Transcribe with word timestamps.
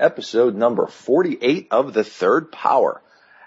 and 0.00 0.08
welcome 0.08 0.14
to 0.14 0.20
episode 0.20 0.54
number 0.54 0.86
48 0.86 1.68
of 1.70 1.92
The 1.92 2.04
Third 2.04 2.50
Power. 2.52 3.02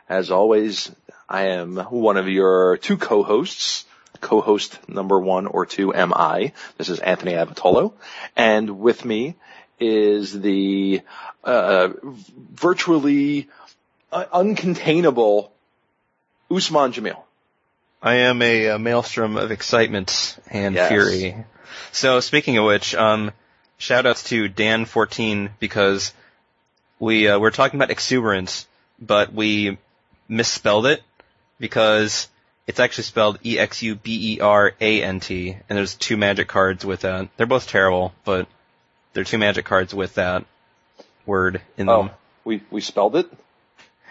As 0.09 0.31
always, 0.31 0.91
I 1.27 1.47
am 1.47 1.77
one 1.77 2.17
of 2.17 2.27
your 2.27 2.77
two 2.77 2.97
co-hosts. 2.97 3.85
Co-host 4.21 4.77
number 4.87 5.19
one 5.19 5.47
or 5.47 5.65
two 5.65 5.93
am 5.93 6.13
I. 6.13 6.53
This 6.77 6.89
is 6.89 6.99
Anthony 6.99 7.33
Avitollo. 7.33 7.93
And 8.35 8.79
with 8.79 9.03
me 9.03 9.35
is 9.79 10.39
the 10.39 11.01
uh, 11.43 11.89
virtually 12.03 13.49
uh, 14.11 14.25
uncontainable 14.33 15.49
Usman 16.49 16.93
Jamil. 16.93 17.21
I 18.01 18.15
am 18.15 18.41
a, 18.41 18.67
a 18.67 18.79
maelstrom 18.79 19.37
of 19.37 19.51
excitement 19.51 20.37
and 20.49 20.75
Yes. 20.75 20.89
fury. 20.89 21.45
So 21.91 22.19
speaking 22.19 22.57
of 22.57 22.65
which, 22.65 22.95
um, 22.95 23.31
shout 23.77 24.05
outs 24.05 24.23
to 24.25 24.49
Dan14 24.49 25.49
because 25.59 26.13
we, 27.03 27.27
uh, 27.27 27.37
we're 27.37 27.51
talking 27.51 27.77
about 27.77 27.91
exuberance, 27.91 28.65
but 28.99 29.33
we 29.33 29.77
misspelled 30.27 30.85
it 30.85 31.03
because 31.59 32.29
it's 32.65 32.79
actually 32.79 33.03
spelled 33.03 33.39
E 33.43 33.59
X 33.59 33.81
U 33.83 33.95
B 33.95 34.35
E 34.35 34.39
R 34.39 34.73
A 34.79 35.03
N 35.03 35.19
T, 35.19 35.51
and 35.51 35.77
there's 35.77 35.95
two 35.95 36.15
magic 36.15 36.47
cards 36.47 36.85
with 36.85 37.01
that. 37.01 37.29
They're 37.35 37.45
both 37.45 37.67
terrible, 37.67 38.13
but 38.23 38.47
there 39.11 39.21
are 39.21 39.25
two 39.25 39.37
magic 39.37 39.65
cards 39.65 39.93
with 39.93 40.15
that 40.15 40.45
word 41.25 41.61
in 41.77 41.87
them. 41.87 42.09
Oh, 42.11 42.17
we, 42.45 42.63
we 42.71 42.79
spelled 42.79 43.17
it? 43.17 43.29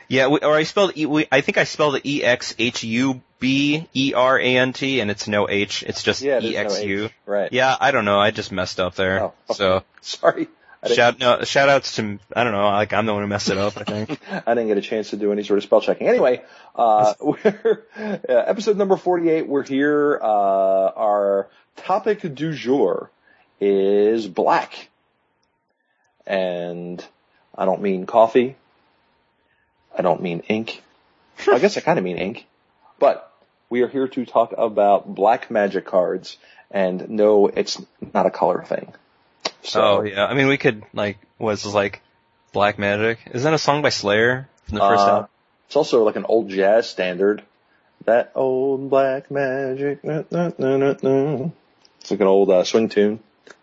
Yeah, 0.09 0.29
we, 0.29 0.41
or 0.41 0.55
I 0.55 0.65
spelled 0.65 0.93
E. 0.97 1.06
We, 1.06 1.27
I 1.33 1.41
think 1.41 1.56
I 1.56 1.65
spelled 1.65 1.97
it 1.97 2.03
E 2.05 2.23
X 2.23 2.55
H 2.59 2.84
U 2.84 3.23
B 3.39 3.89
E 3.95 4.12
R 4.15 4.39
A 4.39 4.56
N 4.59 4.75
T, 4.75 5.01
and 5.01 5.11
it's 5.11 5.27
no 5.27 5.49
H. 5.49 5.83
It's 5.87 6.03
just 6.03 6.21
Yeah, 6.21 6.41
E 6.43 6.55
X 6.55 6.83
U. 6.83 7.09
Right. 7.25 7.51
Yeah, 7.51 7.75
I 7.81 7.91
don't 7.91 8.05
know. 8.05 8.21
I 8.21 8.33
just 8.33 8.53
messed 8.53 8.79
up 8.79 8.97
there. 8.97 9.23
Oh, 9.23 9.33
okay. 9.49 9.55
So 9.55 9.83
Sorry. 10.03 10.49
Shout 10.88 11.20
no 11.20 11.44
shout 11.44 11.69
outs 11.69 11.97
to 11.97 12.19
I 12.34 12.42
don't 12.42 12.52
know. 12.52 12.64
Like 12.64 12.92
I'm 12.92 13.06
the 13.06 13.12
one 13.12 13.22
who 13.22 13.28
messed 13.28 13.48
it 13.50 13.58
up. 13.58 13.77
I 13.77 13.84
think. 13.84 14.20
I 14.47 14.55
didn't 14.55 14.66
get 14.66 14.78
a 14.78 14.83
chance 14.83 15.11
to 15.11 15.16
do 15.16 15.30
any 15.30 15.44
sort 15.44 15.58
of 15.58 15.64
spell 15.64 15.80
checking. 15.80 16.08
Anyway, 16.08 16.42
uh, 16.75 17.14
we're, 17.20 17.84
uh, 17.97 18.16
episode 18.28 18.77
number 18.77 18.97
48, 18.97 19.47
we're 19.47 19.62
here, 19.62 20.19
uh, 20.20 20.27
our 20.27 21.48
topic 21.77 22.22
du 22.34 22.53
jour 22.53 23.10
is 23.60 24.27
black. 24.27 24.88
And 26.27 27.05
I 27.56 27.64
don't 27.64 27.83
mean 27.83 28.06
coffee. 28.06 28.56
I 29.97 30.03
don't 30.03 30.22
mean 30.22 30.41
ink. 30.48 30.83
I 31.47 31.58
guess 31.58 31.77
I 31.77 31.80
kind 31.80 31.98
of 31.98 32.05
mean 32.05 32.19
ink. 32.19 32.47
But 32.98 33.33
we 33.70 33.83
are 33.83 33.88
here 33.88 34.08
to 34.08 34.25
talk 34.25 34.53
about 34.56 35.14
black 35.14 35.50
magic 35.50 35.86
cards 35.86 36.38
and 36.72 37.10
no, 37.10 37.48
it's 37.48 37.80
not 38.14 38.27
a 38.27 38.30
color 38.30 38.64
thing. 38.64 38.92
So, 39.63 39.83
oh 39.83 40.03
yeah. 40.03 40.27
I 40.27 40.35
mean, 40.35 40.49
we 40.49 40.59
could 40.59 40.83
like 40.93 41.19
was 41.39 41.65
like 41.67 42.03
Black 42.53 42.79
Magic. 42.79 43.19
Is 43.33 43.45
that 43.45 43.55
a 43.55 43.59
song 43.59 43.83
by 43.83 43.89
Slayer 43.91 44.49
from 44.65 44.75
the 44.79 44.81
first 44.81 45.01
Uh, 45.05 45.09
album? 45.11 45.29
It's 45.67 45.77
also 45.77 46.05
like 46.05 46.17
an 46.17 46.25
old 46.25 46.49
jazz 46.51 46.89
standard. 46.89 47.43
That 48.05 48.33
old 48.35 48.91
black 48.91 49.31
magic. 49.31 50.03
na, 50.03 50.25
na, 50.31 50.51
na, 50.59 50.77
na, 50.77 50.95
na. 51.03 51.51
It's 52.01 52.11
like 52.11 52.21
an 52.21 52.27
old 52.27 52.51
uh, 52.51 52.65
swing 52.65 52.89
tune. 52.89 53.21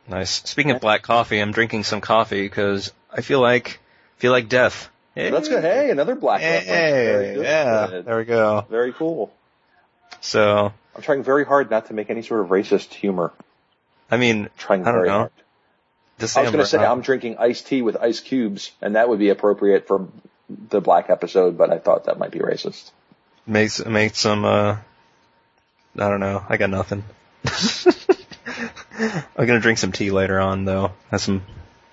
Nice. 0.07 0.31
Speaking 0.49 0.71
of 0.71 0.79
black 0.81 1.03
coffee, 1.03 1.39
I'm 1.39 1.51
drinking 1.51 1.83
some 1.83 1.99
coffee 2.01 2.41
because 2.43 2.91
I 3.11 3.19
feel 3.21 3.41
like 3.41 3.79
feel 4.17 4.31
like 4.31 4.47
death. 4.47 4.89
Hey. 5.13 5.29
That's 5.29 5.49
good. 5.49 5.63
Hey, 5.63 5.91
another 5.91 6.15
black 6.15 6.39
Hey, 6.39 7.33
good. 7.35 7.43
yeah. 7.43 8.01
There 8.05 8.17
we 8.17 8.23
go. 8.23 8.65
Very 8.69 8.93
cool. 8.93 9.31
So, 10.21 10.71
I'm 10.95 11.01
trying 11.01 11.23
very 11.23 11.45
hard 11.45 11.69
not 11.69 11.87
to 11.87 11.93
make 11.93 12.09
any 12.09 12.21
sort 12.21 12.39
of 12.41 12.47
racist 12.47 12.93
humor. 12.93 13.33
I 14.09 14.17
mean, 14.17 14.49
Trying 14.57 14.81
I 14.81 14.85
don't 14.85 14.93
very 14.95 15.07
know. 15.09 15.17
hard. 15.17 15.31
I 16.19 16.41
was 16.41 16.51
going 16.51 16.53
to 16.53 16.65
say 16.65 16.77
I'm 16.79 17.01
drinking 17.01 17.37
iced 17.37 17.67
tea 17.67 17.81
with 17.81 17.95
ice 17.97 18.19
cubes, 18.19 18.71
and 18.81 18.95
that 18.95 19.09
would 19.09 19.19
be 19.19 19.29
appropriate 19.29 19.87
for 19.87 20.07
the 20.69 20.81
black 20.81 21.09
episode, 21.09 21.57
but 21.57 21.71
I 21.71 21.77
thought 21.79 22.05
that 22.05 22.17
might 22.19 22.31
be 22.31 22.39
racist. 22.39 22.91
Make 23.45 23.85
make 23.85 24.15
some. 24.15 24.45
uh 24.45 24.77
I 25.97 26.09
don't 26.09 26.19
know. 26.19 26.43
I 26.47 26.57
got 26.57 26.69
nothing. 26.69 27.03
I'm 29.37 29.45
gonna 29.47 29.59
drink 29.59 29.79
some 29.79 29.91
tea 29.91 30.11
later 30.11 30.39
on 30.39 30.65
though. 30.65 30.91
Have 31.11 31.21
some 31.21 31.41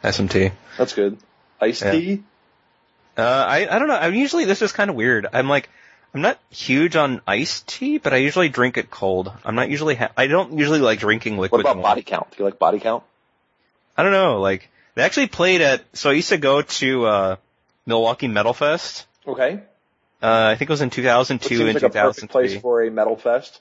have 0.02 0.14
some 0.14 0.28
tea. 0.28 0.50
That's 0.76 0.92
good. 0.92 1.18
Iced 1.60 1.82
Yeah. 1.82 1.92
tea? 1.92 2.22
Uh, 3.16 3.22
I 3.22 3.68
I 3.74 3.78
don't 3.78 3.88
know. 3.88 3.94
I'm 3.96 4.14
usually 4.14 4.44
this 4.44 4.60
is 4.62 4.72
kind 4.72 4.90
of 4.90 4.96
weird. 4.96 5.26
I'm 5.32 5.48
like 5.48 5.70
I'm 6.14 6.20
not 6.20 6.38
huge 6.50 6.96
on 6.96 7.20
iced 7.26 7.66
tea, 7.66 7.98
but 7.98 8.12
I 8.12 8.16
usually 8.18 8.48
drink 8.48 8.76
it 8.76 8.90
cold. 8.90 9.32
I'm 9.44 9.54
not 9.54 9.70
usually. 9.70 9.94
Ha- 9.94 10.12
I 10.16 10.26
don't 10.26 10.58
usually 10.58 10.80
like 10.80 10.98
drinking 10.98 11.38
liquid. 11.38 11.62
What 11.64 11.70
about 11.72 11.82
body 11.82 12.02
count? 12.02 12.30
Do 12.30 12.36
you 12.38 12.44
like 12.44 12.58
body 12.58 12.80
count? 12.80 13.04
I 13.96 14.02
don't 14.02 14.12
know. 14.12 14.40
Like 14.40 14.68
they 14.94 15.02
actually 15.02 15.28
played 15.28 15.60
at. 15.60 15.84
So 15.94 16.10
I 16.10 16.14
used 16.14 16.28
to 16.30 16.38
go 16.38 16.62
to 16.62 17.06
uh 17.06 17.36
Milwaukee 17.86 18.28
Metal 18.28 18.52
Fest. 18.52 19.06
Okay. 19.26 19.60
Uh, 20.22 20.48
I 20.52 20.56
think 20.56 20.70
it 20.70 20.72
was 20.72 20.80
in 20.80 20.88
Which 20.88 20.94
2002 20.96 21.48
seems 21.48 21.60
and 21.60 21.74
like 21.74 21.82
a 21.82 21.90
perfect 21.90 22.32
place 22.32 22.56
for 22.60 22.82
a 22.82 22.90
metal 22.90 23.16
fest. 23.16 23.60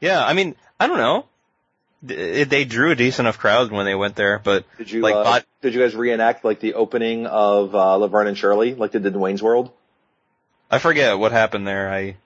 Yeah, 0.00 0.22
I 0.24 0.32
mean, 0.32 0.56
I 0.80 0.88
don't 0.88 0.98
know. 0.98 1.26
Th- 2.06 2.48
They 2.48 2.64
drew 2.64 2.90
a 2.90 2.96
decent 2.96 3.20
enough 3.26 3.38
crowd 3.38 3.70
when 3.70 3.86
they 3.86 3.94
went 3.94 4.16
there, 4.16 4.40
but 4.42 4.64
Did 4.78 4.90
you 4.90 5.00
Like 5.00 5.14
uh, 5.14 5.22
bot- 5.24 5.44
did 5.62 5.74
you 5.74 5.80
guys 5.80 5.94
reenact 5.94 6.44
like 6.44 6.58
the 6.60 6.74
opening 6.74 7.26
of 7.26 7.74
uh, 7.74 7.96
Laverne 7.96 8.26
and 8.26 8.36
Shirley 8.36 8.74
like 8.74 8.90
they 8.92 8.98
did 8.98 9.14
in 9.14 9.20
Wayne's 9.20 9.42
World? 9.42 9.70
I 10.70 10.78
forget 10.78 11.18
what 11.18 11.30
happened 11.32 11.66
there. 11.66 11.88
I 11.90 12.16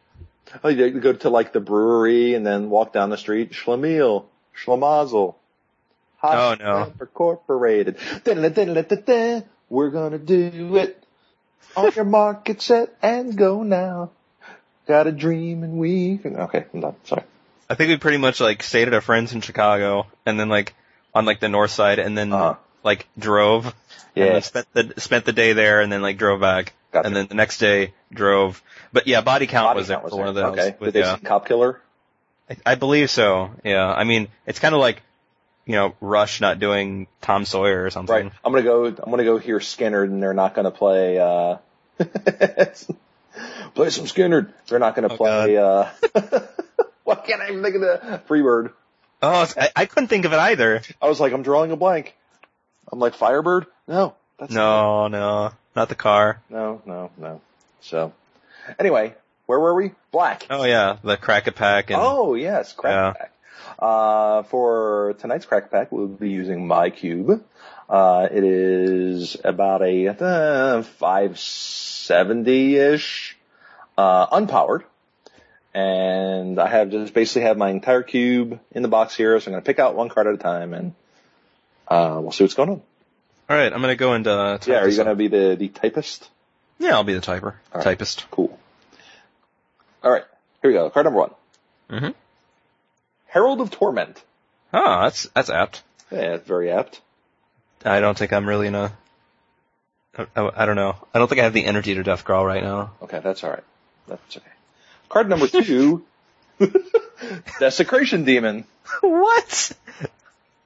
Oh, 0.65 0.69
you 0.71 0.91
go 0.99 1.13
to 1.13 1.29
like 1.29 1.53
the 1.53 1.61
brewery 1.61 2.33
and 2.35 2.47
then 2.47 2.71
walk 2.71 2.95
down 2.95 3.11
the 3.11 3.19
street. 3.19 3.53
Schlemiel, 3.53 4.25
Schlemazel. 4.57 5.35
Oh, 6.23 6.56
no. 6.59 6.93
Incorporated. 7.01 7.97
We're 9.71 9.91
gonna 9.91 10.19
do 10.19 10.77
it. 10.77 11.05
On 11.77 11.93
your 11.95 12.05
mark, 12.05 12.45
get 12.47 12.62
set, 12.62 12.95
and 13.03 13.37
go 13.37 13.62
now. 13.62 14.11
Got 14.87 15.07
a 15.07 15.12
dream 15.12 15.62
and 15.62 15.75
we 15.78 16.17
can. 16.19 16.37
Okay, 16.37 16.65
I'm 16.73 16.81
done. 16.81 16.97
Sorry. 17.05 17.23
I 17.69 17.75
think 17.75 17.89
we 17.91 17.97
pretty 17.99 18.17
much 18.17 18.41
like 18.41 18.62
stayed 18.62 18.89
at 18.89 18.95
a 18.95 19.01
friend's 19.03 19.33
in 19.34 19.43
Chicago, 19.43 20.07
and 20.25 20.41
then 20.41 20.49
like 20.49 20.75
on 21.15 21.27
like 21.27 21.41
the 21.41 21.49
north 21.51 21.71
side, 21.71 21.99
and 21.99 22.17
then 22.17 22.33
Uh-huh. 22.33 22.55
like 22.83 23.07
drove, 23.19 23.67
and 23.67 23.75
Yeah. 24.34 24.41
spent 24.41 24.67
the 24.73 24.95
spent 24.99 25.27
the 25.27 25.33
day 25.34 25.53
there, 25.53 25.83
and 25.83 25.93
then 25.93 26.01
like 26.01 26.17
drove 26.17 26.41
back, 26.41 26.73
Gotcha. 26.91 27.07
and 27.07 27.15
then 27.15 27.27
the 27.27 27.34
next 27.34 27.59
day 27.59 27.93
drove. 28.12 28.62
But 28.93 29.07
yeah, 29.07 29.21
body 29.21 29.47
count 29.47 29.67
Body 29.69 29.78
was 29.81 29.89
there 29.89 29.99
count 29.99 30.09
for 30.11 30.17
one 30.17 30.28
of 30.28 30.34
there. 30.34 30.45
those. 30.51 30.59
Okay. 30.59 30.77
with- 30.81 30.95
Did 30.95 30.95
they 30.95 31.07
yeah, 31.07 31.17
see 31.17 31.23
Cop 31.27 31.47
Killer? 31.47 31.81
I, 32.49 32.57
I 32.65 32.75
believe 32.77 33.11
so. 33.11 33.51
Yeah, 33.62 33.87
I 33.93 34.05
mean 34.05 34.28
it's 34.47 34.59
kind 34.59 34.75
of 34.75 34.81
like 34.81 35.03
you 35.69 35.75
know 35.75 35.95
Rush 36.01 36.41
not 36.41 36.59
doing 36.59 37.06
Tom 37.21 37.45
Sawyer 37.45 37.84
or 37.84 37.91
something. 37.91 38.12
Right. 38.25 38.33
I'm 38.45 38.53
gonna 38.53 38.65
go. 38.65 38.87
I'm 38.87 39.11
gonna 39.11 39.23
go 39.25 39.39
hear 39.39 39.59
Skynyrd, 39.61 40.05
and 40.06 40.21
they're 40.23 40.33
not 40.34 40.55
gonna 40.55 40.73
play. 40.73 41.19
uh 41.21 41.59
Play 43.75 43.91
some 43.91 44.07
Skynyrd. 44.07 44.53
They're 44.67 44.78
not 44.81 44.95
gonna 44.97 45.12
Oh, 45.12 45.17
play. 45.17 45.57
uh 45.57 45.87
Why 47.05 47.15
can't 47.17 47.41
I 47.41 47.49
even 47.51 47.62
think 47.62 47.77
of 47.77 47.81
the 47.83 48.21
Freebird? 48.28 48.73
Oh, 49.23 49.47
I, 49.57 49.69
I 49.77 49.87
couldn't 49.87 50.09
think 50.09 50.25
of 50.25 50.33
it 50.33 50.39
either. 50.39 50.81
I 51.03 51.09
was 51.09 51.21
like, 51.21 51.33
I'm 51.33 51.43
drawing 51.43 51.71
a 51.73 51.77
blank. 51.77 52.15
I'm 52.91 52.99
like 52.99 53.15
Firebird. 53.15 53.67
No, 53.87 54.15
that's 54.39 54.53
No, 54.53 55.09
no, 55.09 55.53
not 55.77 55.89
the 55.89 55.95
car. 55.95 56.41
no, 56.48 56.81
no, 56.87 57.10
no. 57.19 57.41
So, 57.81 58.13
anyway, 58.78 59.15
where 59.47 59.59
were 59.60 59.75
we? 59.75 59.92
Black. 60.13 60.47
Oh 60.51 60.65
yeah, 60.65 60.97
the 61.03 61.16
Crack 61.16 61.47
and 61.47 61.57
Oh 62.01 62.34
yes, 62.34 62.72
crack 62.72 63.16
Yeah. 63.19 63.27
Uh, 63.78 64.43
for 64.45 65.15
tonight's 65.19 65.47
crack 65.47 65.71
pack, 65.71 65.93
we'll 65.93 66.07
be 66.09 66.31
using 66.31 66.66
my 66.66 66.91
cube. 66.91 67.45
Uh, 67.89 68.28
it 68.31 68.45
is 68.45 69.37
about 69.45 69.83
a 69.83 70.09
uh, 70.09 70.83
570-ish, 71.01 73.37
uh, 73.97 74.27
unpowered. 74.28 74.83
And 75.75 76.59
I 76.59 76.66
have 76.69 76.91
just 76.91 77.15
basically 77.15 77.43
have 77.43 77.57
my 77.57 77.71
entire 77.71 78.03
cube 78.03 78.59
in 78.72 78.83
the 78.83 78.89
box 78.89 79.15
here, 79.16 79.39
so 79.39 79.47
I'm 79.47 79.53
going 79.53 79.63
to 79.63 79.66
pick 79.66 79.78
out 79.78 79.95
one 79.95 80.09
card 80.09 80.27
at 80.27 80.34
a 80.34 80.39
time 80.39 80.75
and, 80.75 80.95
uh, 81.87 82.19
we'll 82.21 82.33
see 82.33 82.43
what's 82.45 82.54
going 82.54 82.71
on. 82.71 82.83
All 83.51 83.57
right, 83.57 83.72
I'm 83.72 83.81
gonna 83.81 83.97
go 83.97 84.13
into. 84.13 84.31
Uh, 84.31 84.59
Yeah, 84.66 84.81
are 84.81 84.89
you 84.89 84.97
going 84.97 85.09
to 85.09 85.15
be 85.15 85.28
the, 85.28 85.57
the 85.59 85.69
typist? 85.69 86.28
Yeah, 86.78 86.93
I'll 86.95 87.04
be 87.04 87.15
the 87.15 87.21
typer, 87.22 87.45
All 87.45 87.54
right. 87.77 87.84
typist. 87.84 88.27
Cool. 88.31 88.59
Alright, 90.04 90.25
here 90.61 90.71
we 90.71 90.75
go. 90.75 90.91
Card 90.91 91.04
number 91.07 91.21
one. 91.21 91.31
Mhm. 91.91 92.15
Herald 93.28 93.60
of 93.60 93.71
Torment. 93.71 94.22
Oh, 94.72 95.03
that's 95.03 95.28
that's 95.34 95.51
apt. 95.51 95.83
Yeah, 96.10 96.39
very 96.39 96.71
apt. 96.71 97.01
I 97.84 98.01
don't 98.01 98.19
think 98.19 98.33
I'm 98.33 98.48
really 98.48 98.66
in 98.66 98.75
a. 98.75 98.92
I, 100.16 100.27
I, 100.34 100.63
I 100.63 100.66
don't 100.66 100.77
know. 100.77 100.97
I 101.15 101.19
don't 101.19 101.28
think 101.28 101.41
I 101.41 101.45
have 101.45 101.53
the 101.53 101.65
energy 101.65 101.95
to 101.95 102.03
death 102.03 102.25
crawl 102.25 102.45
right 102.45 102.63
now. 102.63 102.92
Okay, 103.03 103.21
that's 103.22 103.45
alright. 103.45 103.65
That's 104.09 104.36
okay. 104.36 104.47
Card 105.09 105.28
number 105.28 105.47
two. 105.47 106.04
Desecration 107.60 108.25
Demon. 108.25 108.65
what? 109.01 109.72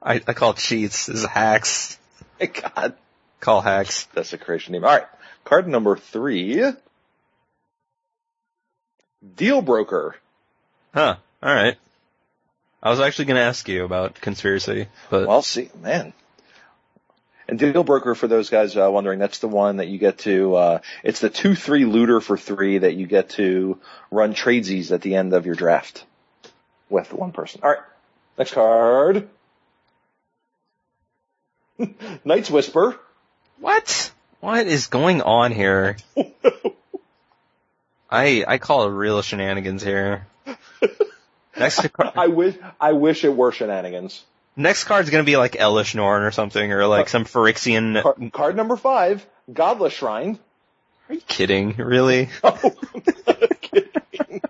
I 0.01 0.21
I 0.25 0.33
call 0.33 0.53
cheats. 0.53 1.05
This 1.05 1.19
is 1.19 1.25
hacks. 1.25 1.97
My 2.39 2.47
god. 2.47 2.95
Call 3.41 3.61
hacks. 3.61 4.07
Desecration 4.15 4.73
Demon. 4.73 4.89
Alright. 4.89 5.07
Card 5.43 5.67
number 5.67 5.97
three. 5.97 6.63
Deal 9.35 9.61
Broker. 9.61 10.15
Huh. 10.93 11.15
All 11.41 11.53
right. 11.53 11.77
I 12.83 12.89
was 12.89 12.99
actually 12.99 13.25
gonna 13.25 13.39
ask 13.39 13.69
you 13.69 13.85
about 13.85 14.19
conspiracy, 14.19 14.87
but 15.09 15.25
Well, 15.25 15.41
see, 15.41 15.69
man. 15.81 16.11
And 17.47 17.57
Deal 17.57 17.83
Broker, 17.83 18.13
for 18.13 18.27
those 18.27 18.49
guys 18.49 18.75
uh, 18.75 18.89
wondering, 18.91 19.19
that's 19.19 19.39
the 19.39 19.47
one 19.47 19.77
that 19.77 19.87
you 19.87 19.97
get 19.97 20.17
to, 20.19 20.55
uh, 20.55 20.79
it's 21.01 21.21
the 21.21 21.29
2-3 21.29 21.89
looter 21.89 22.19
for 22.19 22.37
three 22.37 22.79
that 22.79 22.95
you 22.95 23.07
get 23.07 23.29
to 23.31 23.79
run 24.11 24.33
tradesies 24.33 24.91
at 24.91 25.01
the 25.01 25.15
end 25.15 25.33
of 25.33 25.45
your 25.45 25.55
draft 25.55 26.05
with 26.89 27.13
one 27.13 27.31
person. 27.31 27.61
Alright, 27.63 27.79
next 28.37 28.53
card. 28.53 29.29
Night's 32.25 32.51
Whisper. 32.51 32.99
What? 33.59 34.11
What 34.41 34.67
is 34.67 34.87
going 34.87 35.21
on 35.21 35.53
here? 35.53 35.95
I 38.09 38.43
I 38.45 38.57
call 38.57 38.87
it 38.87 38.91
real 38.91 39.21
shenanigans 39.21 39.83
here. 39.83 40.27
Next 41.57 41.87
card, 41.93 42.11
I 42.15 42.27
wish, 42.27 42.55
I 42.79 42.93
wish 42.93 43.23
it 43.23 43.35
were 43.35 43.51
shenanigans. 43.51 44.23
next 44.55 44.83
card's 44.85 45.09
gonna 45.09 45.23
be 45.23 45.37
like 45.37 45.53
Elesh 45.53 45.93
Norn 45.95 46.23
or 46.23 46.31
something, 46.31 46.71
or 46.71 46.85
like 46.87 47.09
some 47.09 47.25
Phyrexian. 47.25 48.01
Car- 48.01 48.15
card 48.31 48.55
number 48.55 48.75
five, 48.77 49.25
Godless 49.51 49.93
Shrine. 49.93 50.39
Are 51.09 51.15
you 51.15 51.21
kidding? 51.21 51.75
Really? 51.75 52.29
Oh, 52.43 52.59
I'm 52.95 53.03
not 53.27 53.61
kidding. 53.61 54.41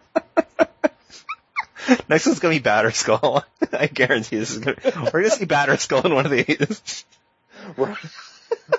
Next 2.07 2.25
one's 2.27 2.39
gonna 2.39 2.53
be 2.55 2.61
Batterskull. 2.61 3.44
I 3.73 3.88
guarantee 3.88 4.38
this 4.38 4.51
is 4.51 4.59
gonna. 4.59 4.77
We're 4.85 5.21
gonna 5.23 5.29
see 5.31 5.45
Batterskull 5.45 6.05
in 6.05 6.13
one 6.15 6.25
of 6.25 6.31
these. 6.31 7.03
Right, 7.75 7.97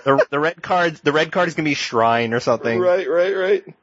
The 0.04 0.26
the 0.30 0.38
red 0.40 0.62
card 0.62 0.96
the 1.02 1.12
red 1.12 1.30
card 1.32 1.48
is 1.48 1.54
gonna 1.54 1.68
be 1.68 1.74
Shrine 1.74 2.32
or 2.32 2.40
something. 2.40 2.78
right, 2.78 3.08
right, 3.08 3.36
right. 3.36 3.74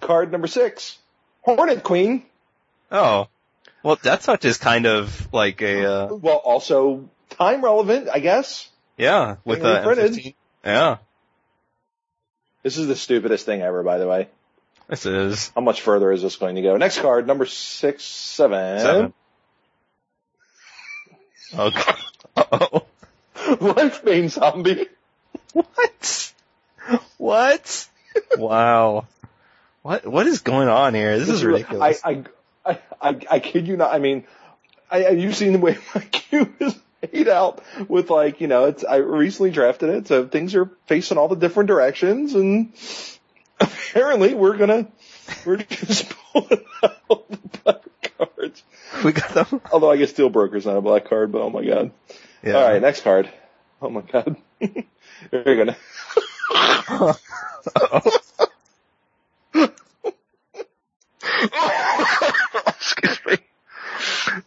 Card 0.00 0.32
number 0.32 0.46
six, 0.46 0.98
Hornet 1.42 1.82
Queen. 1.82 2.22
Oh. 2.90 3.28
Well, 3.86 3.94
Death 4.02 4.24
Touch 4.24 4.44
is 4.44 4.58
kind 4.58 4.84
of 4.84 5.32
like 5.32 5.62
a 5.62 5.84
uh, 5.88 6.14
Well, 6.16 6.38
also 6.38 7.08
time 7.30 7.62
relevant, 7.62 8.08
I 8.12 8.18
guess. 8.18 8.68
yeah 8.96 9.36
with 9.44 9.62
Being 9.62 9.72
a 9.76 9.78
reprinted. 9.78 10.12
M15. 10.12 10.34
Yeah, 10.64 10.96
This 12.64 12.78
is 12.78 12.88
the 12.88 12.96
stupidest 12.96 13.46
thing 13.46 13.62
ever, 13.62 13.84
by 13.84 13.98
the 13.98 14.08
way. 14.08 14.26
this 14.88 15.06
is 15.06 15.52
How 15.54 15.60
much 15.60 15.82
further 15.82 16.10
is 16.10 16.20
this 16.20 16.34
going 16.34 16.56
to 16.56 16.62
go? 16.62 16.76
Next 16.76 16.98
card, 16.98 17.28
number 17.28 17.46
six, 17.46 18.02
seven. 18.02 18.80
seven. 18.80 19.12
Oh 21.56 21.70
god. 21.70 21.96
Oh. 22.36 22.86
Lifebane 23.36 24.30
Zombie. 24.30 24.88
What? 25.52 26.32
What? 27.18 27.88
wow. 28.36 29.06
What 29.82 30.04
what 30.08 30.26
is 30.26 30.40
going 30.40 30.66
on 30.68 30.94
here? 30.94 31.16
This 31.20 31.28
is 31.28 31.44
ridiculous. 31.44 32.00
I, 32.04 32.10
I, 32.10 32.24
I, 32.66 32.78
I, 33.00 33.20
I 33.30 33.38
kid 33.40 33.68
you 33.68 33.76
not. 33.76 33.94
I 33.94 33.98
mean, 33.98 34.24
I, 34.90 35.10
you've 35.10 35.36
seen 35.36 35.52
the 35.52 35.58
way 35.58 35.78
my 35.94 36.00
queue 36.02 36.52
is 36.60 36.76
laid 37.12 37.28
out 37.28 37.62
with 37.88 38.10
like, 38.10 38.40
you 38.40 38.48
know, 38.48 38.64
it's, 38.64 38.84
I 38.84 38.96
recently 38.96 39.50
drafted 39.50 39.90
it, 39.90 40.08
so 40.08 40.26
things 40.26 40.54
are 40.54 40.70
facing 40.86 41.18
all 41.18 41.28
the 41.28 41.36
different 41.36 41.68
directions 41.68 42.34
and 42.34 42.72
apparently 43.60 44.34
we're 44.34 44.56
gonna, 44.56 44.88
we're 45.44 45.58
just 45.58 46.10
pulling 46.32 46.64
out 46.82 47.28
the 47.28 47.58
black 47.64 47.82
cards. 48.18 48.62
we 49.04 49.12
got 49.12 49.30
them. 49.30 49.60
Although 49.72 49.90
I 49.90 49.96
guess 49.96 50.12
Deal 50.12 50.30
Broker's 50.30 50.66
not 50.66 50.76
a 50.76 50.80
black 50.80 51.08
card, 51.08 51.32
but 51.32 51.42
oh 51.42 51.50
my 51.50 51.64
god. 51.64 51.92
Yeah. 52.42 52.56
Alright, 52.56 52.82
next 52.82 53.02
card. 53.02 53.30
Oh 53.82 53.90
my 53.90 54.00
god. 54.00 54.36
There 54.60 55.42
You're 55.44 55.56
gonna, 55.56 55.76
excuse 61.28 61.95
me. 63.26 63.36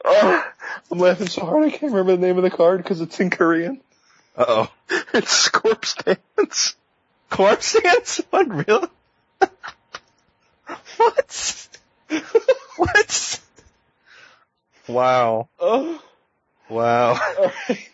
Oh, 0.06 0.44
I'm 0.92 1.00
laughing 1.00 1.28
so 1.28 1.46
hard 1.46 1.66
I 1.66 1.70
can't 1.72 1.92
remember 1.92 2.16
the 2.16 2.22
name 2.22 2.38
of 2.38 2.44
the 2.44 2.50
card 2.52 2.84
because 2.84 3.02
it's 3.02 3.20
in 3.20 3.30
Korean. 3.30 3.82
Uh 4.38 4.46
oh. 4.48 4.72
It's 5.14 5.32
Scorp's 5.32 5.96
Dance. 5.96 6.76
Corpse 7.30 7.76
dance? 7.82 8.22
What 8.30 8.48
real? 8.68 8.90
what? 10.98 11.68
what? 12.78 13.40
Wow. 14.88 15.50
Oh, 15.60 16.02
Wow. 16.70 17.12
alright. 17.38 17.90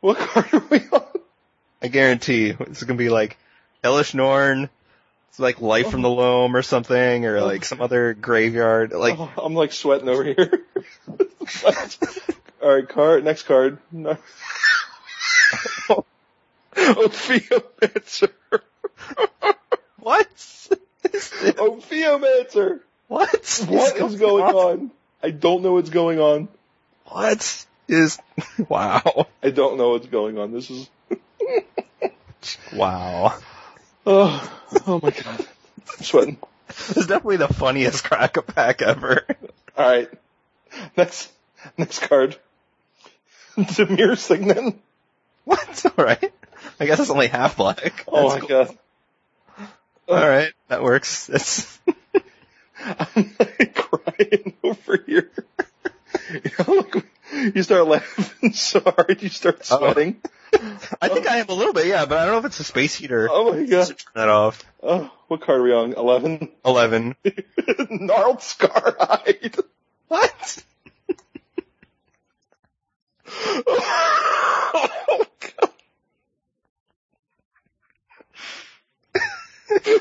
What 0.00 0.18
card 0.18 0.54
are 0.54 0.64
we 0.70 0.78
on? 0.92 1.04
I 1.82 1.88
guarantee 1.88 2.54
it's 2.58 2.82
gonna 2.82 2.96
be 2.98 3.08
like 3.10 3.36
Elesh 3.84 4.14
Norn. 4.14 4.68
It's 5.30 5.38
like 5.38 5.60
Life 5.60 5.90
from 5.90 6.02
the 6.02 6.10
oh. 6.10 6.14
Loam 6.14 6.56
or 6.56 6.62
something, 6.62 7.24
or 7.24 7.40
like 7.40 7.60
oh. 7.60 7.64
some 7.64 7.80
other 7.80 8.14
graveyard. 8.14 8.92
Like 8.92 9.18
Oh, 9.18 9.30
I'm 9.38 9.54
like 9.54 9.72
sweating 9.72 10.08
over 10.08 10.24
here. 10.24 10.64
Alright, 12.62 12.88
card, 12.88 13.24
next 13.24 13.44
card. 13.44 13.78
No. 13.92 14.16
Ophiomancer. 16.76 18.30
what? 19.98 20.28
Ophiomancer. 21.02 22.80
what? 23.08 23.64
What 23.68 23.96
is 23.96 24.14
going 24.14 24.44
on? 24.44 24.90
I 25.22 25.30
don't 25.30 25.62
know 25.62 25.72
what's 25.72 25.90
going 25.90 26.20
on. 26.20 26.48
What 27.06 27.66
is? 27.88 28.18
Wow. 28.68 29.26
I 29.42 29.50
don't 29.50 29.76
know 29.76 29.90
what's 29.90 30.06
going 30.06 30.38
on. 30.38 30.52
This 30.52 30.70
is, 30.70 30.88
Wow. 32.72 33.34
Oh, 34.06 34.60
oh 34.86 35.00
my 35.02 35.10
god. 35.10 35.46
I'm 35.98 36.04
sweating. 36.04 36.38
This 36.68 36.96
is 36.96 37.06
definitely 37.06 37.36
the 37.38 37.48
funniest 37.48 38.04
crack 38.04 38.36
a 38.36 38.42
pack 38.42 38.82
ever. 38.82 39.26
Alright. 39.76 40.10
Next, 40.96 41.30
next 41.76 42.00
card. 42.00 42.36
Dimir 43.56 44.16
Signet. 44.16 44.74
What? 45.44 45.86
All 45.98 46.04
right. 46.04 46.32
I 46.78 46.86
guess 46.86 47.00
it's 47.00 47.10
only 47.10 47.26
half 47.26 47.56
black. 47.56 48.04
Oh 48.08 48.28
my 48.28 48.38
cool. 48.40 48.48
god. 48.48 48.78
All 50.08 50.28
right, 50.28 50.52
that 50.68 50.82
works. 50.82 51.28
It's 51.28 51.78
I'm 52.84 53.36
like 53.38 53.74
crying 53.74 54.54
over 54.64 54.96
here. 55.06 55.30
You 56.32 56.40
know, 56.58 56.72
like, 56.74 57.06
you 57.54 57.62
start 57.62 57.86
laughing 57.86 58.52
so 58.52 58.80
hard 58.80 59.22
you 59.22 59.28
start 59.28 59.64
sweating. 59.64 60.20
I 61.00 61.08
think 61.08 61.28
I 61.28 61.38
am 61.38 61.48
a 61.48 61.52
little 61.54 61.72
bit, 61.72 61.86
yeah, 61.86 62.04
but 62.06 62.18
I 62.18 62.24
don't 62.24 62.34
know 62.34 62.38
if 62.38 62.44
it's 62.46 62.60
a 62.60 62.64
space 62.64 62.94
heater. 62.94 63.28
Oh 63.30 63.52
my 63.52 63.64
god. 63.66 63.86
Turn 63.86 63.96
that 64.14 64.28
off. 64.28 64.64
Oh, 64.82 65.10
what 65.28 65.40
card 65.42 65.60
are 65.60 65.62
we 65.62 65.72
on? 65.72 65.92
11? 65.92 66.48
Eleven. 66.64 67.14
Gnarled 67.90 68.38
Scarhide. 68.38 69.60
What? 70.08 70.64
oh 73.66 75.26
god. 75.40 75.70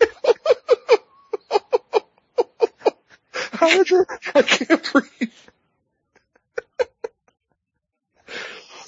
Hydra, 3.54 4.06
I 4.34 4.42
can't 4.42 4.92
breathe. 4.92 5.32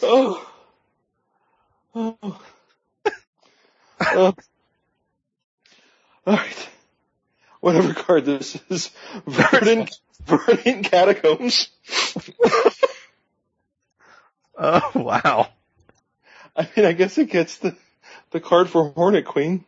Oh. 0.04 0.48
Oh. 1.94 2.42
oh. 4.02 4.34
Alright. 6.28 6.70
Whatever 7.60 7.94
card 7.94 8.26
this 8.26 8.60
is. 8.70 8.92
Verdant, 9.26 9.96
Verdant 10.26 10.86
Catacombs. 10.86 11.70
Oh 14.64 14.92
wow. 14.94 15.48
I 16.56 16.70
mean, 16.76 16.86
I 16.86 16.92
guess 16.92 17.18
it 17.18 17.32
gets 17.32 17.58
the, 17.58 17.76
the 18.30 18.40
card 18.40 18.70
for 18.70 18.90
Hornet 18.90 19.26
Queen. 19.26 19.66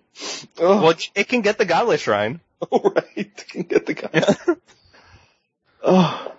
Oh, 0.59 0.83
Well, 0.83 0.95
it 1.15 1.27
can 1.27 1.41
get 1.41 1.57
the 1.57 1.65
Godless 1.65 2.01
Shrine. 2.01 2.41
oh 2.71 2.91
right. 2.95 3.05
It 3.15 3.47
can 3.47 3.63
get 3.63 3.87
the 3.87 3.95
guy. 3.95 4.35
Oh. 5.83 6.31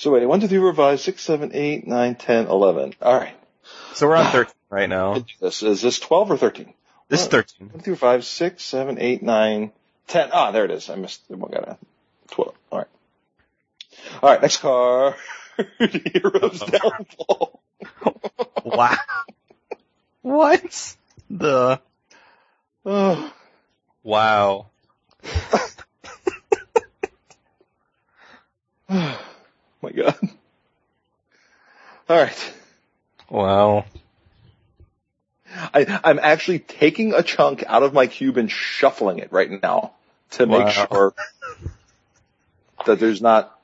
So 0.00 0.10
wait, 0.12 0.24
one, 0.24 0.40
two, 0.40 0.48
three, 0.48 0.56
four, 0.58 0.72
five, 0.72 0.98
six, 0.98 1.20
seven, 1.22 1.50
eight, 1.52 1.86
nine, 1.86 2.14
ten, 2.14 2.46
eleven. 2.46 2.94
Alright. 3.02 3.34
So 3.92 4.08
we're 4.08 4.16
on 4.16 4.32
thirteen 4.32 4.54
right 4.70 4.88
now. 4.88 5.22
This, 5.42 5.62
is 5.62 5.82
this 5.82 5.98
12 5.98 6.30
or 6.30 6.36
13? 6.38 6.72
This 7.08 7.20
is 7.20 7.26
thirteen. 7.26 7.68
One, 7.68 7.80
two, 7.80 7.84
three, 7.84 7.96
four, 7.96 8.08
five, 8.12 8.24
six, 8.24 8.64
seven, 8.64 8.96
eight, 8.98 9.22
nine, 9.22 9.72
ten. 10.06 10.30
Ah, 10.32 10.52
there 10.52 10.64
it 10.64 10.70
is. 10.70 10.88
I 10.88 10.94
missed 10.94 11.28
the 11.28 11.36
one. 11.36 11.50
Got 11.50 11.68
a 11.68 11.78
12. 12.30 12.54
Alright. 12.72 12.86
Alright, 14.22 14.40
next 14.40 14.56
card. 14.62 15.16
Hero's 15.78 16.60
Downfall. 16.60 17.60
Wow. 18.64 18.96
what? 20.22 20.96
The 21.28 21.78
Oh. 22.86 23.32
wow. 24.02 24.66
My 29.82 29.90
god. 29.90 30.16
Alright. 32.08 32.52
Wow. 33.28 33.84
I, 35.52 36.00
I'm 36.04 36.18
actually 36.18 36.58
taking 36.60 37.12
a 37.12 37.22
chunk 37.22 37.64
out 37.66 37.82
of 37.82 37.92
my 37.92 38.06
cube 38.06 38.36
and 38.36 38.50
shuffling 38.50 39.18
it 39.18 39.32
right 39.32 39.50
now 39.62 39.92
to 40.32 40.46
make 40.46 40.68
sure 40.68 41.14
that 42.86 42.98
there's 42.98 43.20
not 43.20 43.56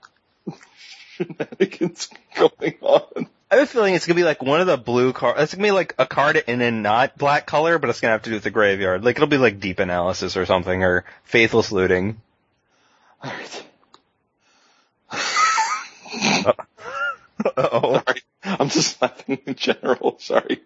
shenanigans 1.17 2.09
going 2.37 2.75
on. 2.81 3.29
I 3.51 3.57
have 3.57 3.65
a 3.65 3.67
feeling 3.67 3.95
it's 3.95 4.07
gonna 4.07 4.17
be 4.17 4.25
like 4.25 4.43
one 4.43 4.61
of 4.61 4.67
the 4.67 4.77
blue 4.77 5.13
cards. 5.13 5.41
It's 5.41 5.55
gonna 5.55 5.69
be 5.69 5.73
like 5.73 5.95
a 5.99 6.07
card 6.07 6.37
in 6.37 6.61
a 6.61 6.71
not 6.71 7.17
black 7.17 7.47
color, 7.47 7.79
but 7.79 7.91
it's 7.91 8.01
gonna 8.01 8.13
have 8.13 8.23
to 8.23 8.31
do 8.31 8.37
with 8.37 8.43
the 8.43 8.51
graveyard. 8.51 9.05
Like 9.05 9.17
it'll 9.17 9.29
be 9.29 9.39
like 9.39 9.61
deep 9.61 9.79
analysis 9.79 10.37
or 10.37 10.47
something, 10.47 10.83
or 10.83 11.05
faithless 11.23 11.71
looting. 11.71 12.21
Alright. 13.25 13.65
Oh, 17.57 18.03
Sorry. 18.07 18.21
I'm 18.45 18.69
just 18.69 19.01
laughing 19.03 19.39
in 19.47 19.55
general. 19.55 20.17
Sorry. 20.21 20.63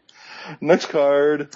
Next 0.60 0.86
card. 0.86 1.50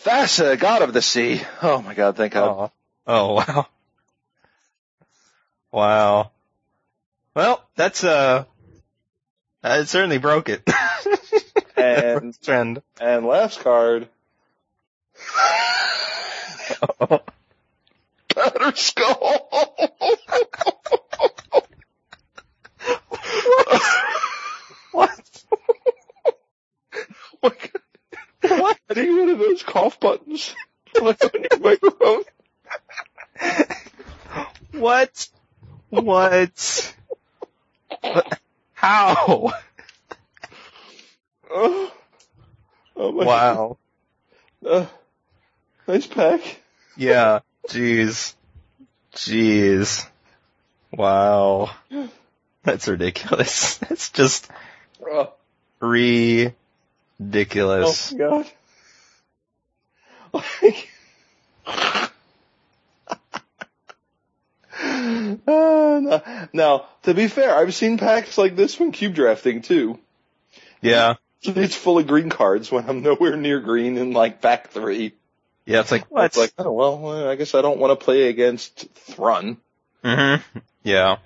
Thassa, 0.00 0.58
God 0.58 0.82
of 0.82 0.92
the 0.92 1.02
Sea. 1.02 1.40
Oh 1.62 1.80
my 1.82 1.94
god, 1.94 2.16
thank 2.16 2.32
God. 2.34 2.70
oh, 3.06 3.34
oh, 3.34 3.34
wow, 3.34 3.66
wow. 5.70 6.30
Well, 7.34 7.62
that's 7.76 8.02
uh, 8.04 8.44
it 9.64 9.88
certainly 9.88 10.18
broke 10.18 10.48
it. 10.48 10.62
And, 11.74 12.40
trend. 12.42 12.80
and 13.00 13.26
last 13.26 13.60
card. 13.60 14.08
Batter 18.34 18.72
Skull. 18.76 19.48
What? 24.92 25.44
what? 27.40 27.58
What? 28.42 28.78
I 28.96 29.00
need 29.02 29.10
one 29.18 29.28
of 29.30 29.38
those 29.38 29.62
cough 29.62 29.98
buttons. 30.00 30.54
On 31.00 31.04
your 31.22 31.58
microphone. 31.60 32.22
What? 34.72 35.28
What? 35.90 36.94
What? 38.00 38.38
How? 38.74 39.52
Oh, 41.54 41.92
oh 42.96 43.12
my 43.12 43.24
Wow. 43.24 43.76
Uh, 44.66 44.86
nice 45.86 46.06
pack. 46.06 46.40
Yeah. 46.96 47.40
Jeez. 47.68 48.34
Jeez. 49.14 50.06
Wow. 50.90 51.70
That's 52.64 52.88
ridiculous. 52.88 53.76
That's 53.78 54.10
just 54.10 54.50
Oh, 55.06 55.32
ridiculous. 55.80 56.40
oh 58.12 58.16
my 58.16 58.18
god. 58.18 58.46
Like, 60.32 60.88
Uh, 64.74 66.00
no. 66.02 66.22
Now, 66.52 66.86
to 67.02 67.14
be 67.14 67.28
fair, 67.28 67.54
I've 67.54 67.74
seen 67.74 67.98
packs 67.98 68.38
like 68.38 68.56
this 68.56 68.78
when 68.78 68.92
cube 68.92 69.14
drafting 69.14 69.62
too. 69.62 69.98
Yeah. 70.80 71.14
It's 71.42 71.74
full 71.74 71.98
of 71.98 72.06
green 72.06 72.30
cards 72.30 72.70
when 72.70 72.88
I'm 72.88 73.02
nowhere 73.02 73.36
near 73.36 73.60
green 73.60 73.98
in 73.98 74.12
like 74.12 74.40
pack 74.40 74.70
three. 74.70 75.14
Yeah, 75.66 75.80
it's 75.80 75.92
like, 75.92 76.10
what? 76.10 76.26
It's 76.26 76.36
like, 76.36 76.52
oh 76.58 76.72
well, 76.72 77.28
I 77.28 77.36
guess 77.36 77.54
I 77.54 77.62
don't 77.62 77.78
want 77.78 77.98
to 77.98 78.04
play 78.04 78.28
against 78.28 78.88
Thrun. 78.94 79.58
hmm 80.04 80.36
Yeah. 80.82 81.18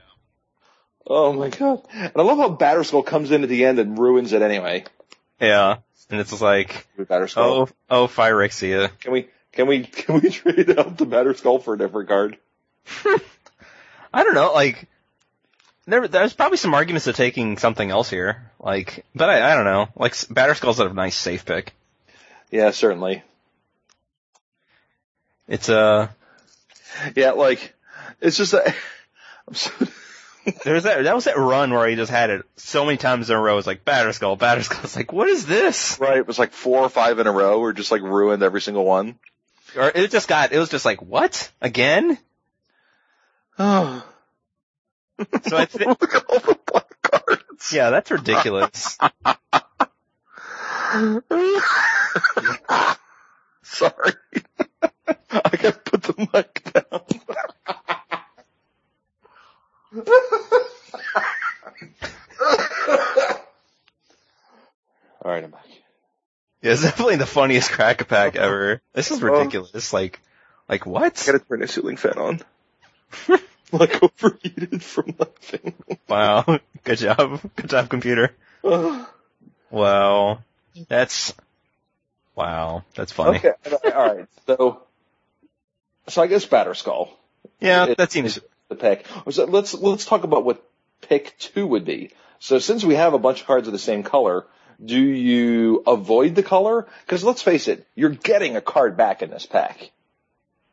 Oh 1.06 1.32
my 1.32 1.48
god. 1.50 1.86
And 1.92 2.12
I 2.16 2.22
love 2.22 2.38
how 2.38 2.54
Batterskull 2.54 3.06
comes 3.06 3.30
in 3.30 3.42
at 3.42 3.48
the 3.48 3.64
end 3.64 3.78
and 3.78 3.98
ruins 3.98 4.32
it 4.32 4.42
anyway. 4.42 4.84
Yeah. 5.40 5.76
And 6.10 6.20
it's 6.20 6.40
like, 6.40 6.86
With 6.96 7.08
Batterskull. 7.08 7.36
oh, 7.36 7.68
oh, 7.90 8.06
Phyrexia. 8.06 8.90
Can 9.00 9.12
we, 9.12 9.28
can 9.52 9.66
we, 9.66 9.82
can 9.84 10.20
we 10.20 10.30
trade 10.30 10.78
out 10.78 10.96
the 10.96 11.06
Batterskull 11.06 11.62
for 11.62 11.74
a 11.74 11.78
different 11.78 12.08
card? 12.08 12.38
I 14.14 14.22
don't 14.22 14.34
know, 14.34 14.52
like, 14.52 14.86
there, 15.86 16.06
there's 16.08 16.32
probably 16.32 16.58
some 16.58 16.74
arguments 16.74 17.04
to 17.04 17.12
taking 17.12 17.58
something 17.58 17.90
else 17.90 18.08
here. 18.08 18.50
Like, 18.60 19.04
but 19.14 19.28
I, 19.28 19.52
I 19.52 19.54
don't 19.54 19.64
know. 19.64 19.88
Like, 19.96 20.12
Batterskull's 20.14 20.80
a 20.80 20.88
nice 20.92 21.16
safe 21.16 21.44
pick. 21.44 21.74
Yeah, 22.50 22.70
certainly. 22.70 23.22
It's, 25.48 25.68
uh, 25.68 26.08
Yeah, 27.14 27.32
like, 27.32 27.74
it's 28.20 28.36
just 28.36 28.52
that, 28.52 28.74
I'm 29.48 29.54
so, 29.54 29.70
there 30.64 30.74
was 30.74 30.84
that, 30.84 31.02
that 31.04 31.14
was 31.14 31.24
that 31.24 31.36
run 31.36 31.72
where 31.72 31.88
he 31.88 31.96
just 31.96 32.10
had 32.10 32.30
it 32.30 32.44
so 32.56 32.84
many 32.84 32.96
times 32.96 33.30
in 33.30 33.36
a 33.36 33.40
row. 33.40 33.54
It 33.54 33.56
was 33.56 33.66
like, 33.66 33.84
Batterskull, 33.84 34.38
Batterskull. 34.38 34.84
It's 34.84 34.96
like, 34.96 35.12
what 35.12 35.28
is 35.28 35.46
this? 35.46 35.98
right, 36.00 36.18
it 36.18 36.26
was 36.26 36.38
like 36.38 36.52
four 36.52 36.80
or 36.80 36.88
five 36.88 37.18
in 37.18 37.26
a 37.26 37.32
row 37.32 37.58
or 37.60 37.72
just 37.72 37.90
like 37.90 38.02
ruined 38.02 38.42
every 38.42 38.60
single 38.60 38.84
one. 38.84 39.18
Or 39.76 39.90
it 39.94 40.10
just 40.10 40.28
got, 40.28 40.52
it 40.52 40.58
was 40.58 40.68
just 40.68 40.84
like, 40.84 41.02
what? 41.02 41.50
Again? 41.60 42.18
Oh. 43.58 44.04
So 45.48 45.56
I 45.56 45.64
think, 45.64 45.98
Look 45.98 46.14
at 46.14 46.24
all 46.28 46.40
the 46.40 46.58
black 46.66 47.00
cards. 47.00 47.72
yeah, 47.72 47.88
that's 47.88 48.10
ridiculous. 48.10 48.98
Sorry. 53.62 54.12
I 55.30 55.50
gotta 55.56 55.80
put 55.84 56.02
the 56.02 56.28
mic 56.32 56.72
down. 56.72 57.00
Alright, 65.24 65.44
I'm 65.44 65.50
back. 65.50 65.66
Yeah, 66.62 66.72
it's 66.72 66.82
definitely 66.82 67.16
the 67.16 67.26
funniest 67.26 67.70
crack 67.70 68.00
a 68.00 68.04
pack 68.04 68.36
ever. 68.36 68.80
This 68.92 69.10
is 69.10 69.22
ridiculous. 69.22 69.92
Like, 69.92 70.20
like 70.68 70.86
what? 70.86 71.20
I 71.22 71.26
gotta 71.32 71.44
turn 71.44 71.62
a 71.62 71.68
ceiling 71.68 71.96
fan 71.96 72.18
on. 72.18 72.40
like 73.72 74.02
overheated 74.02 74.82
from 74.82 75.14
laughing. 75.18 75.74
Wow. 76.08 76.60
Good 76.84 76.98
job. 76.98 77.40
Good 77.56 77.70
job, 77.70 77.88
computer. 77.88 78.34
Wow. 79.68 80.38
That's, 80.88 81.34
wow. 82.36 82.84
That's 82.94 83.10
funny. 83.10 83.38
okay, 83.38 83.52
alright, 83.90 84.28
so, 84.46 84.80
so 86.06 86.22
I 86.22 86.28
guess 86.28 86.46
Batterskull. 86.46 87.08
Yeah, 87.60 87.86
It- 87.86 87.98
that 87.98 88.12
seems, 88.12 88.38
the 88.68 88.76
pick. 88.76 89.06
So 89.30 89.44
let's 89.44 89.74
let's 89.74 90.04
talk 90.04 90.24
about 90.24 90.44
what 90.44 90.64
pick 91.02 91.36
two 91.38 91.66
would 91.66 91.84
be. 91.84 92.10
So 92.38 92.58
since 92.58 92.84
we 92.84 92.94
have 92.94 93.14
a 93.14 93.18
bunch 93.18 93.40
of 93.40 93.46
cards 93.46 93.66
of 93.66 93.72
the 93.72 93.78
same 93.78 94.02
color, 94.02 94.46
do 94.84 95.00
you 95.00 95.82
avoid 95.86 96.34
the 96.34 96.42
color? 96.42 96.86
Because 97.04 97.24
let's 97.24 97.42
face 97.42 97.68
it, 97.68 97.86
you're 97.94 98.10
getting 98.10 98.56
a 98.56 98.60
card 98.60 98.96
back 98.96 99.22
in 99.22 99.30
this 99.30 99.46
pack. 99.46 99.90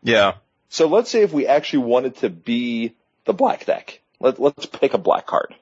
yeah. 0.02 0.34
So 0.70 0.88
let's 0.88 1.12
say 1.12 1.22
if 1.22 1.32
we 1.32 1.46
actually 1.46 1.84
wanted 1.84 2.18
to 2.18 2.30
be 2.30 2.96
the 3.26 3.34
black 3.34 3.66
deck, 3.66 4.02
let, 4.20 4.40
let's 4.40 4.66
pick 4.66 4.96
a 4.96 4.98
black 4.98 5.28
card. 5.28 5.54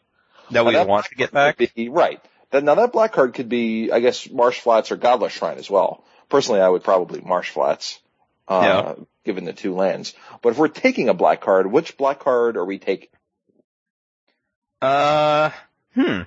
That 0.51 0.65
we 0.65 0.75
want 0.85 1.07
to 1.07 1.15
get 1.15 1.31
back. 1.31 1.57
Be- 1.57 1.89
right. 1.89 2.21
Now 2.53 2.75
that 2.75 2.91
black 2.93 3.11
card 3.13 3.33
could 3.33 3.49
be, 3.49 3.91
I 3.91 3.99
guess, 3.99 4.29
Marsh 4.29 4.59
Flats 4.59 4.91
or 4.91 4.95
Godless 4.95 5.33
Shrine 5.33 5.57
as 5.57 5.69
well. 5.69 6.03
Personally, 6.29 6.61
I 6.61 6.69
would 6.69 6.83
probably 6.83 7.21
Marsh 7.21 7.49
Flats, 7.49 7.99
uh, 8.47 8.95
given 9.23 9.45
the 9.45 9.53
two 9.53 9.75
lands. 9.75 10.13
But 10.41 10.49
if 10.49 10.57
we're 10.57 10.67
taking 10.67 11.09
a 11.09 11.13
black 11.13 11.41
card, 11.41 11.71
which 11.71 11.97
black 11.97 12.19
card 12.19 12.57
are 12.57 12.65
we 12.65 12.79
taking? 12.79 13.09
Uh, 14.81 15.51
hmm. 15.93 16.21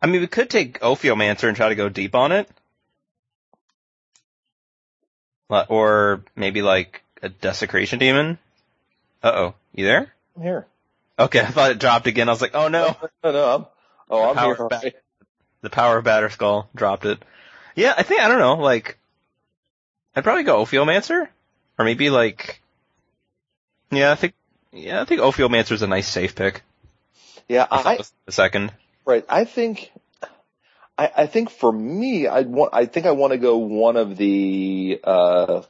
I 0.00 0.06
mean, 0.06 0.20
we 0.20 0.26
could 0.26 0.50
take 0.50 0.80
Ophiomancer 0.80 1.46
and 1.46 1.56
try 1.56 1.68
to 1.68 1.74
go 1.74 1.88
deep 1.88 2.14
on 2.14 2.32
it. 2.32 2.48
Or 5.68 6.24
maybe 6.34 6.62
like 6.62 7.02
a 7.22 7.28
Desecration 7.28 7.98
Demon. 7.98 8.38
Uh 9.22 9.32
oh. 9.34 9.54
You 9.74 9.84
there? 9.84 10.12
I'm 10.36 10.42
here. 10.42 10.66
Okay, 11.18 11.40
I 11.40 11.46
thought 11.46 11.70
it 11.70 11.78
dropped 11.78 12.06
again. 12.06 12.28
I 12.28 12.32
was 12.32 12.40
like, 12.40 12.54
oh 12.54 12.68
no. 12.68 12.96
No, 13.22 13.32
no, 13.32 13.54
I'm, 13.54 13.66
oh, 14.10 14.30
I'm 14.30 14.34
Power 14.34 14.68
here. 14.80 14.92
The 15.60 15.70
power 15.70 15.98
of 15.98 16.04
Batterskull 16.04 16.66
dropped 16.74 17.04
it. 17.04 17.22
Yeah, 17.76 17.94
I 17.96 18.02
think, 18.02 18.20
I 18.20 18.28
don't 18.28 18.38
know, 18.38 18.56
like, 18.56 18.98
I'd 20.16 20.24
probably 20.24 20.42
go 20.42 20.64
Ophiomancer. 20.64 21.28
Or 21.82 21.84
maybe 21.84 22.10
like, 22.10 22.60
yeah, 23.90 24.12
I 24.12 24.14
think, 24.14 24.34
yeah, 24.70 25.02
I 25.02 25.04
think 25.04 25.20
Ophiomancer's 25.20 25.82
a 25.82 25.88
nice 25.88 26.06
safe 26.06 26.36
pick. 26.36 26.62
Yeah, 27.48 27.66
I, 27.68 27.98
the 28.24 28.30
second. 28.30 28.72
right. 29.04 29.24
I 29.28 29.44
think, 29.44 29.90
I, 30.96 31.10
I 31.16 31.26
think 31.26 31.50
for 31.50 31.72
me, 31.72 32.28
I 32.28 32.42
want, 32.42 32.72
I 32.72 32.86
think 32.86 33.06
I 33.06 33.10
want 33.10 33.32
to 33.32 33.38
go 33.38 33.56
one 33.56 33.96
of 33.96 34.16
the, 34.16 35.00
uh, 35.02 35.62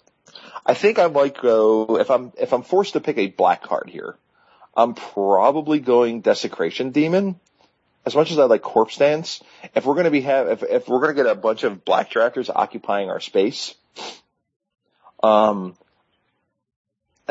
I 0.66 0.74
think 0.74 0.98
I 0.98 1.06
might 1.06 1.40
go, 1.40 1.98
if 1.98 2.10
I'm, 2.10 2.34
if 2.38 2.52
I'm 2.52 2.62
forced 2.62 2.92
to 2.92 3.00
pick 3.00 3.16
a 3.16 3.28
black 3.28 3.62
card 3.62 3.88
here, 3.88 4.14
I'm 4.76 4.92
probably 4.92 5.80
going 5.80 6.20
Desecration 6.20 6.90
Demon. 6.90 7.40
As 8.04 8.14
much 8.14 8.30
as 8.32 8.38
I 8.38 8.44
like 8.44 8.60
Corpse 8.60 8.98
Dance, 8.98 9.42
if 9.74 9.86
we're 9.86 9.94
gonna 9.94 10.10
be 10.10 10.20
have, 10.20 10.48
if, 10.48 10.62
if 10.62 10.88
we're 10.88 11.00
gonna 11.00 11.14
get 11.14 11.24
a 11.24 11.34
bunch 11.34 11.62
of 11.62 11.86
black 11.86 12.10
drafters 12.10 12.50
occupying 12.54 13.08
our 13.08 13.20
space, 13.20 13.74
um, 15.22 15.74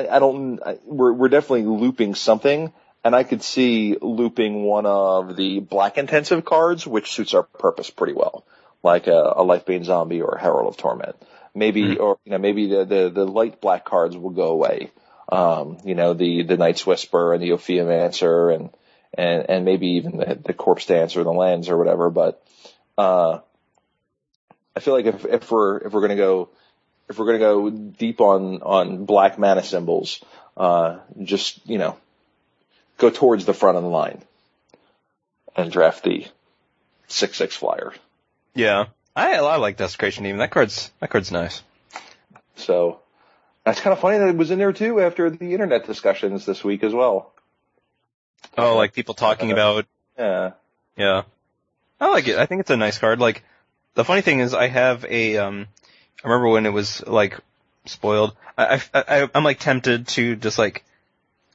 I, 0.09 0.15
I 0.15 0.19
don't, 0.19 0.59
I, 0.65 0.77
we're, 0.85 1.13
we're 1.13 1.29
definitely 1.29 1.63
looping 1.63 2.15
something, 2.15 2.73
and 3.03 3.15
I 3.15 3.23
could 3.23 3.41
see 3.43 3.97
looping 4.01 4.63
one 4.63 4.85
of 4.85 5.35
the 5.35 5.59
black 5.59 5.97
intensive 5.97 6.45
cards, 6.45 6.85
which 6.85 7.11
suits 7.11 7.33
our 7.33 7.43
purpose 7.43 7.89
pretty 7.89 8.13
well, 8.13 8.45
like 8.83 9.07
a, 9.07 9.33
a 9.37 9.43
Lifebane 9.43 9.83
Zombie 9.83 10.21
or 10.21 10.35
a 10.35 10.41
Herald 10.41 10.67
of 10.67 10.77
Torment. 10.77 11.15
Maybe, 11.53 11.97
or, 11.97 12.17
you 12.23 12.31
know, 12.31 12.37
maybe 12.37 12.67
the, 12.67 12.85
the, 12.85 13.09
the 13.09 13.25
light 13.25 13.59
black 13.59 13.85
cards 13.85 14.15
will 14.15 14.29
go 14.29 14.47
away. 14.51 14.91
Um, 15.29 15.77
you 15.83 15.95
know, 15.95 16.13
the, 16.13 16.43
the 16.43 16.57
Night's 16.57 16.85
Whisper 16.85 17.33
and 17.33 17.43
the 17.43 17.49
Ophiomancer 17.49 18.55
and, 18.55 18.69
and 19.13 19.49
and 19.49 19.65
maybe 19.65 19.87
even 19.87 20.17
the, 20.17 20.35
the 20.35 20.53
corpse 20.53 20.85
dance 20.85 21.15
or 21.17 21.23
the 21.23 21.33
lens 21.33 21.69
or 21.69 21.77
whatever. 21.77 22.09
But 22.09 22.41
uh, 22.97 23.39
I 24.75 24.79
feel 24.79 24.93
like 24.93 25.05
if 25.05 25.25
if 25.25 25.51
we're 25.51 25.79
if 25.79 25.91
we're 25.91 26.01
gonna 26.01 26.15
go 26.15 26.49
if 27.11 27.19
we're 27.19 27.27
gonna 27.27 27.39
go 27.39 27.69
deep 27.69 28.19
on 28.19 28.61
on 28.63 29.05
black 29.05 29.37
mana 29.37 29.63
symbols, 29.63 30.23
uh, 30.57 30.97
just 31.21 31.59
you 31.69 31.77
know, 31.77 31.97
go 32.97 33.09
towards 33.09 33.45
the 33.45 33.53
front 33.53 33.77
of 33.77 33.83
the 33.83 33.89
line 33.89 34.21
and 35.55 35.71
draft 35.71 36.03
the 36.03 36.25
six 37.07 37.37
six 37.37 37.55
flyer. 37.55 37.93
Yeah. 38.55 38.85
I, 39.15 39.35
I 39.35 39.57
like 39.57 39.77
Desecration 39.77 40.23
Demon. 40.23 40.39
That 40.39 40.51
card's, 40.51 40.89
that 40.99 41.09
card's 41.09 41.31
nice. 41.31 41.61
So 42.55 43.01
that's 43.65 43.81
kind 43.81 43.91
of 43.91 43.99
funny 43.99 44.17
that 44.19 44.29
it 44.29 44.37
was 44.37 44.51
in 44.51 44.59
there 44.59 44.71
too 44.71 45.01
after 45.01 45.29
the 45.29 45.51
internet 45.51 45.85
discussions 45.85 46.45
this 46.45 46.63
week 46.63 46.83
as 46.83 46.93
well. 46.93 47.33
Oh, 48.57 48.77
like 48.77 48.93
people 48.93 49.13
talking 49.13 49.51
about, 49.51 49.85
Yeah. 50.17 50.51
yeah. 50.95 51.23
I 51.99 52.09
like 52.09 52.27
it. 52.27 52.37
I 52.37 52.45
think 52.45 52.61
it's 52.61 52.69
a 52.69 52.77
nice 52.77 52.97
card. 52.97 53.19
Like, 53.19 53.43
the 53.93 54.05
funny 54.05 54.21
thing 54.21 54.39
is 54.39 54.53
I 54.53 54.67
have 54.67 55.05
a, 55.05 55.37
um, 55.37 55.67
I 56.23 56.27
remember 56.27 56.49
when 56.49 56.65
it 56.65 56.73
was 56.73 57.05
like 57.07 57.39
spoiled. 57.85 58.35
I, 58.57 58.81
I, 58.93 59.03
I 59.23 59.29
I'm 59.33 59.43
like 59.43 59.59
tempted 59.59 60.07
to 60.09 60.35
just 60.35 60.59
like 60.59 60.83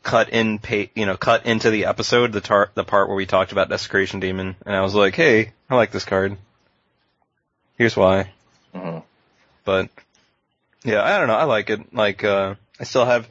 cut 0.03 0.29
in 0.31 0.59
pay, 0.59 0.91
you 0.95 1.07
know, 1.07 1.17
cut 1.17 1.47
into 1.47 1.71
the 1.71 1.87
episode, 1.87 2.33
the 2.33 2.41
tar, 2.41 2.71
the 2.75 2.85
part 2.85 3.09
where 3.09 3.17
we 3.17 3.27
talked 3.27 3.53
about 3.53 3.69
Desecration 3.69 4.21
Demon, 4.21 4.57
and 4.65 4.75
I 4.77 4.81
was 4.83 4.95
like, 4.95 5.15
hey, 5.15 5.53
I 5.69 5.75
like 5.77 5.91
this 5.91 6.05
card. 6.05 6.37
Here's 7.79 7.97
why. 7.97 8.33
hmm 8.75 8.99
but 9.65 9.89
yeah, 10.85 11.03
I 11.03 11.19
don't 11.19 11.27
know. 11.27 11.35
I 11.35 11.45
like 11.45 11.71
it. 11.71 11.93
Like, 11.93 12.23
uh, 12.23 12.55
I 12.79 12.85
still 12.85 13.05
have 13.05 13.29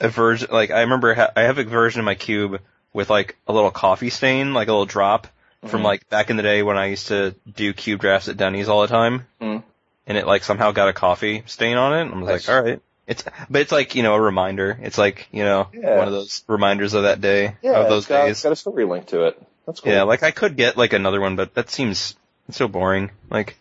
a 0.00 0.08
version, 0.10 0.48
like, 0.52 0.70
I 0.70 0.82
remember 0.82 1.14
ha- 1.14 1.32
I 1.34 1.42
have 1.42 1.56
a 1.56 1.64
version 1.64 2.00
of 2.00 2.04
my 2.04 2.14
cube 2.14 2.60
with 2.92 3.08
like 3.08 3.36
a 3.46 3.52
little 3.54 3.70
coffee 3.70 4.10
stain, 4.10 4.52
like 4.52 4.68
a 4.68 4.72
little 4.72 4.84
drop 4.86 5.26
from 5.66 5.80
Mhm. 5.80 5.84
like 5.84 6.08
back 6.10 6.28
in 6.28 6.36
the 6.36 6.42
day 6.42 6.62
when 6.62 6.76
I 6.76 6.86
used 6.86 7.08
to 7.08 7.34
do 7.50 7.72
cube 7.72 8.00
drafts 8.00 8.28
at 8.28 8.36
Denny's 8.36 8.68
all 8.68 8.82
the 8.82 8.88
time. 8.88 9.26
Mhm. 9.40 9.62
And 10.08 10.18
it 10.18 10.26
like 10.26 10.42
somehow 10.42 10.72
got 10.72 10.88
a 10.88 10.92
coffee 10.92 11.44
stain 11.46 11.76
on 11.76 11.92
it. 11.94 12.10
I'm 12.12 12.24
Nice. 12.24 12.48
like, 12.48 12.56
alright. 12.56 12.82
It's, 13.06 13.22
but 13.48 13.62
it's 13.62 13.70
like, 13.72 13.94
you 13.94 14.02
know, 14.02 14.14
a 14.14 14.20
reminder. 14.20 14.76
It's 14.82 14.98
like, 14.98 15.28
you 15.32 15.44
know, 15.44 15.68
Yeah. 15.72 15.96
one 15.98 16.08
of 16.08 16.12
those 16.12 16.42
reminders 16.48 16.94
of 16.94 17.04
that 17.04 17.20
day, 17.20 17.56
Yeah, 17.62 17.72
of 17.80 17.88
those 17.88 18.02
it's 18.04 18.08
got, 18.08 18.22
days. 18.24 18.30
it's 18.32 18.42
got 18.42 18.52
a 18.52 18.56
story 18.56 18.84
link 18.84 19.06
to 19.08 19.26
it. 19.28 19.40
That's 19.66 19.80
cool. 19.80 19.92
Yeah, 19.92 20.02
like 20.02 20.22
I 20.24 20.30
could 20.30 20.56
get 20.56 20.76
like 20.76 20.92
another 20.94 21.20
one, 21.20 21.36
but 21.36 21.54
that 21.54 21.70
seems 21.70 22.16
so 22.50 22.66
boring. 22.68 23.10
Like, 23.30 23.56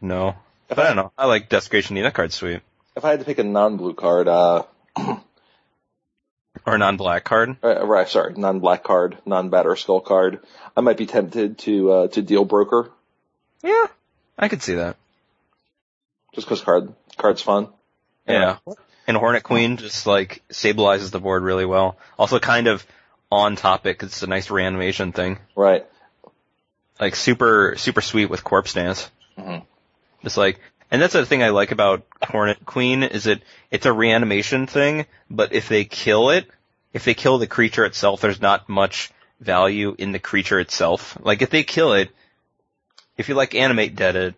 no. 0.00 0.34
if, 0.68 0.76
But 0.76 0.78
I 0.80 0.82
I, 0.82 0.86
don't 0.88 0.96
know. 0.96 1.12
I 1.16 1.26
like 1.26 1.48
Desecration 1.48 1.94
Demon. 1.94 2.08
That 2.08 2.14
card's 2.14 2.34
sweet. 2.34 2.60
if 2.96 3.04
I 3.04 3.10
had 3.10 3.20
to 3.20 3.24
pick 3.24 3.38
a 3.38 3.44
non-blue 3.44 3.94
card, 3.94 4.28
uh, 4.28 4.64
Or 6.66 6.74
a 6.74 6.78
non-black 6.78 7.24
card. 7.24 7.56
uh, 7.62 7.84
right, 7.86 8.08
sorry, 8.08 8.34
non-black 8.34 8.82
card, 8.84 9.18
non-batter 9.26 9.76
skull 9.76 10.00
card, 10.00 10.40
I 10.76 10.80
might 10.80 10.96
be 10.96 11.06
tempted 11.06 11.58
to 11.58 11.92
uh, 11.92 12.08
to 12.08 12.22
deal 12.22 12.44
broker 12.44 12.90
Yeah, 13.62 13.86
I 14.38 14.48
could 14.48 14.62
see 14.62 14.74
that. 14.74 14.96
Just 16.34 16.46
because 16.46 16.60
card 16.60 16.94
card's 17.16 17.42
fun. 17.42 17.68
Yeah. 18.26 18.58
And 19.06 19.16
Hornet 19.16 19.42
Queen 19.42 19.76
just 19.76 20.06
like 20.06 20.42
stabilizes 20.50 21.10
the 21.10 21.20
board 21.20 21.42
really 21.42 21.66
well. 21.66 21.98
Also 22.18 22.38
kind 22.38 22.66
of 22.66 22.86
on 23.30 23.56
topic. 23.56 24.02
It's 24.02 24.22
a 24.22 24.26
nice 24.26 24.50
reanimation 24.50 25.12
thing. 25.12 25.38
Right. 25.54 25.86
Like 27.00 27.16
super, 27.16 27.74
super 27.76 28.00
sweet 28.00 28.30
with 28.30 28.44
corpse 28.44 28.72
dance. 28.72 29.10
Mm-hmm. 29.36 29.64
Just 30.22 30.36
like, 30.36 30.60
and 30.90 31.02
that's 31.02 31.12
the 31.12 31.26
thing 31.26 31.42
I 31.42 31.50
like 31.50 31.72
about 31.72 32.06
Hornet 32.22 32.64
Queen 32.64 33.02
is 33.02 33.26
it, 33.26 33.42
it's 33.70 33.84
a 33.84 33.92
reanimation 33.92 34.66
thing, 34.66 35.06
but 35.28 35.52
if 35.52 35.68
they 35.68 35.84
kill 35.84 36.30
it, 36.30 36.48
if 36.92 37.04
they 37.04 37.14
kill 37.14 37.38
the 37.38 37.46
creature 37.46 37.84
itself, 37.84 38.20
there's 38.20 38.40
not 38.40 38.68
much 38.68 39.10
value 39.40 39.94
in 39.98 40.12
the 40.12 40.18
creature 40.18 40.60
itself. 40.60 41.18
Like 41.20 41.42
if 41.42 41.50
they 41.50 41.64
kill 41.64 41.94
it, 41.94 42.10
if 43.18 43.28
you 43.28 43.34
like 43.34 43.54
animate 43.54 43.96
dead 43.96 44.16
it, 44.16 44.34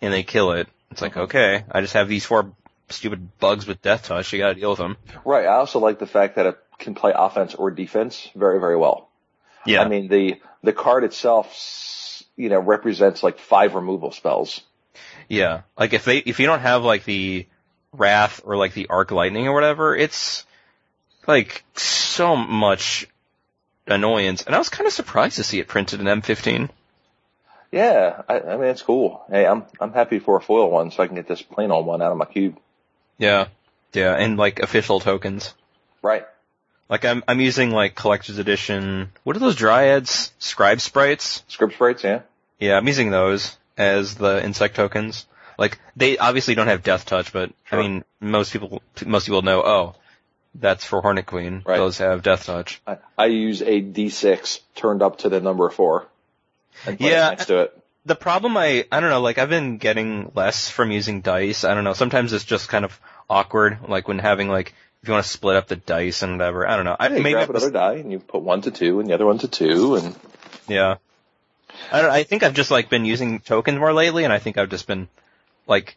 and 0.00 0.12
they 0.12 0.22
kill 0.22 0.52
it, 0.52 0.68
it's 0.90 1.02
like, 1.02 1.16
okay, 1.16 1.64
I 1.70 1.80
just 1.80 1.94
have 1.94 2.08
these 2.08 2.24
four 2.24 2.52
stupid 2.88 3.38
bugs 3.38 3.66
with 3.66 3.82
death 3.82 4.04
touch, 4.04 4.32
you 4.32 4.38
gotta 4.38 4.54
deal 4.54 4.70
with 4.70 4.78
them. 4.78 4.96
Right. 5.24 5.46
I 5.46 5.56
also 5.56 5.78
like 5.78 5.98
the 5.98 6.06
fact 6.06 6.36
that 6.36 6.46
it 6.46 6.58
can 6.78 6.94
play 6.94 7.12
offense 7.14 7.54
or 7.54 7.70
defense 7.70 8.28
very, 8.34 8.60
very 8.60 8.76
well. 8.76 9.08
Yeah. 9.64 9.82
I 9.82 9.88
mean, 9.88 10.08
the, 10.08 10.40
the 10.62 10.72
card 10.72 11.04
itself, 11.04 12.22
you 12.36 12.48
know, 12.48 12.60
represents 12.60 13.22
like 13.22 13.38
five 13.38 13.74
removal 13.74 14.12
spells. 14.12 14.60
Yeah, 15.28 15.62
like 15.78 15.92
if 15.92 16.04
they 16.04 16.18
if 16.18 16.40
you 16.40 16.46
don't 16.46 16.60
have 16.60 16.84
like 16.84 17.04
the 17.04 17.46
wrath 17.92 18.40
or 18.44 18.56
like 18.56 18.74
the 18.74 18.86
arc 18.88 19.10
lightning 19.10 19.48
or 19.48 19.54
whatever, 19.54 19.96
it's 19.96 20.44
like 21.26 21.64
so 21.74 22.36
much 22.36 23.08
annoyance. 23.86 24.42
And 24.42 24.54
I 24.54 24.58
was 24.58 24.68
kind 24.68 24.86
of 24.86 24.92
surprised 24.92 25.36
to 25.36 25.44
see 25.44 25.58
it 25.58 25.68
printed 25.68 26.00
in 26.00 26.06
M15. 26.06 26.70
Yeah. 27.76 28.22
I, 28.28 28.40
I 28.40 28.56
mean, 28.56 28.68
it's 28.68 28.82
cool. 28.82 29.22
Hey, 29.30 29.46
I'm, 29.46 29.64
I'm 29.80 29.92
happy 29.92 30.18
for 30.18 30.36
a 30.36 30.40
foil 30.40 30.70
one 30.70 30.90
so 30.90 31.02
I 31.02 31.06
can 31.06 31.16
get 31.16 31.28
this 31.28 31.42
plain 31.42 31.70
on 31.70 31.84
one 31.84 32.02
out 32.02 32.12
of 32.12 32.18
my 32.18 32.24
cube. 32.24 32.58
Yeah, 33.18 33.48
yeah, 33.92 34.14
and 34.14 34.36
like 34.36 34.60
official 34.60 35.00
tokens. 35.00 35.54
Right. 36.02 36.26
Like 36.88 37.04
I'm 37.04 37.24
I'm 37.26 37.40
using 37.40 37.70
like 37.70 37.94
collector's 37.94 38.38
edition. 38.38 39.10
What 39.24 39.36
are 39.36 39.40
those 39.40 39.56
dryads? 39.56 40.30
Scryb 40.38 40.80
sprites. 40.80 41.42
Scryb 41.48 41.72
sprites, 41.72 42.04
yeah. 42.04 42.20
Yeah, 42.60 42.76
I'm 42.76 42.86
using 42.86 43.10
those 43.10 43.56
as 43.76 44.14
the 44.14 44.42
insect 44.44 44.76
tokens. 44.76 45.26
Like 45.58 45.78
they 45.96 46.18
obviously 46.18 46.54
don't 46.54 46.68
have 46.68 46.82
death 46.82 47.06
touch, 47.06 47.32
but 47.32 47.52
Sure. 47.64 47.78
I 47.78 47.82
mean 47.82 48.04
most 48.20 48.52
people 48.52 48.82
most 49.04 49.26
people 49.26 49.42
know. 49.42 49.62
Oh, 49.62 49.94
that's 50.54 50.84
for 50.84 51.00
Hornet 51.00 51.26
Queen. 51.26 51.62
Right. 51.66 51.78
Those 51.78 51.98
have 51.98 52.22
death 52.22 52.46
touch. 52.46 52.80
I, 52.86 52.98
I 53.18 53.26
use 53.26 53.62
a 53.62 53.82
D6 53.82 54.60
turned 54.74 55.02
up 55.02 55.18
to 55.18 55.28
the 55.28 55.40
number 55.40 55.68
four. 55.70 56.06
Yeah. 56.98 57.30
Next 57.30 57.46
to 57.46 57.58
it. 57.62 57.82
The 58.04 58.14
problem 58.14 58.56
I 58.56 58.86
I 58.92 59.00
don't 59.00 59.10
know. 59.10 59.20
Like 59.20 59.38
I've 59.38 59.48
been 59.48 59.78
getting 59.78 60.30
less 60.34 60.68
from 60.68 60.90
using 60.90 61.20
dice. 61.20 61.64
I 61.64 61.74
don't 61.74 61.84
know. 61.84 61.92
Sometimes 61.92 62.32
it's 62.32 62.44
just 62.44 62.68
kind 62.68 62.84
of 62.84 62.98
awkward. 63.28 63.78
Like 63.88 64.06
when 64.08 64.18
having 64.18 64.48
like 64.48 64.74
if 65.02 65.08
you 65.08 65.12
want 65.12 65.24
to 65.24 65.30
split 65.30 65.56
up 65.56 65.68
the 65.68 65.76
dice 65.76 66.22
and 66.22 66.32
whatever. 66.32 66.68
I 66.68 66.76
don't 66.76 66.84
know. 66.84 66.96
I 66.98 67.08
Yeah, 67.08 67.18
maybe 67.18 67.32
grab 67.32 67.50
another 67.50 67.70
die 67.70 67.94
and 67.94 68.12
you 68.12 68.18
put 68.18 68.42
one 68.42 68.62
to 68.62 68.70
two 68.70 69.00
and 69.00 69.08
the 69.08 69.14
other 69.14 69.26
one 69.26 69.38
to 69.38 69.48
two 69.48 69.96
and 69.96 70.14
Yeah. 70.68 70.96
I 71.90 72.00
don't 72.00 72.10
I 72.10 72.22
think 72.22 72.42
I've 72.42 72.54
just 72.54 72.70
like 72.70 72.88
been 72.88 73.04
using 73.04 73.40
tokens 73.40 73.78
more 73.78 73.92
lately 73.92 74.24
and 74.24 74.32
I 74.32 74.38
think 74.38 74.56
I've 74.58 74.70
just 74.70 74.86
been 74.86 75.08
like 75.66 75.96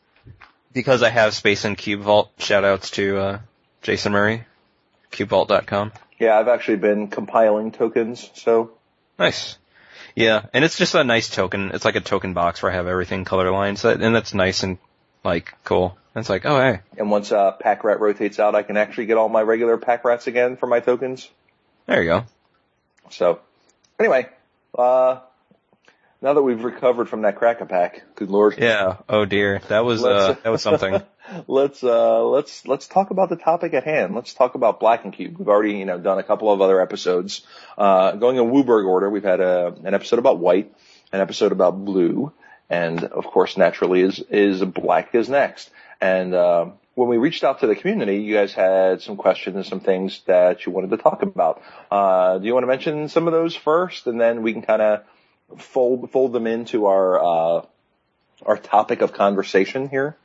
because 0.73 1.03
I 1.03 1.09
have 1.09 1.33
space 1.33 1.65
in 1.65 1.75
Cube 1.75 2.01
Vault, 2.01 2.31
shout 2.37 2.63
outs 2.63 2.91
to 2.91 3.17
uh 3.17 3.39
Jason 3.81 4.11
Murray, 4.11 4.45
cubevault.com. 5.11 5.91
yeah, 6.19 6.37
I've 6.37 6.47
actually 6.47 6.77
been 6.77 7.07
compiling 7.07 7.71
tokens. 7.71 8.29
So 8.33 8.71
Nice. 9.17 9.57
Yeah, 10.15 10.45
and 10.53 10.65
it's 10.65 10.77
just 10.77 10.95
a 10.95 11.03
nice 11.03 11.29
token. 11.29 11.71
It's 11.73 11.85
like 11.85 11.95
a 11.95 12.01
token 12.01 12.33
box 12.33 12.61
where 12.61 12.71
I 12.71 12.75
have 12.75 12.87
everything 12.87 13.25
color 13.25 13.51
lined, 13.51 13.79
so, 13.79 13.91
and 13.91 14.15
that's 14.15 14.33
nice 14.33 14.63
and 14.63 14.77
like 15.23 15.53
cool. 15.63 15.97
And 16.13 16.21
it's 16.21 16.29
like, 16.29 16.45
oh 16.45 16.59
hey, 16.59 16.79
and 16.97 17.09
once 17.11 17.31
uh, 17.31 17.51
pack 17.53 17.83
rat 17.83 17.99
rotates 17.99 18.39
out, 18.39 18.55
I 18.55 18.63
can 18.63 18.77
actually 18.77 19.05
get 19.05 19.17
all 19.17 19.29
my 19.29 19.41
regular 19.41 19.77
pack 19.77 20.03
rats 20.03 20.27
again 20.27 20.57
for 20.57 20.67
my 20.67 20.79
tokens. 20.79 21.29
there 21.85 22.01
you 22.01 22.09
go. 22.09 22.25
So 23.09 23.39
anyway, 23.99 24.27
uh, 24.77 25.19
now 26.21 26.33
that 26.33 26.41
we've 26.41 26.63
recovered 26.63 27.07
from 27.07 27.21
that 27.21 27.37
cracker 27.37 27.65
pack, 27.65 28.03
good 28.15 28.29
lord. 28.29 28.55
Yeah. 28.57 28.97
Oh 29.07 29.25
dear, 29.25 29.61
that 29.69 29.85
was 29.85 30.03
uh 30.03 30.35
that 30.43 30.49
was 30.49 30.61
something. 30.61 31.01
let's 31.47 31.83
uh 31.83 32.23
let's 32.25 32.67
let's 32.67 32.87
talk 32.87 33.11
about 33.11 33.29
the 33.29 33.37
topic 33.37 33.73
at 33.73 33.85
hand. 33.85 34.15
Let's 34.15 34.33
talk 34.33 34.55
about 34.55 34.79
Black 34.79 35.05
and 35.05 35.13
Cube. 35.13 35.37
We've 35.37 35.47
already 35.47 35.73
you 35.73 35.85
know 35.85 35.97
done 35.97 36.19
a 36.19 36.23
couple 36.23 36.51
of 36.51 36.61
other 36.61 36.81
episodes. 36.81 37.41
Uh, 37.77 38.13
going 38.13 38.37
in 38.37 38.45
WUBRG 38.45 38.85
order, 38.85 39.09
we've 39.09 39.23
had 39.23 39.39
a, 39.39 39.73
an 39.83 39.93
episode 39.93 40.19
about 40.19 40.39
white, 40.39 40.73
an 41.13 41.21
episode 41.21 41.51
about 41.51 41.85
blue, 41.85 42.33
and 42.69 43.03
of 43.03 43.25
course, 43.25 43.55
naturally, 43.55 44.01
is 44.01 44.19
is 44.19 44.61
black 44.63 45.15
is 45.15 45.29
next. 45.29 45.69
And 46.01 46.33
uh, 46.33 46.67
when 46.95 47.07
we 47.07 47.17
reached 47.17 47.45
out 47.45 47.61
to 47.61 47.67
the 47.67 47.75
community, 47.75 48.17
you 48.17 48.35
guys 48.35 48.53
had 48.53 49.01
some 49.01 49.15
questions 49.15 49.55
and 49.55 49.65
some 49.65 49.79
things 49.79 50.21
that 50.25 50.65
you 50.65 50.71
wanted 50.73 50.89
to 50.91 50.97
talk 50.97 51.21
about. 51.23 51.61
Uh, 51.89 52.37
do 52.39 52.45
you 52.45 52.53
want 52.53 52.63
to 52.63 52.67
mention 52.67 53.07
some 53.07 53.27
of 53.27 53.33
those 53.33 53.55
first, 53.55 54.05
and 54.07 54.19
then 54.19 54.43
we 54.43 54.51
can 54.51 54.61
kind 54.61 54.81
of 54.81 55.03
fold 55.57 56.11
fold 56.11 56.33
them 56.33 56.47
into 56.47 56.85
our 56.85 57.19
uh, 57.19 57.65
our 58.45 58.57
topic 58.57 59.01
of 59.01 59.13
conversation 59.13 59.89
here? 59.89 60.15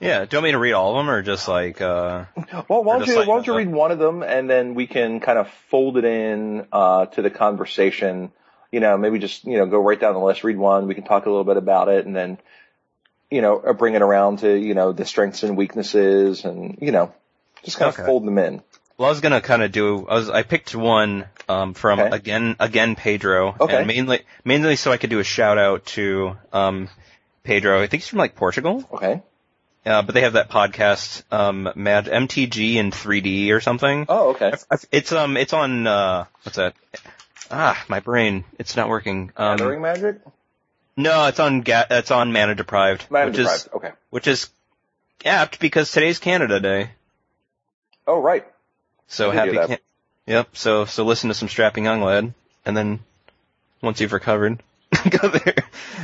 Yeah. 0.00 0.24
Do 0.24 0.36
you 0.36 0.38
want 0.38 0.44
me 0.44 0.52
to 0.52 0.58
read 0.58 0.72
all 0.72 0.96
of 0.96 1.04
them 1.04 1.10
or 1.14 1.22
just 1.22 1.48
like 1.48 1.80
uh 1.80 2.24
Well, 2.68 2.84
why 2.84 2.98
don't 2.98 3.06
you 3.06 3.16
like 3.16 3.28
why 3.28 3.36
don't 3.36 3.46
you 3.46 3.56
read 3.56 3.70
one 3.70 3.90
of 3.90 3.98
them 3.98 4.22
and 4.22 4.50
then 4.50 4.74
we 4.74 4.86
can 4.86 5.20
kind 5.20 5.38
of 5.38 5.48
fold 5.70 5.96
it 5.98 6.04
in 6.04 6.66
uh, 6.72 7.06
to 7.06 7.22
the 7.22 7.30
conversation. 7.30 8.32
You 8.72 8.80
know, 8.80 8.98
maybe 8.98 9.18
just 9.18 9.44
you 9.44 9.58
know 9.58 9.66
go 9.66 9.78
right 9.80 9.98
down 9.98 10.14
the 10.14 10.20
list, 10.20 10.42
read 10.44 10.56
one. 10.56 10.88
We 10.88 10.94
can 10.94 11.04
talk 11.04 11.26
a 11.26 11.30
little 11.30 11.44
bit 11.44 11.56
about 11.56 11.88
it, 11.88 12.06
and 12.06 12.14
then 12.14 12.38
you 13.30 13.40
know 13.40 13.58
uh, 13.58 13.72
bring 13.72 13.94
it 13.94 14.02
around 14.02 14.40
to 14.40 14.52
you 14.52 14.74
know 14.74 14.92
the 14.92 15.04
strengths 15.04 15.44
and 15.44 15.56
weaknesses, 15.56 16.44
and 16.44 16.78
you 16.80 16.90
know 16.90 17.14
just 17.62 17.78
kind 17.78 17.92
Okay. 17.92 18.02
of 18.02 18.06
fold 18.06 18.26
them 18.26 18.36
in. 18.38 18.62
Well, 18.96 19.08
I 19.08 19.10
was 19.10 19.20
gonna 19.20 19.40
kind 19.40 19.62
of 19.62 19.72
do. 19.72 20.06
I 20.08 20.14
was. 20.14 20.30
I 20.30 20.42
picked 20.44 20.74
one 20.74 21.26
um, 21.48 21.74
from 21.74 21.98
Okay. 22.00 22.14
again, 22.16 22.56
again 22.60 22.94
Pedro, 22.94 23.56
Okay. 23.60 23.76
and 23.78 23.86
mainly, 23.88 24.20
mainly 24.44 24.76
so 24.76 24.92
I 24.92 24.98
could 24.98 25.10
do 25.10 25.18
a 25.18 25.24
shout 25.24 25.58
out 25.58 25.84
to 25.86 26.36
um, 26.52 26.88
Pedro. 27.42 27.82
I 27.82 27.86
think 27.88 28.02
he's 28.04 28.08
from 28.08 28.20
like 28.20 28.36
Portugal, 28.36 28.88
Okay. 28.92 29.20
uh, 29.84 30.02
but 30.02 30.14
they 30.14 30.20
have 30.20 30.34
that 30.34 30.48
podcast, 30.48 31.24
um, 31.32 31.72
Mad 31.74 32.06
MTG 32.06 32.74
in 32.76 32.92
3D 32.92 33.50
or 33.50 33.60
something. 33.60 34.06
Oh, 34.08 34.30
okay. 34.30 34.52
It's 34.92 35.10
um, 35.12 35.36
it's 35.36 35.52
on 35.52 35.86
uh, 35.88 36.26
what's 36.44 36.56
that? 36.56 36.74
ah, 37.50 37.84
my 37.88 37.98
brain, 37.98 38.44
it's 38.60 38.76
not 38.76 38.88
working. 38.88 39.32
Um, 39.36 39.56
Gathering 39.56 39.82
magic? 39.82 40.20
no, 40.96 41.26
it's 41.26 41.40
on 41.40 41.62
ga- 41.62 41.86
it's 41.90 42.12
on 42.12 42.32
mana 42.32 42.54
deprived, 42.54 43.06
Mana 43.10 43.26
which 43.26 43.36
deprived. 43.38 43.60
is 43.66 43.68
Okay. 43.74 43.90
which 44.10 44.28
is 44.28 44.50
apt 45.24 45.58
because 45.58 45.90
today's 45.90 46.20
Canada 46.20 46.60
Day. 46.60 46.90
Oh, 48.06 48.20
right. 48.20 48.46
So 49.08 49.30
happy. 49.30 49.52
Can- 49.56 49.78
yep. 50.26 50.48
So 50.56 50.84
so 50.84 51.04
listen 51.04 51.28
to 51.28 51.34
some 51.34 51.48
strapping 51.48 51.84
young 51.84 52.02
lad, 52.02 52.32
and 52.64 52.76
then 52.76 53.00
once 53.82 54.00
you've 54.00 54.12
recovered, 54.12 54.62
go 55.10 55.28
there. 55.28 55.54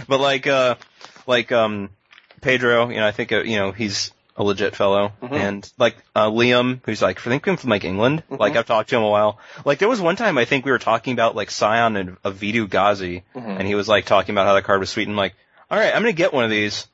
But 0.09 0.21
like 0.21 0.47
uh 0.47 0.77
like 1.27 1.51
um 1.53 1.91
Pedro, 2.41 2.89
you 2.89 2.97
know, 2.97 3.07
I 3.07 3.13
think 3.13 3.33
uh, 3.33 3.43
you 3.43 3.57
know 3.57 3.73
he's 3.73 4.13
a 4.37 4.45
legit 4.45 4.75
fellow, 4.77 5.13
Mhm. 5.23 5.33
and 5.33 5.73
like 5.79 5.97
uh 6.15 6.29
Liam, 6.31 6.81
who's 6.85 7.03
like 7.03 7.19
I 7.27 7.31
think 7.39 7.45
from 7.59 7.71
like 7.71 7.85
England. 7.85 8.23
Mhm. 8.31 8.39
Like 8.39 8.57
I've 8.57 8.67
talked 8.67 8.91
to 8.91 8.97
him 8.97 9.03
a 9.03 9.09
while. 9.11 9.39
Like 9.65 9.79
there 9.79 9.89
was 9.89 10.01
one 10.01 10.17
time 10.17 10.39
I 10.39 10.45
think 10.45 10.65
we 10.65 10.71
were 10.71 10.79
talking 10.79 11.13
about 11.13 11.35
like 11.37 11.51
Scion 11.51 11.97
and 11.97 12.17
of 12.25 12.37
Vitu-Ghazi, 12.37 13.23
Mhm. 13.35 13.59
and 13.59 13.67
he 13.69 13.75
was 13.75 13.89
like 13.89 14.07
talking 14.07 14.35
about 14.35 14.47
how 14.47 14.55
the 14.55 14.63
card 14.63 14.81
was 14.81 14.91
sweet 14.91 15.09
and 15.09 15.17
like, 15.17 15.35
all 15.71 15.79
right, 15.79 15.95
I'm 15.95 16.03
gonna 16.03 16.13
get 16.13 16.33
one 16.33 16.45
of 16.45 16.51
these, 16.51 16.87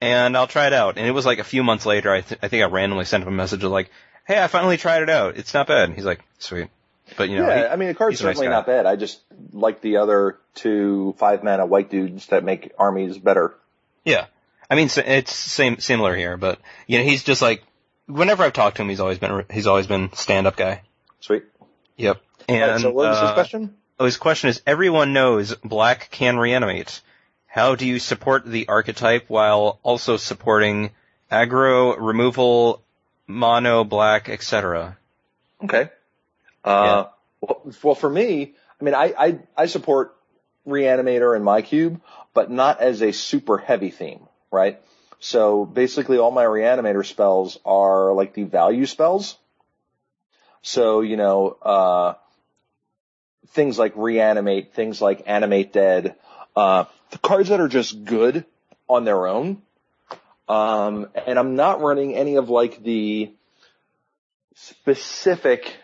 and 0.00 0.36
I'll 0.36 0.46
try 0.46 0.66
it 0.66 0.72
out. 0.72 0.96
And 0.96 1.06
it 1.06 1.10
was 1.12 1.26
like 1.26 1.38
a 1.38 1.44
few 1.44 1.62
months 1.62 1.84
later, 1.86 2.10
I, 2.12 2.20
th- 2.22 2.40
I 2.42 2.48
think 2.48 2.62
I 2.62 2.66
randomly 2.66 3.04
sent 3.04 3.22
him 3.22 3.28
a 3.28 3.32
message 3.32 3.62
of 3.64 3.70
like, 3.70 3.90
hey, 4.30 4.40
I 4.40 4.46
finally 4.46 4.76
tried 4.76 5.02
it 5.02 5.10
out. 5.10 5.36
It's 5.36 5.52
not 5.52 5.66
bad. 5.66 5.92
He's 5.92 6.04
like, 6.04 6.20
sweet. 6.38 6.68
But 7.16 7.28
you 7.28 7.38
know, 7.38 7.48
yeah, 7.48 7.58
he- 7.58 7.66
I 7.66 7.76
mean, 7.76 7.88
the 7.88 7.94
card's 7.94 8.20
a 8.20 8.24
nice 8.24 8.36
certainly 8.36 8.48
not 8.54 8.66
bad. 8.66 8.86
I 8.86 8.94
just 8.94 9.20
like 9.52 9.80
the 9.80 9.96
other 9.96 10.38
two 10.54 11.14
five 11.18 11.42
mana 11.42 11.66
white 11.66 11.90
dudes 11.90 12.26
that 12.28 12.44
make 12.44 12.72
armies 12.78 13.18
better. 13.18 13.54
yeah. 14.04 14.26
I 14.72 14.76
mean, 14.76 14.88
it's 14.98 15.34
same 15.34 15.80
similar 15.80 16.14
here, 16.14 16.36
but 16.36 16.60
you 16.86 16.98
know, 16.98 17.04
he's 17.04 17.24
just 17.24 17.42
like, 17.42 17.64
whenever 18.06 18.44
I've 18.44 18.52
talked 18.52 18.76
to 18.76 18.82
him, 18.82 18.88
he's 18.88 19.00
always 19.00 19.18
been 19.18 19.44
he's 19.50 19.66
always 19.66 19.88
been 19.88 20.12
stand 20.12 20.46
up 20.46 20.56
guy. 20.56 20.82
Sweet. 21.18 21.42
Yep. 21.96 22.20
And 22.48 22.70
right, 22.70 22.80
so 22.80 22.90
what 22.92 23.08
was 23.08 23.18
his 23.18 23.30
uh, 23.30 23.34
question? 23.34 23.74
Oh, 23.98 24.04
his 24.04 24.16
question 24.16 24.48
is, 24.48 24.62
everyone 24.68 25.12
knows 25.12 25.56
black 25.56 26.08
can 26.12 26.38
reanimate. 26.38 27.00
How 27.46 27.74
do 27.74 27.84
you 27.84 27.98
support 27.98 28.46
the 28.46 28.68
archetype 28.68 29.24
while 29.26 29.80
also 29.82 30.16
supporting 30.16 30.90
aggro, 31.32 31.96
removal, 31.98 32.84
mono, 33.30 33.84
black, 33.84 34.28
etc.? 34.28 34.96
Okay. 35.62 35.90
Uh, 36.64 37.06
well, 37.40 37.62
well, 37.82 37.94
for 37.94 38.10
me, 38.10 38.54
I 38.80 38.84
mean, 38.84 38.94
I, 38.94 39.14
I, 39.18 39.38
I 39.56 39.66
support 39.66 40.14
Reanimator 40.66 41.34
and 41.34 41.44
my 41.44 41.62
cube, 41.62 42.00
but 42.34 42.50
not 42.50 42.80
as 42.80 43.02
a 43.02 43.12
super 43.12 43.58
heavy 43.58 43.90
theme, 43.90 44.26
right? 44.50 44.80
So 45.20 45.66
basically 45.66 46.18
all 46.18 46.30
my 46.30 46.44
Reanimator 46.44 47.04
spells 47.04 47.58
are 47.64 48.12
like 48.14 48.34
the 48.34 48.44
value 48.44 48.86
spells. 48.86 49.36
So, 50.62 51.00
you 51.00 51.16
know, 51.16 51.56
uh, 51.62 52.14
things 53.48 53.78
like 53.78 53.92
Reanimate, 53.96 54.74
things 54.74 55.00
like 55.00 55.22
Animate 55.26 55.72
Dead, 55.72 56.16
uh, 56.56 56.84
the 57.10 57.18
cards 57.18 57.48
that 57.48 57.60
are 57.60 57.68
just 57.68 58.04
good 58.04 58.44
on 58.88 59.04
their 59.04 59.26
own. 59.26 59.62
Um, 60.50 61.10
and 61.14 61.38
I'm 61.38 61.54
not 61.54 61.80
running 61.80 62.16
any 62.16 62.34
of 62.34 62.50
like 62.50 62.82
the 62.82 63.32
specific 64.56 65.76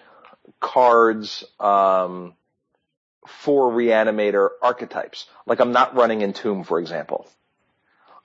cards 0.58 1.44
um, 1.60 2.34
for 3.28 3.70
reanimator 3.70 4.48
archetypes. 4.60 5.26
Like 5.46 5.60
I'm 5.60 5.70
not 5.70 5.94
running 5.94 6.24
Entomb, 6.24 6.64
for 6.66 6.80
example. 6.80 7.28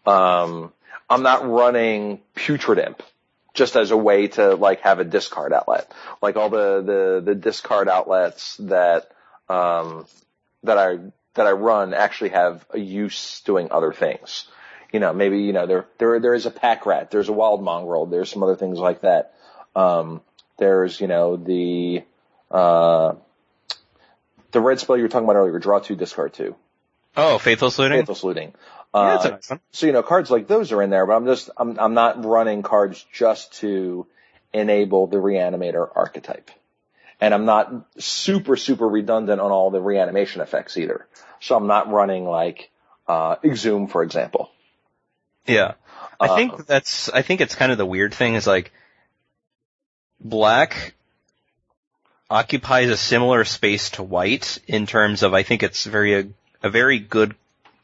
Um, 0.07 0.73
I'm 1.07 1.21
not 1.21 1.47
running 1.47 2.21
Putrid 2.33 2.79
Imp 2.79 3.03
just 3.53 3.75
as 3.75 3.91
a 3.91 3.97
way 3.97 4.29
to 4.29 4.55
like 4.55 4.81
have 4.81 4.97
a 4.97 5.03
discard 5.03 5.53
outlet. 5.53 5.91
Like 6.23 6.37
all 6.37 6.49
the 6.49 6.81
the, 6.81 7.21
the 7.23 7.35
discard 7.35 7.87
outlets 7.87 8.57
that 8.57 9.11
um, 9.47 10.07
that 10.63 10.79
I 10.79 10.97
that 11.35 11.45
I 11.45 11.51
run 11.51 11.93
actually 11.93 12.29
have 12.29 12.65
a 12.71 12.79
use 12.79 13.41
doing 13.41 13.67
other 13.69 13.93
things. 13.93 14.47
You 14.91 14.99
know, 14.99 15.13
maybe 15.13 15.39
you 15.39 15.53
know 15.53 15.67
there 15.67 15.85
there 15.97 16.19
there 16.19 16.33
is 16.33 16.45
a 16.45 16.51
pack 16.51 16.85
rat, 16.85 17.11
there's 17.11 17.29
a 17.29 17.33
wild 17.33 17.63
mongrel, 17.63 18.05
there's 18.05 18.29
some 18.29 18.43
other 18.43 18.55
things 18.55 18.77
like 18.77 19.01
that. 19.01 19.33
Um, 19.75 20.21
there's 20.57 20.99
you 20.99 21.07
know 21.07 21.37
the 21.37 22.03
uh, 22.49 23.13
the 24.51 24.59
red 24.59 24.79
spell 24.79 24.97
you 24.97 25.03
were 25.03 25.09
talking 25.09 25.25
about 25.25 25.37
earlier, 25.37 25.59
draw 25.59 25.79
two, 25.79 25.95
discard 25.95 26.33
two, 26.33 26.55
Oh, 27.15 27.37
faithless 27.37 27.79
looting. 27.79 27.99
faithless 27.99 28.23
looting. 28.23 28.53
Yeah, 28.93 28.99
Uh, 28.99 29.17
that's 29.17 29.25
a 29.25 29.51
nice 29.53 29.61
so 29.71 29.85
you 29.85 29.93
know 29.93 30.03
cards 30.03 30.29
like 30.29 30.47
those 30.47 30.71
are 30.73 30.81
in 30.81 30.89
there, 30.89 31.05
but 31.05 31.15
I'm 31.15 31.25
just 31.25 31.49
I'm 31.55 31.79
I'm 31.79 31.93
not 31.93 32.25
running 32.25 32.61
cards 32.61 33.05
just 33.13 33.53
to 33.59 34.05
enable 34.53 35.07
the 35.07 35.17
reanimator 35.17 35.87
archetype. 35.95 36.51
And 37.21 37.33
I'm 37.33 37.45
not 37.45 37.71
super 37.99 38.57
super 38.57 38.87
redundant 38.89 39.39
on 39.39 39.51
all 39.51 39.71
the 39.71 39.79
reanimation 39.79 40.41
effects 40.41 40.75
either. 40.77 41.07
So 41.39 41.55
I'm 41.55 41.67
not 41.67 41.89
running 41.89 42.25
like 42.25 42.69
uh 43.07 43.37
Exhume 43.43 43.87
for 43.87 44.03
example. 44.03 44.51
Yeah. 45.51 45.73
I 46.19 46.27
Uh, 46.27 46.35
think 46.35 46.65
that's, 46.67 47.09
I 47.09 47.21
think 47.23 47.41
it's 47.41 47.55
kind 47.55 47.71
of 47.71 47.77
the 47.77 47.85
weird 47.85 48.13
thing 48.13 48.35
is 48.35 48.45
like, 48.47 48.71
black 50.19 50.93
occupies 52.29 52.89
a 52.89 52.97
similar 52.97 53.43
space 53.43 53.89
to 53.91 54.03
white 54.03 54.59
in 54.67 54.85
terms 54.85 55.23
of 55.23 55.33
I 55.33 55.43
think 55.43 55.63
it's 55.63 55.85
very, 55.85 56.19
a, 56.19 56.27
a 56.63 56.69
very 56.69 56.99
good 56.99 57.35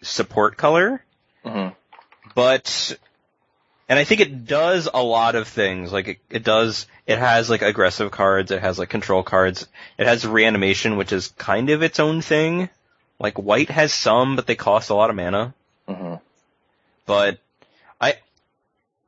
support 0.02 0.56
color, 0.56 1.04
mhm. 1.44 1.76
but, 2.36 2.98
and 3.90 3.98
I 3.98 4.04
think 4.04 4.22
it 4.22 4.46
does 4.46 4.88
a 4.94 5.02
lot 5.02 5.36
of 5.36 5.48
things, 5.48 5.92
like 5.92 6.08
it, 6.08 6.18
it 6.30 6.44
does, 6.44 6.86
it 7.08 7.18
has 7.18 7.50
like 7.50 7.62
aggressive 7.64 8.12
cards, 8.12 8.52
it 8.52 8.62
has 8.62 8.78
like 8.78 8.90
control 8.90 9.24
cards, 9.24 9.68
it 9.98 10.06
has 10.08 10.26
reanimation, 10.28 10.96
which 10.98 11.12
is 11.12 11.30
kind 11.38 11.70
of 11.72 11.82
its 11.82 12.00
own 12.00 12.22
thing. 12.22 12.70
Like 13.20 13.40
white 13.40 13.72
has 13.72 13.92
some, 13.94 14.36
but 14.36 14.46
they 14.46 14.56
cost 14.56 14.92
a 14.92 14.94
lot 14.94 15.10
of 15.10 15.16
mana 15.16 15.56
Mhm. 15.90 16.22
but 17.08 17.40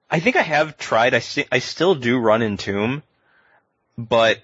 I 0.10 0.19
think 0.19 0.36
I 0.36 0.41
have 0.41 0.78
tried. 0.78 1.13
I 1.13 1.19
sti- 1.19 1.48
I 1.52 1.60
still 1.60 1.95
do 1.95 2.17
run 2.17 2.41
Entomb, 2.41 3.04
but 3.98 4.39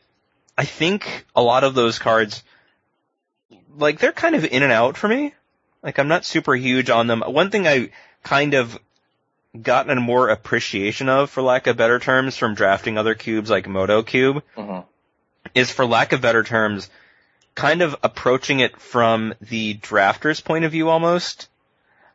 I 0.57 0.65
think 0.65 1.25
a 1.35 1.41
lot 1.41 1.63
of 1.63 1.73
those 1.73 1.97
cards, 1.99 2.43
like 3.77 3.99
they're 3.99 4.11
kind 4.11 4.35
of 4.35 4.45
in 4.45 4.63
and 4.63 4.71
out 4.71 4.97
for 4.97 5.07
me. 5.07 5.33
Like 5.81 5.99
I'm 5.99 6.07
not 6.07 6.25
super 6.25 6.55
huge 6.55 6.89
on 6.89 7.07
them. 7.07 7.21
One 7.21 7.49
thing 7.51 7.67
I 7.67 7.89
kind 8.23 8.53
of 8.53 8.77
gotten 9.59 9.97
a 9.97 10.01
more 10.01 10.29
appreciation 10.29 11.09
of, 11.09 11.29
for 11.29 11.41
lack 11.41 11.67
of 11.67 11.77
better 11.77 11.99
terms, 11.99 12.37
from 12.37 12.55
drafting 12.55 12.97
other 12.97 13.15
cubes 13.15 13.49
like 13.49 13.67
Moto 13.67 14.03
Cube, 14.03 14.43
Mhm. 14.57 14.85
is 15.53 15.71
for 15.71 15.85
lack 15.85 16.11
of 16.11 16.21
better 16.21 16.43
terms, 16.43 16.89
kind 17.53 17.81
of 17.81 17.95
approaching 18.03 18.59
it 18.59 18.79
from 18.79 19.33
the 19.41 19.75
drafter's 19.75 20.41
point 20.41 20.65
of 20.65 20.71
view 20.71 20.89
almost. 20.89 21.47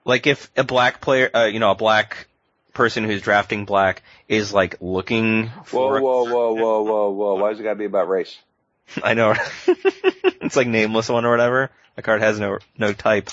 Like 0.05 0.27
if 0.27 0.51
a 0.57 0.65
black 0.65 1.01
player, 1.01 1.31
uh, 1.35 1.45
you 1.45 1.61
know, 1.61 1.71
a 1.71 1.75
black 1.77 2.27
person 2.73 3.05
who's 3.05 3.23
drafting 3.23 3.65
black 3.65 4.03
is 4.29 4.53
like 4.53 4.77
looking 4.81 5.49
Whoa 5.49 5.63
for, 5.65 6.01
whoa 6.01 6.25
whoa 6.25 6.53
whoa 6.53 6.83
whoa 6.83 7.11
whoa! 7.11 7.35
Why 7.37 7.51
does 7.51 7.61
it 7.61 7.65
got 7.65 7.71
to 7.71 7.77
be 7.77 7.85
about 7.85 8.09
race? 8.09 8.39
I 9.03 9.15
know, 9.15 9.35
it's 9.67 10.57
like 10.57 10.67
nameless 10.67 11.09
one 11.09 11.25
or 11.25 11.31
whatever. 11.31 11.71
The 11.97 12.03
card 12.03 12.23
has 12.23 12.39
no, 12.41 12.59
no 12.79 12.93
type. 12.93 13.31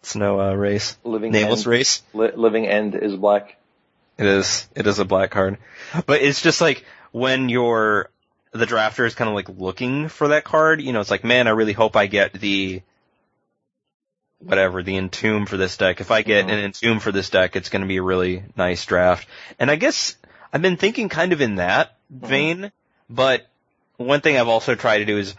It's 0.00 0.16
no, 0.16 0.40
uh, 0.40 0.54
race. 0.54 0.96
Living 1.02 1.32
Nameless 1.32 1.60
end, 1.60 1.66
race. 1.66 2.02
li- 2.12 2.32
living 2.34 2.66
end 2.66 2.94
is 2.94 3.16
black. 3.16 3.56
It 4.18 4.26
is. 4.26 4.68
It 4.76 4.86
is 4.86 4.98
a 4.98 5.04
black 5.04 5.30
card. 5.30 5.58
But 6.06 6.20
it's 6.20 6.42
just 6.42 6.60
like 6.60 6.84
when 7.12 7.48
you're 7.48 8.10
the 8.52 8.66
drafter 8.66 9.06
is 9.06 9.14
kind 9.14 9.28
of 9.28 9.34
like 9.34 9.48
looking 9.48 10.08
for 10.08 10.28
that 10.28 10.44
card, 10.44 10.80
you 10.80 10.92
know, 10.92 11.00
it's 11.00 11.10
like, 11.10 11.24
man, 11.24 11.48
I 11.48 11.50
really 11.50 11.72
hope 11.72 11.96
I 11.96 12.06
get 12.06 12.32
the 12.32 12.82
whatever, 14.44 14.82
the 14.82 14.96
entomb 14.96 15.46
for 15.46 15.56
this 15.56 15.76
deck. 15.76 16.00
If 16.00 16.10
I 16.10 16.22
get 16.22 16.44
an 16.44 16.50
entomb 16.50 17.00
for 17.00 17.12
this 17.12 17.30
deck, 17.30 17.56
it's 17.56 17.68
gonna 17.68 17.86
be 17.86 17.96
a 17.96 18.02
really 18.02 18.44
nice 18.56 18.84
draft. 18.84 19.26
And 19.58 19.70
I 19.70 19.76
guess 19.76 20.16
I've 20.52 20.62
been 20.62 20.76
thinking 20.76 21.08
kind 21.08 21.32
of 21.32 21.40
in 21.40 21.56
that 21.56 21.96
mm-hmm. 22.12 22.26
vein, 22.26 22.72
but 23.08 23.46
one 23.96 24.20
thing 24.20 24.36
I've 24.36 24.48
also 24.48 24.74
tried 24.74 24.98
to 24.98 25.04
do 25.04 25.18
is 25.18 25.34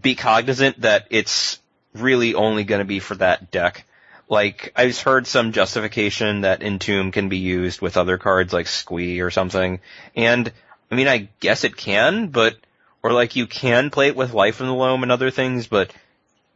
be 0.00 0.14
cognizant 0.14 0.80
that 0.80 1.06
it's 1.10 1.58
really 1.94 2.34
only 2.34 2.64
gonna 2.64 2.84
be 2.84 3.00
for 3.00 3.14
that 3.16 3.50
deck. 3.50 3.84
Like, 4.28 4.72
I've 4.74 4.98
heard 4.98 5.26
some 5.26 5.52
justification 5.52 6.40
that 6.40 6.62
Entomb 6.62 7.12
can 7.12 7.28
be 7.28 7.36
used 7.36 7.82
with 7.82 7.98
other 7.98 8.16
cards 8.16 8.52
like 8.52 8.66
Squee 8.66 9.20
or 9.20 9.30
something. 9.30 9.80
And, 10.16 10.50
I 10.90 10.94
mean, 10.94 11.06
I 11.06 11.28
guess 11.40 11.64
it 11.64 11.76
can, 11.76 12.28
but, 12.28 12.56
or 13.02 13.12
like 13.12 13.36
you 13.36 13.46
can 13.46 13.90
play 13.90 14.08
it 14.08 14.16
with 14.16 14.32
Life 14.32 14.60
in 14.60 14.66
the 14.68 14.72
Loam 14.72 15.02
and 15.02 15.12
other 15.12 15.30
things, 15.30 15.66
but 15.66 15.92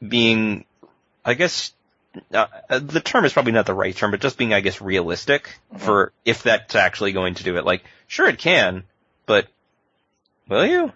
being, 0.07 0.65
I 1.27 1.35
guess, 1.35 1.73
uh, 2.33 2.47
uh, 2.71 2.79
the 2.79 3.01
term 3.01 3.25
is 3.25 3.33
probably 3.33 3.53
not 3.53 3.67
the 3.67 3.75
right 3.75 3.95
term, 3.95 4.13
but 4.13 4.21
just 4.21 4.39
being, 4.39 4.55
I 4.55 4.61
guess, 4.61 4.81
realistic 4.81 5.59
for 5.77 6.13
if 6.25 6.45
that's 6.45 6.77
actually 6.77 7.13
going 7.13 7.35
to 7.35 7.43
do 7.43 7.57
it. 7.57 7.65
Like, 7.65 7.85
sure 8.07 8.29
it 8.29 8.39
can, 8.39 8.85
but 9.27 9.49
will 10.49 10.65
you? 10.65 10.93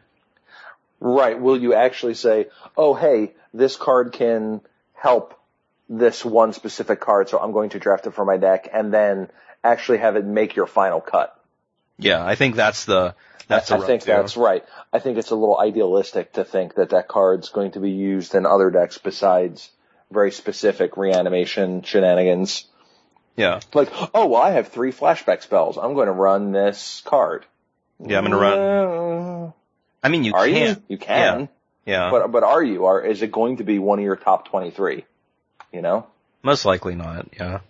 Right. 1.01 1.39
Will 1.39 1.61
you 1.61 1.75
actually 1.75 2.15
say, 2.15 2.47
oh, 2.77 2.95
hey, 2.95 3.33
this 3.53 3.75
card 3.75 4.13
can 4.13 4.61
help 4.95 5.37
this 5.89 6.25
one 6.25 6.53
specific 6.53 7.01
card, 7.01 7.29
so 7.29 7.41
I'm 7.41 7.51
going 7.51 7.71
to 7.71 7.81
draft 7.81 8.07
it 8.07 8.15
for 8.15 8.25
my 8.25 8.37
deck, 8.37 8.69
and 8.73 8.95
then 8.95 9.29
actually 9.65 9.99
have 9.99 10.15
it 10.15 10.25
make 10.25 10.55
your 10.55 10.67
final 10.67 11.01
cut? 11.01 11.37
Yeah, 11.99 12.25
I 12.25 12.37
think 12.37 12.55
that's 12.55 12.85
the 12.85 13.17
that's 13.49 13.73
I, 13.73 13.79
I 13.79 13.87
think 13.87 14.05
that's 14.05 14.37
right. 14.37 14.65
I 14.93 15.01
think 15.01 15.19
it's 15.19 15.31
a 15.31 15.35
little 15.35 15.59
idealistic 15.59 16.35
to 16.35 16.45
think 16.45 16.77
that 16.77 16.91
that 16.91 17.09
card's 17.09 17.49
going 17.49 17.73
to 17.73 17.81
be 17.81 17.91
used 17.91 18.37
in 18.37 18.47
other 18.47 18.71
decks 18.71 18.99
besides 18.99 19.69
very 20.11 20.33
specific 20.33 20.97
reanimation 20.97 21.83
shenanigans. 21.83 22.67
yeah. 23.37 23.61
Like, 23.75 23.91
oh, 24.15 24.27
well, 24.27 24.43
I 24.43 24.51
have 24.51 24.69
three 24.69 24.93
flashback 24.93 25.43
spells. 25.43 25.77
I'm 25.79 25.95
going 25.95 26.07
to 26.07 26.13
run 26.13 26.53
this 26.53 27.03
card. 27.05 27.45
Yeah, 28.03 28.19
I'm 28.19 28.25
gonna 28.25 28.39
run. 28.39 28.59
run. 28.59 29.53
I 30.03 30.09
mean, 30.09 30.25
you 30.25 30.33
Are 30.33 30.47
can. 30.47 30.69
you? 30.69 30.83
You 30.89 30.99
can. 30.99 31.49
Yeah. 31.85 32.11
But 32.11 32.33
but 32.33 32.43
are 32.43 32.63
you? 32.63 32.87
Are, 32.87 33.05
is 33.05 33.21
it 33.21 33.31
going 33.31 33.59
to 33.59 33.65
be 33.65 33.79
one 33.79 33.99
of 33.99 34.05
your 34.05 34.17
top 34.17 34.49
twenty 34.49 34.71
three? 34.71 35.05
You 35.71 35.83
know. 35.83 36.07
Most 36.43 36.65
likely 36.65 36.95
not. 36.95 37.29
Yeah. 37.39 37.61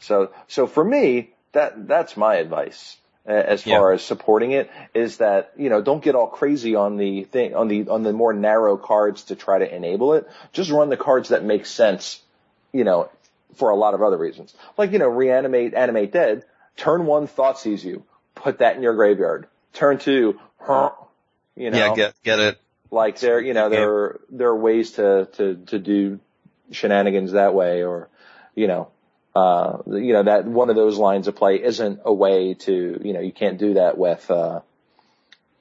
So 0.00 0.32
so 0.48 0.66
for 0.66 0.82
me, 0.84 1.30
that 1.52 1.86
that's 1.86 2.16
my 2.16 2.36
advice 2.36 2.96
uh, 3.30 3.32
as 3.32 3.64
Yeah. 3.64 3.78
far 3.78 3.92
as 3.92 4.02
supporting 4.02 4.50
it 4.52 4.70
is 4.92 5.18
that 5.18 5.52
you 5.56 5.70
know 5.70 5.80
don't 5.80 6.02
get 6.02 6.14
all 6.14 6.26
crazy 6.26 6.74
on 6.74 6.96
the 6.96 7.24
thing 7.24 7.54
on 7.54 7.68
the 7.68 7.88
on 7.88 8.02
the 8.02 8.12
more 8.12 8.32
narrow 8.32 8.76
cards 8.76 9.24
to 9.24 9.36
try 9.36 9.58
to 9.58 9.74
enable 9.74 10.14
it. 10.14 10.28
Just 10.52 10.70
run 10.70 10.88
the 10.88 10.96
cards 10.96 11.28
that 11.30 11.44
make 11.44 11.64
sense. 11.66 12.20
You 12.72 12.84
know, 12.84 13.08
for 13.54 13.70
a 13.70 13.76
lot 13.76 13.94
of 13.94 14.02
other 14.02 14.16
reasons, 14.18 14.54
like 14.76 14.92
you 14.92 14.98
know, 14.98 15.08
reanimate, 15.08 15.74
animate 15.74 16.12
dead. 16.12 16.44
Turn 16.76 17.04
one, 17.06 17.26
Thoughtseize 17.28 17.84
you. 17.84 18.04
Put 18.34 18.58
that 18.58 18.76
in 18.76 18.82
your 18.82 18.94
graveyard. 18.94 19.46
Turn 19.74 19.98
two, 19.98 20.38
huh? 20.58 20.90
You 21.56 21.70
know, 21.70 21.78
Yeah. 21.78 21.94
Get 21.94 22.14
get 22.22 22.38
it. 22.38 22.58
like 22.90 23.18
there, 23.20 23.40
you 23.40 23.52
know, 23.54 23.68
there 23.68 23.90
are, 23.92 24.20
there 24.30 24.48
are 24.48 24.56
ways 24.56 24.92
to, 24.92 25.28
to, 25.34 25.56
to 25.66 25.78
do 25.78 26.20
shenanigans 26.70 27.32
that 27.32 27.54
way 27.54 27.82
or, 27.84 28.08
you 28.54 28.66
know, 28.66 28.88
uh, 29.34 29.78
you 29.86 30.12
know, 30.12 30.24
that 30.24 30.44
one 30.44 30.70
of 30.70 30.76
those 30.76 30.98
lines 30.98 31.28
of 31.28 31.36
play 31.36 31.62
isn't 31.62 32.00
a 32.04 32.12
way 32.12 32.54
to, 32.54 33.00
you 33.02 33.12
know, 33.12 33.20
you 33.20 33.32
can't 33.32 33.58
do 33.58 33.74
that 33.74 33.96
with, 33.98 34.30
uh, 34.30 34.60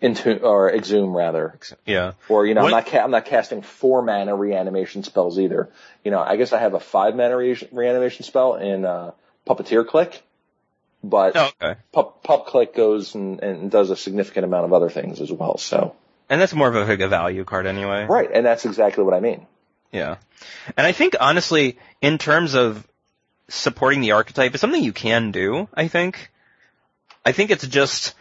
into, 0.01 0.41
or 0.41 0.71
exhume 0.73 1.15
rather. 1.15 1.59
Yeah. 1.85 2.13
Or, 2.29 2.45
you 2.45 2.53
know, 2.53 2.63
What- 2.63 2.73
I'm 2.73 2.79
not, 2.79 2.85
ca- 2.87 2.99
I'm 3.03 3.11
not 3.11 3.25
casting 3.25 3.61
four 3.61 4.01
mana 4.01 4.35
reanimation 4.35 5.03
spells 5.03 5.37
either. 5.37 5.69
You 6.03 6.11
know, 6.11 6.19
I 6.21 6.37
guess 6.37 6.53
I 6.53 6.59
have 6.59 6.73
a 6.73 6.79
five 6.79 7.15
mana 7.15 7.35
re- 7.37 7.67
reanimation 7.71 8.23
spell 8.23 8.55
in, 8.55 8.85
uh, 8.85 9.11
Puppeteer 9.47 9.85
Clique, 9.87 10.21
but 11.03 11.35
Oh, 11.35 11.49
okay. 11.61 11.79
Pup, 11.91 12.23
Pup 12.23 12.45
Clique 12.47 12.73
goes 12.75 13.13
and, 13.15 13.41
and 13.41 13.71
does 13.71 13.89
a 13.89 13.95
significant 13.95 14.45
amount 14.45 14.65
of 14.65 14.73
other 14.73 14.89
things 14.89 15.19
as 15.21 15.31
well. 15.31 15.57
So, 15.57 15.95
And 16.29 16.39
that's 16.39 16.53
more 16.53 16.67
of 16.69 16.75
a, 16.89 17.03
a 17.03 17.07
value 17.07 17.43
card 17.43 17.65
anyway. 17.65 18.05
right. 18.09 18.29
And 18.33 18.45
that's 18.45 18.65
exactly 18.65 19.03
what 19.03 19.13
I 19.13 19.19
mean. 19.19 19.45
Yeah. 19.91 20.17
And 20.77 20.85
I 20.87 20.91
think 20.91 21.15
honestly, 21.19 21.77
in 22.01 22.17
terms 22.19 22.53
of 22.53 22.87
supporting 23.49 24.01
the 24.01 24.11
archetype, 24.11 24.55
is 24.55 24.61
something 24.61 24.83
you 24.83 24.93
can 24.93 25.31
do, 25.31 25.67
I 25.73 25.87
think. 25.87 26.31
I 27.25 27.31
think 27.31 27.51
it's 27.51 27.67
just 27.67 28.15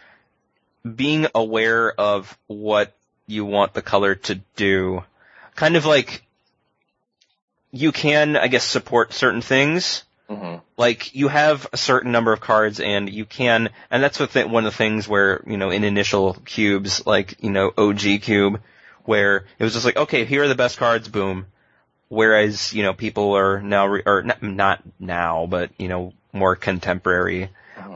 being 0.95 1.27
aware 1.33 1.91
of 1.91 2.37
what 2.47 2.95
you 3.27 3.45
want 3.45 3.73
the 3.73 3.81
color 3.81 4.15
to 4.15 4.35
do. 4.55 5.03
Kind 5.55 5.75
of 5.75 5.85
like 5.85 6.23
you 7.71 7.91
can, 7.91 8.35
I 8.35 8.47
guess, 8.47 8.63
support 8.63 9.13
certain 9.13 9.41
things. 9.41 10.03
hmm 10.27 10.57
Like 10.77 11.13
you 11.15 11.27
have 11.27 11.67
a 11.71 11.77
certain 11.77 12.11
number 12.11 12.33
of 12.33 12.41
cards 12.41 12.79
and 12.79 13.09
you 13.09 13.25
can, 13.25 13.69
and 13.91 14.03
that's 14.03 14.19
one 14.19 14.65
of 14.65 14.71
the 14.71 14.77
things 14.77 15.07
where, 15.07 15.43
you 15.45 15.57
know, 15.57 15.69
in 15.69 15.83
initial 15.83 16.35
cubes, 16.45 17.05
like, 17.05 17.35
you 17.41 17.51
know, 17.51 17.71
OG 17.77 18.21
cube, 18.21 18.61
where 19.05 19.45
it 19.57 19.63
was 19.63 19.73
just 19.73 19.85
like, 19.85 19.97
okay, 19.97 20.25
here 20.25 20.43
are 20.43 20.47
the 20.47 20.55
best 20.55 20.77
cards, 20.77 21.07
boom. 21.07 21.47
Whereas, 22.09 22.73
you 22.73 22.83
know, 22.83 22.93
people 22.93 23.33
are 23.37 23.61
now, 23.61 23.85
re- 23.87 24.03
or 24.05 24.23
not, 24.23 24.41
not 24.43 24.83
now, 24.99 25.45
but, 25.45 25.69
you 25.77 25.87
know, 25.87 26.13
more 26.33 26.55
contemporary 26.55 27.49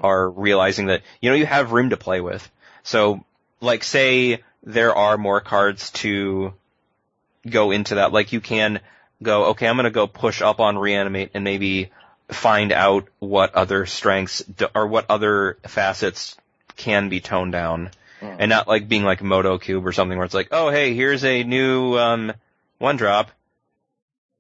are 0.04 0.30
realizing 0.30 0.86
that, 0.88 1.02
you 1.20 1.30
know, 1.30 1.36
you 1.36 1.46
have 1.46 1.72
room 1.72 1.90
to 1.90 1.98
play 1.98 2.22
with. 2.22 2.50
So, 2.84 3.26
like, 3.60 3.84
say 3.84 4.44
there 4.64 4.96
are 4.96 5.18
more 5.18 5.42
cards 5.42 5.90
to 5.92 6.54
go 7.50 7.72
into 7.72 7.96
that. 7.96 8.14
Like, 8.14 8.32
you 8.34 8.40
can 8.42 8.80
go, 9.22 9.46
okay, 9.48 9.68
I'm 9.68 9.76
gonna 9.76 9.90
go 9.90 10.08
push 10.08 10.42
up 10.42 10.60
on 10.60 10.78
reanimate 10.78 11.32
and 11.34 11.44
maybe 11.44 11.92
find 12.30 12.72
out 12.72 13.08
what 13.20 13.56
other 13.56 13.86
strengths 13.86 14.40
d- 14.44 14.66
or 14.76 14.88
what 14.88 15.06
other 15.10 15.58
facets 15.68 16.38
can 16.76 17.10
be 17.10 17.20
toned 17.20 17.52
down. 17.52 17.90
And 18.40 18.50
not 18.50 18.68
like 18.70 18.88
being 18.88 19.04
like 19.04 19.22
Moto 19.22 19.58
Cube 19.58 19.86
or 19.86 19.92
something 19.92 20.18
where 20.18 20.26
it's 20.26 20.34
like, 20.34 20.48
oh 20.52 20.70
hey, 20.70 20.94
here's 20.96 21.26
a 21.26 21.44
new 21.44 21.98
um 21.98 22.32
one 22.80 22.96
drop. 22.96 23.32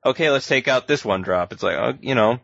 Okay, 0.05 0.29
let's 0.29 0.47
take 0.47 0.67
out 0.67 0.87
this 0.87 1.05
one 1.05 1.21
drop. 1.21 1.53
It's 1.53 1.63
like, 1.63 1.77
oh, 1.77 1.97
you 2.01 2.15
know, 2.15 2.39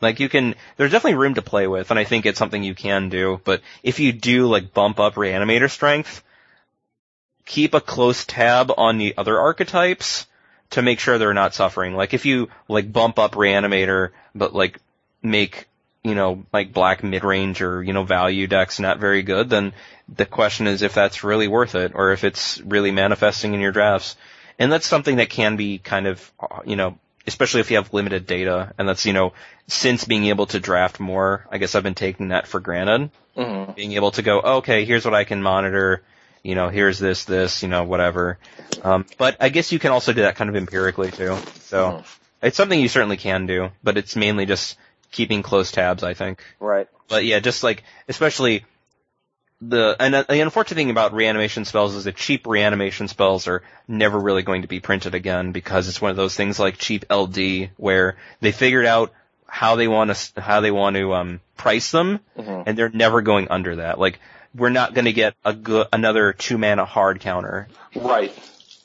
like 0.00 0.20
you 0.20 0.28
can, 0.28 0.54
there's 0.76 0.92
definitely 0.92 1.18
room 1.18 1.34
to 1.34 1.42
play 1.42 1.66
with, 1.66 1.90
and 1.90 1.98
I 1.98 2.04
think 2.04 2.26
it's 2.26 2.38
something 2.38 2.62
you 2.62 2.74
can 2.74 3.08
do. 3.08 3.40
But 3.44 3.62
if 3.82 4.00
you 4.00 4.12
do 4.12 4.46
like 4.46 4.72
bump 4.72 4.98
up 4.98 5.14
Reanimator 5.14 5.70
strength, 5.70 6.22
keep 7.44 7.74
a 7.74 7.80
close 7.80 8.24
tab 8.24 8.72
on 8.76 8.98
the 8.98 9.14
other 9.16 9.38
archetypes 9.38 10.26
to 10.70 10.82
make 10.82 10.98
sure 10.98 11.18
they're 11.18 11.32
not 11.32 11.54
suffering. 11.54 11.94
Like 11.94 12.12
if 12.12 12.26
you 12.26 12.48
like 12.68 12.92
bump 12.92 13.18
up 13.18 13.32
Reanimator, 13.32 14.10
but 14.34 14.54
like 14.54 14.80
make 15.22 15.66
you 16.02 16.14
know 16.14 16.44
like 16.52 16.72
black 16.72 17.02
mid 17.02 17.24
range 17.24 17.62
or 17.62 17.82
you 17.82 17.92
know 17.92 18.04
value 18.04 18.46
decks 18.46 18.80
not 18.80 18.98
very 18.98 19.22
good, 19.22 19.48
then 19.48 19.72
the 20.08 20.26
question 20.26 20.66
is 20.66 20.82
if 20.82 20.94
that's 20.94 21.24
really 21.24 21.48
worth 21.48 21.74
it 21.74 21.92
or 21.94 22.12
if 22.12 22.24
it's 22.24 22.60
really 22.60 22.90
manifesting 22.90 23.54
in 23.54 23.60
your 23.60 23.72
drafts. 23.72 24.16
And 24.58 24.72
that's 24.72 24.86
something 24.86 25.16
that 25.16 25.30
can 25.30 25.56
be 25.56 25.78
kind 25.78 26.06
of 26.06 26.32
uh, 26.40 26.60
you 26.64 26.76
know 26.76 26.98
especially 27.26 27.60
if 27.60 27.70
you 27.70 27.76
have 27.76 27.92
limited 27.92 28.26
data, 28.26 28.72
and 28.78 28.88
that's 28.88 29.04
you 29.04 29.12
know 29.12 29.32
since 29.66 30.04
being 30.04 30.26
able 30.26 30.46
to 30.46 30.60
draft 30.60 31.00
more, 31.00 31.46
I 31.50 31.58
guess 31.58 31.74
I've 31.74 31.82
been 31.82 31.94
taking 31.94 32.28
that 32.28 32.46
for 32.46 32.60
granted 32.60 33.10
hmm 33.36 33.64
being 33.74 33.92
able 33.92 34.10
to 34.12 34.22
go, 34.22 34.40
okay, 34.40 34.86
here's 34.86 35.04
what 35.04 35.14
I 35.14 35.24
can 35.24 35.42
monitor, 35.42 36.02
you 36.42 36.54
know, 36.54 36.70
here's 36.70 36.98
this, 36.98 37.24
this, 37.24 37.62
you 37.62 37.68
know, 37.68 37.84
whatever. 37.84 38.38
Um, 38.82 39.04
but 39.18 39.36
I 39.38 39.50
guess 39.50 39.70
you 39.70 39.78
can 39.78 39.92
also 39.92 40.14
do 40.14 40.22
that 40.22 40.36
kind 40.36 40.48
of 40.48 40.56
empirically 40.56 41.10
too. 41.10 41.36
So 41.64 41.92
Mhm. 41.92 42.04
it's 42.42 42.56
something 42.56 42.80
you 42.80 42.88
certainly 42.88 43.18
can 43.18 43.44
do, 43.46 43.68
but 43.82 43.98
it's 43.98 44.16
mainly 44.16 44.46
just 44.46 44.78
keeping 45.10 45.42
close 45.42 45.70
tabs, 45.72 46.02
I 46.02 46.14
think. 46.14 46.42
Right. 46.58 46.88
But 47.08 47.26
yeah, 47.26 47.40
just 47.40 47.62
like, 47.62 47.82
especially 48.08 48.64
the, 49.60 49.96
and 49.98 50.14
uh, 50.14 50.24
the 50.28 50.40
unfortunate 50.40 50.76
thing 50.76 50.90
about 50.90 51.14
reanimation 51.14 51.64
spells 51.64 51.94
is 51.94 52.04
that 52.04 52.16
cheap 52.16 52.46
reanimation 52.46 53.08
spells 53.08 53.48
are 53.48 53.62
never 53.88 54.18
really 54.18 54.42
going 54.42 54.62
to 54.62 54.68
be 54.68 54.80
printed 54.80 55.14
again 55.14 55.52
because 55.52 55.88
it's 55.88 56.00
one 56.00 56.10
of 56.10 56.16
those 56.16 56.34
things 56.36 56.58
like 56.58 56.76
cheap 56.78 57.04
LD 57.10 57.70
where 57.76 58.16
they 58.40 58.52
figured 58.52 58.84
out 58.86 59.12
how 59.46 59.76
they 59.76 59.88
want 59.88 60.14
to, 60.14 60.40
how 60.40 60.60
they 60.60 60.70
want 60.70 60.96
to, 60.96 61.14
um, 61.14 61.40
price 61.56 61.90
them 61.90 62.20
hmm 62.38 62.62
and 62.66 62.76
they're 62.76 62.90
never 62.90 63.22
going 63.22 63.48
under 63.48 63.76
that. 63.76 63.98
Like, 63.98 64.18
we're 64.54 64.70
not 64.70 64.92
going 64.94 65.04
to 65.04 65.12
get 65.12 65.34
a 65.44 65.52
good, 65.54 65.86
another 65.92 66.32
two 66.32 66.58
mana 66.58 66.84
hard 66.84 67.20
counter. 67.20 67.68
Right. 67.94 68.32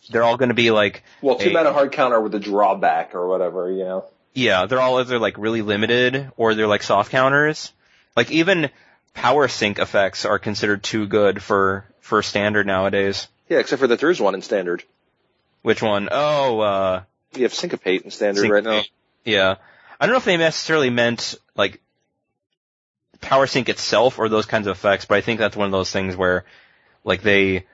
They're 0.09 0.23
all 0.23 0.37
going 0.37 0.49
to 0.49 0.55
be 0.55 0.69
like, 0.71 1.03
Well, 1.21 1.35
two 1.37 1.49
Hey. 1.49 1.53
mana 1.53 1.73
hard 1.73 1.91
counter 1.93 2.19
with 2.21 2.35
a 2.35 2.39
drawback 2.39 3.15
or 3.15 3.27
whatever, 3.27 3.71
you 3.71 3.83
know. 3.83 4.05
yeah, 4.33 4.65
they're 4.67 4.79
all 4.81 4.99
either 4.99 5.17
like 5.19 5.37
really 5.37 5.61
limited 5.61 6.31
or 6.37 6.53
they're 6.55 6.67
like 6.67 6.83
soft 6.83 7.11
counters. 7.11 7.73
Like 8.15 8.29
even 8.31 8.69
Power 9.13 9.47
Sink 9.47 9.79
effects 9.79 10.25
are 10.25 10.39
considered 10.39 10.83
too 10.83 11.07
good 11.07 11.41
for, 11.41 11.85
for 11.99 12.21
standard 12.23 12.65
nowadays. 12.65 13.27
Yeah, 13.49 13.59
except 13.59 13.79
for 13.79 13.87
that 13.87 13.99
there 13.99 14.09
is 14.09 14.19
one 14.19 14.35
in 14.35 14.41
standard. 14.41 14.83
Which 15.61 15.81
one? 15.81 16.09
Oh, 16.11 16.59
uh, 16.59 17.03
You 17.35 17.43
have 17.43 17.53
syncopate 17.53 18.03
in 18.03 18.11
standard 18.11 18.49
right 18.49 18.63
now. 18.63 18.81
Yeah. 19.25 19.55
I 19.99 20.05
don't 20.05 20.13
know 20.13 20.17
if 20.17 20.25
they 20.25 20.37
necessarily 20.37 20.89
meant 20.89 21.35
like 21.55 21.81
Power 23.19 23.45
Sink 23.45 23.69
itself 23.69 24.17
or 24.17 24.29
those 24.29 24.45
kinds 24.47 24.67
of 24.67 24.75
effects, 24.75 25.05
but 25.05 25.17
I 25.17 25.21
think 25.21 25.39
that's 25.39 25.55
one 25.55 25.67
of 25.67 25.71
those 25.71 25.91
things 25.91 26.15
where 26.15 26.45
like 27.03 27.21
they, 27.21 27.65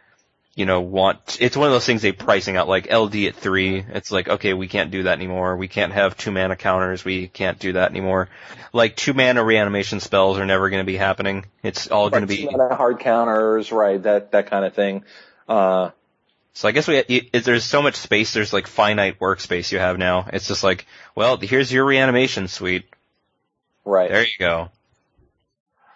you 0.58 0.66
know, 0.66 0.82
want, 0.82 1.38
it's 1.40 1.56
one 1.56 1.68
of 1.68 1.74
those 1.74 1.86
things 1.86 2.02
they 2.02 2.12
pricing 2.12 2.58
out 2.58 2.68
like 2.68 2.92
LD 2.92 3.16
at 3.28 3.36
three. 3.36 3.86
It's 3.88 4.12
like, 4.12 4.28
okay, 4.28 4.56
we 4.56 4.68
can't 4.68 4.90
do 4.90 5.04
that 5.04 5.14
anymore. 5.14 5.56
We 5.56 5.68
can't 5.68 5.94
have 5.94 6.18
two 6.18 6.32
mana 6.32 6.56
counters. 6.56 7.06
We 7.06 7.28
can't 7.28 7.60
do 7.60 7.74
that 7.74 7.92
anymore. 7.92 8.28
Like 8.74 8.96
two 8.96 9.14
mana 9.14 9.44
reanimation 9.44 10.00
spells 10.00 10.40
are 10.40 10.48
never 10.48 10.72
going 10.72 10.82
to 10.82 10.86
be 10.86 10.98
happening. 10.98 11.46
It's 11.62 11.90
all 11.90 12.10
going 12.10 12.22
to 12.24 12.28
be, 12.28 12.38
two 12.38 12.50
mana 12.50 12.76
hard 12.76 13.00
counters, 13.00 13.72
right? 13.72 14.02
That 14.02 14.32
that 14.32 14.48
kind 14.48 14.66
of 14.66 14.74
thing. 14.74 15.04
Uh, 15.48 15.92
so 16.54 16.68
I 16.68 16.72
guess 16.72 16.88
we, 16.88 16.98
it, 16.98 17.44
there's 17.44 17.64
so 17.64 17.84
much 17.84 17.94
space. 17.94 18.34
There's 18.34 18.52
like 18.52 18.66
finite 18.66 19.20
workspace 19.20 19.72
you 19.72 19.78
have 19.78 20.00
now. 20.00 20.28
It's 20.34 20.48
just 20.48 20.64
like, 20.64 20.88
well, 21.14 21.38
here's 21.38 21.72
your 21.72 21.86
reanimation 21.86 22.48
suite. 22.48 22.86
right. 23.86 24.10
There 24.10 24.24
you 24.24 24.40
go. 24.40 24.72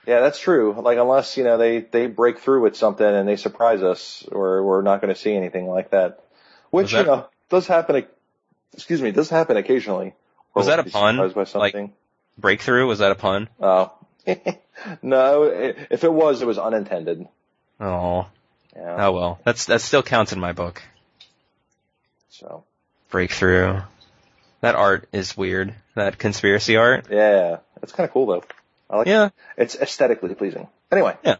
Yeah, 0.07 0.21
that's 0.21 0.39
true. 0.39 0.73
Like 0.81 0.97
unless, 0.97 1.37
you 1.37 1.43
know, 1.43 1.57
they, 1.57 1.79
they 1.79 2.07
break 2.07 2.39
through 2.39 2.61
with 2.61 2.75
something 2.75 3.05
and 3.05 3.27
they 3.27 3.35
surprise 3.35 3.83
us 3.83 4.25
or 4.31 4.63
we're 4.63 4.81
not 4.81 5.01
going 5.01 5.13
to 5.13 5.19
see 5.19 5.33
anything 5.35 5.67
like 5.67 5.91
that. 5.91 6.23
Which, 6.71 6.91
that- 6.93 7.01
you 7.01 7.05
know, 7.05 7.27
does 7.49 7.67
happen, 7.67 8.05
excuse 8.73 9.01
me, 9.01 9.11
does 9.11 9.29
happen 9.29 9.57
occasionally. 9.57 10.13
Was 10.55 10.65
that 10.67 10.79
a 10.79 10.83
pun? 10.83 11.17
Like- 11.55 11.91
Breakthrough? 12.37 12.87
Was 12.87 12.99
that 12.99 13.11
a 13.11 13.15
pun? 13.15 13.47
Oh. 13.61 13.93
no, 15.01 15.43
if 15.43 16.03
it 16.03 16.11
was, 16.13 16.41
it 16.41 16.45
was 16.47 16.57
unintended. 16.57 17.27
Oh, 17.79 18.27
Yeah. 18.75 19.07
oh 19.07 19.11
well. 19.11 19.39
That's 19.43 19.65
that 19.65 19.81
still 19.81 20.03
counts 20.03 20.31
in 20.33 20.39
my 20.39 20.53
book. 20.53 20.81
So, 22.29 22.63
Breakthrough. 23.09 23.81
That 24.61 24.75
art 24.75 25.09
is 25.11 25.35
weird. 25.35 25.73
That 25.95 26.17
conspiracy 26.17 26.77
art. 26.77 27.07
yeah, 27.09 27.57
it's 27.81 27.91
kind 27.91 28.07
of 28.07 28.13
cool 28.13 28.27
though. 28.27 28.43
I 28.91 28.97
like 28.97 29.07
Yeah. 29.07 29.29
It's 29.57 29.75
aesthetically 29.75 30.35
pleasing. 30.35 30.67
Anyway. 30.91 31.15
Yeah. 31.23 31.37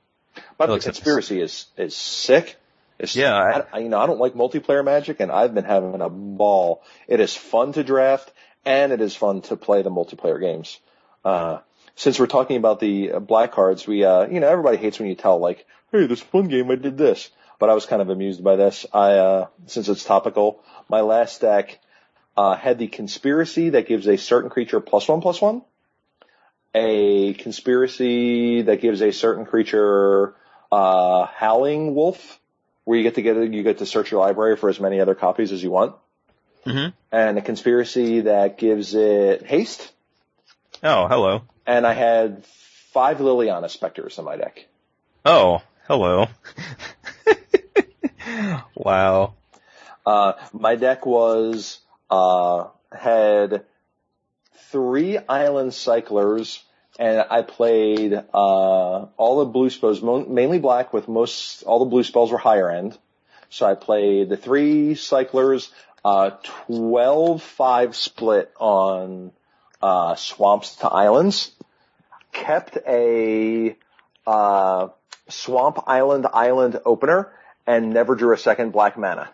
But 0.58 0.68
the 0.68 0.74
nice. 0.74 0.86
conspiracy 0.86 1.42
is 1.42 1.68
is 1.78 1.96
sick. 1.96 2.56
It's, 2.98 3.16
Yeah, 3.16 3.36
I- 3.36 3.66
I, 3.74 3.80
you 3.80 3.90
know, 3.90 4.00
I 4.00 4.06
don't 4.08 4.20
like 4.20 4.34
multiplayer 4.34 4.86
Magic, 4.86 5.20
and 5.20 5.32
I've 5.32 5.54
been 5.54 5.66
having 5.66 6.02
a 6.02 6.10
ball. 6.10 6.84
It 7.08 7.20
is 7.20 7.36
fun 7.36 7.74
to 7.74 7.84
draft, 7.84 8.32
and 8.64 8.92
it 8.92 9.02
is 9.02 9.16
fun 9.16 9.42
to 9.44 9.56
play 9.58 9.82
the 9.82 9.90
multiplayer 9.90 10.40
games. 10.40 10.80
Uh, 11.26 11.60
since 11.96 12.20
we're 12.20 12.28
talking 12.28 12.58
about 12.58 12.80
the 12.80 13.14
uh, 13.14 13.20
black 13.20 13.52
cards, 13.52 13.86
we, 13.88 14.06
uh, 14.06 14.28
you 14.28 14.40
know, 14.40 14.48
everybody 14.48 14.78
hates 14.78 15.00
when 15.00 15.10
you 15.10 15.16
tell 15.16 15.40
like, 15.40 15.66
"Hey, 15.92 16.06
this 16.06 16.22
fun 16.22 16.48
game, 16.48 16.70
I 16.72 16.76
did 16.76 16.98
this," 16.98 17.30
but 17.60 17.70
I 17.70 17.74
was 17.74 17.86
kind 17.86 18.02
of 18.02 18.10
amused 18.10 18.44
by 18.44 18.56
this. 18.56 18.86
I, 18.94 19.14
uh, 19.14 19.48
since 19.66 19.90
it's 19.90 20.04
topical, 20.04 20.64
my 20.88 21.02
last 21.02 21.42
deck 21.42 21.80
uh, 22.38 22.56
had 22.56 22.78
the 22.78 22.88
conspiracy 22.88 23.70
that 23.72 23.88
gives 23.88 24.08
a 24.08 24.18
certain 24.18 24.50
creature 24.50 24.80
plus 24.80 25.08
one 25.08 25.22
plus 25.22 25.42
one 25.42 25.64
a 26.74 27.34
conspiracy 27.34 28.64
that 28.64 28.82
gives 28.82 29.02
a 29.02 29.12
certain 29.12 29.46
creature 29.46 30.36
uh, 30.72 31.26
howling 31.26 31.94
wolf, 31.96 32.40
where 32.86 32.98
you 32.98 33.04
get 33.04 33.16
to 33.16 33.22
get 33.22 33.36
you 33.36 33.64
get 33.64 33.80
to 33.80 33.86
search 33.86 34.12
your 34.12 34.22
library 34.22 34.56
for 34.56 34.70
as 34.70 34.80
many 34.80 35.00
other 35.00 35.16
copies 35.16 35.52
as 35.52 35.62
you 35.62 35.72
want, 35.72 35.96
hmm 36.64 36.88
and 37.12 37.38
a 37.38 37.42
conspiracy 37.42 38.22
that 38.22 38.58
gives 38.58 38.96
it 38.96 39.46
haste. 39.46 39.92
Oh, 40.84 41.08
hello. 41.08 41.44
And 41.66 41.86
I 41.86 41.94
had 41.94 42.46
five 42.94 43.18
Liliana 43.18 43.70
specters 43.70 44.18
in 44.18 44.26
my 44.26 44.38
deck. 44.38 44.66
Oh, 45.26 45.62
hello. 45.88 46.28
wow. 48.76 49.36
Uh, 50.06 50.34
my 50.54 50.76
deck 50.76 51.06
was 51.06 51.80
uh, 52.10 52.68
had 52.92 53.66
three 54.70 55.18
island 55.18 55.74
cyclers, 55.74 56.64
and 57.00 57.26
I 57.30 57.42
played 57.42 58.14
uh, 58.14 59.06
all 59.18 59.40
the 59.40 59.46
blue 59.46 59.70
spells, 59.70 60.02
mo- 60.02 60.26
mainly 60.26 60.60
black, 60.60 60.94
with 60.94 61.08
most 61.08 61.64
all 61.64 61.80
the 61.80 61.86
blue 61.86 62.04
spells 62.04 62.32
were 62.32 62.38
higher 62.38 62.70
end. 62.70 62.98
So 63.50 63.66
I 63.66 63.76
played 63.76 64.30
the 64.30 64.38
three 64.38 64.96
cyclers, 64.96 65.72
uh, 66.06 66.32
12-5 66.70 67.94
split 67.96 68.52
on 68.60 69.32
uh, 69.82 70.16
swamps 70.16 70.76
to 70.78 70.88
islands. 70.88 71.52
Kept 72.32 72.78
a 72.88 73.76
uh, 74.26 74.88
swamp 75.28 75.80
island 75.88 76.28
island 76.32 76.80
opener, 76.86 77.30
and 77.68 77.94
never 77.94 78.16
drew 78.16 78.34
a 78.34 78.38
second 78.38 78.72
black 78.72 78.98
mana 78.98 79.30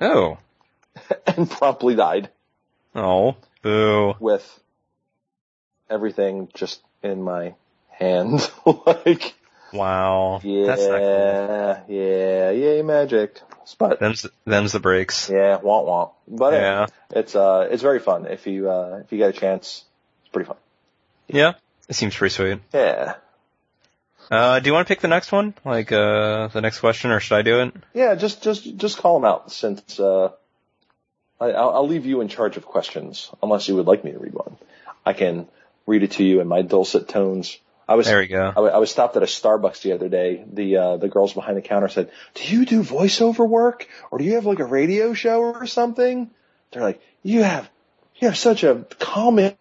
Oh. 0.00 0.38
and 1.26 1.50
promptly 1.50 1.94
died 1.94 2.30
Oh. 2.94 3.36
Boo. 3.64 4.14
with 4.20 4.46
everything 5.90 6.48
just 6.54 6.80
in 7.02 7.22
my 7.22 7.54
hand. 7.90 8.48
like, 8.86 9.34
Wow. 9.72 10.40
yeah, 10.44 10.66
That's 10.66 10.82
not 10.86 10.98
cool. 11.00 11.84
yeah, 11.96 12.50
yay 12.50 12.82
magic. 12.82 13.40
But 13.78 13.98
Them's, 13.98 14.26
them's 14.44 14.72
the 14.72 14.78
breaks. 14.80 15.28
yeah, 15.30 15.58
womp 15.58 15.86
womp. 15.86 16.12
But 16.28 16.52
Yeah. 16.52 16.86
it's 17.10 17.34
uh, 17.34 17.66
it's 17.70 17.82
very 17.82 17.98
fun 17.98 18.26
if 18.26 18.46
you 18.46 18.70
uh, 18.70 19.00
if 19.02 19.10
you 19.10 19.18
get 19.18 19.30
a 19.30 19.32
chance. 19.32 19.84
It's 20.22 20.32
pretty 20.32 20.46
fun. 20.46 20.58
Yeah. 21.28 21.54
It 21.88 21.94
seems 21.96 22.14
pretty 22.14 22.34
sweet. 22.34 22.60
Yeah, 22.74 23.14
Uh, 24.30 24.60
do 24.60 24.68
you 24.68 24.72
want 24.74 24.86
to 24.86 24.88
pick 24.94 25.00
the 25.00 25.08
next 25.08 25.32
one? 25.32 25.54
Like, 25.64 25.92
uh, 25.92 26.48
the 26.48 26.60
next 26.62 26.80
question, 26.80 27.10
or 27.10 27.20
should 27.20 27.36
I 27.36 27.42
do 27.42 27.60
it? 27.60 27.74
yeah. 27.94 28.14
Just 28.14 28.42
just 28.42 28.76
just 28.76 28.98
call 28.98 29.18
them 29.18 29.24
out 29.28 29.50
since 29.50 29.98
uh, 29.98 30.32
I, 31.40 31.46
I'll, 31.52 31.70
I'll 31.70 31.88
leave 31.88 32.06
you 32.06 32.20
in 32.20 32.28
charge 32.28 32.56
of 32.56 32.64
questions 32.64 33.30
unless 33.42 33.68
you 33.68 33.76
would 33.76 33.86
like 33.86 34.04
me 34.04 34.12
to 34.12 34.18
read 34.18 34.34
one. 34.34 34.56
I 35.04 35.12
can 35.12 35.48
read 35.86 36.02
it 36.02 36.12
to 36.12 36.24
you 36.24 36.40
in 36.40 36.48
my 36.48 36.62
dulcet 36.62 37.08
tones. 37.08 37.58
I 37.86 37.96
was 37.96 38.06
There 38.06 38.18
we 38.20 38.28
go. 38.28 38.52
I, 38.56 38.60
I 38.60 38.78
was 38.78 38.90
stopped 38.90 39.16
at 39.16 39.22
a 39.22 39.26
Starbucks 39.26 39.82
the 39.82 39.92
other 39.92 40.08
day. 40.08 40.42
The 40.50 40.76
uh, 40.76 40.96
the 40.96 41.08
girls 41.08 41.34
behind 41.34 41.56
the 41.58 41.62
counter 41.62 41.88
said, 41.88 42.10
"Do 42.34 42.44
you 42.44 42.64
do 42.64 42.82
voiceover 42.82 43.46
work, 43.46 43.86
or 44.10 44.18
do 44.18 44.24
you 44.24 44.36
have 44.36 44.46
like 44.46 44.60
a 44.60 44.64
radio 44.64 45.12
show 45.12 45.40
or 45.42 45.66
something?" 45.66 46.30
They're 46.72 46.82
like, 46.82 47.02
"You 47.22 47.42
have 47.42 47.68
you 48.16 48.28
have 48.28 48.38
such 48.38 48.64
a 48.64 48.86
calming, 48.98 49.56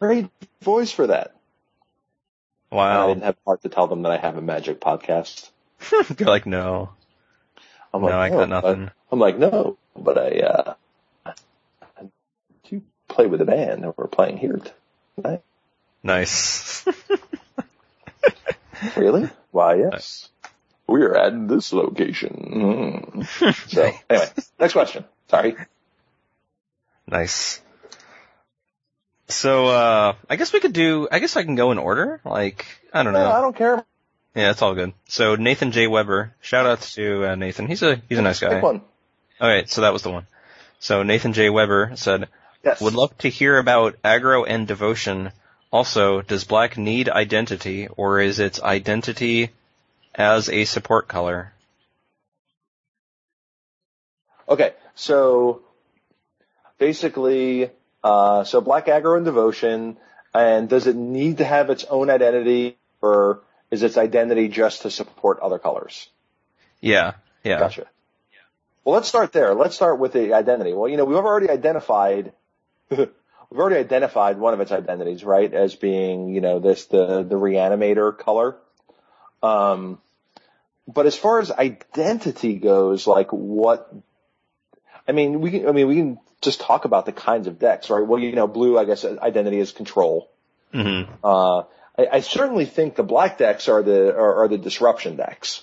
great 0.00 0.30
voice 0.62 0.90
for 0.90 1.08
that." 1.08 1.34
And 2.70 2.80
I 2.80 3.06
didn't 3.08 3.24
have 3.24 3.36
heart 3.44 3.62
to 3.62 3.68
tell 3.68 3.86
them 3.88 4.02
that 4.02 4.12
I 4.12 4.16
have 4.16 4.38
a 4.38 4.40
magic 4.42 4.80
podcast. 4.80 5.50
They're 6.16 6.26
like, 6.26 6.46
no. 6.46 6.90
I'm 7.92 8.00
No, 8.00 8.06
like, 8.08 8.14
I 8.16 8.28
got 8.30 8.48
"No," 8.48 8.60
nothing. 8.60 8.90
I'm 9.10 9.18
like, 9.18 9.36
no, 9.38 9.76
but 9.96 10.18
I 10.18 10.40
uh, 10.40 10.74
I 11.26 12.04
do 12.68 12.82
play 13.08 13.26
with 13.26 13.40
a 13.40 13.46
band 13.46 13.84
that 13.84 13.96
we're 13.96 14.08
playing 14.08 14.38
here 14.38 14.60
tonight. 15.16 15.42
Nice. 16.02 16.86
Really? 18.96 19.30
Why, 19.50 19.76
yes. 19.76 20.28
We're 20.86 21.14
at 21.14 21.48
this 21.48 21.72
location. 21.72 23.24
Mm. 23.24 23.68
So, 23.68 23.82
anyway, 24.10 24.28
next 24.58 24.72
question. 24.72 25.04
Sorry. 25.28 25.56
nice. 27.06 27.60
So, 29.28 29.66
uh, 29.66 30.14
I 30.28 30.36
guess 30.36 30.52
we 30.52 30.60
could 30.60 30.72
do, 30.72 31.08
I 31.10 31.18
guess 31.18 31.36
I 31.36 31.42
can 31.42 31.54
go 31.54 31.72
in 31.72 31.78
order. 31.78 32.20
Like, 32.24 32.66
I 32.92 33.02
don't 33.02 33.12
know. 33.12 33.24
No, 33.24 33.32
I 33.32 33.40
don't 33.40 33.56
care. 33.56 33.84
Yeah, 34.34 34.50
it's 34.50 34.62
all 34.62 34.74
good. 34.74 34.92
So, 35.08 35.36
Nathan 35.36 35.72
J. 35.72 35.86
Weber. 35.86 36.34
Shout 36.40 36.66
outs 36.66 36.94
to, 36.94 37.30
uh, 37.30 37.34
Nathan. 37.34 37.66
He's 37.66 37.82
a, 37.82 38.02
he's 38.08 38.18
a 38.18 38.22
nice 38.22 38.40
guy. 38.40 38.54
Pick 38.54 38.62
one. 38.62 38.82
Okay, 39.42 39.66
so 39.66 39.80
that 39.80 39.92
was 39.92 40.02
the 40.02 40.10
one. 40.10 40.26
So, 40.78 41.02
Nathan 41.02 41.32
J. 41.32 41.50
Weber 41.50 41.92
said, 41.96 42.28
Yes. 42.64 42.80
Would 42.80 42.94
love 42.94 43.16
to 43.18 43.28
hear 43.28 43.58
about 43.58 44.00
aggro 44.02 44.44
and 44.46 44.68
devotion. 44.68 45.32
Also, 45.72 46.22
does 46.22 46.44
black 46.44 46.78
need 46.78 47.08
identity, 47.08 47.88
or 47.88 48.20
is 48.20 48.38
its 48.38 48.62
identity 48.62 49.50
as 50.14 50.48
a 50.48 50.64
support 50.64 51.08
color? 51.08 51.52
Okay, 54.48 54.74
so 54.94 55.62
basically, 56.78 57.70
uh, 58.04 58.44
so 58.44 58.60
Black 58.60 58.86
Aggro 58.86 59.16
and 59.16 59.24
Devotion, 59.24 59.96
and 60.34 60.68
does 60.68 60.86
it 60.86 60.94
need 60.94 61.38
to 61.38 61.44
have 61.44 61.70
its 61.70 61.84
own 61.84 62.10
identity, 62.10 62.76
or 63.00 63.40
is 63.70 63.82
its 63.82 63.96
identity 63.96 64.48
just 64.48 64.82
to 64.82 64.90
support 64.90 65.40
other 65.40 65.58
colors? 65.58 66.08
Yeah, 66.80 67.14
yeah. 67.42 67.60
Gotcha. 67.60 67.86
Well, 68.84 68.94
let's 68.94 69.08
start 69.08 69.32
there. 69.32 69.54
Let's 69.54 69.76
start 69.76 69.98
with 69.98 70.12
the 70.12 70.34
identity. 70.34 70.72
Well, 70.72 70.88
you 70.88 70.96
know, 70.96 71.04
we've 71.04 71.16
already 71.16 71.50
identified, 71.50 72.32
we've 72.90 73.08
already 73.52 73.76
identified 73.76 74.38
one 74.38 74.54
of 74.54 74.60
its 74.60 74.72
identities, 74.72 75.22
right, 75.24 75.52
as 75.52 75.76
being, 75.76 76.30
you 76.34 76.40
know, 76.40 76.58
this, 76.58 76.86
the, 76.86 77.22
the 77.22 77.36
reanimator 77.36 78.16
color. 78.16 78.56
Um, 79.42 79.98
but 80.88 81.06
as 81.06 81.16
far 81.16 81.38
as 81.38 81.50
identity 81.52 82.54
goes, 82.54 83.06
like 83.06 83.30
what, 83.30 83.92
I 85.06 85.12
mean, 85.12 85.40
we 85.40 85.52
can, 85.52 85.68
I 85.68 85.72
mean, 85.72 85.86
we 85.86 85.96
can 85.96 86.18
just 86.40 86.60
talk 86.60 86.84
about 86.84 87.06
the 87.06 87.12
kinds 87.12 87.46
of 87.46 87.60
decks, 87.60 87.88
right? 87.88 88.04
Well, 88.04 88.18
you 88.20 88.32
know, 88.32 88.48
blue, 88.48 88.78
I 88.78 88.84
guess 88.84 89.04
identity 89.04 89.60
is 89.60 89.70
control. 89.72 90.28
hmm 90.72 91.02
Uh, 91.22 91.62
I, 91.96 92.06
I 92.14 92.20
certainly 92.20 92.64
think 92.64 92.96
the 92.96 93.04
black 93.04 93.38
decks 93.38 93.68
are 93.68 93.82
the, 93.82 94.12
are, 94.12 94.44
are 94.44 94.48
the 94.48 94.58
disruption 94.58 95.16
decks. 95.16 95.62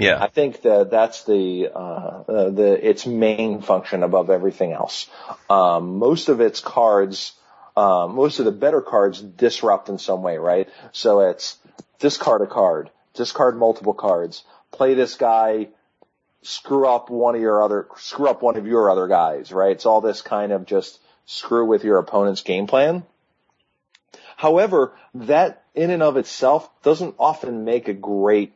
Yeah. 0.00 0.22
I 0.22 0.28
think 0.28 0.62
that 0.62 0.90
that's 0.90 1.24
the 1.24 1.68
uh, 1.74 1.78
uh, 1.78 2.50
the 2.50 2.88
its 2.88 3.06
main 3.06 3.60
function 3.60 4.02
above 4.02 4.30
everything 4.30 4.72
else. 4.72 5.08
Um, 5.48 5.98
most 5.98 6.28
of 6.28 6.40
its 6.40 6.60
cards, 6.60 7.32
um, 7.76 8.14
most 8.14 8.38
of 8.38 8.46
the 8.46 8.52
better 8.52 8.80
cards 8.80 9.20
disrupt 9.20 9.88
in 9.88 9.98
some 9.98 10.22
way, 10.22 10.38
right? 10.38 10.68
So 10.92 11.20
it's 11.20 11.58
discard 11.98 12.40
a 12.40 12.46
card, 12.46 12.90
discard 13.14 13.58
multiple 13.58 13.94
cards, 13.94 14.42
play 14.70 14.94
this 14.94 15.16
guy, 15.16 15.68
screw 16.42 16.86
up 16.88 17.10
one 17.10 17.34
of 17.34 17.40
your 17.40 17.62
other, 17.62 17.86
screw 17.96 18.28
up 18.28 18.42
one 18.42 18.56
of 18.56 18.66
your 18.66 18.90
other 18.90 19.06
guys, 19.06 19.52
right? 19.52 19.72
It's 19.72 19.86
all 19.86 20.00
this 20.00 20.22
kind 20.22 20.52
of 20.52 20.66
just 20.66 20.98
screw 21.26 21.66
with 21.66 21.84
your 21.84 21.98
opponent's 21.98 22.42
game 22.42 22.66
plan. 22.66 23.04
However, 24.36 24.94
that 25.14 25.64
in 25.74 25.90
and 25.90 26.02
of 26.02 26.16
itself 26.16 26.68
doesn't 26.82 27.16
often 27.18 27.64
make 27.64 27.88
a 27.88 27.92
great 27.92 28.54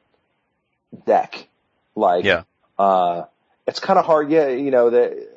deck. 1.06 1.48
Like, 1.94 2.24
Yeah. 2.24 2.42
uh, 2.78 3.24
it's 3.66 3.80
kind 3.80 3.98
of 3.98 4.04
hard. 4.04 4.30
Yeah, 4.30 4.48
you 4.48 4.70
know, 4.70 4.90
the, 4.90 5.28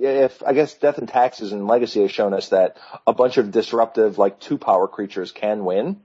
if 0.00 0.42
I 0.42 0.52
guess 0.52 0.74
Death 0.74 0.98
and 0.98 1.08
Taxes 1.08 1.52
and 1.52 1.66
Legacy 1.66 2.02
has 2.02 2.10
shown 2.12 2.32
us 2.32 2.50
that 2.50 2.76
a 3.06 3.12
bunch 3.12 3.36
of 3.36 3.50
disruptive, 3.50 4.18
like 4.18 4.40
two 4.40 4.58
power 4.58 4.86
creatures 4.88 5.32
can 5.32 5.64
win. 5.64 6.00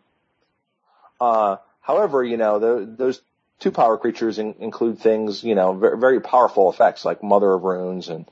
Uh, 1.22 1.58
however, 1.82 2.24
you 2.24 2.38
know, 2.38 2.60
the, 2.60 2.86
those 2.98 3.22
two 3.60 3.72
power 3.72 3.98
creatures 3.98 4.40
in, 4.40 4.56
include 4.60 5.00
things, 5.00 5.44
you 5.44 5.56
know, 5.56 5.74
very, 5.74 5.98
very 5.98 6.22
powerful 6.22 6.72
effects 6.72 7.06
like 7.06 7.22
Mother 7.24 7.54
of 7.54 7.64
Runes 7.64 8.10
and 8.10 8.26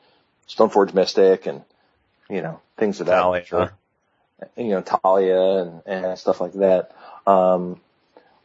Stoneforge 0.50 0.94
Mystic 0.94 1.46
and, 1.46 1.64
you 2.30 2.42
know, 2.42 2.60
things 2.78 3.00
of 3.02 3.08
that 3.08 3.22
Thalia. 3.22 3.42
nature. 3.42 3.74
You 4.56 4.70
know, 4.70 4.82
Thalia 4.82 5.62
and, 5.64 5.82
and 5.86 6.18
stuff 6.20 6.40
like 6.40 6.54
that. 6.54 6.92
Um, 7.26 7.82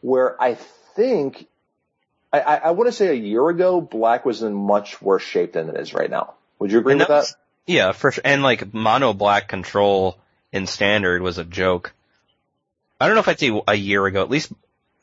where 0.01 0.41
I 0.41 0.55
think 0.95 1.47
I, 2.33 2.39
I, 2.39 2.55
I 2.55 2.71
want 2.71 2.87
to 2.87 2.91
say 2.91 3.09
a 3.09 3.13
year 3.13 3.47
ago, 3.47 3.79
black 3.79 4.25
was 4.25 4.41
in 4.41 4.53
much 4.53 5.01
worse 5.01 5.23
shape 5.23 5.53
than 5.53 5.69
it 5.69 5.79
is 5.79 5.93
right 5.93 6.09
now. 6.09 6.33
Would 6.59 6.71
you 6.71 6.79
agree 6.79 6.93
And 6.93 6.99
with 6.99 7.07
that 7.07 7.25
that? 7.27 7.35
Yeah, 7.67 7.91
for 7.91 8.11
sure. 8.11 8.23
And 8.25 8.41
like 8.41 8.73
mono 8.73 9.13
black 9.13 9.47
control 9.47 10.17
in 10.51 10.67
standard 10.67 11.21
was 11.21 11.37
a 11.37 11.43
joke. 11.43 11.93
I 12.99 13.05
don't 13.07 13.15
know 13.15 13.21
if 13.21 13.27
I'd 13.27 13.39
say 13.39 13.61
a 13.67 13.75
year 13.75 14.05
ago, 14.05 14.21
at 14.21 14.29
least 14.29 14.51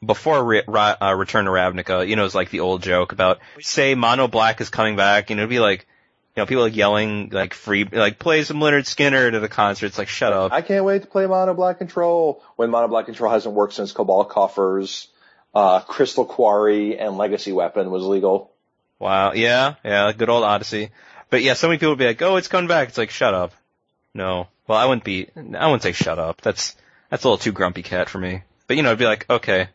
before 0.04 0.42
Re- 0.42 0.62
Ra- 0.66 0.96
uh, 1.00 1.14
Return 1.14 1.44
to 1.44 1.50
Ravnica, 1.50 2.08
you 2.08 2.16
know, 2.16 2.24
it's 2.24 2.34
like 2.34 2.50
the 2.50 2.60
old 2.60 2.82
joke 2.82 3.12
about, 3.12 3.38
say 3.60 3.94
Mono 3.94 4.26
Black 4.26 4.60
is 4.60 4.70
coming 4.70 4.96
back, 4.96 5.30
and 5.30 5.38
it'd 5.38 5.50
be 5.50 5.60
like, 5.60 5.86
you 6.34 6.42
know, 6.42 6.46
people 6.46 6.62
like 6.62 6.76
yelling 6.76 7.28
like 7.30 7.54
free, 7.54 7.84
like 7.84 8.18
play 8.18 8.42
some 8.44 8.58
Lynyrd 8.58 8.84
Skynyrd 8.84 9.32
to 9.32 9.40
the 9.40 9.48
concert. 9.48 9.86
It's 9.86 9.98
like 9.98 10.08
shut 10.08 10.32
up. 10.32 10.52
I 10.52 10.62
can't 10.62 10.84
wait 10.84 11.02
to 11.02 11.08
play 11.08 11.26
Mono 11.26 11.54
Black 11.54 11.78
Control 11.78 12.42
when 12.56 12.70
Mono 12.70 12.88
Black 12.88 13.06
Control 13.06 13.30
hasn't 13.30 13.54
worked 13.54 13.74
since 13.74 13.92
Cabal 13.92 14.24
Coffers, 14.24 15.08
uh, 15.54 15.80
Crystal 15.80 16.24
Quarry, 16.24 16.98
and 16.98 17.16
Legacy 17.18 17.52
Weapon 17.52 17.90
was 17.90 18.04
legal. 18.04 18.50
Wow. 18.98 19.32
Yeah. 19.32 19.74
Yeah. 19.84 20.12
Good 20.12 20.28
old 20.28 20.44
Odyssey. 20.44 20.90
But 21.30 21.42
yeah, 21.42 21.54
so 21.54 21.68
many 21.68 21.78
people 21.78 21.90
would 21.92 21.98
be 21.98 22.06
like, 22.06 22.22
"Oh, 22.22 22.36
it's 22.36 22.48
coming 22.48 22.68
back." 22.68 22.88
It's 22.88 22.98
like, 22.98 23.10
shut 23.10 23.34
up. 23.34 23.52
No. 24.14 24.48
Well, 24.66 24.78
I 24.78 24.86
wouldn't 24.86 25.04
be. 25.04 25.28
I 25.36 25.66
wouldn't 25.66 25.82
say 25.82 25.92
shut 25.92 26.18
up. 26.18 26.40
That's 26.40 26.76
that's 27.08 27.24
a 27.24 27.28
little 27.28 27.38
too 27.38 27.52
grumpy 27.52 27.82
cat 27.82 28.08
for 28.08 28.18
me. 28.18 28.42
But 28.66 28.76
you 28.76 28.82
know, 28.82 28.92
I'd 28.92 28.98
be 28.98 29.04
like, 29.04 29.28
okay. 29.28 29.68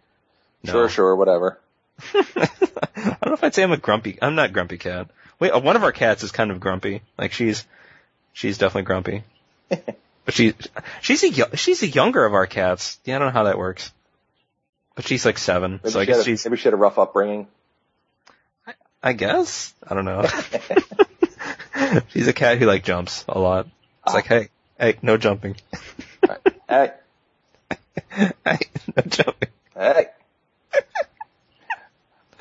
No. 0.64 0.72
Sure, 0.72 0.90
sure, 0.90 1.16
whatever. 1.16 1.60
I 2.14 2.24
don't 2.96 3.26
know 3.26 3.34
if 3.34 3.44
I'd 3.44 3.54
say 3.54 3.64
I'm 3.64 3.72
a 3.72 3.78
grumpy. 3.78 4.18
I'm 4.22 4.36
not 4.36 4.54
grumpy 4.54 4.78
cat. 4.78 5.10
Wait, 5.40 5.52
uh, 5.52 5.60
one 5.60 5.76
of 5.76 5.84
our 5.84 5.92
cats 5.92 6.24
is 6.24 6.32
kind 6.32 6.52
of 6.52 6.60
grumpy. 6.60 7.02
Like 7.18 7.34
she's, 7.34 7.66
she's 8.34 8.58
definitely 8.58 8.84
grumpy. 8.84 9.24
but 9.70 10.34
she, 10.34 10.54
she's 11.02 11.24
a 11.24 11.30
yo- 11.30 11.54
she's 11.56 11.84
a 11.84 11.88
younger 11.88 12.26
of 12.26 12.34
our 12.34 12.48
cats. 12.48 13.00
Yeah, 13.06 13.18
I 13.18 13.20
don't 13.20 13.28
know 13.28 13.34
how 13.34 13.44
that 13.44 13.58
works. 13.58 13.92
But 14.96 15.06
she's 15.06 15.26
like 15.26 15.38
seven, 15.38 15.80
Maybe, 15.84 15.92
so 15.92 16.00
I 16.00 16.06
guess 16.06 16.20
a, 16.20 16.24
she's. 16.24 16.46
maybe 16.46 16.58
she 16.58 16.64
had 16.64 16.74
a 16.74 16.78
rough 16.78 16.98
upbringing. 16.98 17.48
I 19.04 19.14
guess 19.14 19.74
I 19.88 19.94
don't 19.94 20.06
know. 20.06 20.26
she's 22.10 22.28
a 22.28 22.34
cat 22.34 22.58
who 22.58 22.66
like 22.66 22.84
jumps 22.84 23.24
a 23.28 23.38
lot. 23.38 23.68
It's 24.06 24.14
like, 24.16 24.26
hey, 24.26 24.50
hey, 24.80 24.98
no 25.02 25.18
jumping. 25.18 25.56
Hey, 26.70 26.92
hey, 28.10 28.60
no 28.96 29.04
jumping. 29.08 29.50
hey. 29.76 30.08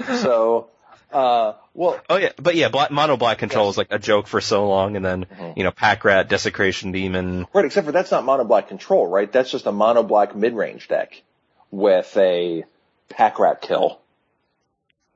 so, 0.07 0.69
uh, 1.13 1.55
well, 1.75 2.01
Oh 2.09 2.17
yeah, 2.17 2.31
but 2.37 2.55
yeah, 2.55 2.69
black, 2.69 2.91
mono 2.91 3.17
black 3.17 3.39
control 3.39 3.69
is 3.71 3.77
like 3.77 3.89
a 3.91 3.99
joke 3.99 4.27
for 4.27 4.41
so 4.41 4.69
long, 4.69 4.97
and 4.97 5.05
then 5.05 5.25
Mhm. 5.27 5.57
you 5.57 5.65
know, 5.65 5.71
pack 5.71 6.05
rat, 6.05 6.29
desecration 6.29 6.93
demon. 6.93 7.47
right, 7.53 7.65
except 7.65 7.87
for 7.87 7.93
that's 7.93 8.11
not 8.11 8.25
mono 8.25 8.45
black 8.45 8.69
control, 8.69 9.07
right? 9.07 9.31
That's 9.31 9.51
just 9.51 9.67
a 9.67 9.73
mono 9.73 10.03
black 10.03 10.35
mid 10.35 10.55
range 10.55 10.89
deck 10.89 11.23
with 11.75 12.16
a 12.16 12.64
pack 13.09 13.39
rat 13.39 13.61
kill. 13.61 14.01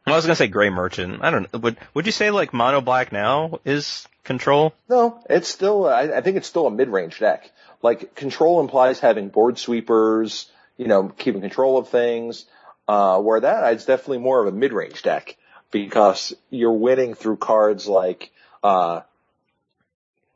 I 0.06 0.12
was 0.12 0.24
gonna 0.24 0.36
say 0.36 0.48
gray 0.48 0.70
merchant. 0.70 1.20
I 1.22 1.30
don't 1.30 1.52
know. 1.52 1.58
Would 1.60 1.76
would 1.94 2.06
you 2.06 2.12
say 2.12 2.30
like 2.30 2.52
mono 2.52 2.80
black 2.80 3.12
now 3.12 3.60
is 3.64 4.06
control? 4.24 4.74
No, 4.88 5.22
it's 5.28 5.48
still, 5.48 5.86
I, 5.86 6.02
I 6.02 6.20
think 6.20 6.36
it's 6.36 6.46
still 6.46 6.66
a 6.66 6.70
mid 6.70 6.88
range 6.88 7.18
deck. 7.18 7.50
Like 7.82 8.14
control 8.14 8.60
implies 8.60 9.00
having 9.00 9.28
board 9.28 9.58
sweepers, 9.58 10.50
you 10.76 10.86
know, 10.86 11.08
keeping 11.08 11.40
control 11.40 11.78
of 11.78 11.88
things. 11.88 12.46
Uh, 12.86 13.20
where 13.20 13.40
that 13.40 13.74
it's 13.74 13.84
definitely 13.84 14.18
more 14.18 14.40
of 14.40 14.46
a 14.46 14.56
mid 14.56 14.72
range 14.72 15.02
deck 15.02 15.36
because 15.70 16.34
you're 16.48 16.72
winning 16.72 17.14
through 17.14 17.36
cards 17.36 17.86
like, 17.86 18.30
uh, 18.62 19.00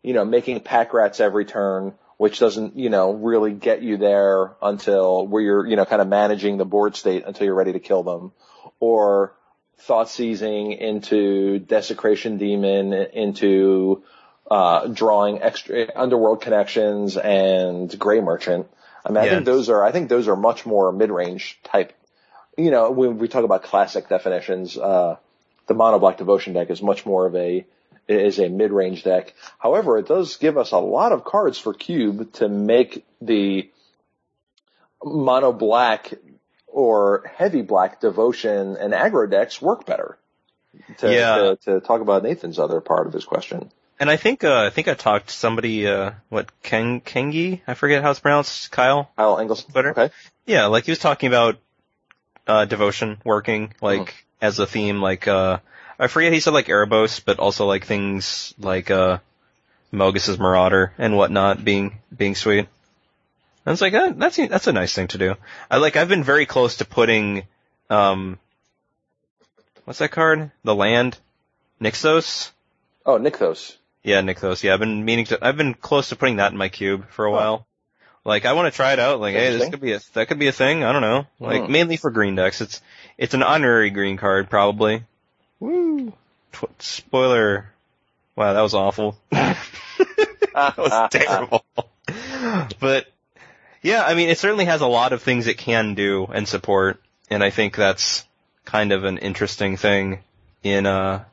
you 0.03 0.13
know, 0.13 0.25
making 0.25 0.61
pack 0.61 0.93
rats 0.93 1.19
every 1.19 1.47
turn, 1.47 1.95
which 2.23 2.39
doesn't, 2.39 2.79
you 2.79 2.89
know, 2.89 3.15
really 3.15 3.51
get 3.51 3.83
you 3.83 3.97
there 3.97 4.53
until 4.63 5.27
where 5.27 5.43
you're, 5.43 5.67
you 5.67 5.75
know, 5.75 5.85
kind 5.85 6.01
of 6.01 6.07
managing 6.07 6.57
the 6.57 6.65
board 6.65 6.95
state 6.95 7.25
until 7.27 7.47
you're 7.47 7.57
ready 7.57 7.73
to 7.73 7.81
kill 7.81 8.05
them. 8.05 8.31
Or 8.79 9.35
thought 9.79 10.09
seizing 10.09 10.71
into 10.71 11.59
desecration 11.59 12.39
demon 12.39 12.93
into, 12.93 14.05
uh, 14.49 14.87
drawing 14.87 15.43
extra 15.43 15.89
underworld 15.97 16.43
connections 16.43 17.17
and 17.17 17.99
gray 17.99 18.21
merchant. 18.21 18.69
I 19.05 19.09
mean, 19.09 19.19
I 19.19 19.29
think 19.29 19.45
those 19.45 19.69
are, 19.69 19.83
I 19.83 19.91
think 19.91 20.09
those 20.09 20.29
are 20.29 20.37
much 20.37 20.65
more 20.65 20.93
mid-range 20.93 21.59
type. 21.65 21.93
You 22.57 22.71
know, 22.71 22.93
when 22.93 23.19
we 23.19 23.27
talk 23.27 23.43
about 23.43 23.65
classic 23.65 24.09
definitions, 24.09 24.79
uh, 24.79 25.17
the 25.67 25.75
mono 25.75 25.99
black 25.99 26.19
devotion 26.19 26.53
deck 26.53 26.71
is 26.71 26.81
much 26.81 27.05
more 27.05 27.27
of 27.27 27.35
a, 27.35 27.67
is 28.09 28.39
a 28.39 28.49
mid-range 28.49 29.05
deck. 29.05 29.35
However, 29.59 29.99
it 29.99 30.09
does 30.09 30.37
give 30.37 30.59
us 30.59 30.73
a 30.73 30.79
lot 30.79 31.13
of 31.13 31.25
cards 31.25 31.59
for 31.59 31.73
cube 31.75 32.33
to 32.35 32.49
make 32.49 33.05
the 33.21 33.71
mono 35.05 35.53
black 35.53 36.13
or 36.67 37.31
heavy 37.37 37.63
black 37.63 38.01
devotion 38.01 38.77
and 38.77 38.93
aggro 38.93 39.31
decks 39.31 39.61
work 39.61 39.87
better. 39.87 40.19
To, 40.99 41.13
Yeah. 41.13 41.37
to, 41.37 41.57
to 41.65 41.81
talk 41.81 42.01
about 42.01 42.23
Nathan's 42.23 42.59
other 42.59 42.81
part 42.81 43.07
of 43.07 43.13
his 43.13 43.25
question. 43.25 43.71
And 44.01 44.11
I 44.11 44.17
think 44.17 44.43
uh, 44.43 44.65
I 44.67 44.71
think 44.71 44.89
I 44.89 44.95
talked 44.95 45.29
to 45.29 45.35
somebody 45.35 45.87
uh 45.87 46.13
what 46.29 46.51
Ken 46.63 47.01
Kengi 47.01 47.61
I 47.69 47.75
forget 47.75 48.03
how 48.03 48.11
it's 48.11 48.21
pronounced 48.21 48.71
Kyle 48.73 49.11
Kyle 49.17 49.39
Engels. 49.39 49.65
Twitter? 49.65 49.91
Okay. 49.91 50.11
yeah 50.47 50.67
like 50.67 50.85
he 50.87 50.91
was 50.91 50.99
talking 50.99 51.29
about 51.29 51.59
uh 52.49 52.65
devotion 52.65 53.19
working 53.25 53.75
like 53.81 54.01
Mhm. 54.09 54.13
as 54.41 54.59
a 54.59 54.67
theme 54.67 55.01
like 55.01 55.29
uh 55.29 55.59
I 56.03 56.09
forget 56.09 56.33
he 56.33 56.41
said 56.41 56.53
like 56.55 56.67
Erebos 56.67 57.21
but 57.25 57.39
also 57.39 57.67
like 57.67 57.85
things 57.87 58.53
like 58.59 58.91
uh 58.91 59.19
Mogis's 59.93 60.39
Marauder 60.39 60.93
and 60.99 61.17
whatnot 61.17 61.65
being 61.65 61.99
being 62.17 62.35
sweet. 62.35 62.67
And 63.65 63.73
it's 63.73 63.81
like 63.83 63.93
that's 63.93 64.37
that's 64.37 64.67
a 64.67 64.73
nice 64.73 64.95
thing 64.95 65.09
to 65.09 65.19
do. 65.19 65.35
I 65.71 65.77
like 65.79 65.97
I've 65.97 66.09
been 66.09 66.25
very 66.25 66.47
close 66.47 66.77
to 66.79 66.85
putting 66.85 67.45
um 67.91 68.39
what's 69.85 69.99
that 70.01 70.11
card 70.11 70.51
the 70.65 70.75
land 70.75 71.19
Nixos. 71.81 72.51
Oh, 73.05 73.19
Nykthos. 73.19 73.77
Yeah, 74.05 74.21
Nixos. 74.23 74.63
Yeah, 74.63 74.75
I've 74.75 74.81
been 74.81 75.05
meaning 75.05 75.25
to. 75.27 75.39
I've 75.45 75.57
been 75.57 75.75
close 75.75 76.11
to 76.11 76.17
putting 76.17 76.37
that 76.37 76.53
in 76.53 76.59
my 76.59 76.69
cube 76.69 77.09
for 77.11 77.27
a 77.27 77.31
Huh. 77.31 77.37
while. 77.37 77.67
Like, 78.25 78.45
I 78.47 78.53
want 78.53 78.73
to 78.73 78.77
try 78.77 78.93
it 78.93 79.01
out. 79.01 79.19
Like, 79.19 79.35
hey, 79.35 79.57
this 79.57 79.69
could 79.69 79.81
be 79.81 79.93
a 79.93 80.01
that 80.15 80.29
could 80.29 80.39
be 80.39 80.47
a 80.47 80.53
thing. 80.53 80.85
I 80.85 80.93
don't 80.93 81.03
know. 81.03 81.27
Like, 81.41 81.65
Hmm. 81.67 81.73
mainly 81.73 81.97
for 81.97 82.13
green 82.13 82.37
decks. 82.37 82.61
It's 82.61 82.81
it's 83.19 83.35
an 83.35 83.43
honorary 83.43 83.91
green 83.91 84.17
card 84.17 84.49
probably. 84.49 85.03
Woo! 85.63 86.13
Tw- 86.51 86.83
spoiler. 86.83 87.71
Wow, 88.35 88.55
that 88.55 88.63
was 88.63 88.75
awful. 88.75 89.17
that 89.31 89.57
was 90.77 91.09
terrible. 91.13 91.65
but 92.81 93.07
yeah, 93.81 94.03
I 94.05 94.15
mean, 94.15 94.29
it 94.29 94.39
certainly 94.39 94.65
has 94.65 94.81
a 94.81 94.89
lot 94.89 95.13
of 95.13 95.23
things 95.23 95.47
it 95.47 95.59
can 95.59 95.95
do 95.95 96.27
and 96.27 96.49
support, 96.49 97.01
and 97.31 97.45
I 97.45 97.51
think 97.51 97.77
that's 97.77 98.27
kind 98.65 98.91
of 98.91 99.05
an 99.05 99.19
interesting 99.19 99.77
thing 99.77 100.25
in 100.65 100.87
uh 100.87 101.25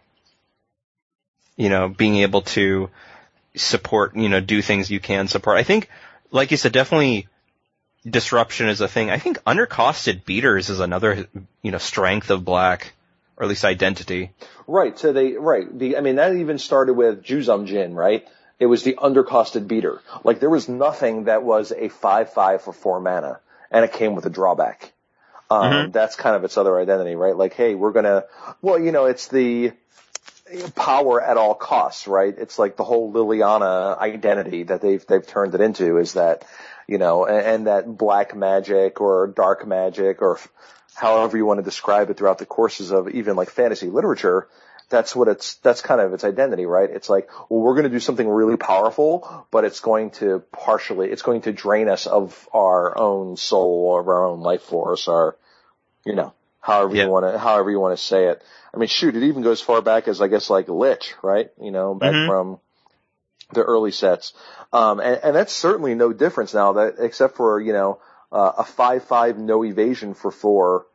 you 1.55 1.69
know, 1.69 1.89
being 1.89 2.17
able 2.17 2.43
to 2.43 2.91
support, 3.55 4.15
you 4.15 4.29
know, 4.29 4.41
do 4.41 4.61
things 4.61 4.91
you 4.91 4.99
can 4.99 5.27
support. 5.27 5.57
I 5.57 5.63
think, 5.63 5.89
like 6.29 6.51
you 6.51 6.57
said, 6.57 6.71
definitely 6.71 7.27
disruption 8.07 8.69
is 8.69 8.79
a 8.79 8.87
thing. 8.87 9.09
I 9.09 9.17
think 9.17 9.43
undercosted 9.43 10.23
beaters 10.23 10.69
is 10.69 10.79
another, 10.79 11.27
you 11.63 11.71
know, 11.71 11.79
strength 11.79 12.29
of 12.29 12.45
black, 12.45 12.93
or 13.39 13.45
at 13.45 13.49
least 13.49 13.63
identity. 13.65 14.31
Right. 14.67 14.99
So 14.99 15.13
they, 15.13 15.33
right. 15.33 15.65
The, 15.77 15.97
I 15.97 16.01
mean, 16.01 16.17
that 16.17 16.35
even 16.35 16.59
started 16.59 16.93
with 16.93 17.23
Juzam 17.23 17.65
Djinn, 17.65 17.95
right? 17.95 18.27
It 18.59 18.65
was 18.65 18.83
the 18.83 18.95
undercosted 18.95 19.67
beater. 19.67 20.01
Like 20.25 20.41
there 20.41 20.49
was 20.49 20.67
nothing 20.67 21.23
that 21.23 21.43
was 21.43 21.71
a 21.71 21.87
5-5 21.89 22.61
for 22.61 22.73
4 22.73 22.99
mana 22.99 23.39
and 23.71 23.85
it 23.85 23.93
came 23.93 24.15
with 24.15 24.25
a 24.25 24.29
drawback. 24.29 24.91
Um, 25.49 25.61
Mhm. 25.61 25.93
that's 25.93 26.15
kind 26.15 26.35
of 26.35 26.43
its 26.43 26.57
other 26.57 26.77
identity, 26.77 27.15
right? 27.15 27.35
Like, 27.35 27.53
hey, 27.53 27.73
we're 27.73 27.91
gonna, 27.93 28.25
well, 28.61 28.77
you 28.77 28.91
know, 28.91 29.05
it's 29.05 29.29
the 29.29 29.71
power 30.75 31.21
at 31.21 31.37
all 31.37 31.55
costs, 31.55 32.07
right? 32.07 32.35
It's 32.37 32.59
like 32.59 32.75
the 32.75 32.83
whole 32.83 33.11
Liliana 33.11 33.97
identity 33.97 34.63
that 34.63 34.81
they've, 34.81 35.05
they've 35.05 35.25
turned 35.25 35.55
it 35.55 35.61
into 35.61 35.97
is 35.97 36.13
that, 36.13 36.45
you 36.87 36.97
know, 36.97 37.25
and, 37.25 37.45
and 37.45 37.67
that 37.67 37.97
black 37.97 38.35
magic 38.35 38.99
or 38.99 39.27
dark 39.27 39.65
magic 39.65 40.21
or 40.21 40.39
however 40.99 41.37
you 41.37 41.45
want 41.45 41.59
to 41.59 41.63
describe 41.63 42.09
it 42.09 42.17
throughout 42.17 42.37
the 42.39 42.45
courses 42.45 42.91
of 42.91 43.09
even 43.09 43.35
like 43.35 43.49
fantasy 43.49 43.87
literature, 43.87 44.47
that's 44.89 45.15
what 45.15 45.27
it's, 45.27 45.55
that's 45.55 45.81
kind 45.81 46.01
of 46.01 46.13
its 46.13 46.23
identity, 46.23 46.65
right? 46.65 46.89
It's 46.89 47.09
like, 47.09 47.29
well, 47.49 47.61
we're 47.61 47.75
going 47.75 47.83
to 47.83 47.89
do 47.89 47.99
something 47.99 48.27
really 48.27 48.57
powerful, 48.57 49.47
but 49.51 49.63
it's 49.63 49.79
going 49.79 50.11
to 50.11 50.43
partially, 50.51 51.09
it's 51.09 51.21
going 51.21 51.41
to 51.43 51.53
drain 51.53 51.87
us 51.87 52.05
of 52.05 52.49
our 52.53 52.97
own 52.97 53.37
soul 53.37 53.85
or 53.87 54.13
our 54.13 54.25
own 54.25 54.41
life 54.41 54.63
force 54.63 55.07
or, 55.07 55.37
you 56.05 56.15
know, 56.15 56.33
however 56.59 56.95
Yeah. 56.95 57.05
you 57.05 57.09
want 57.09 57.25
to, 57.25 57.37
however 57.37 57.71
you 57.71 57.79
want 57.79 57.97
to 57.97 58.03
say 58.03 58.25
it. 58.25 58.43
I 58.73 58.77
mean, 58.77 58.89
shoot, 58.89 59.15
it 59.15 59.23
even 59.23 59.41
goes 59.41 59.61
far 59.61 59.81
back 59.81 60.07
as 60.07 60.21
I 60.21 60.27
guess 60.27 60.49
like 60.49 60.67
Lich, 60.67 61.15
right? 61.21 61.49
You 61.61 61.71
know, 61.71 61.93
back 61.95 62.13
Mhm. 62.13 62.25
from 62.25 62.59
the 63.53 63.63
early 63.63 63.91
sets. 63.91 64.33
Um, 64.73 64.99
and, 64.99 65.19
and 65.23 65.35
that's 65.35 65.53
certainly 65.53 65.95
no 65.95 66.11
difference 66.13 66.53
now 66.53 66.73
that, 66.73 66.95
except 66.99 67.37
for, 67.37 67.59
you 67.61 67.73
know, 67.73 67.99
uh, 68.31 68.53
a 68.59 68.63
5-5 68.63 69.37
no 69.37 69.63
evasion 69.63 70.13
for 70.13 70.31
four 70.31 70.85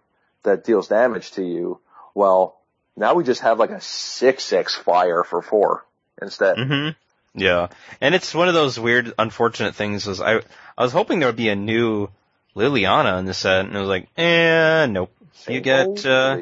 that 0.44 0.64
deals 0.64 0.88
damage 0.88 1.32
to 1.32 1.42
you. 1.42 1.80
Well, 2.14 2.58
now 2.96 3.14
we 3.14 3.24
just 3.24 3.40
have 3.42 3.58
like 3.58 3.70
a 3.70 3.80
6-6 3.80 4.70
flyer 4.70 5.24
for 5.24 5.42
four 5.42 5.84
instead. 6.22 6.56
hmm 6.56 6.88
Yeah, 7.34 7.68
and 8.00 8.14
it's 8.14 8.34
one 8.34 8.48
of 8.48 8.54
those 8.54 8.78
weird, 8.78 9.12
unfortunate 9.18 9.74
things. 9.74 10.06
Was 10.06 10.20
I 10.20 10.36
I 10.78 10.82
was 10.82 10.92
hoping 10.92 11.18
there 11.18 11.28
would 11.28 11.36
be 11.36 11.48
a 11.48 11.56
new 11.56 12.08
Liliana 12.54 13.18
in 13.18 13.24
the 13.24 13.34
set, 13.34 13.64
and 13.66 13.74
it 13.74 13.80
was 13.80 13.88
like, 13.88 14.08
eh, 14.16 14.86
nope. 14.86 15.10
You 15.48 15.60
get 15.60 16.06
uh, 16.06 16.38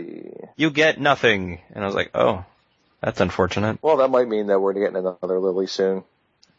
you 0.56 0.70
get 0.70 1.00
nothing, 1.00 1.60
and 1.74 1.82
I 1.82 1.86
was 1.86 1.94
like, 1.96 2.10
oh, 2.14 2.44
that's 3.00 3.20
unfortunate. 3.20 3.78
Well, 3.82 3.96
that 3.96 4.08
might 4.10 4.28
mean 4.28 4.48
that 4.48 4.60
we're 4.60 4.74
getting 4.74 4.96
another 4.96 5.40
Lily 5.40 5.66
soon. 5.66 6.04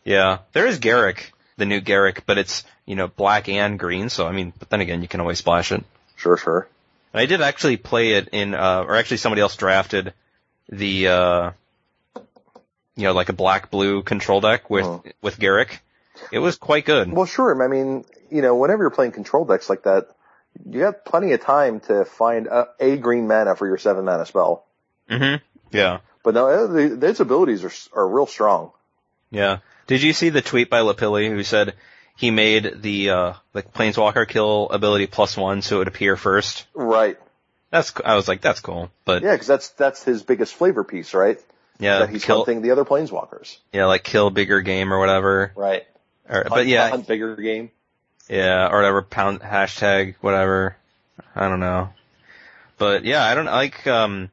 Yeah, 0.03 0.39
there 0.51 0.65
is 0.67 0.79
Garruk. 0.79 1.19
the 1.55 1.65
new 1.65 1.79
Garruk, 1.79 2.21
but 2.25 2.37
it's 2.37 2.65
you 2.85 2.95
know 2.95 3.07
black 3.07 3.47
and 3.47 3.77
green. 3.79 4.09
So 4.09 4.27
I 4.27 4.31
mean, 4.31 4.51
but 4.57 4.69
then 4.69 4.81
again, 4.81 5.01
you 5.03 5.07
can 5.07 5.21
always 5.21 5.37
splash 5.37 5.71
it. 5.71 5.83
Sure, 6.15 6.35
sure. 6.35 6.67
And 7.14 7.22
I 7.22 7.26
did 7.26 7.41
actually 7.41 7.78
play 7.78 8.14
it 8.14 8.30
in, 8.32 8.53
uh, 8.53 8.84
or 8.88 8.95
actually 8.95 9.18
somebody 9.18 9.41
else 9.41 9.55
drafted 9.55 10.14
the, 10.70 11.07
uh, 11.07 11.51
you 12.95 13.03
know, 13.03 13.14
like 13.14 13.30
a 13.30 13.34
black 13.34 13.70
blue 13.72 14.03
control 14.03 14.41
deck 14.41 14.70
with 14.70 14.86
Oh. 14.86 15.03
with 15.22 15.38
Garruk. 15.39 15.78
It 16.32 16.39
was 16.39 16.57
quite 16.57 16.86
good. 16.86 17.11
Well, 17.11 17.26
sure. 17.26 17.64
I 17.64 17.68
mean, 17.68 18.05
you 18.30 18.41
know, 18.41 18.55
whenever 18.55 18.84
you're 18.84 18.91
playing 18.91 19.11
control 19.11 19.45
decks 19.45 19.70
like 19.70 19.84
that, 19.84 20.07
you 20.70 20.82
have 20.84 21.03
plenty 21.05 21.32
of 21.34 21.41
time 21.41 21.80
to 21.82 22.05
find 22.05 22.47
a, 22.47 22.70
a 22.80 22.97
green 22.97 23.28
mana 23.28 23.55
for 23.55 23.68
your 23.68 23.78
seven 23.78 24.05
mana 24.05 24.26
spell. 24.26 24.66
Mm-hmm. 25.09 25.43
Yeah. 25.76 25.99
But 26.24 26.36
no, 26.36 26.47
uh, 26.47 26.68
the, 26.68 27.07
its 27.07 27.20
abilities 27.20 27.64
are 27.64 27.72
are 27.99 28.07
real 28.07 28.28
strong. 28.28 28.72
Yeah. 29.32 29.57
Did 29.88 30.01
you 30.03 30.14
see 30.14 30.30
the 30.30 30.41
tweet 30.41 30.70
by 30.70 30.80
Lapilli 30.80 31.30
who 31.30 31.43
said 31.43 31.74
he 32.16 32.32
made 32.32 32.82
the 32.82 33.09
uh 33.09 33.34
like 33.53 33.74
planeswalker 33.74 34.28
kill 34.28 34.70
ability 34.70 35.07
plus 35.07 35.36
one 35.38 35.61
so 35.61 35.76
it 35.76 35.80
would 35.80 35.88
appear 35.88 36.16
first? 36.16 36.66
Right. 36.74 37.18
That's 37.72 37.93
I 38.05 38.16
was 38.16 38.28
like 38.28 38.41
that's 38.41 38.59
cool, 38.59 38.91
but 39.05 39.24
Yeah, 39.24 39.32
because 39.34 39.47
that's 39.47 39.70
that's 39.70 40.03
his 40.03 40.22
biggest 40.24 40.53
flavor 40.53 40.84
piece, 40.84 41.14
right? 41.14 41.39
yeah, 41.80 41.99
that 41.99 42.09
he's 42.09 42.24
kill 42.24 42.38
hunting 42.45 42.61
the 42.61 42.70
other 42.72 42.86
planeswalkers. 42.86 43.57
yeah 43.74 43.86
like 43.86 44.03
kill 44.03 44.30
bigger 44.30 44.61
game 44.61 44.93
or 44.93 44.99
whatever. 44.99 45.51
Right. 45.55 45.84
Or, 46.30 46.36
Hunt- 46.43 46.49
but 46.49 46.68
yeah, 46.68 46.89
hunt 46.89 47.07
bigger 47.07 47.36
game. 47.36 47.72
yeah, 48.30 48.68
or 48.70 48.78
whatever 48.78 49.01
pound 49.01 49.41
hashtag 49.41 50.16
whatever. 50.22 50.78
I 51.36 51.49
don't 51.49 51.59
know, 51.59 51.89
but 52.78 53.05
yeah, 53.05 53.24
I 53.24 53.36
don't 53.36 53.45
like 53.45 53.86
um. 53.88 54.30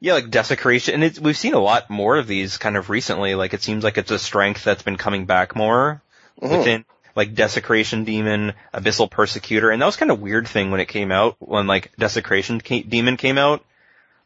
Yeah, 0.00 0.14
like 0.14 0.30
desecration, 0.30 0.94
and 0.94 1.04
it's, 1.04 1.20
we've 1.20 1.36
seen 1.36 1.54
a 1.54 1.60
lot 1.60 1.88
more 1.88 2.16
of 2.16 2.26
these 2.26 2.56
kind 2.58 2.76
of 2.76 2.90
recently. 2.90 3.36
Like 3.36 3.54
it 3.54 3.62
seems 3.62 3.84
like 3.84 3.98
it's 3.98 4.10
a 4.10 4.18
strength 4.18 4.64
that's 4.64 4.82
been 4.82 4.96
coming 4.96 5.26
back 5.26 5.54
more. 5.54 6.02
Mhm. 6.40 6.58
within 6.58 6.84
like 7.14 7.34
Desecration 7.34 8.04
Demon, 8.04 8.54
Abyssal 8.72 9.10
Persecutor, 9.10 9.70
and 9.70 9.82
that 9.82 9.86
was 9.86 9.96
kind 9.96 10.10
of 10.10 10.20
weird 10.20 10.48
thing 10.48 10.70
when 10.70 10.80
it 10.80 10.86
came 10.88 11.12
out, 11.12 11.36
when 11.40 11.66
like 11.66 11.94
Desecration 11.98 12.60
ca- 12.60 12.82
Demon 12.84 13.16
came 13.18 13.36
out. 13.38 13.64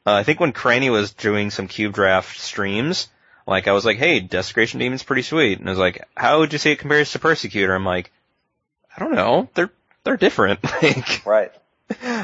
Uh, 0.06 0.12
I 0.14 0.22
think 0.22 0.38
when 0.38 0.52
Cranny 0.52 0.88
was 0.88 1.12
doing 1.12 1.50
some 1.50 1.66
Cube 1.66 1.92
Draft 1.94 2.38
streams, 2.38 3.08
like 3.44 3.66
I 3.66 3.72
was 3.72 3.84
like, 3.84 3.96
hey, 3.98 4.20
Desecration 4.20 4.78
Demon's 4.78 5.02
pretty 5.02 5.22
sweet, 5.22 5.58
and 5.58 5.68
I 5.68 5.72
was 5.72 5.80
like, 5.80 6.04
how 6.16 6.38
would 6.38 6.52
you 6.52 6.60
say 6.60 6.72
it 6.72 6.78
compares 6.78 7.10
to 7.12 7.18
Persecutor? 7.18 7.74
I'm 7.74 7.84
like, 7.84 8.12
I 8.96 9.00
don't 9.00 9.14
know, 9.16 9.48
they're, 9.54 9.70
they're 10.04 10.16
different. 10.16 10.60
like, 10.82 11.26
Right. 11.26 11.52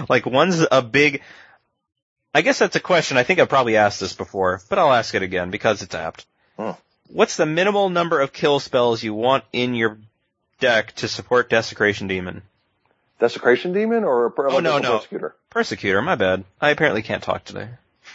like 0.08 0.26
one's 0.26 0.64
a 0.70 0.80
big, 0.80 1.22
I 2.34 2.42
guess 2.42 2.60
that's 2.60 2.76
a 2.76 2.80
question, 2.80 3.16
I 3.16 3.24
think 3.24 3.40
I've 3.40 3.48
probably 3.48 3.76
asked 3.76 3.98
this 3.98 4.12
before, 4.14 4.60
but 4.68 4.78
I'll 4.78 4.92
ask 4.92 5.14
it 5.16 5.22
again 5.22 5.50
because 5.50 5.82
it's 5.82 5.94
apt. 5.94 6.24
Hmm. 6.56 6.70
What's 7.12 7.36
the 7.36 7.46
minimal 7.46 7.90
number 7.90 8.20
of 8.20 8.32
kill 8.32 8.58
spells 8.60 9.02
you 9.02 9.12
want 9.14 9.44
in 9.52 9.74
your 9.74 9.98
deck 10.60 10.92
to 10.96 11.08
support 11.08 11.50
Desecration 11.50 12.06
Demon? 12.08 12.42
Desecration 13.20 13.72
demon 13.72 14.02
or 14.02 14.26
a 14.26 14.30
per- 14.30 14.48
Oh, 14.50 14.58
no, 14.58 14.78
no. 14.78 14.96
persecutor? 14.98 15.36
Persecutor, 15.50 16.02
my 16.02 16.16
bad. 16.16 16.44
I 16.60 16.70
apparently 16.70 17.02
can't 17.02 17.22
talk 17.22 17.44
today. 17.44 17.68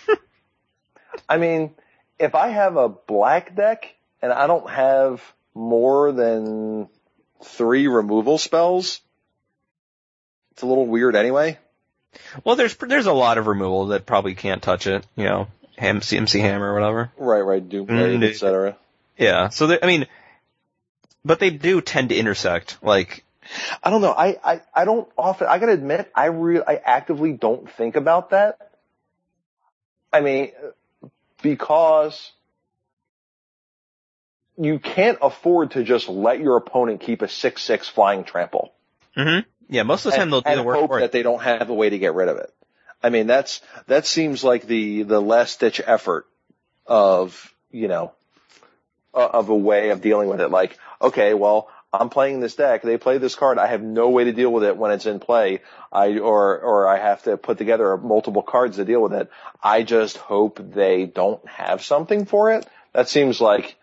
I 1.29 1.37
mean, 1.37 1.71
if 2.19 2.35
I 2.35 2.49
have 2.49 2.75
a 2.75 2.89
black 2.89 3.55
deck 3.55 3.93
and 4.21 4.33
I 4.33 4.47
don't 4.47 4.69
have 4.69 5.21
more 5.53 6.11
than 6.11 6.89
three 7.43 7.87
removal 7.87 8.37
spells, 8.37 8.99
it's 10.51 10.63
a 10.63 10.65
little 10.65 10.87
weird 10.87 11.15
anyway. 11.15 11.57
Well, 12.43 12.55
there's 12.55 12.75
there's 12.75 13.05
a 13.05 13.13
lot 13.13 13.37
of 13.37 13.47
removal 13.47 13.87
that 13.87 14.05
probably 14.05 14.33
can't 14.35 14.61
touch 14.61 14.87
it. 14.87 15.05
You 15.15 15.25
know, 15.25 15.47
MC, 15.77 16.17
MC 16.17 16.39
Hammer 16.39 16.71
or 16.71 16.73
whatever. 16.73 17.11
Right, 17.17 17.41
right, 17.41 17.67
Doomblade, 17.69 18.17
Mm, 18.17 18.23
etc. 18.29 18.75
Yeah. 19.18 19.49
So 19.49 19.68
they, 19.68 19.80
I 19.82 19.86
mean, 19.86 20.07
but 21.26 21.39
they 21.39 21.49
do 21.49 21.82
tend 21.82 22.09
to 22.09 22.15
intersect. 22.15 22.78
Like, 22.82 23.26
I 23.84 23.89
don't 23.89 24.01
know. 24.01 24.13
I, 24.13 24.38
I, 24.43 24.61
I 24.74 24.86
don't 24.86 25.07
often, 25.18 25.47
I 25.47 25.59
gotta 25.59 25.74
admit, 25.74 26.11
I 26.15 26.26
re 26.26 26.61
I 26.65 26.76
actively 26.76 27.34
don't 27.34 27.70
think 27.70 27.95
about 27.95 28.32
that. 28.32 28.72
I 30.11 30.22
mean, 30.22 30.51
because 31.41 32.32
you 34.57 34.80
can't 34.80 35.20
afford 35.22 35.72
to 35.72 35.84
just 35.84 36.09
let 36.09 36.39
your 36.39 36.57
opponent 36.57 37.01
keep 37.01 37.22
a 37.22 37.28
6-6 37.28 37.89
flying 37.89 38.24
trample. 38.24 38.74
hmm 39.15 39.39
yeah, 39.70 39.84
most 39.84 40.05
of 40.05 40.11
the 40.11 40.18
time 40.18 40.24
and, 40.24 40.32
they'll 40.32 40.41
do 40.41 40.49
and 40.49 40.59
the 40.59 40.63
work 40.63 40.78
hope 40.78 40.89
for 40.89 40.99
that 41.01 41.11
they 41.11 41.24
don't 41.24 41.41
have 41.41 41.70
a 41.70 41.74
way 41.74 41.89
to 41.89 41.99
get 41.99 42.13
rid 42.13 42.30
of 42.30 42.38
it. 42.38 42.53
I 43.03 43.09
mean, 43.09 43.28
that's, 43.28 43.61
that 43.88 44.05
seems 44.05 44.43
like 44.43 44.65
the, 44.65 45.03
the 45.03 45.20
last 45.20 45.59
ditch 45.59 45.82
effort 45.86 46.26
of, 46.86 47.53
you 47.70 47.88
know, 47.89 48.13
of 49.22 49.49
a 49.49 49.55
way 49.55 49.89
of 49.89 50.01
dealing 50.01 50.30
with 50.30 50.41
it. 50.41 50.49
Like, 50.49 50.78
okay, 51.01 51.34
well, 51.34 51.70
I'm 51.93 52.09
playing 52.09 52.39
this 52.39 52.55
deck. 52.55 52.82
They 52.82 52.97
play 52.97 53.18
this 53.18 53.36
card. 53.36 53.57
I 53.57 53.68
have 53.68 53.82
no 53.82 54.09
way 54.09 54.26
to 54.26 54.34
deal 54.34 54.51
with 54.51 54.63
it 54.63 54.78
when 54.78 54.91
it's 54.91 55.05
in 55.05 55.20
play. 55.20 55.61
I, 55.91 56.18
or, 56.20 56.59
or 56.59 56.88
I 56.88 56.97
have 56.99 57.24
to 57.24 57.38
put 57.38 57.57
together 57.57 57.95
multiple 57.97 58.43
cards 58.43 58.76
to 58.78 58.86
deal 58.86 59.01
with 59.01 59.13
it. 59.13 59.30
I 59.63 59.84
just 59.84 60.18
hope 60.18 60.59
they 60.74 61.05
don't 61.05 61.45
have 61.47 61.84
something 61.84 62.26
for 62.26 62.51
it. 62.53 62.68
That 62.93 63.09
seems 63.09 63.39
like 63.39 63.76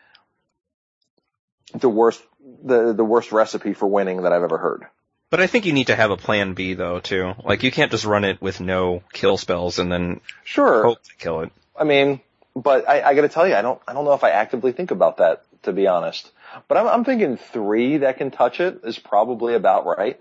the 1.74 1.88
worst, 1.88 2.22
the, 2.62 2.92
the 2.92 3.04
worst 3.04 3.32
recipe 3.32 3.72
for 3.74 3.86
winning 3.86 4.22
that 4.22 4.32
I've 4.32 4.42
ever 4.42 4.58
heard. 4.58 4.86
But 5.30 5.40
I 5.40 5.46
think 5.48 5.66
you 5.66 5.72
need 5.72 5.88
to 5.88 5.96
have 5.96 6.10
a 6.12 6.16
plan 6.16 6.54
B 6.54 6.74
though 6.74 7.00
too. 7.00 7.34
Like 7.44 7.64
you 7.64 7.72
can't 7.72 7.90
just 7.90 8.04
run 8.04 8.24
it 8.24 8.40
with 8.40 8.60
no 8.60 9.02
kill 9.12 9.36
spells 9.36 9.78
and 9.80 9.90
then 9.90 10.20
Sure. 10.44 10.84
hope 10.84 11.02
to 11.02 11.16
kill 11.16 11.40
it. 11.40 11.50
I 11.76 11.82
mean, 11.82 12.20
but 12.54 12.88
I, 12.88 13.02
I 13.02 13.14
got 13.14 13.22
to 13.22 13.28
tell 13.28 13.46
you, 13.46 13.54
I 13.54 13.62
don't, 13.62 13.80
I 13.86 13.92
don't 13.92 14.04
know 14.04 14.14
if 14.14 14.24
I 14.24 14.30
actively 14.30 14.72
think 14.72 14.90
about 14.90 15.18
that 15.18 15.44
to 15.64 15.72
be 15.72 15.86
honest. 15.86 16.30
But 16.68 16.78
I'm, 16.78 16.86
I'm 16.86 17.04
thinking 17.04 17.36
three 17.36 17.98
that 17.98 18.18
can 18.18 18.30
touch 18.30 18.60
it 18.60 18.80
is 18.84 18.98
probably 18.98 19.54
about 19.54 19.86
right, 19.86 20.18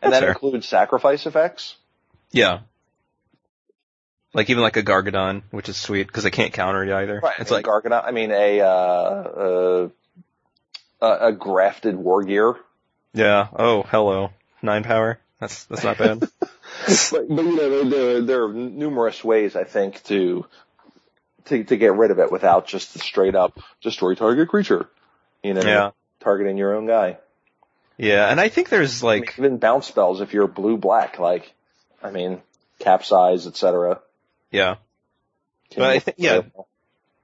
and 0.00 0.12
That's 0.12 0.20
that 0.20 0.20
fair. 0.20 0.28
includes 0.30 0.66
sacrifice 0.66 1.26
effects. 1.26 1.76
Yeah. 2.30 2.60
Like 4.34 4.48
even 4.48 4.62
like 4.62 4.78
a 4.78 4.82
Gargadon, 4.82 5.42
which 5.50 5.68
is 5.68 5.76
sweet 5.76 6.06
because 6.06 6.24
they 6.24 6.30
can't 6.30 6.54
counter 6.54 6.82
it 6.82 6.90
either. 6.90 7.20
Right. 7.22 7.38
It's 7.38 7.52
I 7.52 7.56
like 7.56 7.66
mean, 7.66 7.74
Gargadon. 7.74 8.02
I 8.04 8.10
mean, 8.12 8.30
a 8.30 8.60
uh, 8.60 8.64
uh, 8.64 9.88
a, 11.02 11.28
a 11.28 11.32
grafted 11.32 11.96
war 11.96 12.22
gear. 12.22 12.54
yeah. 13.12 13.48
Oh, 13.54 13.82
hello. 13.82 14.30
Nine 14.62 14.84
power. 14.84 15.18
That's 15.38 15.64
that's 15.64 15.84
not 15.84 15.98
bad. 15.98 16.20
but, 16.40 16.40
but 17.10 17.28
you 17.28 17.56
know, 17.56 17.84
there, 17.90 18.22
there 18.22 18.44
are 18.44 18.52
numerous 18.52 19.22
ways 19.22 19.54
I 19.54 19.64
think 19.64 20.02
to 20.04 20.46
to 21.46 21.64
to 21.64 21.76
get 21.76 21.94
rid 21.94 22.10
of 22.10 22.18
it 22.18 22.30
without 22.32 22.66
just 22.66 22.92
the 22.92 22.98
straight 22.98 23.34
up 23.34 23.58
destroy 23.82 24.14
target 24.14 24.48
creature. 24.48 24.88
You 25.42 25.54
know, 25.54 25.62
yeah. 25.62 25.90
targeting 26.20 26.56
your 26.56 26.74
own 26.74 26.86
guy. 26.86 27.18
Yeah, 27.98 28.28
and 28.28 28.40
I 28.40 28.48
think 28.48 28.68
there's 28.68 29.02
I 29.02 29.14
mean, 29.14 29.20
like 29.22 29.38
even 29.38 29.58
bounce 29.58 29.86
spells 29.86 30.20
if 30.20 30.32
you're 30.32 30.46
blue 30.48 30.76
black, 30.76 31.18
like 31.18 31.52
I 32.02 32.10
mean, 32.10 32.40
capsize, 32.78 33.46
etc. 33.46 34.00
yeah. 34.50 34.76
But 35.76 35.84
I 35.90 35.98
think- 36.00 36.16
yeah. 36.18 36.42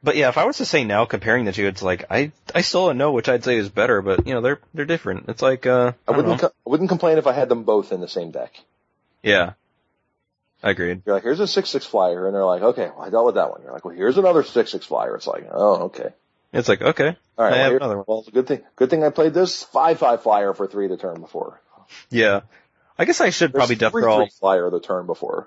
But 0.01 0.14
yeah, 0.16 0.29
if 0.29 0.39
I 0.39 0.45
was 0.45 0.59
to 0.59 0.64
say 0.64 0.85
now 0.85 1.05
comparing 1.07 1.45
the 1.45 1.53
two, 1.53 1.66
it's 1.66 1.83
like 1.83 2.05
I 2.09 2.31
I 2.55 2.61
still 2.61 2.87
don't 2.87 2.99
know 2.99 3.11
which 3.12 3.29
I'd 3.29 3.43
say 3.43 3.57
is 3.57 3.69
better, 3.69 4.01
but 4.01 4.27
you 4.29 4.35
know 4.35 4.41
they're 4.41 4.61
they're 4.73 4.85
different. 4.85 5.29
It's 5.29 5.43
like 5.43 5.66
uh 5.66 5.93
I, 6.07 6.12
I 6.12 6.16
wouldn't 6.16 6.35
know. 6.41 6.49
co- 6.49 6.55
I 6.66 6.71
wouldn't 6.71 6.89
complain 6.89 7.19
if 7.19 7.27
I 7.27 7.33
had 7.33 7.49
them 7.49 7.64
both 7.64 7.91
in 7.91 8.01
the 8.01 8.09
same 8.09 8.31
deck. 8.31 8.53
yeah. 9.23 9.55
Agreed. 10.63 11.03
You're 11.07 11.15
like, 11.15 11.23
here's 11.23 11.41
a 11.41 11.47
six 11.47 11.69
six 11.71 11.87
flyer, 11.87 12.27
and 12.27 12.35
they're 12.35 12.45
like, 12.45 12.63
okay, 12.63 12.91
well, 12.97 13.07
I 13.07 13.11
dealt 13.11 13.27
with 13.27 13.35
that 13.37 13.51
one. 13.51 13.63
You're 13.63 13.73
like, 13.73 13.85
well, 13.85 13.95
here's 13.95 14.19
another 14.19 14.43
six 14.43 14.71
six 14.73 14.87
flyer. 14.87 15.15
It's 15.15 15.27
like, 15.27 15.47
oh, 15.53 15.85
okay, 15.85 16.09
It's 16.53 16.69
like 16.69 16.83
okay, 16.83 17.17
all 17.39 17.45
right. 17.45 17.49
I 17.49 17.51
well, 17.51 17.55
have 17.63 17.71
here- 17.71 17.77
another 17.77 17.97
one. 17.99 18.05
well, 18.09 18.19
it's 18.21 18.29
a 18.29 18.33
good 18.33 18.47
thing. 18.49 18.63
Good 18.77 18.91
thing 18.91 19.05
I 19.05 19.11
played 19.11 19.35
this 19.35 19.63
five 19.63 19.99
five 19.99 20.23
flyer 20.23 20.53
for 20.55 20.67
three 20.67 20.89
the 20.89 20.97
turn 20.97 21.21
before. 21.21 21.61
yeah. 22.11 22.41
I 23.01 23.05
guess 23.05 23.21
I 23.21 23.31
should 23.31 23.53
There's 23.53 23.61
probably 23.61 23.77
death 23.77 23.93
three, 23.93 24.03
growl. 24.03 24.19
three 24.23 24.31
flyer 24.41 24.69
the 24.71 24.81
turn 24.81 25.07
before. 25.07 25.47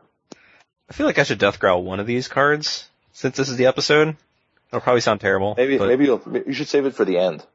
I 0.89 0.93
feel 0.93 1.05
like 1.05 1.19
I 1.19 1.23
should 1.23 1.39
death 1.39 1.59
growl 1.59 1.83
one 1.83 1.99
of 1.99 2.07
these 2.07 2.29
cards 2.29 2.89
since 3.11 3.35
this 3.35 3.49
is 3.49 3.57
the 3.57 3.65
episode. 3.65 4.15
It'll 4.69 4.79
probably 4.79 5.01
sound 5.01 5.19
terrible. 5.19 5.53
Maybe 5.57 5.77
maybe 5.77 6.05
you'll, 6.05 6.21
you 6.47 6.53
should 6.53 6.69
save 6.69 6.85
it 6.85 6.95
for 6.95 7.03
the 7.03 7.17
end. 7.17 7.45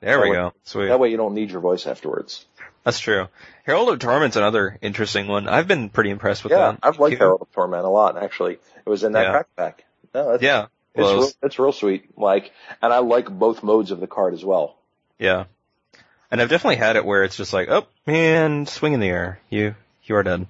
There 0.00 0.20
we 0.20 0.30
way- 0.30 0.36
go. 0.36 0.52
Sweet. 0.64 0.86
That 0.88 0.98
way 1.00 1.10
you 1.10 1.16
don't 1.16 1.34
need 1.34 1.50
your 1.50 1.60
voice 1.60 1.86
afterwards. 1.86 2.44
That's 2.84 2.98
true. 3.00 3.28
Herald 3.64 3.90
of 3.90 3.98
Torment's 3.98 4.36
another 4.36 4.78
interesting 4.80 5.28
one. 5.28 5.48
I've 5.48 5.68
been 5.68 5.90
pretty 5.90 6.10
impressed 6.10 6.42
with 6.44 6.52
Yeah, 6.52 6.72
that. 6.72 6.78
I've 6.82 6.98
liked. 6.98 7.18
Herald 7.18 7.42
of 7.42 7.52
Torment 7.52 7.84
a 7.84 7.88
lot. 7.90 8.16
Actually, 8.22 8.54
it 8.54 8.88
was 8.88 9.04
in 9.04 9.12
that 9.12 9.22
Yeah. 9.26 9.30
crack 9.32 9.46
pack. 9.56 9.84
No, 10.14 10.30
it's, 10.32 10.42
Yeah. 10.42 10.66
it's 10.94 11.04
Well, 11.04 11.14
real, 11.20 11.30
it's 11.42 11.58
real 11.58 11.72
sweet. 11.72 12.18
Like, 12.18 12.52
and 12.80 12.92
I 12.92 12.98
like 12.98 13.28
both 13.28 13.62
modes 13.62 13.90
of 13.90 14.00
the 14.00 14.06
card 14.06 14.32
as 14.32 14.44
well. 14.44 14.76
Yeah. 15.18 15.44
And 16.30 16.40
I've 16.40 16.48
definitely 16.48 16.76
had 16.76 16.96
it 16.96 17.04
where 17.04 17.22
it's 17.24 17.36
just 17.36 17.52
like, 17.52 17.68
oh, 17.68 17.86
and 18.06 18.66
swing 18.68 18.94
in 18.94 19.00
the 19.00 19.08
air. 19.08 19.40
You, 19.50 19.74
you 20.04 20.16
are 20.16 20.22
dead. 20.22 20.46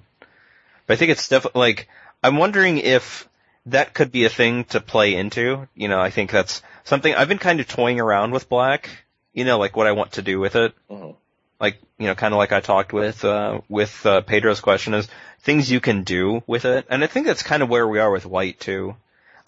But 0.87 0.93
I 0.93 0.95
think 0.95 1.11
it's 1.11 1.27
definitely, 1.27 1.59
like, 1.59 1.89
I'm 2.23 2.37
wondering 2.37 2.77
if 2.77 3.27
that 3.65 3.93
could 3.93 4.11
be 4.11 4.23
a 4.25 4.29
thing 4.29 4.63
to 4.65 4.79
play 4.79 5.15
into. 5.15 5.67
You 5.75 5.89
know, 5.89 5.99
I 5.99 6.11
think 6.11 6.31
that's 6.31 6.61
something, 6.85 7.13
I've 7.13 7.27
been 7.27 7.37
kind 7.39 7.59
of 7.59 7.67
toying 7.67 7.99
around 7.99 8.31
with 8.31 8.47
black. 8.47 8.89
You 9.33 9.45
know, 9.45 9.57
like 9.59 9.75
what 9.75 9.87
I 9.87 9.91
want 9.93 10.13
to 10.13 10.21
do 10.21 10.39
with 10.39 10.55
it. 10.55 10.73
Mhm. 10.89 11.15
Like, 11.59 11.77
you 11.97 12.07
know, 12.07 12.15
kind 12.15 12.33
of 12.33 12.37
like 12.39 12.51
I 12.51 12.59
talked 12.59 12.91
with, 12.91 13.23
uh, 13.23 13.61
with, 13.69 14.05
uh, 14.05 14.21
Pedro's 14.21 14.59
question 14.61 14.93
is 14.95 15.07
things 15.41 15.69
you 15.71 15.79
can 15.79 16.03
do 16.03 16.41
with 16.47 16.65
it. 16.65 16.85
And 16.89 17.03
I 17.03 17.07
think 17.07 17.27
that's 17.27 17.43
kind 17.43 17.61
of 17.63 17.69
where 17.69 17.87
we 17.87 17.99
are 17.99 18.09
with 18.11 18.25
white 18.25 18.59
too. 18.59 18.95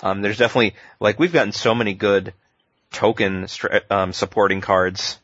Um, 0.01 0.21
there's 0.21 0.37
definitely, 0.37 0.75
like, 0.99 1.17
we've 1.19 1.33
gotten 1.33 1.51
so 1.53 1.73
many 1.73 1.93
good 1.93 2.33
token, 2.91 3.47
um, 3.89 4.13
supporting 4.13 4.61
cards 4.61 5.17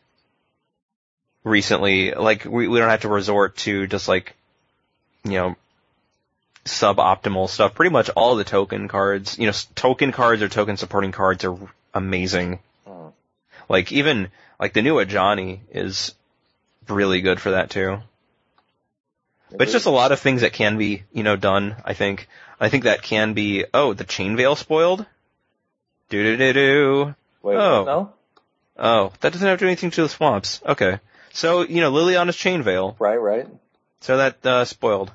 recently. 1.44 2.12
Like 2.14 2.46
we 2.46 2.68
we 2.68 2.80
don't 2.80 2.90
have 2.90 3.02
to 3.02 3.08
resort 3.10 3.58
to 3.58 3.88
just 3.88 4.08
like 4.08 4.36
you 5.24 5.32
know 5.32 5.56
suboptimal 6.66 7.50
stuff. 7.50 7.74
Pretty 7.76 7.92
much 7.92 8.10
all 8.10 8.36
the 8.36 8.44
token 8.44 8.88
cards, 8.88 9.38
you 9.38 9.46
know, 9.46 9.50
s- 9.50 9.68
token 9.76 10.12
cards 10.12 10.42
or 10.42 10.50
token 10.50 10.78
supporting 10.78 11.12
cards 11.12 11.44
are 11.46 11.58
amazing. 11.94 12.60
Oh. 12.88 13.14
Like 13.68 13.92
even 13.92 14.30
like 14.60 14.74
the 14.74 14.82
new 14.82 14.96
Ajani 14.96 15.62
is 15.72 16.14
really 16.88 17.22
good 17.22 17.40
for 17.40 17.52
that 17.52 17.70
too. 17.70 18.00
But 19.52 19.62
it's 19.62 19.72
just 19.72 19.88
a 19.88 19.92
lot 19.92 20.12
of 20.12 20.20
things 20.20 20.42
that 20.42 20.54
can 20.54 20.78
be, 20.78 21.04
you 21.12 21.24
know, 21.24 21.36
done, 21.36 21.76
I 21.84 21.94
think. 21.94 22.28
I 22.60 22.70
think 22.70 22.84
that 22.84 23.02
can 23.02 23.34
be, 23.34 23.66
oh, 23.74 23.94
the 23.94 24.04
chain 24.04 24.36
veil 24.36 24.56
spoiled? 24.56 25.06
Do 26.10 26.24
do 26.24 26.38
do 26.38 26.54
do. 26.54 27.16
Wait, 27.42 27.56
oh. 27.56 27.84
no? 27.84 28.14
Oh, 28.78 29.14
that 29.22 29.34
doesn't 29.34 29.48
have 29.48 29.60
to 29.60 29.66
do 29.66 29.68
anything 29.68 29.92
to 29.92 30.04
the 30.04 30.10
swamps. 30.10 30.62
Okay. 30.66 31.00
So, 31.34 31.62
you 31.62 31.82
know, 31.82 31.92
Liliana's 31.92 32.36
chain 32.36 32.64
veil. 32.64 32.96
Right, 33.00 33.18
right. 33.18 33.48
So 34.02 34.18
that, 34.18 34.46
uh, 34.46 34.66
spoiled. 34.66 35.12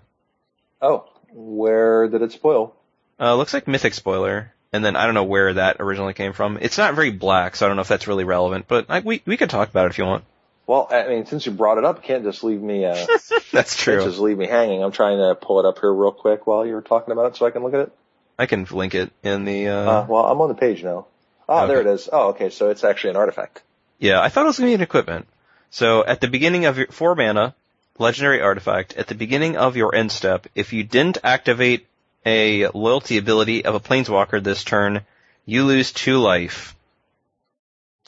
Oh, 0.82 1.08
where 1.30 2.08
did 2.08 2.22
it 2.22 2.32
spoil? 2.32 2.74
Uh, 3.18 3.34
looks 3.36 3.54
like 3.54 3.66
Mythic 3.66 3.94
spoiler. 3.94 4.52
And 4.74 4.84
then 4.84 4.96
I 4.96 5.04
don't 5.04 5.14
know 5.14 5.22
where 5.22 5.54
that 5.54 5.76
originally 5.78 6.14
came 6.14 6.32
from. 6.32 6.58
It's 6.60 6.78
not 6.78 6.96
very 6.96 7.12
black, 7.12 7.54
so 7.54 7.64
I 7.64 7.68
don't 7.68 7.76
know 7.76 7.82
if 7.82 7.88
that's 7.88 8.08
really 8.08 8.24
relevant, 8.24 8.66
but 8.66 8.86
I, 8.88 8.98
we, 8.98 9.22
we 9.24 9.36
could 9.36 9.48
talk 9.48 9.70
about 9.70 9.86
it 9.86 9.90
if 9.90 9.98
you 9.98 10.04
want. 10.04 10.24
Well, 10.66 10.88
I 10.90 11.06
mean, 11.06 11.26
since 11.26 11.46
you 11.46 11.52
brought 11.52 11.78
it 11.78 11.84
up, 11.84 11.98
you 11.98 12.02
can't 12.02 12.24
just 12.24 12.42
leave 12.42 12.60
me, 12.60 12.84
uh, 12.84 13.06
That's 13.52 13.76
true. 13.76 14.02
just 14.02 14.18
leave 14.18 14.36
me 14.36 14.48
hanging. 14.48 14.82
I'm 14.82 14.90
trying 14.90 15.18
to 15.18 15.36
pull 15.36 15.60
it 15.60 15.64
up 15.64 15.78
here 15.78 15.94
real 15.94 16.10
quick 16.10 16.48
while 16.48 16.66
you're 16.66 16.80
talking 16.80 17.12
about 17.12 17.26
it 17.26 17.36
so 17.36 17.46
I 17.46 17.52
can 17.52 17.62
look 17.62 17.72
at 17.72 17.80
it. 17.80 17.92
I 18.36 18.46
can 18.46 18.64
link 18.64 18.96
it 18.96 19.12
in 19.22 19.44
the, 19.44 19.68
uh, 19.68 19.90
Uh, 19.90 20.06
well, 20.08 20.26
I'm 20.26 20.40
on 20.40 20.48
the 20.48 20.56
page 20.56 20.82
now. 20.82 21.06
Ah, 21.48 21.66
there 21.66 21.80
it 21.80 21.86
is. 21.86 22.08
Oh, 22.12 22.30
okay, 22.30 22.50
so 22.50 22.70
it's 22.70 22.82
actually 22.82 23.10
an 23.10 23.16
artifact. 23.16 23.62
Yeah, 24.00 24.20
I 24.20 24.28
thought 24.28 24.42
it 24.42 24.48
was 24.48 24.58
going 24.58 24.72
to 24.72 24.76
be 24.76 24.82
an 24.82 24.82
equipment. 24.82 25.28
So 25.70 26.04
at 26.04 26.20
the 26.20 26.26
beginning 26.26 26.64
of 26.64 26.78
your 26.78 26.88
four 26.88 27.14
mana 27.14 27.54
legendary 27.96 28.40
artifact, 28.40 28.94
at 28.94 29.06
the 29.06 29.14
beginning 29.14 29.56
of 29.56 29.76
your 29.76 29.94
end 29.94 30.10
step, 30.10 30.48
if 30.56 30.72
you 30.72 30.82
didn't 30.82 31.18
activate 31.22 31.86
a 32.26 32.68
loyalty 32.68 33.18
ability 33.18 33.64
of 33.64 33.74
a 33.74 33.80
planeswalker 33.80 34.42
this 34.42 34.64
turn, 34.64 35.02
you 35.44 35.64
lose 35.64 35.92
two 35.92 36.18
life. 36.18 36.74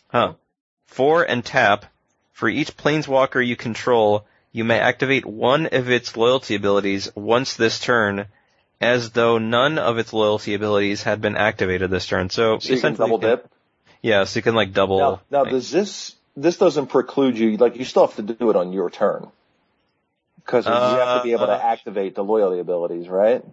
Huh. 0.08 0.34
Four 0.86 1.24
and 1.24 1.44
tap. 1.44 1.86
For 2.32 2.48
each 2.48 2.76
planeswalker 2.76 3.46
you 3.46 3.56
control, 3.56 4.26
you 4.52 4.64
may 4.64 4.78
activate 4.78 5.24
one 5.26 5.66
of 5.66 5.90
its 5.90 6.16
loyalty 6.16 6.54
abilities 6.54 7.10
once 7.14 7.56
this 7.56 7.80
turn, 7.80 8.26
as 8.80 9.10
though 9.10 9.38
none 9.38 9.78
of 9.78 9.98
its 9.98 10.12
loyalty 10.12 10.54
abilities 10.54 11.02
had 11.02 11.20
been 11.20 11.36
activated 11.36 11.90
this 11.90 12.06
turn. 12.06 12.30
So, 12.30 12.58
So 12.58 12.74
you 12.74 12.80
can 12.80 12.94
double 12.94 13.18
dip. 13.18 13.50
Yeah, 14.02 14.24
so 14.24 14.38
you 14.38 14.42
can 14.42 14.54
like 14.54 14.72
double. 14.72 14.98
Now, 14.98 15.20
now 15.30 15.44
does 15.44 15.70
this, 15.70 16.14
this 16.36 16.58
doesn't 16.58 16.88
preclude 16.88 17.38
you, 17.38 17.56
like 17.56 17.76
you 17.76 17.84
still 17.84 18.06
have 18.06 18.16
to 18.16 18.22
do 18.22 18.50
it 18.50 18.56
on 18.56 18.72
your 18.72 18.90
turn. 18.90 19.28
Cause 20.44 20.64
you 20.64 20.72
have 20.72 21.22
to 21.22 21.24
be 21.24 21.32
able 21.32 21.46
to 21.46 21.54
Uh, 21.54 21.72
activate 21.72 22.14
the 22.14 22.22
loyalty 22.22 22.60
abilities, 22.60 23.08
right? 23.08 23.44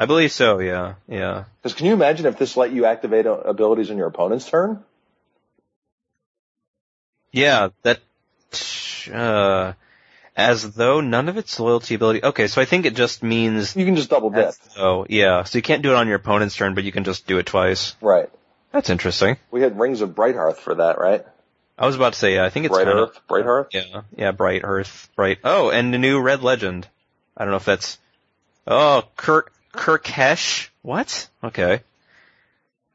I 0.00 0.06
believe 0.06 0.32
so. 0.32 0.60
Yeah, 0.60 0.94
yeah. 1.06 1.44
Cause 1.62 1.74
can 1.74 1.84
you 1.84 1.92
imagine 1.92 2.24
if 2.24 2.38
this 2.38 2.56
let 2.56 2.72
you 2.72 2.86
activate 2.86 3.26
abilities 3.26 3.90
on 3.90 3.98
your 3.98 4.06
opponent's 4.06 4.48
turn? 4.48 4.82
Yeah, 7.32 7.68
that, 7.82 8.00
uh, 9.12 9.74
as 10.34 10.72
though 10.72 11.02
none 11.02 11.28
of 11.28 11.36
its 11.36 11.60
loyalty 11.60 11.94
ability, 11.94 12.24
okay, 12.24 12.46
so 12.46 12.62
I 12.62 12.64
think 12.64 12.86
it 12.86 12.96
just 12.96 13.22
means, 13.22 13.76
You 13.76 13.84
can 13.84 13.94
just 13.94 14.08
double 14.08 14.30
dip. 14.30 14.54
though, 14.74 15.04
yeah, 15.08 15.44
so 15.44 15.58
you 15.58 15.62
can't 15.62 15.82
do 15.82 15.90
it 15.90 15.96
on 15.96 16.06
your 16.08 16.16
opponent's 16.16 16.56
turn, 16.56 16.74
but 16.74 16.82
you 16.82 16.92
can 16.92 17.04
just 17.04 17.26
do 17.26 17.36
it 17.38 17.44
twice. 17.46 17.94
Right. 18.00 18.30
That's 18.72 18.88
interesting. 18.90 19.36
We 19.50 19.60
had 19.60 19.78
Rings 19.78 20.00
of 20.00 20.10
Brighthearth 20.10 20.56
for 20.56 20.76
that, 20.76 20.98
right? 20.98 21.24
I 21.78 21.86
was 21.86 21.94
about 21.94 22.14
to 22.14 22.18
say, 22.18 22.34
yeah, 22.34 22.44
I 22.44 22.48
think 22.50 22.66
it's 22.66 22.74
Bright 22.74 22.86
kind 22.86 22.98
Earth, 22.98 23.20
Bright 23.28 23.44
Hearth. 23.44 23.68
yeah, 23.72 24.02
yeah, 24.16 24.30
Bright 24.32 24.62
Earth, 24.64 25.08
Bright, 25.14 25.38
oh, 25.44 25.70
and 25.70 25.92
the 25.94 25.98
new 25.98 26.20
Red 26.20 26.42
Legend. 26.42 26.88
I 27.36 27.44
don't 27.44 27.50
know 27.52 27.58
if 27.58 27.64
that's, 27.64 27.98
oh, 28.66 29.04
Kirk, 29.16 29.52
Kurkesh? 29.72 30.68
What? 30.82 31.28
Okay. 31.42 31.80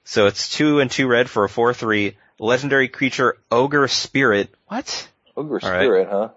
So 0.03 0.27
it's 0.27 0.55
two 0.55 0.79
and 0.79 0.91
two 0.91 1.07
red 1.07 1.29
for 1.29 1.45
a 1.45 1.49
4-3, 1.49 2.15
legendary 2.39 2.87
creature 2.87 3.37
Ogre 3.51 3.87
Spirit. 3.87 4.49
What? 4.67 5.07
Ogre 5.35 5.59
All 5.63 5.71
right. 5.71 5.81
Spirit, 5.81 6.07
huh? 6.09 6.29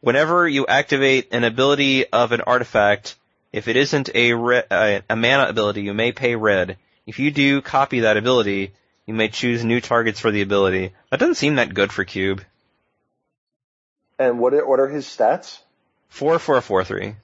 Whenever 0.00 0.48
you 0.48 0.66
activate 0.66 1.28
an 1.32 1.44
ability 1.44 2.06
of 2.06 2.32
an 2.32 2.40
artifact, 2.40 3.16
if 3.52 3.68
it 3.68 3.76
isn't 3.76 4.10
a 4.14 4.32
re- 4.32 4.62
uh, 4.70 5.00
a 5.10 5.16
mana 5.16 5.48
ability, 5.48 5.82
you 5.82 5.92
may 5.92 6.12
pay 6.12 6.36
red. 6.36 6.78
If 7.06 7.18
you 7.18 7.30
do 7.30 7.60
copy 7.60 8.00
that 8.00 8.16
ability, 8.16 8.72
you 9.06 9.14
may 9.14 9.28
choose 9.28 9.64
new 9.64 9.80
targets 9.80 10.20
for 10.20 10.30
the 10.30 10.42
ability. 10.42 10.92
That 11.10 11.20
doesn't 11.20 11.34
seem 11.34 11.56
that 11.56 11.74
good 11.74 11.92
for 11.92 12.04
Cube. 12.04 12.42
And 14.18 14.38
what 14.38 14.54
are, 14.54 14.66
what 14.66 14.78
are 14.78 14.88
his 14.88 15.06
stats? 15.06 15.58
Four 16.08 16.38
for 16.38 16.56
a 16.56 16.62
four 16.62 16.84
three. 16.84 17.16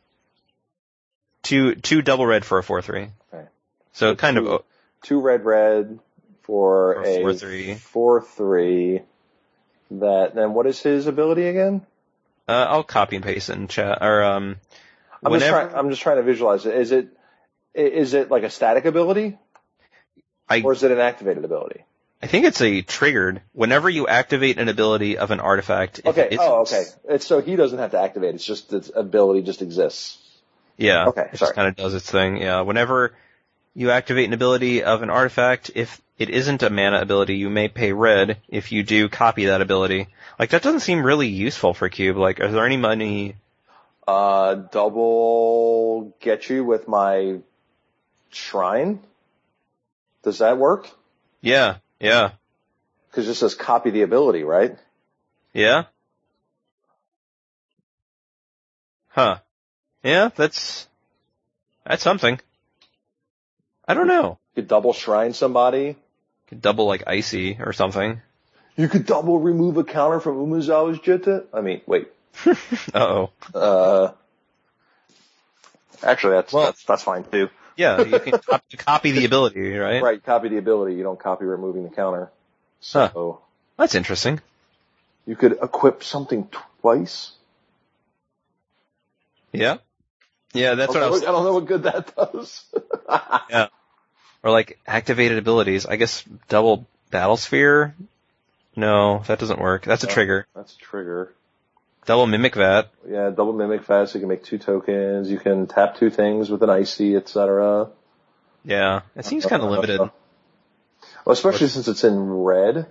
Two 1.47 1.75
two 1.77 2.03
double 2.03 2.27
red 2.27 2.45
for 2.45 2.59
a 2.59 2.63
four 2.63 2.83
three. 2.83 3.09
Okay. 3.33 3.47
So 3.93 4.11
So 4.13 4.17
kind 4.17 4.37
two- 4.37 4.49
of 4.51 4.63
Two 5.03 5.21
red 5.21 5.45
red 5.45 6.01
for, 6.43 6.95
For 6.95 7.03
a 7.03 7.19
4-3. 7.35 7.77
four 7.79 8.21
three. 8.23 9.03
That 9.93 10.35
then 10.35 10.53
what 10.55 10.67
is 10.67 10.81
his 10.83 11.07
ability 11.07 11.47
again? 11.47 11.87
uh, 12.49 12.67
I'll 12.69 12.83
copy 12.85 13.17
and 13.17 13.25
paste 13.25 13.51
it 13.51 13.57
in 13.57 13.69
chat 13.69 13.99
or 14.03 14.23
um 14.25 14.57
I'm 15.25 15.33
just 15.33 15.45
whenever 15.47 15.69
trying. 15.69 15.75
I'm 15.79 15.91
just 15.91 16.03
trying 16.03 16.17
to 16.17 16.23
visualize 16.25 16.67
it. 16.67 16.75
Is 16.75 16.91
it 16.93 17.09
is 17.75 18.15
it 18.15 18.31
like 18.31 18.43
a 18.43 18.51
static 18.51 18.85
ability 18.85 19.39
I 20.49 20.63
or 20.63 20.73
is 20.73 20.83
it 20.83 20.91
an 20.91 20.99
activated 20.99 21.45
ability? 21.45 21.85
I 22.23 22.27
think 22.29 22.47
it's 22.47 22.61
a 22.63 22.83
triggered 22.83 23.43
whenever 23.53 23.89
you 23.91 24.09
activate 24.09 24.59
an 24.59 24.69
ability 24.69 25.19
of 25.19 25.31
an 25.31 25.39
artifact. 25.39 26.01
if 26.01 26.07
Okay. 26.07 26.37
Oh, 26.41 26.63
okay. 26.63 26.83
It's 27.09 27.27
so 27.27 27.41
he 27.41 27.55
doesn't 27.57 27.79
have 27.79 27.91
to 27.93 28.01
activate. 28.01 28.35
It's 28.35 28.45
just 28.45 28.73
its 28.73 28.91
ability 28.95 29.43
just 29.43 29.63
exists. 29.63 30.19
Yeah. 30.77 31.07
Okay, 31.07 31.29
It 31.33 31.39
sorry. 31.39 31.49
just 31.49 31.55
kind 31.55 31.69
of 31.69 31.77
does 31.77 31.95
its 31.95 32.11
thing. 32.11 32.37
Yeah. 32.39 32.61
Whenever 32.63 33.15
you 33.75 33.91
activate 33.91 34.27
an 34.27 34.33
ability 34.33 34.83
of 34.83 35.03
an 35.03 35.11
artifact, 35.11 35.71
if 35.75 36.01
it 36.19 36.31
isn't 36.31 36.63
a 36.63 36.71
mana 36.71 37.01
ability, 37.01 37.37
you 37.37 37.51
may 37.51 37.69
pay 37.69 37.93
red. 37.93 38.39
If 38.49 38.73
you 38.73 38.83
do, 38.83 39.09
copy 39.09 39.47
that 39.47 39.61
ability. 39.61 40.09
Like 40.39 40.51
that 40.51 40.63
doesn't 40.63 40.81
seem 40.81 41.03
really 41.03 41.29
useful 41.29 41.75
for 41.75 41.89
Cube. 41.89 42.17
Like, 42.17 42.41
is 42.41 42.53
there 42.53 42.67
any 42.67 42.77
money? 42.77 43.37
Uh, 44.07 44.55
double 44.55 46.15
get 46.21 46.49
you 46.49 46.65
with 46.65 46.87
my 46.89 47.39
shrine. 48.31 49.01
Does 50.23 50.39
that 50.39 50.59
work? 50.59 50.89
Yeah. 51.41 51.77
Yeah. 52.01 52.31
Because 53.11 53.25
it 53.27 53.31
just 53.31 53.41
says 53.41 53.55
copy 53.55 53.91
the 53.91 54.03
ability, 54.03 54.45
right? 54.45 54.79
Yeah. 55.55 55.85
Huh. 59.09 59.39
Yeah. 60.07 60.31
That's 60.35 60.87
that's 61.85 62.03
something. 62.03 62.41
I 63.89 63.95
don't 63.95 64.09
know. 64.09 64.39
You 64.55 64.63
could 64.63 64.69
double 64.69 64.93
shrine 64.93 65.33
somebody. 65.33 65.87
You 65.89 65.97
could 66.49 66.63
double 66.63 66.87
like 66.87 67.05
icy 67.07 67.57
or 67.61 67.73
something. 67.73 68.21
You 68.77 68.89
could 68.89 69.07
double 69.07 69.39
remove 69.39 69.77
a 69.79 69.85
counter 69.85 70.21
from 70.21 70.37
Umezawa's 70.37 70.99
Jitte. 70.99 71.47
I 71.53 71.61
mean, 71.61 71.81
wait. 71.87 72.09
Uh 72.47 72.53
oh. 72.95 73.31
Uh, 73.55 74.13
actually, 76.03 76.35
that's 76.35 76.53
Well- 76.53 76.65
that's 76.67 76.85
that's 76.85 77.03
fine 77.03 77.25
too. 77.25 77.49
Yeah. 77.77 78.01
You 78.03 78.19
can 78.21 78.39
copy, 78.47 78.77
copy 78.77 79.11
the 79.13 79.25
ability, 79.25 79.77
right? 79.77 80.03
Right, 80.03 80.23
copy 80.25 80.49
the 80.49 80.57
ability. 80.59 80.95
You 80.95 81.03
don't 81.03 81.19
copy 81.21 81.45
removing 81.45 81.83
the 81.85 81.91
counter. 81.91 82.31
Huh. 82.93 83.11
So 83.13 83.41
That's 83.77 83.95
interesting. 83.95 84.41
you 85.27 85.37
could 85.37 85.59
equip 85.63 86.03
something 86.05 86.49
twice. 86.81 87.33
Yeah. 89.53 89.79
Yeah. 90.57 90.75
That's 90.75 90.95
what 90.95 91.03
I 91.03 91.11
was. 91.11 91.23
I 91.23 91.27
don't 91.27 91.45
know 91.45 91.55
what 91.55 91.67
good 91.67 91.85
that 91.85 92.15
does. 92.17 92.65
Yeah. 93.49 93.69
Or 94.43 94.51
like 94.51 94.79
activated 94.87 95.39
abilities. 95.39 95.87
I 95.87 95.97
guess 95.97 96.25
double 96.49 96.87
battle 97.11 97.37
sphere. 97.37 97.95
No, 98.75 99.23
that 99.27 99.39
doesn't 99.39 99.61
work. 99.61 99.85
That's 99.85 100.05
a 100.05 100.07
trigger. 100.07 100.47
That's 100.55 100.75
a 100.75 100.79
trigger. 100.79 101.33
Double 102.05 102.27
mimic 102.27 102.55
vat. 102.55 102.91
Yeah, 103.09 103.31
double 103.31 103.53
mimic 103.53 103.85
vat. 103.85 104.13
You 104.15 104.21
can 104.21 104.29
make 104.29 104.45
two 104.45 104.59
tokens. 104.59 105.31
You 105.31 105.39
can 105.39 105.67
tap 105.67 105.97
two 105.97 106.11
things 106.11 106.51
with 106.51 106.63
an 106.63 106.71
icy, 106.71 107.17
etc. 107.17 107.89
Yeah, 108.65 109.01
it 109.17 109.25
seems 109.25 109.47
kind 109.47 109.63
of 109.63 109.69
uh, 109.69 109.73
uh, 109.73 109.77
uh. 109.77 109.81
limited. 109.81 110.11
Well, 111.25 111.33
especially 111.33 111.69
since 111.69 111.89
it's 111.89 112.05
in 112.05 112.19
red, 112.19 112.87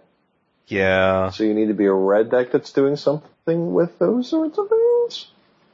Yeah. 0.68 1.30
so 1.30 1.43
you 1.43 1.53
need 1.53 1.68
to 1.68 1.74
be 1.74 1.86
a 1.86 1.93
red 1.93 2.32
deck 2.32 2.51
that's 2.51 2.74
doing 2.74 2.97
something 2.97 3.74
with 3.74 3.97
those 3.97 4.28
sorts 4.30 4.57
of 4.57 4.68
things. 4.68 5.28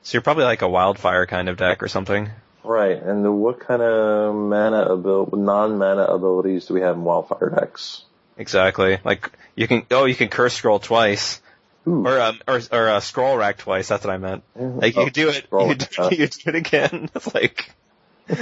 So 0.04 0.16
you're 0.16 0.22
probably 0.24 0.46
like 0.46 0.62
a 0.62 0.70
wildfire 0.70 1.26
kind 1.26 1.50
of 1.50 1.58
deck 1.58 1.84
or 1.84 1.88
something. 1.88 2.30
Right, 2.64 3.02
and 3.02 3.42
what 3.42 3.60
kind 3.60 3.82
of 3.82 4.36
mana 4.36 4.94
abil- 4.94 5.30
non-mana 5.34 6.04
abilities 6.04 6.66
do 6.68 6.76
we 6.76 6.82
have 6.82 6.96
in 6.96 7.04
Wildfire 7.04 7.50
decks? 7.50 8.04
Exactly. 8.38 9.00
Like 9.04 9.32
you 9.56 9.68
can. 9.68 9.86
Oh, 9.92 10.06
you 10.06 10.16
can 10.16 10.30
curse 10.30 10.54
scroll 10.54 10.80
twice. 10.80 11.42
Ooh. 11.88 12.06
Or 12.06 12.20
um, 12.22 12.40
or 12.48 12.62
or 12.72 12.90
uh, 12.90 13.00
scroll 13.00 13.36
rack 13.38 13.58
twice. 13.58 13.88
That's 13.88 14.06
what 14.06 14.14
I 14.14 14.18
meant. 14.18 14.44
Like 14.56 14.96
you 14.96 15.02
Oh, 15.02 15.06
could 15.06 15.14
do 15.14 15.30
it. 15.30 15.48
You 15.52 15.76
do, 15.76 16.16
you 16.16 16.28
do 16.28 16.50
it 16.50 16.56
again. 16.56 17.10
It's 17.16 17.34
like 17.34 17.72
you 18.30 18.38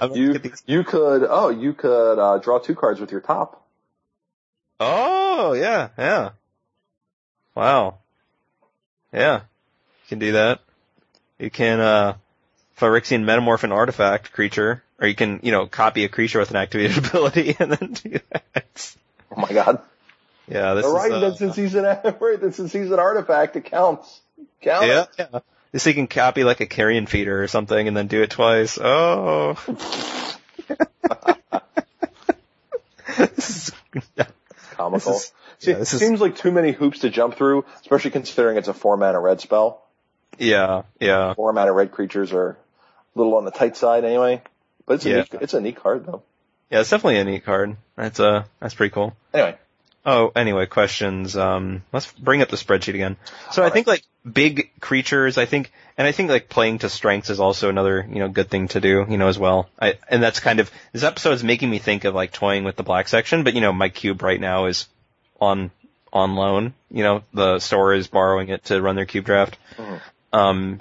looking 0.00 0.34
at 0.36 0.42
these- 0.42 0.62
you 0.66 0.82
could 0.84 1.26
oh 1.28 1.50
you 1.50 1.74
could 1.74 2.18
uh, 2.18 2.38
draw 2.38 2.58
two 2.58 2.74
cards 2.74 3.00
with 3.00 3.12
your 3.12 3.20
top. 3.20 3.62
Oh 4.78 5.52
yeah, 5.52 5.88
yeah. 5.98 6.30
Wow. 7.54 7.98
Yeah. 9.12 9.42
You 10.10 10.16
can 10.16 10.26
do 10.26 10.32
that. 10.32 10.58
You 11.38 11.50
can, 11.50 11.78
uh, 11.78 12.14
Phyrexian 12.76 13.22
metamorph 13.22 13.62
an 13.62 13.70
artifact 13.70 14.32
creature, 14.32 14.82
or 14.98 15.06
you 15.06 15.14
can, 15.14 15.38
you 15.44 15.52
know, 15.52 15.66
copy 15.66 16.02
a 16.02 16.08
creature 16.08 16.40
with 16.40 16.50
an 16.50 16.56
activated 16.56 16.98
ability 17.06 17.54
and 17.56 17.70
then 17.70 17.92
do 17.92 18.18
that. 18.32 18.96
Oh 19.30 19.40
my 19.40 19.52
god. 19.52 19.80
Yeah, 20.48 20.74
this 20.74 20.84
All 20.84 20.94
right, 20.94 21.12
is, 21.12 21.22
uh, 21.22 21.36
since 21.36 21.54
he's 21.54 21.76
an 21.76 21.84
right, 22.20 22.40
then 22.40 22.52
since 22.52 22.72
he's 22.72 22.90
an 22.90 22.98
artifact, 22.98 23.54
it 23.54 23.66
counts. 23.66 24.20
Count 24.62 24.88
yeah, 24.88 25.04
yeah. 25.16 25.40
This 25.70 25.86
you 25.86 25.94
can 25.94 26.08
copy 26.08 26.42
like 26.42 26.60
a 26.60 26.66
carrion 26.66 27.06
feeder 27.06 27.40
or 27.40 27.46
something 27.46 27.86
and 27.86 27.96
then 27.96 28.08
do 28.08 28.22
it 28.22 28.30
twice. 28.30 28.78
Oh. 28.82 29.56
This 33.16 33.68
is- 33.68 33.72
Comical. 34.72 35.12
This 35.12 35.22
is- 35.22 35.32
See, 35.60 35.72
yeah, 35.72 35.78
this 35.78 35.92
is- 35.92 36.00
seems 36.00 36.20
like 36.22 36.36
too 36.36 36.50
many 36.50 36.72
hoops 36.72 37.00
to 37.00 37.10
jump 37.10 37.36
through, 37.36 37.66
especially 37.82 38.12
considering 38.12 38.56
it's 38.56 38.68
a 38.68 38.74
four 38.74 38.96
mana 38.96 39.20
red 39.20 39.40
spell. 39.42 39.82
Yeah, 40.40 40.82
yeah. 40.98 41.34
Four 41.34 41.52
mana 41.52 41.72
red 41.72 41.92
creatures 41.92 42.32
are 42.32 42.50
a 43.14 43.18
little 43.18 43.36
on 43.36 43.44
the 43.44 43.50
tight 43.50 43.76
side 43.76 44.04
anyway. 44.04 44.42
But 44.86 44.94
it's 44.94 45.06
a 45.06 45.10
Yeah. 45.10 45.16
neat, 45.18 45.28
it's 45.40 45.54
a 45.54 45.60
neat 45.60 45.76
card 45.76 46.06
though. 46.06 46.22
Yeah, 46.70 46.80
it's 46.80 46.90
definitely 46.90 47.18
a 47.18 47.24
neat 47.24 47.44
card. 47.44 47.76
That's 47.96 48.18
uh 48.18 48.44
that's 48.58 48.74
pretty 48.74 48.92
cool. 48.92 49.14
Anyway, 49.32 49.56
Oh, 50.06 50.32
anyway, 50.34 50.64
questions. 50.64 51.36
Um, 51.36 51.82
let's 51.92 52.10
bring 52.12 52.40
up 52.40 52.48
the 52.48 52.56
spreadsheet 52.56 52.94
again. 52.94 53.16
So 53.52 53.60
I 53.62 53.66
Alright. 53.66 53.72
think 53.74 53.86
like 53.86 54.02
big 54.30 54.70
creatures, 54.80 55.36
I 55.36 55.44
think, 55.44 55.70
and 55.98 56.08
I 56.08 56.12
think 56.12 56.30
like 56.30 56.48
playing 56.48 56.78
to 56.78 56.88
strengths 56.88 57.28
is 57.28 57.38
also 57.38 57.68
another, 57.68 58.06
you 58.08 58.18
know, 58.20 58.28
good 58.28 58.48
thing 58.48 58.68
to 58.68 58.80
do, 58.80 59.04
you 59.10 59.18
know, 59.18 59.28
as 59.28 59.38
well. 59.38 59.68
I, 59.78 59.98
and 60.08 60.22
that's 60.22 60.40
kind 60.40 60.58
of, 60.58 60.70
this 60.92 61.02
episode 61.02 61.32
is 61.32 61.44
making 61.44 61.68
me 61.68 61.78
think 61.78 62.04
of 62.04 62.14
like 62.14 62.32
toying 62.32 62.64
with 62.64 62.76
the 62.76 62.82
black 62.82 63.08
section, 63.08 63.44
but 63.44 63.52
you 63.52 63.60
know, 63.60 63.74
my 63.74 63.90
cube 63.90 64.22
right 64.22 64.40
now 64.40 64.66
is 64.66 64.88
on, 65.38 65.70
on 66.14 66.34
loan. 66.34 66.72
You 66.90 67.04
know, 67.04 67.22
the 67.34 67.58
store 67.58 67.92
is 67.92 68.08
borrowing 68.08 68.48
it 68.48 68.64
to 68.66 68.80
run 68.80 68.96
their 68.96 69.04
cube 69.06 69.26
draft. 69.26 69.58
Mhm. 69.76 70.00
Um, 70.32 70.80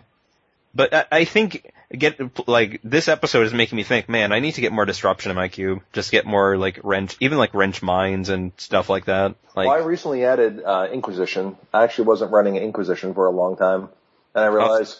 but 0.74 0.94
I, 0.94 1.06
I 1.12 1.26
think 1.26 1.72
get 1.92 2.48
like 2.48 2.82
this 2.84 3.08
episode 3.08 3.48
is 3.48 3.54
making 3.54 3.76
me 3.76 3.84
think, 3.84 4.08
man, 4.10 4.32
I 4.32 4.40
need 4.40 4.54
to 4.54 4.62
get 4.62 4.72
more 4.72 4.86
disruption 4.86 5.32
in 5.32 5.36
my 5.36 5.48
cube. 5.48 5.82
Just 5.94 6.12
get 6.12 6.26
more 6.26 6.58
like 6.58 6.80
wrench, 6.84 7.18
even 7.20 7.38
like 7.38 7.54
Wrench 7.54 7.82
Minds 7.82 8.30
and 8.30 8.52
stuff 8.58 8.90
like 8.90 9.06
that. 9.06 9.36
Like, 9.56 9.68
well, 9.68 9.72
I 9.72 9.86
recently 9.86 10.26
added 10.26 10.62
uh, 10.64 10.88
Inquisition. 10.92 11.58
I 11.74 11.84
actually 11.84 12.08
wasn't 12.08 12.32
running 12.32 12.56
Inquisition 12.58 13.14
for 13.14 13.26
a 13.26 13.32
long 13.32 13.58
time, 13.58 13.90
and 14.36 14.46
I 14.46 14.48
realized, 14.48 15.00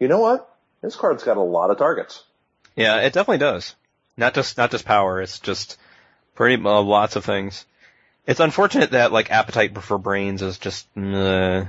you 0.00 0.08
know 0.08 0.20
what? 0.20 0.50
This 0.82 0.96
card's 0.96 1.22
got 1.24 1.36
a 1.36 1.42
lot 1.42 1.70
of 1.70 1.78
targets. 1.78 2.22
yeah, 2.76 2.98
it 3.00 3.12
definitely 3.12 3.38
does. 3.38 3.74
Not 4.16 4.34
just 4.34 4.58
not 4.58 4.70
just 4.70 4.84
power. 4.84 5.22
It's 5.22 5.38
just 5.38 5.78
pretty 6.34 6.62
uh, 6.62 6.82
lots 6.82 7.16
of 7.16 7.24
things. 7.24 7.64
It's 8.26 8.40
unfortunate 8.40 8.92
that 8.92 9.12
like 9.12 9.30
appetite 9.30 9.76
for 9.78 9.98
brains 9.98 10.42
is 10.42 10.58
just. 10.58 10.86
Uh, 10.96 11.64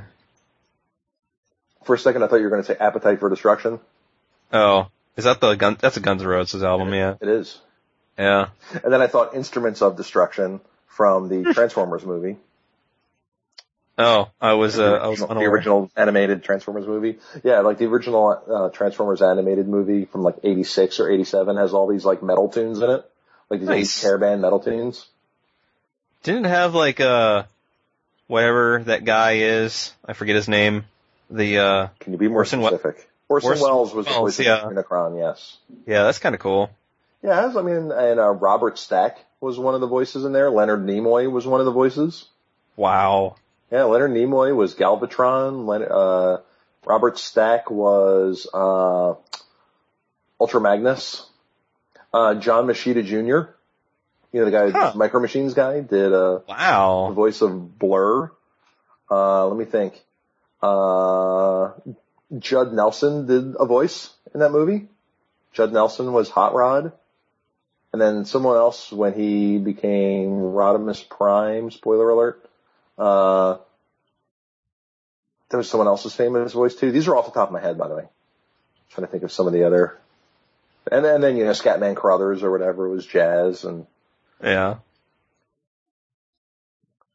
For 1.86 1.96
a 1.96 2.00
second, 2.00 2.24
I 2.24 2.28
thought 2.28 2.38
you 2.38 2.44
were 2.44 2.50
going 2.50 2.62
to 2.64 2.68
say 2.68 2.78
Appetite 2.80 3.20
for 3.20 3.30
Destruction. 3.30 3.80
oh, 4.52 4.88
is 5.16 5.24
that 5.24 5.40
the 5.40 5.56
gun? 5.56 5.78
That's 5.80 5.96
a 5.98 6.02
Guns 6.02 6.22
N' 6.22 6.28
Roses 6.28 6.62
album. 6.64 6.94
Yeah, 6.94 7.16
It 7.22 7.30
is. 7.30 7.60
yeah. 8.18 8.50
And 8.84 8.92
then 8.92 9.02
I 9.02 9.08
thought 9.08 9.34
Instruments 9.34 9.82
of 9.82 9.96
Destruction 9.96 10.60
from 10.88 11.30
the 11.30 11.54
Transformers 11.54 12.06
movie. 12.06 12.38
Oh, 13.98 14.30
I 14.42 14.54
was 14.54 14.78
uh, 14.78 14.94
I 14.96 15.08
was 15.08 15.20
the 15.20 15.28
unaware. 15.30 15.50
original 15.52 15.90
animated 15.96 16.44
Transformers 16.44 16.86
movie. 16.86 17.18
Yeah, 17.46 17.62
like 17.62 17.78
the 17.78 17.86
original 17.86 18.42
uh, 18.46 18.70
Transformers 18.70 19.22
animated 19.22 19.70
movie 19.70 20.04
from 20.04 20.22
like 20.24 20.36
86 20.44 21.00
or 21.00 21.10
87 21.10 21.56
has 21.56 21.74
all 21.74 21.88
these 21.88 22.04
like 22.04 22.22
metal 22.22 22.50
tunes 22.50 22.80
in 22.82 22.90
it. 22.90 23.10
Like 23.50 23.62
these 23.62 23.70
Nice. 23.70 24.04
eight 24.04 24.08
hairband 24.10 24.42
metal 24.42 24.60
tunes. 24.60 25.08
Didn't 26.24 26.44
have 26.46 26.76
like 26.76 27.00
uh 27.00 27.44
whatever 28.28 28.84
that 28.88 29.06
guy 29.06 29.38
is. 29.38 29.94
I 30.06 30.12
forget 30.12 30.36
his 30.36 30.50
name. 30.50 30.84
The 31.30 31.58
uh 31.60 31.88
Can 32.00 32.14
you 32.14 32.18
be 32.20 32.28
more 32.28 32.40
Orson 32.40 32.60
We- 32.62 32.68
specific? 32.68 33.10
Orson, 33.28 33.50
Orson 33.50 33.64
Welles 33.64 33.94
was 33.96 34.06
the 34.06 34.12
Welles, 34.12 34.38
voice 34.38 34.46
yeah. 34.46 34.58
of 34.68 34.72
Unicron, 34.72 35.18
yes. 35.18 35.58
yeah, 35.88 36.04
that's 36.04 36.20
kind 36.20 36.36
of 36.36 36.42
cool. 36.42 36.70
Yeah, 37.24 37.52
I 37.58 37.62
mean, 37.64 37.92
and 37.92 38.20
uh, 38.20 38.30
Robert 38.30 38.78
Stack 38.78 39.18
was 39.42 39.58
one 39.58 39.74
of 39.74 39.82
the 39.82 39.88
voices 39.88 40.26
in 40.26 40.32
there. 40.34 40.52
Leonard 40.52 40.86
Nimoy 40.86 41.32
was 41.32 41.48
one 41.48 41.60
of 41.60 41.66
the 41.66 41.72
voices. 41.72 42.26
Wow. 42.76 43.38
Yeah, 43.72 43.86
Leonard 43.86 44.12
Nimoy 44.12 44.56
was 44.56 44.76
Galvatron. 44.76 45.66
Len- 45.66 45.88
uh, 45.90 46.42
Robert 46.86 47.18
Stack 47.18 47.72
was 47.72 48.48
uh, 48.54 49.16
Ultra 50.40 50.62
Magnus. 50.62 51.28
Uh, 52.14 52.36
John 52.36 52.68
Moschitta 52.68 53.04
Jr. 53.04 53.50
You 54.32 54.42
know 54.42 54.46
the 54.46 54.52
guy, 54.52 54.70
Huh. 54.70 54.92
Micro 54.96 55.20
Machines 55.20 55.56
guy, 55.56 55.80
did 55.80 56.14
uh, 56.14 56.40
the 56.40 56.44
Wow. 56.48 57.12
voice 57.12 57.42
of 57.42 57.50
Blurr. 57.52 58.30
Uh, 59.10 59.48
let 59.48 59.58
me 59.58 59.66
think. 59.66 60.00
Uh, 60.62 61.72
Judd 62.40 62.74
Nelson 62.74 63.28
did 63.28 63.56
a 63.60 63.66
voice 63.66 64.10
in 64.34 64.40
that 64.40 64.52
movie. 64.52 64.88
Judd 65.54 65.72
Nelson 65.74 66.12
was 66.12 66.30
Hot 66.30 66.54
Rod. 66.54 66.92
And 67.94 68.02
then 68.02 68.26
someone 68.26 68.58
else 68.58 68.92
when 68.92 69.14
he 69.14 69.58
became 69.58 70.30
Rodimus 70.32 71.08
Prime, 71.08 71.72
spoiler 71.72 72.10
alert, 72.10 72.50
uh, 72.98 73.58
there 75.50 75.58
was 75.58 75.70
someone 75.70 75.88
else's 75.88 76.14
famous 76.14 76.52
voice 76.52 76.76
too. 76.76 76.92
These 76.92 77.08
are 77.08 77.16
off 77.16 77.26
the 77.26 77.32
top 77.32 77.48
of 77.50 77.54
my 77.54 77.62
head, 77.62 77.78
by 77.78 77.88
the 77.88 77.96
way. 77.96 78.04
trying 78.90 79.08
to 79.08 79.12
think 79.12 79.24
of 79.24 79.32
some 79.32 79.48
of 79.48 79.54
the 79.54 79.64
other, 79.64 79.98
and 80.92 81.06
then, 81.06 81.16
and 81.16 81.24
then, 81.24 81.38
you 81.38 81.46
know, 81.46 81.52
Scatman 81.52 81.96
Crothers 81.96 82.44
or 82.44 82.52
whatever 82.52 82.90
was 82.90 83.06
jazz 83.06 83.64
and 83.64 83.88
Yeah. 84.44 84.76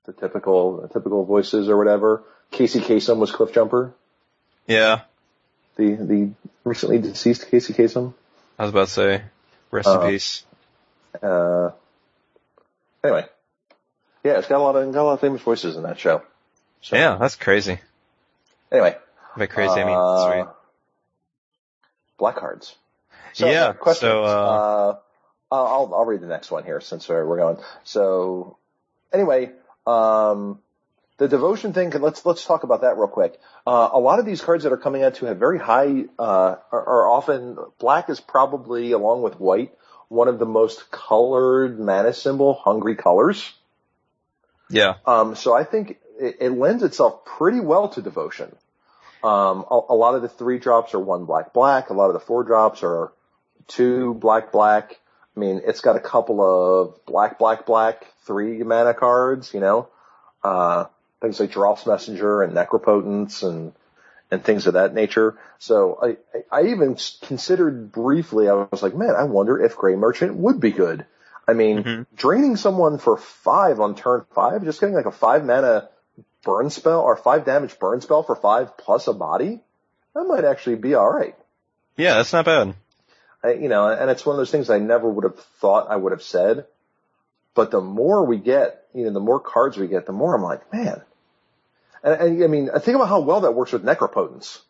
the 0.05 0.13
typical, 0.13 0.81
the 0.83 0.89
typical 0.89 1.25
voices 1.25 1.69
or 1.69 1.77
whatever. 1.77 2.25
Casey 2.51 2.81
Kasem 2.81 3.19
was 3.19 3.31
Cliff 3.31 3.53
Jumper. 3.53 3.95
Yeah. 4.67 5.03
The, 5.77 5.95
the 5.95 6.31
recently 6.65 6.99
deceased 6.99 7.49
Casey 7.51 7.73
Kasem. 7.73 8.15
I 8.59 8.63
was 8.65 8.71
about 8.71 8.89
to 8.89 8.93
say, 8.93 9.23
rest 9.71 9.89
Uh, 9.89 10.01
in 10.01 10.11
peace. 10.11 10.45
Uh, 11.23 11.71
anyway. 13.03 13.27
Yeah, 14.25 14.39
it's 14.39 14.49
got 14.49 14.59
a 14.59 14.63
lot 14.63 14.77
of, 14.77 14.93
got 14.93 15.03
a 15.03 15.05
lot 15.05 15.13
of 15.15 15.21
famous 15.21 15.41
voices 15.41 15.77
in 15.77 15.85
that 15.85 15.99
show. 15.99 16.23
So, 16.83 16.97
Yeah, 16.97 17.17
that's 17.19 17.37
crazy. 17.37 17.79
Anyway. 18.71 18.97
By 19.37 19.47
crazy, 19.47 19.73
I 19.73 19.85
mean 19.85 19.97
uh, 19.97 20.43
sweet. 20.45 20.55
Black 22.19 22.37
cards. 22.37 22.75
So, 23.33 23.49
Yeah, 23.49 23.73
Questions. 23.73 24.01
so, 24.11 24.25
uh, 24.25 24.97
I'll, 25.53 25.91
I'll 25.95 26.05
read 26.05 26.21
the 26.21 26.27
next 26.27 26.51
one 26.51 26.65
here 26.65 26.81
since 26.81 27.09
we're, 27.09 27.25
we're 27.27 27.39
going. 27.39 27.57
So, 27.85 28.57
anyway, 29.13 29.51
um, 29.87 30.59
the 31.21 31.29
devotion 31.29 31.75
thing, 31.75 31.91
let's, 31.91 32.25
let's 32.25 32.47
talk 32.47 32.63
about 32.63 32.81
that 32.81 32.97
real 32.97 33.07
quick. 33.07 33.39
Uh, 33.67 33.91
a 33.93 34.01
lot 34.01 34.21
of 34.21 34.25
these 34.25 34.41
cards 34.41 34.65
that 34.65 34.73
are 34.73 34.79
coming 34.79 35.03
out 35.03 35.17
to 35.17 35.27
have 35.27 35.37
very 35.37 35.59
high, 35.59 36.07
uh, 36.19 36.57
are, 36.73 36.89
are 36.89 37.09
often, 37.09 37.59
black 37.79 38.09
is 38.09 38.19
probably, 38.19 38.93
along 38.93 39.21
with 39.21 39.39
white, 39.39 39.75
one 40.09 40.29
of 40.29 40.39
the 40.39 40.47
most 40.47 40.91
colored 40.91 41.79
mana 41.79 42.15
symbol, 42.15 42.55
hungry 42.55 42.97
colors. 42.97 43.53
Yeah. 44.71 44.95
Um, 45.05 45.37
so 45.37 45.55
I 45.55 45.65
think 45.65 45.99
it, 46.19 46.39
it 46.41 46.51
lends 46.53 46.83
itself 46.83 47.27
pretty 47.27 47.61
well 47.61 47.91
to 47.91 48.01
devotion. 48.01 48.57
Um, 49.23 49.67
a, 49.71 49.79
a 49.91 49.95
lot 49.95 50.15
of 50.15 50.23
the 50.23 50.29
three 50.31 50.59
drops 50.59 50.95
are 50.95 51.01
one 51.01 51.27
black 51.27 51.53
black. 51.53 51.91
A 51.91 51.93
lot 51.93 52.07
of 52.07 52.15
the 52.15 52.21
four 52.21 52.45
drops 52.45 52.83
are 52.83 53.13
two 53.67 54.15
black 54.15 54.53
black. 54.53 54.99
I 55.37 55.41
mean, 55.41 55.61
it's 55.67 55.83
got 55.83 55.97
a 55.97 56.01
couple 56.01 56.41
of 56.41 57.05
black 57.05 57.39
black 57.39 57.67
black 57.67 58.07
three 58.25 58.63
mana 58.63 58.95
cards. 58.95 59.53
You 59.53 59.61
know, 59.61 59.89
uh, 60.43 60.87
things 61.21 61.41
like 61.41 61.53
Drops 61.53 61.87
Messenger 61.87 62.43
and 62.43 62.55
Necropotence 62.55 63.43
and 63.49 63.73
and 64.33 64.45
things 64.45 64.69
of 64.69 64.75
that 64.75 64.95
nature. 64.95 65.37
So 65.59 65.99
I, 66.01 66.17
I 66.57 66.69
even 66.69 66.97
considered 67.23 67.91
briefly. 67.91 68.49
I 68.49 68.53
was 68.71 68.81
like, 68.81 68.95
man, 68.95 69.17
I 69.17 69.25
wonder 69.25 69.61
if 69.61 69.77
Gray 69.77 69.97
Merchant 69.97 70.37
would 70.37 70.61
be 70.61 70.71
good. 70.71 71.05
I 71.49 71.53
mean, 71.53 71.83
Mhm. 71.83 72.07
draining 72.15 72.57
someone 72.57 72.99
for 72.99 73.17
five 73.17 73.81
on 73.81 73.97
turn 73.97 74.25
five, 74.33 74.63
just 74.63 74.81
getting 74.81 74.95
like 74.95 75.07
a 75.07 75.11
five 75.11 75.45
mana 75.45 75.89
burn 76.45 76.71
spell 76.71 77.01
or 77.01 77.17
five 77.17 77.45
damage 77.45 77.77
burn 77.81 78.01
spell 78.01 78.23
for 78.23 78.37
five 78.37 78.77
plus 78.77 79.09
a 79.09 79.13
body, 79.13 79.61
that 80.15 80.25
might 80.25 80.45
actually 80.45 80.77
be 80.77 80.95
all 80.95 81.11
right. 81.11 81.35
Yeah, 81.97 82.15
that's 82.15 82.33
not 82.33 82.45
bad. 82.45 82.75
I, 83.43 83.55
you 83.55 83.69
know, 83.69 83.89
and 83.89 84.11
it's 84.11 84.25
one 84.25 84.35
of 84.35 84.39
those 84.39 84.51
things 84.53 84.71
I 84.71 84.79
never 84.79 85.09
would 85.09 85.25
have 85.25 85.39
thought 85.61 85.91
I 85.91 85.97
would 85.97 86.13
have 86.13 86.23
said. 86.23 86.67
But 87.55 87.73
the 87.73 87.81
more 87.81 88.25
we 88.25 88.39
get, 88.39 88.87
you 88.95 89.05
know, 89.05 89.11
the 89.13 89.21
more 89.21 89.41
cards 89.41 89.77
we 89.77 89.89
get, 89.89 90.07
the 90.07 90.13
more 90.13 90.37
I'm 90.37 90.43
like, 90.43 90.73
man. 90.73 91.03
And, 92.03 92.21
and 92.21 92.45
I 92.45 92.47
mean, 92.47 92.71
think 92.81 92.97
about 92.97 93.09
how 93.09 93.21
well 93.21 93.43
that 93.43 93.53
works 93.53 93.73
with 93.73 93.85
Necropotence. 93.85 94.61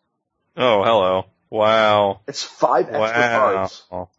Oh, 0.56 0.82
hello. 0.82 1.26
Wow. 1.48 2.20
It's 2.26 2.42
five 2.42 2.86
extra 2.86 3.00
Wow. 3.00 3.68
cards. 3.90 4.10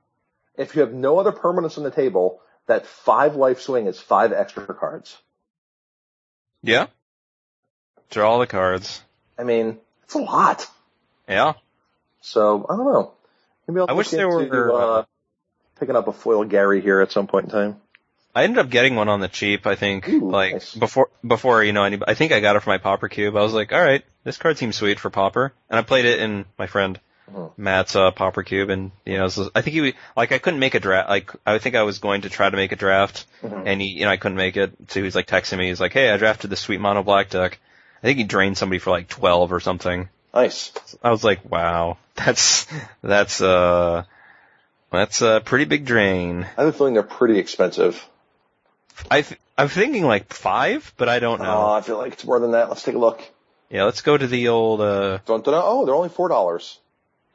If 0.57 0.75
you 0.75 0.81
have 0.81 0.93
no 0.93 1.19
other 1.19 1.31
permanents 1.31 1.77
on 1.77 1.83
the 1.83 1.91
table, 1.91 2.41
that 2.67 2.85
five 2.85 3.35
life 3.35 3.61
swing 3.61 3.87
is 3.87 3.99
five 3.99 4.33
extra 4.33 4.65
cards. 4.73 5.17
Yeah. 6.61 6.87
Draw 8.09 8.39
the 8.39 8.47
cards. 8.47 9.01
I 9.37 9.43
mean, 9.43 9.79
it's 10.03 10.13
a 10.13 10.19
lot. 10.19 10.67
Yeah. 11.27 11.53
So 12.21 12.65
I 12.69 12.75
don't 12.75 12.85
know. 12.85 13.13
Maybe 13.67 13.79
I'll 13.79 13.89
I 13.89 13.93
wish 13.93 14.09
there 14.09 14.27
into, 14.39 14.49
were, 14.51 14.99
uh, 14.99 15.03
picking 15.79 15.95
up 15.95 16.07
a 16.07 16.13
foil 16.13 16.43
Gary 16.43 16.81
here 16.81 17.01
at 17.01 17.11
some 17.11 17.27
point 17.27 17.45
in 17.45 17.51
time. 17.51 17.81
I 18.33 18.43
ended 18.43 18.59
up 18.59 18.69
getting 18.69 18.95
one 18.95 19.09
on 19.09 19.19
the 19.19 19.27
cheap. 19.27 19.67
I 19.67 19.75
think 19.75 20.07
Ooh, 20.07 20.31
like 20.31 20.53
nice. 20.53 20.75
before 20.75 21.09
before 21.25 21.63
you 21.63 21.73
know 21.73 21.83
any. 21.83 21.99
I 22.07 22.13
think 22.13 22.31
I 22.31 22.39
got 22.39 22.55
it 22.55 22.61
for 22.61 22.69
my 22.69 22.77
Pauper 22.77 23.09
cube. 23.09 23.35
I 23.35 23.41
was 23.41 23.53
like, 23.53 23.73
all 23.73 23.81
right, 23.81 24.03
this 24.23 24.37
card 24.37 24.57
seems 24.57 24.75
sweet 24.75 24.99
for 24.99 25.09
Pauper, 25.09 25.53
and 25.69 25.77
I 25.79 25.81
played 25.81 26.05
it 26.05 26.19
in 26.19 26.45
my 26.57 26.67
friend 26.67 26.99
Mhm. 27.31 27.51
Matt's 27.55 27.95
uh, 27.95 28.11
Pauper 28.11 28.43
cube, 28.43 28.69
and 28.69 28.91
you 29.05 29.17
know, 29.17 29.27
so 29.29 29.49
I 29.55 29.61
think 29.61 29.73
he 29.75 29.93
like 30.17 30.31
I 30.31 30.37
couldn't 30.39 30.59
make 30.59 30.75
a 30.75 30.79
draft. 30.81 31.09
Like 31.09 31.31
I 31.45 31.59
think 31.59 31.75
I 31.75 31.83
was 31.83 31.99
going 31.99 32.21
to 32.21 32.29
try 32.29 32.49
to 32.49 32.57
make 32.57 32.71
a 32.71 32.75
draft, 32.75 33.25
Mhm. 33.43 33.63
and 33.65 33.81
he 33.81 33.87
you 33.89 34.05
know 34.05 34.11
I 34.11 34.17
couldn't 34.17 34.37
make 34.37 34.57
it. 34.57 34.73
So 34.89 34.99
he 34.99 35.03
was 35.03 35.15
like 35.15 35.27
texting 35.27 35.57
me. 35.57 35.67
He's 35.67 35.79
like, 35.81 35.93
hey, 35.93 36.09
I 36.09 36.17
drafted 36.17 36.49
the 36.49 36.55
sweet 36.57 36.79
mono 36.81 37.03
black 37.03 37.29
deck. 37.29 37.59
I 38.03 38.07
think 38.07 38.17
he 38.17 38.23
drained 38.23 38.57
somebody 38.57 38.79
for 38.79 38.89
like 38.89 39.07
twelve 39.07 39.53
or 39.53 39.59
something. 39.59 40.09
Nice. 40.33 40.71
I 41.03 41.11
was 41.11 41.23
like, 41.23 41.49
wow, 41.49 41.97
that's 42.15 42.65
that's 43.01 43.41
uh 43.41 44.03
that's 44.91 45.21
a 45.21 45.41
pretty 45.43 45.65
big 45.65 45.85
drain. 45.85 46.43
I 46.57 46.61
have 46.63 46.67
a 46.67 46.73
feeling 46.73 46.95
they're 46.95 47.03
pretty 47.03 47.37
expensive. 47.39 48.03
I 49.09 49.21
th- 49.21 49.39
I'm 49.57 49.67
thinking 49.67 50.03
like 50.05 50.33
five, 50.33 50.93
but 50.97 51.09
I 51.09 51.19
don't 51.19 51.41
know. 51.41 51.57
Oh, 51.69 51.71
I 51.73 51.81
feel 51.81 51.97
like 51.97 52.13
it's 52.13 52.25
more 52.25 52.39
than 52.39 52.51
that. 52.51 52.69
Let's 52.69 52.83
take 52.83 52.95
a 52.95 52.99
look. 52.99 53.21
yeah, 53.69 53.83
let's 53.85 54.01
go 54.01 54.17
to 54.17 54.27
the 54.27 54.47
old. 54.49 54.81
uh 54.81 55.19
Don't 55.25 55.45
know. 55.45 55.61
Oh, 55.63 55.85
they're 55.85 55.95
only 55.95 56.09
four 56.09 56.29
dollars. 56.29 56.79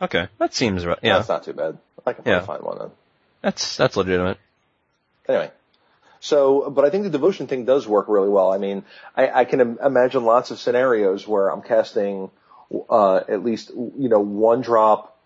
Okay, 0.00 0.28
that 0.38 0.54
seems 0.54 0.84
right. 0.84 0.98
Yeah, 1.02 1.16
That's 1.16 1.28
not 1.28 1.44
too 1.44 1.52
bad. 1.54 1.78
I 2.06 2.12
can 2.12 2.24
Yeah. 2.26 2.40
find 2.40 2.62
one 2.62 2.78
then. 2.78 2.90
that's 3.42 3.76
that's 3.76 3.96
legitimate. 3.96 4.38
Anyway. 5.28 5.50
So, 6.20 6.70
but 6.70 6.84
I 6.84 6.90
think 6.90 7.04
the 7.04 7.10
devotion 7.10 7.46
thing 7.46 7.64
does 7.66 7.86
work 7.86 8.06
really 8.08 8.28
well. 8.28 8.50
I 8.52 8.58
mean, 8.58 8.84
I, 9.16 9.28
I 9.40 9.44
can 9.44 9.60
im- 9.60 9.78
imagine 9.84 10.24
lots 10.24 10.50
of 10.50 10.58
scenarios 10.58 11.26
where 11.28 11.48
I'm 11.50 11.62
casting, 11.62 12.30
uh, 12.90 13.16
at 13.28 13.44
least, 13.44 13.70
you 13.70 14.08
know, 14.08 14.20
one 14.20 14.60
drop. 14.62 15.16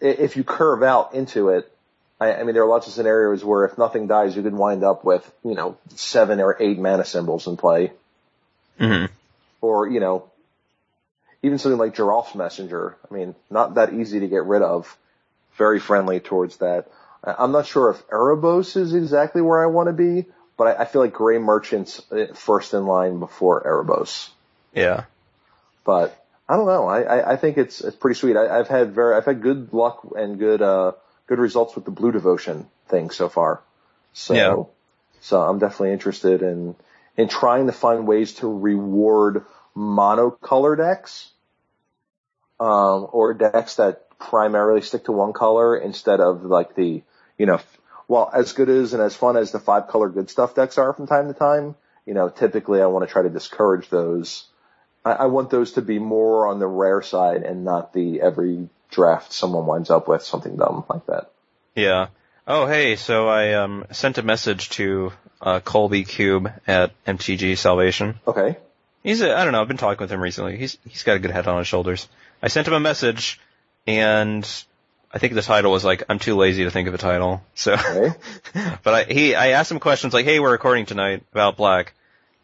If 0.00 0.36
you 0.36 0.44
curve 0.44 0.82
out 0.82 1.14
into 1.14 1.48
it, 1.48 1.72
I, 2.20 2.34
I 2.34 2.42
mean, 2.44 2.54
there 2.54 2.62
are 2.62 2.68
lots 2.68 2.86
of 2.86 2.92
scenarios 2.92 3.44
where 3.44 3.64
if 3.64 3.76
nothing 3.78 4.06
dies, 4.06 4.36
you 4.36 4.42
could 4.42 4.54
wind 4.54 4.84
up 4.84 5.04
with, 5.04 5.30
you 5.44 5.54
know, 5.54 5.76
seven 5.94 6.40
or 6.40 6.56
eight 6.60 6.78
mana 6.78 7.04
symbols 7.04 7.46
in 7.46 7.56
play. 7.56 7.92
hmm 8.78 9.06
Or, 9.60 9.88
you 9.88 10.00
know, 10.00 10.30
even 11.42 11.58
something 11.58 11.78
like 11.78 11.94
Geralf's 11.94 12.34
Messenger. 12.34 12.96
I 13.10 13.14
mean, 13.14 13.34
not 13.50 13.74
that 13.74 13.92
easy 13.92 14.20
to 14.20 14.28
get 14.28 14.44
rid 14.44 14.62
of. 14.62 14.96
Very 15.56 15.80
friendly 15.80 16.20
towards 16.20 16.58
that. 16.58 16.88
I'm 17.24 17.52
not 17.52 17.66
sure 17.66 17.90
if 17.90 18.06
Erebos 18.08 18.76
is 18.76 18.94
exactly 18.94 19.42
where 19.42 19.62
I 19.62 19.66
want 19.66 19.88
to 19.88 19.92
be, 19.92 20.26
but 20.56 20.66
I, 20.66 20.82
I 20.82 20.84
feel 20.84 21.00
like 21.02 21.12
Gray 21.12 21.38
Merchant's 21.38 22.00
uh, 22.12 22.26
first 22.34 22.72
in 22.74 22.86
line 22.86 23.18
before 23.18 23.62
Erebos. 23.62 24.28
Yeah. 24.74 25.04
But 25.84 26.22
I 26.48 26.56
don't 26.56 26.66
know. 26.66 26.86
I, 26.86 27.02
I, 27.02 27.32
I 27.32 27.36
think 27.36 27.58
it's 27.58 27.80
it's 27.80 27.96
pretty 27.96 28.18
sweet. 28.18 28.36
I, 28.36 28.58
I've 28.58 28.68
had 28.68 28.92
very 28.92 29.16
I've 29.16 29.24
had 29.24 29.42
good 29.42 29.72
luck 29.72 30.06
and 30.16 30.38
good 30.38 30.62
uh 30.62 30.92
good 31.26 31.38
results 31.38 31.74
with 31.74 31.84
the 31.84 31.90
Blue 31.90 32.12
Devotion 32.12 32.68
thing 32.88 33.10
so 33.10 33.28
far. 33.28 33.62
So 34.12 34.34
Yeah. 34.34 34.62
so 35.20 35.40
I'm 35.40 35.58
definitely 35.58 35.92
interested 35.92 36.42
in 36.42 36.76
in 37.16 37.28
trying 37.28 37.66
to 37.66 37.72
find 37.72 38.06
ways 38.06 38.34
to 38.34 38.46
reward 38.46 39.44
monocolor 39.74 40.76
decks, 40.76 41.30
um, 42.60 43.08
or 43.12 43.34
decks 43.34 43.76
that 43.76 44.08
primarily 44.18 44.80
stick 44.80 45.04
to 45.04 45.12
one 45.12 45.32
color 45.32 45.76
instead 45.76 46.20
of 46.20 46.44
like 46.44 46.74
the 46.74 47.02
you 47.38 47.46
know 47.46 47.60
well 48.08 48.30
as 48.32 48.52
good 48.52 48.68
as 48.68 48.92
and 48.94 49.02
as 49.02 49.16
fun 49.16 49.36
as 49.36 49.50
the 49.50 49.60
five 49.60 49.88
color 49.88 50.08
good 50.08 50.30
stuff 50.30 50.54
decks 50.54 50.78
are 50.78 50.92
from 50.92 51.06
time 51.06 51.28
to 51.28 51.34
time. 51.34 51.74
You 52.04 52.14
know, 52.14 52.28
typically 52.28 52.80
I 52.80 52.86
want 52.86 53.06
to 53.06 53.12
try 53.12 53.22
to 53.22 53.30
discourage 53.30 53.88
those. 53.88 54.46
I, 55.04 55.12
I 55.12 55.26
want 55.26 55.50
those 55.50 55.72
to 55.72 55.82
be 55.82 55.98
more 55.98 56.46
on 56.46 56.60
the 56.60 56.66
rare 56.68 57.02
side 57.02 57.42
and 57.42 57.64
not 57.64 57.92
the 57.92 58.20
every 58.20 58.68
draft 58.96 59.32
someone 59.32 59.66
winds 59.66 59.90
up 59.90 60.08
with 60.08 60.22
something 60.22 60.56
dumb 60.56 60.84
like 60.88 61.06
that. 61.06 61.30
Yeah. 61.74 62.08
Oh, 62.48 62.66
hey, 62.66 62.96
so 62.96 63.28
I 63.28 63.52
um 63.54 63.84
sent 63.92 64.18
a 64.18 64.22
message 64.22 64.70
to 64.70 65.12
uh 65.40 65.60
Colby 65.60 66.04
Cube 66.04 66.50
at 66.66 66.90
MTG 67.04 67.56
Salvation. 67.58 68.18
Okay. 68.26 68.56
He's 69.02 69.20
a, 69.20 69.36
I 69.36 69.44
don't 69.44 69.52
know, 69.52 69.60
I've 69.60 69.68
been 69.68 69.76
talking 69.76 70.02
with 70.02 70.10
him 70.10 70.20
recently. 70.20 70.56
He's 70.56 70.78
he's 70.88 71.02
got 71.04 71.16
a 71.16 71.18
good 71.20 71.30
head 71.30 71.46
on 71.46 71.58
his 71.58 71.68
shoulders. 71.68 72.08
I 72.42 72.48
sent 72.48 72.66
him 72.66 72.74
a 72.74 72.80
message 72.80 73.38
and 73.86 74.48
I 75.12 75.18
think 75.18 75.34
the 75.34 75.42
title 75.42 75.70
was 75.70 75.84
like 75.84 76.04
I'm 76.08 76.18
too 76.18 76.36
lazy 76.36 76.64
to 76.64 76.70
think 76.70 76.88
of 76.88 76.94
a 76.94 76.98
title. 76.98 77.42
So 77.54 77.74
Okay. 77.74 78.14
but 78.82 78.94
I 78.94 79.04
he 79.12 79.34
I 79.34 79.48
asked 79.48 79.70
him 79.70 79.78
questions 79.78 80.14
like, 80.14 80.24
"Hey, 80.24 80.40
we're 80.40 80.50
recording 80.52 80.86
tonight 80.86 81.22
about 81.32 81.56
Black." 81.56 81.92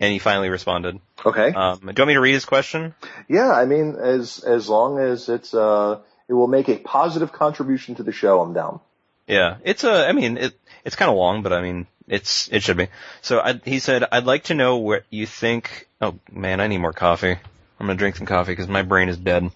And 0.00 0.12
he 0.12 0.18
finally 0.18 0.48
responded. 0.48 0.98
Okay. 1.24 1.52
Um, 1.52 1.78
do 1.78 1.84
you 1.84 1.94
want 1.98 2.08
me 2.08 2.14
to 2.14 2.20
read 2.20 2.32
his 2.32 2.44
question? 2.44 2.92
Yeah, 3.28 3.52
I 3.52 3.66
mean, 3.66 3.94
as 3.94 4.42
as 4.42 4.68
long 4.68 4.98
as 4.98 5.28
it's 5.28 5.54
uh, 5.54 6.00
it 6.32 6.34
will 6.34 6.46
make 6.46 6.70
a 6.70 6.78
positive 6.78 7.30
contribution 7.30 7.96
to 7.96 8.02
the 8.02 8.10
show, 8.10 8.40
I'm 8.40 8.54
down. 8.54 8.80
Yeah, 9.26 9.58
it's 9.64 9.84
a. 9.84 10.08
I 10.08 10.12
mean, 10.12 10.38
it 10.38 10.58
it's 10.82 10.96
kind 10.96 11.10
of 11.10 11.16
long, 11.18 11.42
but 11.42 11.52
I 11.52 11.60
mean, 11.60 11.86
it's 12.08 12.48
it 12.50 12.62
should 12.62 12.78
be. 12.78 12.88
So 13.20 13.38
I, 13.38 13.60
he 13.66 13.80
said, 13.80 14.04
"I'd 14.10 14.24
like 14.24 14.44
to 14.44 14.54
know 14.54 14.78
what 14.78 15.04
you 15.10 15.26
think." 15.26 15.88
Oh 16.00 16.18
man, 16.32 16.62
I 16.62 16.68
need 16.68 16.78
more 16.78 16.94
coffee. 16.94 17.32
I'm 17.32 17.86
gonna 17.86 17.96
drink 17.96 18.16
some 18.16 18.26
coffee 18.26 18.52
because 18.52 18.66
my 18.66 18.80
brain 18.80 19.10
is 19.10 19.18
dead. 19.18 19.50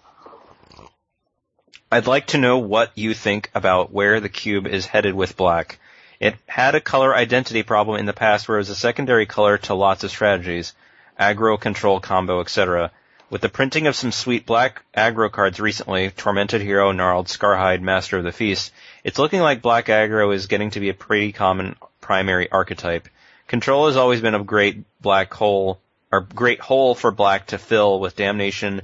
I'd 1.91 2.07
like 2.07 2.27
to 2.29 2.39
know 2.39 2.59
what 2.59 2.93
you 2.95 3.15
think 3.15 3.51
about 3.55 3.91
where 3.91 4.21
the 4.21 4.29
cube 4.29 4.67
is 4.67 4.85
headed 4.85 5.15
with 5.15 5.35
black. 5.35 5.79
It 6.21 6.37
had 6.47 6.75
a 6.75 6.81
color 6.81 7.15
identity 7.17 7.63
problem 7.63 7.99
in 7.99 8.05
the 8.05 8.13
past 8.13 8.49
where 8.49 8.59
it 8.59 8.61
was 8.61 8.71
a 8.71 8.77
secondary 8.77 9.25
color 9.25 9.57
to 9.59 9.73
lots 9.75 10.05
of 10.05 10.11
strategies, 10.11 10.75
aggro, 11.19 11.59
control, 11.59 12.01
combo, 12.01 12.43
etc. 12.43 12.91
With 13.29 13.41
the 13.41 13.49
printing 13.49 13.89
of 13.89 13.97
some 13.97 14.13
sweet 14.13 14.47
black 14.47 14.85
aggro 14.97 15.31
cards 15.31 15.59
recently, 15.59 16.11
Tormented 16.11 16.63
Hero, 16.63 16.93
Gnarled, 16.93 17.27
Scarhide, 17.27 17.83
Master 17.83 18.19
of 18.19 18.25
the 18.25 18.31
Feast, 18.31 18.73
it's 19.03 19.19
looking 19.19 19.41
like 19.41 19.63
black 19.63 19.87
aggro 19.87 20.33
is 20.33 20.47
getting 20.47 20.71
to 20.71 20.81
be 20.81 20.91
a 20.91 20.95
pretty 20.95 21.33
common 21.33 21.75
primary 22.01 22.49
archetype. 22.51 23.09
Control 23.49 23.89
has 23.89 23.97
always 23.97 24.21
been 24.21 24.37
a 24.37 24.45
great 24.45 24.85
black 25.01 25.35
hole, 25.35 25.81
or 26.13 26.21
great 26.21 26.61
hole 26.61 26.95
for 26.95 27.11
black 27.11 27.49
to 27.49 27.59
fill 27.59 27.99
with 27.99 28.15
Damnation, 28.15 28.83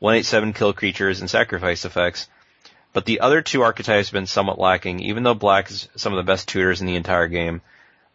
187 0.00 0.54
kill 0.54 0.72
creatures, 0.72 1.20
and 1.20 1.30
sacrifice 1.30 1.84
effects. 1.84 2.28
But 2.92 3.04
the 3.04 3.20
other 3.20 3.42
two 3.42 3.62
archetypes 3.62 4.08
have 4.08 4.12
been 4.12 4.26
somewhat 4.26 4.58
lacking, 4.58 5.00
even 5.00 5.22
though 5.22 5.34
black 5.34 5.70
is 5.70 5.88
some 5.94 6.12
of 6.12 6.16
the 6.16 6.30
best 6.32 6.48
tutors 6.48 6.80
in 6.80 6.88
the 6.88 6.96
entire 6.96 7.28
game. 7.28 7.60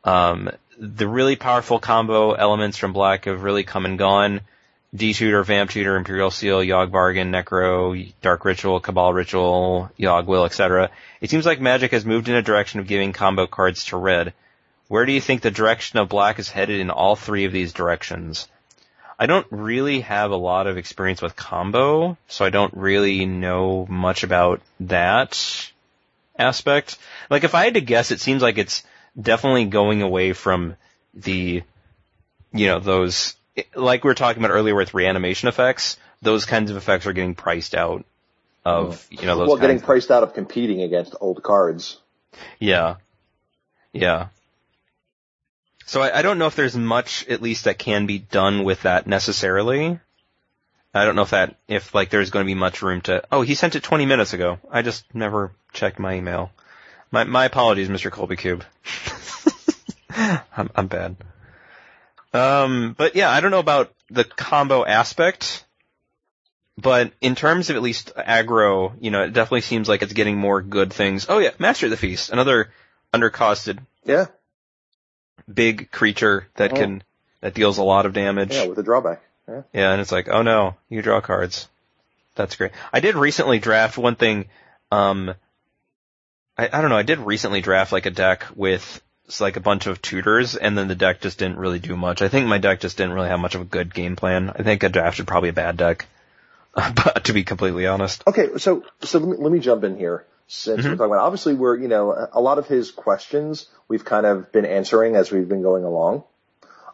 Um, 0.04 0.50
the 0.78 1.08
really 1.08 1.38
powerful 1.38 1.80
combo 1.80 2.34
elements 2.34 2.78
from 2.78 2.92
black 2.92 3.26
have 3.26 3.44
really 3.44 3.64
come 3.64 3.86
and 3.86 3.98
gone. 3.98 4.42
D-Tutor, 4.96 5.44
Vamp 5.44 5.70
Tutor, 5.70 5.96
Imperial 5.96 6.32
Seal, 6.32 6.60
Yawg 6.60 6.92
Bargain, 6.92 7.32
Necro, 7.32 8.12
Dark 8.22 8.44
Ritual, 8.44 8.80
Cabal 8.80 9.14
Ritual, 9.14 9.92
Yawg 10.00 10.26
Will, 10.26 10.46
etc. 10.46 10.90
It 11.22 11.30
seems 11.30 11.46
like 11.46 11.62
Magic 11.62 11.92
has 11.92 12.06
moved 12.06 12.28
in 12.28 12.36
a 12.36 12.42
direction 12.42 12.80
of 12.80 12.88
giving 12.88 13.14
combo 13.14 13.46
cards 13.46 13.86
to 13.86 13.98
red. 13.98 14.34
Where 14.88 15.06
do 15.06 15.12
you 15.12 15.22
think 15.22 15.42
the 15.42 15.52
direction 15.52 16.00
of 16.00 16.10
black 16.10 16.40
is 16.40 16.50
headed 16.50 16.80
in 16.80 16.90
all 16.90 17.16
three 17.16 17.46
of 17.46 17.52
these 17.52 17.74
directions? 17.74 18.48
I 19.20 19.28
don't 19.28 19.46
really 19.52 20.02
have 20.02 20.32
a 20.32 20.38
lot 20.38 20.66
of 20.66 20.78
experience 20.78 21.22
with 21.22 21.36
combo, 21.36 22.18
so 22.28 22.46
I 22.46 22.50
don't 22.50 22.74
really 22.74 23.26
know 23.26 23.86
much 23.88 24.24
about 24.24 24.62
that 24.80 25.72
aspect. 26.38 26.98
Like 27.30 27.44
if 27.44 27.54
I 27.54 27.66
had 27.66 27.76
to 27.76 27.82
guess, 27.82 28.12
it 28.12 28.22
seems 28.22 28.42
like 28.42 28.58
it's 28.58 28.84
definitely 29.22 29.66
going 29.66 30.02
away 30.02 30.34
from 30.34 30.76
the, 31.14 31.62
you 32.54 32.68
know, 32.68 32.80
those, 32.80 33.36
like 33.76 34.04
we 34.04 34.10
were 34.10 34.16
talking 34.16 34.44
about 34.44 34.54
earlier 34.54 34.76
with 34.76 34.94
reanimation 34.94 35.48
effects, 35.50 35.98
those 36.22 36.46
kinds 36.46 36.72
of 36.72 36.78
effects 36.78 37.06
are 37.06 37.14
getting 37.14 37.36
priced 37.36 37.76
out 37.76 38.06
of, 38.66 39.08
mm. 39.10 39.22
you 39.22 39.28
know, 39.28 39.38
those 39.38 39.48
well, 39.48 39.58
getting 39.58 39.80
priced 39.80 40.12
out 40.12 40.24
of 40.24 40.34
competing 40.34 40.82
against 40.82 41.16
old 41.20 41.42
cards. 41.44 41.98
Yeah. 42.60 42.96
Yeah. 43.94 44.28
So 45.86 46.02
I, 46.02 46.20
I 46.20 46.22
don't 46.22 46.38
know 46.38 46.48
if 46.48 46.56
there's 46.56 46.78
much, 46.78 47.28
at 47.28 47.42
least, 47.42 47.64
that 47.64 47.80
can 47.80 48.06
be 48.06 48.20
done 48.20 48.64
with 48.64 48.84
that 48.84 49.08
necessarily. 49.08 50.00
I 50.94 51.06
don't 51.06 51.16
know 51.16 51.24
if 51.24 51.32
that, 51.32 51.56
if 51.68 51.96
like 51.96 52.10
there's 52.10 52.30
going 52.30 52.46
to 52.46 52.48
be 52.48 52.56
much 52.56 52.82
room 52.82 53.02
to, 53.02 53.24
oh, 53.32 53.42
he 53.42 53.56
sent 53.56 53.76
it 53.76 53.84
20 53.84 54.06
minutes 54.06 54.34
ago. 54.34 54.60
I 54.72 54.82
just 54.82 55.04
never 55.14 55.52
checked 55.74 56.00
my 56.00 56.16
email. 56.16 56.52
My, 57.12 57.24
my 57.24 57.46
apologies, 57.46 57.90
Mr. 57.90 58.12
Colby 58.12 58.36
Cube. 58.36 58.64
I'm, 60.10 60.70
I'm 60.76 60.88
bad. 60.88 61.16
Um, 62.34 62.94
but 62.98 63.16
yeah, 63.16 63.30
I 63.30 63.40
don't 63.40 63.52
know 63.52 63.60
about 63.60 63.92
the 64.10 64.24
combo 64.24 64.86
aspect, 64.86 65.66
but 66.78 67.12
in 67.22 67.36
terms 67.36 67.70
of 67.70 67.76
at 67.76 67.82
least 67.82 68.14
aggro, 68.16 68.94
you 69.00 69.12
know, 69.12 69.24
it 69.24 69.34
definitely 69.34 69.62
seems 69.62 69.90
like 69.90 70.02
it's 70.02 70.14
getting 70.14 70.38
more 70.38 70.62
good 70.62 70.94
things. 70.94 71.26
Oh 71.30 71.40
yeah, 71.40 71.52
Master 71.60 71.88
of 71.88 71.90
the 71.92 71.98
Feast, 71.98 72.30
another 72.30 72.72
undercosted 73.14 73.80
Yeah. 74.06 74.28
big 75.52 75.90
creature 75.92 76.48
that 76.56 76.74
Oh. 76.74 76.76
can, 76.76 77.04
that 77.42 77.54
deals 77.56 77.78
a 77.80 77.84
lot 77.84 78.06
of 78.06 78.14
damage. 78.14 78.54
Yeah, 78.54 78.66
with 78.68 78.78
a 78.78 78.84
drawback. 78.84 79.22
Yeah. 79.48 79.62
Yeah, 79.74 79.92
and 79.94 80.02
it's 80.02 80.12
like, 80.12 80.30
oh 80.30 80.44
no, 80.44 80.76
you 80.90 81.02
draw 81.02 81.22
cards. 81.22 81.68
That's 82.36 82.56
great. 82.56 82.72
I 82.94 83.00
did 83.00 83.16
recently 83.16 83.58
draft 83.60 83.98
one 83.98 84.16
thing, 84.16 84.50
um, 84.92 85.34
I, 86.58 86.70
I 86.72 86.82
don't 86.82 86.90
know, 86.92 86.98
I 86.98 87.04
did 87.04 87.18
recently 87.20 87.62
draft 87.62 87.92
like 87.92 88.06
a 88.06 88.12
deck 88.12 88.46
with 88.56 89.02
s- 89.30 89.40
like 89.42 89.56
a 89.56 89.62
bunch 89.62 89.88
of 89.88 90.02
tutors 90.02 90.56
and 90.56 90.78
then 90.78 90.88
the 90.90 90.96
deck 90.96 91.22
just 91.22 91.40
didn't 91.40 91.58
really 91.58 91.80
do 91.80 91.96
much. 91.96 92.22
I 92.22 92.28
think 92.28 92.48
my 92.48 92.58
deck 92.58 92.82
just 92.82 92.98
didn't 92.98 93.14
really 93.14 93.30
have 93.30 93.40
much 93.40 93.56
of 93.56 93.62
a 93.62 93.66
good 93.66 93.94
game 93.94 94.16
plan. 94.18 94.50
I 94.50 94.64
think 94.64 94.84
I 94.84 94.90
drafted 94.90 95.28
probably 95.28 95.50
a 95.50 95.54
bad 95.54 95.78
deck. 95.78 96.08
but 96.76 97.24
to 97.26 97.34
be 97.34 97.44
completely 97.44 97.88
honest. 97.88 98.24
Okay, 98.28 98.58
so 98.58 98.84
so 99.02 99.18
let 99.20 99.30
me, 99.30 99.38
let 99.44 99.52
me 99.52 99.60
jump 99.60 99.84
in 99.84 99.98
here. 99.98 100.26
since 100.48 100.82
Mhm. 100.82 100.90
we're 100.92 100.96
talking 100.98 101.06
about, 101.14 101.20
obviously 101.26 101.54
we're, 101.54 101.76
you 101.78 101.88
know, 101.88 102.28
a 102.34 102.42
lot 102.42 102.58
of 102.58 102.68
his 102.68 102.92
questions 102.92 103.68
we've 103.88 104.04
kind 104.06 104.26
of 104.26 104.52
been 104.52 104.66
answering 104.66 105.16
as 105.16 105.32
we've 105.32 105.48
been 105.50 105.62
going 105.62 105.84
along. 105.84 106.24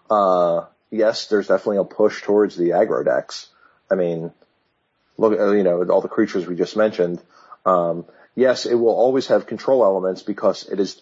Uh, 0.09 0.65
yes, 0.91 1.27
there's 1.27 1.47
definitely 1.47 1.77
a 1.77 1.83
push 1.83 2.21
towards 2.21 2.55
the 2.55 2.69
aggro 2.71 3.03
decks. 3.03 3.47
I 3.89 3.95
mean, 3.95 4.31
look, 5.17 5.33
you 5.57 5.63
know, 5.63 5.83
all 5.85 6.01
the 6.01 6.07
creatures 6.09 6.45
we 6.47 6.55
just 6.55 6.75
mentioned. 6.75 7.21
Um, 7.65 8.05
yes, 8.35 8.65
it 8.65 8.75
will 8.75 8.93
always 8.95 9.27
have 9.27 9.45
control 9.47 9.83
elements 9.83 10.21
because 10.21 10.67
it 10.69 10.79
is, 10.79 11.01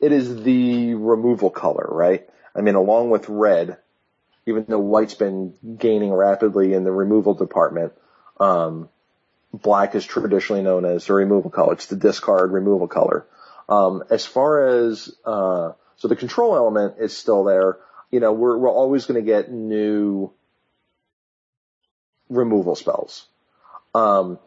it 0.00 0.12
is 0.12 0.42
the 0.42 0.94
removal 0.94 1.50
color, 1.50 1.86
right? 1.90 2.28
I 2.54 2.60
mean, 2.60 2.74
along 2.74 3.10
with 3.10 3.28
red, 3.28 3.78
even 4.46 4.64
though 4.68 4.78
white's 4.78 5.14
been 5.14 5.54
gaining 5.78 6.12
rapidly 6.12 6.74
in 6.74 6.84
the 6.84 6.92
removal 6.92 7.34
department, 7.34 7.92
um, 8.38 8.88
black 9.52 9.94
is 9.94 10.04
traditionally 10.04 10.62
known 10.62 10.84
as 10.84 11.06
the 11.06 11.14
removal 11.14 11.50
color. 11.50 11.74
It's 11.74 11.86
the 11.86 11.96
discard 11.96 12.52
removal 12.52 12.88
color. 12.88 13.26
Um, 13.68 14.02
as 14.10 14.26
far 14.26 14.66
as, 14.66 15.14
uh, 15.24 15.72
so 15.96 16.08
the 16.08 16.16
control 16.16 16.56
element 16.56 16.96
is 16.98 17.16
still 17.16 17.44
there. 17.44 17.78
You 18.10 18.20
know, 18.20 18.32
we're, 18.32 18.56
we're 18.56 18.70
always 18.70 19.06
going 19.06 19.22
to 19.22 19.26
get 19.26 19.50
new 19.50 20.32
removal 22.28 22.74
spells. 22.74 23.26
Um, 23.94 24.38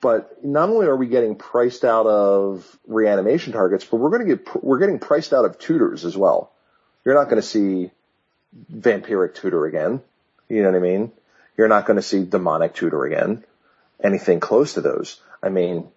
but 0.00 0.44
not 0.44 0.68
only 0.68 0.86
are 0.86 0.96
we 0.96 1.08
getting 1.08 1.34
priced 1.34 1.84
out 1.84 2.06
of 2.06 2.78
reanimation 2.86 3.52
targets, 3.52 3.84
but 3.84 3.96
we're 3.96 4.10
going 4.10 4.26
to 4.26 4.36
get, 4.36 4.64
we're 4.64 4.78
getting 4.78 4.98
priced 4.98 5.32
out 5.32 5.44
of 5.44 5.58
tutors 5.58 6.04
as 6.04 6.16
well. 6.16 6.52
You're 7.04 7.14
not 7.14 7.24
going 7.24 7.40
to 7.40 7.46
see 7.46 7.90
vampiric 8.72 9.34
tutor 9.34 9.66
again. 9.66 10.00
You 10.48 10.62
know 10.62 10.70
what 10.70 10.78
I 10.78 10.80
mean? 10.80 11.12
You're 11.56 11.68
not 11.68 11.86
going 11.86 11.96
to 11.96 12.02
see 12.02 12.24
demonic 12.24 12.74
tutor 12.74 13.04
again. 13.04 13.44
Anything 14.02 14.38
close 14.40 14.74
to 14.74 14.80
those. 14.80 15.20
I 15.42 15.48
mean, 15.48 15.88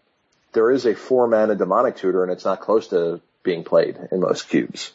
there 0.53 0.71
is 0.71 0.85
a 0.85 0.95
four 0.95 1.27
mana 1.27 1.55
demonic 1.55 1.97
tutor 1.97 2.23
and 2.23 2.31
it's 2.31 2.45
not 2.45 2.59
close 2.59 2.87
to 2.87 3.21
being 3.43 3.63
played 3.63 3.97
in 4.11 4.19
most 4.19 4.49
cubes. 4.49 4.91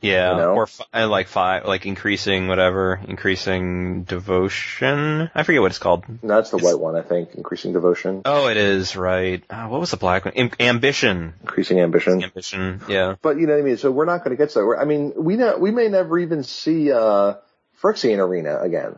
Yeah, 0.00 0.30
You 0.30 0.36
know? 0.36 0.54
or 0.54 0.66
fi- 0.68 0.84
uh, 0.94 1.08
like 1.08 1.26
five, 1.26 1.64
like 1.66 1.84
increasing 1.84 2.46
whatever, 2.46 3.00
increasing 3.08 4.04
devotion. 4.04 5.28
I 5.34 5.42
forget 5.42 5.60
what 5.60 5.72
it's 5.72 5.78
called. 5.78 6.04
And 6.08 6.20
that's 6.30 6.50
the 6.50 6.58
It's- 6.58 6.72
white 6.72 6.80
one, 6.80 6.94
I 6.94 7.02
think. 7.02 7.34
Increasing 7.34 7.72
devotion, 7.72 8.22
Oh, 8.24 8.46
it 8.48 8.56
is 8.56 8.96
right. 8.96 9.42
Uh, 9.50 9.66
what 9.66 9.80
was 9.80 9.90
the 9.90 9.96
black 9.96 10.24
one? 10.24 10.34
Am- 10.34 10.52
ambition. 10.60 11.34
increasing 11.42 11.80
ambition. 11.80 12.22
Ambition. 12.22 12.80
Yeah. 12.88 13.16
But 13.20 13.38
you 13.38 13.46
know 13.48 13.54
what 13.54 13.60
I 13.60 13.64
mean? 13.64 13.76
So 13.76 13.90
we're 13.90 14.04
not 14.04 14.18
going 14.18 14.30
to 14.30 14.36
get 14.36 14.50
to 14.50 14.60
that. 14.60 14.66
We're- 14.66 14.78
I 14.80 14.84
mean, 14.84 15.12
we 15.16 15.36
know, 15.36 15.56
we 15.58 15.72
may 15.72 15.88
never 15.88 16.18
even 16.18 16.44
see, 16.44 16.92
uh, 16.92 17.34
Phyrexian 17.82 18.18
Arena 18.18 18.60
again. 18.60 18.96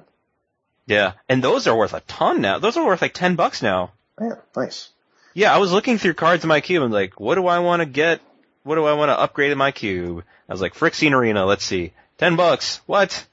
Yeah. 0.87 1.13
And 1.29 1.43
those 1.43 1.67
are 1.67 1.77
worth 1.77 1.95
a 1.95 2.01
ton 2.01 2.41
now. 2.41 2.59
Those 2.59 2.77
are 2.77 2.85
worth 2.85 3.01
like 3.03 3.15
ten 3.15 3.37
bucks 3.37 3.63
now. 3.63 3.93
Yeah, 4.21 4.35
nice. 4.57 4.91
Yeah, 5.33 5.55
I 5.55 5.59
was 5.59 5.71
looking 5.73 5.97
through 5.99 6.15
cards 6.15 6.45
in 6.45 6.49
my 6.49 6.61
cube 6.61 6.83
and 6.83 6.93
like, 6.93 7.19
what 7.21 7.37
do 7.37 7.47
I 7.47 7.61
want 7.61 7.81
to 7.81 7.87
get? 7.87 8.21
What 8.63 8.75
do 8.75 8.85
I 8.85 8.93
want 8.93 9.11
to 9.11 9.19
upgrade 9.19 9.53
in 9.53 9.59
my 9.59 9.73
cube? 9.73 10.25
I 10.49 10.53
was 10.53 10.61
like, 10.61 10.75
Phyrexian 10.75 11.13
Arena. 11.13 11.47
Let's 11.47 11.65
see, 11.65 11.93
ten 12.19 12.37
bucks. 12.37 12.81
What? 12.87 13.27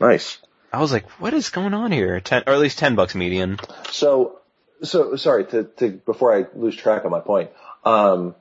Nice. 0.00 0.38
I 0.72 0.80
was 0.80 0.92
like, 0.92 1.08
what 1.20 1.34
is 1.34 1.50
going 1.50 1.74
on 1.74 1.92
here? 1.92 2.20
Ten, 2.20 2.44
or 2.46 2.52
at 2.52 2.58
least 2.58 2.78
ten 2.78 2.94
bucks 2.94 3.14
median. 3.14 3.58
So, 3.90 4.40
so 4.82 5.16
sorry 5.16 5.44
to, 5.46 5.64
to 5.64 5.90
before 5.90 6.34
I 6.34 6.46
lose 6.54 6.76
track 6.76 7.04
of 7.04 7.10
my 7.10 7.20
point. 7.20 7.50
Um, 7.84 8.34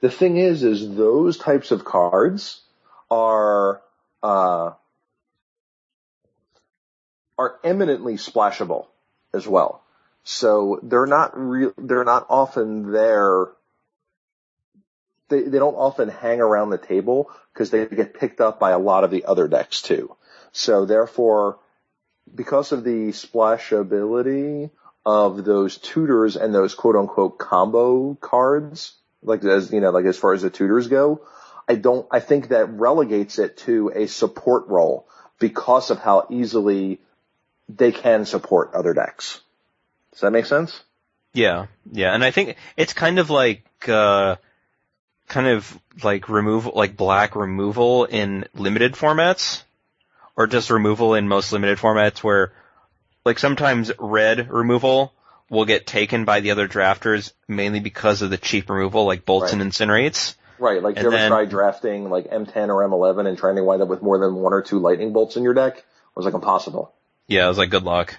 the 0.00 0.10
thing 0.10 0.36
is, 0.36 0.62
is 0.62 0.94
those 0.94 1.38
types 1.38 1.70
of 1.70 1.84
cards 1.84 2.60
are 3.10 3.80
uh, 4.22 4.72
are 7.38 7.58
eminently 7.64 8.14
splashable 8.14 8.86
as 9.32 9.46
well. 9.46 9.82
So 10.24 10.80
they're 10.82 11.06
not 11.06 11.32
real. 11.36 11.72
They're 11.76 12.04
not 12.04 12.26
often 12.28 12.92
there. 12.92 13.48
They 15.34 15.42
they 15.42 15.58
don't 15.58 15.74
often 15.74 16.08
hang 16.08 16.40
around 16.40 16.70
the 16.70 16.78
table 16.78 17.30
because 17.52 17.70
they 17.70 17.86
get 17.86 18.14
picked 18.14 18.40
up 18.40 18.60
by 18.60 18.70
a 18.70 18.78
lot 18.78 19.04
of 19.04 19.10
the 19.10 19.24
other 19.24 19.48
decks 19.48 19.82
too. 19.82 20.16
So 20.52 20.84
therefore, 20.84 21.58
because 22.32 22.70
of 22.72 22.84
the 22.84 23.08
splashability 23.08 24.70
of 25.04 25.44
those 25.44 25.76
tutors 25.78 26.36
and 26.36 26.54
those 26.54 26.74
quote 26.74 26.96
unquote 26.96 27.38
combo 27.38 28.14
cards, 28.14 28.94
like 29.22 29.44
as 29.44 29.72
you 29.72 29.80
know, 29.80 29.90
like 29.90 30.04
as 30.04 30.18
far 30.18 30.32
as 30.32 30.42
the 30.42 30.50
tutors 30.50 30.86
go, 30.88 31.22
I 31.68 31.74
don't. 31.74 32.06
I 32.10 32.20
think 32.20 32.48
that 32.48 32.70
relegates 32.70 33.38
it 33.38 33.56
to 33.58 33.90
a 33.94 34.06
support 34.06 34.68
role 34.68 35.08
because 35.38 35.90
of 35.90 35.98
how 35.98 36.26
easily 36.30 37.00
they 37.68 37.90
can 37.90 38.24
support 38.24 38.74
other 38.74 38.94
decks. 38.94 39.40
Does 40.12 40.20
that 40.20 40.30
make 40.30 40.46
sense? 40.46 40.82
Yeah, 41.32 41.66
yeah, 41.90 42.14
and 42.14 42.22
I 42.22 42.30
think 42.30 42.56
it's 42.76 42.92
kind 42.92 43.18
of 43.18 43.28
like, 43.28 43.64
uh, 43.88 44.36
kind 45.28 45.46
of 45.46 45.78
like 46.02 46.28
removal, 46.28 46.72
like 46.74 46.96
black 46.96 47.36
removal 47.36 48.04
in 48.04 48.46
limited 48.54 48.92
formats, 48.94 49.62
or 50.36 50.46
just 50.46 50.70
removal 50.70 51.14
in 51.14 51.28
most 51.28 51.52
limited 51.52 51.78
formats 51.78 52.18
where, 52.18 52.52
like 53.24 53.38
sometimes 53.38 53.90
red 53.98 54.50
removal 54.50 55.12
will 55.50 55.64
get 55.64 55.86
taken 55.86 56.24
by 56.24 56.40
the 56.40 56.50
other 56.50 56.66
drafters 56.68 57.32
mainly 57.46 57.80
because 57.80 58.22
of 58.22 58.30
the 58.30 58.36
cheap 58.38 58.68
removal, 58.68 59.04
like 59.04 59.24
bolts 59.24 59.52
Right. 59.52 59.60
and 59.60 59.72
incinerates. 59.72 60.34
Right. 60.58 60.82
Like, 60.82 60.96
And 60.96 61.04
you 61.04 61.08
ever 61.10 61.16
then- 61.16 61.30
try 61.30 61.44
drafting 61.44 62.10
like 62.10 62.30
M10 62.30 62.68
or 62.68 62.82
M11 62.82 63.26
and 63.26 63.36
trying 63.38 63.56
to 63.56 63.64
wind 63.64 63.82
up 63.82 63.88
with 63.88 64.02
more 64.02 64.18
than 64.18 64.34
one 64.36 64.52
or 64.52 64.62
two 64.62 64.78
lightning 64.78 65.12
bolts 65.12 65.36
in 65.36 65.42
your 65.42 65.54
deck? 65.54 65.78
It 65.78 65.84
was 66.16 66.24
like 66.24 66.34
impossible. 66.34 66.92
Yeah, 67.26 67.46
it 67.46 67.48
was 67.48 67.58
like, 67.58 67.70
good 67.70 67.82
luck. 67.84 68.16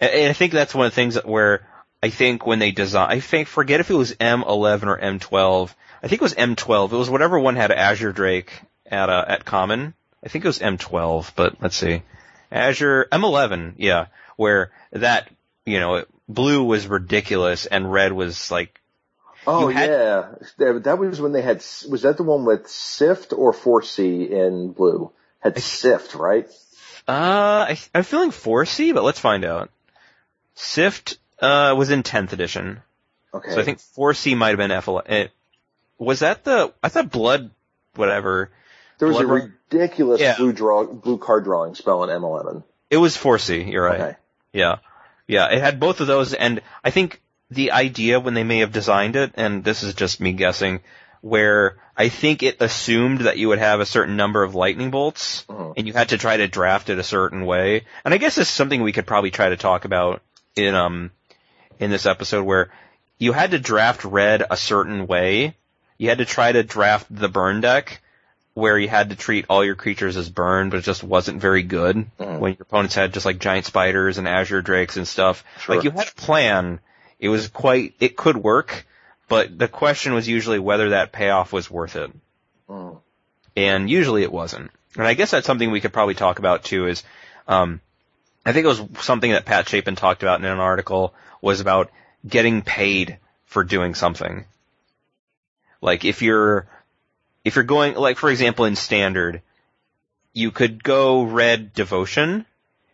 And, 0.00 0.10
and 0.10 0.30
I 0.30 0.32
think 0.32 0.52
that's 0.52 0.74
one 0.74 0.86
of 0.86 0.92
the 0.92 0.96
things 0.96 1.16
where 1.24 1.66
I 2.02 2.10
think 2.10 2.46
when 2.46 2.58
they 2.58 2.70
design, 2.72 3.08
I 3.10 3.20
think, 3.20 3.48
forget 3.48 3.80
if 3.80 3.90
it 3.90 3.94
was 3.94 4.12
M11 4.14 4.84
or 4.88 4.98
M12. 4.98 5.74
I 6.04 6.08
think 6.08 6.20
it 6.20 6.22
was 6.22 6.34
M12. 6.34 6.92
It 6.92 6.96
was 6.96 7.08
whatever 7.08 7.38
one 7.38 7.56
had 7.56 7.72
Azure 7.72 8.12
Drake 8.12 8.52
at, 8.84 9.08
uh, 9.08 9.24
at 9.26 9.46
common. 9.46 9.94
I 10.22 10.28
think 10.28 10.44
it 10.44 10.48
was 10.48 10.58
M12, 10.58 11.32
but 11.34 11.62
let's 11.62 11.76
see. 11.76 12.02
Azure, 12.52 13.08
M11, 13.10 13.76
yeah, 13.78 14.06
where 14.36 14.70
that, 14.92 15.30
you 15.64 15.80
know, 15.80 16.04
blue 16.28 16.62
was 16.62 16.86
ridiculous 16.86 17.64
and 17.64 17.90
red 17.90 18.12
was 18.12 18.50
like, 18.50 18.78
Oh 19.46 19.68
had- 19.68 19.88
yeah, 19.88 20.74
that 20.78 20.98
was 20.98 21.22
when 21.22 21.32
they 21.32 21.40
had. 21.40 21.64
Was 21.88 22.02
that 22.02 22.18
the 22.18 22.22
one 22.22 22.44
with 22.44 22.68
Sift 22.68 23.32
or 23.32 23.54
Foresee 23.54 24.24
in 24.24 24.72
blue? 24.72 25.10
Had 25.40 25.58
Sift, 25.58 26.14
right? 26.14 26.46
uh, 27.08 27.68
I, 27.68 27.78
I'm 27.94 28.02
feeling 28.02 28.30
Foresee, 28.30 28.92
but 28.92 29.04
let's 29.04 29.20
find 29.20 29.44
out. 29.44 29.70
Sift, 30.54 31.16
uh, 31.40 31.74
was 31.76 31.90
in 31.90 32.02
10th 32.02 32.32
edition. 32.32 32.82
Okay. 33.32 33.52
So 33.52 33.60
I 33.60 33.64
think 33.64 33.80
Foresee 33.80 34.34
might 34.34 34.50
have 34.50 34.58
been 34.58 34.70
F11. 34.70 35.30
Was 36.04 36.20
that 36.20 36.44
the, 36.44 36.72
I 36.82 36.88
thought 36.88 37.10
blood, 37.10 37.50
whatever. 37.96 38.50
there 38.98 39.08
was 39.08 39.18
a 39.20 39.26
Run- 39.26 39.54
ridiculous 39.70 40.20
Yeah. 40.20 40.36
blue 40.36 40.52
draw, 40.52 40.84
blue 40.84 41.18
card 41.18 41.44
drawing 41.44 41.74
spell 41.74 42.04
in 42.04 42.10
M11. 42.10 42.62
It 42.90 42.96
was 42.98 43.16
Foresee, 43.16 43.62
you're 43.64 43.84
right. 43.84 44.00
Okay. 44.00 44.16
Yeah. 44.52 44.76
Yeah, 45.26 45.46
it 45.50 45.60
had 45.60 45.80
both 45.80 46.00
of 46.00 46.06
those 46.06 46.34
and 46.34 46.60
I 46.84 46.90
think 46.90 47.20
the 47.50 47.72
idea 47.72 48.20
when 48.20 48.34
they 48.34 48.44
may 48.44 48.58
have 48.58 48.72
designed 48.72 49.16
it, 49.16 49.32
and 49.34 49.64
this 49.64 49.82
is 49.82 49.94
just 49.94 50.20
me 50.20 50.32
guessing, 50.32 50.80
where 51.20 51.76
I 51.96 52.08
think 52.08 52.42
it 52.42 52.60
assumed 52.60 53.20
that 53.22 53.38
you 53.38 53.48
would 53.48 53.58
have 53.58 53.80
a 53.80 53.86
certain 53.86 54.16
number 54.16 54.42
of 54.42 54.54
lightning 54.54 54.90
bolts 54.90 55.44
Mhm. 55.48 55.74
and 55.76 55.86
you 55.86 55.92
had 55.92 56.10
to 56.10 56.18
try 56.18 56.36
to 56.36 56.48
draft 56.48 56.90
it 56.90 56.98
a 56.98 57.02
certain 57.02 57.46
way. 57.46 57.84
And 58.04 58.12
I 58.12 58.18
guess 58.18 58.34
this 58.34 58.48
is 58.48 58.54
something 58.54 58.82
we 58.82 58.92
could 58.92 59.06
probably 59.06 59.30
try 59.30 59.48
to 59.48 59.56
talk 59.56 59.84
about 59.84 60.20
in, 60.56 60.74
um, 60.74 61.10
in 61.78 61.90
this 61.90 62.06
episode 62.06 62.44
where 62.44 62.70
you 63.18 63.32
had 63.32 63.52
to 63.52 63.58
draft 63.58 64.04
red 64.04 64.44
a 64.50 64.56
certain 64.56 65.06
way. 65.06 65.56
You 65.98 66.08
had 66.08 66.18
to 66.18 66.24
try 66.24 66.52
to 66.52 66.62
draft 66.62 67.06
the 67.10 67.28
burn 67.28 67.60
deck 67.60 68.00
where 68.54 68.78
you 68.78 68.88
had 68.88 69.10
to 69.10 69.16
treat 69.16 69.46
all 69.48 69.64
your 69.64 69.74
creatures 69.74 70.16
as 70.16 70.28
burn, 70.28 70.70
but 70.70 70.78
it 70.78 70.84
just 70.84 71.02
wasn't 71.02 71.40
very 71.40 71.62
good 71.62 72.06
Mhm. 72.18 72.38
when 72.38 72.52
your 72.52 72.62
opponents 72.62 72.94
had 72.94 73.12
just 73.12 73.26
like 73.26 73.38
giant 73.40 73.66
spiders 73.66 74.16
and 74.18 74.28
azure 74.28 74.62
drakes 74.62 74.96
and 74.96 75.06
stuff. 75.08 75.44
Sure. 75.60 75.74
Like 75.74 75.84
you 75.84 75.90
had 75.90 76.08
a 76.08 76.20
plan. 76.20 76.78
It 77.18 77.28
was 77.28 77.48
quite, 77.48 77.94
it 77.98 78.16
could 78.16 78.36
work, 78.36 78.86
but 79.28 79.58
the 79.58 79.66
question 79.68 80.14
was 80.14 80.28
usually 80.28 80.58
whether 80.60 80.90
that 80.90 81.10
payoff 81.10 81.52
was 81.52 81.70
worth 81.70 81.96
it. 81.96 82.12
Mm. 82.68 82.98
And 83.56 83.90
usually 83.90 84.22
it 84.22 84.32
wasn't. 84.32 84.70
And 84.96 85.06
I 85.06 85.14
guess 85.14 85.32
that's 85.32 85.46
something 85.46 85.70
we 85.72 85.80
could 85.80 85.92
probably 85.92 86.14
talk 86.14 86.38
about 86.38 86.62
too 86.62 86.86
is, 86.86 87.02
um, 87.48 87.80
I 88.46 88.52
think 88.52 88.64
it 88.64 88.68
was 88.68 88.82
something 89.00 89.32
that 89.32 89.46
Pat 89.46 89.68
Chapin 89.68 89.96
talked 89.96 90.22
about 90.22 90.38
in 90.38 90.46
an 90.46 90.60
article 90.60 91.14
was 91.40 91.60
about 91.60 91.90
getting 92.28 92.62
paid 92.62 93.18
for 93.46 93.64
doing 93.64 93.94
something. 93.94 94.44
Like 95.84 96.04
if 96.04 96.22
you're, 96.22 96.66
if 97.44 97.54
you're 97.56 97.64
going, 97.64 97.94
like 97.94 98.16
for 98.16 98.30
example 98.30 98.64
in 98.64 98.74
standard, 98.74 99.42
you 100.32 100.50
could 100.50 100.82
go 100.82 101.22
red 101.24 101.74
devotion, 101.74 102.46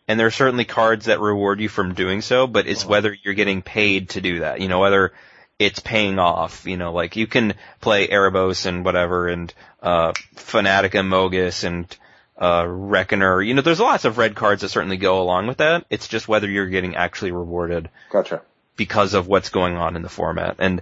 and 0.08 0.18
there 0.18 0.26
are 0.26 0.32
certainly 0.32 0.64
cards 0.64 1.06
that 1.06 1.20
reward 1.20 1.60
you 1.60 1.68
from 1.68 1.94
doing 1.94 2.20
so, 2.20 2.46
but 2.48 2.66
it's 2.66 2.82
Uh-huh. 2.82 2.90
whether 2.90 3.16
you're 3.22 3.34
getting 3.34 3.62
paid 3.62 4.10
to 4.10 4.20
do 4.20 4.40
that, 4.40 4.60
you 4.60 4.68
know, 4.68 4.80
whether 4.80 5.12
it's 5.58 5.78
paying 5.78 6.18
off, 6.18 6.66
you 6.66 6.76
know, 6.76 6.92
like 6.92 7.14
you 7.16 7.26
can 7.28 7.54
play 7.80 8.08
Erebos 8.08 8.66
and 8.66 8.84
whatever 8.84 9.28
and, 9.28 9.54
uh, 9.82 10.12
Fanatic 10.34 10.94
of 10.94 11.04
Mogis 11.06 11.64
and, 11.64 11.86
uh, 12.40 12.64
Reckoner, 12.66 13.40
you 13.42 13.54
know, 13.54 13.62
there's 13.62 13.78
lots 13.78 14.04
of 14.04 14.18
red 14.18 14.34
cards 14.34 14.62
that 14.62 14.70
certainly 14.70 14.96
go 14.96 15.20
along 15.22 15.46
with 15.46 15.58
that. 15.58 15.84
It's 15.90 16.08
just 16.08 16.26
whether 16.28 16.48
you're 16.48 16.66
getting 16.66 16.96
actually 16.96 17.30
rewarded. 17.32 17.88
Gotcha. 18.10 18.42
because 18.76 19.12
of 19.12 19.26
what's 19.28 19.50
going 19.50 19.76
on 19.76 19.94
in 19.94 20.00
the 20.00 20.08
format. 20.08 20.56
And 20.58 20.80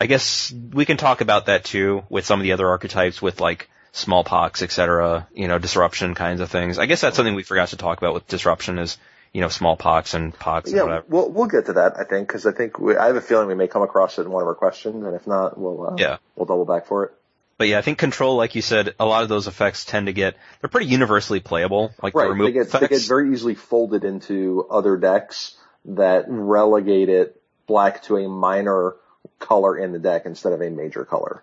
I 0.00 0.06
guess 0.06 0.52
we 0.72 0.84
can 0.84 0.96
talk 0.96 1.20
about 1.20 1.46
that 1.46 1.64
too 1.64 2.04
with 2.08 2.26
some 2.26 2.40
of 2.40 2.44
the 2.44 2.52
other 2.52 2.68
archetypes 2.68 3.22
with 3.22 3.40
like 3.40 3.68
smallpox, 3.92 4.62
etc., 4.62 5.28
you 5.34 5.46
know, 5.48 5.58
disruption 5.58 6.14
kinds 6.14 6.40
of 6.40 6.50
things. 6.50 6.78
I 6.78 6.86
guess 6.86 7.00
that's 7.00 7.16
something 7.16 7.34
we 7.34 7.42
forgot 7.44 7.68
to 7.68 7.76
talk 7.76 7.98
about 7.98 8.12
with 8.14 8.26
disruption 8.26 8.78
is, 8.78 8.98
you 9.32 9.40
know, 9.40 9.48
smallpox 9.48 10.14
and 10.14 10.34
pox 10.36 10.68
and 10.70 10.76
Yeah, 10.76 10.82
whatever. 10.84 11.04
we'll 11.08 11.30
we'll 11.30 11.46
get 11.46 11.66
to 11.66 11.74
that. 11.74 11.94
I 11.98 12.04
think 12.04 12.26
because 12.26 12.44
I 12.44 12.52
think 12.52 12.78
we, 12.78 12.96
I 12.96 13.06
have 13.06 13.16
a 13.16 13.20
feeling 13.20 13.46
we 13.46 13.54
may 13.54 13.68
come 13.68 13.82
across 13.82 14.18
it 14.18 14.22
in 14.22 14.30
one 14.30 14.42
of 14.42 14.48
our 14.48 14.54
questions, 14.54 15.04
and 15.04 15.14
if 15.14 15.26
not, 15.26 15.56
we'll 15.56 15.86
uh, 15.86 15.96
Yeah. 15.96 16.16
we'll 16.34 16.46
double 16.46 16.64
back 16.64 16.86
for 16.86 17.04
it. 17.04 17.12
But 17.56 17.68
yeah, 17.68 17.78
I 17.78 17.82
think 17.82 17.98
control, 17.98 18.36
like 18.36 18.56
you 18.56 18.62
said, 18.62 18.94
a 18.98 19.06
lot 19.06 19.22
of 19.22 19.28
those 19.28 19.46
effects 19.46 19.84
tend 19.84 20.06
to 20.06 20.12
get, 20.12 20.36
they're 20.60 20.68
pretty 20.68 20.86
universally 20.88 21.38
playable. 21.38 21.94
Like 22.02 22.12
the 22.12 22.18
Right. 22.18 22.30
remove 22.30 22.46
They 22.46 22.52
get 22.52 22.70
they 22.72 22.88
get 22.88 23.02
very 23.02 23.32
easily 23.32 23.54
folded 23.54 24.02
into 24.04 24.66
other 24.68 24.96
decks 24.96 25.56
that 25.84 26.24
relegate 26.28 27.08
it 27.10 27.40
black 27.68 28.02
to 28.04 28.16
a 28.16 28.28
minor 28.28 28.96
color 29.38 29.76
in 29.76 29.92
the 29.92 29.98
deck 29.98 30.26
instead 30.26 30.52
of 30.52 30.60
a 30.60 30.70
major 30.70 31.04
color. 31.04 31.42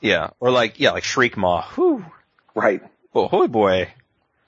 yeah. 0.00 0.30
Or 0.40 0.50
like, 0.50 0.80
yeah, 0.80 0.90
like 0.92 1.04
Shriekmaw. 1.04 1.64
Whew. 1.74 2.04
Right. 2.54 2.82
Oh, 3.14 3.28
oh 3.30 3.48
boy. 3.48 3.88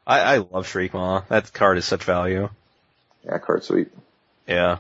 I, 0.07 0.21
I 0.21 0.37
love 0.39 0.67
Shriekmaw. 0.67 1.29
That 1.29 1.53
card 1.53 1.79
is 1.79 1.85
such 1.85 2.05
value. 2.05 2.51
Yeah, 3.25 3.39
card 3.39 3.65
sweet. 3.65 3.89
Yeah. 4.47 4.79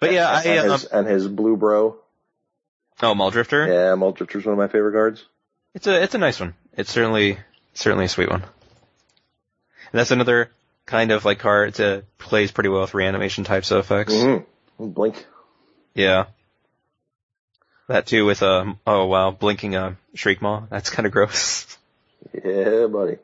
But 0.00 0.12
yeah, 0.12 0.30
I, 0.30 0.42
and, 0.42 0.66
um, 0.66 0.72
his, 0.72 0.84
and 0.86 1.06
his 1.06 1.28
blue 1.28 1.56
bro. 1.56 1.96
oh, 3.02 3.14
Mulldrifter? 3.14 3.66
Yeah, 3.66 3.94
Mulldrifter's 3.94 4.44
one 4.44 4.54
of 4.54 4.58
my 4.58 4.68
favorite 4.68 4.92
cards. 4.92 5.24
It's 5.74 5.86
a, 5.86 6.02
it's 6.02 6.14
a 6.14 6.18
nice 6.18 6.40
one. 6.40 6.54
It's 6.76 6.90
certainly, 6.90 7.38
certainly 7.74 8.06
a 8.06 8.08
sweet 8.08 8.30
one. 8.30 8.42
And 8.42 9.98
that's 9.98 10.10
another 10.10 10.50
kind 10.86 11.12
of 11.12 11.24
like 11.24 11.38
card, 11.38 11.78
a, 11.78 12.02
plays 12.18 12.50
pretty 12.50 12.70
well 12.70 12.80
with 12.80 12.94
reanimation 12.94 13.44
types 13.44 13.70
of 13.70 13.78
effects. 13.78 14.14
Mm-hmm. 14.14 14.88
Blink. 14.88 15.26
Yeah. 15.94 16.26
That 17.88 18.06
too 18.06 18.24
with, 18.24 18.42
a, 18.42 18.76
oh 18.86 19.06
wow, 19.06 19.30
blinking, 19.32 19.74
a 19.74 19.96
Shriekmaw. 20.16 20.68
That's 20.68 20.90
kind 20.90 21.06
of 21.06 21.12
gross. 21.12 21.66
Yeah, 22.32 22.86
buddy. 22.86 23.16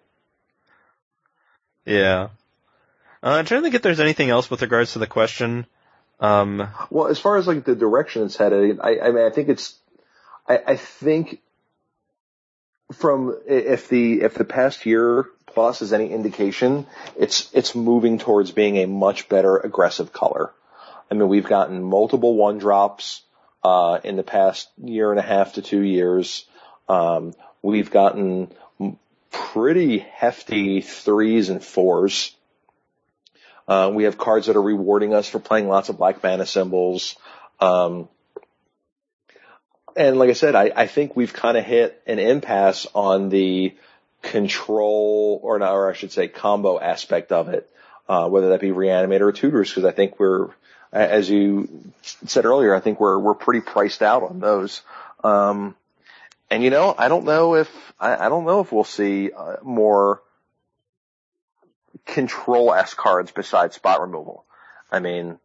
yeah. 1.86 2.28
Uh, 3.22 3.30
I'm 3.30 3.46
trying 3.46 3.60
to 3.60 3.62
think 3.62 3.74
if 3.74 3.82
there's 3.82 4.00
anything 4.00 4.30
else 4.30 4.50
with 4.50 4.62
regards 4.62 4.92
to 4.92 4.98
the 4.98 5.06
question. 5.06 5.66
Um, 6.20 6.68
Well, 6.90 7.06
as 7.06 7.18
far 7.18 7.36
as 7.36 7.46
like 7.46 7.64
the 7.64 7.76
direction 7.76 8.24
it's 8.24 8.36
headed, 8.36 8.80
I, 8.80 8.98
I 8.98 9.10
mean, 9.12 9.24
I 9.24 9.30
think 9.30 9.48
it's, 9.48 9.74
I, 10.46 10.60
I 10.66 10.76
think 10.76 11.40
from 12.92 13.36
if 13.46 13.88
the 13.88 14.22
if 14.22 14.34
the 14.34 14.44
past 14.44 14.86
year 14.86 15.26
plus 15.46 15.82
is 15.82 15.92
any 15.92 16.10
indication, 16.10 16.86
it's 17.18 17.50
it's 17.52 17.74
moving 17.74 18.18
towards 18.18 18.50
being 18.50 18.78
a 18.78 18.86
much 18.86 19.28
better 19.28 19.56
aggressive 19.56 20.12
color. 20.12 20.52
I 21.11 21.14
mean, 21.14 21.28
we've 21.28 21.46
gotten 21.46 21.82
multiple 21.82 22.34
one 22.34 22.59
drops 22.59 23.22
uh, 23.64 24.00
in 24.04 24.16
the 24.16 24.22
past 24.22 24.68
year 24.82 25.11
and 25.11 25.18
a 25.18 25.22
half 25.22 25.54
to 25.54 25.62
two 25.62 25.80
years. 25.80 26.46
Um, 26.88 27.34
we've 27.62 27.90
gotten 27.90 28.52
pretty 29.30 29.98
hefty 29.98 30.80
threes 30.80 31.48
and 31.48 31.62
fours. 31.62 32.34
Uh, 33.66 33.90
we 33.92 34.04
have 34.04 34.16
cards 34.16 34.46
that 34.46 34.56
are 34.56 34.62
rewarding 34.62 35.12
us 35.12 35.28
for 35.28 35.38
playing 35.38 35.68
lots 35.68 35.88
of 35.88 35.98
black 35.98 36.22
mana 36.22 36.46
symbols. 36.46 37.16
Um, 37.61 38.09
and 39.96 40.18
like 40.18 40.30
I 40.30 40.34
said, 40.34 40.54
I, 40.54 40.70
I 40.74 40.86
think 40.86 41.16
we've 41.16 41.32
kind 41.32 41.56
of 41.56 41.64
hit 41.64 42.00
an 42.06 42.18
impasse 42.18 42.86
on 42.94 43.28
the 43.28 43.74
control 44.22 45.40
or 45.42 45.59
not, 45.59 45.72
or 45.72 45.90
I 45.90 45.92
should 45.92 46.12
say 46.12 46.28
combo 46.28 46.78
aspect 46.78 47.32
of 47.32 47.48
it, 47.48 47.68
uh, 48.09 48.28
whether 48.28 48.50
that 48.50 48.61
be 48.61 48.68
reanimator 48.68 49.22
or 49.22 49.32
tutors, 49.32 49.68
because 49.68 49.84
I 49.84 49.90
think 49.92 50.18
we're, 50.18 50.48
as 50.93 51.28
you 51.28 51.68
said 52.03 52.45
earlier, 52.45 52.74
I 52.74 52.80
think 52.80 53.01
we're, 53.01 53.18
we're 53.18 53.34
pretty 53.34 53.61
priced 53.61 54.03
out 54.03 54.22
on 54.22 54.41
those. 54.41 54.82
Um, 55.22 55.74
and 56.51 56.62
you 56.62 56.70
know, 56.70 56.95
I 56.97 57.09
don't 57.09 57.24
know 57.24 57.55
if, 57.57 57.70
I, 58.01 58.26
I 58.26 58.28
don't 58.28 58.45
know 58.45 58.61
if 58.61 58.72
we'll 58.72 58.84
see 58.84 59.30
uh, 59.32 59.57
more 59.62 60.22
control 62.07 62.72
S 62.72 62.95
cards 62.95 63.30
besides 63.32 63.76
spot 63.76 64.01
removal. 64.01 64.45
I 64.91 65.01
mean, 65.01 65.39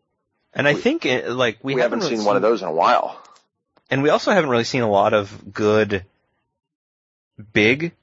and 0.53 0.67
I 0.67 0.73
think, 0.75 1.05
uh, 1.05 1.33
like, 1.33 1.59
we, 1.63 1.75
we, 1.75 1.81
haven't, 1.81 1.99
really 1.99 2.17
seen 2.17 2.25
one 2.25 2.35
of 2.35 2.41
those 2.41 2.61
in 2.61 2.67
a 2.67 2.73
while. 2.73 3.19
And 3.89 4.03
we 4.03 4.09
also 4.09 4.31
haven't 4.31 4.49
really 4.49 4.63
seen 4.63 4.83
a 4.83 4.89
lot 4.89 5.13
of 5.13 5.51
good, 5.51 6.05
big, 7.53 7.93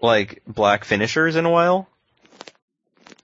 like, 0.00 0.42
black 0.46 0.84
finishers 0.84 1.36
in 1.36 1.44
a 1.44 1.50
while. 1.50 1.88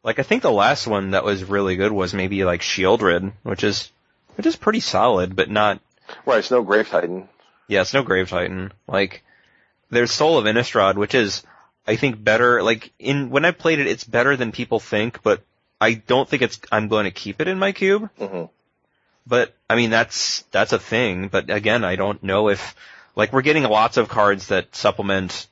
Like, 0.07 0.19
I 0.19 0.23
think 0.23 0.43
the 0.43 0.53
last 0.53 0.87
one 0.87 1.11
that 1.11 1.25
was 1.25 1.45
really 1.45 1.77
good 1.77 1.93
was 1.93 2.15
maybe 2.15 2.45
like 2.45 2.63
Sheoldred, 2.63 3.33
which 3.43 3.63
is, 3.65 3.91
which 4.37 4.47
is 4.47 4.57
pretty 4.57 4.81
solid, 4.81 5.37
but 5.37 5.51
not, 5.51 5.81
Right, 6.25 6.39
it's 6.39 6.51
no 6.53 6.63
Grave 6.63 6.89
Titan. 6.89 7.29
yeah, 7.69 7.81
it's 7.83 7.93
no 7.93 8.03
Grave 8.05 8.31
Titan. 8.31 8.73
Like, 8.87 9.23
there's 9.91 10.13
Soul 10.13 10.39
of 10.39 10.45
Innistrad, 10.45 10.95
which 10.95 11.15
is, 11.15 11.43
I 11.87 11.97
think 11.97 12.23
better, 12.23 12.63
like, 12.63 12.93
in, 12.99 13.31
when 13.31 13.45
I 13.45 13.51
played 13.51 13.81
it, 13.81 13.89
it's 13.89 14.05
better 14.05 14.37
than 14.37 14.53
people 14.53 14.79
think, 14.81 15.23
but 15.25 15.43
I 15.81 15.95
don't 15.95 16.29
think 16.29 16.43
it's, 16.43 16.61
I'm 16.73 16.87
going 16.89 17.05
to 17.05 17.11
keep 17.11 17.41
it 17.41 17.49
in 17.49 17.59
my 17.59 17.73
cube. 17.73 18.09
hmm 18.19 18.45
But 19.27 19.55
I 19.69 19.75
mean 19.75 19.91
that's 19.91 20.43
that's 20.53 20.73
a 20.73 20.79
thing. 20.79 21.27
But 21.29 21.51
again, 21.51 21.85
I 21.85 21.97
don't 21.97 22.23
know 22.23 22.49
if 22.49 22.75
like 23.17 23.33
we're 23.33 23.43
getting 23.43 23.65
lots 23.65 23.97
of 23.97 24.09
cards 24.09 24.47
that 24.49 24.75
supplement. 24.77 25.49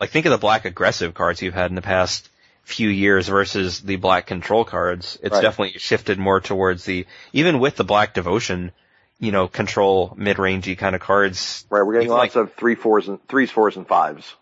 Like 0.00 0.10
think 0.10 0.24
of 0.26 0.30
the 0.30 0.38
black 0.38 0.64
aggressive 0.64 1.12
cards 1.12 1.42
you've 1.42 1.52
had 1.52 1.70
in 1.70 1.74
the 1.74 1.82
past 1.82 2.28
few 2.64 2.88
years 2.88 3.28
versus 3.28 3.80
the 3.80 3.96
black 3.96 4.26
control 4.26 4.64
cards. 4.64 5.18
It's 5.22 5.32
Right. 5.34 5.42
definitely 5.42 5.78
shifted 5.78 6.18
more 6.18 6.40
towards 6.40 6.84
the 6.84 7.06
even 7.32 7.58
with 7.58 7.76
the 7.76 7.84
black 7.84 8.14
devotion, 8.14 8.72
you 9.18 9.32
know, 9.32 9.48
control 9.48 10.14
mid 10.16 10.36
rangey 10.36 10.76
kind 10.78 10.94
of 10.94 11.00
cards. 11.00 11.64
Right, 11.70 11.82
we're 11.82 11.94
getting 11.94 12.08
lots 12.08 12.36
of 12.36 12.54
three 12.54 12.74
fours 12.76 13.08
and 13.08 13.18
threes, 13.28 13.50
fours, 13.50 13.76
and 13.76 13.86
fives. 13.86 14.34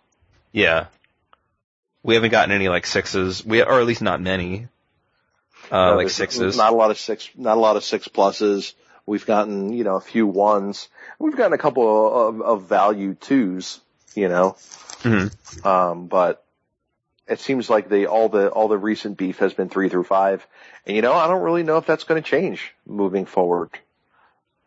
Yeah, 0.52 0.86
we 2.02 2.14
haven't 2.14 2.30
gotten 2.30 2.52
any 2.54 2.68
like 2.68 2.86
sixes. 2.86 3.44
We 3.44 3.62
or 3.62 3.80
at 3.80 3.86
least 3.86 4.02
not 4.02 4.20
many. 4.20 4.68
Uh, 5.70 5.92
Uh, 5.92 5.96
like 5.96 6.10
sixes. 6.10 6.56
Not 6.56 6.72
a 6.72 6.76
lot 6.76 6.90
of 6.90 6.98
six, 6.98 7.28
not 7.36 7.56
a 7.56 7.60
lot 7.60 7.76
of 7.76 7.84
six 7.84 8.08
pluses. 8.08 8.72
We've 9.06 9.24
gotten, 9.24 9.72
you 9.72 9.84
know, 9.84 9.96
a 9.96 10.00
few 10.00 10.26
ones. 10.26 10.88
We've 11.18 11.36
gotten 11.36 11.52
a 11.52 11.58
couple 11.58 12.28
of, 12.28 12.40
of 12.42 12.62
value 12.64 13.14
twos, 13.14 13.80
you 14.14 14.28
know. 14.28 14.56
Mhm. 15.02 15.64
Um, 15.66 16.06
but 16.06 16.44
it 17.30 17.38
seems 17.38 17.70
like 17.70 17.88
the 17.88 18.06
all 18.06 18.28
the 18.28 18.48
all 18.48 18.66
the 18.68 18.76
recent 18.76 19.16
beef 19.16 19.38
has 19.38 19.54
been 19.54 19.68
three 19.68 19.88
through 19.88 20.04
five, 20.04 20.46
and 20.84 20.96
you 20.96 21.00
know, 21.02 21.12
I 21.12 21.28
don't 21.28 21.42
really 21.42 21.62
know 21.62 21.76
if 21.76 21.86
that's 21.86 22.04
going 22.04 22.20
to 22.20 22.28
change 22.28 22.74
moving 22.84 23.24
forward. 23.24 23.70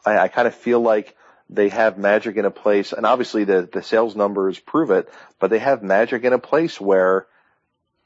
I, 0.05 0.17
I 0.17 0.27
kind 0.29 0.47
of 0.47 0.55
feel 0.55 0.79
like 0.79 1.15
they 1.49 1.69
have 1.69 1.97
magic 1.97 2.37
in 2.37 2.45
a 2.45 2.51
place, 2.51 2.93
and 2.93 3.05
obviously 3.05 3.43
the 3.43 3.69
the 3.71 3.83
sales 3.83 4.15
numbers 4.15 4.57
prove 4.59 4.91
it, 4.91 5.09
but 5.39 5.49
they 5.49 5.59
have 5.59 5.83
magic 5.83 6.23
in 6.23 6.31
a 6.31 6.39
place 6.39 6.79
where 6.79 7.27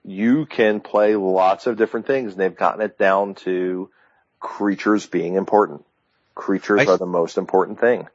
you 0.03 0.47
can 0.47 0.79
play 0.79 1.15
lots 1.15 1.67
of 1.67 1.77
different 1.77 2.07
things, 2.07 2.31
and 2.31 2.41
they've 2.41 2.55
gotten 2.55 2.81
it 2.81 2.97
down 2.97 3.35
to 3.35 3.91
creatures 4.39 5.05
being 5.05 5.35
important. 5.35 5.85
Creatures 6.33 6.87
I- 6.87 6.93
are 6.93 6.97
the 6.97 7.05
most 7.05 7.37
important 7.37 7.79
thing. 7.79 8.07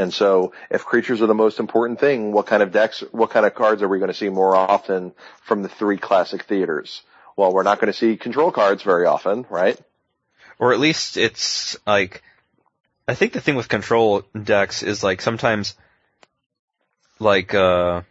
And 0.00 0.12
so 0.12 0.52
if 0.70 0.84
creatures 0.84 1.22
are 1.22 1.26
the 1.26 1.34
most 1.34 1.60
important 1.60 2.00
thing, 2.00 2.32
what 2.32 2.46
kind 2.46 2.62
of 2.62 2.72
decks, 2.72 3.04
what 3.12 3.30
kind 3.30 3.46
of 3.46 3.54
cards 3.54 3.82
are 3.82 3.88
we 3.88 3.98
going 3.98 4.10
to 4.10 4.14
see 4.14 4.28
more 4.28 4.56
often 4.56 5.12
from 5.42 5.62
the 5.62 5.68
three 5.68 5.98
classic 5.98 6.44
theaters? 6.44 7.02
Well, 7.36 7.52
we're 7.52 7.62
not 7.62 7.80
going 7.80 7.92
to 7.92 7.98
see 7.98 8.16
control 8.16 8.50
cards 8.50 8.82
very 8.82 9.06
often, 9.06 9.46
right? 9.50 9.78
or 10.60 10.72
at 10.72 10.78
least 10.78 11.16
it's 11.16 11.76
like 11.86 12.22
I 13.08 13.14
think 13.14 13.32
the 13.32 13.40
thing 13.40 13.56
with 13.56 13.68
control 13.68 14.22
decks 14.40 14.84
is 14.84 15.02
like 15.02 15.20
sometimes 15.20 15.74
like 17.18 17.52
uh 17.54 18.02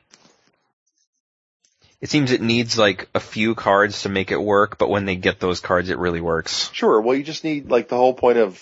it 2.01 2.09
seems 2.09 2.31
it 2.31 2.41
needs 2.41 2.77
like 2.77 3.07
a 3.13 3.19
few 3.19 3.55
cards 3.55 4.03
to 4.03 4.09
make 4.09 4.31
it 4.31 4.41
work, 4.41 4.77
but 4.77 4.89
when 4.89 5.05
they 5.05 5.15
get 5.15 5.39
those 5.39 5.59
cards 5.59 5.89
it 5.89 5.99
really 5.99 6.21
works. 6.21 6.69
Sure. 6.73 6.99
Well, 6.99 7.15
you 7.15 7.23
just 7.23 7.43
need 7.43 7.69
like 7.69 7.87
the 7.87 7.97
whole 7.97 8.13
point 8.13 8.39
of 8.39 8.61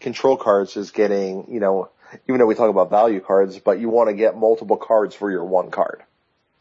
control 0.00 0.36
cards 0.36 0.76
is 0.76 0.90
getting, 0.90 1.46
you 1.50 1.60
know, 1.60 1.88
even 2.28 2.38
though 2.38 2.46
we 2.46 2.54
talk 2.54 2.70
about 2.70 2.90
value 2.90 3.20
cards, 3.20 3.58
but 3.58 3.80
you 3.80 3.88
want 3.88 4.08
to 4.08 4.14
get 4.14 4.36
multiple 4.36 4.76
cards 4.76 5.14
for 5.14 5.30
your 5.30 5.44
one 5.44 5.70
card. 5.70 6.02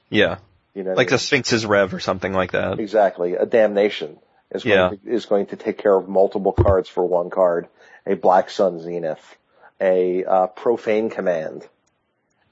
Yeah. 0.10 0.38
You 0.74 0.84
know, 0.84 0.94
Like 0.94 1.10
the 1.10 1.18
Sphinx's 1.18 1.66
Rev 1.66 1.94
or 1.94 2.00
something 2.00 2.34
like 2.34 2.52
that. 2.52 2.80
Exactly. 2.80 3.34
A 3.34 3.46
damnation 3.46 4.18
is 4.52 4.64
going, 4.64 4.78
Yeah. 4.78 4.90
to, 4.90 5.00
is 5.06 5.26
going 5.26 5.48
to 5.48 5.56
take 5.56 5.78
care 5.78 5.96
of 5.96 6.08
multiple 6.08 6.54
cards 6.54 6.90
for 6.90 7.04
one 7.04 7.30
card. 7.30 7.68
A 8.06 8.16
Black 8.16 8.50
Sun 8.50 8.80
Zenith, 8.82 9.38
a 9.82 10.24
uh, 10.24 10.48
Profane 10.48 11.10
Command 11.10 11.68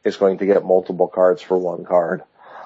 is 0.04 0.18
going 0.18 0.40
to 0.40 0.46
get 0.46 0.66
multiple 0.66 1.08
cards 1.08 1.42
for 1.42 1.58
one 1.58 1.86
card. 1.86 2.24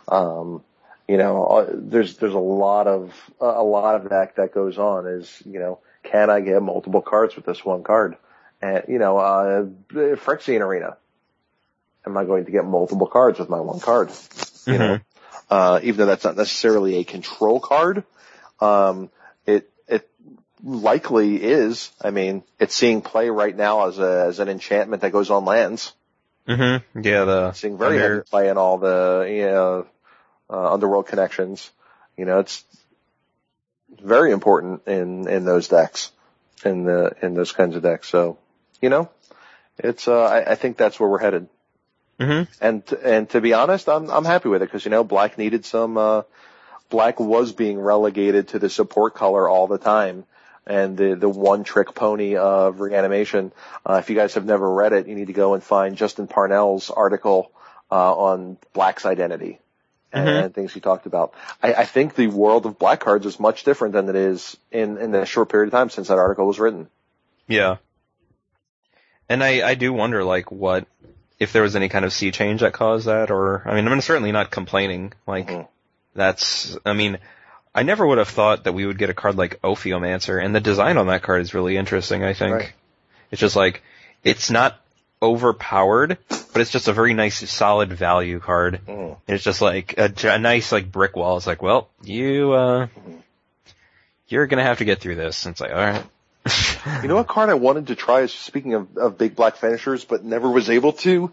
Um, 0.08 0.64
you 1.08 1.18
know, 1.18 1.46
uh, 1.46 1.66
there's 1.72 2.18
there's 2.18 2.34
a 2.34 2.40
lot 2.40 2.88
of 2.88 3.14
a 3.40 3.64
lot 3.64 3.96
of 3.96 4.10
that 4.10 4.36
that 4.36 4.54
goes 4.54 4.78
on. 4.78 5.08
Is 5.08 5.42
you 5.46 5.60
know, 5.60 5.80
can 6.04 6.30
I 6.30 6.42
get 6.42 6.62
multiple 6.62 7.02
cards 7.02 7.36
with 7.36 7.46
this 7.46 7.64
one 7.64 7.84
card? 7.84 8.16
And 8.62 8.84
you 8.88 9.00
know, 9.00 9.18
uh, 9.18 9.66
Phyrexian 9.92 10.62
Arena. 10.62 10.98
Am 12.06 12.18
I 12.18 12.24
going 12.26 12.46
to 12.46 12.52
get 12.52 12.66
multiple 12.66 13.08
cards 13.08 13.40
with 13.40 13.50
my 13.50 13.60
one 13.60 13.80
card? 13.80 14.10
You 14.66 14.78
know, 14.78 14.98
Mhm. 14.98 15.02
uh, 15.50 15.80
even 15.84 15.98
though 15.98 16.06
that's 16.06 16.24
not 16.24 16.38
necessarily 16.38 16.96
a 16.98 17.04
control 17.04 17.60
card, 17.60 18.04
um, 18.62 19.10
it, 19.46 19.70
it, 19.88 20.10
likely 20.64 21.42
is. 21.42 21.92
I 22.02 22.12
mean, 22.12 22.44
it's 22.60 22.74
seeing 22.76 23.02
play 23.02 23.30
right 23.30 23.56
now 23.56 23.88
as 23.88 24.00
a 24.00 24.26
as 24.28 24.40
an 24.40 24.50
enchantment 24.50 25.02
that 25.02 25.12
goes 25.12 25.30
on 25.30 25.46
lands. 25.46 25.94
Mm-hmm. 26.48 27.02
Yeah, 27.02 27.26
the 27.26 27.52
Seeing 27.54 27.78
very 27.78 27.98
under- 28.02 28.16
heavy 28.16 28.30
play 28.30 28.50
in 28.50 28.58
all 28.58 28.78
the 28.78 29.28
you 29.30 29.46
know, 29.46 29.86
uh, 30.50 30.74
underworld 30.74 31.08
connections. 31.08 31.70
You 32.18 32.26
know, 32.26 32.40
it's 32.40 32.64
very 34.02 34.32
important 34.32 34.88
in 34.88 35.28
in 35.28 35.46
those 35.46 35.68
decks, 35.68 36.12
in 36.66 36.86
the 36.86 37.14
in 37.22 37.34
those 37.34 37.52
kinds 37.52 37.76
of 37.76 37.84
decks. 37.84 38.08
So, 38.10 38.38
you 38.82 38.90
know, 38.90 39.10
it's 39.78 40.08
uh, 40.08 40.24
I, 40.24 40.52
I 40.52 40.56
think 40.56 40.78
that's 40.78 41.00
where 41.00 41.10
we're 41.10 41.20
headed. 41.20 41.48
Mhm. 42.20 42.48
And 42.60 42.84
and 43.04 43.30
to 43.30 43.42
be 43.42 43.54
honest, 43.54 43.88
I'm 43.88 44.10
I'm 44.10 44.26
happy 44.26 44.50
with 44.50 44.62
it 44.62 44.66
because 44.66 44.84
you 44.86 44.92
know 44.92 45.04
black 45.04 45.38
needed 45.38 45.66
some. 45.66 45.98
uh 45.98 46.24
Black 46.90 47.20
was 47.20 47.52
being 47.54 47.80
relegated 47.80 48.48
to 48.48 48.58
the 48.60 48.68
support 48.68 49.14
color 49.14 49.48
all 49.48 49.68
the 49.68 49.78
time, 49.78 50.24
and 50.66 50.98
the 50.98 51.14
the 51.14 51.30
one 51.30 51.64
trick 51.64 51.94
pony 51.94 52.36
of 52.36 52.80
reanimation. 52.80 53.52
Uh, 53.86 53.98
if 54.02 54.10
you 54.10 54.16
guys 54.16 54.34
have 54.34 54.44
never 54.46 54.68
read 54.68 54.92
it, 54.94 55.06
you 55.08 55.14
need 55.14 55.28
to 55.28 55.34
go 55.34 55.54
and 55.54 55.64
find 55.64 55.96
Justin 55.96 56.26
Parnell's 56.26 56.90
article 56.90 57.52
uh, 57.92 58.16
on 58.16 58.58
Black's 58.74 59.06
identity 59.06 59.60
and 60.12 60.28
Mhm. 60.28 60.54
things 60.56 60.74
he 60.74 60.80
talked 60.80 61.06
about. 61.06 61.36
I, 61.62 61.74
I 61.76 61.86
think 61.86 62.16
the 62.16 62.26
world 62.26 62.66
of 62.66 62.80
black 62.80 63.02
cards 63.02 63.28
is 63.28 63.40
much 63.40 63.64
different 63.66 63.94
than 63.94 64.10
it 64.10 64.16
is 64.16 64.58
in 64.72 64.98
in 64.98 65.12
the 65.12 65.26
short 65.28 65.50
period 65.50 65.68
of 65.68 65.72
time 65.74 65.92
since 65.92 66.08
that 66.08 66.18
article 66.18 66.48
was 66.48 66.60
written. 66.60 66.88
Yeah. 67.48 67.76
And 69.30 69.44
I, 69.44 69.68
I 69.68 69.76
do 69.76 69.94
wonder, 69.94 70.24
like, 70.24 70.52
what, 70.52 70.88
if 71.40 71.54
there 71.54 71.62
was 71.62 71.76
any 71.76 71.88
kind 71.88 72.04
of 72.04 72.12
sea 72.12 72.32
change 72.32 72.62
that 72.62 72.74
caused 72.74 73.06
that, 73.08 73.30
or, 73.32 73.62
I 73.66 73.76
mean, 73.76 73.88
I'm 73.88 74.02
certainly 74.02 74.32
not 74.32 74.50
complaining, 74.52 75.14
like, 75.28 75.48
Mhm. 75.48 75.68
that's, 76.16 76.78
I 76.86 76.94
mean, 76.94 77.20
I 77.74 77.84
never 77.84 78.06
would 78.06 78.18
have 78.18 78.28
thought 78.30 78.64
that 78.64 78.74
we 78.74 78.86
would 78.88 78.98
get 78.98 79.12
a 79.12 79.14
card 79.14 79.36
like 79.38 79.62
Ophiomancer, 79.62 80.44
and 80.44 80.56
the 80.56 80.60
design 80.60 80.98
on 80.98 81.08
that 81.08 81.22
card 81.22 81.42
is 81.42 81.54
really 81.54 81.78
interesting, 81.78 82.24
I 82.24 82.34
think. 82.34 82.54
Right. 82.56 82.74
It's 83.32 83.40
just 83.40 83.56
like, 83.56 83.84
it's 84.24 84.50
not 84.50 84.80
overpowered, 85.22 86.18
but 86.30 86.62
it's 86.62 86.72
just 86.72 86.88
a 86.88 86.94
very 86.94 87.14
nice, 87.14 87.48
solid 87.50 87.94
value 87.94 88.40
card. 88.40 88.82
Mm. 88.88 89.18
It's 89.28 89.44
just 89.44 89.62
like 89.62 89.94
a, 89.98 90.12
a 90.24 90.40
nice, 90.40 90.72
like, 90.72 90.92
brick 90.92 91.16
wall. 91.16 91.38
It's 91.38 91.46
like, 91.46 91.62
well, 91.62 91.90
you, 92.04 92.54
uh, 92.54 92.88
you're 94.28 94.48
gonna 94.48 94.64
have 94.64 94.80
to 94.80 94.86
get 94.86 95.00
through 95.02 95.16
this. 95.16 95.46
And 95.46 95.54
it's 95.54 95.62
like, 95.62 95.72
alright. 95.72 96.04
You 97.02 97.08
know 97.08 97.16
what 97.16 97.28
card 97.28 97.50
I 97.50 97.54
wanted 97.56 97.88
to 97.88 97.96
try 97.96 98.22
is 98.22 98.34
speaking 98.34 98.74
of, 98.74 98.98
of 98.98 99.18
big 99.18 99.36
black 99.36 99.58
finishers, 99.58 100.04
but 100.06 100.24
never 100.24 100.50
was 100.50 100.70
able 100.70 100.94
to. 100.94 101.32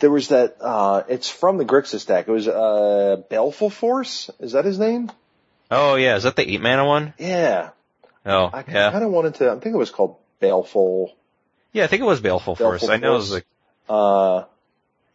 There 0.00 0.10
was 0.10 0.28
that. 0.28 0.56
uh 0.60 1.02
It's 1.08 1.28
from 1.30 1.56
the 1.58 1.64
Grixis 1.64 2.06
deck. 2.06 2.28
It 2.28 2.30
was 2.32 2.46
uh 2.48 3.22
Baleful 3.30 3.70
Force. 3.70 4.30
Is 4.40 4.52
that 4.52 4.64
his 4.64 4.78
name? 4.78 5.10
Oh 5.70 5.94
yeah, 5.96 6.16
is 6.16 6.24
that 6.24 6.36
the 6.36 6.48
eight 6.50 6.60
mana 6.60 6.84
one? 6.84 7.14
Yeah. 7.18 7.70
Oh 8.24 8.50
I 8.52 8.64
yeah, 8.68 8.90
kind 8.90 9.04
of 9.04 9.10
wanted 9.10 9.36
to. 9.36 9.50
I 9.52 9.58
think 9.58 9.74
it 9.74 9.78
was 9.78 9.90
called 9.90 10.16
Baleful. 10.40 11.14
yeah. 11.72 11.84
I 11.84 11.86
think 11.86 12.02
it 12.02 12.06
was 12.06 12.20
Baleful 12.20 12.56
Force. 12.56 12.80
Baleful 12.82 12.90
I 12.94 12.96
know 12.98 13.14
it 13.14 13.16
was 13.18 13.32
like 13.32 13.46
Uh, 13.88 14.44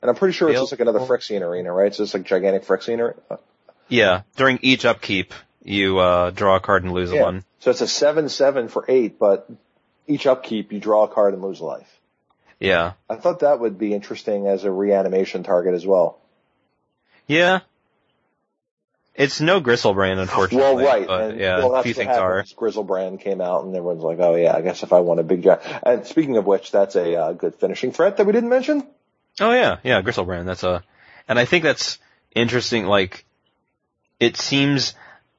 and 0.01 0.09
I'm 0.09 0.15
pretty 0.15 0.33
sure 0.33 0.49
it's 0.49 0.59
just 0.59 0.71
like 0.71 0.79
another 0.81 0.99
Baleful. 0.99 1.17
Phyrexian 1.17 1.41
arena, 1.41 1.71
right? 1.71 1.87
It's 1.87 1.97
just 1.97 2.13
like 2.13 2.23
gigantic 2.23 2.65
Phyrexian 2.65 2.99
arena. 2.99 3.39
yeah. 3.87 4.21
During 4.35 4.59
each 4.63 4.83
upkeep, 4.85 5.33
you 5.63 5.99
uh 5.99 6.31
draw 6.31 6.55
a 6.55 6.59
card 6.59 6.83
and 6.83 6.93
lose 6.93 7.11
Yeah. 7.11 7.23
one. 7.23 7.43
So 7.59 7.71
it's 7.71 7.81
a 7.81 7.87
seven 7.87 8.29
seven 8.29 8.67
for 8.67 8.85
eight, 8.87 9.19
but 9.19 9.49
each 10.07 10.25
upkeep 10.27 10.71
you 10.71 10.79
draw 10.79 11.03
a 11.03 11.07
card 11.07 11.33
and 11.33 11.43
lose 11.43 11.59
a 11.59 11.65
life. 11.65 11.99
Yeah, 12.59 12.93
I 13.09 13.15
thought 13.15 13.39
that 13.39 13.59
would 13.59 13.77
be 13.79 13.93
interesting 13.93 14.47
as 14.47 14.63
a 14.65 14.71
reanimation 14.71 15.43
target 15.43 15.73
as 15.73 15.85
well. 15.85 16.19
yeah. 17.27 17.61
It's 19.13 19.41
no 19.41 19.59
Griselbrand, 19.59 20.19
unfortunately. 20.19 20.83
Well, 20.83 20.85
right. 20.85 21.05
But 21.05 21.31
and, 21.31 21.39
yeah, 21.39 21.57
well, 21.57 21.71
a 21.71 21.73
that's 21.75 21.83
few 21.85 21.93
things 21.93 22.15
are. 22.15 22.43
Griselbrand 22.55 23.19
came 23.19 23.41
out 23.41 23.65
and 23.65 23.75
everyone's 23.75 24.01
like, 24.03 24.19
oh 24.19 24.35
yeah, 24.35 24.55
I 24.55 24.61
guess 24.61 24.83
if 24.83 24.93
I 24.93 25.01
want 25.01 25.19
a 25.19 25.23
big 25.23 25.43
giant. 25.43 25.61
And 25.83 26.05
speaking 26.07 26.37
of 26.37 26.45
which, 26.45 26.71
that's 26.71 26.95
a 26.95 27.15
uh, 27.17 27.33
good 27.33 27.55
finishing 27.55 27.91
threat 27.91 28.17
that 28.17 28.25
we 28.25 28.31
didn't 28.31 28.49
mention. 28.49 28.87
Oh 29.39 29.51
yeah, 29.51 29.77
yeah, 29.83 30.01
Griselbrand. 30.01 30.45
That's 30.45 30.63
a, 30.63 30.81
and 31.27 31.37
I 31.37 31.43
think 31.45 31.63
that's 31.63 31.99
interesting. 32.33 32.85
Like, 32.85 33.25
it 34.19 34.37
seems 34.37 34.93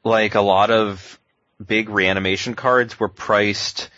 like 0.04 0.34
a 0.34 0.40
lot 0.40 0.70
of 0.70 1.18
big 1.64 1.88
reanimation 1.88 2.54
cards 2.54 2.98
were 2.98 3.08
priced, 3.08 3.88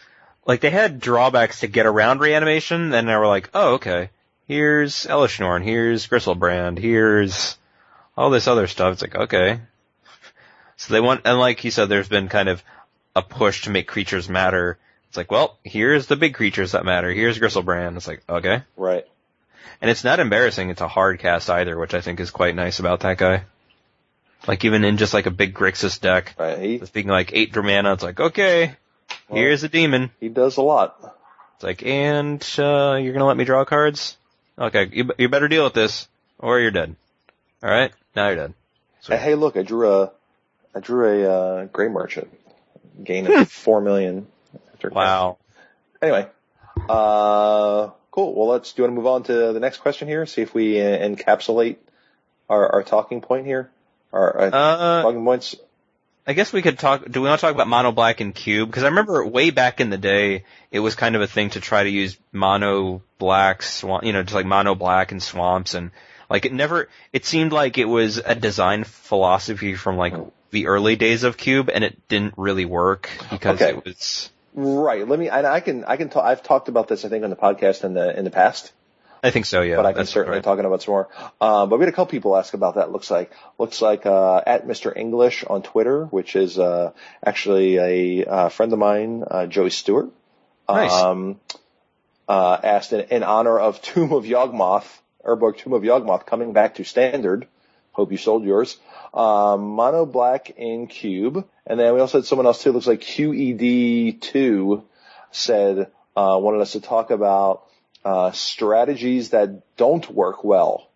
like 0.47 0.61
they 0.61 0.71
had 0.71 1.01
drawbacks 1.01 1.61
to 1.61 1.67
get 1.67 1.87
around 1.87 2.21
reanimation, 2.21 2.91
then 2.91 3.07
they 3.07 3.17
were 3.17 3.27
like, 3.27 3.51
oh 3.55 3.75
okay, 3.75 4.11
here's 4.47 5.07
Elesh 5.07 5.41
Norn, 5.41 5.63
here's 5.63 6.07
Griselbrand, 6.07 6.79
here's 6.79 7.57
all 8.17 8.31
this 8.31 8.47
other 8.47 8.67
stuff. 8.67 8.93
It's 8.95 9.03
like, 9.03 9.15
okay. 9.15 9.61
So 10.77 10.93
they 10.93 11.01
want, 11.01 11.23
and 11.25 11.39
like 11.39 11.65
you 11.65 11.71
said, 11.71 11.89
there's 11.89 12.09
been 12.09 12.29
kind 12.29 12.49
of 12.49 12.63
a 13.15 13.23
push 13.23 13.63
to 13.63 13.71
make 13.71 13.87
creatures 13.87 14.29
matter. 14.29 14.79
It's 15.09 15.17
like, 15.17 15.31
well, 15.31 15.57
here's 15.63 16.07
the 16.07 16.17
big 16.17 16.35
creatures 16.35 16.73
that 16.73 16.85
matter. 16.85 17.11
Here's 17.13 17.39
Griselbrand. 17.39 17.97
It's 17.97 18.09
like, 18.09 18.23
okay. 18.29 18.63
Right. 18.77 19.07
And 19.81 19.91
it's 19.91 20.05
not 20.05 20.21
embarrassing. 20.21 20.71
It's 20.71 20.81
a 20.81 20.89
hard 20.89 21.21
cast 21.21 21.51
either, 21.51 21.79
which 21.79 21.95
I 21.95 22.01
think 22.01 22.21
is 22.21 22.31
quite 22.31 22.57
nice 22.57 22.81
about 22.81 23.01
that 23.01 23.19
guy. 23.19 23.45
Like 24.47 24.65
even 24.65 24.85
in 24.85 24.97
just 24.97 25.15
like 25.15 25.27
a 25.27 25.31
big 25.31 25.55
Grixis 25.55 26.01
deck, 26.01 26.35
Right. 26.39 26.59
He 26.59 26.79
being 26.93 27.07
like 27.09 27.31
eight 27.33 27.55
mana, 27.57 27.93
it's 27.95 28.03
like, 28.03 28.21
okay, 28.21 28.77
Well- 29.29 29.39
here's 29.39 29.65
a 29.65 29.69
demon. 29.69 30.11
he 30.21 30.29
does 30.29 30.57
a 30.57 30.63
lot. 30.63 30.97
It's 31.57 31.65
like, 31.65 31.85
and, 31.85 32.43
uh, 32.59 32.99
you're 33.01 33.13
gonna 33.13 33.27
let 33.27 33.37
me 33.37 33.45
draw 33.45 33.65
cards? 33.65 34.17
Okay, 34.59 34.89
you, 34.93 35.11
you 35.19 35.29
better 35.29 35.49
deal 35.49 35.65
with 35.65 35.75
this, 35.75 36.09
or 36.39 36.61
you're 36.61 36.71
dead. 36.71 36.95
Alright? 37.63 37.93
Now 38.15 38.27
you're 38.29 38.37
dead. 38.37 38.55
Sweet. 39.01 39.19
Hey, 39.19 39.35
look, 39.35 39.57
I 39.57 39.63
drew 39.63 39.91
a, 39.91 40.11
I 40.75 40.81
drew 40.81 41.23
a 41.25 41.31
uh, 41.31 41.65
gray 41.67 41.89
merchant, 41.89 42.29
gaining 43.03 43.45
four 43.47 43.81
million. 43.81 44.27
After 44.75 44.91
Wow. 44.91 45.39
Anyway, 46.03 46.27
uh, 46.89 47.91
cool. 48.11 48.35
Well, 48.35 48.49
let's. 48.49 48.73
Do 48.73 48.83
you 48.83 48.89
want 48.89 48.93
to 48.93 48.97
move 48.97 49.07
on 49.07 49.23
to 49.25 49.53
the 49.53 49.61
next 49.61 49.79
question 49.79 50.09
here? 50.09 50.27
See 50.27 50.43
if 50.43 50.53
we 50.55 50.81
uh, 50.81 50.85
encapsulate 50.99 51.77
our, 52.49 52.73
our 52.75 52.83
talking 52.83 53.21
point 53.21 53.47
here. 53.47 53.71
Our 54.15 54.41
uh. 54.55 55.03
I 56.27 56.33
guess 56.33 56.55
we 56.55 56.63
could 56.63 56.79
talk, 56.79 57.05
do 57.11 57.21
we 57.21 57.29
want 57.29 57.39
to 57.39 57.47
talk 57.47 57.55
about 57.55 57.69
mono 57.69 57.93
black 57.93 58.21
and 58.21 58.35
cube? 58.35 58.73
Cause 58.73 58.83
I 58.83 58.87
remember 58.89 59.27
way 59.27 59.51
back 59.51 59.81
in 59.81 59.91
the 59.91 59.99
day, 59.99 60.45
it 60.71 60.81
was 60.81 60.95
kind 60.95 61.17
of 61.17 61.21
a 61.21 61.27
thing 61.27 61.51
to 61.51 61.61
try 61.61 61.83
to 61.83 61.91
use 61.91 62.17
mono 62.33 63.03
black 63.19 63.63
swamp, 63.63 64.05
you 64.05 64.15
know, 64.15 64.23
just 64.23 64.35
like 64.35 64.47
mono 64.47 64.75
black 64.75 65.13
and 65.13 65.23
swamps 65.23 65.75
and 65.75 65.91
like 66.31 66.47
it 66.47 66.53
never, 66.55 66.89
it 67.13 67.27
seemed 67.27 67.53
like 67.53 67.77
it 67.77 67.85
was 67.85 68.17
a 68.17 68.35
design 68.35 68.85
philosophy 68.85 69.75
from 69.75 69.99
like 69.99 70.15
the 70.51 70.69
early 70.69 70.97
days 70.97 71.25
of 71.25 71.37
cube 71.37 71.69
and 71.69 71.85
it 71.85 72.09
didn't 72.09 72.35
really 72.39 72.65
work 72.65 73.11
because 73.31 73.61
Okay. 73.61 73.71
it 73.77 73.85
was, 73.85 74.31
Right. 74.55 75.07
Let 75.07 75.19
me. 75.19 75.29
And 75.29 75.47
I 75.47 75.59
can. 75.61 75.85
I 75.85 75.97
can. 75.97 76.09
talk 76.09 76.25
I've 76.25 76.43
talked 76.45 76.69
about 76.69 76.87
this. 76.87 77.05
I 77.05 77.09
think 77.09 77.25
on 77.25 77.31
the 77.31 77.37
podcast 77.37 77.83
in 77.83 77.93
the 77.93 78.17
in 78.17 78.25
the 78.25 78.31
past. 78.31 78.73
I 79.25 79.31
think 79.31 79.47
so, 79.47 79.63
yeah. 79.63 79.77
but 79.77 79.87
I 79.87 79.95
can 79.95 80.05
certainly 80.05 80.37
right. 80.37 80.45
talk 80.45 80.59
about 80.59 80.83
some 80.83 80.93
more. 80.93 81.09
Um, 81.41 81.71
but 81.71 81.79
we 81.79 81.85
had 81.87 81.89
a 81.89 81.97
couple 81.97 82.11
people 82.11 82.37
ask 82.37 82.53
about 82.53 82.75
that. 82.75 82.93
Looks 82.93 83.11
like 83.11 83.33
looks 83.59 83.81
like 83.81 84.05
uh, 84.05 84.43
at 84.47 84.67
Mr. 84.67 84.95
English 84.95 85.45
on 85.45 85.63
Twitter, 85.63 86.05
which 86.05 86.37
is 86.37 86.59
uh, 86.59 86.93
actually 87.25 87.79
a 87.79 88.27
uh, 88.27 88.49
friend 88.51 88.71
of 88.75 88.79
mine, 88.79 89.25
uh, 89.29 89.47
Joey 89.47 89.71
Stewart. 89.71 90.11
Nice. 90.69 90.93
Um, 90.93 91.41
uh, 92.29 92.59
asked 92.63 92.93
in, 92.93 93.01
in 93.01 93.23
honor 93.23 93.59
of 93.59 93.81
Tomb 93.81 94.13
of 94.13 94.25
Yawgmoth, 94.25 94.87
Urborg 95.25 95.57
Tomb 95.57 95.73
of 95.73 95.83
Yawgmoth 95.83 96.27
coming 96.27 96.53
back 96.53 96.75
to 96.75 96.85
standard. 96.85 97.49
Hope 97.93 98.13
you 98.13 98.19
sold 98.19 98.45
yours. 98.45 98.77
Um, 99.15 99.71
mono 99.71 100.05
black 100.05 100.51
in 100.51 100.87
cube, 100.87 101.49
and 101.67 101.81
then 101.81 101.95
we 101.95 102.01
also 102.01 102.19
had 102.19 102.27
someone 102.27 102.45
else 102.45 102.63
too. 102.63 102.73
Looks 102.73 102.87
like 102.87 103.01
QED2 103.01 104.83
said 105.31 105.91
uh, 106.15 106.39
wanted 106.39 106.61
us 106.61 106.73
to 106.73 106.81
talk 106.81 107.11
about 107.11 107.65
uh, 108.05 108.33
strategies 108.33 109.31
that 109.31 109.77
don't 109.77 110.09
work 110.11 110.45
well 110.45 110.89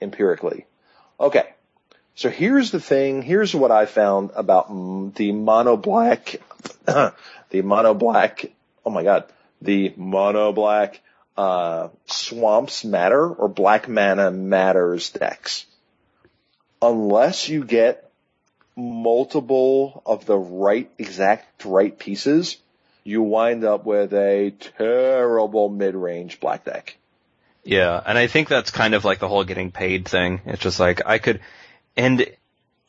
empirically. 0.00 0.66
Okay. 1.18 1.48
So 2.14 2.30
here's 2.30 2.70
the 2.70 2.80
thing. 2.80 3.22
Here's 3.22 3.54
what 3.54 3.70
I 3.70 3.86
found 3.86 4.30
about 4.34 4.68
the 4.68 5.32
monoblack, 5.32 6.40
the 6.86 7.12
monoblack. 7.62 8.50
Oh 8.84 8.90
my 8.90 9.04
God, 9.04 9.24
the 9.62 9.90
monoblack, 9.90 10.98
uh, 11.36 11.88
swamps 12.06 12.84
matter 12.84 13.28
or 13.28 13.48
black 13.48 13.88
mana 13.88 14.32
matters 14.32 15.10
decks. 15.10 15.66
Unless 16.82 17.48
you 17.48 17.64
get 17.64 18.10
multiple 18.76 20.02
of 20.04 20.26
the 20.26 20.36
right 20.36 20.90
exact 20.98 21.64
right 21.64 21.96
pieces, 21.96 22.56
you 23.08 23.22
wind 23.22 23.64
up 23.64 23.86
with 23.86 24.12
a 24.12 24.52
terrible 24.76 25.70
mid-range 25.70 26.40
black 26.40 26.64
deck. 26.64 26.96
Yeah, 27.64 28.00
and 28.04 28.18
I 28.18 28.26
think 28.26 28.48
that's 28.48 28.70
kind 28.70 28.94
of 28.94 29.04
like 29.04 29.18
the 29.18 29.28
whole 29.28 29.44
getting 29.44 29.72
paid 29.72 30.06
thing. 30.06 30.40
It's 30.44 30.62
just 30.62 30.78
like 30.78 31.02
I 31.06 31.18
could, 31.18 31.40
and 31.96 32.26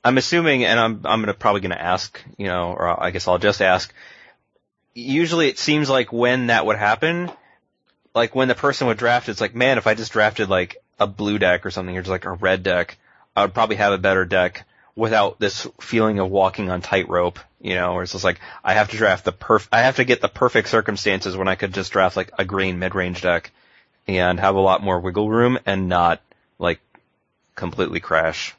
I'm 0.03 0.17
assuming, 0.17 0.65
and 0.65 0.79
I'm 0.79 1.01
I'm 1.05 1.21
gonna 1.21 1.33
probably 1.33 1.61
gonna 1.61 1.75
ask, 1.75 2.21
you 2.37 2.47
know, 2.47 2.73
or 2.73 3.03
I 3.03 3.11
guess 3.11 3.27
I'll 3.27 3.39
just 3.39 3.61
ask. 3.61 3.93
Usually, 4.93 5.47
it 5.47 5.57
seems 5.57 5.89
like 5.89 6.11
when 6.11 6.47
that 6.47 6.65
would 6.65 6.77
happen, 6.77 7.31
like 8.13 8.35
when 8.35 8.47
the 8.49 8.55
person 8.55 8.87
would 8.87 8.97
draft, 8.97 9.29
it's 9.29 9.41
like, 9.41 9.55
man, 9.55 9.77
if 9.77 9.87
I 9.87 9.93
just 9.93 10.11
drafted 10.11 10.49
like 10.49 10.77
a 10.99 11.07
blue 11.07 11.39
deck 11.39 11.65
or 11.65 11.71
something, 11.71 11.97
or 11.97 12.01
just 12.01 12.11
like 12.11 12.25
a 12.25 12.31
red 12.31 12.63
deck, 12.63 12.97
I 13.35 13.43
would 13.43 13.53
probably 13.53 13.77
have 13.77 13.93
a 13.93 13.97
better 13.97 14.25
deck. 14.25 14.65
without 14.99 15.39
this 15.39 15.65
feeling 15.79 16.19
of 16.19 16.29
walking 16.29 16.69
on 16.69 16.81
tightrope, 16.81 17.39
you 17.61 17.75
know, 17.75 17.93
where 17.93 18.03
it's 18.03 18.13
just 18.13 18.23
like, 18.23 18.39
I 18.63 18.73
have 18.73 18.91
to 18.91 18.97
draft 18.97 19.25
the 19.25 19.33
perf, 19.33 19.67
I 19.71 19.81
have 19.81 19.97
to 19.97 20.05
get 20.05 20.21
the 20.21 20.29
perfect 20.29 20.69
circumstances 20.69 21.35
when 21.35 21.47
I 21.47 21.55
could 21.55 21.73
just 21.73 21.91
draft 21.91 22.15
like 22.15 22.31
a 22.37 22.45
green 22.45 22.79
mid-range 22.79 23.21
deck 23.21 23.51
and 24.07 24.39
have 24.39 24.55
a 24.55 24.59
lot 24.59 24.81
more 24.81 24.99
wiggle 24.99 25.29
room 25.29 25.59
and 25.65 25.89
not 25.89 26.21
like 26.57 26.79
completely 27.55 27.99
crash. 27.99 28.55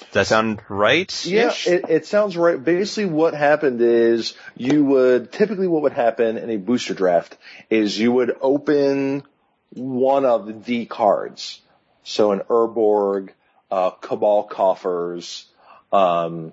Does 0.00 0.12
that 0.12 0.26
sound 0.26 0.60
right? 0.68 1.24
Yeah, 1.24 1.52
it, 1.66 1.84
it 1.88 2.06
sounds 2.06 2.36
right. 2.36 2.62
Basically 2.62 3.04
what 3.04 3.34
happened 3.34 3.80
is 3.80 4.34
you 4.56 4.84
would, 4.84 5.30
typically 5.30 5.68
what 5.68 5.82
would 5.82 5.92
happen 5.92 6.38
in 6.38 6.50
a 6.50 6.56
booster 6.56 6.94
draft 6.94 7.36
is 7.70 7.96
you 7.96 8.10
would 8.10 8.36
open 8.40 9.22
one 9.70 10.24
of 10.24 10.64
the 10.64 10.86
cards. 10.86 11.60
So 12.02 12.32
an 12.32 12.40
Urborg, 12.40 13.30
uh, 13.70 13.90
Cabal 13.90 14.44
Coffers, 14.44 15.46
um, 15.92 16.52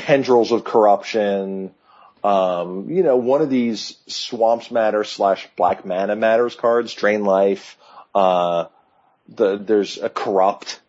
Tendrils 0.00 0.50
of 0.50 0.64
Corruption, 0.64 1.74
um, 2.24 2.90
you 2.90 3.02
know, 3.02 3.16
one 3.16 3.42
of 3.42 3.50
these 3.50 3.96
Swamps 4.06 4.70
Matter 4.70 5.04
slash 5.04 5.48
Black 5.56 5.84
Mana 5.84 6.16
Matters 6.16 6.54
cards, 6.54 6.94
Drain 6.94 7.24
Life, 7.24 7.76
uh, 8.14 8.66
the, 9.28 9.58
there's 9.58 9.98
a 9.98 10.08
Corrupt, 10.08 10.80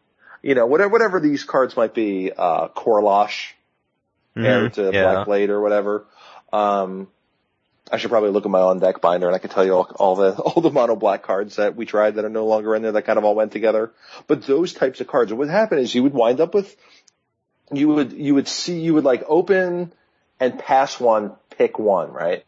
you 0.42 0.56
know, 0.56 0.66
whatever, 0.66 0.90
whatever 0.90 1.20
these 1.20 1.44
cards 1.44 1.76
might 1.76 1.94
be, 1.94 2.32
uh, 2.32 2.70
Korlash, 2.70 3.52
mm-hmm. 4.36 4.70
To 4.76 4.92
yeah. 4.94 5.12
Black 5.12 5.26
Blade 5.26 5.50
or 5.50 5.62
whatever. 5.62 6.06
Um, 6.54 7.08
I 7.92 7.98
should 7.98 8.10
probably 8.10 8.30
look 8.30 8.46
at 8.46 8.52
my 8.52 8.62
on 8.62 8.80
deck 8.80 9.02
binder 9.02 9.28
and 9.28 9.36
I 9.36 9.40
can 9.40 9.50
tell 9.50 9.66
you 9.66 9.74
all, 9.74 9.92
all 9.96 10.16
the 10.16 10.32
all 10.42 10.62
the 10.62 10.72
mono 10.72 10.96
black 10.96 11.24
cards 11.24 11.58
that 11.58 11.76
we 11.76 11.86
tried 11.86 12.16
that 12.16 12.26
are 12.26 12.30
no 12.30 12.46
longer 12.46 12.74
in 12.76 12.82
there 12.82 12.94
that 12.94 13.04
kind 13.04 13.20
of 13.20 13.26
all 13.26 13.36
went 13.36 13.52
together. 13.52 13.92
But 14.28 14.44
those 14.44 14.74
types 14.74 15.02
of 15.02 15.08
cards, 15.08 15.32
what 15.32 15.40
would 15.40 15.50
happen 15.50 15.80
is 15.80 15.94
you 15.94 16.04
would 16.04 16.14
wind 16.14 16.40
up 16.40 16.54
with 16.54 16.76
you 17.72 17.88
would 17.90 18.14
you 18.14 18.36
would 18.36 18.48
see 18.48 18.80
you 18.80 18.94
would 18.94 19.04
like 19.04 19.24
open 19.28 19.94
and 20.40 20.60
pass 20.60 21.00
one, 21.00 21.34
pick 21.58 21.80
one, 21.80 22.12
right? 22.12 22.46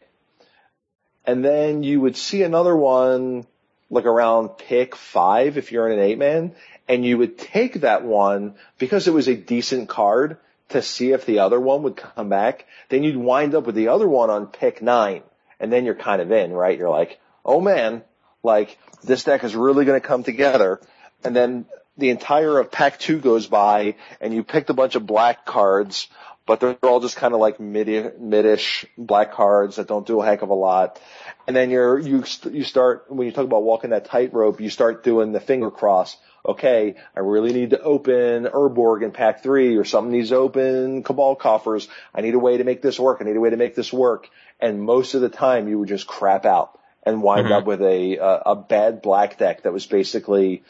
And 1.24 1.44
then 1.44 1.82
you 1.82 2.00
would 2.00 2.16
see 2.16 2.42
another 2.42 2.76
one 2.76 3.46
like 3.90 4.06
around 4.06 4.50
pick 4.50 4.96
five 4.96 5.56
if 5.56 5.70
you're 5.70 5.88
in 5.88 5.98
an 5.98 6.04
eight 6.04 6.18
man, 6.18 6.54
and 6.88 7.04
you 7.04 7.18
would 7.18 7.38
take 7.38 7.80
that 7.80 8.04
one 8.04 8.54
because 8.78 9.08
it 9.08 9.14
was 9.14 9.28
a 9.28 9.36
decent 9.36 9.88
card 9.88 10.38
to 10.70 10.82
see 10.82 11.12
if 11.12 11.26
the 11.26 11.40
other 11.40 11.60
one 11.60 11.82
would 11.82 11.96
come 11.96 12.28
back. 12.28 12.66
Then 12.88 13.04
you'd 13.04 13.16
wind 13.16 13.54
up 13.54 13.66
with 13.66 13.74
the 13.74 13.88
other 13.88 14.08
one 14.08 14.30
on 14.30 14.46
pick 14.46 14.82
nine 14.82 15.22
and 15.60 15.72
then 15.72 15.84
you're 15.84 15.94
kind 15.94 16.20
of 16.20 16.30
in, 16.32 16.52
right? 16.52 16.78
You're 16.78 16.90
like, 16.90 17.20
oh 17.44 17.60
man, 17.60 18.02
like 18.42 18.78
this 19.02 19.24
deck 19.24 19.44
is 19.44 19.54
really 19.54 19.84
going 19.84 20.00
to 20.00 20.06
come 20.06 20.22
together. 20.22 20.80
And 21.22 21.34
then 21.34 21.66
the 21.96 22.10
entire 22.10 22.58
of 22.58 22.70
pack 22.70 22.98
two 22.98 23.18
goes 23.18 23.46
by 23.46 23.94
and 24.20 24.34
you 24.34 24.42
picked 24.42 24.70
a 24.70 24.74
bunch 24.74 24.94
of 24.94 25.06
black 25.06 25.46
cards, 25.46 26.08
but 26.46 26.60
they're 26.60 26.76
all 26.82 27.00
just 27.00 27.16
kind 27.16 27.34
of 27.34 27.40
like 27.40 27.60
mid, 27.60 28.20
midish 28.20 28.84
black 28.98 29.32
cards 29.32 29.76
that 29.76 29.88
don't 29.88 30.06
do 30.06 30.20
a 30.20 30.24
heck 30.24 30.42
of 30.42 30.50
a 30.50 30.54
lot. 30.54 31.00
And 31.46 31.54
then 31.54 31.70
you're, 31.70 31.98
you, 31.98 32.24
you 32.50 32.64
start, 32.64 33.06
when 33.08 33.26
you 33.26 33.32
talk 33.32 33.44
about 33.44 33.62
walking 33.62 33.90
that 33.90 34.06
tightrope, 34.06 34.60
you 34.60 34.70
start 34.70 35.04
doing 35.04 35.32
the 35.32 35.40
finger 35.40 35.70
cross. 35.70 36.16
Okay, 36.46 36.96
I 37.16 37.20
really 37.20 37.54
need 37.54 37.70
to 37.70 37.80
open 37.80 38.44
Urborg 38.44 39.02
in 39.02 39.12
pack 39.12 39.42
three 39.42 39.76
or 39.76 39.84
something 39.84 40.12
needs 40.12 40.28
to 40.28 40.36
open 40.36 41.02
Cabal 41.02 41.36
coffers. 41.36 41.88
I 42.14 42.20
need 42.20 42.34
a 42.34 42.38
way 42.38 42.58
to 42.58 42.64
make 42.64 42.82
this 42.82 43.00
work. 43.00 43.18
I 43.22 43.24
need 43.24 43.36
a 43.36 43.40
way 43.40 43.48
to 43.48 43.56
make 43.56 43.74
this 43.74 43.90
work 43.90 44.28
and 44.60 44.82
most 44.82 45.14
of 45.14 45.20
the 45.20 45.28
time 45.28 45.68
you 45.68 45.78
would 45.78 45.88
just 45.88 46.06
crap 46.06 46.46
out 46.46 46.78
and 47.02 47.22
wind 47.22 47.46
mm-hmm. 47.46 47.54
up 47.54 47.66
with 47.66 47.82
a, 47.82 48.16
a 48.16 48.42
a 48.46 48.56
bad 48.56 49.02
black 49.02 49.38
deck 49.38 49.62
that 49.62 49.72
was 49.72 49.86
basically 49.86 50.62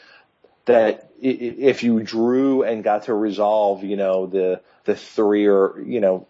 that 0.65 1.11
if 1.21 1.83
you 1.83 2.01
drew 2.03 2.63
and 2.63 2.83
got 2.83 3.03
to 3.03 3.13
resolve, 3.13 3.83
you 3.83 3.95
know, 3.95 4.25
the 4.25 4.61
the 4.83 4.95
three 4.95 5.47
or 5.47 5.81
you 5.81 6.01
know 6.01 6.27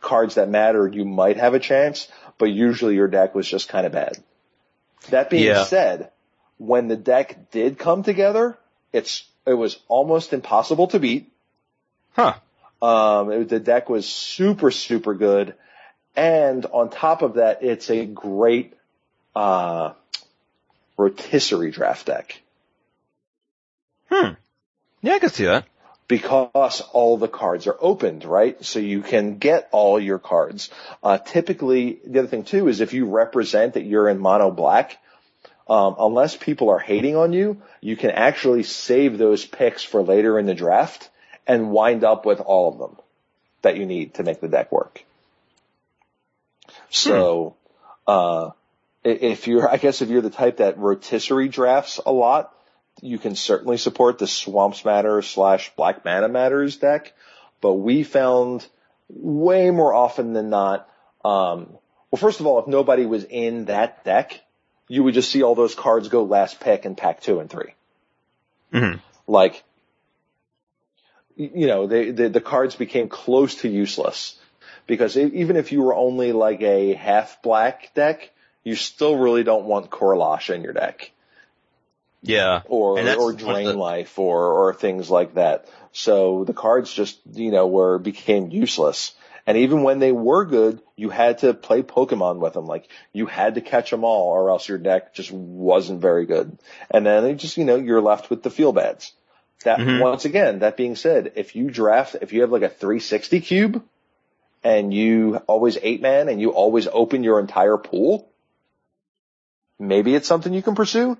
cards 0.00 0.34
that 0.34 0.48
mattered, 0.48 0.94
you 0.94 1.04
might 1.04 1.36
have 1.36 1.54
a 1.54 1.60
chance, 1.60 2.08
but 2.38 2.46
usually 2.46 2.94
your 2.94 3.08
deck 3.08 3.34
was 3.34 3.48
just 3.48 3.68
kind 3.68 3.86
of 3.86 3.92
bad. 3.92 4.18
That 5.10 5.30
being 5.30 5.44
yeah. 5.44 5.64
said, 5.64 6.10
when 6.58 6.88
the 6.88 6.96
deck 6.96 7.50
did 7.50 7.78
come 7.78 8.02
together, 8.02 8.58
it's 8.92 9.24
it 9.46 9.54
was 9.54 9.78
almost 9.88 10.32
impossible 10.32 10.88
to 10.88 10.98
beat. 10.98 11.32
Huh. 12.12 12.34
Um, 12.80 13.32
it, 13.32 13.48
the 13.48 13.60
deck 13.60 13.88
was 13.88 14.06
super 14.06 14.70
super 14.70 15.14
good, 15.14 15.54
and 16.16 16.66
on 16.66 16.90
top 16.90 17.22
of 17.22 17.34
that, 17.34 17.62
it's 17.62 17.90
a 17.90 18.04
great, 18.06 18.74
uh, 19.34 19.92
rotisserie 20.96 21.70
draft 21.70 22.06
deck. 22.06 22.41
Hmm. 24.12 24.34
Yeah, 25.00 25.14
I 25.14 25.18
can 25.20 25.30
see 25.30 25.46
that. 25.46 25.64
Because 26.06 26.82
all 26.92 27.16
the 27.16 27.28
cards 27.28 27.66
are 27.66 27.76
opened, 27.80 28.26
right? 28.26 28.62
So 28.62 28.78
you 28.78 29.00
can 29.00 29.38
get 29.38 29.70
all 29.72 29.98
your 29.98 30.18
cards. 30.18 30.68
Uh, 31.02 31.16
typically, 31.16 31.98
the 32.04 32.18
other 32.18 32.28
thing 32.28 32.44
too 32.44 32.68
is 32.68 32.80
if 32.80 32.92
you 32.92 33.06
represent 33.06 33.74
that 33.74 33.84
you're 33.84 34.10
in 34.10 34.18
mono 34.18 34.50
black, 34.50 34.98
um, 35.66 35.96
unless 35.98 36.36
people 36.36 36.68
are 36.68 36.78
hating 36.78 37.16
on 37.16 37.32
you, 37.32 37.62
you 37.80 37.96
can 37.96 38.10
actually 38.10 38.64
save 38.64 39.16
those 39.16 39.46
picks 39.46 39.82
for 39.82 40.02
later 40.02 40.38
in 40.38 40.44
the 40.44 40.54
draft 40.54 41.08
and 41.46 41.70
wind 41.70 42.04
up 42.04 42.26
with 42.26 42.40
all 42.40 42.70
of 42.70 42.78
them 42.78 42.98
that 43.62 43.78
you 43.78 43.86
need 43.86 44.14
to 44.14 44.24
make 44.24 44.40
the 44.40 44.48
deck 44.48 44.70
work. 44.70 45.02
So, 46.90 47.56
hmm. 48.06 48.12
uh, 48.12 48.50
if 49.04 49.46
you're, 49.46 49.66
I 49.66 49.78
guess 49.78 50.02
if 50.02 50.10
you're 50.10 50.20
the 50.20 50.28
type 50.28 50.58
that 50.58 50.76
rotisserie 50.76 51.48
drafts 51.48 51.98
a 52.04 52.12
lot, 52.12 52.54
you 53.02 53.18
can 53.18 53.34
certainly 53.34 53.76
support 53.76 54.18
the 54.18 54.28
Swamps 54.28 54.84
Matter 54.84 55.20
slash 55.22 55.72
Black 55.74 56.04
Mana 56.04 56.28
Matters 56.28 56.76
deck. 56.76 57.12
But 57.60 57.74
we 57.74 58.04
found 58.04 58.66
way 59.08 59.70
more 59.70 59.92
often 59.92 60.32
than 60.32 60.48
not, 60.48 60.88
um, 61.24 61.76
well, 62.10 62.18
first 62.18 62.40
of 62.40 62.46
all, 62.46 62.60
if 62.60 62.68
nobody 62.68 63.04
was 63.04 63.24
in 63.24 63.66
that 63.66 64.04
deck, 64.04 64.40
you 64.88 65.02
would 65.02 65.14
just 65.14 65.30
see 65.30 65.42
all 65.42 65.54
those 65.54 65.74
cards 65.74 66.08
go 66.08 66.22
last 66.22 66.60
pick 66.60 66.84
in 66.84 66.94
pack 66.94 67.20
two 67.20 67.40
and 67.40 67.50
3 67.50 67.74
mm-hmm. 68.72 68.98
Like, 69.26 69.62
you 71.36 71.66
know, 71.66 71.86
they, 71.86 72.10
they, 72.10 72.28
the 72.28 72.40
cards 72.40 72.76
became 72.76 73.08
close 73.08 73.56
to 73.56 73.68
useless 73.68 74.38
because 74.86 75.16
even 75.16 75.56
if 75.56 75.72
you 75.72 75.82
were 75.82 75.94
only 75.94 76.32
like 76.32 76.60
a 76.62 76.94
half 76.94 77.42
black 77.42 77.94
deck, 77.94 78.30
you 78.64 78.76
still 78.76 79.16
really 79.16 79.42
don't 79.42 79.64
want 79.64 79.90
Korlash 79.90 80.54
in 80.54 80.62
your 80.62 80.72
deck. 80.72 81.10
Yeah. 82.22 82.62
Or, 82.66 82.98
or 82.98 83.32
Drain 83.32 83.66
the... 83.66 83.72
Life 83.74 84.18
or, 84.18 84.68
or 84.68 84.74
things 84.74 85.10
like 85.10 85.34
that. 85.34 85.68
So 85.92 86.44
the 86.44 86.54
cards 86.54 86.92
just, 86.92 87.18
you 87.32 87.50
know, 87.50 87.66
were, 87.66 87.98
became 87.98 88.50
useless. 88.50 89.14
And 89.46 89.58
even 89.58 89.82
when 89.82 89.98
they 89.98 90.12
were 90.12 90.44
good, 90.44 90.80
you 90.94 91.10
had 91.10 91.38
to 91.38 91.52
play 91.52 91.82
Pokemon 91.82 92.38
with 92.38 92.52
them. 92.52 92.66
Like 92.66 92.88
you 93.12 93.26
had 93.26 93.56
to 93.56 93.60
catch 93.60 93.90
them 93.90 94.04
all 94.04 94.28
or 94.28 94.50
else 94.50 94.68
your 94.68 94.78
deck 94.78 95.14
just 95.14 95.32
wasn't 95.32 96.00
very 96.00 96.26
good. 96.26 96.58
And 96.90 97.04
then 97.04 97.24
they 97.24 97.34
just, 97.34 97.56
you 97.56 97.64
know, 97.64 97.76
you're 97.76 98.00
left 98.00 98.30
with 98.30 98.42
the 98.42 98.50
feel 98.50 98.72
bads. 98.72 99.12
That 99.64 99.78
mm-hmm. 99.78 100.00
once 100.00 100.24
again, 100.24 100.60
that 100.60 100.76
being 100.76 100.96
said, 100.96 101.32
if 101.36 101.56
you 101.56 101.70
draft, 101.70 102.16
if 102.20 102.32
you 102.32 102.42
have 102.42 102.50
like 102.50 102.62
a 102.62 102.68
360 102.68 103.40
cube, 103.40 103.82
and 104.64 104.94
you 104.94 105.36
always 105.46 105.76
eight 105.82 106.00
man 106.00 106.28
and 106.28 106.40
you 106.40 106.50
always 106.50 106.86
open 106.86 107.24
your 107.24 107.40
entire 107.40 107.76
pool, 107.76 108.30
maybe 109.78 110.14
it's 110.14 110.28
something 110.28 110.52
you 110.52 110.62
can 110.62 110.74
pursue. 110.74 111.18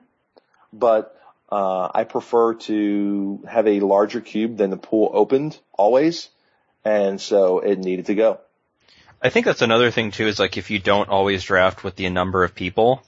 But 0.73 1.17
uh, 1.51 1.91
I 1.95 2.05
prefer 2.05 2.55
to 2.55 3.45
have 3.47 3.67
a 3.67 3.81
larger 3.81 4.21
cube 4.21 4.57
than 4.57 4.71
the 4.71 4.77
pool 4.77 5.11
opened 5.13 5.59
always, 5.73 6.31
and 6.85 7.21
so 7.21 7.59
it 7.59 7.79
needed 7.79 8.07
to 8.07 8.15
go. 8.15 8.41
I 9.23 9.29
think 9.29 9.47
that's 9.47 9.63
another 9.63 9.91
thing 9.91 10.11
too. 10.11 10.27
Is 10.27 10.39
like 10.39 10.57
if 10.57 10.71
you 10.71 10.79
don't 10.79 11.09
always 11.09 11.45
draft 11.45 11.85
with 11.85 11.95
the 11.97 12.09
number 12.09 12.43
of 12.43 12.55
people, 12.55 13.03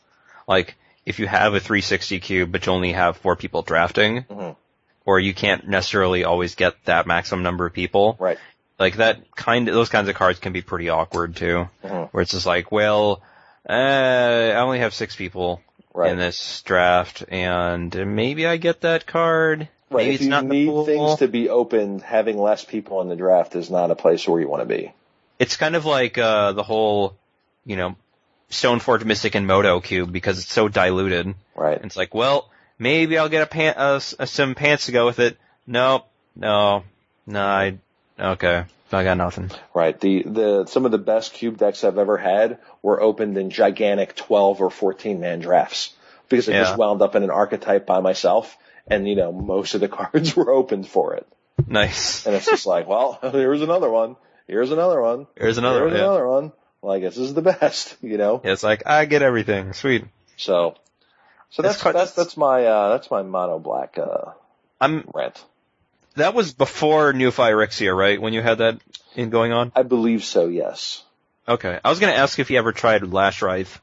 like 0.47 0.77
if 1.07 1.19
you 1.19 1.27
have 1.27 1.55
a 1.55 1.61
360 1.61 2.21
cube 2.21 2.53
but 2.53 2.67
you 2.67 2.73
only 2.73 2.93
have 2.93 3.17
four 3.17 3.35
people 3.35 3.63
drafting, 3.63 4.25
mm-hmm. 4.25 4.53
or 5.07 5.19
you 5.19 5.35
can't 5.35 5.67
necessarily 5.67 6.25
always 6.25 6.55
get 6.55 6.75
that 6.85 7.07
maximum 7.07 7.43
number 7.43 7.67
of 7.67 7.73
people, 7.73 8.17
right? 8.19 8.39
Like 8.79 8.97
that 8.97 9.35
kind 9.35 9.69
of, 9.69 9.75
those 9.75 9.89
kinds 9.89 10.09
of 10.09 10.17
cards 10.17 10.39
can 10.39 10.53
be 10.53 10.63
pretty 10.63 10.89
awkward 10.89 11.37
too. 11.37 11.69
Mm-hmm. 11.83 12.05
Where 12.11 12.23
it's 12.23 12.33
just 12.33 12.47
like, 12.47 12.71
well, 12.71 13.23
uh, 13.69 13.73
I 13.73 14.57
only 14.57 14.81
have 14.81 14.93
six 14.93 15.17
people 15.17 15.63
right. 15.95 16.13
in 16.13 16.19
this 16.19 16.63
draft 16.63 17.25
and 17.29 17.95
maybe 18.15 18.47
I 18.47 18.57
get 18.57 18.83
that 18.83 19.07
card. 19.07 19.69
Right. 19.91 20.07
Maybe 20.09 20.15
if 20.15 20.23
you 20.23 20.43
need 20.43 20.87
things 20.87 21.17
to 21.17 21.29
be 21.29 21.49
opened, 21.49 22.03
having 22.03 22.39
less 22.39 22.65
people 22.65 23.01
in 23.01 23.09
the 23.09 23.17
draft 23.17 23.55
is 23.55 23.71
not 23.71 23.91
a 23.91 23.95
place 23.95 24.27
where 24.27 24.41
you 24.41 24.49
want 24.49 24.63
to 24.63 24.67
be. 24.67 24.93
It's 25.39 25.57
kind 25.57 25.77
of 25.77 25.85
like, 25.85 26.19
uh, 26.19 26.53
the 26.53 26.63
whole, 26.63 27.17
you 27.65 27.77
know, 27.77 27.97
Stoneforge 28.51 29.05
Mystic 29.05 29.35
and 29.35 29.47
MODO 29.47 29.81
cube 29.81 30.13
because 30.13 30.39
it's 30.39 30.53
so 30.53 30.69
diluted. 30.69 31.35
Right. 31.55 31.81
It's 31.83 31.97
like, 31.97 32.15
well, 32.15 32.51
maybe 32.79 33.19
I'll 33.19 33.29
get 33.29 33.43
a 33.43 33.47
pant, 33.47 33.77
uh, 33.77 34.01
some 34.01 34.55
pants 34.55 34.87
to 34.87 34.93
go 34.93 35.07
with 35.07 35.19
it. 35.19 35.39
Nope. 35.67 36.07
No. 36.37 36.85
No, 37.27 37.41
I 37.41 37.79
Okay. 38.19 38.65
I 38.95 39.05
got 39.05 39.17
nothing. 39.17 39.51
Right. 39.75 39.99
The, 39.99 40.23
the, 40.23 40.67
some 40.67 40.85
of 40.85 40.91
the 40.93 40.99
best 40.99 41.33
cube 41.33 41.59
decks 41.59 41.85
I've 41.85 41.99
ever 41.99 42.17
had 42.17 42.59
were 42.83 43.01
opened 43.01 43.37
in 43.39 43.51
gigantic 43.51 44.15
12 44.17 44.61
or 44.61 44.71
14 44.71 45.21
man 45.21 45.41
drafts 45.41 45.95
because 46.29 46.49
I 46.49 46.53
yeah. 46.53 46.65
just 46.65 46.79
wound 46.79 47.03
up 47.03 47.15
in 47.15 47.23
an 47.23 47.31
archetype 47.31 47.87
by 47.87 48.01
myself 48.01 48.57
and, 48.87 49.09
you 49.09 49.17
know, 49.17 49.33
most 49.33 49.75
of 49.75 49.81
the 49.81 49.89
cards 50.01 50.37
were 50.37 50.51
opened 50.51 50.89
for 50.89 51.15
it. 51.15 51.27
Nice. 51.67 52.27
And 52.27 52.35
it's 52.35 52.47
just 52.47 52.67
like, 52.67 52.89
well, 52.89 53.19
here's 53.33 53.63
another 53.63 53.91
one. 53.91 54.17
Here's 54.47 54.71
another 54.71 55.01
one. 55.01 55.27
Here's 55.37 55.59
another 55.59 55.81
Here's 55.81 55.93
one. 55.93 56.01
Yeah. 56.01 56.05
another 56.07 56.29
one. 56.29 56.53
Well, 56.83 56.93
I 56.93 57.01
guess 57.01 57.15
this 57.15 57.29
is 57.29 57.35
the 57.35 57.43
best, 57.43 57.97
you 58.03 58.19
know? 58.19 58.41
It's 58.45 58.63
like 58.63 58.87
I 58.87 59.07
get 59.07 59.23
everything. 59.23 59.73
Sweet. 59.73 60.05
So, 60.37 60.75
so 61.51 61.63
It's 61.65 61.83
that's, 61.83 61.95
that's, 61.95 62.13
that's 62.13 62.37
my, 62.37 62.65
uh, 62.67 62.91
that's 62.91 63.11
my 63.11 63.23
mono 63.23 63.59
black, 63.59 63.97
uh, 63.99 64.33
I'm. 64.81 65.09
rant. 65.15 65.43
That 66.17 66.35
was 66.35 66.53
before 66.53 67.13
New 67.13 67.31
Phyrexia, 67.31 67.97
right? 67.97 68.21
When 68.21 68.33
you 68.33 68.43
had 68.43 68.59
that 68.59 68.81
in 69.17 69.31
going 69.31 69.53
on. 69.53 69.73
I 69.75 69.83
believe 69.83 70.25
so, 70.25 70.47
yes. 70.47 71.03
Okay. 71.47 71.79
I 71.85 71.91
was 71.91 71.99
gonna 71.99 72.13
ask 72.13 72.39
if 72.39 72.51
you 72.51 72.59
ever 72.59 72.73
tried 72.73 73.03
Lashwraith 73.03 73.79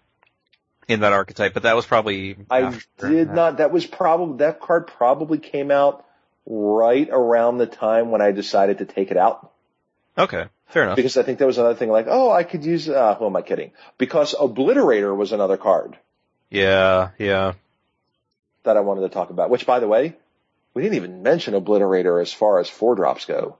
in 0.87 1.01
that 1.01 1.13
archetype, 1.13 1.53
but 1.53 1.63
that 1.63 1.75
was 1.75 1.85
probably. 1.85 2.37
I 2.49 2.79
did 2.97 3.31
not, 3.31 3.57
that 3.57 3.71
was 3.71 3.85
probably, 3.85 4.37
that 4.37 4.59
card 4.59 4.87
probably 4.87 5.37
came 5.37 5.71
out 5.71 6.05
right 6.45 7.07
around 7.11 7.57
the 7.57 7.67
time 7.67 8.11
when 8.11 8.21
I 8.21 8.31
decided 8.31 8.79
to 8.79 8.85
take 8.85 9.11
it 9.11 9.17
out. 9.17 9.51
Okay. 10.17 10.45
Fair 10.67 10.83
enough. 10.83 10.95
Because 10.95 11.17
I 11.17 11.23
think 11.23 11.37
there 11.37 11.47
was 11.47 11.57
another 11.57 11.75
thing 11.75 11.89
like, 11.89 12.07
oh, 12.09 12.31
I 12.31 12.43
could 12.43 12.63
use, 12.63 12.87
uh, 12.89 13.15
who 13.15 13.25
am 13.25 13.35
I 13.35 13.41
kidding? 13.41 13.71
Because 13.97 14.33
Obliterator 14.33 15.15
was 15.15 15.31
another 15.33 15.57
card 15.57 15.97
Yeah. 16.49 17.09
Yeah. 17.17 17.53
that 18.63 18.77
I 18.77 18.79
wanted 18.79 19.01
to 19.01 19.09
talk 19.09 19.29
about, 19.29 19.49
which 19.49 19.65
by 19.65 19.79
the 19.79 19.87
way, 19.87 20.15
we 20.73 20.81
didn't 20.81 20.95
even 20.95 21.23
mention 21.23 21.53
Obliterator 21.53 22.21
as 22.21 22.31
far 22.31 22.59
as 22.59 22.69
four 22.69 22.95
drops 22.95 23.25
go. 23.25 23.57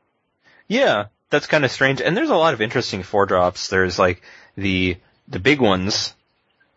Yeah, 0.67 1.05
that's 1.29 1.47
kind 1.47 1.65
of 1.65 1.71
strange. 1.71 2.01
And 2.01 2.15
there's 2.15 2.29
a 2.29 2.35
lot 2.35 2.53
of 2.53 2.61
interesting 2.61 3.03
four 3.03 3.25
drops. 3.25 3.67
There's 3.67 3.99
like 3.99 4.21
the 4.55 4.97
the 5.27 5.39
big 5.39 5.59
ones, 5.59 6.13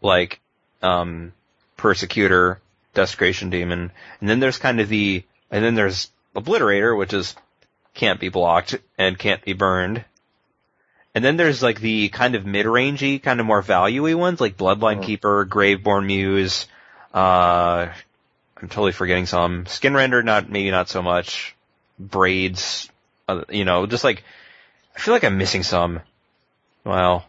like 0.02 0.40
um, 0.82 1.32
Persecutor, 1.77 2.61
Desecration 2.94 3.51
Demon, 3.51 3.93
and 4.20 4.28
then 4.28 4.40
there's 4.40 4.59
kind 4.59 4.81
of 4.81 4.89
the 4.89 5.24
and 5.51 5.65
then 5.65 5.74
there's 5.74 6.11
Obliterator, 6.35 6.97
which 6.97 7.12
is 7.12 7.35
can't 7.94 8.19
be 8.19 8.28
blocked 8.28 8.77
and 8.98 9.19
can't 9.19 9.44
be 9.44 9.52
burned. 9.52 10.05
And 11.15 11.24
then 11.24 11.36
there's 11.36 11.62
like 11.62 11.81
the 11.81 12.09
kind 12.09 12.35
of 12.35 12.44
mid-rangey, 12.44 13.23
kind 13.23 13.39
of 13.39 13.47
more 13.47 13.62
value-y 13.62 14.15
ones, 14.15 14.40
like 14.40 14.56
Bloodline 14.56 14.98
Mhm. 14.98 15.05
Keeper, 15.05 15.47
Graveborn 15.47 16.06
Muse, 16.06 16.66
uh, 17.12 17.86
I'm 18.65 18.70
totally 18.70 18.93
forgetting 18.93 19.27
some. 19.27 19.66
Skinrender, 19.66 20.24
not, 20.24 20.49
maybe 20.49 20.70
not 20.70 20.89
so 20.89 21.03
much. 21.03 21.55
Braids, 21.99 22.89
uh, 23.28 23.45
you 23.51 23.66
know, 23.66 23.85
just 23.85 24.05
like, 24.05 24.24
I 24.97 25.01
feel 25.01 25.12
like 25.12 25.23
I'm 25.23 25.36
missing 25.36 25.62
some. 25.62 26.01
Well, 26.82 27.27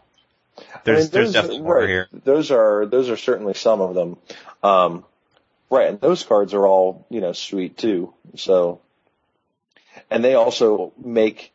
there's, 0.84 0.98
I 0.98 1.02
mean, 1.02 1.10
there's 1.10 1.32
definitely 1.34 1.60
more 1.60 1.80
right, 1.80 1.88
here. 1.88 2.08
Those 2.24 2.50
are 2.50 2.86
those 2.86 3.10
are 3.10 3.18
certainly 3.18 3.52
some 3.52 3.82
of 3.82 3.94
them. 3.94 4.16
Um, 4.62 5.04
right, 5.68 5.90
and 5.90 6.00
those 6.00 6.22
cards 6.22 6.54
are 6.54 6.66
all 6.66 7.06
you 7.10 7.20
know 7.20 7.34
sweet 7.34 7.76
too. 7.76 8.14
So, 8.36 8.80
and 10.10 10.24
they 10.24 10.36
also 10.36 10.94
make 10.96 11.52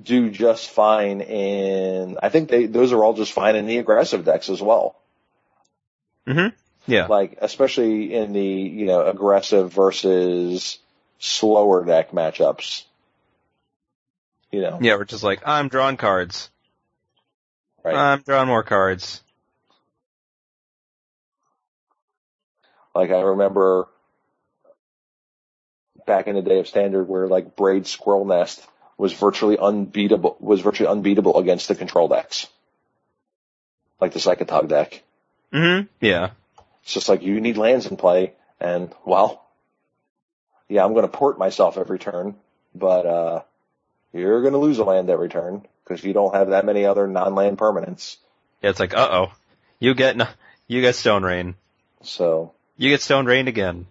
do 0.00 0.30
just 0.30 0.70
fine 0.70 1.22
in. 1.22 2.18
I 2.22 2.28
think 2.28 2.50
they 2.50 2.66
those 2.66 2.92
are 2.92 3.02
all 3.02 3.14
just 3.14 3.32
fine 3.32 3.56
in 3.56 3.66
the 3.66 3.78
aggressive 3.78 4.24
decks 4.24 4.48
as 4.48 4.62
well. 4.62 4.94
hmm 6.24 6.48
Yeah. 6.88 7.06
Like 7.06 7.38
especially 7.42 8.14
in 8.14 8.32
the 8.32 8.40
you 8.42 8.86
know 8.86 9.06
aggressive 9.06 9.72
versus 9.72 10.78
slower 11.18 11.84
deck 11.84 12.10
matchups. 12.12 12.84
You 14.50 14.62
know, 14.62 14.78
Yeah, 14.80 14.94
we're 14.96 15.04
just 15.04 15.22
like, 15.22 15.42
I'm 15.46 15.68
drawing 15.68 15.98
cards. 15.98 16.48
right? 17.84 17.94
I'm 17.94 18.22
drawing 18.22 18.48
more 18.48 18.62
cards. 18.62 19.22
Like 22.94 23.10
I 23.10 23.20
remember 23.20 23.88
back 26.06 26.26
in 26.26 26.34
the 26.34 26.42
day 26.42 26.58
of 26.58 26.66
standard 26.66 27.06
where 27.06 27.28
like 27.28 27.54
braid 27.54 27.86
squirrel 27.86 28.24
nest 28.24 28.66
was 28.96 29.12
virtually 29.12 29.58
unbeatable 29.58 30.38
was 30.40 30.62
virtually 30.62 30.88
unbeatable 30.88 31.38
against 31.38 31.68
the 31.68 31.74
control 31.74 32.08
decks. 32.08 32.46
Like 34.00 34.12
the 34.14 34.18
Psychotog 34.20 34.68
deck. 34.68 35.02
hmm 35.52 35.80
Yeah. 36.00 36.30
It's 36.88 36.94
just 36.94 37.10
like 37.10 37.20
you 37.22 37.38
need 37.38 37.58
lands 37.58 37.84
in 37.84 37.98
play 37.98 38.32
and 38.58 38.90
well 39.04 39.44
yeah, 40.70 40.82
I'm 40.82 40.94
gonna 40.94 41.06
port 41.06 41.38
myself 41.38 41.76
every 41.76 41.98
turn, 41.98 42.34
but 42.74 43.04
uh 43.04 43.42
you're 44.14 44.40
gonna 44.42 44.56
lose 44.56 44.78
a 44.78 44.84
land 44.84 45.10
every 45.10 45.28
turn 45.28 45.66
because 45.84 46.02
you 46.02 46.14
don't 46.14 46.34
have 46.34 46.48
that 46.48 46.64
many 46.64 46.86
other 46.86 47.06
non 47.06 47.34
land 47.34 47.58
permanents. 47.58 48.16
Yeah, 48.62 48.70
it's 48.70 48.80
like, 48.80 48.94
uh 48.94 49.06
oh. 49.10 49.32
You 49.78 49.92
get, 49.92 50.18
n- 50.18 50.28
you 50.66 50.80
get 50.80 50.94
Stone 50.94 51.24
Rain. 51.24 51.56
So 52.00 52.54
You 52.78 52.88
get 52.88 53.02
Stone 53.02 53.26
Rain 53.26 53.48
again. 53.48 53.84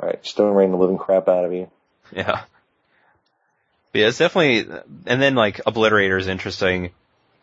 all 0.00 0.08
right, 0.08 0.24
Stone 0.24 0.54
Rain 0.54 0.70
the 0.70 0.76
living 0.76 0.98
crap 0.98 1.26
out 1.28 1.44
of 1.44 1.52
you. 1.52 1.68
Yeah. 2.12 2.42
But 3.90 3.98
yeah, 3.98 4.06
it's 4.06 4.18
definitely, 4.18 4.72
and 5.06 5.20
then 5.20 5.34
like 5.34 5.56
Obliterator 5.64 6.20
is 6.20 6.28
interesting 6.28 6.90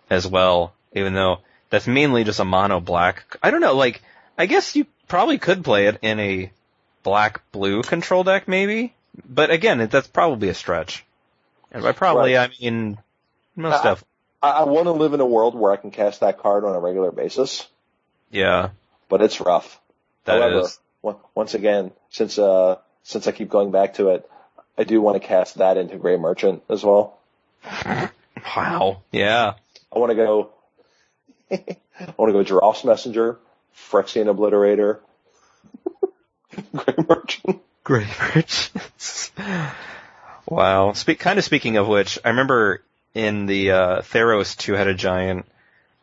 as 0.10 0.26
well, 0.26 0.74
even 0.94 1.14
though 1.14 1.40
that's 1.70 1.88
mainly 1.88 2.24
just 2.24 2.40
a 2.40 2.46
mono 2.46 2.80
black. 2.80 3.38
I 3.44 3.52
don't 3.52 3.62
know, 3.62 3.76
like, 3.76 4.02
I 4.38 4.46
guess 4.46 4.76
you 4.76 4.86
probably 5.08 5.38
could 5.38 5.64
play 5.64 5.88
it 5.88 6.00
in 6.02 6.20
a 6.20 6.52
black 7.04 7.42
blue 7.52 7.82
control 7.84 8.24
deck 8.24 8.48
maybe, 8.48 8.94
but 9.28 9.50
again, 9.52 9.80
it, 9.82 9.92
that's 9.92 10.08
probably 10.08 10.50
a 10.50 10.54
stretch. 10.54 11.06
And 11.72 11.84
by 11.84 11.92
probably, 11.92 12.38
I 12.38 12.50
mean, 12.60 12.98
most 13.56 13.76
Uh, 13.76 13.80
stuff. 13.80 14.04
I, 14.42 14.50
I 14.52 14.64
want 14.64 14.86
to 14.86 14.92
live 14.92 15.14
in 15.14 15.20
a 15.20 15.26
world 15.26 15.56
where 15.56 15.72
I 15.72 15.78
can 15.78 15.92
cast 15.92 16.20
that 16.22 16.40
card 16.40 16.64
on 16.64 16.76
a 16.76 16.80
regular 16.80 17.12
basis, 17.12 17.68
Yeah, 18.32 18.70
but 19.10 19.22
it's 19.22 19.42
rough. 19.42 19.80
that 20.26 20.36
is. 20.38 20.42
However, 20.42 20.68
on- 21.04 21.16
once 21.36 21.54
again, 21.54 21.92
since 22.10 22.38
uh 22.38 22.78
since 23.04 23.28
I 23.28 23.32
keep 23.32 23.50
going 23.50 23.72
back 23.72 23.96
to 23.96 24.10
it, 24.10 24.30
I 24.78 24.84
do 24.84 25.02
want 25.02 25.22
to 25.22 25.26
cast 25.28 25.56
that 25.60 25.78
into 25.78 25.98
Grey 25.98 26.18
Merchant 26.18 26.64
as 26.70 26.84
well. 26.84 27.18
Wow. 28.56 29.02
Yeah. 29.12 29.54
I 29.94 30.00
want 30.00 30.12
to 30.12 30.16
go. 30.16 30.52
I 31.52 32.14
want 32.18 32.30
to 32.30 32.34
go 32.34 32.44
Geralf's 32.44 32.84
Messenger, 32.84 33.38
Phyrexian 33.76 34.26
Obliterator, 34.34 35.00
Grey 36.76 37.06
Merchant. 37.08 37.62
Grey 37.84 38.08
merchants. 38.20 39.32
wow. 40.46 40.92
Speak, 40.92 41.20
kind 41.20 41.40
of 41.40 41.46
speaking 41.46 41.78
of 41.78 41.88
which, 41.88 42.20
I 42.26 42.30
remember 42.30 42.84
in 43.14 43.46
the 43.46 43.72
uh, 43.72 44.02
Theros 44.02 44.58
two-headed 44.58 44.98
giant, 44.98 45.46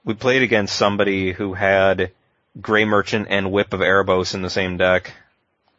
we 0.02 0.14
played 0.14 0.40
against 0.40 0.74
somebody 0.74 1.32
who 1.32 1.52
had 1.52 2.10
Grey 2.58 2.86
Merchant 2.86 3.26
and 3.28 3.52
Whip 3.52 3.74
of 3.74 3.80
Erebos 3.80 4.34
in 4.34 4.40
the 4.40 4.50
same 4.50 4.76
deck. 4.76 5.12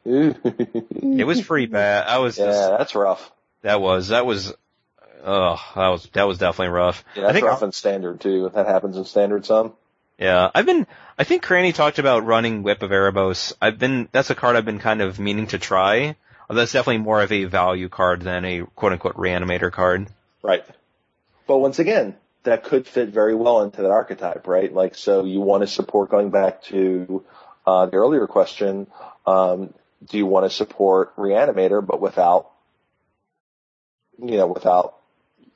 It 0.06 1.26
was 1.26 1.42
pretty 1.42 1.66
bad. 1.66 2.06
I 2.06 2.20
was 2.20 2.38
yeah, 2.38 2.46
just, 2.46 2.70
that's 2.78 2.96
rough. 2.96 3.32
that 3.64 3.82
was 3.82 4.10
that 4.10 4.26
was 4.26 4.54
oh 5.26 5.58
that 5.76 5.88
was 5.90 6.06
that 6.14 6.24
was 6.24 6.38
definitely 6.38 6.70
rough. 6.74 7.04
Yeah, 7.16 7.24
I 7.24 7.26
that's 7.26 7.34
think 7.36 7.46
rough 7.48 7.64
in 7.64 7.72
standard 7.72 8.22
too. 8.22 8.46
If 8.46 8.54
That 8.54 8.68
happens 8.68 8.96
in 8.98 9.06
standard 9.06 9.46
some. 9.46 9.74
yeah, 10.18 10.50
I've 10.56 10.66
been 10.66 10.88
I 11.18 11.24
think 11.24 11.44
Cranny 11.44 11.74
talked 11.74 12.00
about 12.00 12.26
running 12.26 12.64
Whip 12.64 12.84
of 12.84 12.92
Erebos. 12.92 13.54
I've 13.62 13.80
been 13.80 14.08
that's 14.12 14.30
a 14.30 14.36
card 14.36 14.56
I've 14.56 14.66
been 14.66 14.80
kind 14.80 15.02
of 15.02 15.20
meaning 15.20 15.48
to 15.48 15.58
try. 15.60 16.16
That's 16.50 16.72
definitely 16.74 17.00
more 17.00 17.22
of 17.22 17.32
a 17.32 17.46
value 17.46 17.90
card 17.90 18.22
than 18.22 18.46
a 18.46 18.62
quote 18.76 18.94
unquote 18.94 19.16
reanimator 19.16 19.72
card. 19.72 20.08
Right. 20.44 20.64
But 21.48 21.58
once 21.58 21.80
again, 21.80 22.16
that 22.44 22.64
could 22.64 22.88
fit 22.88 23.10
very 23.10 23.34
well 23.34 23.62
into 23.64 23.82
that 23.82 23.90
archetype, 23.92 24.46
right? 24.48 24.72
Like, 24.72 24.94
so 24.96 25.26
you 25.26 25.42
want 25.42 25.64
to 25.64 25.68
support 25.68 26.12
going 26.12 26.30
back 26.30 26.62
to 26.66 27.26
uh, 27.66 27.88
the 27.88 27.98
earlier 27.98 28.28
question. 28.28 28.86
Um, 29.26 29.74
do 30.08 30.18
you 30.20 30.28
want 30.28 30.46
to 30.46 30.52
support 30.52 31.16
Reanimator, 31.16 31.84
but 31.84 32.00
without, 32.00 32.52
you 34.20 34.38
know, 34.38 34.48
without 34.48 34.95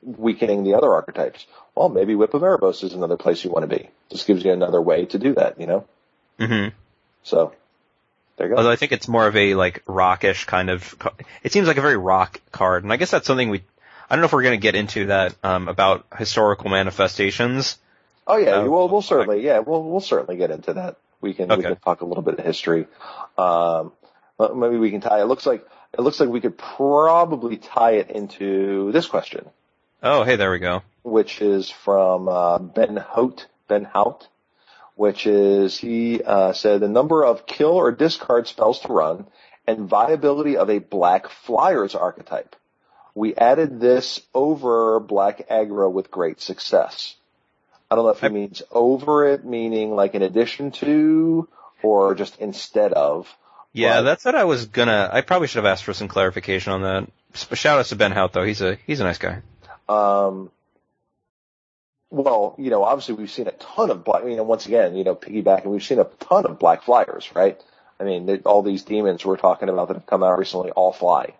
weakening 0.01 0.63
the 0.63 0.75
other 0.75 0.93
archetypes? 0.93 1.45
Well, 1.75 1.89
maybe 1.89 2.15
Whip 2.15 2.33
of 2.33 2.41
Erebos 2.41 2.83
is 2.83 2.93
another 2.93 3.17
place 3.17 3.43
you 3.43 3.49
want 3.51 3.69
to 3.69 3.77
be. 3.77 3.89
This 4.09 4.23
gives 4.23 4.43
you 4.43 4.51
another 4.51 4.81
way 4.81 5.05
to 5.05 5.19
do 5.19 5.33
that, 5.35 5.59
you 5.59 5.67
know. 5.67 5.85
hmm 6.39 6.67
So 7.23 7.53
there 8.37 8.47
you 8.47 8.53
go. 8.53 8.57
Although 8.57 8.71
I 8.71 8.75
think 8.75 8.91
it's 8.91 9.07
more 9.07 9.27
of 9.27 9.35
a 9.35 9.55
like 9.55 9.83
rockish 9.87 10.45
kind 10.45 10.69
of. 10.69 10.95
It 11.43 11.51
seems 11.51 11.67
like 11.67 11.77
a 11.77 11.81
very 11.81 11.97
rock 11.97 12.39
card, 12.51 12.83
and 12.83 12.91
I 12.93 12.97
guess 12.97 13.11
that's 13.11 13.27
something 13.27 13.49
we. 13.49 13.63
I 14.09 14.15
don't 14.15 14.21
know 14.21 14.25
if 14.25 14.33
we're 14.33 14.43
going 14.43 14.59
to 14.59 14.61
get 14.63 14.73
into 14.75 15.07
that 15.07 15.35
um, 15.43 15.67
about 15.67 16.05
historical 16.17 16.69
manifestations. 16.71 17.77
Oh 18.25 18.37
yeah, 18.37 18.55
Uh, 18.57 18.69
we'll 18.69 18.89
we'll 18.89 19.01
certainly 19.01 19.43
yeah 19.43 19.59
we'll 19.59 19.83
we'll 19.83 19.99
certainly 19.99 20.37
get 20.37 20.51
into 20.51 20.73
that. 20.73 20.97
We 21.21 21.33
can 21.33 21.49
we 21.49 21.61
can 21.61 21.75
talk 21.77 22.01
a 22.01 22.05
little 22.05 22.23
bit 22.23 22.39
of 22.39 22.45
history. 22.45 22.87
Um, 23.37 23.91
maybe 24.39 24.77
we 24.77 24.91
can 24.91 25.01
tie. 25.01 25.19
It 25.21 25.25
looks 25.25 25.45
like 25.45 25.65
it 25.93 26.01
looks 26.01 26.19
like 26.19 26.29
we 26.29 26.39
could 26.39 26.57
probably 26.57 27.57
tie 27.57 27.93
it 27.93 28.09
into 28.09 28.91
this 28.91 29.07
question, 29.07 29.49
Oh, 30.01 30.23
hey, 30.23 30.35
there 30.35 30.51
we 30.51 30.59
go. 30.59 30.81
which 31.03 31.41
is 31.41 31.69
from 31.69 32.27
uh, 32.29 32.59
Ben 32.59 32.95
Hout. 32.97 33.47
Ben 33.67 33.83
Hout, 33.83 34.27
which 34.95 35.27
is 35.27 35.77
he 35.77 36.21
uh, 36.23 36.53
said 36.53 36.79
the 36.81 36.87
number 36.87 37.23
of 37.23 37.45
kill 37.45 37.71
or 37.73 37.91
discard 37.91 38.47
spells 38.47 38.79
to 38.81 38.93
run 38.93 39.27
and 39.67 39.87
viability 39.89 40.57
of 40.57 40.69
a 40.69 40.79
black 40.79 41.27
flyers 41.29 41.93
archetype. 41.95 42.55
We 43.13 43.35
added 43.35 43.79
this 43.79 44.21
over 44.33 44.99
black 44.99 45.47
aggro 45.49 45.91
with 45.91 46.09
great 46.09 46.41
success. 46.41 47.15
I 47.91 47.95
don't 47.95 48.05
know 48.05 48.11
if 48.11 48.21
he 48.21 48.27
I- 48.27 48.29
means 48.29 48.61
over 48.71 49.27
it, 49.27 49.43
meaning 49.45 49.95
like 49.95 50.15
in 50.15 50.21
addition 50.21 50.71
to, 50.71 51.47
or 51.83 52.15
just 52.15 52.39
instead 52.39 52.93
of. 52.93 53.27
Yeah, 53.73 53.95
Right. 53.97 54.01
that's 54.01 54.25
what 54.25 54.35
I 54.35 54.45
was 54.45 54.65
gonna. 54.65 55.09
I 55.11 55.21
probably 55.21 55.47
should 55.47 55.63
have 55.63 55.71
asked 55.71 55.83
for 55.83 55.93
some 55.93 56.07
clarification 56.07 56.71
on 56.71 56.81
that. 56.83 57.07
shout 57.55 57.77
out 57.79 57.85
to 57.87 57.95
Ben 57.95 58.11
Hout 58.11 58.33
though. 58.33 58.43
He's 58.43 58.61
a 58.61 58.77
he's 58.87 58.99
a 58.99 59.03
nice 59.03 59.19
guy. 59.19 59.41
Um, 59.89 60.51
well, 62.11 62.55
you 62.57 62.69
know, 62.69 62.83
obviously 62.83 63.15
we've 63.15 63.31
seen 63.31 63.47
a 63.47 63.51
ton 63.51 63.89
of 63.91 64.03
black. 64.03 64.23
You 64.23 64.35
know, 64.35 64.43
once 64.43 64.65
again, 64.65 64.95
you 64.95 65.03
know, 65.03 65.15
piggybacking, 65.15 65.65
we've 65.65 65.83
seen 65.83 65.99
a 65.99 66.05
ton 66.05 66.45
of 66.45 66.59
black 66.59 66.83
flyers, 66.83 67.29
right? 67.35 67.59
I 67.99 68.03
mean, 68.03 68.25
they, 68.25 68.37
all 68.39 68.61
these 68.61 68.83
demons 68.83 69.25
we're 69.25 69.37
talking 69.37 69.69
about 69.69 69.89
that 69.89 69.95
have 69.95 70.05
come 70.05 70.23
out 70.23 70.39
recently 70.39 70.71
all 70.71 70.93
fly. 70.93 71.33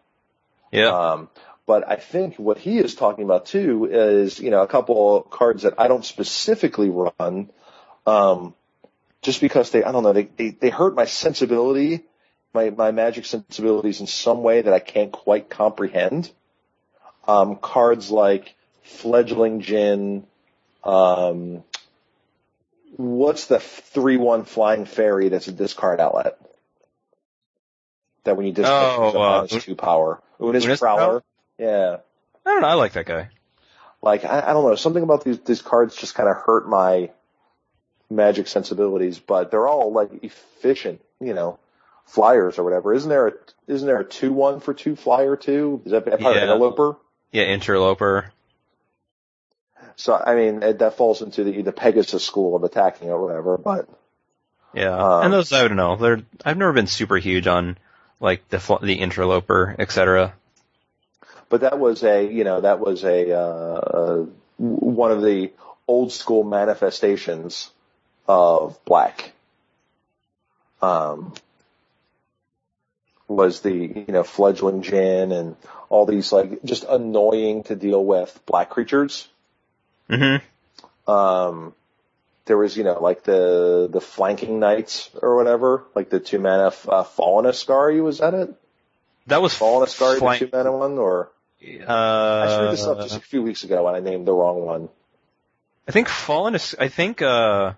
Yeah. 0.72 0.90
Um, 0.90 1.30
but 1.66 1.88
I 1.88 1.96
think 1.96 2.36
what 2.36 2.58
he 2.58 2.80
is 2.80 2.96
talking 2.96 3.24
about 3.24 3.46
too 3.46 3.86
is, 3.86 4.40
you 4.40 4.50
know, 4.50 4.62
a 4.64 4.68
couple 4.68 5.18
of 5.18 5.30
cards 5.30 5.64
that 5.64 5.76
I 5.78 5.88
don't 5.88 6.04
specifically 6.04 6.90
run, 6.90 7.50
um, 8.06 8.54
just 9.22 9.40
because 9.42 9.70
they, 9.70 9.84
I 9.84 9.92
don't 9.92 10.04
know, 10.04 10.14
they, 10.14 10.24
they, 10.24 10.50
they 10.50 10.70
hurt 10.70 10.96
my 10.96 11.06
sensibility, 11.06 12.04
my, 12.54 12.72
my 12.72 12.92
magic 12.92 13.26
sensibilities 13.26 14.02
in 14.02 14.08
some 14.08 14.42
way 14.42 14.62
that 14.62 14.74
I 14.74 14.80
can't 14.80 15.12
quite 15.12 15.50
comprehend. 15.50 16.32
Um, 17.30 17.56
cards 17.58 18.10
like 18.10 18.56
Fledgling 18.84 19.62
Djinn. 19.62 20.26
um, 20.84 21.64
what's 22.96 23.46
the 23.46 23.58
3-1 23.58 24.48
flying 24.48 24.86
fairy 24.86 25.30
that's 25.30 25.48
a 25.48 25.52
discard 25.52 26.00
outlet? 26.00 26.40
That 28.24 28.36
when 28.36 28.48
you 28.48 28.54
discard 28.54 29.16
Oh, 29.16 29.22
uh, 29.22 29.44
it's 29.44 29.64
two 29.64 29.76
power. 29.76 30.22
Oona's, 30.42 30.66
Oona's 30.66 30.80
Prowler. 30.80 30.98
Prowler? 31.00 31.24
Yeah. 31.58 31.98
I 32.46 32.50
don't 32.50 32.62
know. 32.62 32.68
I 32.68 32.74
like 32.74 32.94
that 32.94 33.06
guy. 33.06 33.30
Like, 34.02 34.26
I, 34.26 34.42
I 34.50 34.54
don't 34.54 34.68
know, 34.68 34.76
something 34.76 35.04
about 35.04 35.24
these, 35.24 35.40
these 35.42 35.62
cards 35.62 35.96
just 35.96 36.16
kind 36.16 36.30
of 36.30 36.36
hurt 36.38 36.68
my 36.68 37.12
magic 38.10 38.48
sensibilities, 38.48 39.20
but 39.20 39.52
they're 39.52 39.68
all 39.68 39.92
like 39.92 40.24
efficient, 40.24 41.02
you 41.20 41.34
know, 41.34 41.60
flyers 42.06 42.58
or 42.58 42.64
whatever. 42.64 42.94
Isn't 42.94 43.10
there 43.10 43.28
a, 43.28 43.34
isn't 43.68 43.86
there 43.86 44.00
a 44.00 44.06
2-1 44.06 44.64
for 44.64 44.74
two 44.74 44.96
flyer 44.96 45.36
too? 45.36 45.82
Is 45.86 45.92
that 45.92 46.06
part 46.06 46.14
of 46.16 46.22
Yeah. 46.22 46.46
Yeah, 47.32 47.44
interloper. 47.44 48.32
So, 49.96 50.16
I 50.16 50.36
mean, 50.36 50.64
it, 50.64 50.80
that 50.80 50.96
falls 50.96 51.22
into 51.22 51.44
the, 51.44 51.62
the 51.62 51.72
Pegasus 51.72 52.24
school 52.24 52.56
of 52.56 52.64
attacking 52.64 53.10
or 53.10 53.22
whatever, 53.22 53.58
but 53.58 53.88
Yeah, 54.74 54.96
Um, 54.96 55.26
and 55.26 55.34
those 55.34 55.52
I 55.52 55.68
don't 55.68 55.78
know. 55.78 55.96
They're 55.96 56.22
I've 56.46 56.58
never 56.58 56.74
been 56.74 56.88
super 56.88 57.18
huge 57.18 57.48
on 57.48 57.78
like 58.20 58.48
the 58.50 58.80
the 58.82 58.96
interloper, 58.96 59.76
etc. 59.78 60.34
but 61.50 61.62
that 61.62 61.80
was 61.80 62.04
a 62.04 62.24
you 62.32 62.44
know 62.44 62.62
that 62.62 62.80
was 62.80 63.04
a 63.04 63.32
uh, 63.32 64.26
one 64.58 65.12
of 65.12 65.22
the 65.22 65.52
old 65.88 66.12
school 66.12 66.44
manifestations 66.44 67.72
of 68.28 68.84
black 68.86 69.32
um 70.82 71.34
was 73.30 73.62
the 73.62 73.72
you 73.74 74.06
know 74.10 74.24
fledgling 74.24 74.82
Djinn 74.82 75.32
and 75.32 75.56
all 75.88 76.06
these 76.06 76.32
like 76.34 76.64
just 76.64 76.84
annoying 76.84 77.64
to 77.64 77.76
deal 77.76 78.04
with 78.04 78.38
black 78.46 78.70
creatures 78.70 79.28
Mm-hmm. 80.10 81.12
um 81.12 81.74
there 82.46 82.58
was 82.58 82.76
you 82.76 82.84
know 82.84 83.00
like 83.00 83.24
the 83.24 83.88
the 83.92 84.02
flanking 84.02 84.60
knights 84.60 85.12
or 85.22 85.36
whatever 85.36 85.84
like 85.94 86.10
the 86.10 86.20
two 86.20 86.40
mana 86.40 86.74
uh, 86.88 87.04
fallen 87.04 87.46
Askari 87.46 88.02
was 88.02 88.18
that 88.18 88.34
it 88.34 88.50
That 89.28 89.42
was 89.44 89.54
fallen 89.54 89.84
Askari 89.84 90.18
flank- 90.18 90.40
the 90.40 90.48
two 90.48 90.58
mana 90.58 90.72
one 90.76 90.98
or 90.98 91.30
uh, 91.62 91.94
I 91.94 92.54
screwed 92.56 92.72
this 92.74 92.86
up 92.86 92.98
just 93.02 93.18
a 93.18 93.20
few 93.20 93.44
weeks 93.44 93.64
ago 93.64 93.88
and 93.88 93.96
I 93.96 94.00
named 94.00 94.26
the 94.26 94.34
wrong 94.34 94.62
one. 94.66 94.88
I 95.88 95.92
think 95.92 96.08
Fallen. 96.08 96.56
I 96.56 96.88
think 96.88 97.22
uh 97.22 97.74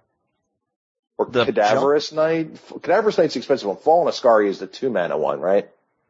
Or 1.21 1.25
The 1.31 1.45
Cadaverous 1.45 2.11
Knight. 2.11 2.57
Cadaverous 2.81 3.17
Knight's 3.17 3.35
expensive 3.35 3.67
one. 3.67 3.77
Fallen 3.77 4.07
Askari 4.07 4.49
is 4.49 4.59
the 4.59 4.67
two 4.67 4.89
mana 4.89 5.17
one, 5.17 5.39
right? 5.39 5.69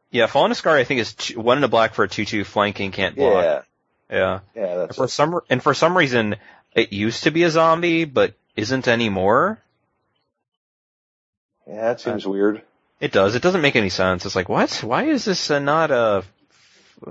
yeah, 0.09 0.27
Fallen 0.27 0.51
Askari 0.51 0.81
I 0.81 0.83
think 0.83 1.01
is 1.01 1.13
two, 1.13 1.39
one 1.39 1.57
in 1.57 1.63
a 1.63 1.67
black 1.67 1.93
for 1.93 2.03
a 2.03 2.07
two 2.07 2.25
two 2.25 2.43
flanking 2.43 2.91
can't 2.91 3.15
block. 3.15 3.43
Yeah, 3.43 3.61
Yeah. 4.09 4.39
yeah, 4.55 4.75
that's 4.75 4.97
For 4.97 5.07
some 5.07 5.39
and 5.49 5.61
for 5.63 5.73
some 5.73 5.97
reason 5.97 6.35
it 6.73 6.91
used 6.93 7.23
to 7.23 7.31
be 7.31 7.43
a 7.43 7.49
zombie 7.49 8.05
but 8.05 8.33
isn't 8.55 8.87
anymore. 8.87 9.59
yeah. 11.67 11.81
That 11.81 12.01
seems 12.01 12.25
weird. 12.27 12.61
It 12.99 13.11
does. 13.11 13.35
It 13.35 13.41
doesn't 13.41 13.61
make 13.61 13.75
any 13.75 13.89
sense. 13.89 14.25
It's 14.25 14.35
like, 14.35 14.47
what? 14.49 14.71
Why 14.83 15.05
is 15.05 15.25
this 15.25 15.49
uh, 15.49 15.59
not 15.59 15.89
a 15.91 16.23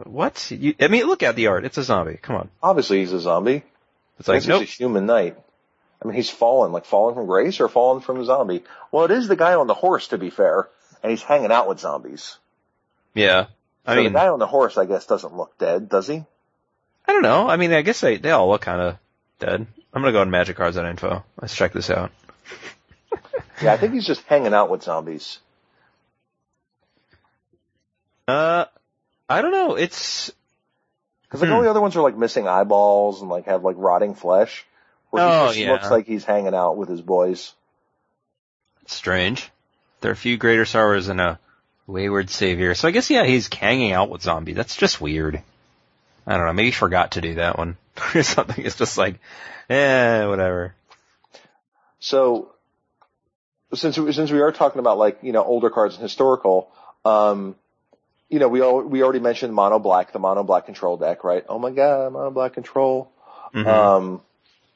what? 0.04 0.50
You, 0.50 0.74
I 0.80 0.88
mean, 0.88 1.06
look 1.06 1.22
at 1.22 1.34
the 1.34 1.48
art. 1.48 1.64
It's 1.64 1.78
a 1.78 1.82
zombie. 1.82 2.18
Come 2.20 2.36
on. 2.36 2.48
Obviously, 2.62 3.00
he's 3.00 3.12
a 3.12 3.18
zombie. 3.20 3.64
It's 4.18 4.28
like, 4.28 4.46
nope. 4.46 4.62
a 4.62 4.64
human 4.66 5.06
knight. 5.06 5.36
I 6.02 6.06
mean, 6.06 6.14
he's 6.14 6.30
fallen, 6.30 6.72
like 6.72 6.84
fallen 6.86 7.14
from 7.14 7.26
grace 7.26 7.60
or 7.60 7.68
fallen 7.68 8.00
from 8.00 8.20
a 8.20 8.24
zombie. 8.24 8.64
Well, 8.90 9.04
it 9.04 9.10
is 9.10 9.28
the 9.28 9.36
guy 9.36 9.54
on 9.54 9.66
the 9.66 9.74
horse, 9.74 10.08
to 10.08 10.18
be 10.18 10.30
fair, 10.30 10.68
and 11.02 11.10
he's 11.10 11.22
hanging 11.22 11.52
out 11.52 11.68
with 11.68 11.80
zombies. 11.80 12.38
Yeah. 13.14 13.46
I 13.86 13.94
so 13.94 14.02
mean, 14.02 14.12
the 14.12 14.18
guy 14.18 14.28
on 14.28 14.38
the 14.38 14.46
horse, 14.46 14.78
I 14.78 14.86
guess, 14.86 15.06
doesn't 15.06 15.36
look 15.36 15.58
dead, 15.58 15.88
does 15.88 16.06
he? 16.06 16.24
I 17.06 17.12
don't 17.12 17.22
know. 17.22 17.48
I 17.48 17.56
mean, 17.56 17.72
I 17.72 17.82
guess 17.82 18.00
they, 18.00 18.16
they 18.16 18.30
all 18.30 18.48
look 18.48 18.62
kind 18.62 18.80
of 18.80 18.96
dead. 19.38 19.66
I'm 19.92 20.02
gonna 20.02 20.12
go 20.12 20.20
on 20.20 20.30
Magic 20.30 20.56
Cards 20.56 20.76
info. 20.76 21.24
Let's 21.40 21.54
check 21.54 21.72
this 21.72 21.90
out. 21.90 22.12
Yeah, 23.62 23.74
I 23.74 23.76
think 23.76 23.92
he's 23.92 24.06
just 24.06 24.22
hanging 24.22 24.54
out 24.54 24.70
with 24.70 24.82
zombies. 24.84 25.38
Uh, 28.26 28.64
I 29.28 29.42
don't 29.42 29.50
know. 29.52 29.74
It's, 29.74 30.32
Because 31.22 31.42
like 31.42 31.50
Hmm. 31.50 31.56
all 31.56 31.62
the 31.62 31.70
other 31.70 31.80
ones 31.80 31.94
are 31.96 32.00
like 32.02 32.16
missing 32.16 32.48
eyeballs 32.48 33.20
and 33.20 33.28
like 33.30 33.44
have 33.46 33.62
like 33.62 33.76
rotting 33.78 34.14
flesh. 34.14 34.64
Where 35.10 35.22
he 35.22 35.28
Oh, 35.36 35.46
just 35.48 35.58
yeah. 35.58 35.72
looks 35.72 35.90
like 35.90 36.06
he's 36.06 36.24
hanging 36.24 36.54
out 36.54 36.76
with 36.76 36.88
his 36.88 37.00
boys. 37.02 37.52
strange. 38.86 39.50
There 40.00 40.10
are 40.10 40.14
a 40.14 40.16
few 40.16 40.36
greater 40.36 40.64
sorrows 40.64 41.06
than 41.06 41.20
a 41.20 41.38
wayward 41.86 42.30
savior. 42.30 42.74
So 42.74 42.88
I 42.88 42.90
guess, 42.90 43.10
yeah, 43.10 43.24
he's 43.24 43.52
hanging 43.52 43.92
out 43.92 44.08
with 44.10 44.22
zombies. 44.22 44.56
That's 44.56 44.74
just 44.76 45.00
weird. 45.00 45.42
I 46.26 46.36
don't 46.36 46.46
know. 46.46 46.52
Maybe 46.52 46.68
he 46.68 46.72
forgot 46.72 47.12
to 47.12 47.20
do 47.20 47.34
that 47.34 47.58
one 47.58 47.76
or 48.14 48.22
something. 48.22 48.64
It's 48.64 48.76
just 48.76 48.96
like, 48.98 49.18
eh, 49.68 50.24
whatever. 50.26 50.74
So, 51.98 52.52
since 53.74 53.98
we, 53.98 54.12
since 54.12 54.30
we 54.30 54.40
are 54.40 54.52
talking 54.52 54.78
about 54.80 54.98
like 54.98 55.18
you 55.22 55.32
know 55.32 55.44
older 55.44 55.70
cards 55.70 55.94
and 55.94 56.02
historical, 56.02 56.70
um, 57.04 57.54
you 58.28 58.38
know 58.38 58.48
we 58.48 58.60
all, 58.62 58.80
we 58.82 59.02
already 59.02 59.20
mentioned 59.20 59.52
mono 59.54 59.78
black, 59.78 60.12
the 60.12 60.18
mono 60.18 60.42
black 60.42 60.66
control 60.66 60.96
deck, 60.96 61.24
right? 61.24 61.44
Oh 61.48 61.58
my 61.58 61.70
god, 61.70 62.12
mono 62.12 62.30
black 62.30 62.54
control. 62.54 63.10
Mhm. 63.54 63.66
Um, 63.66 64.22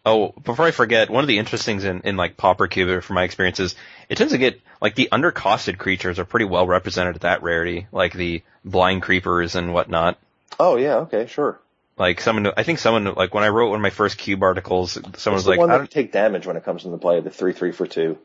Oh, 0.06 0.28
before 0.32 0.66
I 0.66 0.70
forget, 0.70 1.08
one 1.08 1.24
of 1.24 1.28
the 1.28 1.38
interesting 1.38 1.78
things 1.80 1.84
in, 1.84 2.02
in 2.02 2.16
like 2.16 2.36
Pauper 2.36 2.66
Cube, 2.66 3.02
from 3.02 3.14
my 3.14 3.22
experiences, 3.24 3.74
it 4.08 4.18
tends 4.18 4.32
to 4.34 4.38
get, 4.38 4.60
like 4.80 4.94
the 4.94 5.08
undercosted 5.10 5.78
creatures 5.78 6.18
are 6.18 6.26
pretty 6.26 6.44
well 6.44 6.66
represented 6.66 7.14
at 7.16 7.20
that 7.22 7.42
rarity, 7.42 7.86
like 7.90 8.12
the 8.12 8.42
blind 8.64 9.02
creepers 9.02 9.54
and 9.54 9.72
whatnot. 9.72 10.18
oh 10.60 10.76
yeah, 10.76 10.96
okay, 10.96 11.26
sure. 11.26 11.58
Like 11.96 12.20
someone, 12.20 12.52
I 12.56 12.64
think 12.64 12.80
someone, 12.80 13.14
like 13.14 13.32
when 13.32 13.44
I 13.44 13.48
wrote 13.48 13.68
one 13.70 13.78
of 13.78 13.82
my 13.82 13.90
first 13.90 14.18
Cube 14.18 14.42
articles, 14.42 14.92
someone 14.92 15.14
It's 15.14 15.26
was 15.26 15.44
the 15.44 15.50
like, 15.50 15.58
one 15.60 15.70
I 15.70 15.78
don't, 15.78 15.90
take 15.90 16.12
damage 16.12 16.46
when 16.46 16.56
it 16.56 16.64
comes 16.64 16.84
into 16.84 16.98
play, 16.98 17.20
the 17.20 17.30
three 17.30 17.52
three 17.52 17.72
for 17.72 17.86
two. 17.86 18.18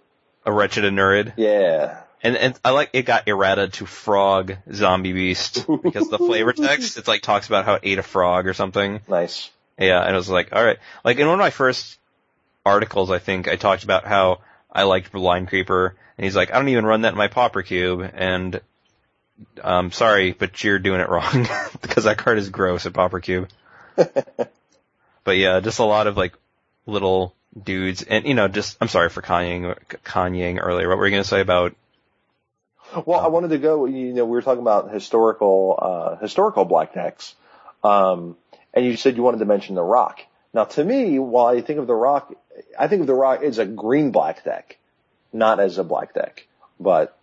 a 0.46 0.52
wretched 0.52 0.84
Anurid. 0.84 1.34
Yeah, 1.38 2.02
And, 2.24 2.36
and 2.36 2.60
I 2.66 2.72
like, 2.72 2.90
it 2.94 3.04
got 3.04 3.28
errata 3.28 3.68
to 3.70 3.86
frog 3.86 4.58
zombie 4.74 5.14
beast, 5.14 5.66
because 5.84 6.10
the 6.10 6.18
flavor 6.18 6.52
text, 6.68 6.98
it's 6.98 7.08
like 7.08 7.22
talks 7.22 7.48
about 7.48 7.64
how 7.66 7.76
it 7.76 7.82
ate 7.84 8.00
a 8.00 8.04
frog 8.04 8.48
or 8.48 8.54
something. 8.54 9.00
nice. 9.08 9.50
Yeah, 9.80 10.02
and 10.02 10.14
I 10.14 10.18
was 10.18 10.30
like, 10.30 10.50
all 10.52 10.64
right. 10.64 10.78
Like 11.04 11.18
in 11.18 11.26
one 11.26 11.36
of 11.36 11.40
my 11.40 11.52
first 11.52 11.98
articles, 12.66 13.10
I 13.10 13.20
think 13.20 13.48
I 13.48 13.56
talked 13.56 13.84
about 13.84 14.06
how 14.06 14.42
I 14.72 14.84
liked 14.84 15.12
Blind 15.12 15.48
Creeper, 15.48 15.96
and 16.18 16.26
he's 16.26 16.36
like, 16.36 16.52
I 16.52 16.56
don't 16.56 16.70
even 16.70 16.86
run 16.86 17.02
that 17.02 17.14
in 17.14 17.18
my 17.18 17.28
Pauper 17.28 17.62
Cube, 17.62 18.10
and 18.14 18.60
um, 19.64 19.92
sorry, 19.92 20.34
but 20.34 20.62
you're 20.64 20.80
doing 20.80 21.00
it 21.00 21.10
wrong 21.10 21.48
because 21.82 22.04
that 22.04 22.18
card 22.18 22.38
is 22.38 22.50
gross 22.50 22.86
at 22.86 22.94
Pauper 22.94 23.20
Cube. 23.22 23.48
but 23.96 25.38
yeah, 25.38 25.60
just 25.62 25.80
a 25.80 25.86
lot 25.86 26.08
of 26.08 26.18
like 26.18 26.34
little 26.86 27.34
dudes, 27.62 28.04
and 28.04 28.26
you 28.26 28.34
know, 28.34 28.48
just 28.48 28.78
I'm 28.82 28.90
sorry 28.90 29.10
for 29.10 29.22
Kanyeing, 29.22 29.78
Kanyeing 30.04 30.60
earlier. 30.62 30.90
What 30.90 30.98
were 30.98 31.08
you 31.08 31.12
gonna 31.12 31.24
say 31.24 31.42
about? 31.42 31.76
Well, 33.06 33.20
I 33.20 33.28
wanted 33.28 33.50
to 33.50 33.60
go. 33.60 33.86
You 33.86 34.14
know, 34.14 34.26
we 34.26 34.32
were 34.32 34.42
talking 34.42 34.62
about 34.62 34.92
historical 34.92 35.78
uh, 35.82 36.16
historical 36.18 36.66
black 36.66 36.94
decks, 36.94 37.36
um, 37.84 38.36
and 38.74 38.86
you 38.86 38.96
said 38.98 39.18
you 39.18 39.24
wanted 39.24 39.40
to 39.40 39.46
mention 39.46 39.76
the 39.76 39.84
Rock. 39.84 40.22
Now, 40.54 40.66
to 40.66 40.84
me, 40.84 41.20
while 41.20 41.48
I 41.48 41.62
think 41.62 41.80
of 41.80 41.88
the 41.88 41.96
Rock, 41.96 42.34
I 42.78 42.88
think 42.88 43.02
of 43.02 43.08
the 43.08 43.14
Rock 43.14 43.44
as 43.44 43.58
a 43.58 43.66
green 43.66 44.12
black 44.12 44.44
deck, 44.44 44.78
not 45.32 45.60
as 45.60 45.78
a 45.78 45.84
black 45.84 46.14
deck, 46.14 46.48
but 46.80 47.18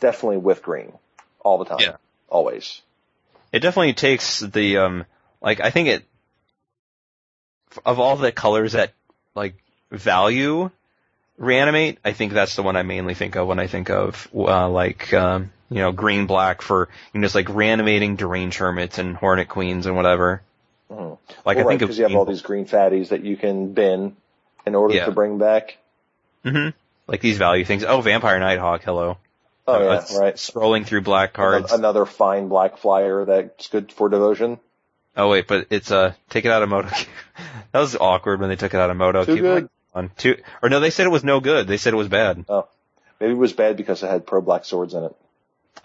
definitely 0.00 0.38
with 0.38 0.62
green 0.62 0.92
all 1.40 1.58
the 1.58 1.64
time, 1.64 1.80
Yeah. 1.80 1.96
always. 2.28 2.80
It 3.52 3.60
definitely 3.60 3.94
takes 3.94 4.40
the 4.40 4.78
um, 4.78 5.04
like 5.40 5.60
I 5.60 5.70
think 5.70 5.88
it 5.88 6.04
of 7.84 8.00
all 8.00 8.16
the 8.16 8.32
colors 8.32 8.72
that 8.72 8.92
like 9.34 9.54
value 9.90 10.70
reanimate, 11.38 11.98
I 12.04 12.12
think 12.12 12.32
that's 12.32 12.56
the 12.56 12.62
one 12.62 12.76
I 12.76 12.82
mainly 12.82 13.14
think 13.14 13.36
of 13.36 13.46
when 13.46 13.58
I 13.58 13.66
think 13.66 13.90
of 13.90 14.28
uh, 14.34 14.68
like 14.68 15.12
um, 15.12 15.52
you 15.70 15.78
know 15.78 15.92
green 15.92 16.26
black 16.26 16.62
for 16.62 16.88
you 17.12 17.20
know 17.20 17.24
just 17.24 17.34
like 17.34 17.48
reanimating 17.48 18.16
deranged 18.16 18.58
hermits 18.58 18.98
and 18.98 19.16
hornet 19.16 19.48
queens 19.48 19.86
and 19.86 19.96
whatever. 19.96 20.42
Mhm. 20.94 21.18
Like 21.44 21.56
well, 21.56 21.66
I 21.66 21.68
think 21.70 21.80
because 21.80 21.98
you 21.98 22.04
have 22.04 22.14
all 22.14 22.24
these 22.24 22.42
green 22.42 22.66
fatties 22.66 23.08
that 23.08 23.24
you 23.24 23.36
can 23.36 23.72
bin 23.72 24.16
in 24.66 24.74
order 24.74 24.94
Yeah. 24.94 25.06
to 25.06 25.12
bring 25.12 25.38
back. 25.38 25.78
hmm 26.44 26.68
like 27.06 27.20
these 27.20 27.36
value 27.38 27.64
things. 27.64 27.84
Oh, 27.84 28.00
vampire 28.00 28.38
nighthawk, 28.38 28.82
hello. 28.82 29.18
Oh 29.66 29.74
Uh, 29.74 30.04
yeah, 30.10 30.18
right. 30.18 30.34
Scrolling 30.36 30.86
through 30.86 31.00
black 31.02 31.32
cards. 31.32 31.72
Another 31.72 32.04
fine 32.06 32.48
black 32.48 32.78
flyer 32.78 33.24
that's 33.24 33.68
good 33.68 33.92
for 33.92 34.08
devotion. 34.08 34.58
Oh 35.16 35.28
wait, 35.30 35.46
but 35.46 35.66
it's 35.70 35.90
uh 35.90 36.12
take 36.28 36.44
it 36.44 36.50
out 36.50 36.62
of 36.62 36.68
MODO. 36.68 36.88
that 37.72 37.78
was 37.80 37.96
awkward 37.96 38.40
when 38.40 38.48
they 38.48 38.56
took 38.56 38.74
it 38.74 38.80
out 38.80 38.90
of 38.90 38.96
MODO. 38.96 39.24
Too 39.24 39.34
Keep 39.34 39.42
good. 39.42 39.68
On 39.94 40.10
two 40.16 40.36
or 40.62 40.68
no, 40.68 40.80
they 40.80 40.90
said 40.90 41.06
it 41.06 41.10
was 41.10 41.24
no 41.24 41.40
good. 41.40 41.66
They 41.66 41.76
said 41.76 41.92
it 41.94 41.96
was 41.96 42.08
bad. 42.08 42.44
Oh, 42.48 42.66
maybe 43.20 43.32
it 43.32 43.38
was 43.38 43.52
bad 43.52 43.76
because 43.76 44.02
it 44.02 44.10
had 44.10 44.26
pro 44.26 44.40
black 44.40 44.64
swords 44.64 44.92
in 44.94 45.04
it. 45.04 45.16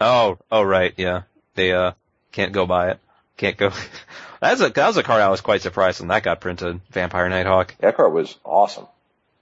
Oh, 0.00 0.38
oh 0.50 0.62
right, 0.62 0.92
yeah. 0.96 1.22
They 1.54 1.72
uh 1.72 1.92
can't 2.32 2.52
go 2.52 2.66
buy 2.66 2.90
it. 2.90 2.98
Can't 3.36 3.56
go. 3.56 3.70
That's 4.40 4.60
a 4.60 4.70
that 4.70 4.86
was 4.86 4.96
a 4.96 5.02
card 5.02 5.20
I 5.20 5.28
was 5.28 5.42
quite 5.42 5.62
surprised 5.62 6.00
when 6.00 6.08
that 6.08 6.22
got 6.22 6.40
printed. 6.40 6.80
Vampire 6.90 7.28
Nighthawk. 7.28 7.74
That 7.78 7.96
card 7.96 8.12
was 8.12 8.36
awesome. 8.44 8.86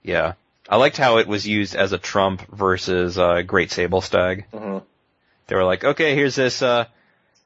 Yeah, 0.03 0.33
I 0.67 0.75
liked 0.77 0.97
how 0.97 1.17
it 1.17 1.27
was 1.27 1.47
used 1.47 1.75
as 1.75 1.93
a 1.93 1.97
trump 1.97 2.45
versus 2.53 3.17
uh, 3.17 3.41
Great 3.41 3.71
Sable 3.71 4.01
Stag. 4.01 4.45
hmm 4.51 4.79
They 5.47 5.55
were 5.55 5.63
like, 5.63 5.83
okay, 5.83 6.15
here's 6.15 6.35
this, 6.35 6.61
uh, 6.61 6.85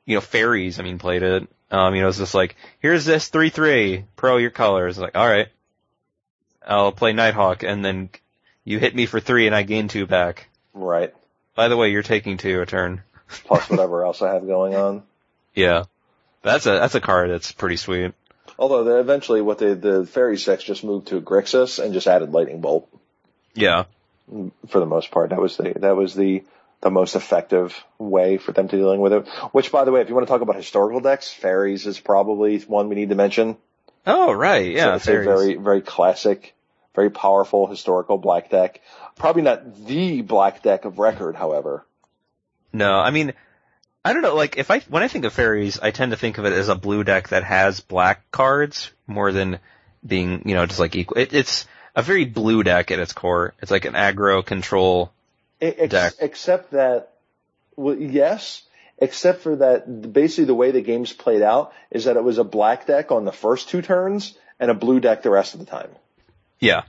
you 0.05 0.15
know, 0.15 0.21
fairies. 0.21 0.79
I 0.79 0.83
mean, 0.83 0.97
played 0.99 1.23
it. 1.23 1.47
Um, 1.71 1.95
you 1.95 2.01
know, 2.01 2.07
it's 2.09 2.17
just 2.19 2.35
like, 2.35 2.55
here's 2.79 3.05
this 3.05 3.27
three 3.29 3.49
three 3.49 4.05
pro 4.15 4.37
your 4.37 4.51
colors. 4.51 4.97
Like, 4.97 5.15
all 5.15 5.27
right, 5.27 5.47
I'll 6.65 6.91
play 6.91 7.13
Nighthawk, 7.13 7.63
and 7.63 7.83
then 7.83 8.09
you 8.63 8.79
hit 8.79 8.95
me 8.95 9.05
for 9.05 9.19
three, 9.19 9.47
and 9.47 9.55
I 9.55 9.63
gain 9.63 9.87
two 9.87 10.05
back. 10.05 10.47
Right. 10.73 11.13
By 11.55 11.67
the 11.67 11.77
way, 11.77 11.89
you're 11.91 12.03
taking 12.03 12.37
two 12.37 12.61
a 12.61 12.65
turn. 12.65 13.03
Plus 13.45 13.69
whatever 13.69 14.05
else 14.05 14.21
I 14.21 14.33
have 14.33 14.45
going 14.47 14.75
on. 14.75 15.03
Yeah, 15.55 15.83
that's 16.43 16.65
a 16.65 16.71
that's 16.71 16.95
a 16.95 17.01
card 17.01 17.29
that's 17.31 17.51
pretty 17.51 17.77
sweet. 17.77 18.13
Although 18.59 18.83
they 18.83 18.99
eventually, 18.99 19.41
what 19.41 19.57
they, 19.57 19.73
the 19.73 20.05
fairy 20.05 20.37
sex 20.37 20.63
just 20.63 20.83
moved 20.83 21.07
to 21.07 21.19
Grixis 21.21 21.83
and 21.83 21.93
just 21.93 22.05
added 22.07 22.31
lightning 22.31 22.61
bolt 22.61 22.87
Yeah, 23.55 23.85
for 24.69 24.79
the 24.79 24.85
most 24.85 25.09
part. 25.11 25.31
That 25.31 25.39
was 25.41 25.57
the 25.57 25.73
that 25.79 25.95
was 25.95 26.13
the 26.13 26.43
the 26.81 26.91
most 26.91 27.15
effective 27.15 27.83
way 27.97 28.37
for 28.37 28.51
them 28.51 28.67
to 28.67 28.75
dealing 28.77 28.99
with 28.99 29.13
it. 29.13 29.27
Which, 29.53 29.71
by 29.71 29.85
the 29.85 29.91
way, 29.91 30.01
if 30.01 30.09
you 30.09 30.15
want 30.15 30.27
to 30.27 30.31
talk 30.31 30.41
about 30.41 30.55
historical 30.57 30.99
decks, 30.99 31.31
fairies 31.31 31.87
is 31.87 31.99
probably 31.99 32.59
one 32.59 32.89
we 32.89 32.95
need 32.95 33.09
to 33.09 33.15
mention. 33.15 33.57
Oh 34.05 34.31
right, 34.33 34.65
So 34.65 34.71
yeah, 34.71 34.95
it's 34.95 35.05
fairies. 35.05 35.27
a 35.27 35.29
very 35.31 35.55
very 35.55 35.81
classic, 35.81 36.53
very 36.93 37.09
powerful 37.09 37.67
historical 37.67 38.17
black 38.17 38.49
deck. 38.49 38.81
Probably 39.15 39.41
not 39.43 39.85
the 39.85 40.21
black 40.21 40.61
deck 40.61 40.85
of 40.85 40.99
record, 40.99 41.35
however. 41.35 41.85
No, 42.73 42.93
I 42.99 43.11
mean, 43.11 43.33
I 44.05 44.13
don't 44.13 44.21
know. 44.21 44.35
Like, 44.35 44.57
if 44.57 44.69
I 44.69 44.79
when 44.81 45.03
I 45.03 45.07
think 45.07 45.25
of 45.25 45.33
fairies, 45.33 45.79
I 45.79 45.91
tend 45.91 46.11
to 46.11 46.17
think 46.17 46.37
of 46.37 46.45
it 46.45 46.53
as 46.53 46.67
a 46.69 46.75
blue 46.75 47.03
deck 47.03 47.29
that 47.29 47.43
has 47.43 47.79
black 47.79 48.29
cards 48.31 48.91
more 49.07 49.31
than 49.31 49.59
being, 50.05 50.47
you 50.47 50.55
know, 50.55 50.65
just 50.65 50.79
like 50.79 50.95
equal. 50.95 51.17
It, 51.19 51.33
it's 51.33 51.65
a 51.95 52.01
very 52.01 52.25
blue 52.25 52.63
deck 52.63 52.91
at 52.91 52.99
its 52.99 53.13
core. 53.13 53.53
It's 53.61 53.71
like 53.71 53.85
an 53.85 53.93
aggro 53.93 54.45
control. 54.45 55.11
Ex- 55.61 55.91
Deck. 55.91 56.13
Except 56.19 56.71
that, 56.71 57.13
well, 57.77 57.95
yes, 57.95 58.63
except 58.97 59.41
for 59.41 59.55
that, 59.57 60.11
basically 60.11 60.45
the 60.45 60.55
way 60.55 60.71
the 60.71 60.81
game's 60.81 61.13
played 61.13 61.41
out 61.41 61.73
is 61.89 62.03
that 62.05 62.17
it 62.17 62.23
was 62.23 62.37
a 62.37 62.43
black 62.43 62.85
deck 62.85 63.13
on 63.13 63.23
the 63.23 63.31
first 63.31 63.69
two 63.69 63.81
turns 63.81 64.37
and 64.59 64.69
a 64.69 64.73
blue 64.73 64.99
deck 64.99 65.23
the 65.23 65.29
rest 65.29 65.53
of 65.53 65.61
the 65.61 65.65
time. 65.65 65.89
Yeah, 66.59 66.83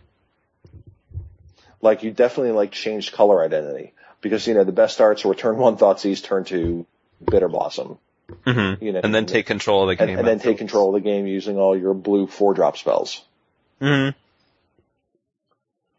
Like 1.80 2.02
you 2.02 2.10
definitely 2.10 2.52
like 2.52 2.72
changed 2.72 3.12
color 3.12 3.42
identity 3.44 3.92
because 4.20 4.46
you 4.48 4.54
know 4.54 4.64
the 4.64 4.72
best 4.72 4.94
starts 4.94 5.24
were 5.24 5.34
turn 5.34 5.56
one 5.56 5.76
Thoughtseize, 5.76 6.22
turn 6.24 6.44
two 6.44 6.86
Bitter 7.26 7.48
Blossom, 7.48 7.98
hmm 8.44 8.74
you 8.80 8.92
know, 8.92 9.00
and 9.02 9.14
then 9.14 9.26
take 9.26 9.46
control 9.46 9.82
of 9.82 9.88
the 9.88 9.96
game, 10.06 10.18
and 10.18 10.26
then 10.26 10.38
take 10.38 10.58
control 10.58 10.94
of 10.94 11.02
the 11.02 11.08
game 11.08 11.26
using 11.26 11.58
all 11.58 11.76
your 11.76 11.94
blue 11.94 12.26
four 12.26 12.54
drop 12.54 12.76
spells 12.76 13.22
hmm 13.80 14.10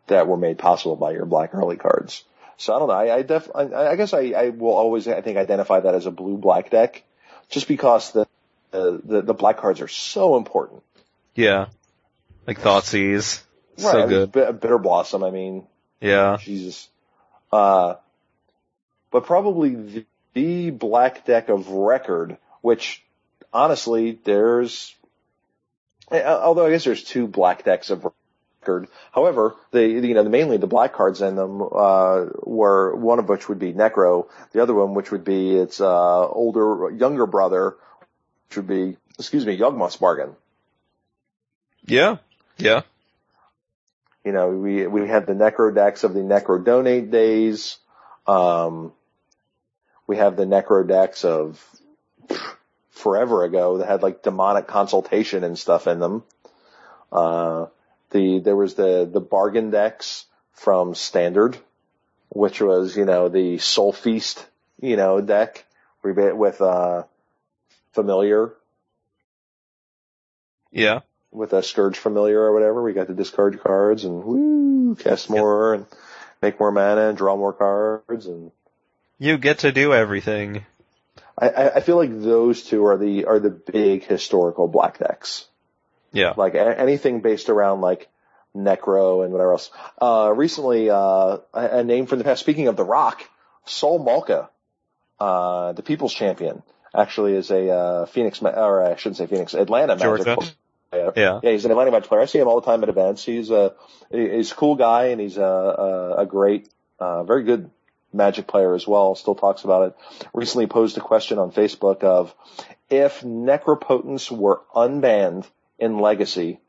that 0.08 0.28
were 0.28 0.38
made 0.38 0.58
possible 0.58 0.96
by 0.96 1.12
your 1.12 1.26
black 1.26 1.54
early 1.54 1.78
cards. 1.78 2.24
So 2.58 2.74
I 2.76 2.80
don't 2.80 2.88
know. 2.88 2.94
I, 2.94 3.16
I 3.18 3.22
def, 3.24 3.50
I, 3.54 3.64
I 3.92 3.96
guess 3.96 4.14
I, 4.14 4.32
I 4.32 4.50
will 4.50 4.74
always, 4.74 5.08
I 5.08 5.22
think, 5.22 5.38
identify 5.38 5.82
that 5.82 5.96
as 5.96 6.06
a 6.06 6.12
blue 6.12 6.38
black 6.38 6.70
deck, 6.70 7.04
just 7.50 7.68
because 7.68 8.12
the, 8.12 8.28
the, 8.72 9.02
the, 9.04 9.22
the 9.24 9.34
black 9.34 9.58
cards 9.58 9.82
are 9.82 9.88
so 9.88 10.38
important. 10.38 10.84
Yeah, 11.36 11.68
like 12.48 12.60
Thoughtseize, 12.60 13.42
Right. 13.78 13.94
I 13.94 13.94
so 13.94 14.08
mean, 14.08 14.10
good. 14.10 14.32
Bi- 14.32 14.52
Bitter 14.52 14.78
Blossom. 14.78 15.24
I 15.24 15.32
mean, 15.32 15.68
Yeah, 16.00 16.38
Jesus. 16.38 16.88
Uh, 17.52 17.96
but 19.12 19.26
probably 19.26 19.76
the, 19.76 20.06
the 20.36 20.70
black 20.70 21.26
deck 21.26 21.50
of 21.50 21.70
record, 21.70 22.38
which 22.62 23.04
honestly, 23.52 24.20
there's, 24.24 24.94
eh, 26.12 26.24
although 26.24 26.68
I 26.68 26.70
guess 26.70 26.84
there's 26.84 27.04
two 27.04 27.26
black 27.26 27.64
decks 27.64 27.90
of 27.90 28.06
record. 28.62 28.90
However, 29.12 29.56
the, 29.72 29.88
you 29.88 30.14
know, 30.14 30.24
the, 30.24 30.30
mainly 30.30 30.58
the 30.58 30.68
black 30.68 30.94
cards 30.94 31.22
in 31.22 31.36
them, 31.36 31.62
uh, 31.64 32.26
were, 32.44 32.96
one 32.96 33.18
of 33.18 33.30
which 33.30 33.50
would 33.50 33.60
be 33.60 33.74
Necro, 33.74 34.28
the 34.52 34.62
other 34.62 34.74
one 34.74 34.94
which 34.94 35.10
would 35.12 35.24
be 35.24 35.56
its, 35.56 35.82
uh, 35.82 36.28
older, 36.28 36.92
younger 36.92 37.26
brother, 37.26 37.78
which 38.50 38.58
would 38.58 38.68
be, 38.68 38.98
excuse 39.18 39.46
me, 39.46 39.58
Yawgmoth's 39.58 39.96
Bargain. 39.96 40.36
yeah, 41.88 42.18
yeah. 42.58 42.82
You 44.26 44.32
know, 44.32 44.50
we 44.50 44.88
we 44.88 45.08
had 45.08 45.28
the 45.28 45.34
Necro 45.34 45.74
decks 45.74 46.04
of 46.04 46.16
the 46.16 46.22
Necro 46.22 46.66
Donate 46.66 47.12
days. 47.12 47.78
Um, 48.26 48.92
we 50.08 50.18
have 50.18 50.36
the 50.36 50.46
Necro 50.46 50.88
decks 50.88 51.26
of 51.26 51.64
forever 52.92 53.44
ago 53.44 53.78
that 53.80 53.88
had 53.88 54.04
like 54.04 54.24
demonic 54.24 54.68
consultation 54.68 55.44
and 55.44 55.58
stuff 55.58 55.88
in 55.88 56.00
them. 56.00 56.24
Uh, 57.12 57.68
the 58.12 58.40
there 58.40 58.56
was 58.56 58.76
the 58.76 59.10
the 59.12 59.22
bargain 59.22 59.72
decks 59.72 60.26
from 60.54 60.96
Standard, 60.96 61.58
which 62.30 62.62
was 62.62 62.96
you 62.96 63.06
know 63.06 63.30
the 63.30 63.58
Soul 63.58 63.94
Feast 63.94 64.46
you 64.82 64.98
know 64.98 65.22
deck 65.22 65.66
with 66.04 66.62
uh 66.62 67.04
familiar 67.94 68.54
Yeah. 70.72 71.02
with 71.32 71.54
a 71.54 71.62
Skirge 71.62 71.98
Familiar 71.98 72.42
or 72.42 72.54
whatever. 72.54 72.82
We 72.84 72.94
got 72.94 73.08
to 73.08 73.14
discard 73.14 73.62
cards 73.62 74.06
and 74.06 74.24
woo, 74.24 74.96
cast 74.96 75.30
more 75.30 75.74
and 75.74 75.86
make 76.42 76.60
more 76.60 76.72
mana 76.72 77.10
and 77.10 77.18
draw 77.18 77.36
more 77.36 77.54
cards. 77.54 78.28
And 78.28 78.52
You 79.18 79.38
get 79.38 79.60
to 79.60 79.72
do 79.72 79.94
everything. 79.94 80.66
I, 81.38 81.70
I 81.70 81.80
feel 81.82 81.98
like 81.98 82.22
those 82.22 82.64
two 82.64 82.86
are 82.86 82.98
the 82.98 83.26
are 83.26 83.40
the 83.40 83.50
big 83.50 84.06
historical 84.06 84.68
black 84.68 85.00
decks. 85.00 85.46
Yeah. 86.12 86.34
Like 86.38 86.56
a- 86.56 86.80
anything 86.80 87.22
based 87.22 87.50
around 87.50 87.82
like 87.82 88.08
Necro 88.56 89.24
and 89.24 89.34
whatever 89.34 89.52
else. 89.52 89.70
Uh, 90.02 90.32
recently, 90.34 90.90
uh, 90.90 91.38
a, 91.54 91.84
name 91.84 92.06
from 92.06 92.20
the 92.20 92.24
past. 92.24 92.40
Speaking 92.40 92.68
of 92.68 92.78
the 92.78 92.86
Rock, 92.86 93.28
Sol 93.66 94.00
Malka, 94.00 94.50
uh, 95.20 95.74
the 95.74 95.84
People's 95.84 96.14
Champion, 96.14 96.64
actually 96.96 97.34
is 97.34 97.52
a 97.52 97.70
uh, 97.70 98.06
Phoenix, 98.06 98.42
or 98.42 98.82
I 98.82 98.96
shouldn't 98.96 99.18
say 99.18 99.28
Phoenix, 99.28 99.54
Atlanta 99.54 99.98
Magic 99.98 100.26
Georgia. 100.26 100.36
player. 100.92 101.12
Yeah. 101.16 101.40
Yeah, 101.44 101.52
he's 101.52 101.66
an 101.66 101.72
Atlanta 101.72 101.92
Magic 101.92 102.08
player. 102.08 102.22
I 102.22 102.26
see 102.26 102.40
him 102.40 102.48
all 102.48 102.62
the 102.62 102.66
time 102.66 102.82
at 102.84 102.88
events. 102.88 103.26
He's 103.26 103.52
a 103.52 103.74
he's 104.10 104.54
a 104.54 104.56
cool 104.56 104.76
guy 104.76 105.08
and 105.08 105.20
he's 105.20 105.36
a 105.36 105.44
a, 105.44 106.16
a 106.22 106.26
great, 106.26 106.70
uh, 106.98 107.26
very 107.26 107.44
good 107.44 107.70
Magic 108.16 108.48
player 108.48 108.74
as 108.74 108.88
well. 108.88 109.16
Still 109.16 109.36
talks 109.36 109.64
about 109.64 109.88
it. 109.90 110.28
Recently 110.34 110.68
posed 110.68 110.98
a 110.98 111.02
question 111.02 111.38
on 111.38 111.52
Facebook 111.52 112.04
of 112.04 112.34
if 112.90 113.22
Necropotence 113.22 114.32
were 114.32 114.62
unbanned 114.76 115.46
in 115.80 116.00
Legacy, 116.00 116.60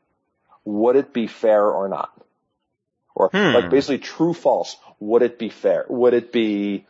would 0.65 0.95
it 0.95 1.13
be 1.13 1.27
fair 1.27 1.63
or 1.65 1.87
not? 1.87 2.11
Or 3.15 3.29
Hmm. 3.31 3.53
like 3.55 3.69
basically 3.69 3.99
true 3.99 4.33
false. 4.33 4.75
Would 4.99 5.21
it 5.23 5.39
be 5.39 5.49
fair? 5.49 5.85
Would 5.89 6.13
it 6.13 6.31
be 6.31 6.85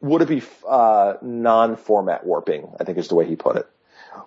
would 0.00 0.20
it 0.20 0.28
be 0.28 0.42
uh, 0.68 1.14
non-format 1.22 2.26
warping? 2.26 2.74
I 2.80 2.84
think 2.84 2.98
is 2.98 3.06
the 3.08 3.14
way 3.14 3.24
he 3.24 3.36
put 3.36 3.56
it, 3.56 3.68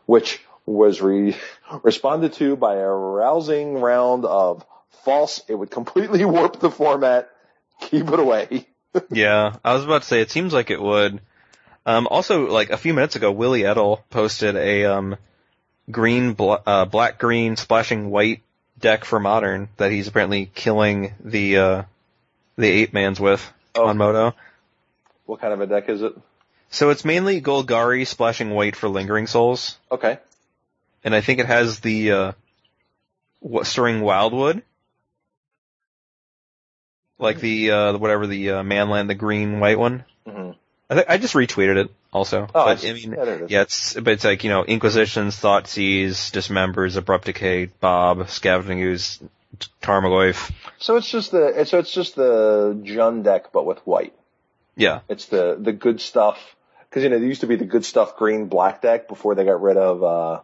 which 0.06 0.42
was 0.66 1.02
re- 1.02 1.36
responded 1.84 2.34
to 2.34 2.56
by 2.56 2.76
a 2.76 2.88
rousing 2.88 3.82
round 3.82 4.24
of 4.26 4.66
false. 5.04 5.42
It 5.50 5.56
would 5.56 5.70
completely 5.72 6.24
warp 6.36 6.60
the 6.60 6.72
format. 6.72 7.30
Keep 7.82 8.08
it 8.10 8.20
away. 8.20 8.68
Yeah, 9.10 9.56
I 9.64 9.74
was 9.74 9.84
about 9.84 10.02
to 10.04 10.08
say 10.08 10.22
it 10.22 10.32
seems 10.32 10.54
like 10.54 10.70
it 10.70 10.82
would. 10.82 11.20
Um, 11.86 12.08
also, 12.08 12.48
like 12.52 12.70
a 12.72 12.78
few 12.78 12.94
minutes 12.94 13.16
ago, 13.16 13.32
Willy 13.32 13.64
Edel 13.66 14.04
posted 14.10 14.56
a 14.56 14.86
um, 14.86 15.18
green, 15.92 16.34
bl- 16.34 16.56
uh, 16.66 16.86
black, 16.86 17.20
green, 17.20 17.56
splashing 17.58 18.10
white 18.10 18.42
deck 18.80 19.06
for 19.06 19.20
modern 19.20 19.70
that 19.78 19.92
he's 19.92 20.08
apparently 20.08 20.48
killing 20.54 21.14
the 21.24 21.58
uh, 21.58 21.84
the 22.58 22.68
eight 22.68 22.94
mans 22.94 23.20
with 23.20 23.42
Oh. 23.78 23.88
on 23.88 23.98
MODO. 23.98 24.34
What 25.26 25.42
kind 25.42 25.52
of 25.54 25.60
a 25.62 25.68
deck 25.68 25.90
is 25.90 26.02
it? 26.02 26.14
So 26.70 26.90
it's 26.92 27.04
mainly 27.06 27.42
Golgari 27.42 28.08
splashing 28.08 28.50
white 28.52 28.76
for 28.76 28.88
lingering 28.90 29.28
souls, 29.28 29.78
Okay. 29.92 30.18
and 31.04 31.14
I 31.14 31.22
think 31.22 31.40
it 31.40 31.46
has 31.46 31.80
the 31.82 32.12
uh, 32.12 32.32
what, 33.40 33.68
stirring 33.68 34.02
wildwood, 34.02 34.64
like 37.20 37.40
the 37.40 37.72
uh, 37.72 37.98
whatever 37.98 38.28
the 38.28 38.52
uh, 38.52 38.64
manland, 38.64 39.08
the 39.08 39.16
green 39.16 39.60
white 39.60 39.80
one. 39.80 40.04
hmm 40.28 40.52
I, 40.88 40.94
th- 40.94 41.06
I 41.10 41.18
just 41.18 41.34
retweeted 41.34 41.78
it 41.78 41.92
also. 42.14 42.44
Oh, 42.44 42.66
but, 42.66 42.86
I, 42.86 42.90
I 42.90 42.94
mean, 42.94 43.14
yeah, 43.14 43.26
there 43.26 43.36
it 43.36 43.42
is. 43.44 43.52
Yeah, 43.52 43.62
it's 43.62 43.94
but 43.96 44.10
it's 44.10 44.24
like 44.24 44.44
you 44.44 44.52
know 44.52 44.64
Inquisitions, 44.64 45.36
Thoughtseize, 45.38 46.32
Dismembers, 46.32 46.96
Abrupt 46.96 47.26
Decay, 47.26 47.66
Bob, 47.80 48.30
Scavenging 48.30 48.82
Ooze, 48.84 49.20
Tarmogoyf. 49.82 50.52
So 50.78 50.96
it's 50.98 51.10
just 51.10 51.32
the 51.32 51.66
so 51.66 51.80
it's 51.80 51.92
just 51.92 52.16
the 52.16 52.80
Jund 52.84 53.24
deck, 53.24 53.52
but 53.52 53.66
with 53.66 53.80
white. 53.80 54.14
Yeah. 54.76 55.00
It's 55.10 55.26
the 55.26 55.58
the 55.60 55.72
good 55.72 56.02
stuff 56.02 56.56
because 56.90 57.04
you 57.04 57.10
know 57.10 57.18
there 57.18 57.28
used 57.28 57.42
to 57.42 57.48
be 57.48 57.56
the 57.56 57.66
good 57.66 57.86
stuff 57.86 58.18
green 58.18 58.48
black 58.48 58.82
deck 58.82 59.08
before 59.08 59.34
they 59.36 59.44
got 59.46 59.62
rid 59.62 59.78
of 59.78 60.04
uh, 60.04 60.42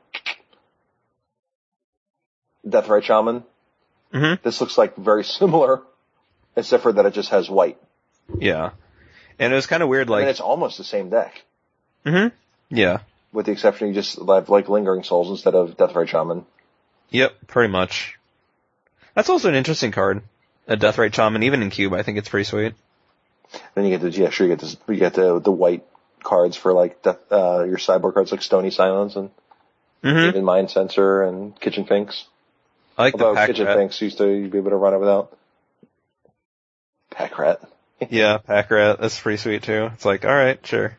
Deathrite 2.65 3.03
Shaman. 3.03 3.43
hmm 4.11 4.34
This 4.43 4.60
looks 4.61 4.77
like 4.77 4.95
very 4.95 5.23
similar, 5.39 5.81
except 6.56 6.84
for 6.84 6.91
that 6.94 7.06
it 7.06 7.14
just 7.14 7.30
has 7.30 7.49
white. 7.49 7.78
Yeah. 8.38 8.72
And 9.40 9.52
it 9.52 9.56
was 9.56 9.68
kind 9.68 9.82
of 9.82 9.90
weird, 9.90 10.10
like, 10.10 10.26
it's 10.26 10.40
almost 10.40 10.78
the 10.78 10.84
same 10.84 11.10
deck, 11.10 11.44
hmm 12.06 12.28
yeah. 12.69 12.99
with 13.34 13.48
the 13.48 13.52
exception 13.52 13.88
you 13.88 13.94
just 13.94 14.19
have 14.19 14.49
like 14.49 14.69
Lingering 14.69 15.03
Souls 15.03 15.30
instead 15.30 15.56
of 15.56 15.78
death 15.78 15.91
Deathrite 15.91 16.10
Shaman. 16.10 16.45
Yep, 17.10 17.48
pretty 17.48 17.72
much. 17.72 18.18
That's 19.15 19.30
also 19.30 19.49
an 19.49 19.56
interesting 19.56 19.91
card. 19.91 20.22
A 20.68 20.78
death 20.78 20.95
Deathrite 20.95 21.15
Shaman, 21.15 21.44
even 21.44 21.64
in 21.64 21.69
Cube, 21.69 21.94
I 21.94 22.03
think 22.03 22.18
it's 22.18 22.30
pretty 22.30 22.45
sweet. 22.45 22.73
Then 23.76 23.86
you 23.86 23.98
get 23.98 24.02
the 24.02 24.10
yeah, 24.11 24.30
sure 24.30 24.48
you 24.48 24.53
get 24.53 24.61
this, 24.61 24.78
you 24.88 24.95
get 24.95 25.15
the 25.15 25.40
the 25.40 25.52
white 25.52 25.86
cards 26.23 26.56
for 26.56 26.72
like 26.72 27.02
death, 27.02 27.19
uh, 27.32 27.64
your 27.64 27.80
sideboard 27.80 28.14
cards 28.14 28.32
like 28.32 28.41
Stony 28.41 28.69
Silence 28.69 29.15
and 29.15 29.32
hmm 30.03 30.07
Aven 30.10 30.44
Mindcensor 30.44 31.28
and 31.28 31.60
Kitchen 31.60 31.86
Finks. 31.86 32.26
I 32.98 33.03
like 33.03 33.18
the 33.18 33.26
Although 33.26 33.36
pack 33.36 33.48
Kitchen 33.48 33.65
rat. 33.65 33.78
Finks 33.78 34.02
used 34.02 34.19
to 34.19 34.48
be 34.48 34.57
able 34.57 34.69
to 34.69 34.78
run 34.78 34.94
it 34.94 34.99
without. 34.99 35.38
Pack 37.11 37.38
Rat. 37.38 37.61
Yeah, 38.09 38.39
pack 38.39 38.71
rat. 38.71 38.99
That's 38.99 39.19
pretty 39.19 39.38
sweet 39.38 39.63
too. 39.63 39.91
It's 39.93 40.05
like, 40.05 40.25
alright, 40.25 40.65
sure. 40.65 40.97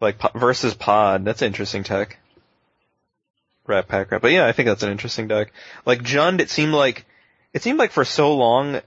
Like, 0.00 0.18
versus 0.34 0.74
pod. 0.74 1.24
That's 1.24 1.42
interesting 1.42 1.84
tech. 1.84 2.18
Rat 3.66 3.88
pack 3.88 4.10
rat. 4.10 4.22
But 4.22 4.32
yeah, 4.32 4.46
I 4.46 4.52
think 4.52 4.68
that's 4.68 4.82
an 4.82 4.90
interesting 4.90 5.28
deck. 5.28 5.52
Like, 5.84 6.02
Jund, 6.02 6.40
it 6.40 6.48
seemed 6.50 6.72
like, 6.72 7.04
it 7.52 7.62
seemed 7.62 7.78
like 7.78 7.92
for 7.92 8.04
so 8.04 8.34
long, 8.34 8.80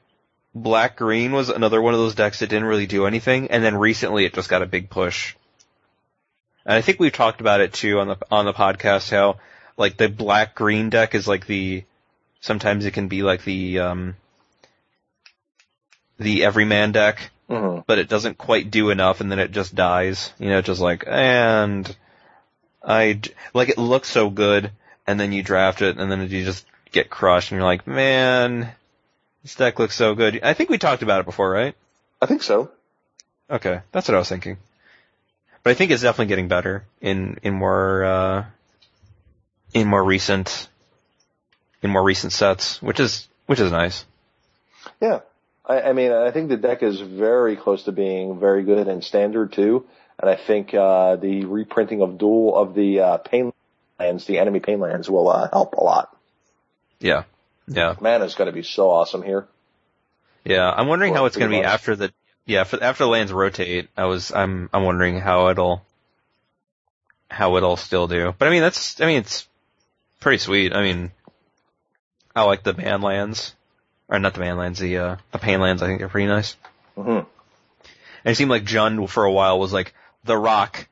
black 0.55 0.97
green 0.97 1.31
was 1.31 1.49
another 1.49 1.81
one 1.81 1.93
of 1.93 1.99
those 1.99 2.15
decks 2.15 2.39
that 2.39 2.49
didn't 2.49 2.67
really 2.67 2.87
do 2.87 3.05
anything, 3.05 3.51
and 3.51 3.63
then 3.63 3.77
recently 3.77 4.25
it 4.25 4.33
just 4.33 4.49
got 4.49 4.63
a 4.63 4.65
big 4.67 4.89
push. 4.89 5.35
And 6.65 6.75
I 6.75 6.81
think 6.81 6.99
we've 6.99 7.13
talked 7.13 7.39
about 7.39 7.61
it 7.61 7.71
too 7.73 7.99
on 7.99 8.07
the, 8.07 8.17
on 8.31 8.45
the 8.45 8.53
podcast 8.53 9.11
how, 9.11 9.37
like, 9.77 9.97
the 9.97 10.09
black 10.09 10.55
green 10.55 10.89
deck 10.89 11.13
is 11.13 11.27
like 11.27 11.45
the, 11.45 11.83
sometimes 12.41 12.85
it 12.85 12.91
can 12.91 13.07
be 13.07 13.21
like 13.21 13.43
the, 13.43 13.79
um, 13.79 14.15
the 16.17 16.45
everyman 16.45 16.91
deck, 16.91 17.31
hmm 17.47 17.79
but 17.85 17.99
it 17.99 18.09
doesn't 18.09 18.37
quite 18.37 18.71
do 18.71 18.89
enough 18.89 19.21
and 19.21 19.31
then 19.31 19.39
it 19.39 19.51
just 19.51 19.75
dies. 19.75 20.33
You 20.39 20.49
know, 20.49 20.61
just 20.61 20.81
like, 20.81 21.03
and 21.07 21.95
I, 22.83 23.21
like 23.53 23.69
it 23.69 23.77
looks 23.77 24.09
so 24.09 24.29
good 24.29 24.71
and 25.05 25.19
then 25.19 25.31
you 25.31 25.43
draft 25.43 25.81
it 25.81 25.97
and 25.97 26.11
then 26.11 26.21
you 26.21 26.43
just 26.43 26.65
get 26.91 27.09
crushed 27.09 27.51
and 27.51 27.59
you're 27.59 27.67
like, 27.67 27.85
man, 27.85 28.71
this 29.43 29.55
deck 29.55 29.77
looks 29.77 29.95
so 29.95 30.15
good. 30.15 30.39
I 30.41 30.53
think 30.53 30.69
we 30.69 30.77
talked 30.77 31.03
about 31.03 31.19
it 31.19 31.25
before, 31.25 31.49
right? 31.49 31.75
I 32.21 32.25
think 32.25 32.41
so. 32.41 32.71
Okay, 33.49 33.81
that's 33.91 34.07
what 34.07 34.15
I 34.15 34.19
was 34.19 34.29
thinking. 34.29 34.57
But 35.61 35.71
I 35.71 35.73
think 35.75 35.91
it's 35.91 36.01
definitely 36.01 36.27
getting 36.27 36.47
better 36.47 36.85
in, 37.01 37.39
in 37.43 37.53
more, 37.53 38.03
uh, 38.03 38.45
in 39.73 39.87
more 39.87 40.03
recent, 40.03 40.67
in 41.81 41.91
more 41.91 42.03
recent 42.03 42.33
sets, 42.33 42.81
which 42.81 42.99
is, 42.99 43.27
which 43.45 43.59
is 43.59 43.71
nice. 43.71 44.05
Yeah. 45.01 45.19
I, 45.67 45.81
I 45.81 45.93
mean, 45.93 46.11
I 46.11 46.31
think 46.31 46.49
the 46.49 46.57
deck 46.57 46.83
is 46.83 46.99
very 46.99 47.55
close 47.55 47.83
to 47.83 47.91
being 47.91 48.39
very 48.39 48.63
good 48.63 48.87
and 48.87 49.03
standard 49.03 49.53
too. 49.53 49.85
And 50.19 50.29
I 50.29 50.35
think, 50.35 50.73
uh, 50.73 51.17
the 51.17 51.45
reprinting 51.45 52.01
of 52.01 52.17
dual 52.17 52.55
of 52.55 52.73
the, 52.73 52.99
uh, 52.99 53.17
pain 53.17 53.51
lands, 53.99 54.25
the 54.25 54.39
enemy 54.39 54.59
pain 54.59 54.79
lands 54.79 55.09
will, 55.09 55.27
uh, 55.29 55.49
help 55.51 55.73
a 55.73 55.83
lot. 55.83 56.15
Yeah. 56.99 57.23
Yeah. 57.67 57.95
Mana's 57.99 58.35
going 58.35 58.47
to 58.47 58.53
be 58.53 58.63
so 58.63 58.89
awesome 58.91 59.23
here. 59.23 59.47
Yeah, 60.45 60.69
I'm 60.69 60.87
wondering 60.87 61.13
Or 61.13 61.17
how 61.17 61.25
it's 61.25 61.35
going 61.35 61.51
to 61.51 61.57
be 61.57 61.63
after 61.63 61.95
the 61.95 62.13
yeah 62.45 62.61
after, 62.61 62.81
after 62.81 63.03
the 63.03 63.09
lands 63.09 63.33
rotate. 63.33 63.89
I 63.97 64.05
was 64.05 64.31
I'm 64.31 64.69
I'm 64.71 64.83
wondering 64.83 65.19
how 65.19 65.49
it'll 65.49 65.83
how 67.29 67.57
it'll 67.57 67.77
still 67.77 68.07
do. 68.07 68.33
But 68.37 68.47
I 68.47 68.51
mean 68.51 68.61
that's 68.61 69.01
I 69.01 69.07
mean 69.07 69.17
it's 69.17 69.47
pretty 70.19 70.37
sweet. 70.37 70.73
I 70.73 70.83
mean 70.83 71.11
I 72.35 72.43
like 72.43 72.61
the 72.61 72.73
man 72.73 73.01
lands 73.01 73.55
or 74.07 74.19
not 74.19 74.33
the 74.33 74.39
man 74.39 74.57
lands 74.57 74.79
the 74.79 74.97
uh 74.97 75.15
the 75.31 75.37
pain 75.39 75.59
lands. 75.59 75.81
I 75.81 75.87
think 75.87 75.99
they're 75.99 76.09
pretty 76.09 76.27
nice. 76.27 76.55
hmm 76.95 77.09
And 77.09 77.25
it 78.25 78.35
seemed 78.35 78.51
like 78.51 78.63
Jund 78.65 79.09
for 79.09 79.23
a 79.25 79.31
while 79.31 79.59
was 79.59 79.73
like 79.73 79.93
the 80.23 80.37
rock 80.37 80.87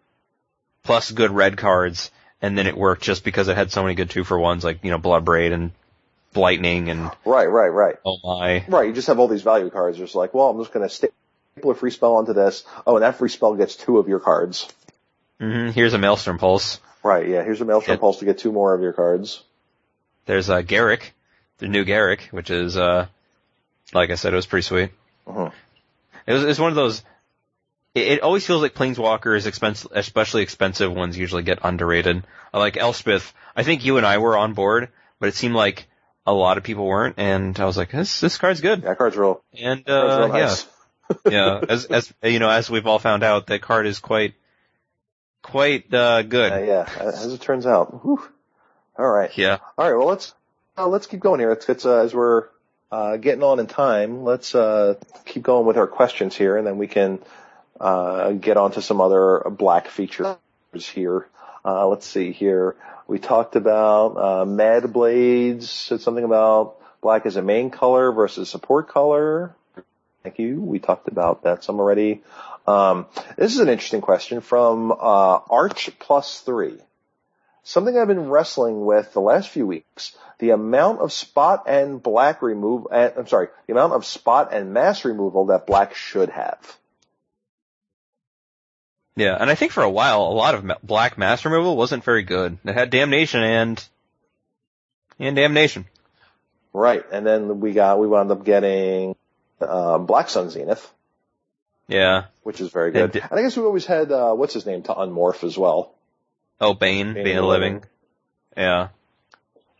plus 0.84 1.12
good 1.12 1.32
red 1.32 1.58
cards, 1.58 2.12
and 2.42 2.58
then 2.58 2.68
it 2.68 2.78
worked 2.78 3.04
just 3.04 3.24
because 3.24 3.48
it 3.48 3.56
had 3.56 3.72
so 3.72 3.84
many 3.84 3.96
good 3.96 4.10
two 4.10 4.24
for 4.24 4.38
ones 4.38 4.64
like 4.64 4.84
you 4.84 4.92
know 4.92 4.98
blood 4.98 5.26
braid 5.26 5.52
and 5.52 5.72
lightning 6.36 6.90
and 6.90 7.12
Right, 7.26 7.46
right, 7.46 7.70
right. 7.70 7.96
oh 8.06 8.18
my 8.24 8.66
Right, 8.68 8.88
you 8.88 8.94
just 8.94 9.08
have 9.08 9.20
all 9.20 9.28
these 9.28 9.44
value 9.44 9.70
cards. 9.70 9.98
Just 9.98 10.16
like, 10.16 10.34
well, 10.34 10.50
I'm 10.50 10.60
just 10.60 10.74
going 10.74 10.88
to 10.88 10.94
staple 10.94 11.72
a 11.72 11.76
free 11.76 11.92
spell 11.92 12.16
onto 12.16 12.34
this. 12.34 12.64
Oh, 12.88 12.96
and 12.96 13.04
that 13.04 13.18
free 13.18 13.30
spell 13.30 13.54
gets 13.56 13.76
two 13.76 14.00
of 14.00 14.08
your 14.08 14.20
cards. 14.20 14.68
hmm 15.40 15.70
here's 15.70 15.94
a 15.94 16.00
maelstrom 16.00 16.40
pulse. 16.40 16.80
Right, 17.04 17.28
yeah. 17.28 17.44
Here's 17.44 17.60
a 17.60 17.66
Maelstrom. 17.66 18.00
Pulse 18.00 18.20
to 18.20 18.26
get 18.26 18.38
two 18.38 18.52
more 18.54 18.74
of 18.74 18.82
your 18.82 18.94
cards. 18.94 19.44
There's 20.26 20.50
uh, 20.50 20.62
Garruk, 20.62 21.02
the 21.60 21.68
new 21.68 21.86
Garruk, 21.86 22.22
which 22.32 22.50
is, 22.50 22.78
uh, 22.78 23.08
like 23.94 24.10
I 24.10 24.16
said, 24.16 24.34
it 24.34 24.36
was 24.36 24.46
pretty 24.46 24.64
sweet. 24.64 24.92
Mhm. 25.28 25.52
It 26.26 26.34
was, 26.34 26.44
it's 26.44 26.60
one 26.60 26.70
of 26.70 26.76
those, 26.76 27.04
it, 27.94 28.08
it 28.08 28.22
always 28.22 28.46
feels 28.46 28.62
like 28.62 28.74
Planeswalkers, 28.74 29.46
expensive, 29.46 29.92
especially 29.94 30.44
expensive 30.44 30.94
ones 30.94 31.18
usually 31.18 31.44
get 31.44 31.60
underrated. 31.64 32.26
I 32.54 32.60
like 32.60 32.78
Elspeth. 32.78 33.34
I 33.56 33.64
think 33.64 33.86
you 33.86 33.98
and 33.98 34.06
I 34.06 34.18
were 34.18 34.38
on 34.38 34.54
board, 34.54 34.90
but 35.20 35.30
it 35.30 35.36
seemed 35.36 35.56
like 35.56 35.88
a 36.26 36.34
lot 36.34 36.58
of 36.58 36.64
people 36.64 36.86
weren't, 36.86 37.16
and 37.18 37.60
I 37.60 37.66
was 37.66 37.78
like, 37.78 37.92
this, 37.92 38.20
this 38.20 38.38
card's 38.38 38.62
good. 38.62 38.82
Yeah, 38.82 38.90
that 38.90 38.98
card's 38.98 39.18
real, 39.18 39.44
And, 39.54 39.86
card's 39.86 40.14
uh, 40.14 40.20
real 40.20 40.38
yeah, 40.38 40.46
nice. 40.46 40.68
yeah, 41.30 41.62
as, 41.70 41.86
as, 41.86 42.14
you 42.24 42.40
know, 42.40 42.50
as 42.50 42.70
we've 42.70 42.88
all 42.88 43.00
found 43.00 43.24
out, 43.24 43.48
that 43.48 43.62
card 43.62 43.86
is 43.86 44.00
quite, 44.00 44.34
quite, 45.42 45.94
uh, 45.94 46.22
good. 46.24 46.52
Uh, 46.52 46.60
yeah, 46.60 46.90
as 47.00 47.34
it 47.34 47.42
turns 47.42 47.66
out. 47.66 48.04
Whew. 48.04 48.22
All 48.98 49.08
right. 49.08 49.36
Yeah. 49.38 49.58
All 49.78 49.90
right. 49.90 49.98
Well, 49.98 50.08
let's 50.08 50.34
let's 50.78 51.08
keep 51.08 51.20
going 51.20 51.40
here. 51.40 51.50
Let's, 51.50 51.68
let's 51.68 51.86
uh, 51.86 51.98
as 51.98 52.14
we're 52.14 52.48
uh, 52.92 53.18
getting 53.18 53.44
on 53.44 53.60
in 53.60 53.68
time. 53.68 54.24
Let's 54.24 54.54
uh, 54.56 54.96
keep 55.26 55.44
going 55.44 55.66
with 55.66 55.78
our 55.78 55.88
questions 55.88 56.36
here, 56.36 56.58
and 56.58 56.66
then 56.66 56.78
we 56.78 56.88
can 56.88 57.20
uh, 57.80 58.32
get 58.32 58.58
on 58.58 58.72
to 58.74 58.82
some 58.82 59.02
other 59.02 59.44
black 59.50 59.88
features 59.88 60.38
here. 60.74 61.28
Uh, 61.66 61.88
let's 61.88 62.06
see 62.06 62.32
here. 62.32 62.76
We 63.08 63.20
talked 63.20 63.56
about 63.56 64.10
uh, 64.18 64.46
Mad 64.46 64.92
Blades. 64.92 65.70
Said 65.70 66.02
something 66.02 66.24
about 66.24 66.78
black 67.02 67.26
as 67.26 67.36
a 67.36 67.42
main 67.42 67.70
color 67.70 68.12
versus 68.12 68.50
support 68.50 68.90
color. 68.90 69.56
Thank 70.24 70.40
you. 70.40 70.62
We 70.62 70.80
talked 70.80 71.08
about 71.08 71.44
that 71.44 71.64
some 71.64 71.80
already. 71.80 72.22
Um, 72.66 73.08
this 73.38 73.54
is 73.54 73.60
an 73.60 73.70
interesting 73.70 74.02
question 74.02 74.42
from 74.42 74.92
Arch 74.92 75.90
Plus 76.00 76.40
Three. 76.42 76.78
Something 77.64 77.98
I've 77.98 78.08
been 78.08 78.30
wrestling 78.30 78.86
with 78.86 79.14
the 79.14 79.22
last 79.22 79.50
few 79.50 79.66
weeks. 79.66 80.16
The 80.40 80.50
amount 80.50 81.00
of 81.00 81.14
spot 81.14 81.64
and 81.68 82.04
black 82.04 82.42
remove, 82.42 82.88
uh, 82.92 83.12
I'm 83.18 83.28
sorry, 83.28 83.48
the 83.68 83.74
amount 83.74 83.94
of 83.94 84.06
spot 84.06 84.50
and 84.54 84.74
mass 84.74 85.06
removal 85.06 85.46
that 85.46 85.66
black 85.66 85.96
should 85.96 86.30
have. 86.30 86.78
Yeah, 89.16 89.38
and 89.40 89.50
I 89.50 89.56
think 89.56 89.72
for 89.72 89.84
a 89.84 89.90
while, 89.90 90.24
a 90.24 90.34
lot 90.34 90.56
of 90.56 90.70
black 90.82 91.18
mass 91.18 91.46
removal 91.46 91.78
wasn't 91.78 92.04
very 92.04 92.24
good. 92.24 92.58
It 92.66 92.74
had 92.74 92.90
damnation 92.90 93.44
and, 93.44 93.88
and 95.20 95.36
damnation. 95.36 95.86
Right. 96.74 97.06
And 97.12 97.26
then 97.26 97.60
we 97.60 97.74
got, 97.74 98.00
we 98.00 98.08
wound 98.08 98.32
up 98.32 98.44
getting, 98.44 99.16
uh, 99.62 100.00
Black 100.00 100.30
Sun 100.30 100.50
Zenith, 100.50 100.92
Yeah. 101.88 102.26
which 102.42 102.60
is 102.60 102.72
very 102.72 102.88
And 102.88 103.12
good. 103.12 103.22
And 103.22 103.40
I 103.40 103.44
guess 103.44 103.56
we 103.56 103.64
always 103.64 103.86
had, 103.86 104.12
uh, 104.12 104.34
what's 104.34 104.56
his 104.56 104.66
name 104.66 104.82
to 104.84 104.94
unmorph 104.94 105.44
as 105.44 105.56
well. 105.58 105.94
Oh, 106.64 106.74
Bane, 106.74 107.14
Bane, 107.14 107.28
of 107.28 107.36
the 107.36 107.42
Living. 107.48 107.84
Yeah. 108.56 108.90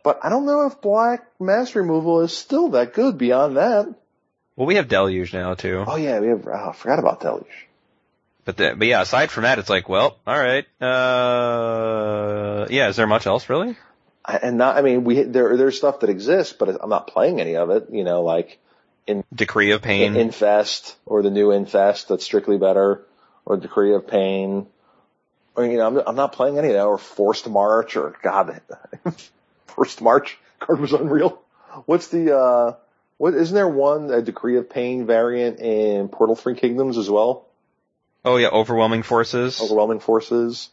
But 0.02 0.20
I 0.22 0.28
don't 0.28 0.44
know 0.44 0.66
if 0.66 0.80
black 0.80 1.26
mass 1.40 1.74
removal 1.74 2.20
is 2.20 2.36
still 2.36 2.68
that 2.70 2.92
good 2.92 3.16
beyond 3.16 3.56
that. 3.56 3.86
Well, 4.56 4.66
we 4.66 4.74
have 4.76 4.86
Deluge 4.88 5.32
now 5.32 5.54
too. 5.54 5.84
Oh 5.86 5.96
yeah, 5.96 6.20
we 6.20 6.28
have, 6.28 6.46
oh, 6.46 6.52
I 6.70 6.72
forgot 6.72 6.98
about 6.98 7.20
Deluge. 7.20 7.46
But 8.44 8.58
the, 8.58 8.74
but 8.76 8.86
yeah, 8.86 9.00
aside 9.00 9.30
from 9.30 9.44
that, 9.44 9.58
it's 9.58 9.70
like, 9.70 9.88
well, 9.88 10.18
alright, 10.28 10.66
uh, 10.80 12.66
yeah, 12.70 12.88
is 12.88 12.96
there 12.96 13.06
much 13.06 13.26
else 13.26 13.48
really? 13.48 13.76
I- 14.24 14.36
And 14.38 14.58
not, 14.58 14.76
I 14.76 14.82
mean, 14.82 15.04
we, 15.04 15.22
there, 15.22 15.56
there's 15.56 15.76
stuff 15.78 16.00
that 16.00 16.10
exists, 16.10 16.52
but 16.52 16.68
I'm 16.82 16.90
not 16.90 17.06
playing 17.06 17.40
any 17.40 17.56
of 17.56 17.70
it, 17.70 17.88
you 17.90 18.04
know, 18.04 18.22
like, 18.22 18.58
in 19.06 19.24
Decree 19.34 19.70
of 19.72 19.82
Pain. 19.82 20.14
in, 20.14 20.16
Infest 20.16 20.96
or 21.06 21.22
the 21.22 21.30
new 21.30 21.50
Infest 21.50 22.08
that's 22.08 22.24
strictly 22.24 22.58
better 22.58 23.04
or 23.44 23.56
Decree 23.56 23.94
of 23.94 24.06
Pain. 24.06 24.66
Or, 25.56 25.64
you 25.64 25.78
know, 25.78 25.86
I'm, 25.86 25.96
I'm 26.08 26.16
not 26.16 26.32
playing 26.32 26.58
any 26.58 26.68
of 26.68 26.74
that 26.74 26.84
or 26.84 26.98
Forced 26.98 27.48
March 27.48 27.96
or 27.96 28.16
God, 28.22 28.60
Forced 29.66 30.02
March 30.02 30.38
card 30.58 30.80
was 30.80 30.92
unreal. 30.92 31.40
What's 31.86 32.08
the, 32.08 32.36
uh, 32.36 32.76
what, 33.18 33.34
isn't 33.34 33.54
there 33.54 33.68
one, 33.68 34.10
a 34.10 34.22
Decree 34.22 34.56
of 34.56 34.68
Pain 34.68 35.06
variant 35.06 35.60
in 35.60 36.08
Portal 36.08 36.36
Three 36.36 36.54
Kingdoms 36.54 36.98
as 36.98 37.08
well? 37.08 37.46
oh 38.24 38.36
yeah, 38.36 38.48
Overwhelming 38.48 39.02
Forces. 39.02 39.60
Overwhelming 39.60 40.00
Forces. 40.00 40.70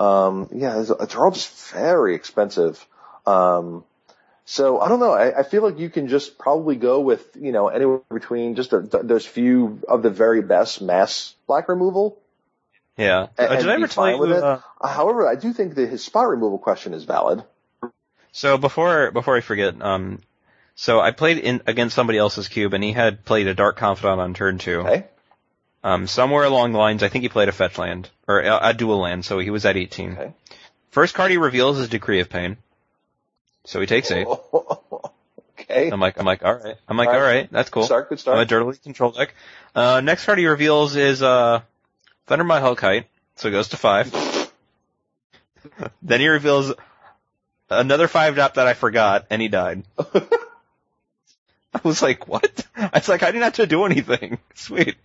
Um, 0.00 0.48
yeah, 0.52 0.80
it's, 0.80 0.90
it's 0.90 1.14
all 1.14 1.30
just 1.30 1.70
very 1.72 2.14
expensive. 2.14 2.84
Um, 3.26 3.84
So 4.44 4.80
I 4.80 4.88
don't 4.88 5.00
know. 5.00 5.12
I, 5.12 5.40
I 5.40 5.42
feel 5.42 5.62
like 5.62 5.78
you 5.78 5.90
can 5.90 6.08
just 6.08 6.38
probably 6.38 6.76
go 6.76 7.00
with 7.00 7.36
you 7.38 7.52
know 7.52 7.68
anywhere 7.68 8.00
between 8.10 8.54
just 8.54 8.72
a, 8.72 8.80
there's 8.80 9.26
few 9.26 9.80
of 9.86 10.02
the 10.02 10.08
very 10.08 10.40
best 10.40 10.80
mass 10.80 11.34
black 11.46 11.68
removal. 11.68 12.18
Yeah. 12.98 13.28
And, 13.38 13.48
Uh, 13.48 13.56
Did 13.56 13.68
I 13.70 13.74
ever 13.74 13.86
tell 13.86 14.10
you? 14.10 14.24
it. 14.24 14.42
uh, 14.42 14.58
However, 14.82 15.26
I 15.26 15.36
do 15.36 15.52
think 15.54 15.76
that 15.76 15.88
his 15.88 16.04
spot 16.04 16.28
removal 16.28 16.58
question 16.58 16.92
is 16.92 17.04
valid. 17.04 17.42
So 18.32 18.58
before 18.58 19.10
before 19.12 19.36
I 19.36 19.40
forget, 19.40 19.80
um, 19.80 20.20
so 20.74 21.00
I 21.00 21.12
played 21.12 21.38
in 21.38 21.62
against 21.66 21.94
somebody 21.96 22.18
else's 22.18 22.48
cube, 22.48 22.74
and 22.74 22.84
he 22.84 22.92
had 22.92 23.24
played 23.24 23.46
a 23.46 23.54
Dark 23.54 23.76
Confidant 23.78 24.20
on 24.20 24.34
turn 24.34 24.58
two. 24.58 24.80
Okay. 24.80 25.04
Um, 25.82 26.06
somewhere 26.08 26.44
along 26.44 26.72
the 26.72 26.78
lines, 26.78 27.02
I 27.04 27.08
think 27.08 27.22
he 27.22 27.28
played 27.28 27.48
a 27.48 27.52
fetch 27.52 27.78
land 27.78 28.10
or 28.26 28.40
a, 28.40 28.68
a 28.70 28.74
dual 28.74 28.98
land, 28.98 29.24
so 29.24 29.38
he 29.38 29.50
was 29.50 29.64
at 29.64 29.76
18. 29.76 30.12
Okay. 30.12 30.32
First 30.90 31.14
card 31.14 31.30
he 31.30 31.36
reveals 31.36 31.78
is 31.78 31.88
Decree 31.88 32.20
of 32.20 32.28
Pain, 32.28 32.56
so 33.64 33.80
he 33.80 33.86
takes 33.86 34.10
eight. 34.10 34.26
okay. 35.60 35.90
I'm 35.90 36.00
like, 36.00 36.18
I'm 36.18 36.26
like, 36.26 36.44
all 36.44 36.54
right. 36.54 36.76
I'm 36.88 36.96
like, 36.96 37.08
All 37.08 37.14
right. 37.14 37.20
all 37.20 37.24
right, 37.26 37.52
that's 37.52 37.70
cool. 37.70 37.84
Start. 37.84 38.08
Good 38.08 38.16
I'm 38.16 38.18
start. 38.18 38.38
a 38.40 38.44
dirtily 38.44 38.76
control 38.76 39.12
deck. 39.12 39.34
Uh, 39.74 40.00
next 40.00 40.24
card 40.26 40.38
he 40.38 40.46
reveals 40.46 40.96
is 40.96 41.22
uh, 41.22 41.60
Thundermaw 42.28 42.60
Hellkite, 42.60 43.04
so 43.36 43.48
it 43.48 43.52
goes 43.52 43.68
to 43.68 43.76
five. 43.76 44.12
then 46.02 46.20
he 46.20 46.28
reveals 46.28 46.72
another 47.70 48.08
five 48.08 48.34
drop 48.34 48.54
that 48.54 48.66
I 48.66 48.74
forgot, 48.74 49.26
and 49.30 49.40
he 49.40 49.48
died. 49.48 49.84
I 51.74 51.80
was 51.82 52.02
like, 52.02 52.28
what? 52.28 52.66
I 52.76 52.90
was 52.94 53.08
like, 53.08 53.22
I 53.22 53.26
didn't 53.26 53.44
have 53.44 53.54
to 53.54 53.66
do 53.66 53.84
anything. 53.84 54.38
Sweet. 54.54 54.96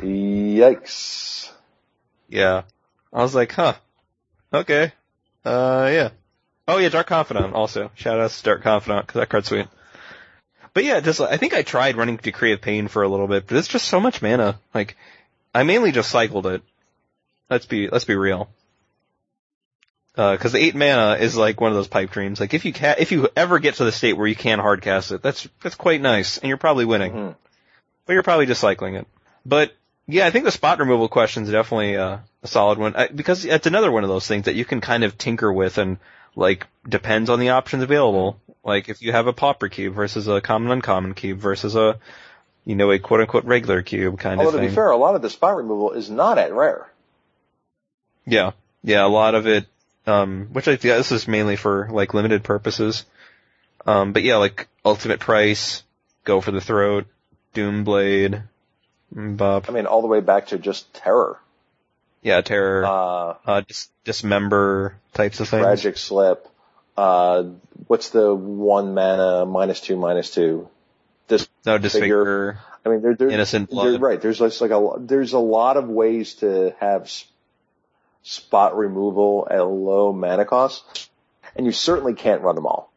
Yikes. 0.00 1.50
Yeah. 2.28 2.62
I 3.12 3.22
was 3.22 3.34
like, 3.34 3.52
huh. 3.52 3.74
Okay. 4.52 4.92
Uh, 5.44 5.90
yeah. 5.92 6.10
Oh 6.66 6.78
yeah, 6.78 6.88
Dark 6.88 7.08
Confidant 7.08 7.54
also. 7.54 7.90
Shout 7.94 8.20
out 8.20 8.30
to 8.30 8.42
Dark 8.42 8.62
Confidant, 8.62 9.06
cause 9.06 9.14
that 9.14 9.28
card's 9.28 9.48
sweet. 9.48 9.66
But 10.72 10.84
yeah, 10.84 11.00
just, 11.00 11.20
I 11.20 11.36
think 11.36 11.52
I 11.52 11.62
tried 11.62 11.96
running 11.96 12.16
Decree 12.16 12.52
of 12.52 12.60
Pain 12.60 12.86
for 12.86 13.02
a 13.02 13.08
little 13.08 13.26
bit, 13.26 13.48
but 13.48 13.56
it's 13.56 13.66
just 13.66 13.88
so 13.88 13.98
much 13.98 14.22
mana. 14.22 14.60
Like, 14.72 14.96
I 15.54 15.62
mainly 15.64 15.92
just 15.92 16.10
cycled 16.10 16.46
it. 16.46 16.62
Let's 17.48 17.66
be, 17.66 17.88
let's 17.88 18.04
be 18.04 18.16
real. 18.16 18.48
Uh, 20.16 20.36
cause 20.36 20.52
the 20.52 20.58
eight 20.58 20.74
mana 20.74 21.16
is 21.20 21.36
like 21.36 21.60
one 21.60 21.70
of 21.70 21.76
those 21.76 21.88
pipe 21.88 22.10
dreams. 22.10 22.40
Like 22.40 22.52
if 22.52 22.64
you 22.64 22.72
ca- 22.72 22.96
if 22.98 23.12
you 23.12 23.28
ever 23.36 23.58
get 23.58 23.76
to 23.76 23.84
the 23.84 23.92
state 23.92 24.14
where 24.14 24.26
you 24.26 24.34
can 24.34 24.58
hard 24.58 24.82
cast 24.82 25.12
it, 25.12 25.22
that's, 25.22 25.48
that's 25.62 25.76
quite 25.76 26.00
nice, 26.00 26.36
and 26.38 26.48
you're 26.48 26.58
probably 26.58 26.84
winning. 26.84 27.12
Mhm. 27.12 27.36
But 28.06 28.12
you're 28.14 28.22
probably 28.24 28.46
just 28.46 28.60
cycling 28.60 28.96
it. 28.96 29.06
But 29.46 29.72
yeah, 30.08 30.26
I 30.26 30.30
think 30.30 30.44
the 30.44 30.50
spot 30.50 30.78
removal 30.80 31.08
question 31.08 31.44
is 31.44 31.50
definitely 31.50 31.96
uh, 31.96 32.18
a 32.42 32.46
solid 32.46 32.78
one 32.78 32.96
I, 32.96 33.06
because 33.06 33.44
it's 33.44 33.66
another 33.68 33.90
one 33.92 34.02
of 34.02 34.10
those 34.10 34.26
things 34.26 34.46
that 34.46 34.56
you 34.56 34.64
can 34.64 34.80
kind 34.80 35.04
of 35.04 35.16
tinker 35.16 35.52
with 35.52 35.78
and 35.78 35.98
like 36.34 36.66
depends 36.88 37.30
on 37.30 37.38
the 37.38 37.50
options 37.50 37.82
available. 37.84 38.38
Like 38.64 38.88
if 38.88 39.00
you 39.02 39.12
have 39.12 39.28
a 39.28 39.32
pauper 39.32 39.68
cube 39.68 39.94
versus 39.94 40.26
a 40.26 40.40
common 40.40 40.72
uncommon 40.72 41.14
cube 41.14 41.38
versus 41.38 41.76
a 41.76 41.98
you 42.70 42.76
know 42.76 42.92
a 42.92 43.00
quote 43.00 43.20
unquote 43.20 43.44
regular 43.46 43.82
cube 43.82 44.16
kind 44.20 44.38
Although 44.38 44.56
of 44.56 44.62
to 44.62 44.68
be 44.68 44.72
fair, 44.72 44.90
a 44.90 44.96
lot 44.96 45.16
of 45.16 45.22
the 45.22 45.28
spot 45.28 45.56
removal 45.56 45.90
is 45.90 46.08
not 46.08 46.38
at 46.38 46.52
rare. 46.52 46.88
Yeah, 48.24 48.52
yeah, 48.84 49.04
a 49.04 49.08
lot 49.08 49.34
of 49.34 49.48
it. 49.48 49.66
Um, 50.06 50.50
which 50.52 50.68
I 50.68 50.78
yeah, 50.80 50.96
this 50.96 51.10
is 51.10 51.26
mainly 51.26 51.56
for 51.56 51.88
like 51.90 52.14
limited 52.14 52.44
purposes. 52.44 53.04
Um, 53.84 54.12
but 54.12 54.22
yeah, 54.22 54.36
like 54.36 54.68
ultimate 54.84 55.18
price, 55.18 55.82
go 56.22 56.40
for 56.40 56.52
the 56.52 56.60
throat, 56.60 57.06
doom 57.54 57.82
blade, 57.82 58.40
Bop. 59.10 59.68
I 59.68 59.72
mean, 59.72 59.86
all 59.86 60.00
the 60.00 60.06
way 60.06 60.20
back 60.20 60.48
to 60.48 60.58
just 60.58 60.94
terror. 60.94 61.40
Yeah, 62.22 62.40
terror. 62.40 62.86
Uh, 62.86 63.34
uh, 63.46 63.60
dis- 63.66 63.88
dismember 64.04 64.94
types 65.12 65.40
of 65.40 65.48
things. 65.48 65.64
tragic 65.64 65.96
slip. 65.96 66.46
Uh, 66.96 67.46
what's 67.88 68.10
the 68.10 68.32
one 68.32 68.94
mana 68.94 69.44
minus 69.44 69.80
two 69.80 69.96
minus 69.96 70.30
two? 70.30 70.68
This, 71.30 71.48
No, 71.64 71.78
disfigure. 71.78 72.58
I 72.84 72.88
mean, 72.88 73.02
there, 73.02 73.14
there, 73.14 73.30
Innocent 73.30 73.70
blood. 73.70 74.00
right. 74.02 74.20
There's 74.20 74.38
just 74.38 74.60
like 74.60 74.70
a, 74.72 74.94
there's 74.98 75.32
a 75.32 75.38
lot 75.38 75.76
of 75.76 75.88
ways 75.88 76.34
to 76.36 76.74
have 76.80 77.10
spot 78.22 78.76
removal 78.76 79.46
at 79.50 79.58
a 79.60 79.64
low 79.64 80.12
mana 80.12 80.44
cost, 80.44 81.08
and 81.56 81.64
you 81.64 81.72
certainly 81.72 82.14
can't 82.14 82.42
run 82.42 82.54
them 82.54 82.66
all. 82.66 82.92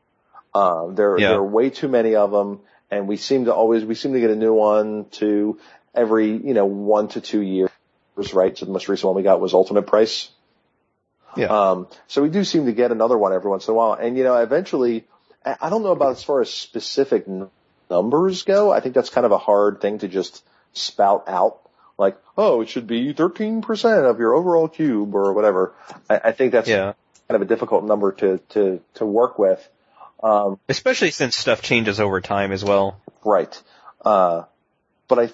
Um, 0.54 0.96
there, 0.96 1.18
Yeah. 1.18 1.30
there 1.30 1.40
are 1.40 1.44
way 1.44 1.70
too 1.70 1.88
many 1.88 2.16
of 2.16 2.32
them, 2.32 2.60
and 2.92 3.08
we 3.08 3.18
seem 3.18 3.46
to 3.46 3.54
always, 3.54 3.86
we 3.86 3.96
seem 3.96 4.14
to 4.14 4.20
get 4.20 4.30
a 4.32 4.36
new 4.36 4.54
one 4.54 5.06
to 5.22 5.60
every, 5.96 6.32
you 6.32 6.54
know, 6.54 6.66
one 6.66 7.08
to 7.10 7.22
two 7.22 7.42
years, 7.42 7.70
right? 8.34 8.58
So 8.58 8.66
the 8.66 8.72
most 8.72 8.88
recent 8.90 9.06
one 9.08 9.16
we 9.16 9.24
got 9.24 9.40
was 9.40 9.54
Ultimate 9.54 9.84
Price. 9.88 10.30
Yeah. 11.36 11.48
Um, 11.48 11.88
so 12.08 12.22
we 12.22 12.30
do 12.30 12.44
seem 12.44 12.66
to 12.68 12.74
get 12.74 12.92
another 12.92 13.18
one 13.18 13.34
every 13.34 13.50
once 13.50 13.68
in 13.68 13.74
a 13.74 13.76
while. 13.76 13.94
And, 13.94 14.18
you 14.18 14.24
know, 14.24 14.38
eventually, 14.38 15.06
I 15.44 15.70
don't 15.70 15.84
know 15.84 15.92
about 15.92 16.12
as 16.12 16.24
far 16.24 16.42
as 16.42 16.50
specific 16.50 17.26
numbers 17.94 18.44
go. 18.44 18.72
I 18.72 18.80
think 18.80 18.96
that's 18.96 19.10
kind 19.10 19.26
of 19.26 19.32
a 19.32 19.38
hard 19.38 19.82
thing 19.82 20.00
to 20.00 20.08
just 20.08 20.44
spout 20.74 21.26
out. 21.28 21.60
Like, 21.98 22.18
oh, 22.38 22.62
it 22.62 22.70
should 22.70 22.88
be 22.88 23.14
13% 23.14 24.10
of 24.10 24.20
your 24.20 24.34
overall 24.34 24.68
cube 24.68 25.14
or 25.14 25.34
whatever. 25.34 25.74
I, 26.10 26.22
I 26.26 26.32
think 26.32 26.52
that's 26.52 26.68
yeah. 26.68 26.94
kind 27.28 27.36
of 27.36 27.42
a 27.44 27.46
difficult 27.46 27.84
number 27.84 28.12
to, 28.14 28.40
to, 28.50 28.82
to 28.96 29.06
work 29.06 29.38
with. 29.38 29.62
Um, 30.24 30.60
Especially 30.68 31.12
since 31.12 31.36
stuff 31.36 31.62
changes 31.62 32.00
over 32.00 32.20
time 32.20 32.52
as 32.52 32.64
well. 32.64 33.00
Right. 33.24 33.62
Uh, 34.04 34.44
but 35.08 35.20
I 35.20 35.28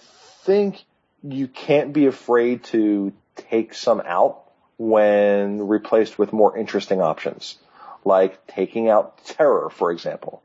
think 0.43 0.83
you 1.23 1.47
can't 1.47 1.93
be 1.93 2.07
afraid 2.07 2.65
to 2.65 3.13
take 3.35 3.73
some 3.73 4.01
out 4.05 4.41
when 4.77 5.67
replaced 5.67 6.19
with 6.19 6.33
more 6.33 6.57
interesting 6.57 7.01
options. 7.01 7.57
Like 8.03 8.47
taking 8.47 8.89
out 8.89 9.23
terror, 9.25 9.69
for 9.69 9.91
example. 9.91 10.41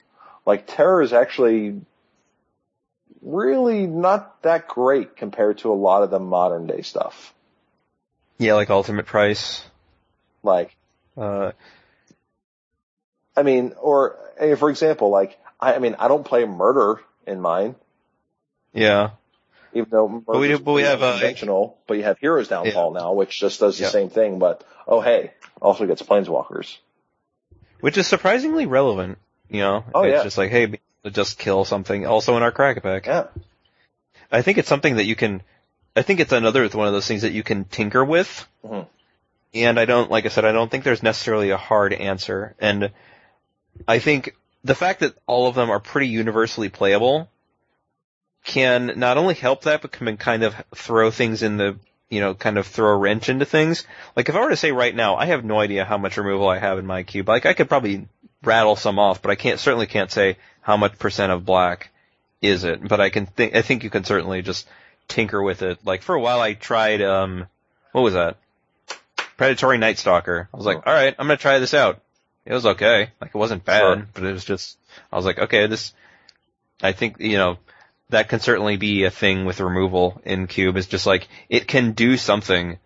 Like 0.46 0.66
terror 0.66 1.02
is 1.02 1.12
actually 1.12 1.80
really 3.24 3.86
not 3.86 4.42
that 4.42 4.68
great 4.68 5.16
compared 5.16 5.58
to 5.58 5.72
a 5.72 5.74
lot 5.74 6.02
of 6.02 6.10
the 6.10 6.18
modern 6.20 6.66
day 6.66 6.82
stuff. 6.82 7.32
Yeah, 8.38 8.54
like 8.54 8.70
ultimate 8.70 9.06
price. 9.06 9.64
Like, 10.42 10.76
Uh, 11.16 11.52
I 13.36 13.42
mean, 13.42 13.74
or 13.80 14.16
for 14.58 14.68
example, 14.70 15.10
like, 15.10 15.38
I, 15.60 15.74
I 15.74 15.78
mean, 15.78 15.96
I 15.98 16.08
don't 16.08 16.24
play 16.24 16.44
murder 16.44 17.00
in 17.26 17.40
mine. 17.40 17.74
yeah. 18.72 19.10
even 19.72 19.88
though 19.90 20.22
But 20.24 20.38
we 20.38 20.48
do- 20.48 20.58
but 20.60 20.72
we 20.72 20.82
have, 20.82 21.02
uh, 21.02 21.12
conventional, 21.18 21.78
but 21.88 21.94
you 21.94 22.04
have 22.04 22.18
Hero's 22.18 22.46
Downfall 22.48 22.92
now, 22.92 23.12
which 23.12 23.40
just 23.40 23.58
does 23.60 23.76
the 23.78 23.84
Yeah. 23.84 23.90
same 23.90 24.08
thing, 24.10 24.38
but 24.38 24.62
oh 24.86 25.00
hey, 25.00 25.32
also 25.60 25.86
gets 25.86 26.02
Planeswalkers. 26.02 26.76
Which 27.80 27.96
is 27.98 28.06
surprisingly 28.06 28.66
relevant. 28.66 29.18
You 29.48 29.60
know? 29.60 29.84
Oh, 29.94 30.02
it's 30.04 30.12
yeah. 30.18 30.22
just 30.22 30.38
like, 30.38 30.50
hey, 30.50 30.78
just 31.10 31.38
kill 31.38 31.64
something. 31.64 32.06
Also 32.06 32.36
in 32.36 32.42
our 32.42 32.52
crack 32.52 32.82
pack. 32.82 33.06
Yeah, 33.06 33.26
I 34.30 34.42
think 34.42 34.58
it's 34.58 34.68
something 34.68 34.96
that 34.96 35.04
you 35.04 35.16
can, 35.16 35.42
I 35.94 36.02
think 36.02 36.20
it's 36.20 36.32
another 36.32 36.66
one 36.68 36.86
of 36.86 36.92
those 36.92 37.06
things 37.06 37.22
that 37.22 37.32
you 37.32 37.42
can 37.42 37.64
tinker 37.64 38.04
with. 38.04 38.46
Mhm. 38.64 38.86
And 39.54 39.78
I 39.78 39.84
don't, 39.84 40.10
like 40.10 40.26
I 40.26 40.28
said, 40.28 40.44
I 40.44 40.52
don't 40.52 40.70
think 40.70 40.82
there's 40.82 41.02
necessarily 41.02 41.50
a 41.50 41.56
hard 41.56 41.92
answer. 41.92 42.56
And 42.58 42.90
I 43.86 44.00
think 44.00 44.34
the 44.64 44.74
fact 44.74 45.00
that 45.00 45.14
all 45.26 45.46
of 45.46 45.54
them 45.54 45.70
are 45.70 45.78
pretty 45.78 46.08
universally 46.08 46.68
playable 46.68 47.28
can 48.44 48.92
not 48.96 49.16
only 49.16 49.34
help 49.34 49.62
that, 49.62 49.82
but 49.82 49.92
can 49.92 50.16
kind 50.16 50.42
of 50.42 50.54
throw 50.74 51.10
things 51.10 51.42
in 51.42 51.56
the, 51.56 51.76
you 52.10 52.20
know, 52.20 52.34
kind 52.34 52.58
of 52.58 52.66
throw 52.66 52.90
a 52.90 52.96
wrench 52.96 53.28
into 53.28 53.44
things. 53.44 53.86
Like 54.16 54.28
if 54.28 54.34
I 54.34 54.40
were 54.40 54.50
to 54.50 54.56
say 54.56 54.72
right 54.72 54.94
now, 54.94 55.16
I 55.16 55.26
have 55.26 55.44
no 55.44 55.60
idea 55.60 55.84
how 55.84 55.98
much 55.98 56.16
removal 56.16 56.48
I 56.48 56.58
have 56.58 56.78
in 56.78 56.86
my 56.86 57.04
cube. 57.04 57.28
Like 57.28 57.46
I 57.46 57.54
could 57.54 57.68
probably 57.68 58.08
rattle 58.42 58.76
some 58.76 58.98
off, 58.98 59.22
but 59.22 59.30
I 59.30 59.36
can't, 59.36 59.60
certainly 59.60 59.86
can't 59.86 60.10
say 60.10 60.36
how 60.64 60.78
much 60.78 60.98
percent 60.98 61.30
of 61.30 61.44
black 61.44 61.90
is 62.40 62.64
it. 62.64 62.86
But 62.86 62.98
I 63.00 63.10
can 63.10 63.26
think, 63.26 63.54
I 63.54 63.60
think 63.62 63.84
you 63.84 63.90
can 63.90 64.04
certainly 64.04 64.40
just 64.40 64.66
tinker 65.08 65.42
with 65.42 65.60
it. 65.60 65.78
Like 65.84 66.00
for 66.02 66.14
a 66.14 66.20
while 66.20 66.40
I 66.40 66.54
tried, 66.54 67.02
um, 67.02 67.46
what 67.92 68.00
was 68.00 68.14
that? 68.14 68.38
Predatory 69.36 69.76
Nightstalker. 69.78 70.48
I 70.52 70.56
was 70.56 70.64
like, 70.64 70.78
alright, 70.78 71.14
I'm 71.18 71.26
gonna 71.26 71.36
try 71.36 71.58
this 71.58 71.74
out. 71.74 72.00
It 72.46 72.54
was 72.54 72.64
okay. 72.64 73.10
Like 73.20 73.30
it 73.34 73.38
wasn't 73.38 73.64
bad, 73.64 73.80
Sure. 73.98 74.06
but 74.14 74.24
it 74.24 74.32
was 74.32 74.44
just, 74.44 74.78
I 75.12 75.16
was 75.16 75.26
like, 75.26 75.38
okay, 75.38 75.66
this, 75.66 75.92
I 76.82 76.92
think, 76.92 77.20
you 77.20 77.36
know, 77.36 77.58
that 78.08 78.30
can 78.30 78.40
certainly 78.40 78.78
be 78.78 79.04
a 79.04 79.10
thing 79.10 79.44
with 79.44 79.60
removal 79.60 80.20
in 80.24 80.46
Cube 80.46 80.76
is 80.78 80.86
just 80.86 81.06
like, 81.06 81.28
it 81.50 81.68
can 81.68 81.92
do 81.92 82.16
something. 82.16 82.78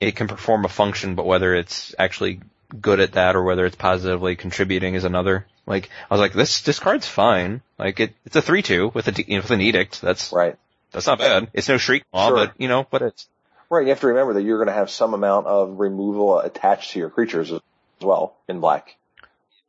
It 0.00 0.16
can 0.16 0.28
perform 0.28 0.64
a 0.64 0.68
function, 0.68 1.16
but 1.16 1.26
whether 1.26 1.54
it's 1.54 1.94
actually 1.98 2.40
good 2.80 3.00
at 3.00 3.12
that 3.12 3.36
or 3.36 3.42
whether 3.42 3.66
it's 3.66 3.76
positively 3.76 4.36
contributing 4.36 4.94
is 4.94 5.04
another. 5.04 5.46
Like, 5.66 5.90
I 6.10 6.14
was 6.14 6.20
like, 6.20 6.32
this, 6.32 6.62
this 6.62 6.78
card's 6.78 7.06
fine. 7.06 7.62
Like 7.78 8.00
it, 8.00 8.14
it's 8.24 8.36
a 8.36 8.42
3-2 8.42 8.92
with 8.94 9.08
a, 9.08 9.22
you 9.22 9.36
know, 9.36 9.42
with 9.42 9.50
an 9.50 9.60
edict. 9.60 10.00
That's, 10.00 10.32
right. 10.32 10.56
that's 10.90 11.06
not 11.06 11.18
bad. 11.18 11.48
It's 11.52 11.68
no 11.68 11.76
Shriekmaw, 11.76 12.28
Sure. 12.28 12.34
but 12.34 12.52
you 12.58 12.68
know, 12.68 12.86
but 12.90 13.02
it's, 13.02 13.28
Right, 13.70 13.84
you 13.84 13.88
have 13.88 14.00
to 14.00 14.08
remember 14.08 14.34
that 14.34 14.42
you're 14.42 14.58
going 14.58 14.68
to 14.68 14.74
have 14.74 14.90
some 14.90 15.14
amount 15.14 15.46
of 15.46 15.78
removal 15.80 16.38
attached 16.38 16.90
to 16.90 16.98
your 16.98 17.08
creatures 17.08 17.50
as 17.52 17.60
well 18.02 18.36
in 18.46 18.60
black. 18.60 18.96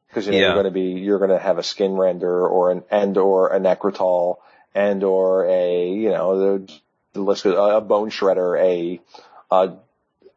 Because 0.10 0.26
you 0.26 0.34
know, 0.34 0.38
Yeah. 0.40 0.46
you're 0.48 0.54
going 0.56 0.66
to 0.66 0.72
be, 0.72 1.00
you're 1.00 1.20
going 1.20 1.30
to 1.30 1.40
have 1.40 1.58
a 1.58 1.62
Skinrender 1.62 2.50
or 2.50 2.72
an 2.72 2.84
and 2.92 3.18
or 3.18 3.54
a 3.54 3.60
Nekrataal 3.62 4.38
and 4.76 5.04
or 5.06 5.46
a, 5.46 5.88
you 5.90 6.10
know, 6.10 6.58
the, 6.58 6.74
the 7.14 7.22
list 7.22 7.46
goes, 7.46 7.56
a 7.58 7.80
bone 7.80 8.10
shredder, 8.10 8.60
a, 8.60 9.00
uh, 9.50 9.76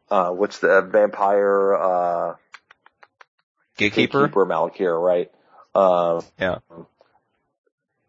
uh, 0.09 0.29
what's 0.31 0.59
the 0.59 0.81
vampire, 0.83 1.75
uh, 1.75 2.35
Gatekeeper. 3.75 4.21
Gatekeeper 4.21 4.45
Malakir, 4.45 5.03
right? 5.03 5.29
Uh, 5.77 6.21
Yeah. 6.39 6.59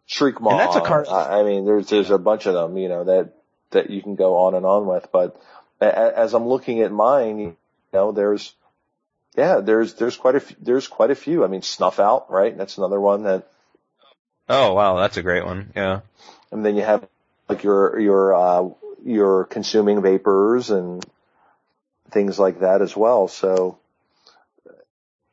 Shriekmaw. 0.07 0.51
And 0.51 0.59
that's 0.59 0.75
a 0.75 0.81
card- 0.81 1.07
I 1.07 1.43
mean, 1.43 1.65
there's 1.65 1.87
there's 1.87 2.09
a 2.09 2.17
bunch 2.17 2.47
of 2.47 2.53
them, 2.55 2.77
you 2.77 2.89
know, 2.89 3.03
that 3.03 3.33
that 3.71 3.89
you 3.91 4.01
can 4.01 4.15
go 4.15 4.37
on 4.37 4.55
and 4.55 4.65
on 4.65 4.87
with. 4.87 5.07
But 5.11 5.39
as 5.79 6.33
I'm 6.33 6.47
looking 6.47 6.81
at 6.81 6.91
mine, 6.91 7.39
you 7.39 7.55
know, 7.93 8.11
there's 8.11 8.55
yeah, 9.37 9.59
there's 9.59 9.93
there's 9.93 10.17
quite 10.17 10.35
a 10.35 10.39
few, 10.39 10.55
there's 10.59 10.87
quite 10.87 11.11
a 11.11 11.15
few. 11.15 11.43
I 11.43 11.47
mean, 11.47 11.61
Snuff 11.61 11.99
Out, 11.99 12.31
right? 12.31 12.57
That's 12.57 12.77
another 12.79 12.99
one 12.99 13.23
that. 13.23 13.47
Oh 14.49 14.73
wow, 14.73 14.97
that's 14.97 15.17
a 15.17 15.21
great 15.21 15.45
one. 15.45 15.71
Yeah. 15.75 16.01
And 16.51 16.65
then 16.65 16.75
you 16.75 16.81
have 16.81 17.07
like 17.47 17.63
your 17.63 17.99
your 17.99 18.33
uh, 18.33 18.69
your 19.05 19.45
consuming 19.45 20.01
vapors 20.01 20.71
and 20.71 21.05
things 22.09 22.39
like 22.39 22.61
that 22.61 22.81
as 22.81 22.97
well. 22.97 23.27
So 23.27 23.77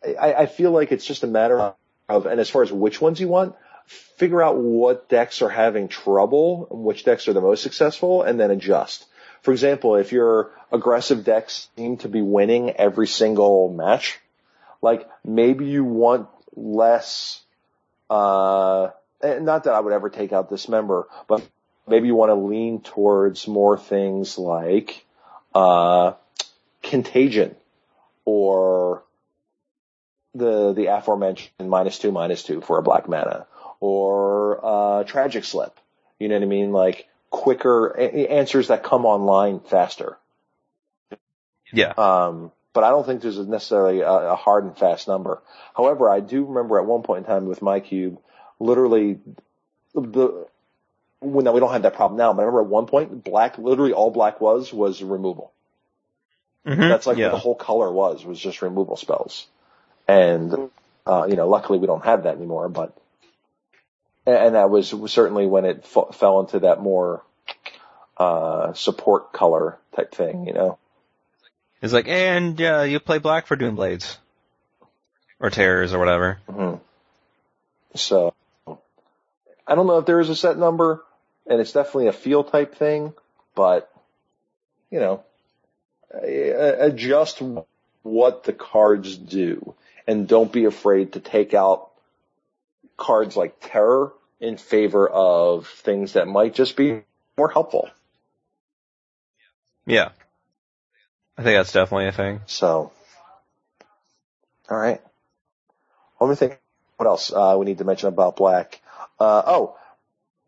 I, 0.07 0.35
I 0.35 0.47
feel 0.47 0.71
like 0.71 0.93
it's 0.93 1.07
just 1.07 1.25
a 1.25 1.27
matter 1.27 1.59
of, 1.59 1.75
and 2.09 2.41
as 2.41 2.51
far 2.51 2.63
as 2.63 2.73
which 2.73 3.01
ones 3.01 3.21
you 3.21 3.29
want, 3.29 3.55
figure 3.87 4.43
out 4.43 4.57
what 4.57 5.09
decks 5.09 5.43
are 5.43 5.49
having 5.49 5.89
trouble, 5.89 6.69
and 6.71 6.85
which 6.85 7.05
decks 7.05 7.29
are 7.29 7.33
the 7.33 7.41
most 7.41 7.63
successful, 7.63 8.23
and 8.23 8.39
then 8.39 8.51
adjust. 8.51 9.05
For 9.43 9.53
example, 9.53 9.97
if 9.97 10.13
your 10.13 10.51
aggressive 10.73 11.25
decks 11.25 11.69
seem 11.77 11.99
to 11.99 12.09
be 12.09 12.23
winning 12.23 12.71
every 12.71 13.07
single 13.07 13.73
match, 13.73 14.19
like 14.83 15.09
maybe 15.25 15.67
you 15.67 15.85
want 15.85 16.29
less, 16.55 17.41
uh, 18.11 18.89
not 19.23 19.65
that 19.65 19.75
I 19.75 19.81
would 19.81 19.93
ever 19.93 20.11
take 20.11 20.33
out 20.33 20.51
Dismember, 20.51 21.09
but 21.29 21.47
maybe 21.87 22.09
you 22.09 22.15
want 22.15 22.31
to 22.31 22.35
lean 22.35 22.81
towards 22.81 23.47
more 23.47 23.79
things 23.79 24.37
like, 24.37 25.05
uh, 25.55 26.15
contagion 26.83 27.57
or 28.25 29.03
the, 30.37 30.73
the 30.73 30.87
aforementioned 30.87 31.51
minus 31.69 31.99
two, 31.99 32.13
minus 32.13 32.43
two 32.43 32.61
for 32.61 32.79
a 32.79 32.83
black 32.83 33.09
mana 33.09 33.47
or, 33.81 34.61
uh, 34.65 35.05
tragic 35.05 35.45
slip. 35.45 35.79
You 36.19 36.29
know 36.29 36.37
what 36.37 36.43
I 36.43 36.47
mean? 36.47 36.73
Like 36.73 37.09
quicker 37.31 37.89
a- 37.89 38.29
answers 38.29 38.69
that 38.69 38.83
come 38.83 39.05
online 39.05 39.61
faster. 39.61 40.17
Yeah. 41.73 41.93
Um, 41.97 42.53
but 42.73 42.85
I 42.85 42.91
don't 42.91 43.07
think 43.07 43.23
there's 43.23 43.39
necessarily 43.39 44.01
a, 44.01 44.11
a 44.11 44.37
hard 44.37 44.65
and 44.65 44.77
fast 44.77 45.09
number. 45.09 45.43
However, 45.75 46.11
I 46.11 46.21
do 46.21 46.45
remember 46.45 46.79
at 46.79 46.87
one 46.87 47.03
point 47.03 47.21
in 47.21 47.25
time 47.25 47.47
with 47.47 47.63
my 47.63 47.81
cube, 47.81 48.19
literally 48.59 49.19
the 49.95 50.47
well, 51.23 51.43
no, 51.43 51.53
we 51.53 51.61
don't 51.61 51.73
have 51.73 51.83
that 51.83 51.95
problem 51.95 52.19
now. 52.19 52.33
But 52.33 52.43
I 52.43 52.45
remember 52.45 52.61
at 52.61 52.67
one 52.67 52.87
point, 52.87 53.25
black, 53.25 53.57
literally 53.59 53.93
all 53.93 54.11
black 54.11 54.41
was 54.41 54.73
was 54.73 55.03
removal. 55.03 55.53
Mhm. 56.67 56.89
That's 56.89 57.07
like 57.07 57.17
yeah. 57.17 57.27
what 57.27 57.33
the 57.33 57.39
whole 57.39 57.55
color 57.55 57.91
was 57.91 58.25
was 58.25 58.39
just 58.39 58.61
removal 58.61 58.97
spells, 58.97 59.47
and 60.09 60.71
uh, 61.07 61.27
you 61.29 61.37
know, 61.37 61.49
luckily 61.49 61.79
we 61.79 61.87
don't 61.87 62.05
have 62.05 62.25
that 62.25 62.37
anymore. 62.37 62.69
But 62.69 62.97
and 64.27 64.37
and 64.37 64.55
that 64.55 64.71
was 64.71 64.95
certainly 65.11 65.47
when 65.47 65.65
it 65.65 65.85
f- 65.85 66.15
fell 66.17 66.41
into 66.41 66.61
that 66.61 66.81
more 66.81 67.23
uh, 68.17 68.73
support 68.75 69.33
color 69.33 69.79
type 69.95 70.15
thing. 70.15 70.47
You 70.47 70.53
know. 70.53 70.79
It's 71.83 71.93
like, 71.93 72.09
and 72.09 72.61
uh, 72.61 72.83
you 72.83 72.99
play 73.01 73.19
black 73.19 73.47
for 73.47 73.55
Doom 73.55 73.77
Blades. 73.77 74.19
Or 75.39 75.51
Terrors 75.51 75.93
or 75.93 75.99
whatever. 75.99 76.39
hmm 76.49 76.77
So, 77.95 78.33
I 78.67 79.75
don't 79.75 79.87
know 79.87 79.99
if 79.99 80.07
there 80.07 80.21
is 80.21 80.31
a 80.31 80.35
set 80.37 80.57
number, 80.57 81.05
and 81.47 81.61
it's 81.61 81.73
definitely 81.73 82.07
a 82.07 82.13
feel 82.13 82.43
type 82.43 82.77
thing, 82.77 83.13
but, 83.55 83.93
you 84.91 85.01
know, 85.01 85.23
adjust 86.23 87.43
what 88.03 88.45
the 88.45 88.55
cards 88.55 89.15
do, 89.17 89.75
and 90.07 90.29
don't 90.29 90.53
be 90.53 90.65
afraid 90.65 91.13
to 91.13 91.21
take 91.21 91.55
out 91.55 91.91
cards 92.97 93.37
like 93.37 93.57
Terror 93.61 94.13
in 94.41 94.57
favor 94.57 95.09
of 95.09 95.67
things 95.69 96.15
that 96.15 96.29
might 96.29 96.55
just 96.55 96.77
be 96.77 97.03
more 97.37 97.49
helpful. 97.49 97.91
Yeah. 99.87 100.11
I 101.39 101.43
think 101.43 101.57
that's 101.59 101.73
definitely 101.73 102.09
a 102.09 102.13
thing. 102.13 102.41
So, 102.47 102.93
all 104.69 104.77
right. 104.79 105.01
Let 106.21 106.31
me 106.31 106.37
think. 106.37 106.59
What 106.97 107.07
else 107.07 107.31
uh, 107.31 107.57
we 107.59 107.67
need 107.67 107.79
to 107.79 107.85
mention 107.85 108.09
about 108.09 108.37
Black? 108.37 108.81
Uh, 109.21 109.43
oh, 109.47 109.77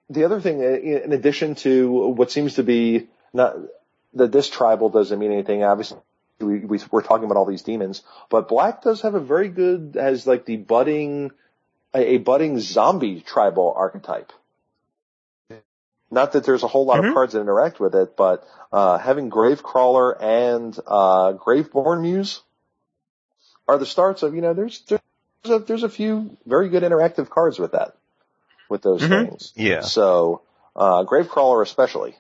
the 0.09 0.25
other 0.25 0.41
thing, 0.41 0.63
uh, 0.63 0.69
in 0.69 1.13
addition 1.13 1.57
to 1.57 1.91
what 1.91 2.31
seems 2.31 2.55
to 2.55 2.63
be 2.63 3.09
not 3.35 3.55
that 4.15 4.33
this 4.33 4.49
tribal 4.49 4.89
doesn't 4.89 5.19
mean 5.19 5.31
anything. 5.31 5.63
Obviously, 5.63 5.99
we, 6.41 6.61
we 6.61 6.81
we're 6.91 7.03
talking 7.03 7.25
about 7.25 7.37
all 7.37 7.45
these 7.47 7.63
demons, 7.63 8.03
but 8.31 8.49
Black 8.49 8.83
does 8.83 9.03
have 9.03 9.15
a 9.15 9.21
very 9.21 9.49
good 9.49 9.97
has 9.99 10.27
like 10.27 10.45
the 10.45 10.57
budding 10.57 11.33
a, 11.95 12.15
a 12.15 12.19
budding 12.19 12.61
zombie 12.61 13.21
tribal 13.21 13.75
archetype. 13.77 14.33
Not 16.11 16.33
that 16.33 16.45
there's 16.45 16.63
a 16.63 16.69
whole 16.69 16.87
lot 16.87 17.01
Mhm. 17.01 17.09
of 17.09 17.15
cards 17.15 17.33
that 17.35 17.41
interact 17.41 17.81
with 17.81 17.95
it, 17.95 18.17
but 18.17 18.47
uh, 18.73 18.97
having 18.99 19.31
Gravecrawler 19.31 20.17
and 20.21 20.79
uh, 20.87 21.35
Graveborn 21.35 22.01
Muse 22.01 22.43
are 23.67 23.77
the 23.79 23.85
starts 23.87 24.23
of 24.23 24.35
you 24.35 24.41
know 24.41 24.55
there's 24.55 24.81
there's 24.87 25.01
a, 25.45 25.59
there's 25.59 25.83
a 25.83 25.89
few 25.89 26.37
very 26.47 26.69
good 26.71 26.83
interactive 26.83 27.29
cards 27.29 27.59
with 27.59 27.73
that 27.73 27.97
with 28.69 28.83
those 28.83 29.03
Mhm. 29.03 29.29
things. 29.29 29.53
Yeah. 29.57 29.81
So 29.81 30.43
uh, 30.77 31.05
Gravecrawler 31.05 31.63
especially, 31.63 32.17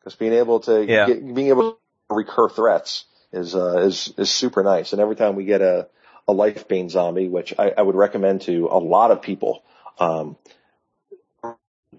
because 0.00 0.16
being 0.16 0.32
able 0.32 0.60
to 0.60 0.84
Yeah. 0.84 1.06
get, 1.06 1.34
being 1.34 1.48
able 1.48 1.72
to 1.72 1.78
recur 2.14 2.48
threats 2.48 3.04
is 3.32 3.54
uh, 3.56 3.78
is 3.80 4.14
is 4.18 4.30
super 4.30 4.62
nice. 4.64 4.92
And 4.92 5.02
every 5.02 5.16
time 5.16 5.36
we 5.36 5.44
get 5.44 5.62
a 5.62 5.88
a 6.28 6.34
Lifebane 6.34 6.90
Zombie, 6.90 7.28
which 7.28 7.54
I, 7.58 7.72
I 7.76 7.82
would 7.82 7.96
recommend 7.96 8.42
to 8.42 8.68
a 8.70 8.78
lot 8.78 9.10
of 9.12 9.22
people, 9.22 9.64
um, 9.98 10.36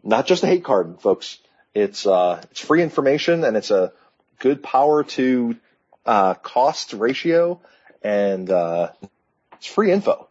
not 0.03 0.27
just 0.27 0.43
a 0.43 0.47
hate 0.47 0.63
card, 0.65 1.01
folks. 1.01 1.39
It's 1.75 2.05
uh, 2.07 2.41
it's 2.51 2.61
free 2.61 2.83
information 2.83 3.43
and 3.45 3.57
it's 3.57 3.71
a 3.71 3.93
good 4.39 4.63
power 4.63 5.03
to 5.03 5.57
uh, 6.05 6.35
cost 6.35 6.93
ratio, 6.93 7.61
and 8.03 8.49
uh, 8.49 8.91
it's 9.53 9.67
free 9.67 9.91
info. 9.91 10.29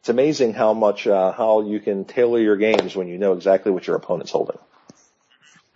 It's 0.00 0.10
amazing 0.10 0.54
how 0.54 0.74
much 0.74 1.06
uh, 1.06 1.32
how 1.32 1.62
you 1.62 1.80
can 1.80 2.04
tailor 2.06 2.40
your 2.40 2.56
games 2.56 2.96
when 2.96 3.08
you 3.08 3.18
know 3.18 3.34
exactly 3.34 3.72
what 3.72 3.86
your 3.86 3.96
opponent's 3.96 4.32
holding. 4.32 4.58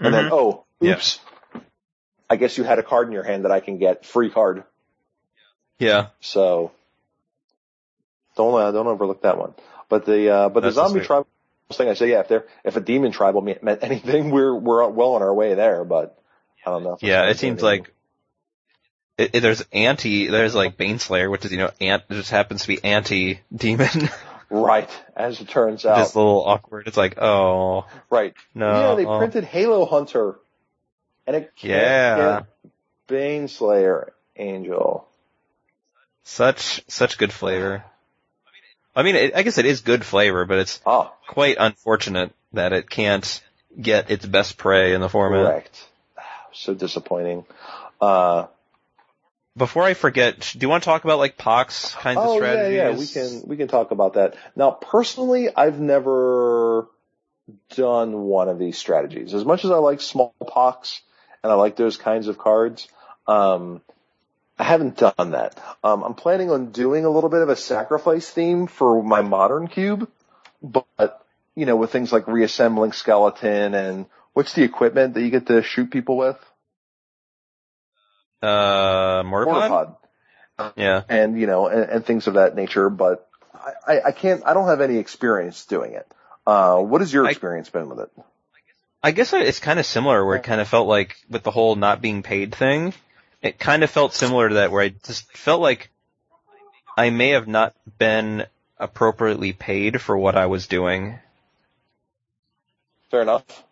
And 0.03 0.15
then, 0.15 0.27
Mhm. 0.27 0.31
oh, 0.31 0.65
Yeah. 0.81 1.01
I 2.33 2.37
guess 2.37 2.57
you 2.57 2.65
had 2.65 2.79
a 2.79 2.83
card 2.83 3.09
in 3.09 3.13
your 3.13 3.25
hand 3.25 3.45
that 3.45 3.53
I 3.53 3.61
can 3.61 3.77
get 3.77 4.07
free 4.07 4.31
card. 4.31 4.65
Yeah. 5.79 6.09
So 6.21 6.73
don't 8.37 8.59
uh, 8.59 8.73
don't 8.73 8.87
overlook 8.87 9.23
that 9.23 9.37
one. 9.37 9.55
But 9.91 10.07
the 10.07 10.31
uh, 10.31 10.49
but 10.49 10.63
That's 10.63 10.77
the 10.77 10.89
zombie 10.89 11.05
tribal 11.05 11.27
thing, 11.73 11.89
I 11.89 11.95
say, 11.95 12.11
yeah, 12.11 12.21
if 12.21 12.29
there 12.29 12.47
if 12.65 12.77
a 12.77 12.81
demon 12.81 13.13
tribal 13.13 13.43
meant 13.43 13.83
anything, 13.83 14.31
we're 14.31 14.55
we're 14.55 14.89
well 14.89 15.15
on 15.15 15.23
our 15.23 15.35
way 15.35 15.55
there. 15.55 15.85
But 15.85 16.19
I 16.65 16.71
don't 16.71 16.85
know. 16.85 16.97
Yeah, 17.03 17.29
it 17.29 17.39
seems 17.39 17.63
anything. 17.63 17.81
like 17.81 17.95
it, 19.19 19.31
it- 19.35 19.41
there's 19.41 19.63
anti, 19.73 20.29
there's 20.29 20.55
like 20.55 20.79
Baneslayer, 20.79 21.31
which 21.31 21.45
is, 21.45 21.53
you 21.53 21.59
know, 21.59 21.71
ant, 21.81 22.05
just 22.11 22.31
happens 22.31 22.63
to 22.63 22.69
be 22.69 22.83
anti-demon. 22.83 24.09
right 24.51 24.91
as 25.15 25.41
it 25.41 25.49
turns 25.49 25.85
out, 25.85 25.99
just 25.99 26.15
a 26.15 26.19
little 26.19 26.43
awkward. 26.45 26.87
It's 26.87 26.97
like, 26.97 27.21
oh, 27.21 27.87
right. 28.11 28.35
no. 28.55 28.71
yeah, 28.71 28.95
they 28.95 29.05
oh. 29.05 29.19
printed 29.19 29.45
Halo 29.45 29.85
Hunter, 29.85 30.37
and 31.27 31.37
it 31.37 31.53
can't 31.57 31.71
Yeah. 31.73 32.41
get 32.41 32.47
Baneslayer 33.09 34.11
Angel. 34.37 35.07
Such, 36.25 36.83
such 36.89 37.19
good 37.19 37.33
flavor. 37.33 37.85
I 38.95 39.03
mean, 39.03 39.17
it, 39.17 39.35
I 39.35 39.43
guess 39.43 39.59
it 39.59 39.67
is 39.67 39.81
good 39.81 40.05
flavor, 40.05 40.45
but 40.45 40.59
it's 40.59 40.81
Oh, 40.87 41.13
quite 41.29 41.57
unfortunate 41.59 42.33
that 42.53 42.73
it 42.73 42.89
can't 42.91 43.43
get 43.81 44.11
its 44.11 44.25
best 44.27 44.57
prey 44.59 44.93
in 44.95 45.01
the 45.01 45.09
format. 45.09 45.47
correct. 45.47 45.89
So 46.53 46.75
disappointing. 46.75 47.45
Uh, 48.01 48.47
Before 49.57 49.83
I 49.85 49.95
forget, 49.95 50.53
do 50.53 50.59
you 50.61 50.69
want 50.69 50.83
to 50.83 50.85
talk 50.87 51.05
about 51.05 51.19
like 51.19 51.39
Pox 51.39 51.95
kinds 51.95 52.19
of 52.19 52.27
oh 52.29 52.37
strategies? 52.37 52.77
yeah, 52.77 52.91
yeah, 52.91 52.97
we 52.99 53.07
can 53.07 53.43
we 53.49 53.57
can 53.57 53.69
talk 53.69 53.91
about 53.91 54.15
that. 54.15 54.35
Now, 54.55 54.71
personally, 54.71 55.49
I've 55.55 55.81
never 55.81 56.87
done 57.75 58.23
one 58.25 58.49
of 58.49 58.59
these 58.59 58.77
strategies. 58.79 59.33
As 59.35 59.45
much 59.45 59.65
as 59.65 59.71
I 59.71 59.77
like 59.77 60.01
smallpox 60.03 61.01
and 61.43 61.53
I 61.53 61.55
like 61.57 61.77
those 61.77 61.97
kinds 61.97 62.29
of 62.29 62.39
cards, 62.39 62.89
um, 63.27 63.81
I 64.59 64.65
haven't 64.65 64.97
done 64.97 65.33
that. 65.33 65.61
Um, 65.83 66.03
I'm 66.03 66.15
planning 66.15 66.51
on 66.51 66.71
doing 66.71 67.05
a 67.05 67.11
little 67.11 67.31
bit 67.31 67.43
of 67.43 67.49
a 67.49 67.57
sacrifice 67.57 68.29
theme 68.31 68.67
for 68.67 69.03
my 69.03 69.23
modern 69.23 69.67
cube, 69.69 70.09
but 70.63 71.27
you 71.55 71.67
know, 71.67 71.77
with 71.77 71.91
things 71.91 72.13
like 72.13 72.29
reassembling 72.29 72.93
skeleton 72.93 73.75
and 73.75 74.07
what's 74.33 74.55
the 74.55 74.63
equipment 74.63 75.15
that 75.15 75.23
you 75.23 75.31
get 75.31 75.47
to 75.47 75.63
shoot 75.63 75.91
people 75.91 76.17
with? 76.17 76.39
Uh, 78.41 79.23
Mortarpod? 79.23 79.97
Mortarpod. 80.59 80.73
Yeah. 80.77 81.03
and 81.09 81.41
you 81.41 81.47
know, 81.47 81.67
and, 81.67 81.91
and 81.91 82.07
things 82.07 82.27
of 82.27 82.35
that 82.35 82.55
nature. 82.55 82.89
But 82.91 83.29
I, 83.55 83.95
I, 83.95 84.01
I 84.09 84.13
can't, 84.13 84.43
I 84.47 84.55
don't 84.55 84.69
have 84.69 84.81
any 84.81 84.99
experience 84.99 85.65
doing 85.67 85.95
it. 85.95 86.07
Uh, 86.47 86.79
what 86.79 87.01
has 87.01 87.13
your 87.13 87.27
I- 87.27 87.31
experience 87.31 87.71
been 87.71 87.89
with 87.89 88.01
it? 88.01 88.11
I 89.03 89.11
guess 89.11 89.33
it's 89.33 89.59
kind 89.59 89.81
of 89.81 89.87
similar 89.87 90.25
where 90.25 90.37
it 90.37 90.45
kind 90.45 90.61
of 90.61 90.69
felt 90.69 90.87
like 90.87 91.17
with 91.29 91.43
the 91.43 91.51
whole 91.51 91.75
not 91.75 92.01
being 92.01 92.23
paid 92.23 92.55
thing, 92.55 92.95
it 93.41 93.59
kind 93.59 93.83
of 93.83 93.91
felt 93.91 94.15
similar 94.15 94.49
to 94.49 94.55
that 94.57 94.71
where 94.71 94.83
I 94.83 94.91
just 94.91 95.31
felt 95.37 95.61
like 95.61 95.91
I 96.97 97.11
may 97.11 97.31
have 97.31 97.49
not 97.49 97.75
been 97.99 98.47
appropriately 98.79 99.53
paid 99.53 100.01
for 100.01 100.17
what 100.17 100.37
I 100.37 100.47
was 100.47 100.67
doing. 100.67 101.19
Fair 103.11 103.23
enough. 103.23 103.65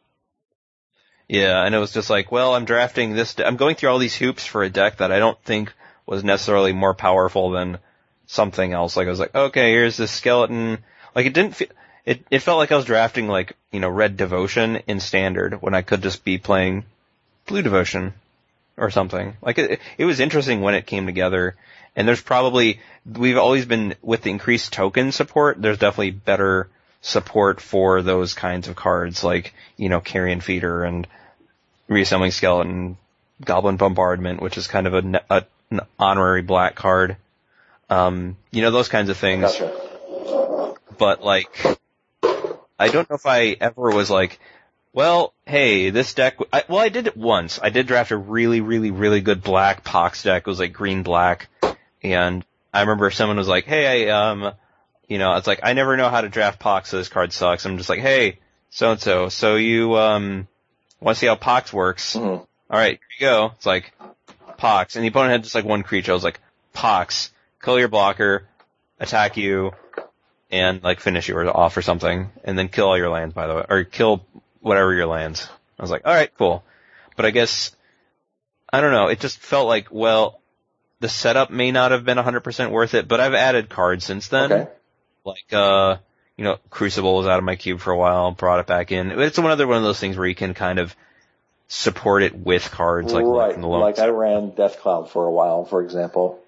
Yeah, 1.28 1.64
and 1.64 1.74
it 1.76 1.78
was 1.78 1.92
just 1.92 2.10
like, 2.10 2.32
well, 2.32 2.54
I'm 2.54 2.64
drafting 2.64 3.14
this, 3.14 3.34
de- 3.34 3.46
I'm 3.46 3.56
going 3.56 3.76
through 3.76 3.90
all 3.90 3.98
these 3.98 4.16
hoops 4.16 4.44
for 4.44 4.64
a 4.64 4.68
deck 4.70 4.96
that 4.96 5.12
I 5.12 5.20
don't 5.20 5.40
think 5.44 5.72
was 6.06 6.24
necessarily 6.24 6.72
more 6.72 6.94
powerful 6.94 7.50
than 7.50 7.78
something 8.26 8.72
else. 8.72 8.96
Like 8.96 9.06
I 9.06 9.10
was 9.10 9.20
like, 9.20 9.34
okay, 9.34 9.70
here's 9.70 9.96
this 9.96 10.10
skeleton. 10.10 10.78
Like 11.14 11.26
it 11.26 11.34
didn't 11.34 11.54
feel, 11.54 11.68
it, 12.04 12.24
it 12.30 12.40
felt 12.40 12.58
like 12.58 12.72
I 12.72 12.76
was 12.76 12.84
drafting 12.84 13.28
like, 13.28 13.56
you 13.70 13.80
know, 13.80 13.88
red 13.88 14.16
devotion 14.16 14.76
in 14.86 15.00
standard 15.00 15.60
when 15.62 15.74
I 15.74 15.82
could 15.82 16.02
just 16.02 16.24
be 16.24 16.38
playing 16.38 16.84
blue 17.46 17.62
devotion 17.62 18.14
or 18.76 18.90
something. 18.90 19.36
Like 19.42 19.58
it, 19.58 19.80
it 19.98 20.04
was 20.04 20.20
interesting 20.20 20.60
when 20.60 20.74
it 20.74 20.86
came 20.86 21.06
together. 21.06 21.56
And 21.96 22.06
there's 22.06 22.22
probably, 22.22 22.80
we've 23.04 23.36
always 23.36 23.66
been, 23.66 23.94
with 24.00 24.22
the 24.22 24.30
increased 24.30 24.72
token 24.72 25.12
support, 25.12 25.60
there's 25.60 25.78
definitely 25.78 26.12
better 26.12 26.68
support 27.02 27.60
for 27.60 28.02
those 28.02 28.34
kinds 28.34 28.68
of 28.68 28.76
cards, 28.76 29.24
like, 29.24 29.54
you 29.76 29.88
know, 29.88 30.00
Carrion 30.00 30.40
Feeder 30.40 30.84
and 30.84 31.06
Reassembling 31.88 32.30
Skeleton, 32.30 32.96
Goblin 33.44 33.76
Bombardment, 33.76 34.40
which 34.40 34.56
is 34.56 34.68
kind 34.68 34.86
of 34.86 34.94
a, 34.94 35.22
a 35.30 35.44
an 35.70 35.80
honorary 35.98 36.42
black 36.42 36.74
card. 36.74 37.16
Um, 37.88 38.36
you 38.50 38.62
know, 38.62 38.70
those 38.70 38.88
kinds 38.88 39.08
of 39.08 39.16
things. 39.16 39.42
Gotcha. 39.42 40.74
But 40.98 41.24
like, 41.24 41.50
I 42.80 42.88
don't 42.88 43.08
know 43.10 43.16
if 43.16 43.26
I 43.26 43.56
ever 43.60 43.90
was 43.90 44.08
like, 44.08 44.40
well, 44.94 45.34
hey, 45.46 45.90
this 45.90 46.14
deck, 46.14 46.38
I, 46.50 46.64
well, 46.66 46.78
I 46.78 46.88
did 46.88 47.06
it 47.06 47.16
once. 47.16 47.60
I 47.62 47.68
did 47.68 47.86
draft 47.86 48.10
a 48.10 48.16
really, 48.16 48.62
really, 48.62 48.90
really 48.90 49.20
good 49.20 49.42
black 49.42 49.84
Pox 49.84 50.22
deck. 50.22 50.44
It 50.46 50.50
was 50.50 50.58
like 50.58 50.72
green 50.72 51.02
black. 51.02 51.48
And 52.02 52.42
I 52.72 52.80
remember 52.80 53.10
someone 53.10 53.36
was 53.36 53.48
like, 53.48 53.66
hey, 53.66 54.08
I, 54.08 54.30
um, 54.30 54.54
you 55.06 55.18
know, 55.18 55.36
it's 55.36 55.46
like, 55.46 55.60
I 55.62 55.74
never 55.74 55.98
know 55.98 56.08
how 56.08 56.22
to 56.22 56.30
draft 56.30 56.58
Pox, 56.58 56.88
so 56.88 56.96
this 56.96 57.10
card 57.10 57.34
sucks. 57.34 57.66
I'm 57.66 57.76
just 57.76 57.90
like, 57.90 58.00
hey, 58.00 58.38
so 58.70 58.92
and 58.92 59.00
so, 59.00 59.28
so 59.28 59.56
you, 59.56 59.96
um, 59.96 60.48
want 61.00 61.16
to 61.16 61.20
see 61.20 61.26
how 61.26 61.36
Pox 61.36 61.72
works? 61.74 62.16
Mhm. 62.16 62.46
Alright, 62.70 63.00
here 63.18 63.18
you 63.18 63.26
go. 63.26 63.52
It's 63.56 63.66
like, 63.66 63.92
Pox. 64.56 64.96
And 64.96 65.04
the 65.04 65.08
opponent 65.08 65.32
had 65.32 65.42
just 65.42 65.54
like 65.54 65.66
one 65.66 65.82
creature. 65.82 66.12
I 66.12 66.14
was 66.14 66.24
like, 66.24 66.40
Pox, 66.72 67.30
kill 67.62 67.78
your 67.78 67.88
blocker, 67.88 68.46
attack 68.98 69.36
you, 69.36 69.72
and 70.50 70.82
like 70.82 71.00
finish 71.00 71.28
you 71.28 71.36
or 71.36 71.56
off 71.56 71.76
or 71.76 71.82
something, 71.82 72.30
and 72.44 72.58
then 72.58 72.68
kill 72.68 72.88
all 72.88 72.98
your 72.98 73.10
lands 73.10 73.34
by 73.34 73.46
the 73.46 73.54
way, 73.54 73.64
or 73.68 73.84
kill 73.84 74.24
whatever 74.60 74.92
your 74.94 75.06
lands. 75.06 75.48
I 75.78 75.82
was 75.82 75.90
like, 75.90 76.04
alright, 76.04 76.30
cool. 76.36 76.64
But 77.16 77.26
I 77.26 77.30
guess, 77.30 77.74
I 78.72 78.80
don't 78.80 78.92
know, 78.92 79.08
it 79.08 79.20
just 79.20 79.38
felt 79.38 79.66
like, 79.66 79.88
well, 79.90 80.40
the 81.00 81.08
setup 81.08 81.50
may 81.50 81.72
not 81.72 81.92
have 81.92 82.04
been 82.04 82.18
100% 82.18 82.70
worth 82.70 82.94
it, 82.94 83.08
but 83.08 83.20
I've 83.20 83.34
added 83.34 83.70
cards 83.70 84.04
since 84.04 84.28
then. 84.28 84.52
Okay. 84.52 84.70
Like, 85.24 85.52
uh, 85.52 85.96
you 86.36 86.44
know, 86.44 86.58
Crucible 86.70 87.16
was 87.16 87.26
out 87.26 87.38
of 87.38 87.44
my 87.44 87.56
cube 87.56 87.80
for 87.80 87.90
a 87.90 87.96
while, 87.96 88.30
brought 88.32 88.60
it 88.60 88.66
back 88.66 88.92
in. 88.92 89.10
It's 89.10 89.38
another 89.38 89.66
one 89.66 89.76
of 89.76 89.82
those 89.82 90.00
things 90.00 90.16
where 90.16 90.26
you 90.26 90.34
can 90.34 90.54
kind 90.54 90.78
of 90.78 90.94
support 91.68 92.22
it 92.22 92.34
with 92.34 92.70
cards 92.70 93.12
like 93.12 93.24
right. 93.24 93.58
Like 93.58 93.98
I 93.98 94.08
ran 94.08 94.50
Death 94.50 94.80
Cloud 94.80 95.10
for 95.10 95.24
a 95.26 95.30
while, 95.30 95.64
for 95.64 95.82
example. 95.82 96.40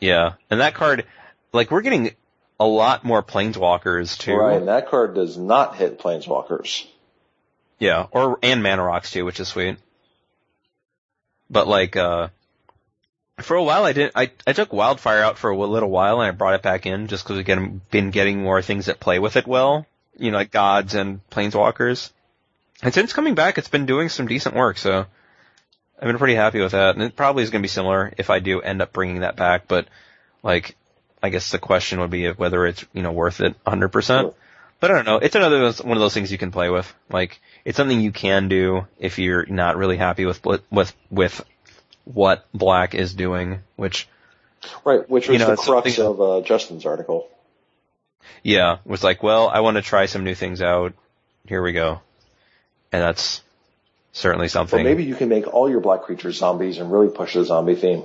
Yeah, 0.00 0.34
and 0.50 0.60
that 0.60 0.74
card, 0.74 1.06
like 1.52 1.70
we're 1.70 1.82
getting 1.82 2.12
a 2.58 2.66
lot 2.66 3.04
more 3.04 3.22
planeswalkers 3.22 4.18
too. 4.18 4.36
Right. 4.36 4.56
And 4.56 4.68
that 4.68 4.88
card 4.88 5.14
does 5.14 5.36
not 5.36 5.76
hit 5.76 5.98
planeswalkers. 5.98 6.86
Yeah, 7.78 8.06
or 8.12 8.38
and 8.42 8.62
mana 8.62 8.82
rocks 8.82 9.10
too, 9.10 9.24
which 9.24 9.40
is 9.40 9.48
sweet. 9.48 9.76
But 11.50 11.66
like, 11.66 11.96
uh, 11.96 12.28
for 13.42 13.56
a 13.56 13.62
while 13.62 13.84
I 13.84 13.92
didn't. 13.92 14.12
I 14.14 14.30
I 14.46 14.52
took 14.52 14.72
Wildfire 14.72 15.22
out 15.22 15.38
for 15.38 15.50
a 15.50 15.56
little 15.56 15.90
while 15.90 16.20
and 16.20 16.28
I 16.28 16.30
brought 16.30 16.54
it 16.54 16.62
back 16.62 16.86
in 16.86 17.08
just 17.08 17.24
because 17.24 17.36
we've 17.36 17.80
been 17.90 18.10
getting 18.10 18.42
more 18.42 18.62
things 18.62 18.86
that 18.86 19.00
play 19.00 19.18
with 19.18 19.36
it 19.36 19.46
well. 19.46 19.86
You 20.16 20.30
know, 20.30 20.38
like 20.38 20.52
gods 20.52 20.94
and 20.94 21.20
planeswalkers. 21.30 22.10
And 22.82 22.94
since 22.94 23.12
coming 23.12 23.34
back, 23.34 23.58
it's 23.58 23.68
been 23.68 23.86
doing 23.86 24.08
some 24.08 24.28
decent 24.28 24.54
work. 24.54 24.78
So 24.78 25.06
I've 25.98 26.06
been 26.06 26.18
pretty 26.18 26.34
happy 26.36 26.60
with 26.60 26.72
that. 26.72 26.94
And 26.94 27.02
it 27.02 27.16
probably 27.16 27.42
is 27.42 27.50
going 27.50 27.62
to 27.62 27.64
be 27.64 27.68
similar 27.68 28.12
if 28.16 28.30
I 28.30 28.38
do 28.38 28.60
end 28.60 28.82
up 28.82 28.92
bringing 28.92 29.20
that 29.20 29.36
back. 29.36 29.66
But 29.66 29.88
like, 30.42 30.76
I 31.24 31.30
guess 31.30 31.50
the 31.50 31.58
question 31.58 32.00
would 32.00 32.10
be 32.10 32.28
whether 32.30 32.66
it's 32.66 32.84
you 32.92 33.00
know 33.02 33.12
worth 33.12 33.40
it 33.40 33.54
100. 33.62 33.88
percent. 33.88 34.34
But 34.78 34.90
I 34.90 34.94
don't 34.96 35.06
know. 35.06 35.16
It's 35.16 35.34
another 35.34 35.72
one 35.82 35.96
of 35.96 36.00
those 36.02 36.12
things 36.12 36.30
you 36.30 36.36
can 36.36 36.50
play 36.50 36.68
with. 36.68 36.92
Like 37.08 37.40
it's 37.64 37.78
something 37.78 37.98
you 37.98 38.12
can 38.12 38.48
do 38.48 38.86
if 38.98 39.18
you're 39.18 39.46
not 39.46 39.78
really 39.78 39.96
happy 39.96 40.26
with 40.26 40.44
with 40.70 40.94
with 41.10 41.42
what 42.04 42.44
Black 42.52 42.94
is 42.94 43.14
doing. 43.14 43.60
Which 43.76 44.06
Right. 44.84 45.08
Which 45.08 45.26
was 45.28 45.40
You 45.40 45.46
know, 45.46 45.50
the 45.54 45.62
crux 45.62 45.98
of 45.98 46.20
uh, 46.20 46.40
Justin's 46.42 46.84
article. 46.84 47.26
yeah 48.42 48.80
was 48.84 49.02
like, 49.02 49.22
well, 49.22 49.48
I 49.48 49.60
want 49.60 49.76
to 49.78 49.82
try 49.82 50.04
some 50.04 50.24
new 50.24 50.34
things 50.34 50.60
out. 50.60 50.92
Here 51.46 51.62
we 51.62 51.72
go, 51.72 52.02
and 52.92 53.00
that's 53.02 53.40
certainly 54.12 54.48
So 54.48 54.58
something. 54.60 54.84
maybe 54.84 55.04
you 55.04 55.14
can 55.14 55.30
make 55.30 55.46
all 55.46 55.70
your 55.70 55.80
black 55.80 56.02
creatures 56.02 56.36
zombies 56.36 56.76
and 56.76 56.92
really 56.92 57.08
push 57.08 57.32
the 57.32 57.44
zombie 57.46 57.76
theme. 57.76 58.02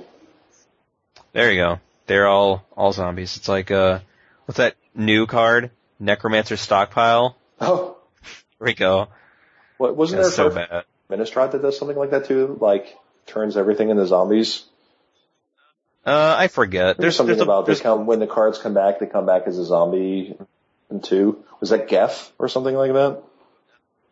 There 1.34 1.52
you 1.52 1.60
go. 1.60 1.80
They're 2.10 2.26
all 2.26 2.66
all 2.76 2.92
zombies. 2.92 3.36
It's 3.36 3.48
like 3.48 3.70
uh, 3.70 4.00
what's 4.46 4.58
that 4.58 4.74
new 4.96 5.28
card? 5.28 5.70
Necromancer 6.00 6.56
Stockpile. 6.56 7.36
Oh, 7.60 7.98
Here 8.58 8.66
we 8.66 8.74
go. 8.74 9.06
what 9.78 9.94
wasn't 9.94 10.22
That's 10.22 10.34
there 10.36 10.50
so 10.50 10.56
a 10.56 10.66
bad. 10.66 10.84
Ministrat 11.08 11.52
that 11.52 11.62
does 11.62 11.78
something 11.78 11.96
like 11.96 12.10
that 12.10 12.24
too? 12.26 12.58
Like 12.60 12.98
turns 13.26 13.56
everything 13.56 13.90
into 13.90 14.04
zombies. 14.08 14.64
Uh, 16.04 16.34
I 16.36 16.48
forget. 16.48 16.96
There's 16.96 16.96
There's 16.96 17.16
something 17.16 17.36
there's 17.36 17.42
about 17.46 17.66
they 17.66 17.74
there's, 17.74 17.80
come 17.80 18.06
when 18.06 18.18
the 18.18 18.26
cards 18.26 18.58
come 18.58 18.74
back, 18.74 18.98
they 18.98 19.06
come 19.06 19.26
back 19.26 19.42
as 19.46 19.56
a 19.58 19.64
zombie. 19.64 20.36
And 20.88 21.04
two 21.04 21.44
was 21.60 21.70
that 21.70 21.86
Geth 21.86 22.32
or 22.40 22.48
something 22.48 22.74
like 22.74 22.92
that? 22.92 23.22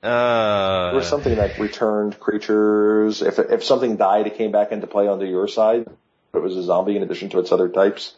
uh, 0.05 0.87
There 0.91 0.95
was 0.99 1.09
something 1.09 1.35
that 1.35 1.59
returned 1.59 2.21
creatures. 2.21 3.23
If 3.23 3.41
if 3.41 3.65
something 3.65 3.97
died, 3.97 4.29
it 4.29 4.37
came 4.37 4.53
back 4.53 4.71
into 4.71 4.87
play 4.87 5.09
onto 5.09 5.27
your 5.27 5.49
side. 5.49 5.89
But 6.33 6.39
it 6.41 6.43
was 6.43 6.57
a 6.57 6.63
zombie 6.63 6.97
in 6.97 7.03
addition 7.03 7.31
to 7.31 7.39
its 7.39 7.53
other 7.53 7.69
types. 7.69 8.15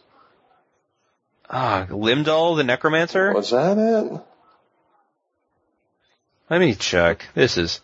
ah, 1.49 1.87
Lim-Dûl 1.89 2.57
the 2.57 2.63
Necromancer. 2.63 3.33
Was 3.33 3.51
that 3.51 3.77
it? 3.77 4.21
Let 6.49 6.59
me 6.59 6.75
check. 6.75 7.25
This 7.33 7.57
is 7.57 7.79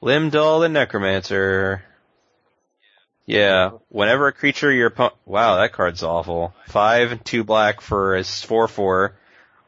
Lim-Dûl 0.00 0.60
the 0.62 0.68
Necromancer. 0.68 1.82
Yeah, 3.26 3.72
whenever 3.90 4.28
a 4.28 4.32
creature 4.32 4.72
your 4.72 4.86
opponent, 4.86 5.16
wow, 5.26 5.56
that 5.56 5.74
card's 5.74 6.02
awful. 6.02 6.54
Five 6.66 7.12
and 7.12 7.22
two 7.22 7.44
black 7.44 7.82
for 7.82 8.16
a 8.16 8.24
four 8.24 8.68
four. 8.68 9.16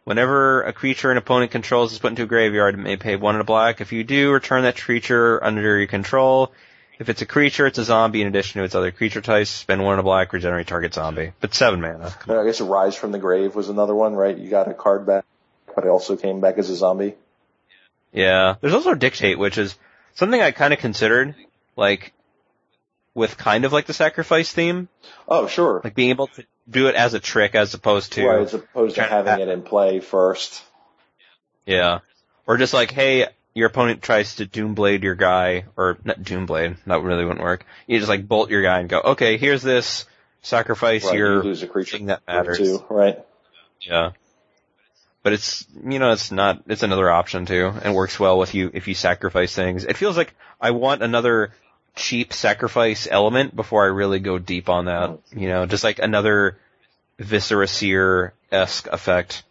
Whenever 0.04 0.62
a 0.62 0.72
creature 0.72 1.10
an 1.10 1.18
opponent 1.18 1.50
controls 1.50 1.92
is 1.92 1.98
put 1.98 2.08
into 2.08 2.22
a 2.22 2.26
graveyard, 2.26 2.74
it 2.74 2.78
may 2.78 2.96
pay 2.96 3.16
one 3.16 3.34
in 3.34 3.42
a 3.42 3.44
black. 3.44 3.82
If 3.82 3.92
you 3.92 4.02
do, 4.02 4.32
return 4.32 4.62
that 4.62 4.78
creature 4.78 5.44
under 5.44 5.78
your 5.78 5.86
control. 5.86 6.52
If 7.00 7.08
it's 7.08 7.22
a 7.22 7.26
creature, 7.26 7.66
it's 7.66 7.78
a 7.78 7.84
zombie 7.84 8.20
in 8.20 8.28
addition 8.28 8.58
to 8.60 8.64
its 8.64 8.74
other 8.74 8.90
creature 8.92 9.22
types. 9.22 9.48
Spend 9.48 9.82
one 9.82 9.94
in 9.94 10.00
a 10.00 10.02
black, 10.02 10.32
regenerate 10.34 10.66
target 10.66 10.92
zombie. 10.92 11.32
But 11.40 11.54
seven 11.54 11.80
mana. 11.80 12.14
Uh, 12.28 12.40
I 12.40 12.44
guess 12.44 12.60
Rise 12.60 12.94
from 12.94 13.10
the 13.10 13.18
Grave 13.18 13.54
was 13.54 13.70
another 13.70 13.94
one, 13.94 14.14
right? 14.14 14.36
You 14.36 14.50
got 14.50 14.68
a 14.68 14.74
card 14.74 15.06
back, 15.06 15.24
but 15.74 15.84
it 15.84 15.88
also 15.88 16.16
came 16.16 16.40
back 16.42 16.58
as 16.58 16.68
a 16.68 16.76
zombie. 16.76 17.14
Yeah. 18.12 18.56
There's 18.60 18.74
also 18.74 18.94
Dictate, 18.94 19.38
which 19.38 19.56
is 19.56 19.74
something 20.14 20.40
I 20.42 20.50
kind 20.50 20.74
of 20.74 20.78
considered, 20.78 21.34
like, 21.74 22.12
with 23.14 23.38
kind 23.38 23.64
of 23.64 23.72
like 23.72 23.86
the 23.86 23.94
sacrifice 23.94 24.52
theme, 24.52 24.88
Oh, 25.26 25.46
sure. 25.46 25.80
like 25.82 25.94
being 25.94 26.10
able 26.10 26.26
to 26.28 26.44
do 26.68 26.86
it 26.88 26.94
as 26.96 27.14
a 27.14 27.18
trick 27.20 27.54
as 27.54 27.72
opposed 27.72 28.12
to, 28.12 28.26
right, 28.26 28.42
as 28.42 28.52
opposed 28.54 28.94
to 28.94 29.00
trying 29.00 29.24
to 29.24 29.30
having 29.30 29.48
it 29.48 29.50
in 29.50 29.62
play 29.62 30.00
first. 30.00 30.62
yeah. 31.64 32.00
Or 32.46 32.56
just 32.58 32.74
like, 32.74 32.90
hey, 32.90 33.26
your 33.54 33.68
opponent 33.68 34.02
tries 34.02 34.36
to 34.36 34.46
Doomblade 34.46 35.02
your 35.02 35.14
guy, 35.14 35.64
or 35.76 35.98
not 36.04 36.22
Doomblade, 36.22 36.76
that 36.86 37.02
really 37.02 37.24
wouldn't 37.24 37.42
work. 37.42 37.64
You 37.86 37.98
just 37.98 38.08
like 38.08 38.26
bolt 38.26 38.50
your 38.50 38.62
guy 38.62 38.80
and 38.80 38.88
go, 38.88 39.00
okay, 39.00 39.36
here's 39.36 39.62
this, 39.62 40.06
sacrifice 40.42 41.04
Right, 41.04 41.16
your 41.16 41.36
you 41.36 41.42
lose 41.42 41.62
a 41.62 41.66
creature 41.66 41.98
thing 41.98 42.06
that 42.06 42.22
matters. 42.26 42.60
right? 42.88 43.18
Yeah. 43.80 44.12
But 45.22 45.34
it's, 45.34 45.66
you 45.84 45.98
know, 45.98 46.12
it's 46.12 46.30
not, 46.30 46.62
it's 46.66 46.82
another 46.82 47.10
option 47.10 47.44
too, 47.44 47.72
and 47.82 47.94
works 47.94 48.18
well 48.18 48.38
with 48.38 48.54
you 48.54 48.70
if 48.72 48.88
you 48.88 48.94
sacrifice 48.94 49.54
things. 49.54 49.84
It 49.84 49.96
feels 49.96 50.16
like 50.16 50.34
I 50.60 50.70
want 50.70 51.02
another 51.02 51.52
cheap 51.94 52.32
sacrifice 52.32 53.06
element 53.10 53.54
before 53.54 53.84
I 53.84 53.88
really 53.88 54.20
go 54.20 54.38
deep 54.38 54.68
on 54.68 54.86
that. 54.86 55.10
Mm. 55.10 55.40
You 55.40 55.48
know, 55.48 55.66
just 55.66 55.84
like 55.84 55.98
another 55.98 56.58
Viscera 57.18 57.68
Seer-esque 57.68 58.86
effect. 58.86 59.42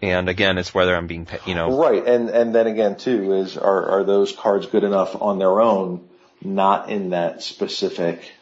And 0.00 0.28
again, 0.28 0.58
it's 0.58 0.72
whether 0.72 0.94
I'm 0.94 1.06
being, 1.08 1.26
pa- 1.26 1.38
you 1.46 1.54
know, 1.54 1.76
Right, 1.76 2.06
and 2.06 2.30
and 2.30 2.54
then 2.54 2.66
again 2.68 2.96
too 2.96 3.32
is 3.34 3.56
are 3.56 3.90
are 3.90 4.04
those 4.04 4.32
cards 4.32 4.66
good 4.66 4.84
enough 4.84 5.20
on 5.20 5.38
their 5.38 5.60
own, 5.60 6.08
not 6.42 6.88
in 6.88 7.10
that 7.10 7.42
specific 7.42 8.32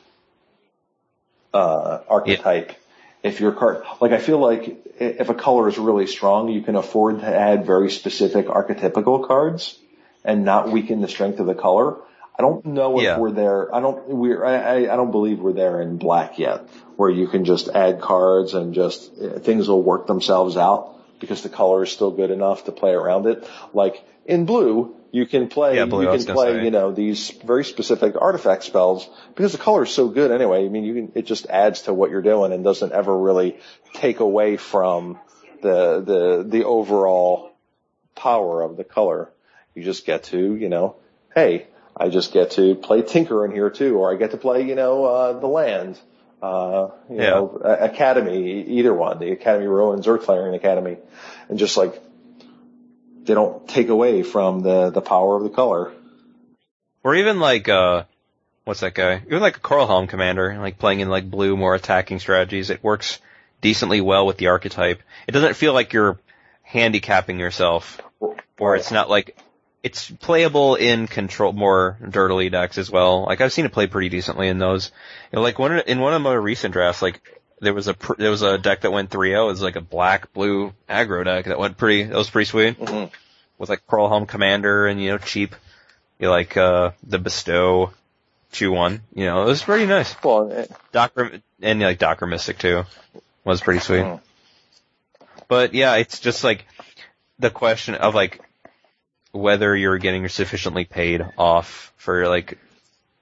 uh, 1.54 2.00
archetype? 2.08 2.72
If 3.22 3.40
your 3.40 3.52
card, 3.52 3.82
like 4.00 4.12
I 4.12 4.18
feel 4.18 4.38
like 4.38 4.84
if 5.00 5.28
a 5.30 5.34
color 5.34 5.68
is 5.68 5.78
really 5.78 6.06
strong, 6.06 6.48
you 6.48 6.60
can 6.60 6.76
afford 6.76 7.20
to 7.20 7.26
add 7.26 7.66
very 7.66 7.90
specific 7.90 8.46
archetypical 8.46 9.26
cards 9.26 9.78
and 10.24 10.44
not 10.44 10.70
weaken 10.70 11.00
the 11.00 11.08
strength 11.08 11.40
of 11.40 11.46
the 11.46 11.54
color. 11.54 11.96
I 12.38 12.42
don't 12.42 12.64
know 12.66 12.98
if 12.98 13.04
Yeah. 13.04 13.18
we're 13.18 13.30
there. 13.30 13.74
I 13.74 13.80
don't. 13.80 14.08
We're. 14.08 14.44
I, 14.44 14.56
I 14.56 14.76
I 14.92 14.96
don't 14.96 15.10
believe 15.10 15.40
we're 15.40 15.54
there 15.54 15.80
in 15.80 15.96
black 15.96 16.38
yet, 16.38 16.68
where 16.96 17.08
you 17.08 17.26
can 17.28 17.46
just 17.46 17.68
add 17.68 18.00
cards 18.02 18.52
and 18.52 18.74
just 18.74 19.10
uh, 19.18 19.38
things 19.38 19.68
will 19.68 19.82
work 19.82 20.06
themselves 20.06 20.58
out 20.58 20.92
because 21.20 21.42
the 21.42 21.48
color 21.48 21.82
is 21.82 21.90
still 21.90 22.10
good 22.10 22.30
enough 22.30 22.64
to 22.64 22.72
play 22.72 22.92
around 22.92 23.26
it. 23.26 23.48
Like 23.72 24.04
in 24.24 24.44
blue, 24.46 24.96
you 25.12 25.26
can 25.26 25.48
play. 25.48 25.76
Yeah, 25.76 25.86
blue, 25.86 26.02
you 26.02 26.24
can 26.24 26.34
play. 26.34 26.52
say. 26.52 26.64
You 26.64 26.70
know 26.70 26.92
these 26.92 27.30
very 27.30 27.64
specific 27.64 28.14
artifact 28.20 28.64
spells 28.64 29.08
because 29.34 29.52
the 29.52 29.58
color 29.58 29.84
is 29.84 29.90
so 29.90 30.08
good 30.08 30.30
anyway. 30.30 30.64
I 30.64 30.68
mean, 30.68 30.84
you 30.84 30.94
can. 30.94 31.12
It 31.14 31.26
just 31.26 31.46
adds 31.46 31.82
to 31.82 31.94
what 31.94 32.10
you're 32.10 32.22
doing 32.22 32.52
and 32.52 32.62
doesn't 32.62 32.92
ever 32.92 33.16
really 33.16 33.58
take 33.94 34.20
away 34.20 34.56
from 34.56 35.18
the 35.62 36.00
the 36.00 36.44
the 36.46 36.64
overall 36.64 37.52
power 38.14 38.62
of 38.62 38.76
the 38.76 38.84
color. 38.84 39.30
You 39.74 39.84
just 39.84 40.06
get 40.06 40.24
to, 40.24 40.54
you 40.54 40.68
know, 40.68 40.96
hey, 41.34 41.66
I 41.96 42.08
just 42.08 42.32
get 42.32 42.52
to 42.52 42.74
play 42.74 43.02
Tinker 43.02 43.44
in 43.44 43.52
here 43.52 43.70
too, 43.70 43.98
or 43.98 44.12
I 44.12 44.16
get 44.16 44.32
to 44.32 44.36
play, 44.36 44.62
you 44.62 44.74
know, 44.74 45.04
uh, 45.04 45.38
the 45.38 45.46
land, 45.46 45.98
uh, 46.46 46.90
you 47.10 47.16
Yeah. 47.16 47.30
know, 47.30 47.48
Academy, 47.64 48.62
either 48.78 48.94
one, 48.94 49.18
the 49.18 49.32
Academy 49.32 49.66
Ruins 49.66 50.06
or 50.06 50.18
Tolarian 50.18 50.54
Academy, 50.54 50.96
and 51.48 51.58
just 51.58 51.76
like, 51.76 52.00
they 53.24 53.34
don't 53.34 53.66
take 53.68 53.88
away 53.88 54.22
from 54.22 54.60
the, 54.60 54.90
the 54.90 55.00
power 55.00 55.36
of 55.36 55.42
the 55.42 55.50
color. 55.50 55.92
Or 57.02 57.14
even 57.14 57.40
like, 57.40 57.68
uh, 57.68 58.04
what's 58.64 58.80
that 58.80 58.94
guy? 58.94 59.22
Even 59.26 59.40
like 59.40 59.56
a 59.56 59.60
Coralhelm 59.60 60.08
Commander, 60.08 60.56
like 60.58 60.78
playing 60.78 61.00
in 61.00 61.08
like 61.08 61.30
blue, 61.30 61.56
more 61.56 61.74
attacking 61.74 62.20
strategies. 62.20 62.70
It 62.70 62.82
works 62.82 63.20
decently 63.60 64.00
well 64.00 64.26
with 64.26 64.36
the 64.38 64.48
archetype. 64.48 65.02
It 65.26 65.32
doesn't 65.32 65.54
feel 65.54 65.72
like 65.72 65.92
you're 65.92 66.18
handicapping 66.62 67.38
yourself, 67.40 68.00
or 68.58 68.76
it's 68.76 68.90
not 68.90 69.10
like, 69.10 69.36
it's 69.82 70.10
playable 70.10 70.74
in 70.74 71.06
control, 71.06 71.52
more 71.52 71.96
dirtily 72.08 72.50
decks 72.50 72.78
as 72.78 72.90
well. 72.90 73.24
Like 73.24 73.40
I've 73.40 73.52
seen 73.52 73.64
it 73.66 73.72
play 73.72 73.86
pretty 73.86 74.08
decently 74.08 74.48
in 74.48 74.58
those. 74.58 74.90
You 75.32 75.36
know, 75.36 75.42
like 75.42 75.58
one, 75.58 75.78
in 75.80 76.00
one 76.00 76.14
of 76.14 76.22
my 76.22 76.34
recent 76.34 76.72
drafts, 76.72 77.02
like, 77.02 77.20
there 77.60 77.72
was 77.72 77.88
a, 77.88 77.94
pr- 77.94 78.14
there 78.18 78.30
was 78.30 78.42
a 78.42 78.58
deck 78.58 78.82
that 78.82 78.92
went 78.92 79.10
3-0. 79.10 79.44
It 79.44 79.46
was 79.46 79.62
like 79.62 79.76
a 79.76 79.80
black, 79.80 80.32
blue 80.34 80.74
aggro 80.88 81.24
deck 81.24 81.46
that 81.46 81.58
went 81.58 81.76
pretty, 81.78 82.02
that 82.04 82.16
was 82.16 82.28
pretty 82.28 82.46
sweet. 82.50 82.78
Mhm. 82.78 83.10
With 83.58 83.70
like 83.70 83.86
Coralhelm 83.86 84.28
Commander 84.28 84.86
and, 84.86 85.00
you 85.02 85.10
know, 85.10 85.18
cheap 85.18 85.54
you 86.18 86.30
like 86.30 86.56
uh 86.56 86.92
the 87.06 87.18
bestow 87.18 87.92
chew 88.50 88.72
one 88.72 89.02
you 89.12 89.26
know 89.26 89.42
it 89.42 89.46
was 89.46 89.62
pretty 89.62 89.84
nice 89.84 90.14
Well, 90.24 90.66
doctor 90.90 91.42
and 91.60 91.80
like 91.80 91.98
Dakra 91.98 92.26
Mystic 92.26 92.56
too 92.56 92.84
was 93.44 93.60
pretty 93.60 93.80
sweet 93.80 94.00
Mhm. 94.04 94.20
but 95.46 95.74
yeah 95.74 95.96
it's 95.96 96.20
just 96.20 96.42
like 96.42 96.64
the 97.38 97.50
question 97.50 97.96
of 97.96 98.14
like 98.14 98.40
whether 99.36 99.76
you're 99.76 99.98
getting 99.98 100.28
sufficiently 100.28 100.84
paid 100.84 101.24
off 101.36 101.92
for 101.96 102.28
like 102.28 102.58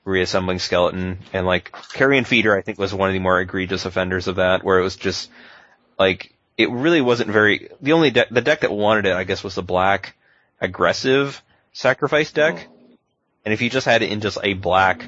reassembling 0.04 0.58
skeleton. 0.58 1.18
And 1.32 1.46
like 1.46 1.72
carrion 1.92 2.24
feeder 2.24 2.56
i 2.56 2.62
think 2.62 2.78
was 2.78 2.94
one 2.94 3.08
of 3.08 3.14
the 3.14 3.20
more 3.20 3.40
egregious 3.40 3.84
offenders 3.84 4.28
of 4.28 4.36
that 4.36 4.62
where 4.64 4.78
it 4.78 4.82
was 4.82 4.96
just 4.96 5.30
like 5.98 6.34
it 6.56 6.70
really 6.70 7.00
wasn't 7.00 7.30
very 7.30 7.68
the 7.80 7.92
only 7.92 8.10
deck 8.10 8.28
the 8.30 8.40
deck 8.40 8.60
that 8.60 8.72
wanted 8.72 9.06
it 9.06 9.14
i 9.14 9.24
guess 9.24 9.42
was 9.42 9.54
the 9.54 9.62
black 9.62 10.14
aggressive 10.60 11.42
sacrifice 11.72 12.32
deck. 12.32 12.66
Oh. 12.68 12.96
And 13.44 13.52
if 13.52 13.60
you 13.60 13.68
just 13.68 13.86
had 13.86 14.02
it 14.02 14.10
in 14.10 14.20
just 14.20 14.38
a 14.42 14.54
black 14.54 15.06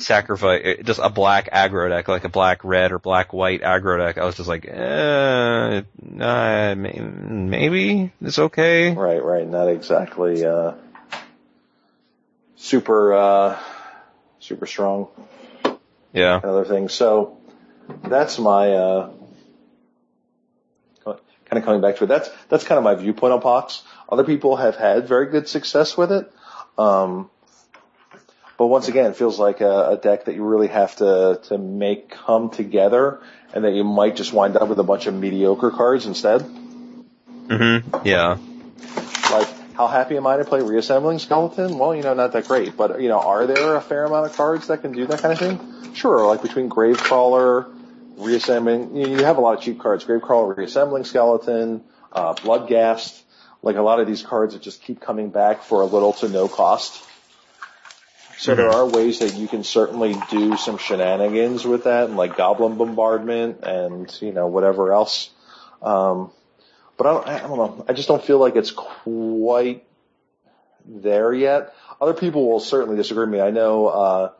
sacrifice, 0.00 0.78
just 0.84 1.00
a 1.02 1.10
black 1.10 1.50
aggro 1.50 1.88
deck, 1.88 2.08
like 2.08 2.24
a 2.24 2.28
black 2.28 2.64
red 2.64 2.92
or 2.92 2.98
black 2.98 3.32
white 3.32 3.62
aggro 3.62 3.98
deck, 3.98 4.18
I 4.18 4.24
was 4.24 4.36
just 4.36 4.48
like, 4.48 4.66
eh, 4.66 5.82
uh, 6.20 6.74
maybe 6.76 8.12
it's 8.20 8.38
okay. 8.38 8.92
right, 8.92 9.22
right, 9.22 9.46
not 9.46 9.68
exactly, 9.68 10.44
uh, 10.44 10.72
super, 12.56 13.14
uh, 13.14 13.58
super 14.38 14.66
strong. 14.66 15.08
Yeah. 16.12 16.36
and 16.36 16.44
other 16.44 16.64
things. 16.64 16.92
So 16.92 17.38
that's 18.02 18.38
my 18.38 18.72
uh, 18.72 19.10
kind 21.50 21.58
of 21.58 21.64
coming 21.64 21.80
back 21.80 21.96
to 21.96 22.04
it. 22.04 22.06
That's 22.06 22.30
that's 22.48 22.64
kind 22.64 22.78
of 22.78 22.84
my 22.84 22.94
viewpoint 22.94 23.32
on 23.32 23.40
Pox. 23.40 23.82
Other 24.08 24.24
people 24.24 24.56
have 24.56 24.76
had 24.76 25.08
very 25.08 25.26
good 25.26 25.48
success 25.48 25.96
with 25.96 26.12
it, 26.12 26.32
um, 26.78 27.28
but 28.60 28.66
once 28.66 28.88
again, 28.88 29.06
it 29.06 29.16
feels 29.16 29.38
like 29.38 29.62
a, 29.62 29.92
a 29.92 29.96
deck 29.96 30.26
that 30.26 30.34
you 30.34 30.44
really 30.44 30.68
have 30.68 30.94
to 30.96 31.40
to 31.44 31.56
make 31.56 32.10
come 32.10 32.50
together, 32.50 33.18
and 33.54 33.64
that 33.64 33.72
you 33.72 33.84
might 33.84 34.16
just 34.16 34.34
wind 34.34 34.54
up 34.54 34.68
with 34.68 34.78
a 34.78 34.82
bunch 34.82 35.06
of 35.06 35.14
mediocre 35.14 35.70
cards 35.70 36.04
instead. 36.04 36.42
hmm 36.42 37.78
Yeah. 38.04 38.36
Like, 39.30 39.48
how 39.72 39.86
happy 39.86 40.18
am 40.18 40.26
I 40.26 40.36
to 40.36 40.44
play 40.44 40.60
reassembling 40.60 41.20
skeleton? 41.20 41.78
Well, 41.78 41.94
you 41.94 42.02
know, 42.02 42.12
not 42.12 42.32
that 42.32 42.48
great, 42.48 42.76
but 42.76 43.00
you 43.00 43.08
know, 43.08 43.18
are 43.18 43.46
there 43.46 43.76
a 43.76 43.80
fair 43.80 44.04
amount 44.04 44.26
of 44.26 44.36
cards 44.36 44.66
that 44.66 44.82
can 44.82 44.92
do 44.92 45.06
that 45.06 45.22
kind 45.22 45.32
of 45.32 45.38
thing? 45.38 45.94
Sure, 45.94 46.26
like 46.26 46.42
between 46.42 46.68
Gravecrawler, 46.68 47.66
reassembling, 48.18 48.94
you, 48.94 49.08
you 49.08 49.24
have 49.24 49.38
a 49.38 49.40
lot 49.40 49.56
of 49.56 49.64
cheap 49.64 49.80
cards. 49.80 50.04
Gravecrawler, 50.04 50.54
reassembling 50.54 51.04
skeleton, 51.04 51.82
uh, 52.12 52.34
Bloodghast, 52.34 53.22
like 53.62 53.76
a 53.76 53.82
lot 53.82 54.00
of 54.00 54.06
these 54.06 54.22
cards 54.22 54.52
that 54.52 54.60
just 54.60 54.82
keep 54.82 55.00
coming 55.00 55.30
back 55.30 55.62
for 55.62 55.80
a 55.80 55.86
little 55.86 56.12
to 56.12 56.28
no 56.28 56.46
cost. 56.46 57.06
So 58.40 58.54
there 58.54 58.70
are 58.70 58.86
ways 58.86 59.18
that 59.18 59.34
you 59.34 59.46
can 59.46 59.64
certainly 59.64 60.16
do 60.30 60.56
some 60.56 60.78
shenanigans 60.78 61.66
with 61.66 61.84
that, 61.84 62.04
and 62.04 62.16
like 62.16 62.38
Goblin 62.38 62.78
Bombardment, 62.78 63.60
and 63.64 64.10
you 64.22 64.32
know 64.32 64.46
whatever 64.46 64.94
else. 64.94 65.28
Um, 65.82 66.30
but 66.96 67.06
I 67.06 67.12
don't, 67.12 67.28
I 67.28 67.38
don't 67.40 67.56
know. 67.58 67.84
I 67.86 67.92
just 67.92 68.08
don't 68.08 68.24
feel 68.24 68.38
like 68.38 68.56
it's 68.56 68.70
quite 68.70 69.84
there 70.86 71.34
yet. 71.34 71.74
Other 72.00 72.14
people 72.14 72.48
will 72.48 72.60
certainly 72.60 72.96
disagree 72.96 73.24
with 73.24 73.30
me. 73.34 73.40
I 73.42 73.50
know 73.50 73.86
uh, 73.88 74.32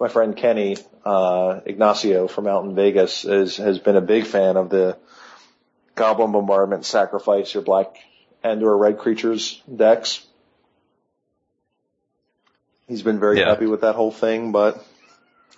my 0.00 0.08
friend 0.08 0.34
Kenny 0.34 0.78
uh, 1.04 1.60
Ignacio 1.66 2.28
from 2.28 2.46
out 2.46 2.64
in 2.64 2.74
Vegas 2.74 3.26
is, 3.26 3.58
has 3.58 3.78
been 3.78 3.96
a 3.96 4.00
big 4.00 4.26
fan 4.26 4.56
of 4.56 4.70
the 4.70 4.96
Goblin 5.94 6.32
Bombardment 6.32 6.86
Sacrifice 6.86 7.52
your 7.52 7.62
black 7.62 7.96
and 8.42 8.62
or 8.62 8.76
red 8.78 8.96
creatures 8.96 9.62
decks. 9.74 10.25
He's 12.88 13.02
been 13.02 13.18
very 13.18 13.38
Yeah. 13.38 13.48
happy 13.48 13.66
with 13.66 13.80
that 13.80 13.94
whole 13.94 14.12
thing, 14.12 14.52
but 14.52 14.84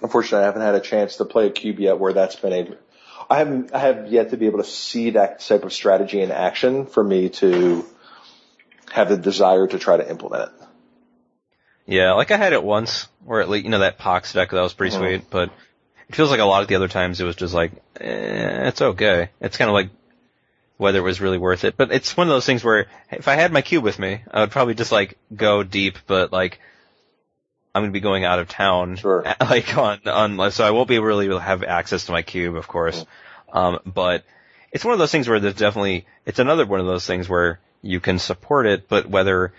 unfortunately 0.03 0.43
I 0.43 0.47
haven't 0.47 0.63
had 0.63 0.75
a 0.75 0.81
chance 0.81 1.17
to 1.17 1.25
play 1.25 1.47
a 1.47 1.51
cube 1.51 1.79
yet 1.79 1.99
where 1.99 2.13
that's 2.13 2.37
been 2.37 2.53
a 2.53 2.67
I 3.31 3.39
haven't 3.39 3.75
I 3.75 3.79
have 3.79 4.09
yet 4.09 4.31
to 4.31 4.37
be 4.39 4.47
able 4.47 4.59
to 4.59 4.65
see 4.65 5.11
that 5.11 5.41
type 5.41 5.65
of 5.65 5.73
strategy 5.73 6.23
in 6.23 6.31
action 6.31 6.87
for 6.87 7.05
me 7.05 7.29
to 7.31 7.85
have 8.91 9.11
the 9.11 9.19
desire 9.19 9.67
to 9.67 9.79
try 9.79 9.99
to 9.99 10.09
implement 10.09 10.45
it. 10.45 10.67
Yeah, 11.85 12.13
like 12.13 12.31
I 12.31 12.37
had 12.37 12.53
it 12.53 12.63
once, 12.63 13.09
where 13.25 13.41
at 13.41 13.49
least, 13.49 13.65
you 13.65 13.71
know, 13.71 13.81
that 13.81 13.99
Pox 13.99 14.33
deck, 14.33 14.51
that 14.51 14.61
was 14.61 14.73
pretty 14.73 14.95
Mhm. 14.95 14.99
sweet, 14.99 15.31
but 15.31 15.51
it 16.09 16.15
feels 16.15 16.31
like 16.31 16.41
a 16.41 16.45
lot 16.45 16.63
of 16.63 16.69
the 16.69 16.75
other 16.77 16.89
times 16.89 17.21
it 17.21 17.25
was 17.25 17.37
just 17.37 17.55
like, 17.55 17.73
eh, 18.01 18.69
it's 18.69 18.81
okay. 18.81 19.31
It's 19.41 19.57
kind 19.57 19.69
of 19.69 19.75
like 19.75 19.91
whether 20.79 20.99
it 20.99 21.03
was 21.03 21.21
really 21.21 21.39
worth 21.39 21.65
it. 21.65 21.77
But 21.77 21.93
it's 21.93 22.17
one 22.17 22.29
of 22.29 22.33
those 22.33 22.47
things 22.47 22.65
where 22.65 22.87
if 23.11 23.29
I 23.29 23.35
had 23.35 23.53
my 23.53 23.63
cube 23.63 23.85
with 23.85 23.99
me, 23.99 24.21
I 24.31 24.41
would 24.41 24.51
probably 24.51 24.75
just 24.75 24.93
like 24.93 25.19
go 25.35 25.63
deep, 25.63 25.99
but 26.07 26.33
like, 26.33 26.61
I'm 27.79 27.85
gonna 27.85 27.93
be 27.93 28.01
going 28.01 28.25
out 28.25 28.41
of 28.41 28.49
town, 28.49 28.97
Sure. 28.97 29.25
like 29.41 29.77
on, 29.77 30.01
on, 30.07 30.51
so 30.51 30.65
I 30.65 30.73
won't 30.73 30.89
be 30.89 30.99
really 30.99 31.27
able 31.27 31.37
to 31.37 31.45
have 31.45 31.63
access 31.63 32.07
to 32.07 32.13
my 32.13 32.23
cube, 32.23 32.57
of 32.57 32.67
course. 32.67 33.07
Um, 33.53 33.79
but 33.87 34.25
it's 34.73 34.85
one 34.85 34.95
of 34.95 34.99
those 34.99 35.13
things 35.13 35.29
where 35.29 35.39
there's 35.39 35.55
definitely, 35.55 36.07
it's 36.27 36.41
another 36.41 36.67
one 36.67 36.81
of 36.81 36.87
those 36.87 37.07
things 37.07 37.29
where 37.29 37.61
you 37.81 38.01
can 38.01 38.19
support 38.19 38.67
it, 38.67 38.89
but 38.89 39.09
whether, 39.09 39.53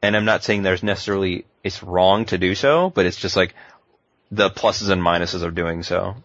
and 0.00 0.16
I'm 0.16 0.24
not 0.24 0.42
saying 0.42 0.62
there's 0.62 0.82
necessarily, 0.82 1.44
it's 1.62 1.82
wrong 1.82 2.24
to 2.26 2.38
do 2.38 2.54
so, 2.54 2.88
but 2.88 3.04
it's 3.04 3.18
just 3.18 3.36
like 3.36 3.54
the 4.30 4.48
pluses 4.48 4.88
and 4.88 5.02
minuses 5.02 5.42
of 5.42 5.54
doing 5.54 5.82
so 5.82 6.16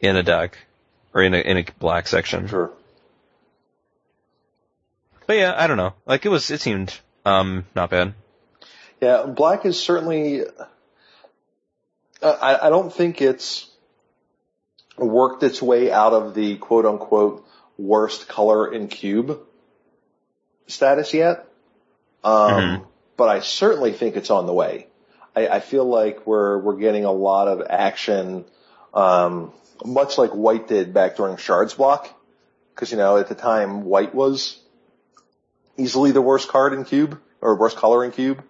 in 0.00 0.16
a 0.16 0.22
deck 0.22 0.58
or 1.14 1.22
in 1.22 1.32
a, 1.32 1.38
in 1.38 1.56
a 1.56 1.64
black 1.78 2.06
section. 2.06 2.46
Sure. 2.46 2.70
But 5.26 5.36
yeah, 5.36 5.54
I 5.56 5.66
don't 5.66 5.78
know. 5.78 5.94
Like 6.04 6.26
it 6.26 6.28
was, 6.28 6.50
it 6.50 6.60
seemed, 6.60 6.94
um, 7.24 7.64
not 7.74 7.88
bad. 7.88 8.12
Yeah, 9.00 9.26
black 9.26 9.64
is 9.64 9.78
certainly. 9.78 10.44
Uh, 12.20 12.36
I, 12.42 12.66
I 12.66 12.70
don't 12.70 12.92
think 12.92 13.22
it's 13.22 13.70
worked 14.96 15.42
its 15.44 15.62
way 15.62 15.92
out 15.92 16.12
of 16.12 16.34
the 16.34 16.56
quote 16.56 16.84
unquote 16.84 17.46
worst 17.76 18.26
color 18.28 18.72
in 18.72 18.88
cube 18.88 19.38
status 20.66 21.14
yet. 21.14 21.46
Um, 22.24 22.34
Mhm. 22.34 22.86
but 23.16 23.28
I 23.28 23.40
certainly 23.40 23.92
think 23.92 24.16
it's 24.16 24.30
on 24.30 24.46
the 24.46 24.52
way. 24.52 24.88
I, 25.36 25.46
I 25.48 25.60
feel 25.60 25.84
like 25.84 26.26
we're 26.26 26.58
we're 26.58 26.76
getting 26.76 27.04
a 27.04 27.12
lot 27.12 27.46
of 27.46 27.62
action, 27.70 28.44
um, 28.92 29.52
much 29.84 30.18
like 30.18 30.30
white 30.30 30.66
did 30.66 30.92
back 30.92 31.16
during 31.16 31.36
Shards 31.36 31.74
block, 31.74 32.08
because 32.74 32.90
you 32.90 32.96
know 32.96 33.16
at 33.16 33.28
the 33.28 33.36
time 33.36 33.84
white 33.84 34.12
was 34.14 34.58
easily 35.76 36.10
the 36.10 36.22
worst 36.22 36.48
card 36.48 36.72
in 36.72 36.84
cube 36.84 37.20
or 37.40 37.54
worst 37.54 37.76
color 37.76 38.04
in 38.04 38.10
cube. 38.10 38.42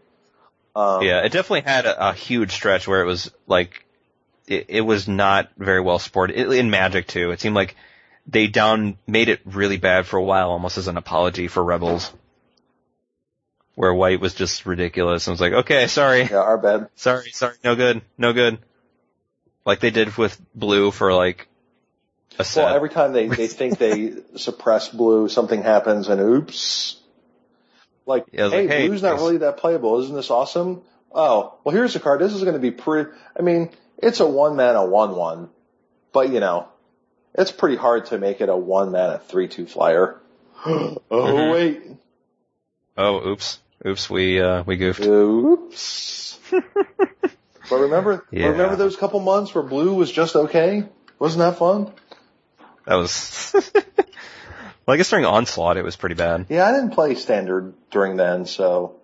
Um, 0.78 1.02
Yeah, 1.02 1.24
it 1.24 1.32
definitely 1.32 1.68
had 1.70 1.86
a, 1.86 2.10
a 2.10 2.12
huge 2.12 2.52
stretch 2.52 2.86
where 2.86 3.02
it 3.02 3.06
was 3.06 3.32
like, 3.46 3.84
it, 4.46 4.66
it 4.68 4.80
was 4.80 5.09
not 5.09 5.50
very 5.56 5.80
well 5.80 5.98
supported. 5.98 6.38
It, 6.38 6.50
in 6.52 6.70
Magic 6.70 7.06
too, 7.09 7.32
it 7.32 7.40
seemed 7.40 7.56
like 7.56 7.74
they 8.26 8.46
down, 8.46 8.96
made 9.06 9.28
it 9.28 9.40
really 9.44 9.76
bad 9.78 10.06
for 10.06 10.18
a 10.18 10.22
while 10.22 10.50
almost 10.50 10.78
as 10.78 10.86
an 10.86 10.96
apology 10.96 11.48
for 11.48 11.64
Rebels. 11.64 12.12
where 13.74 13.92
white 13.92 14.20
was 14.20 14.34
just 14.34 14.66
ridiculous. 14.66 15.26
I 15.26 15.30
was 15.32 15.40
like, 15.40 15.52
okay, 15.52 15.86
sorry, 15.88 16.22
Yeah, 16.24 16.38
our 16.38 16.59
bad. 16.59 16.88
sorry, 16.96 17.30
sorry, 17.30 17.56
no 17.64 17.74
good, 17.74 18.02
no 18.16 18.32
good. 18.32 18.59
Like 19.64 19.80
they 19.80 19.90
did 19.90 20.16
with 20.16 20.40
blue 20.55 20.90
for 20.90 21.12
like 21.12 21.48
a 22.38 22.44
set. 22.44 22.64
Well, 22.66 22.74
every 22.74 22.90
time 22.90 23.12
they, 23.12 23.28
they 23.28 23.46
think 23.60 23.78
they 23.78 24.14
suppress 24.36 24.88
blue, 24.88 25.28
something 25.28 25.62
happens 25.62 26.09
and 26.09 26.20
oops. 26.20 27.00
Like, 28.09 28.24
Yeah, 28.32 28.48
hey, 28.48 28.62
like, 28.62 28.68
hey, 28.70 28.86
blue's 28.89 29.02
not 29.02 29.16
really 29.16 29.36
that 29.39 29.59
playable. 29.59 30.01
Isn't 30.01 30.16
this 30.16 30.30
awesome? 30.30 30.82
Oh, 31.12 31.59
well 31.62 31.74
here's 31.74 31.93
the 31.93 32.01
card. 32.01 32.20
This 32.20 32.32
is 32.32 32.40
going 32.43 32.55
to 32.55 32.60
be 32.60 32.70
pretty, 32.70 33.10
I 33.39 33.43
mean, 33.43 33.70
it's 33.98 34.20
a 34.20 34.26
one 34.26 34.56
mana 34.56 34.85
one 34.85 35.14
one, 35.14 35.51
but 36.12 36.30
you 36.30 36.40
know, 36.40 36.68
it's 37.35 37.52
pretty 37.52 37.76
hard 37.76 38.06
to 38.06 38.18
make 38.18 38.40
it 38.40 38.48
a 38.48 38.56
one 38.56 38.93
mana 38.93 39.18
three 39.18 39.47
two 39.48 39.66
flyer. 39.66 40.18
oh 40.66 40.98
Mhm. 41.10 41.52
wait. 41.52 41.82
oh, 42.97 43.28
oops, 43.28 43.59
oops, 43.86 44.09
we 44.10 44.40
uh 44.40 44.62
we 44.64 44.76
goofed. 44.76 45.05
Oops. 45.05 46.39
but 46.51 47.78
remember, 47.78 48.24
Yeah. 48.30 48.48
remember 48.48 48.76
those 48.76 48.97
couple 48.97 49.20
months 49.20 49.55
where 49.55 49.62
blue 49.64 49.93
was 49.94 50.10
just 50.10 50.35
okay? 50.35 50.85
Wasn't 51.18 51.40
that 51.40 51.59
fun? 51.59 51.93
That 52.86 52.94
was. 52.94 53.55
well, 54.89 54.94
I 54.94 54.97
guess 54.97 55.10
during 55.10 55.27
onslaught 55.27 55.77
it 55.77 55.85
was 55.85 55.97
pretty 55.97 56.15
bad. 56.15 56.47
Yeah, 56.48 56.66
I 56.66 56.73
didn't 56.73 56.93
play 56.93 57.15
standard 57.15 57.74
during 57.90 58.16
then, 58.16 58.47
so 58.47 58.97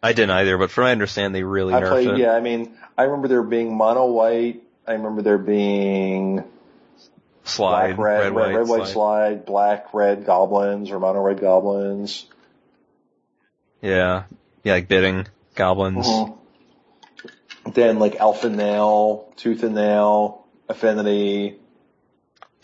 I 0.00 0.12
didn't 0.12 0.30
either, 0.30 0.56
but 0.58 0.70
from 0.70 0.82
what 0.84 0.90
I 0.90 0.92
understand, 0.92 1.34
they 1.34 1.42
really 1.42 1.74
I 1.74 1.80
nerfed 1.80 1.88
played. 1.88 2.08
it. 2.10 2.18
Yeah, 2.18 2.30
I 2.30 2.40
mean, 2.40 2.72
I 2.96 3.02
remember 3.02 3.26
there 3.26 3.42
being 3.42 3.76
mono 3.76 4.06
white. 4.06 4.62
I 4.86 4.92
remember 4.92 5.22
there 5.22 5.38
being 5.38 6.44
Slide, 7.42 7.96
black, 7.96 7.98
red, 7.98 8.18
red, 8.18 8.22
red, 8.22 8.32
white, 8.34 8.54
red, 8.58 8.68
white 8.68 8.86
slide. 8.86 8.92
slide, 8.92 9.44
black, 9.44 9.92
red 9.92 10.24
goblins 10.24 10.92
or 10.92 11.00
mono 11.00 11.20
red 11.20 11.40
goblins. 11.40 12.24
Yeah, 13.80 14.22
yeah, 14.62 14.74
like 14.74 14.86
bidding 14.86 15.26
goblins. 15.56 16.06
Mhm. 16.06 16.38
Then 17.74 17.98
like 17.98 18.14
Alpha 18.20 18.48
Nail, 18.48 19.32
Tooth 19.34 19.64
and 19.64 19.74
Nail, 19.74 20.44
Affinity. 20.68 21.58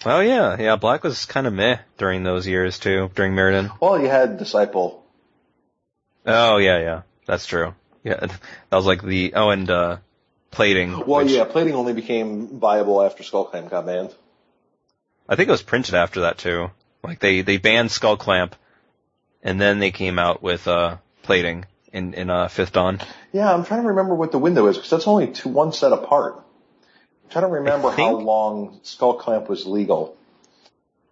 Oh 0.05 0.21
yeah, 0.21 0.57
yeah. 0.59 0.77
Black 0.77 1.03
was 1.03 1.25
kind 1.27 1.47
of 1.47 1.53
meh 1.53 1.79
during 1.97 2.23
those 2.23 2.47
years 2.47 2.79
too, 2.79 3.11
during 3.15 3.33
Mirrodin. 3.33 3.71
Well, 3.81 4.01
you 4.01 4.09
had 4.09 4.39
Disciple. 4.39 5.05
Oh 6.25 6.59
yeah, 6.59 6.79
yeah, 6.79 7.03
that's 7.27 7.47
true. 7.47 7.75
Yeah, 8.05 8.21
that 8.21 8.41
was 8.71 8.87
like 8.87 9.03
the 9.03 9.35
oh 9.35 9.51
and 9.51 9.69
uh 9.71 9.97
plating. 10.51 10.93
Well, 10.93 11.25
which 11.25 11.33
yeah, 11.33 11.45
plating 11.45 11.75
only 11.75 11.93
became 11.93 12.59
viable 12.59 13.03
after 13.03 13.25
Skullclamp 13.25 13.71
got 13.71 13.87
banned. 13.87 14.15
I 15.29 15.37
think 15.37 15.49
it 15.49 15.53
was 15.53 15.63
printed 15.63 15.95
after 15.95 16.21
that 16.21 16.39
too. 16.39 16.71
Like 17.03 17.19
they 17.19 17.43
they 17.43 17.57
banned 17.59 17.91
Skull 17.91 18.17
Clamp, 18.17 18.55
and 19.43 19.61
then 19.61 19.79
they 19.79 19.91
came 19.91 20.19
out 20.19 20.43
with 20.43 20.69
uh 20.69 20.99
plating 21.23 21.65
in 21.93 22.15
in 22.15 22.31
uh 22.31 22.49
Fifth 22.49 22.73
Dawn. 22.73 23.01
Yeah, 23.33 23.53
I'm 23.53 23.65
trying 23.65 23.83
to 23.83 23.89
remember 23.89 24.15
what 24.15 24.33
the 24.33 24.39
window 24.39 24.67
is 24.69 24.77
because 24.77 24.91
that's 24.91 25.09
only 25.09 25.29
two 25.29 25.49
one 25.49 25.73
set 25.73 25.93
apart. 25.93 26.45
I'm 27.29 27.33
trying 27.33 27.45
to 27.45 27.49
remember 27.59 27.91
how 27.91 28.15
long 28.17 28.81
Skullclamp 28.85 29.49
was 29.49 29.67
legal. 29.67 30.17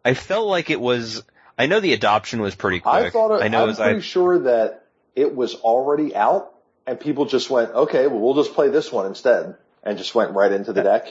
I 0.02 0.14
felt 0.14 0.48
like 0.48 0.70
it 0.70 0.80
was. 0.80 1.22
I 1.58 1.66
know 1.66 1.80
the 1.80 1.92
adoption 1.92 2.40
was 2.40 2.54
pretty 2.54 2.80
quick. 2.80 2.94
I 2.94 3.10
thought. 3.10 3.36
It, 3.36 3.44
I 3.44 3.48
know. 3.48 3.62
I'm 3.62 3.68
was. 3.68 3.76
pretty 3.76 3.96
I, 3.98 4.00
sure 4.00 4.38
that 4.44 4.86
it 5.14 5.34
was 5.34 5.56
already 5.56 6.16
out 6.16 6.54
and 6.86 6.98
people 6.98 7.26
just 7.26 7.50
went, 7.50 7.70
okay, 7.72 8.06
well, 8.06 8.18
we'll 8.18 8.34
just 8.42 8.54
play 8.54 8.68
this 8.70 8.90
one 8.90 9.06
instead 9.06 9.56
and 9.82 9.98
just 9.98 10.14
went 10.14 10.32
right 10.32 10.52
into 10.52 10.72
the 10.72 10.82
deck. 10.82 11.08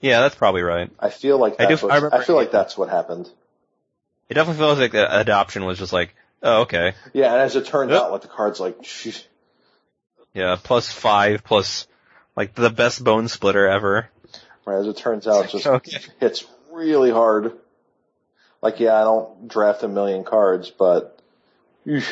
yeah, 0.00 0.20
that's 0.20 0.34
probably 0.36 0.62
right. 0.62 0.90
I 1.00 1.10
feel 1.10 1.38
like 1.38 1.56
I 1.58 1.66
that's 1.66 1.80
do- 1.80 1.88
what, 1.88 2.12
I 2.12 2.18
I, 2.18 2.22
feel 2.24 2.36
like 2.36 2.52
that's 2.52 2.76
what 2.78 2.88
happened. 2.90 3.28
It 4.28 4.34
definitely 4.34 4.60
feels 4.60 4.78
like 4.78 4.92
the 4.92 5.20
adoption 5.20 5.64
was 5.64 5.78
just 5.78 5.92
like, 5.92 6.14
oh 6.42 6.62
okay, 6.62 6.92
Yeah, 7.12 7.32
and 7.32 7.40
as 7.42 7.56
it 7.56 7.66
turned 7.66 7.90
out, 7.92 8.12
like 8.12 8.22
the 8.22 8.28
card's 8.28 8.60
like, 8.60 8.82
sheesh. 8.82 9.24
yeah, 10.34 10.56
plus 10.62 10.92
five, 10.92 11.42
plus 11.42 11.86
like 12.36 12.54
the 12.54 12.70
best 12.70 13.02
Bonesplitter 13.02 13.68
ever. 13.70 14.08
right, 14.64 14.78
as 14.78 14.86
it 14.86 14.96
turns 14.96 15.26
out, 15.26 15.48
just 15.50 15.66
Okay. 15.66 15.98
hits 16.20 16.44
really 16.70 17.10
hard. 17.10 17.52
Like, 18.62 18.80
yeah, 18.80 18.94
I 19.00 19.04
don't 19.04 19.48
draft 19.48 19.82
a 19.82 19.88
million 19.88 20.24
cards, 20.24 20.70
but 20.70 21.18
eesh. 21.86 22.06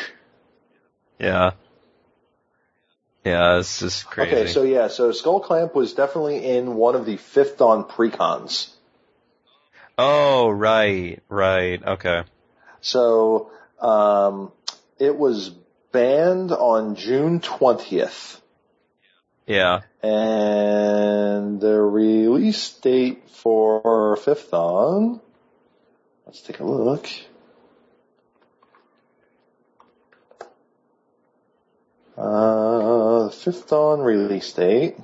Yeah. 1.19 1.51
Yeah, 3.23 3.57
it's 3.57 3.79
just 3.79 4.05
crazy. 4.05 4.35
okay, 4.35 4.51
so 4.51 4.63
yeah, 4.63 4.87
so 4.87 5.11
Skull 5.11 5.39
Clamp 5.39 5.73
was 5.73 5.93
definitely 5.93 6.45
in 6.45 6.75
one 6.75 6.95
of 6.95 7.05
the 7.07 7.17
Fifth 7.17 7.57
Dawn 7.57 7.83
precons. 7.83 8.69
oh, 9.97 10.49
right, 10.49 11.21
right, 11.27 11.83
okay. 11.83 12.23
So 12.81 13.49
um, 13.81 14.51
it 14.99 15.15
was 15.17 15.49
banned 15.91 16.51
on 16.51 16.95
June 16.95 17.39
20th, 17.39 18.39
Yeah. 19.47 19.81
and 20.01 21.61
the 21.61 21.79
release 21.79 22.71
date 22.73 23.29
for 23.29 24.17
Fifth 24.17 24.51
Dawn. 24.51 25.21
Let's 26.25 26.41
take 26.41 26.59
a 26.59 26.63
look. 26.63 27.07
Uh, 32.17 33.29
Fifth 33.29 33.69
Dawn 33.69 33.99
release 34.01 34.51
date 34.53 34.95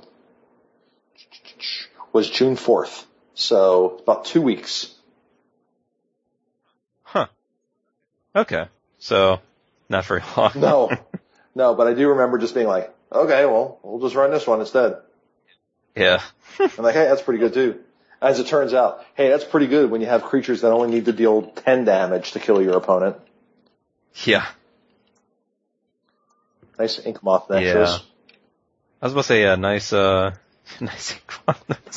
was 2.12 2.28
June 2.28 2.56
4th, 2.56 3.04
so 3.34 3.98
about 4.02 4.24
two 4.24 4.42
weeks. 4.42 4.94
Huh. 7.02 7.26
Okay. 8.34 8.66
So, 8.98 9.40
not 9.88 10.06
very 10.06 10.22
long. 10.36 10.52
No, 10.56 10.90
no, 11.54 11.74
but 11.74 11.86
I 11.86 11.94
do 11.94 12.08
remember 12.08 12.38
just 12.38 12.54
being 12.54 12.66
like, 12.66 12.94
okay, 13.12 13.46
well, 13.46 13.78
we'll 13.82 14.00
just 14.00 14.14
run 14.14 14.30
this 14.30 14.46
one 14.46 14.60
instead. 14.60 14.96
yeah. 15.94 16.22
I'm 16.58 16.70
like, 16.84 16.94
hey, 16.94 17.04
that's 17.04 17.22
pretty 17.22 17.40
good 17.40 17.54
too. 17.54 17.80
As 18.20 18.38
it 18.38 18.46
turns 18.46 18.72
out, 18.72 19.04
hey, 19.14 19.30
that's 19.30 19.44
pretty 19.44 19.66
good 19.66 19.90
when 19.90 20.00
you 20.00 20.06
have 20.06 20.22
creatures 20.22 20.60
that 20.60 20.70
only 20.70 20.90
need 20.90 21.06
to 21.06 21.12
deal 21.12 21.42
10 21.42 21.84
damage 21.84 22.32
to 22.32 22.40
kill 22.40 22.62
your 22.62 22.76
opponent. 22.76 23.16
Yeah. 24.24 24.46
Nice 26.78 27.04
Ink 27.04 27.22
Moth 27.22 27.50
Nexus. 27.50 27.90
Yeah. 27.90 28.34
I 29.00 29.06
was 29.06 29.12
about 29.12 29.22
to 29.22 29.26
say, 29.28 29.42
yeah, 29.42 29.56
nice, 29.56 29.92
uh, 29.92 30.34
nice. 30.80 31.14
I 31.48 31.52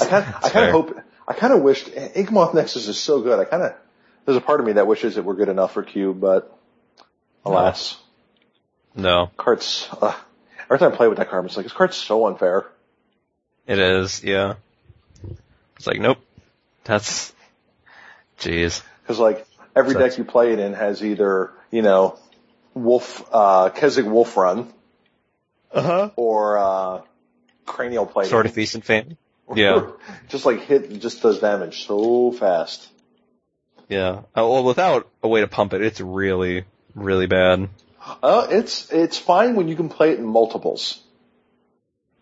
kind 0.05 0.25
I 0.43 0.49
kind 0.49 0.65
of 0.65 0.71
hope, 0.71 0.99
I 1.27 1.33
kind 1.33 1.53
of 1.53 1.61
wished, 1.61 1.89
Ink 2.15 2.31
Moth 2.31 2.53
Nexus 2.55 2.87
is 2.87 2.97
so 2.97 3.21
good. 3.21 3.39
I 3.39 3.45
kind 3.45 3.63
of, 3.63 3.73
there's 4.25 4.37
a 4.37 4.41
part 4.41 4.59
of 4.59 4.65
me 4.65 4.73
that 4.73 4.87
wishes 4.87 5.17
it 5.17 5.23
were 5.25 5.35
good 5.35 5.49
enough 5.49 5.73
for 5.73 5.83
Cube, 5.83 6.19
but 6.19 6.57
alas, 7.45 7.97
No, 8.95 9.29
card's, 9.37 9.87
uh, 10.01 10.15
every 10.65 10.79
time 10.79 10.91
I 10.93 10.95
play 10.95 11.07
with 11.07 11.17
that 11.17 11.29
card, 11.29 11.45
it's 11.45 11.57
like, 11.57 11.65
this 11.65 11.73
card's 11.73 11.97
so 11.97 12.27
unfair. 12.27 12.65
it 13.67 13.79
is, 13.79 14.23
yeah. 14.23 14.55
It's 15.77 15.87
like, 15.87 15.99
nope. 15.99 16.19
That's, 16.83 17.33
jeez. 18.39 18.81
Cause 19.07 19.19
like, 19.19 19.45
every 19.75 19.93
So- 19.93 19.99
deck 19.99 20.17
you 20.17 20.23
play 20.23 20.53
it 20.53 20.59
in 20.59 20.73
has 20.73 21.03
either, 21.03 21.51
you 21.71 21.81
know, 21.81 22.17
Wolf, 22.73 23.27
uh, 23.31 23.69
Kessig 23.69 24.05
Wolf 24.09 24.35
Run, 24.37 24.71
Uh-huh. 25.71 26.11
or, 26.15 26.57
uh, 26.57 27.01
Cranial 27.65 28.05
Plate. 28.05 28.27
Sword 28.27 28.45
of 28.45 28.53
Feast 28.53 28.75
and 28.75 28.83
Famine. 28.85 29.17
Yeah. 29.55 29.87
just 30.29 30.45
like 30.45 30.61
hit, 30.61 30.99
just 30.99 31.21
does 31.21 31.39
damage 31.39 31.85
so 31.85 32.31
fast. 32.31 32.87
Yeah. 33.89 34.09
Uh, 34.35 34.45
well, 34.47 34.63
without 34.63 35.07
a 35.23 35.27
way 35.27 35.41
to 35.41 35.47
pump 35.47 35.73
it, 35.73 35.81
it's 35.81 35.99
really, 36.01 36.65
really 36.95 37.27
bad. 37.27 37.69
Uh, 38.21 38.47
it's, 38.49 38.91
it's 38.91 39.17
fine 39.17 39.55
when 39.55 39.67
you 39.67 39.75
can 39.75 39.89
play 39.89 40.11
it 40.11 40.19
in 40.19 40.25
multiples. 40.25 41.01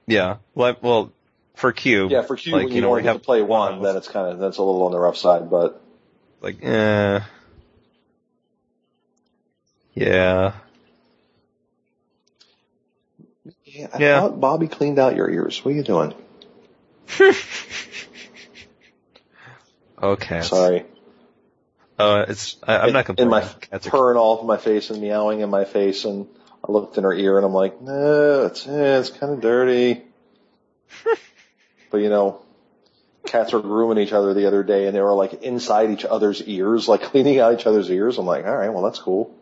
Yeah. 0.08 0.38
Well, 0.56 0.78
well 0.82 1.12
for 1.56 1.72
cube. 1.72 2.12
Yeah, 2.12 2.22
for 2.22 2.36
Q, 2.36 2.54
like, 2.54 2.64
when 2.64 2.70
you 2.70 2.76
you, 2.78 2.82
know, 2.82 2.90
only 2.90 3.04
have 3.04 3.18
to 3.18 3.22
play 3.22 3.42
one, 3.42 3.74
one. 3.76 3.82
then 3.84 3.96
it's 3.98 4.08
kind 4.08 4.32
of, 4.32 4.40
that's 4.40 4.58
a 4.58 4.64
little 4.64 4.84
on 4.84 4.92
the 4.92 5.00
rough 5.00 5.18
side, 5.18 5.50
but 5.50 5.82
Like, 6.42 6.64
eh. 6.64 7.20
Yeah. 9.94 10.54
yeah, 13.66 13.88
I 13.94 13.98
Yeah. 14.00 14.20
thought 14.22 14.40
Bobby 14.40 14.68
cleaned 14.68 15.00
out 15.00 15.16
your 15.16 15.30
ears. 15.30 15.64
What 15.64 15.72
are 15.74 15.78
you 15.78 15.84
doing? 15.84 16.14
Okay. 20.02 20.42
Sorry. 20.42 20.86
Uh, 21.99 22.26
it's, 22.28 22.57
I, 22.64 22.78
I'm 22.80 22.94
not 22.94 22.99
In 23.02 23.06
complaining. 23.15 23.30
my 23.32 23.41
Cats 23.41 23.88
purring 23.88 24.18
all 24.18 24.38
over 24.38 24.45
my 24.48 24.57
face 24.57 24.90
and 24.90 24.99
meowing 25.02 25.41
in 25.41 25.49
my 25.49 25.64
face 25.65 26.06
and 26.06 26.28
I 26.68 26.72
looked 26.72 26.98
in 26.98 27.03
her 27.03 27.14
ear 27.14 27.38
and 27.38 27.45
I'm 27.45 27.53
like, 27.53 27.82
no, 27.82 28.45
it's, 28.45 28.65
eh, 28.68 28.99
it's 28.99 29.10
kind 29.10 29.34
of 29.34 29.41
dirty. 29.41 30.02
but 31.91 31.98
you 31.98 32.10
know, 32.10 32.41
cats 33.26 33.53
were 33.53 33.61
grooming 33.61 33.98
each 34.03 34.11
other 34.14 34.34
the 34.34 34.48
other 34.48 34.64
day 34.64 34.88
and 34.88 34.95
they 34.95 35.02
were 35.02 35.14
like 35.14 35.44
inside 35.44 35.91
each 35.91 36.06
other's 36.06 36.41
ears, 36.41 36.88
like 36.88 37.02
cleaning 37.11 37.40
out 37.40 37.53
each 37.60 37.65
other's 37.68 37.90
ears. 37.91 38.18
I'm 38.18 38.26
like, 38.26 38.45
all 38.45 38.56
right, 38.56 38.70
well 38.74 38.84
that's 38.84 38.99
cool. 38.99 39.36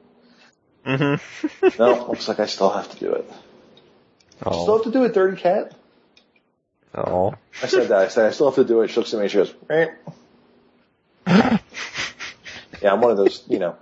Mm-hmm. 0.85 1.77
No, 1.79 2.07
looks 2.09 2.27
like 2.27 2.39
I 2.39 2.47
still 2.47 2.69
have 2.69 2.89
to 2.91 2.99
do 2.99 3.13
it. 3.13 3.31
Still 4.41 4.53
Oh. 4.69 4.75
have 4.77 4.85
to 4.85 4.91
do 4.91 5.03
it, 5.03 5.13
dirty 5.13 5.39
cat. 5.39 5.73
Oh. 6.95 7.35
I 7.61 7.67
said 7.67 7.89
that. 7.89 7.97
I 7.99 8.07
said 8.09 8.25
I 8.25 8.31
still 8.31 8.47
have 8.47 8.55
to 8.55 8.63
do 8.65 8.81
it. 8.81 8.89
She 8.89 8.95
looks 8.97 9.13
at 9.13 9.19
me. 9.21 9.27
She 9.29 9.37
goes, 9.37 9.53
eh. 9.69 11.57
Yeah, 12.81 12.93
I'm 12.93 13.01
one 13.01 13.11
of 13.11 13.17
those, 13.17 13.43
you 13.47 13.59
know, 13.59 13.75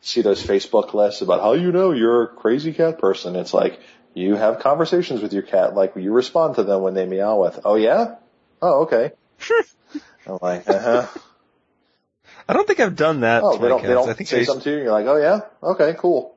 see 0.00 0.22
those 0.22 0.42
Facebook 0.44 0.94
lists 0.94 1.22
about 1.22 1.40
how 1.40 1.52
you 1.52 1.72
know 1.72 1.92
you're 1.92 2.24
a 2.24 2.28
crazy 2.28 2.72
cat 2.72 2.98
person. 2.98 3.36
It's 3.36 3.54
like 3.54 3.80
you 4.14 4.34
have 4.34 4.60
conversations 4.60 5.22
with 5.22 5.32
your 5.32 5.42
cat, 5.42 5.74
like 5.74 5.94
you 5.96 6.12
respond 6.12 6.56
to 6.56 6.64
them 6.64 6.82
when 6.82 6.94
they 6.94 7.06
meow 7.06 7.40
with, 7.40 7.60
oh 7.64 7.76
yeah? 7.76 8.16
Oh, 8.60 8.82
okay. 8.82 9.12
I'm 10.26 10.38
like, 10.42 10.68
uh 10.68 10.78
huh. 10.78 11.06
I 12.48 12.54
don't 12.54 12.66
think 12.66 12.80
I've 12.80 12.96
done 12.96 13.20
that 13.20 13.42
Oh, 13.42 13.56
to 13.56 13.62
they 13.62 13.68
don't, 13.68 13.82
they 13.82 13.88
don't 13.88 14.08
I 14.08 14.14
think 14.14 14.28
say 14.28 14.44
something 14.44 14.64
to 14.64 14.70
you 14.70 14.76
and 14.76 14.84
you're 14.84 14.92
like, 14.92 15.06
oh 15.06 15.16
yeah? 15.16 15.40
Okay, 15.62 15.94
cool. 15.98 16.34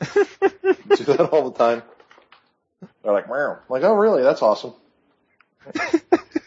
Do 0.00 1.04
that 1.04 1.28
all 1.32 1.50
the 1.50 1.58
time. 1.58 1.82
They're 3.02 3.12
like, 3.12 3.28
meow. 3.28 3.52
I'm 3.52 3.58
like, 3.68 3.82
oh 3.84 3.94
really? 3.94 4.22
That's 4.22 4.42
awesome. 4.42 4.74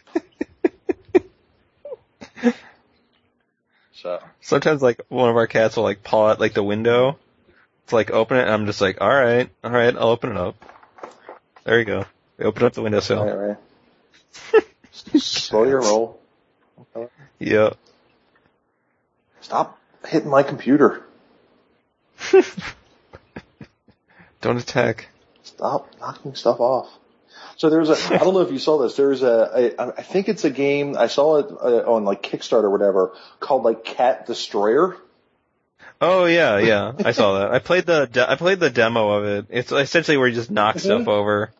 so, 4.01 4.21
Sometimes 4.41 4.81
like 4.81 5.01
one 5.09 5.29
of 5.29 5.35
our 5.35 5.47
cats 5.47 5.75
will 5.75 5.83
like 5.83 6.03
paw 6.03 6.31
at 6.31 6.39
like 6.39 6.53
the 6.53 6.63
window 6.63 7.17
to 7.87 7.95
like 7.95 8.11
open 8.11 8.37
it 8.37 8.41
and 8.41 8.51
I'm 8.51 8.65
just 8.65 8.81
like, 8.81 9.01
alright, 9.01 9.49
alright, 9.63 9.95
I'll 9.95 10.09
open 10.09 10.31
it 10.31 10.37
up. 10.37 10.55
There 11.63 11.79
you 11.79 11.85
go. 11.85 12.05
We 12.37 12.45
open 12.45 12.63
up 12.63 12.73
the 12.73 12.81
windowsill. 12.83 13.25
right, 13.25 13.57
right. 14.53 14.63
Slow 15.21 15.63
your 15.63 15.81
roll. 15.81 16.19
Yeah. 17.39 17.71
Stop 19.41 19.79
hitting 20.05 20.29
my 20.29 20.43
computer. 20.43 21.03
Don't 24.41 24.57
attack. 24.57 25.09
Stop 25.43 25.89
knocking 25.99 26.35
stuff 26.35 26.59
off. 26.59 26.89
So 27.57 27.69
there's 27.69 27.89
a, 27.89 27.97
I 28.13 28.17
don't 28.19 28.33
know 28.35 28.41
if 28.41 28.51
you 28.51 28.59
saw 28.59 28.77
this, 28.77 28.95
there's 28.95 29.23
a, 29.23 29.73
a 29.77 29.99
I 29.99 30.01
think 30.03 30.29
it's 30.29 30.43
a 30.45 30.49
game, 30.51 30.95
I 30.95 31.07
saw 31.07 31.37
it 31.37 31.47
uh, 31.51 31.91
on 31.91 32.05
like 32.05 32.21
Kickstarter 32.23 32.63
or 32.65 32.69
whatever, 32.69 33.13
called 33.39 33.63
like 33.63 33.83
Cat 33.83 34.25
Destroyer. 34.27 34.95
Oh 35.99 36.25
yeah, 36.25 36.59
yeah. 36.59 36.93
I 37.03 37.11
saw 37.11 37.39
that. 37.39 37.51
I 37.51 37.57
played 37.59 37.87
the 37.87 38.05
de- 38.05 38.29
I 38.31 38.35
played 38.35 38.59
the 38.59 38.69
demo 38.69 39.09
of 39.09 39.25
it. 39.25 39.45
It's 39.49 39.71
essentially 39.71 40.17
where 40.17 40.27
you 40.27 40.35
just 40.35 40.51
knock 40.51 40.75
Mhm. 40.75 40.81
stuff 40.81 41.07
over. 41.07 41.51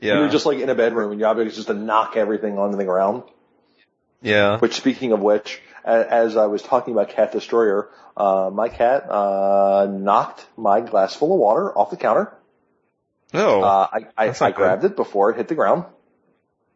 Yeah. 0.00 0.18
You're 0.18 0.28
just 0.28 0.44
like 0.46 0.58
in 0.58 0.68
a 0.68 0.74
bedroom 0.74 1.12
and 1.12 1.20
your 1.20 1.28
object 1.28 1.50
is 1.50 1.54
just 1.56 1.68
to 1.68 1.74
knock 1.74 2.16
everything 2.16 2.58
onto 2.58 2.76
the 2.76 2.84
ground. 2.84 3.22
yeah. 4.20 4.58
Which 4.58 4.74
speaking 4.74 5.12
of 5.12 5.20
which, 5.20 5.60
as 5.84 6.36
I 6.36 6.46
was 6.46 6.62
talking 6.62 6.92
about 6.94 7.10
Cat 7.10 7.30
Destroyer, 7.30 7.88
uh, 8.16 8.50
my 8.52 8.68
cat, 8.68 9.06
uh, 9.08 9.86
knocked 9.88 10.44
my 10.56 10.80
glass 10.80 11.14
full 11.14 11.32
of 11.32 11.38
water 11.38 11.70
off 11.78 11.90
the 11.90 11.96
counter. 11.96 12.32
Oh, 13.36 13.62
Uh, 13.62 13.88
I, 14.16 14.26
I, 14.28 14.34
I 14.40 14.50
grabbed 14.50 14.84
it 14.84 14.96
before 14.96 15.30
it 15.30 15.36
hit 15.36 15.48
the 15.48 15.54
ground. 15.54 15.84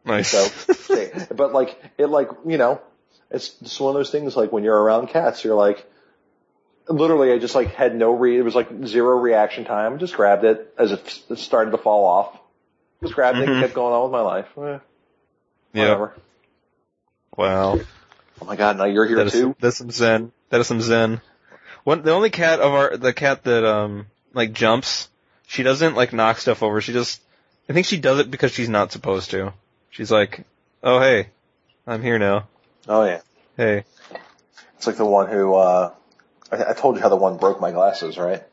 nice. 0.05 0.29
So, 0.29 1.25
but 1.33 1.53
like, 1.53 1.81
it 1.97 2.05
like, 2.07 2.29
you 2.45 2.57
know, 2.57 2.81
it's 3.29 3.49
just 3.49 3.79
one 3.79 3.89
of 3.89 3.95
those 3.99 4.09
things 4.11 4.35
like 4.35 4.51
when 4.51 4.63
you're 4.63 4.77
around 4.79 5.07
cats, 5.07 5.43
you're 5.43 5.55
like, 5.55 5.85
literally 6.87 7.31
I 7.31 7.37
just 7.39 7.55
like 7.55 7.73
had 7.75 7.95
no 7.95 8.11
re, 8.13 8.37
it 8.37 8.41
was 8.43 8.55
like 8.55 8.69
zero 8.85 9.17
reaction 9.19 9.63
time, 9.65 9.99
just 9.99 10.13
grabbed 10.15 10.43
it 10.43 10.73
as 10.77 10.91
it 10.91 11.23
it 11.29 11.39
started 11.39 11.71
to 11.71 11.77
fall 11.77 12.05
off. 12.05 12.37
Just 13.01 13.15
grabbed 13.15 13.37
it 13.39 13.47
Mhm. 13.47 13.53
and 13.53 13.61
kept 13.61 13.73
going 13.73 13.93
on 13.93 14.03
with 14.03 14.11
my 14.11 14.21
life. 14.21 14.47
Eh, 14.57 14.79
yeah. 15.73 15.81
whatever. 15.83 16.15
Wow. 17.37 17.79
Oh 18.41 18.45
my 18.45 18.55
god, 18.55 18.77
now 18.77 18.85
you're 18.85 19.05
here 19.07 19.17
That 19.17 19.27
is, 19.27 19.33
too? 19.33 19.55
that's 19.59 19.77
some 19.77 19.91
zen. 19.91 20.31
That 20.49 20.61
is 20.61 20.67
some 20.67 20.81
zen. 20.81 21.21
One, 21.83 22.01
the 22.03 22.11
only 22.11 22.29
cat 22.29 22.59
of 22.59 22.73
our, 22.73 22.97
the 22.97 23.13
cat 23.13 23.43
that, 23.45 23.63
um, 23.65 24.07
like 24.33 24.53
jumps, 24.53 25.09
she 25.51 25.63
doesn't 25.63 25.95
like 25.95 26.13
knock 26.13 26.37
stuff 26.37 26.63
over. 26.63 26.79
She 26.79 26.93
just, 26.93 27.21
I 27.67 27.73
think 27.73 27.85
she 27.85 27.99
does 27.99 28.19
it 28.19 28.31
because 28.31 28.53
she's 28.53 28.69
not 28.69 28.93
supposed 28.93 29.31
to. 29.31 29.51
She's 29.89 30.09
like, 30.09 30.45
oh 30.81 31.01
hey, 31.01 31.27
I'm 31.85 32.01
here 32.01 32.17
now. 32.17 32.47
Oh 32.87 33.03
yeah. 33.03 33.19
Hey. 33.57 33.83
It's 34.77 34.87
like 34.87 34.95
the 34.95 35.05
one 35.05 35.29
who, 35.29 35.53
uh, 35.55 35.91
I, 36.53 36.69
I 36.69 36.73
told 36.73 36.95
you 36.95 37.01
how 37.01 37.09
the 37.09 37.17
one 37.17 37.35
broke 37.35 37.59
my 37.59 37.71
glasses, 37.71 38.17
right? 38.17 38.43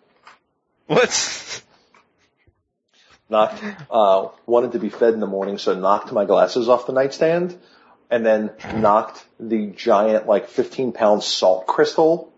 What? 0.87 1.63
knocked, 3.31 3.63
uh, 3.93 4.29
wanted 4.47 4.73
to 4.73 4.81
be 4.81 4.89
fed 4.89 5.15
in 5.15 5.21
the 5.21 5.27
morning, 5.27 5.59
so 5.59 5.79
knocked 5.79 6.11
my 6.11 6.25
glasses 6.25 6.69
off 6.69 6.87
the 6.87 6.93
nightstand, 6.93 7.57
and 8.11 8.27
then 8.27 8.51
knocked 8.75 9.25
the 9.39 9.69
giant, 9.69 10.27
like, 10.27 10.49
15 10.49 10.93
pound 10.93 11.23
salt 11.23 11.67
crystal 11.69 12.33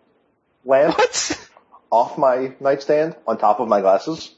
lamp 0.66 0.98
What? 0.98 1.48
off 1.90 2.18
my 2.18 2.52
nightstand 2.60 3.16
on 3.26 3.38
top 3.38 3.60
of 3.60 3.68
my 3.68 3.80
glasses. 3.80 4.34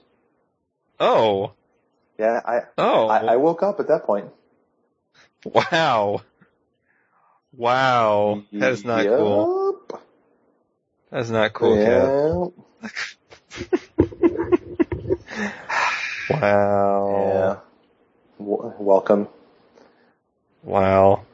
Oh. 1.02 1.52
Yeah, 2.18 2.40
I, 2.44 2.60
Oh. 2.78 3.08
I, 3.08 3.18
I 3.32 3.36
woke 3.36 3.62
up 3.64 3.80
at 3.80 3.88
that 3.88 4.04
point. 4.04 4.30
wow. 5.44 6.22
Wow. 7.52 8.42
That 8.52 8.72
is 8.72 8.84
not 8.84 9.04
cool. 9.06 9.80
That 11.10 11.20
is 11.20 11.30
not 11.30 11.52
cool, 11.52 11.76
cat. 11.76 12.52
Yeah. 12.80 14.48
Wow. 16.30 17.60
Yeah. 18.38 18.44
W- 18.44 18.74
welcome. 18.78 19.28
Wow. 20.62 21.24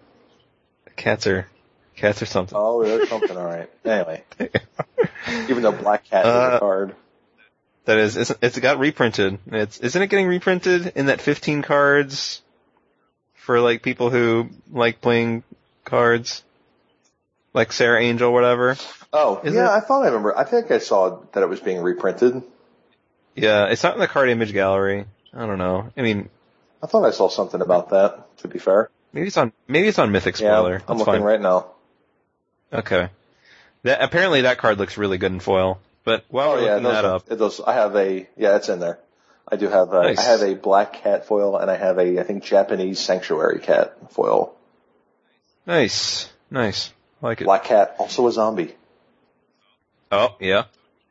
Cats 0.97 1.27
are, 1.27 1.47
cats 1.95 2.23
are 2.23 2.27
something. 2.27 2.59
Oh, 2.59 2.83
there's 2.85 3.09
something 3.09 3.37
alright. 3.37 3.71
Anyway. 3.85 4.25
Even 5.29 5.63
though 5.63 5.73
Black 5.73 6.05
Cat 6.05 6.25
is 6.27 6.33
Uh, 6.33 6.51
a 6.57 6.59
card. 6.59 6.95
That 7.89 7.97
is, 7.97 8.19
it's, 8.19 8.35
it's 8.43 8.59
got 8.59 8.79
reprinted. 8.79 9.39
It's, 9.47 9.79
isn't 9.79 10.03
it 10.03 10.09
getting 10.09 10.27
reprinted 10.27 10.93
in 10.95 11.07
that 11.07 11.23
15 11.23 11.63
cards 11.63 12.43
for 13.33 13.61
like 13.61 13.83
people 13.83 14.11
who 14.11 14.51
like 14.71 15.01
playing 15.01 15.43
cards? 15.87 16.45
Like 17.55 17.73
Serra 17.73 18.03
Angel, 18.03 18.31
whatever. 18.31 18.77
Oh, 19.11 19.41
Is 19.43 19.55
yeah, 19.55 19.75
it? 19.75 19.79
I 19.79 19.81
thought 19.81 20.03
I 20.03 20.09
remember. 20.09 20.37
I 20.37 20.45
think 20.45 20.71
I 20.71 20.81
saw 20.81 21.21
that 21.33 21.43
it 21.43 21.49
was 21.49 21.61
being 21.61 21.81
reprinted. 21.81 22.43
Yeah, 23.35 23.69
it's 23.69 23.83
not 23.83 23.95
in 23.95 24.01
the 24.01 24.07
card 24.07 24.29
image 24.29 24.53
gallery. 24.53 25.07
I 25.33 25.47
don't 25.47 25.57
know. 25.57 25.91
I 25.97 26.03
mean, 26.03 26.29
I 26.83 26.89
thought 26.89 27.07
I 27.07 27.11
saw 27.11 27.31
something 27.31 27.63
about 27.63 27.89
that, 27.89 28.37
to 28.41 28.49
be 28.49 28.59
fair. 28.59 28.91
maybe 29.15 29.29
it's 29.29 29.39
on, 29.39 29.55
maybe 29.67 29.89
it's 29.89 29.99
on 29.99 30.13
Mythic 30.13 30.37
Spoiler. 30.37 30.73
Yeah, 30.73 30.81
I'm 30.87 30.99
That's 30.99 30.99
looking 30.99 31.15
fine. 31.15 31.23
right 31.23 31.41
now. 31.41 31.69
Okay. 32.71 33.09
That, 33.85 34.03
apparently 34.03 34.43
that 34.43 34.59
card 34.59 34.77
looks 34.77 34.99
really 34.99 35.17
good 35.17 35.33
in 35.33 35.41
foil. 35.41 35.81
But 36.09 36.25
while 36.31 36.53
Oh 36.53 36.55
we're 36.55 36.65
yeah, 36.65 36.71
looking 36.77 36.85
that 36.85 37.03
does, 37.03 37.23
up, 37.23 37.31
it 37.31 37.37
does. 37.37 37.61
I 37.61 37.75
have 37.75 37.95
a, 37.97 38.27
yeah, 38.39 38.57
it's 38.57 38.71
in 38.71 38.81
there. 38.81 38.99
I 39.47 39.57
do 39.57 39.69
have 39.69 39.93
a, 39.93 40.03
Nice. 40.05 40.19
I 40.19 40.23
have 40.23 40.43
a 40.43 40.55
black 40.55 40.95
cat 41.03 41.27
foil 41.27 41.57
and 41.59 41.71
I 41.71 41.77
have 41.77 41.99
a, 41.99 42.19
I 42.19 42.23
think 42.23 42.45
Japanese 42.45 42.99
sanctuary 42.99 43.59
cat 43.61 44.13
foil. 44.13 44.55
nice, 45.67 46.31
nice. 46.51 46.93
I 47.23 47.27
like 47.27 47.41
it. 47.43 47.45
Black 47.45 47.65
cat, 47.65 47.97
also 47.99 48.27
a 48.27 48.33
zombie. 48.33 48.75
Oh, 50.11 50.35
yeah. 50.41 50.65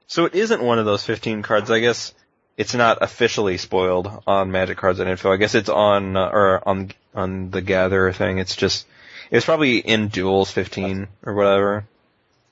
So 0.07 0.25
it 0.25 0.33
isn't 0.33 0.63
one 0.63 0.79
of 0.79 0.85
those 0.85 1.03
15 1.03 1.43
cards. 1.43 1.69
I 1.69 1.79
guess 1.79 2.13
it's 2.57 2.73
not 2.73 2.99
officially 3.01 3.57
spoiled 3.57 4.23
on 4.25 4.51
Magic 4.51 4.77
Cards 4.79 4.99
and 4.99 5.09
Info. 5.09 5.31
I 5.31 5.37
guess 5.37 5.53
it's 5.53 5.69
on, 5.69 6.17
uh, 6.17 6.29
or 6.33 6.67
on, 6.67 6.91
on 7.13 7.51
the 7.51 7.61
Gatherer 7.61 8.13
thing. 8.13 8.39
It's 8.39 8.55
just, 8.55 8.87
it's 9.29 9.45
probably 9.45 9.77
in 9.77 10.07
Duels 10.07 10.49
15 10.49 11.07
or 11.23 11.33
whatever. 11.35 11.85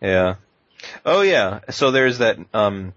Yeah. 0.02 0.36
Oh 1.06 1.22
yeah. 1.22 1.60
So 1.70 1.92
there's 1.92 2.20
that, 2.20 2.38
um, 2.54 2.94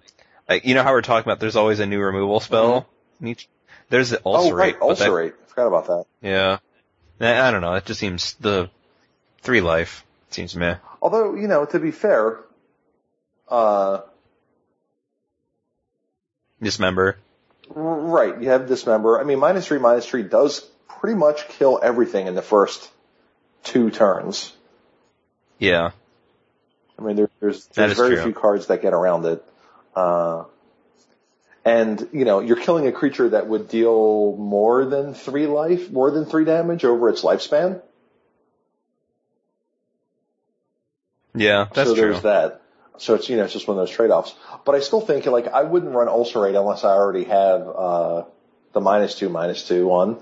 you 0.62 0.74
know 0.74 0.82
how 0.82 0.92
we're 0.92 1.02
talking 1.02 1.28
about 1.28 1.40
there's 1.40 1.56
always 1.56 1.80
a 1.80 1.86
new 1.86 2.00
removal 2.00 2.40
spell? 2.40 2.88
in 3.20 3.28
each- 3.28 3.48
There's 3.90 4.10
the 4.10 4.20
Ulcerate. 4.24 4.52
oh 4.52 4.56
right, 4.56 4.72
but 4.80 4.98
that- 4.98 5.08
ulcerate. 5.08 5.34
Forgot 5.48 5.66
about 5.66 5.86
that. 5.86 6.04
yeah. 6.22 6.58
I 7.20 7.50
don't 7.50 7.62
know. 7.62 7.74
It 7.74 7.84
just 7.84 7.98
seems 8.00 8.34
the 8.34 8.70
three 9.42 9.60
life 9.60 10.04
seems 10.30 10.54
meh. 10.54 10.76
Although, 11.02 11.34
you 11.34 11.48
know, 11.48 11.64
to 11.64 11.78
be 11.80 11.90
fair, 11.90 12.38
uh, 13.48 14.02
Dismember. 16.62 17.18
right, 17.70 18.40
you 18.40 18.48
have 18.50 18.66
dismember. 18.66 19.20
I 19.20 19.24
mean, 19.24 19.38
minus 19.38 19.66
three, 19.66 19.78
minus 19.78 20.06
three 20.06 20.22
does 20.22 20.60
pretty 21.00 21.16
much 21.16 21.48
kill 21.48 21.78
everything 21.82 22.26
in 22.26 22.34
the 22.34 22.42
first 22.42 22.88
two 23.62 23.90
turns. 23.90 24.52
Yeah. 25.58 25.90
I 26.98 27.02
mean, 27.02 27.16
there, 27.16 27.30
there's 27.40 27.66
there's 27.68 27.96
very 27.96 28.16
true. 28.16 28.24
few 28.24 28.32
cards 28.32 28.66
that 28.66 28.82
get 28.82 28.92
around 28.92 29.24
it. 29.26 29.44
Uh, 29.94 30.44
and 31.64 32.08
you 32.12 32.24
know, 32.24 32.40
you're 32.40 32.56
killing 32.56 32.86
a 32.86 32.92
creature 32.92 33.28
that 33.30 33.46
would 33.46 33.68
deal 33.68 34.36
more 34.36 34.84
than 34.84 35.14
three 35.14 35.46
life, 35.46 35.90
more 35.90 36.10
than 36.10 36.24
three 36.24 36.44
damage 36.44 36.84
over 36.84 37.08
its 37.08 37.22
lifespan. 37.22 37.82
Yeah, 41.34 41.68
that's 41.72 41.90
so 41.90 41.94
true. 41.94 42.10
there's 42.10 42.22
that. 42.22 42.62
So 42.96 43.14
it's 43.14 43.28
you 43.28 43.36
know 43.36 43.44
it's 43.44 43.52
just 43.52 43.68
one 43.68 43.76
of 43.76 43.82
those 43.82 43.94
trade 43.94 44.10
offs. 44.10 44.34
But 44.64 44.74
I 44.74 44.80
still 44.80 45.00
think 45.00 45.26
like 45.26 45.46
I 45.46 45.62
wouldn't 45.62 45.94
run 45.94 46.08
ulcerate 46.08 46.56
unless 46.56 46.82
I 46.84 46.90
already 46.90 47.24
have 47.24 47.68
uh, 47.68 48.24
the 48.72 48.80
minus 48.80 49.14
two 49.14 49.28
minus 49.28 49.66
two 49.66 49.86
one. 49.86 50.18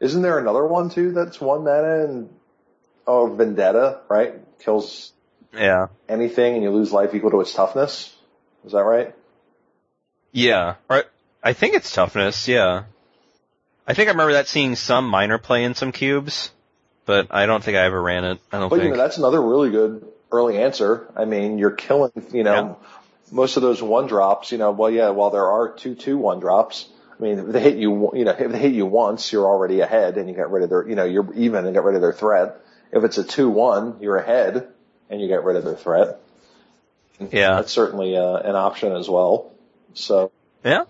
Isn't 0.00 0.22
there 0.22 0.38
another 0.38 0.66
one 0.66 0.90
too 0.90 1.12
that's 1.12 1.40
one 1.40 1.62
mana 1.62 2.04
and 2.04 2.30
oh 3.06 3.32
vendetta 3.32 4.00
right 4.08 4.34
kills 4.58 5.12
Yeah. 5.54 5.88
anything 6.08 6.54
and 6.54 6.62
you 6.62 6.70
lose 6.70 6.92
life 6.92 7.14
equal 7.14 7.30
to 7.30 7.40
its 7.40 7.52
toughness. 7.54 8.14
Is 8.64 8.72
that 8.72 8.84
right? 8.84 9.14
Yeah. 10.32 10.76
Or 10.88 11.04
I 11.42 11.52
think 11.52 11.74
it's 11.74 11.92
toughness, 11.92 12.48
yeah. 12.48 12.84
I 13.86 13.94
think 13.94 14.08
I 14.08 14.12
remember 14.12 14.34
that 14.34 14.48
seeing 14.48 14.76
some 14.76 15.06
minor 15.08 15.38
play 15.38 15.64
in 15.64 15.74
some 15.74 15.92
cubes, 15.92 16.50
but 17.04 17.28
I 17.30 17.46
don't 17.46 17.62
think 17.62 17.76
I 17.76 17.84
ever 17.84 18.00
ran 18.00 18.24
it. 18.24 18.38
I 18.52 18.60
don't 18.60 18.68
But 18.68 18.76
you 18.76 18.82
think. 18.82 18.94
know, 18.96 19.02
that's 19.02 19.18
another 19.18 19.42
really 19.42 19.70
good 19.70 20.06
early 20.30 20.58
answer. 20.58 21.06
I 21.16 21.24
mean, 21.24 21.58
you're 21.58 21.72
killing, 21.72 22.12
you 22.32 22.44
know, 22.44 22.78
most 23.30 23.56
of 23.56 23.62
those 23.62 23.82
one 23.82 24.06
drops, 24.06 24.52
you 24.52 24.58
know, 24.58 24.70
well, 24.70 24.90
yeah, 24.90 25.10
while 25.10 25.30
there 25.30 25.46
are 25.46 25.72
two 25.72 25.94
two 25.94 26.16
one 26.16 26.38
drops, 26.40 26.88
I 27.18 27.22
mean, 27.22 27.38
if 27.40 27.46
they 27.48 27.60
hit 27.60 27.76
you, 27.76 28.12
you 28.14 28.24
know, 28.24 28.30
if 28.38 28.52
they 28.52 28.58
hit 28.58 28.72
you 28.72 28.86
once, 28.86 29.32
you're 29.32 29.46
already 29.46 29.80
ahead 29.80 30.16
and 30.16 30.28
you 30.28 30.34
get 30.34 30.50
rid 30.50 30.62
of 30.62 30.70
their, 30.70 30.88
you 30.88 30.94
know, 30.94 31.04
you're 31.04 31.32
even 31.34 31.66
and 31.66 31.74
get 31.74 31.82
rid 31.82 31.96
of 31.96 32.02
their 32.02 32.12
threat. 32.12 32.60
If 32.92 33.04
it's 33.04 33.18
a 33.18 33.24
two 33.24 33.50
one, 33.50 33.96
you're 34.00 34.16
ahead 34.16 34.68
and 35.12 35.20
you 35.20 35.28
get 35.28 35.44
rid 35.44 35.56
of 35.56 35.64
the 35.64 35.76
threat. 35.76 36.18
Yeah. 37.20 37.56
That's 37.56 37.70
certainly 37.70 38.16
uh, 38.16 38.38
an 38.38 38.56
option 38.56 38.96
as 38.96 39.08
well. 39.08 39.52
So 39.94 40.32
Yeah. 40.64 40.84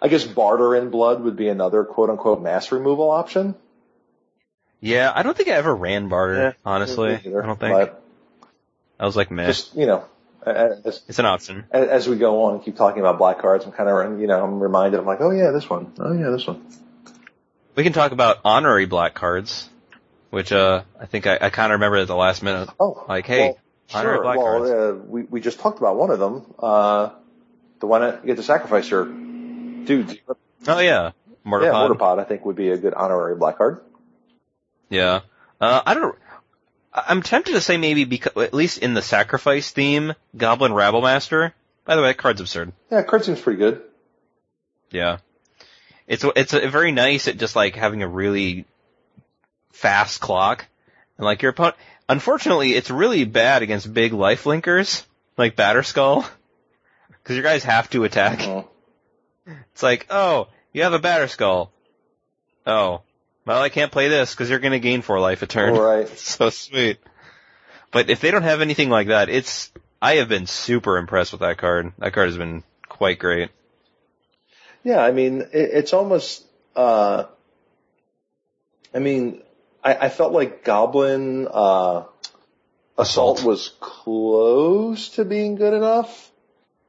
I 0.00 0.08
guess 0.08 0.24
barter 0.24 0.74
in 0.76 0.88
blood 0.90 1.20
would 1.22 1.36
be 1.36 1.48
another 1.48 1.84
quote 1.84 2.08
unquote 2.08 2.40
mass 2.40 2.72
removal 2.72 3.10
option. 3.10 3.54
Yeah, 4.80 5.12
I 5.14 5.22
don't 5.24 5.36
think 5.36 5.50
I 5.50 5.52
ever 5.52 5.74
ran 5.74 6.08
barter, 6.08 6.36
Yeah, 6.40 6.52
honestly. 6.64 7.20
Either, 7.22 7.42
I 7.42 7.46
don't 7.46 7.60
think. 7.60 7.74
But 7.74 8.02
I 8.98 9.04
was 9.04 9.14
like, 9.16 9.30
meh. 9.30 9.46
just, 9.46 9.74
you 9.74 9.84
know, 9.84 10.04
as, 10.46 11.02
it's 11.06 11.18
an 11.18 11.26
option. 11.26 11.64
as 11.70 12.08
we 12.08 12.16
go 12.16 12.44
on 12.44 12.54
and 12.54 12.64
keep 12.64 12.76
talking 12.76 13.00
about 13.00 13.18
black 13.18 13.40
cards, 13.40 13.66
I'm 13.66 13.72
kind 13.72 13.90
of, 13.90 14.20
you 14.20 14.26
know, 14.26 14.42
I'm 14.42 14.58
reminded, 14.58 15.00
I'm 15.00 15.06
like, 15.06 15.20
oh 15.20 15.32
yeah, 15.32 15.50
this 15.50 15.68
one. 15.68 15.92
Oh 15.98 16.12
yeah, 16.14 16.30
this 16.30 16.46
one. 16.46 16.64
We 17.74 17.82
can 17.82 17.92
talk 17.92 18.12
about 18.12 18.38
honorary 18.44 18.86
black 18.86 19.12
cards, 19.14 19.68
which, 20.30 20.52
uh, 20.52 20.82
I 20.98 21.06
think 21.06 21.26
I, 21.26 21.38
I 21.40 21.50
kind 21.50 21.72
of 21.72 21.80
remember 21.80 21.98
at 21.98 22.08
the 22.08 22.16
last 22.16 22.42
minute. 22.42 22.70
Oh. 22.78 23.04
Like, 23.08 23.26
hey, 23.26 23.40
well, 23.40 23.58
honorary 23.92 24.16
sure. 24.16 24.22
black 24.22 24.38
well. 24.38 24.90
Uh, 24.90 24.92
we, 24.94 25.22
we 25.22 25.40
just 25.40 25.58
talked 25.58 25.78
about 25.78 25.96
one 25.96 26.10
of 26.10 26.18
them. 26.18 26.54
Uh, 26.58 27.10
the 27.80 27.86
one 27.86 28.02
that 28.02 28.20
you 28.22 28.26
get 28.28 28.36
to 28.36 28.42
sacrifice 28.42 28.88
your 28.88 29.04
dudes. 29.04 30.14
Oh 30.66 30.78
yeah. 30.78 31.12
Mortar 31.44 31.66
yeah, 31.66 31.72
pod. 31.72 31.80
Mortar 31.80 31.98
Pod 31.98 32.18
I 32.18 32.24
think 32.24 32.44
would 32.44 32.56
be 32.56 32.70
a 32.70 32.76
good 32.76 32.94
honorary 32.94 33.36
black 33.36 33.56
card. 33.58 33.80
Yeah. 34.88 35.20
Uh, 35.60 35.82
I 35.84 35.94
don't, 35.94 36.16
I'm 36.92 37.22
tempted 37.22 37.52
to 37.52 37.60
say 37.60 37.76
maybe 37.76 38.04
because, 38.04 38.36
at 38.42 38.54
least 38.54 38.78
in 38.78 38.94
the 38.94 39.02
sacrifice 39.02 39.70
theme, 39.70 40.14
Goblin 40.36 40.72
Rabblemaster. 40.72 41.52
By 41.84 41.96
the 41.96 42.02
way, 42.02 42.08
that 42.08 42.18
card's 42.18 42.40
absurd. 42.40 42.72
Yeah, 42.90 43.02
card 43.02 43.24
seems 43.24 43.40
pretty 43.40 43.58
good. 43.58 43.82
Yeah. 44.90 45.18
It's, 46.06 46.24
it's 46.36 46.52
a, 46.52 46.68
very 46.68 46.92
nice 46.92 47.28
at 47.28 47.38
just 47.38 47.56
like 47.56 47.76
having 47.76 48.02
a 48.02 48.08
really 48.08 48.66
fast 49.72 50.20
clock. 50.20 50.66
And 51.16 51.24
like 51.24 51.42
your 51.42 51.50
opponent, 51.50 51.76
unfortunately, 52.08 52.74
it's 52.74 52.90
really 52.90 53.24
bad 53.24 53.62
against 53.62 53.92
big 53.92 54.12
life 54.12 54.44
linkers, 54.44 55.04
like 55.36 55.56
Batterskull. 55.56 56.26
Cause 57.24 57.36
your 57.36 57.42
guys 57.42 57.64
have 57.64 57.90
to 57.90 58.04
attack. 58.04 58.38
Mhm. 58.38 58.66
It's 59.72 59.82
like, 59.82 60.06
oh, 60.10 60.48
you 60.72 60.82
have 60.82 60.92
a 60.92 60.98
Batterskull. 60.98 61.70
Oh. 62.66 63.02
Well, 63.46 63.62
I 63.62 63.68
can't 63.68 63.92
play 63.92 64.08
this 64.08 64.32
because 64.32 64.48
you're 64.48 64.58
gonna 64.58 64.78
gain 64.78 65.02
four 65.02 65.20
life 65.20 65.42
a 65.42 65.46
turn. 65.46 65.74
Right. 65.74 66.08
so 66.18 66.50
sweet. 66.50 66.98
But 67.90 68.10
if 68.10 68.20
they 68.20 68.30
don't 68.30 68.42
have 68.42 68.60
anything 68.60 68.88
like 68.88 69.08
that, 69.08 69.28
it's, 69.28 69.70
I 70.00 70.16
have 70.16 70.28
been 70.28 70.46
super 70.46 70.96
impressed 70.96 71.32
with 71.32 71.40
that 71.40 71.58
card. 71.58 71.92
That 71.98 72.12
card 72.12 72.28
has 72.28 72.38
been 72.38 72.62
quite 72.88 73.18
great. 73.18 73.50
Yeah, 74.84 75.00
I 75.00 75.12
mean, 75.12 75.42
it, 75.42 75.48
it's 75.52 75.92
almost, 75.92 76.44
uh, 76.76 77.24
I 78.94 78.98
mean, 78.98 79.42
I, 79.82 79.94
I 79.94 80.08
felt 80.08 80.32
like 80.32 80.64
Goblin, 80.64 81.48
uh, 81.50 82.04
Assault, 82.98 83.38
Assault. 83.38 83.44
was 83.44 83.72
close 83.80 85.10
to 85.10 85.24
being 85.24 85.54
good 85.56 85.72
enough. 85.74 86.30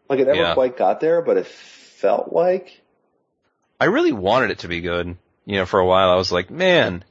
Like 0.09 0.19
it 0.19 0.27
never 0.27 0.39
Yeah. 0.39 0.53
quite 0.53 0.75
got 0.77 0.99
there, 0.99 1.21
but 1.21 1.37
it 1.37 1.47
felt 1.47 2.33
like, 2.33 2.81
I 3.79 3.85
really 3.85 4.11
wanted 4.11 4.51
it 4.51 4.59
to 4.59 4.67
be 4.67 4.81
good. 4.81 5.17
You 5.45 5.55
know, 5.55 5.65
for 5.65 5.79
a 5.79 5.85
while 5.85 6.09
I 6.11 6.15
was 6.15 6.31
like, 6.31 6.51
man, 6.51 7.03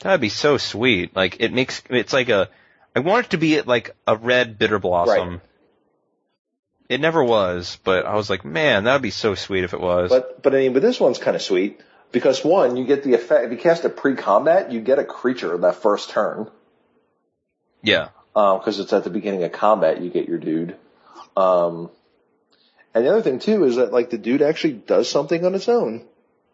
that'd 0.00 0.20
be 0.20 0.28
so 0.28 0.58
sweet. 0.58 1.14
Like 1.16 1.36
it 1.40 1.52
makes, 1.52 1.82
it's 1.88 2.12
like 2.12 2.28
a, 2.28 2.48
I 2.94 3.00
want 3.00 3.26
it 3.26 3.30
to 3.30 3.38
be 3.38 3.62
like 3.62 3.94
a 4.06 4.16
red 4.16 4.58
bitter 4.58 4.78
blossom. 4.78 5.28
Right. 5.30 5.40
It 6.88 7.00
never 7.00 7.22
was, 7.22 7.78
but 7.84 8.04
I 8.04 8.16
was 8.16 8.28
like, 8.28 8.44
man, 8.44 8.84
that'd 8.84 9.00
be 9.00 9.10
so 9.10 9.36
sweet 9.36 9.62
if 9.62 9.72
it 9.74 9.80
was. 9.80 10.10
but, 10.10 10.42
but 10.42 10.54
I 10.54 10.58
mean, 10.58 10.72
but 10.72 10.82
this 10.82 10.98
one's 10.98 11.18
kind 11.18 11.36
of 11.36 11.42
sweet 11.42 11.80
because 12.12 12.44
one, 12.44 12.76
you 12.76 12.84
get 12.84 13.02
the 13.04 13.14
effect, 13.14 13.44
if 13.46 13.50
you 13.52 13.56
cast 13.58 13.84
it 13.84 13.96
pre-combat, 13.96 14.72
you 14.72 14.80
get 14.80 14.98
a 14.98 15.04
creature 15.04 15.56
that 15.58 15.76
first 15.76 16.10
turn. 16.10 16.50
yeah. 17.82 18.08
Um, 18.34 18.60
cause 18.60 18.78
it's 18.78 18.92
at 18.92 19.02
the 19.04 19.10
beginning 19.10 19.42
of 19.42 19.50
combat, 19.52 20.00
you 20.00 20.08
get 20.10 20.28
your 20.28 20.38
dude. 20.38 20.76
Um, 21.36 21.90
and 22.94 23.04
the 23.04 23.10
other 23.10 23.22
thing 23.22 23.40
too 23.40 23.64
is 23.64 23.76
that 23.76 23.92
like 23.92 24.10
the 24.10 24.18
dude 24.18 24.40
actually 24.42 24.74
does 24.74 25.08
something 25.10 25.44
on 25.44 25.54
its 25.54 25.68
own. 25.68 26.04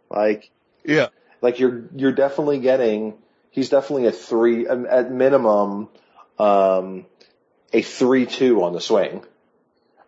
Like, 0.09 0.51
Yeah. 0.85 1.09
like 1.43 1.59
you're, 1.61 1.85
you're 1.95 2.13
definitely 2.13 2.61
getting, 2.61 3.15
he's 3.51 3.69
definitely 3.69 4.07
a 4.07 4.13
three, 4.13 4.67
um, 4.67 4.87
at 4.89 5.11
minimum, 5.13 5.89
um, 6.39 7.05
a 7.75 7.83
three 7.83 8.25
two 8.27 8.63
on 8.63 8.73
the 8.73 8.81
swing 8.81 9.23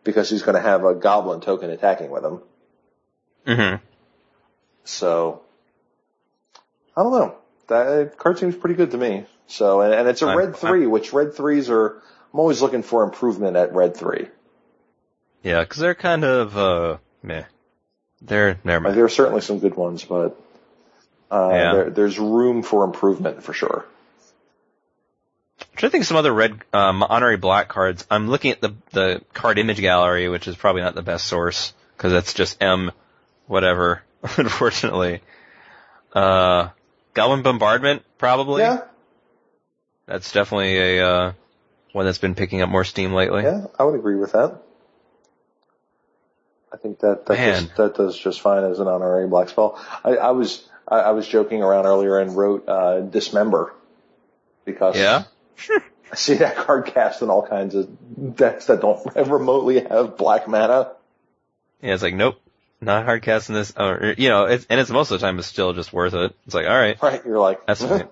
because 0.05 0.31
he's 0.31 0.43
going 0.43 0.55
to 0.55 0.63
have 0.63 0.85
a 0.85 0.95
goblin 0.95 1.41
token 1.41 1.69
attacking 1.71 2.11
with 2.11 2.25
him. 2.25 2.41
hmm 3.47 3.75
So, 4.89 5.43
I 6.97 7.03
don't 7.03 7.13
know. 7.13 7.35
That 7.69 8.17
card 8.17 8.39
seems 8.39 8.57
pretty 8.57 8.75
good 8.75 8.93
to 8.93 8.97
me. 8.99 9.27
So, 9.47 9.83
and, 9.83 9.93
and 9.93 10.09
it's 10.09 10.23
a 10.23 10.27
I'm- 10.27 10.39
red 10.39 10.57
three, 10.57 10.87
which 10.87 11.13
red 11.13 11.35
threes 11.35 11.69
are, 11.69 11.97
I'm 12.33 12.41
always 12.41 12.63
looking 12.63 12.83
for 12.83 13.05
improvement 13.05 13.57
at 13.57 13.75
red 13.75 13.97
three. 13.97 14.29
Yeah, 15.43 15.65
cause 15.65 15.79
they're 15.79 15.95
kind 15.95 16.25
of, 16.25 16.57
uh, 16.57 16.97
meh. 17.23 17.45
They're, 18.23 18.59
never 18.65 18.81
mind. 18.81 18.97
there 18.97 19.05
are 19.05 19.09
certainly 19.11 19.43
some 19.43 19.59
good 19.61 19.77
ones, 19.77 20.05
but, 20.05 20.41
uh, 21.31 21.51
Yeah. 21.53 21.73
there, 21.75 21.91
there's 21.91 22.19
room 22.19 22.63
for 22.63 22.85
improvement 22.85 23.43
for 23.43 23.53
sure. 23.53 23.85
I'm 25.61 25.77
trying 25.77 25.91
to 25.91 25.93
think 25.93 26.03
of 26.03 26.09
some 26.09 26.17
other 26.17 26.33
red, 26.33 26.59
um, 26.73 27.03
honorary 27.03 27.37
black 27.37 27.69
cards. 27.69 28.07
I'm 28.11 28.29
looking 28.29 28.53
at 28.53 28.61
the, 28.63 28.75
the 28.93 29.23
card 29.35 29.59
image 29.59 29.81
gallery, 29.81 30.29
which 30.29 30.49
is 30.49 30.57
probably 30.57 30.83
not 30.83 30.95
the 30.95 31.03
best 31.03 31.27
source, 31.27 31.73
cause 31.99 32.11
that's 32.11 32.33
just 32.35 32.63
M, 32.63 32.91
whatever, 33.47 34.03
unfortunately. 34.37 35.21
Uh, 36.13 36.71
Goblin 37.15 37.43
Bombardment, 37.43 38.03
probably. 38.19 38.63
Yeah, 38.63 38.83
That's 40.07 40.33
definitely 40.33 40.99
a, 40.99 41.07
uh, 41.09 41.33
one 41.93 42.05
that's 42.07 42.19
been 42.19 42.35
picking 42.35 42.61
up 42.61 42.69
more 42.69 42.85
steam 42.85 43.13
lately. 43.13 43.43
yeah, 43.43 43.67
I 43.79 43.85
would 43.85 43.95
agree 43.95 44.17
with 44.17 44.33
that. 44.33 44.61
I 46.73 46.77
think 46.77 47.01
that 47.01 47.27
that 47.27 47.37
does, 47.37 47.69
that 47.77 47.95
does 47.97 48.19
just 48.19 48.41
fine 48.41 48.63
as 48.65 48.79
an 48.79 48.89
honorary 48.89 49.27
black 49.27 49.49
spell. 49.49 49.83
I, 50.05 50.17
I 50.17 50.31
was 50.33 50.69
I, 50.87 50.99
I 50.99 51.11
was 51.13 51.27
joking 51.27 51.63
around 51.63 51.87
earlier 51.87 52.19
and 52.19 52.37
wrote 52.37 52.69
uh, 52.69 53.01
dismember 53.01 53.73
because 54.65 54.97
Yeah? 54.97 55.25
I 56.13 56.15
see 56.17 56.35
that 56.35 56.57
card 56.57 56.87
cast 56.87 57.23
in 57.23 57.31
all 57.31 57.47
kinds 57.47 57.75
of 57.75 58.37
decks 58.37 58.67
that 58.67 58.81
don't 58.83 59.05
remotely 59.17 59.81
have 59.81 60.17
black 60.19 60.47
mana. 60.47 60.93
Yeah, 61.83 61.95
it's 61.95 62.03
like, 62.03 62.15
nope, 62.15 62.41
not 62.81 63.05
hard 63.05 63.23
casting 63.23 63.55
this, 63.55 63.73
or, 63.77 64.15
you 64.17 64.29
know, 64.29 64.45
it's, 64.47 64.67
and 64.71 64.81
it's 64.81 64.91
most 64.91 65.11
of 65.11 65.21
the 65.21 65.27
time 65.27 65.39
it's 65.39 65.49
still 65.49 65.73
just 65.73 65.93
worth 65.93 66.15
it. 66.15 66.35
It's 66.47 66.55
like, 66.55 66.67
alright, 66.67 66.97
Right, 67.03 67.25
you're 67.25 67.39
like, 67.39 67.67
that's 67.67 67.83
fine. 67.85 68.09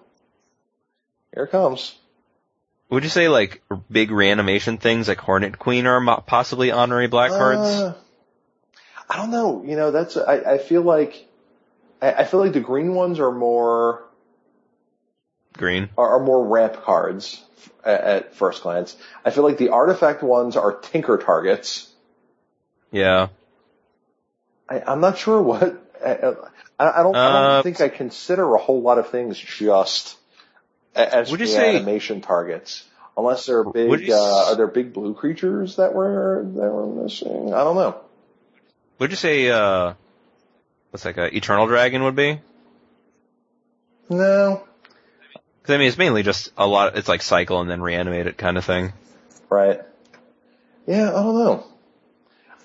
here 1.35 1.45
it 1.45 1.51
comes. 1.51 1.95
Would 2.89 3.03
you 3.03 3.09
say 3.11 3.29
like 3.29 3.63
big 3.91 4.11
reanimation 4.13 4.79
things 4.79 5.09
like 5.09 5.19
Hornet 5.19 5.59
Queen 5.59 5.87
are 5.87 6.21
possibly 6.23 6.71
honorary 6.71 7.09
black 7.09 7.31
cards? 7.31 7.61
Uh, 7.69 7.95
I 9.11 9.17
don't 9.17 9.31
know. 9.33 9.65
You 9.65 9.75
know, 9.77 9.91
that's 9.91 10.17
I, 10.17 10.55
I 10.55 10.59
feel 10.59 10.83
like 10.83 11.27
I, 12.01 12.13
I 12.13 12.25
feel 12.25 12.39
like 12.41 12.53
the 12.53 12.61
green 12.61 12.95
ones 12.95 13.19
are 13.19 13.33
more 13.33 14.05
Green. 15.55 15.89
are, 15.99 16.17
are 16.17 16.21
more 16.25 16.47
ramp 16.47 16.83
cards 16.85 17.43
at, 17.85 18.01
at 18.01 18.35
first 18.37 18.63
glance. 18.63 18.97
I 19.25 19.31
feel 19.31 19.43
like 19.43 19.59
the 19.59 19.71
artifact 19.71 20.23
ones 20.23 20.57
are 20.57 20.73
tinker 20.73 21.19
targets. 21.19 21.91
Yeah. 22.93 23.29
I, 24.69 24.83
I'm 24.87 25.01
not 25.01 25.19
sure 25.19 25.41
what. 25.41 25.83
I, 26.05 26.35
I, 26.79 27.01
I 27.01 27.03
don't. 27.03 27.17
I 27.17 27.27
Uh, 27.27 27.55
don't 27.55 27.63
think 27.63 27.81
I 27.81 27.89
consider 27.89 28.55
a 28.55 28.59
whole 28.59 28.83
lot 28.83 28.99
of 28.99 29.09
things 29.09 29.39
just 29.39 30.17
as 30.95 31.31
Would 31.31 31.41
you 31.41 31.55
animation 31.57 32.21
targets, 32.21 32.85
unless 33.17 33.47
they're 33.47 33.65
big. 33.65 34.11
Uh, 34.11 34.47
are 34.49 34.57
there 34.57 34.67
big 34.67 34.93
blue 34.93 35.15
creatures 35.15 35.77
that 35.77 35.95
were 35.95 36.43
that 36.45 36.71
were 36.71 36.87
missing? 36.87 37.55
I 37.55 37.65
don't 37.65 37.77
know. 37.77 38.01
Would 38.99 39.11
you 39.11 39.17
say, 39.17 39.51
uh, 39.51 39.95
what's 40.91 41.05
like 41.05 41.19
a 41.19 41.35
Eternal 41.37 41.67
Dragon 41.67 42.05
would 42.05 42.17
be? 42.17 42.41
No, 44.09 44.63
Cause 45.67 45.75
I 45.75 45.79
mean, 45.79 45.89
it's 45.89 45.99
mainly 45.99 46.23
just 46.23 46.53
a 46.57 46.65
lot, 46.67 46.97
it's 46.97 47.09
like 47.09 47.23
cycle 47.23 47.61
and 47.61 47.69
then 47.69 47.81
reanimate 47.83 48.29
it 48.29 48.39
kind 48.39 48.57
of 48.57 48.65
thing. 48.65 48.93
right? 49.51 49.81
Yeah, 50.87 51.09
I 51.11 51.23
don't 51.25 51.35
know. 51.35 51.67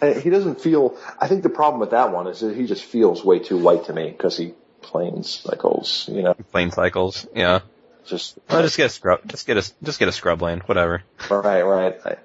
He 0.02 0.30
doesn't 0.30 0.60
feel. 0.62 0.98
I 1.20 1.28
think 1.28 1.44
the 1.44 1.50
problem 1.50 1.80
with 1.80 1.92
that 1.92 2.12
one 2.12 2.28
is 2.28 2.40
that 2.40 2.56
he 2.56 2.66
just 2.66 2.84
feels 2.84 3.24
way 3.24 3.40
too 3.40 3.58
white 3.58 3.86
to 3.86 3.94
me 3.94 4.10
because 4.10 4.36
he 4.38 4.54
planes 4.82 5.30
cycles. 5.30 6.10
You 6.12 6.24
know, 6.24 6.34
Plain 6.52 6.72
cycles. 6.72 7.28
Yeah. 7.36 7.60
just 8.06 8.40
Well, 8.50 8.64
just 8.64 8.78
get 8.78 8.88
a 8.88 8.90
scrub, 8.90 9.28
just 9.28 9.46
get 9.46 9.58
a, 9.58 9.72
just 9.84 10.00
get 10.00 10.08
a 10.08 10.12
Scrubland, 10.12 10.64
whatever. 10.68 11.04
right, 11.30 11.62
right. 11.62 12.00
I, 12.04 12.16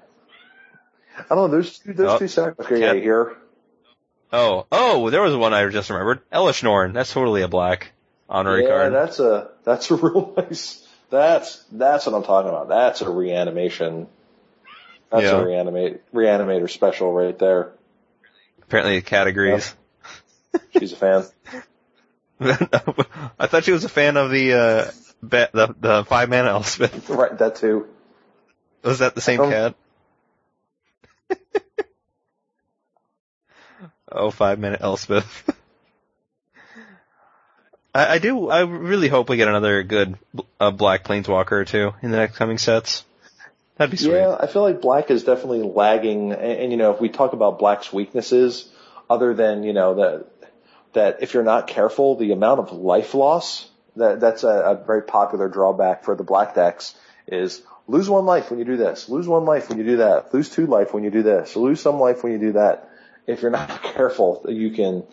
I 1.19 1.23
don't 1.29 1.37
know. 1.37 1.47
There's 1.49 1.77
two, 1.79 1.93
there's 1.93 2.09
Oh, 2.09 2.17
two 2.19 2.27
sac. 2.27 2.59
Okay, 2.59 2.79
yeah, 2.81 2.93
yeah. 2.93 3.01
here. 3.01 3.37
Oh, 4.33 4.65
oh, 4.71 5.09
there 5.09 5.21
was 5.21 5.35
one 5.35 5.53
I 5.53 5.67
just 5.69 5.89
remembered. 5.89 6.27
Elesh 6.31 6.63
Norn. 6.63 6.93
That's 6.93 7.11
totally 7.13 7.43
a 7.43 7.47
black 7.47 7.91
honorary 8.29 8.63
yeah, 8.63 8.69
card. 8.69 8.93
that's 8.93 9.19
a 9.19 9.49
that's 9.63 9.89
a 9.91 9.95
real 9.97 10.33
nice. 10.35 10.83
That's 11.09 11.63
that's 11.71 12.05
what 12.07 12.15
I'm 12.15 12.23
talking 12.23 12.49
about. 12.49 12.67
That's 12.69 13.01
a 13.01 13.09
reanimation. 13.09 14.07
That's 15.11 15.23
Yeah. 15.23 15.37
a 15.39 15.45
reanimate 15.45 16.03
reanimator 16.13 16.69
special 16.69 17.11
right 17.13 17.37
there. 17.37 17.71
Apparently, 18.63 19.01
cat 19.01 19.27
agrees. 19.27 19.73
She's 20.77 20.91
a 20.93 20.95
fan. 20.97 21.25
I 22.39 23.47
thought 23.47 23.63
she 23.63 23.71
was 23.71 23.83
a 23.85 23.89
fan 23.89 24.17
of 24.17 24.29
the 24.31 24.53
uh, 24.53 24.91
ba- 25.23 25.49
the 25.53 25.75
the 25.79 26.03
five 26.05 26.29
man 26.29 26.45
Elspeth. 26.45 27.09
right, 27.09 27.37
that 27.37 27.55
too. 27.55 27.87
Was 28.83 28.99
that 28.99 29.15
the 29.15 29.21
same 29.21 29.39
Um, 29.41 29.49
cat? 29.51 29.75
oh, 34.11 34.31
five 34.31 34.59
minute 34.59 34.81
Elspeth. 34.81 35.49
I, 37.93 38.15
I 38.15 38.19
do. 38.19 38.49
I 38.49 38.61
really 38.61 39.07
hope 39.07 39.29
we 39.29 39.37
get 39.37 39.47
another 39.47 39.83
good 39.83 40.17
uh, 40.59 40.71
Black 40.71 41.03
Planeswalker 41.03 41.51
or 41.53 41.65
two 41.65 41.93
in 42.01 42.11
the 42.11 42.17
next 42.17 42.37
coming 42.37 42.57
sets. 42.57 43.03
That'd 43.77 43.91
be 43.91 43.97
sweet. 43.97 44.13
Yeah, 44.13 44.35
I 44.39 44.47
feel 44.47 44.63
like 44.63 44.81
Black 44.81 45.11
is 45.11 45.23
definitely 45.23 45.63
lagging. 45.63 46.31
And, 46.31 46.41
and 46.41 46.71
you 46.71 46.77
know, 46.77 46.93
if 46.93 46.99
we 46.99 47.09
talk 47.09 47.33
about 47.33 47.59
Black's 47.59 47.93
weaknesses, 47.93 48.69
other 49.09 49.33
than 49.33 49.63
you 49.63 49.73
know 49.73 49.95
that 49.95 50.27
that 50.93 51.21
if 51.21 51.33
you're 51.33 51.43
not 51.43 51.67
careful, 51.67 52.15
the 52.15 52.31
amount 52.31 52.59
of 52.59 52.71
life 52.71 53.13
loss 53.13 53.69
that 53.97 54.19
that's 54.19 54.43
a, 54.43 54.47
a 54.47 54.75
very 54.85 55.03
popular 55.03 55.47
drawback 55.47 56.03
for 56.03 56.15
the 56.15 56.23
Black 56.23 56.55
decks 56.55 56.95
is 57.27 57.61
lose 57.87 58.09
one 58.09 58.25
life 58.25 58.49
when 58.49 58.59
you 58.59 58.65
do 58.65 58.77
this, 58.77 59.09
lose 59.09 59.27
one 59.27 59.45
life 59.45 59.69
when 59.69 59.77
you 59.77 59.83
do 59.83 59.97
that, 59.97 60.33
lose 60.33 60.49
two 60.49 60.65
life 60.65 60.93
when 60.93 61.03
you 61.03 61.11
do 61.11 61.23
this, 61.23 61.55
lose 61.55 61.81
some 61.81 61.99
life 61.99 62.23
when 62.23 62.33
you 62.33 62.39
do 62.39 62.51
that. 62.53 62.89
If 63.25 63.41
you're 63.41 63.51
not 63.51 63.83
careful, 63.83 64.45
you 64.47 64.71
can 64.71 65.03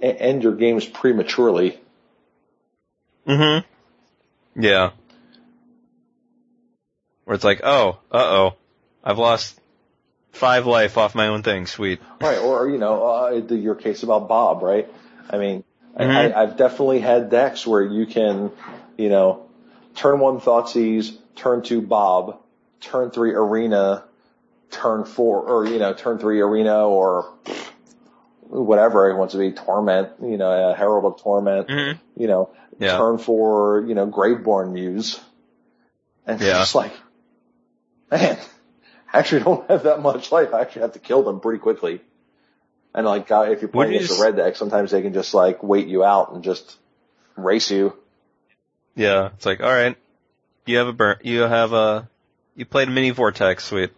end 0.00 0.42
your 0.42 0.54
games 0.54 0.84
prematurely. 0.84 1.80
Mm-hmm. 3.26 4.62
Yeah. 4.62 4.90
Where 7.24 7.34
it's 7.34 7.44
like, 7.44 7.60
oh, 7.64 7.98
uh 8.12 8.18
oh, 8.18 8.54
I've 9.02 9.18
lost 9.18 9.58
five 10.32 10.66
life 10.66 10.98
off 10.98 11.14
my 11.14 11.28
own 11.28 11.42
thing. 11.42 11.66
Sweet. 11.66 12.00
Right, 12.20 12.38
or 12.38 12.68
you 12.68 12.78
know, 12.78 13.06
uh, 13.06 13.40
the, 13.40 13.56
your 13.56 13.74
case 13.74 14.02
about 14.02 14.28
Bob, 14.28 14.62
right? 14.62 14.88
I 15.30 15.38
mean, 15.38 15.64
Mhm. 15.98 16.34
I, 16.34 16.42
I've 16.42 16.56
definitely 16.56 17.00
had 17.00 17.30
decks 17.30 17.66
where 17.66 17.82
you 17.82 18.04
can, 18.06 18.50
you 18.98 19.08
know, 19.08 19.46
turn 19.94 20.18
one 20.18 20.40
Thoughtseize, 20.40 21.16
turn 21.36 21.62
two 21.62 21.80
Bob, 21.80 22.40
turn 22.80 23.10
three 23.10 23.32
Arena, 23.32 24.04
turn 24.70 25.04
four, 25.04 25.40
or 25.42 25.66
you 25.66 25.78
know, 25.78 25.94
turn 25.94 26.18
three 26.18 26.40
Arena, 26.40 26.86
or 26.88 27.32
whatever 28.40 29.08
it 29.10 29.16
wants 29.16 29.32
to 29.32 29.38
be, 29.38 29.52
Torment, 29.52 30.10
you 30.22 30.36
know, 30.36 30.50
uh, 30.50 30.74
Herald 30.74 31.04
of 31.04 31.22
Torment, 31.22 31.68
Mm-hmm. 31.68 32.20
you 32.20 32.26
know, 32.26 32.50
Yeah. 32.78 32.96
turn 32.98 33.18
four, 33.18 33.84
you 33.86 33.94
know, 33.94 34.06
Graveborn 34.06 34.72
Muse, 34.72 35.20
and 36.26 36.36
it's 36.40 36.44
Yeah. 36.46 36.58
just 36.58 36.74
like, 36.74 36.92
man, 38.14 38.38
I 39.12 39.18
actually 39.18 39.42
don't 39.42 39.68
have 39.70 39.84
that 39.84 40.00
much 40.00 40.30
life. 40.32 40.54
I 40.54 40.60
actually 40.60 40.82
have 40.82 40.92
to 40.92 40.98
kill 40.98 41.22
them 41.22 41.40
pretty 41.40 41.58
quickly. 41.58 42.00
And 42.94 43.06
like, 43.06 43.30
uh, 43.30 43.46
if 43.50 43.60
you're 43.60 43.68
playing 43.68 43.92
you 43.92 43.98
against 43.98 44.18
a 44.18 44.22
red 44.22 44.36
deck, 44.36 44.56
sometimes 44.56 44.90
they 44.92 45.02
can 45.02 45.12
just 45.12 45.34
like 45.34 45.62
wait 45.62 45.88
you 45.88 46.04
out 46.04 46.32
and 46.32 46.44
just 46.44 46.76
race 47.36 47.70
you. 47.70 47.92
Yeah. 48.94 49.30
It's 49.34 49.44
like, 49.46 49.60
all 49.60 49.72
right, 49.72 49.96
you 50.66 50.78
have 50.78 50.86
a 50.86 50.92
burn. 50.92 51.16
You 51.22 51.40
have 51.42 51.72
a. 51.72 52.08
You 52.56 52.64
played 52.64 52.86
a 52.86 52.90
mini 52.92 53.10
vortex. 53.10 53.64
Sweet. 53.64 53.90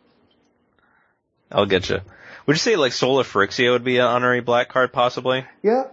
I'll 1.53 1.67
get 1.67 1.91
you. 1.91 2.01
Would 2.47 2.55
you 2.55 2.59
say 2.61 2.77
like 2.77 2.93
Soul 2.93 3.19
of 3.21 3.31
Phyrexia 3.31 3.71
would 3.73 3.85
be 3.85 3.99
an 3.99 4.07
honorary 4.07 4.41
black 4.41 4.69
card 4.71 4.93
possibly? 4.95 5.45
Yeah. 5.63 5.89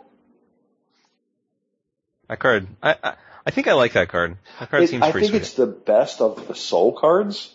That 2.30 2.40
card. 2.40 2.68
I 2.82 2.96
I, 3.04 3.14
I 3.46 3.52
think 3.52 3.68
I 3.68 3.74
like 3.74 3.94
that 3.94 4.08
card. 4.10 4.38
That 4.60 4.70
card 4.70 4.84
It- 4.84 4.90
seems 4.90 5.04
I 5.04 5.12
pretty 5.12 5.28
think 5.28 5.44
sweet. 5.44 5.48
it's 5.48 5.54
the 5.56 5.68
best 5.68 6.22
of 6.22 6.48
the 6.48 6.56
soul 6.56 6.94
cards. 6.94 7.54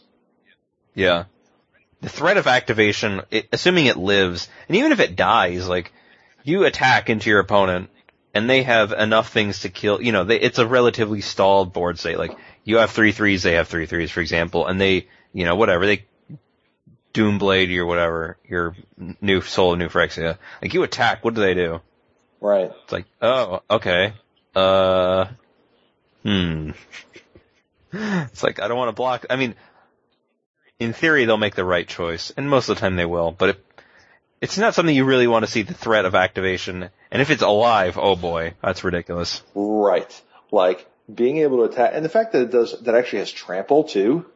Yeah. 0.98 1.24
The 2.00 2.08
threat 2.08 2.36
of 2.36 2.46
activation, 2.48 3.22
it, 3.30 3.48
assuming 3.52 3.86
it 3.86 3.96
lives, 3.96 4.48
and 4.68 4.76
even 4.76 4.90
if 4.90 4.98
it 4.98 5.14
dies, 5.14 5.68
like, 5.68 5.92
you 6.42 6.64
attack 6.64 7.08
into 7.08 7.30
your 7.30 7.38
opponent, 7.38 7.90
and 8.34 8.50
they 8.50 8.64
have 8.64 8.92
enough 8.92 9.32
things 9.32 9.60
to 9.60 9.68
kill, 9.68 10.02
you 10.02 10.10
know, 10.10 10.24
they, 10.24 10.40
it's 10.40 10.58
a 10.58 10.66
relatively 10.66 11.20
stalled 11.20 11.72
board 11.72 11.98
state. 11.98 12.18
Like, 12.18 12.36
you 12.64 12.78
have 12.78 12.90
three 12.90 13.12
threes, 13.12 13.44
they 13.44 13.54
have 13.54 13.68
three 13.68 13.86
threes, 13.86 14.10
for 14.10 14.20
example, 14.20 14.66
and 14.66 14.80
they, 14.80 15.06
you 15.32 15.44
know, 15.44 15.54
whatever, 15.54 15.86
they 15.86 16.04
Doomblade 17.14 17.68
your 17.68 17.86
whatever, 17.86 18.36
your 18.46 18.76
new 19.20 19.40
Soul 19.40 19.72
of 19.72 19.78
New 19.78 19.88
Phyrexia. 19.88 20.36
Like, 20.60 20.74
you 20.74 20.82
attack, 20.82 21.24
what 21.24 21.34
do 21.34 21.40
they 21.40 21.54
do? 21.54 21.80
Right. 22.40 22.70
It's 22.82 22.92
like, 22.92 23.06
oh, 23.22 23.62
okay. 23.70 24.14
Uh, 24.54 25.26
hmm. 26.22 26.70
It's 27.90 28.42
like, 28.42 28.60
I 28.60 28.68
don't 28.68 28.76
want 28.76 28.90
to 28.90 28.92
block. 28.92 29.24
I 29.30 29.36
mean, 29.36 29.54
in 30.78 30.92
theory, 30.92 31.24
they'll 31.24 31.36
make 31.36 31.54
the 31.54 31.64
right 31.64 31.86
choice, 31.86 32.30
and 32.36 32.48
most 32.48 32.68
of 32.68 32.76
the 32.76 32.80
time 32.80 32.96
they 32.96 33.04
will, 33.06 33.32
but 33.32 33.50
it, 33.50 33.64
it's 34.40 34.58
not 34.58 34.74
something 34.74 34.94
you 34.94 35.04
really 35.04 35.26
want 35.26 35.44
to 35.44 35.50
see 35.50 35.62
the 35.62 35.74
threat 35.74 36.04
of 36.04 36.14
activation. 36.14 36.88
And 37.10 37.22
if 37.22 37.30
it's 37.30 37.42
alive, 37.42 37.98
oh 38.00 38.14
boy, 38.16 38.54
that's 38.62 38.84
ridiculous. 38.84 39.42
Right. 39.54 40.22
Like 40.52 40.86
being 41.12 41.38
able 41.38 41.58
to 41.58 41.62
attack, 41.72 41.92
and 41.94 42.04
the 42.04 42.08
fact 42.08 42.32
that 42.32 42.42
it 42.42 42.50
does, 42.50 42.80
that 42.82 42.94
actually 42.94 43.20
has 43.20 43.32
trample 43.32 43.84
too, 43.84 44.26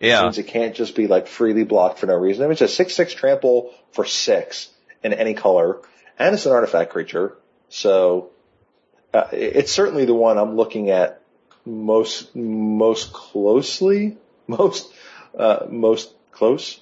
Yeah. 0.00 0.22
means 0.22 0.38
it 0.38 0.46
can't 0.46 0.74
just 0.74 0.94
be 0.94 1.06
like 1.06 1.26
freely 1.26 1.64
blocked 1.64 1.98
for 1.98 2.06
no 2.06 2.14
reason. 2.14 2.42
I 2.42 2.46
mean, 2.46 2.52
it's 2.52 2.62
a 2.62 2.68
six 2.68 2.94
six 2.94 3.12
trample 3.12 3.74
for 3.92 4.04
six 4.06 4.70
in 5.02 5.12
any 5.12 5.34
color, 5.34 5.80
and 6.18 6.34
it's 6.34 6.46
an 6.46 6.52
artifact 6.52 6.90
creature, 6.92 7.36
so 7.68 8.30
uh, 9.12 9.26
it's 9.32 9.70
certainly 9.72 10.06
the 10.06 10.14
one 10.14 10.38
I'm 10.38 10.56
looking 10.56 10.90
at 10.90 11.20
most 11.66 12.34
most 12.34 13.12
closely, 13.12 14.16
most 14.46 14.90
uh, 15.38 15.66
most 15.70 16.12
close. 16.32 16.80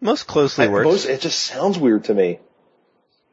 Most 0.00 0.26
closely 0.26 0.66
I- 0.66 0.68
works. 0.68 0.84
Most, 0.84 1.04
it 1.06 1.20
just 1.20 1.40
sounds 1.40 1.78
weird 1.78 2.04
to 2.04 2.14
me. 2.14 2.38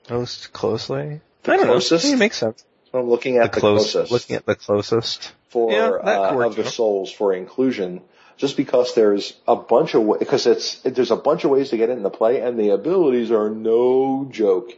Most 0.09 0.53
closely? 0.53 1.21
The 1.43 1.53
I 1.53 1.57
don't 1.57 1.65
closest? 1.67 2.05
know. 2.05 2.13
It 2.13 2.17
makes 2.17 2.37
sense. 2.37 2.63
I'm 2.93 3.09
looking 3.09 3.37
at 3.37 3.53
the, 3.53 3.59
close, 3.59 3.91
closest. 3.93 4.11
looking 4.11 4.35
at 4.35 4.45
the 4.45 4.55
closest. 4.55 5.31
for 5.49 5.71
Yeah, 5.71 5.89
uh, 5.91 6.45
of 6.45 6.55
the 6.55 6.65
souls 6.65 7.11
for 7.11 7.33
inclusion, 7.33 8.01
just 8.37 8.57
because 8.57 8.95
there's 8.95 9.33
a 9.47 9.55
bunch 9.55 9.95
of 9.95 10.19
because 10.19 10.45
it's 10.45 10.75
there's 10.81 11.11
a 11.11 11.15
bunch 11.15 11.43
of 11.45 11.51
ways 11.51 11.69
to 11.69 11.77
get 11.77 11.89
it 11.89 11.93
into 11.97 12.09
play, 12.09 12.41
and 12.41 12.59
the 12.59 12.71
abilities 12.71 13.31
are 13.31 13.49
no 13.49 14.27
joke. 14.29 14.71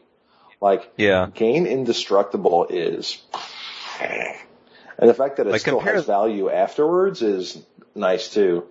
Like 0.62 0.92
Yeah. 0.98 1.28
gain 1.34 1.66
indestructible 1.66 2.68
is, 2.70 3.18
and 4.97 5.09
the 5.09 5.13
fact 5.13 5.38
that 5.38 5.47
it 5.47 5.51
Like, 5.51 5.61
still 5.61 5.77
compare- 5.77 5.95
has 5.95 6.05
value 6.05 6.49
afterwards 6.49 7.22
is 7.22 7.61
nice 7.95 8.30
too. 8.33 8.65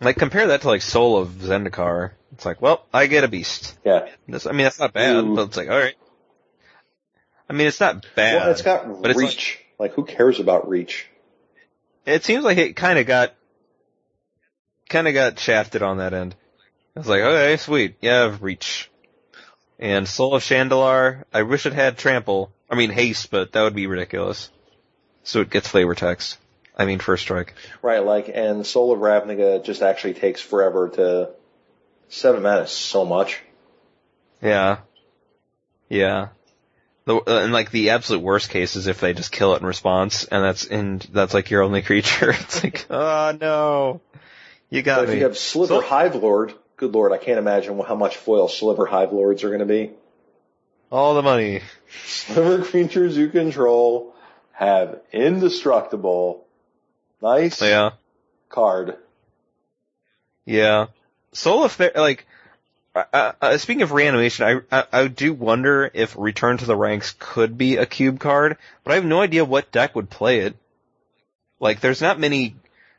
Like 0.00 0.16
compare 0.16 0.46
that 0.48 0.62
to 0.62 0.68
like 0.68 0.82
Soul 0.82 1.18
of 1.18 1.28
Zendikar. 1.28 2.12
It's 2.32 2.46
like, 2.46 2.62
well, 2.62 2.86
I 2.92 3.06
get 3.06 3.24
a 3.24 3.28
beast. 3.28 3.76
Yeah, 3.84 4.06
That's, 4.28 4.46
I 4.46 4.52
mean, 4.52 4.62
that's 4.64 4.78
not 4.78 4.92
bad, 4.92 5.16
Ooh. 5.16 5.34
but 5.36 5.48
it's 5.48 5.56
like, 5.56 5.68
alright. 5.68 5.94
I 7.48 7.52
mean, 7.52 7.66
it's 7.66 7.80
not 7.80 8.06
bad. 8.14 8.36
well, 8.36 8.50
it's 8.50 8.62
got 8.62 9.02
but 9.02 9.10
it's 9.10 9.20
reach. 9.20 9.58
like, 9.78 9.92
who 9.94 10.04
cares 10.04 10.40
about 10.40 10.68
reach? 10.68 11.06
it 12.06 12.24
seems 12.24 12.44
like 12.44 12.56
it 12.58 12.76
kind 12.76 12.98
of 12.98 13.06
got, 13.06 13.34
kind 14.88 15.06
of 15.06 15.14
got 15.14 15.38
shafted 15.38 15.82
on 15.82 15.98
that 15.98 16.14
end. 16.14 16.34
I 16.96 17.00
was 17.00 17.08
like, 17.08 17.20
okay, 17.22 17.56
sweet, 17.56 17.96
yeah, 18.00 18.36
reach. 18.40 18.90
And 19.78 20.08
Soul 20.08 20.34
of 20.34 20.42
Shandalar, 20.42 21.24
I 21.32 21.42
wish 21.42 21.66
it 21.66 21.72
had 21.72 21.98
trample. 21.98 22.52
I 22.70 22.74
mean 22.74 22.90
haste, 22.90 23.30
but 23.30 23.52
that 23.52 23.62
would 23.62 23.74
be 23.74 23.86
ridiculous. 23.86 24.50
So 25.22 25.40
it 25.40 25.50
gets 25.50 25.68
flavor 25.68 25.94
text. 25.94 26.38
I 26.76 26.86
mean 26.86 26.98
first 26.98 27.22
strike. 27.22 27.54
Right, 27.82 28.04
like, 28.04 28.30
and 28.32 28.66
Soul 28.66 28.92
of 28.92 29.00
Ravnica 29.00 29.62
just 29.64 29.82
actually 29.82 30.14
takes 30.14 30.40
forever 30.40 30.88
to 30.90 31.30
seven 32.08 32.42
mana 32.42 32.62
is 32.62 32.70
so 32.70 33.04
much. 33.04 33.40
Yeah. 34.40 34.78
Yeah. 35.88 36.28
The, 37.04 37.16
uh, 37.16 37.40
and 37.44 37.52
like 37.52 37.70
the 37.70 37.90
absolute 37.90 38.22
worst 38.22 38.50
case 38.50 38.76
is 38.76 38.86
if 38.86 39.00
they 39.00 39.12
just 39.14 39.32
kill 39.32 39.54
it 39.54 39.60
in 39.60 39.66
response, 39.66 40.24
and 40.24 40.44
that's 40.44 40.64
in 40.64 41.00
that's 41.12 41.34
like 41.34 41.50
your 41.50 41.62
only 41.62 41.82
creature. 41.90 42.30
It's 42.30 42.62
like, 42.62 42.86
oh 42.90 43.36
no, 43.40 44.00
you 44.68 44.82
got 44.82 45.00
But 45.00 45.10
if 45.10 45.16
you 45.16 45.24
have 45.24 45.36
Sliver 45.36 45.74
So- 45.74 45.80
Hive 45.80 46.14
Lord, 46.14 46.54
good 46.76 46.92
lord, 46.94 47.12
I 47.12 47.18
can't 47.18 47.38
imagine 47.38 47.78
how 47.80 47.96
much 47.96 48.16
foil 48.16 48.48
Sliver 48.48 48.86
Hivelords 48.86 49.44
are 49.44 49.48
going 49.48 49.60
to 49.60 49.66
be. 49.66 49.90
All 50.92 51.14
the 51.14 51.22
money. 51.22 51.62
Sliver 52.04 52.64
creatures 52.64 53.16
you 53.16 53.28
control 53.28 54.14
have 54.60 55.00
indestructible, 55.12 56.44
nice 57.22 57.60
Yeah. 57.62 57.90
card. 58.50 58.96
Yeah. 60.44 60.86
Soul 61.32 61.64
of 61.64 61.72
Fair, 61.72 61.92
like, 61.96 62.26
uh, 62.94 63.32
uh, 63.40 63.56
speaking 63.58 63.82
of 63.82 63.92
reanimation, 63.92 64.64
I, 64.70 64.76
I 64.80 64.84
I 64.92 65.08
do 65.08 65.32
wonder 65.32 65.90
if 65.94 66.14
Return 66.18 66.58
to 66.58 66.66
the 66.66 66.76
Ranks 66.76 67.14
could 67.18 67.56
be 67.56 67.76
a 67.76 67.86
cube 67.86 68.20
card, 68.20 68.58
but 68.84 68.92
I 68.92 68.96
have 68.96 69.04
no 69.04 69.22
idea 69.22 69.44
what 69.44 69.72
deck 69.72 69.94
would 69.94 70.10
play 70.10 70.40
it. 70.40 70.56
Like, 71.60 71.80
there's 71.80 72.02
not 72.02 72.18
many. 72.18 72.56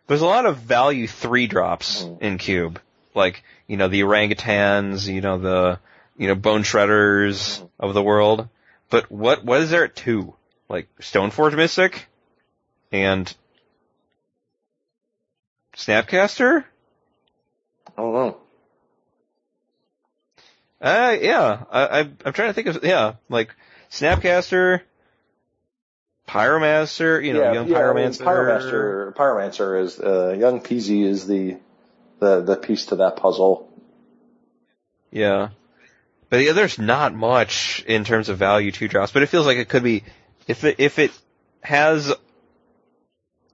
There's 0.07 0.21
a 0.21 0.25
lot 0.25 0.45
of 0.45 0.57
value 0.57 1.07
three 1.07 1.45
drops 1.47 2.03
Mhm. 2.03 2.21
in 2.21 2.37
cube, 2.37 2.79
like 3.13 3.43
you 3.67 3.77
know 3.77 3.87
the 3.87 4.01
orangutans, 4.01 5.07
you 5.07 5.21
know 5.21 5.37
the 5.37 5.79
you 6.17 6.27
know 6.27 6.35
bone 6.35 6.63
shredders 6.63 7.61
of 7.79 7.93
the 7.93 8.01
world. 8.03 8.47
But 8.89 9.11
what 9.11 9.43
what 9.43 9.61
is 9.61 9.69
there 9.69 9.83
at 9.85 9.95
two? 9.95 10.33
Like 10.71 10.87
Stoneforge 10.99 11.57
Mystic, 11.57 12.07
and 12.93 13.31
Snapcaster? 15.75 16.63
I 17.85 18.01
don't 18.01 18.13
know. 18.13 18.37
Uh, 20.79 21.17
yeah, 21.19 21.63
I, 21.69 21.85
I, 21.85 21.99
I'm 21.99 22.33
trying 22.33 22.47
to 22.49 22.53
think 22.53 22.67
of, 22.67 22.83
yeah, 22.85 23.15
like, 23.27 23.53
Snapcaster, 23.91 24.79
Pyromancer, 26.25 27.21
you 27.23 27.33
know, 27.33 27.41
yeah, 27.41 27.53
young 27.53 27.67
yeah, 27.67 27.89
I 27.89 27.93
mean, 27.93 28.07
Pyromancer. 28.07 29.13
Pyromancer, 29.13 29.15
Pyromancer 29.15 29.83
is 29.83 29.99
uh, 29.99 30.35
young 30.39 30.61
Peasy 30.61 31.03
is 31.03 31.27
the 31.27 31.57
the 32.19 32.41
the 32.41 32.55
piece 32.55 32.85
to 32.87 32.95
that 32.97 33.17
puzzle. 33.17 33.69
Yeah. 35.11 35.49
But 36.29 36.37
yeah, 36.37 36.53
there's 36.53 36.79
not 36.79 37.13
much 37.13 37.83
in 37.85 38.05
terms 38.05 38.29
of 38.29 38.37
value 38.37 38.71
two 38.71 38.87
drops, 38.87 39.11
but 39.11 39.21
it 39.21 39.25
feels 39.25 39.45
like 39.45 39.57
it 39.57 39.67
could 39.67 39.83
be, 39.83 40.05
if 40.47 40.63
it, 40.63 40.75
if 40.79 40.99
it 40.99 41.11
has, 41.61 42.13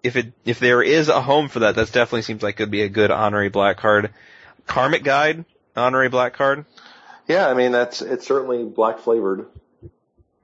if 0.04 0.16
it, 0.16 0.34
if 0.46 0.60
there 0.60 0.82
is 0.82 1.10
a 1.10 1.22
home 1.22 1.50
for 1.50 1.60
that, 1.60 1.76
that 1.76 1.92
definitely 1.92 2.22
seems 2.24 2.44
like 2.44 2.56
it 2.56 2.58
could 2.58 2.72
be 2.72 2.82
a 2.82 2.90
good 2.90 3.12
honorary 3.12 3.50
black 3.50 3.78
card. 3.78 4.14
Karmic 4.66 5.04
Guide, 5.04 5.46
honorary 5.76 6.10
black 6.10 6.34
card. 6.34 6.66
Yeah, 7.28 7.48
I 7.48 7.54
mean 7.54 7.72
that's 7.72 8.02
it's 8.02 8.26
certainly 8.26 8.64
black 8.64 9.00
flavored. 9.00 9.48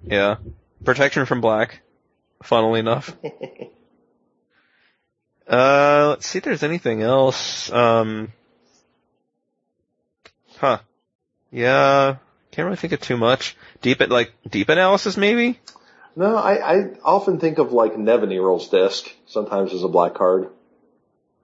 Yeah. 0.03 0.37
Protection 0.83 1.25
from 1.25 1.41
black, 1.41 1.81
funnily 2.41 2.79
enough. 2.79 3.15
Uh, 5.45 6.07
let's 6.09 6.25
see 6.25 6.37
if 6.37 6.43
there's 6.43 6.63
anything 6.63 7.01
else. 7.01 7.71
Um, 7.71 8.31
huh. 10.57 10.79
Yeah, 11.51 12.15
can't 12.51 12.65
really 12.65 12.77
think 12.77 12.93
of 12.93 13.01
too 13.01 13.17
much. 13.17 13.57
Deep, 13.81 13.99
like, 14.09 14.31
deep 14.49 14.69
analysis 14.69 15.17
maybe? 15.17 15.59
No, 16.15 16.35
I, 16.37 16.75
I 16.75 16.89
often 17.03 17.39
think 17.39 17.57
of 17.57 17.71
like 17.73 17.95
Nevinyrral's 17.95 18.67
Disk 18.67 19.11
sometimes 19.25 19.73
as 19.73 19.83
a 19.83 19.87
black 19.87 20.13
card. 20.13 20.49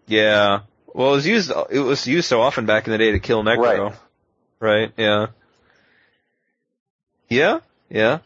Yeah. 0.08 0.62
Well, 0.94 1.14
it 1.14 1.16
was 1.16 1.28
used, 1.28 1.52
it 1.72 1.80
was 1.80 2.06
used 2.08 2.28
so 2.28 2.42
often 2.42 2.66
back 2.66 2.86
in 2.88 2.92
the 2.92 2.98
day 2.98 3.12
to 3.12 3.20
kill 3.20 3.44
Necro. 3.44 3.90
Right. 3.90 3.94
Right, 4.62 4.92
yeah. 4.98 5.28
Yeah, 7.30 7.60
yeah. 7.90 8.20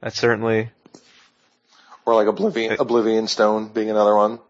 That's 0.00 0.18
certainly, 0.18 0.70
Or 2.04 2.14
like 2.14 2.26
Oblivion 2.26 2.76
Oblivion 2.78 3.26
Stone 3.28 3.68
being 3.68 3.90
another 3.90 4.14
one. 4.14 4.40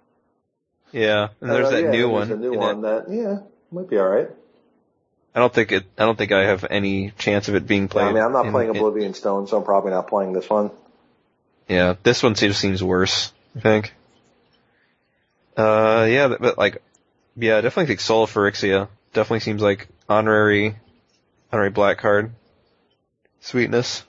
yeah. 0.90 1.28
And 1.40 1.50
there's 1.50 1.68
Uh, 1.68 1.70
that 1.70 1.82
yeah, 1.82 1.90
new 1.90 2.08
there's 2.08 2.28
one. 2.28 2.32
A 2.32 2.36
new 2.36 2.54
one 2.58 2.78
it. 2.78 2.82
that 2.82 3.04
yeah 3.14 3.38
might 3.70 3.88
be 3.88 3.98
all 3.98 4.08
right. 4.08 4.30
I 5.34 5.40
don't 5.40 5.52
think 5.52 5.72
it, 5.72 5.84
I 5.98 6.04
don't 6.04 6.16
think 6.16 6.30
I 6.32 6.44
have 6.44 6.64
any 6.68 7.10
chance 7.18 7.48
of 7.48 7.54
it 7.56 7.66
being 7.66 7.88
played. 7.88 8.04
I 8.06 8.12
mean, 8.12 8.22
I'm 8.22 8.32
not 8.32 8.46
in- 8.46 8.52
playing 8.52 8.70
in- 8.70 8.76
Oblivion 8.76 9.14
Stone, 9.14 9.48
so 9.48 9.56
I'm 9.56 9.64
probably 9.64 9.90
not 9.90 10.06
playing 10.08 10.32
this 10.32 10.48
one. 10.48 10.70
Yeah, 11.68 11.94
this 12.02 12.22
one 12.22 12.34
seems 12.36 12.56
seems 12.56 12.82
worse. 12.82 13.32
I 13.56 13.60
think. 13.60 13.94
Uh, 15.56 16.06
yeah, 16.08 16.28
but- 16.28 16.58
like, 16.58 16.82
yeah, 17.36 17.56
I 17.58 17.60
definitely 17.62 17.86
think 17.86 18.00
Soul 18.00 18.26
Phyrexia 18.26 18.88
definitely 19.12 19.40
seems 19.40 19.62
like 19.62 19.88
honorary, 20.08 20.76
honorary 21.52 21.70
black 21.70 21.98
card. 21.98 22.32
Sweetness. 23.40 24.04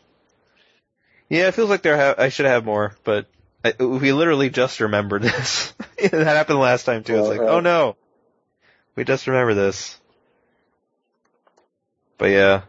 Yeah, 1.29 1.47
it 1.47 1.53
feels 1.55 1.69
like 1.69 1.81
there. 1.81 1.97
Ha- 1.97 2.21
I 2.21 2.29
should 2.29 2.45
have 2.45 2.65
more, 2.65 2.95
but 3.03 3.25
I, 3.63 3.73
we 3.83 4.13
literally 4.13 4.49
just 4.49 4.79
remembered 4.79 5.21
this. 5.23 5.73
that 5.97 6.13
happened 6.27 6.59
last 6.59 6.83
time 6.85 7.03
too. 7.03 7.17
It's 7.17 7.27
like, 7.27 7.39
oh 7.41 7.59
no, 7.61 7.95
we 8.95 9.03
just 9.03 9.25
remember 9.27 9.53
this. 9.55 9.99
But 12.17 12.31
yeah, 12.31 12.61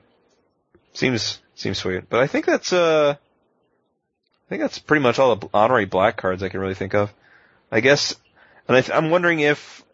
seems 0.92 1.40
seems 1.54 1.78
sweet. 1.78 2.08
But 2.08 2.20
I 2.20 2.26
think 2.26 2.46
that's 2.46 2.72
uh, 2.72 3.16
I 3.16 4.48
think 4.48 4.62
that's 4.62 4.78
pretty 4.78 5.02
much 5.02 5.18
all 5.18 5.36
the 5.36 5.48
honorary 5.52 5.86
black 5.86 6.16
cards 6.16 6.42
I 6.42 6.48
can 6.48 6.60
really 6.60 6.74
think 6.74 6.94
of. 6.94 7.12
I 7.70 7.80
guess, 7.80 8.14
and 8.68 8.76
I 8.76 8.80
th- 8.80 8.96
I'm 8.96 9.10
wondering 9.10 9.40
if 9.40 9.84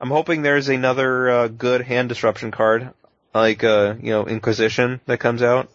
I'm 0.00 0.10
hoping 0.10 0.42
there's 0.42 0.68
another 0.68 1.30
uh, 1.30 1.48
good 1.48 1.82
hand 1.82 2.08
disruption 2.08 2.50
card, 2.50 2.90
like 3.34 3.62
uh, 3.62 3.94
you 4.00 4.10
know, 4.10 4.26
Inquisition 4.26 5.00
that 5.06 5.18
comes 5.18 5.42
out. 5.42 5.68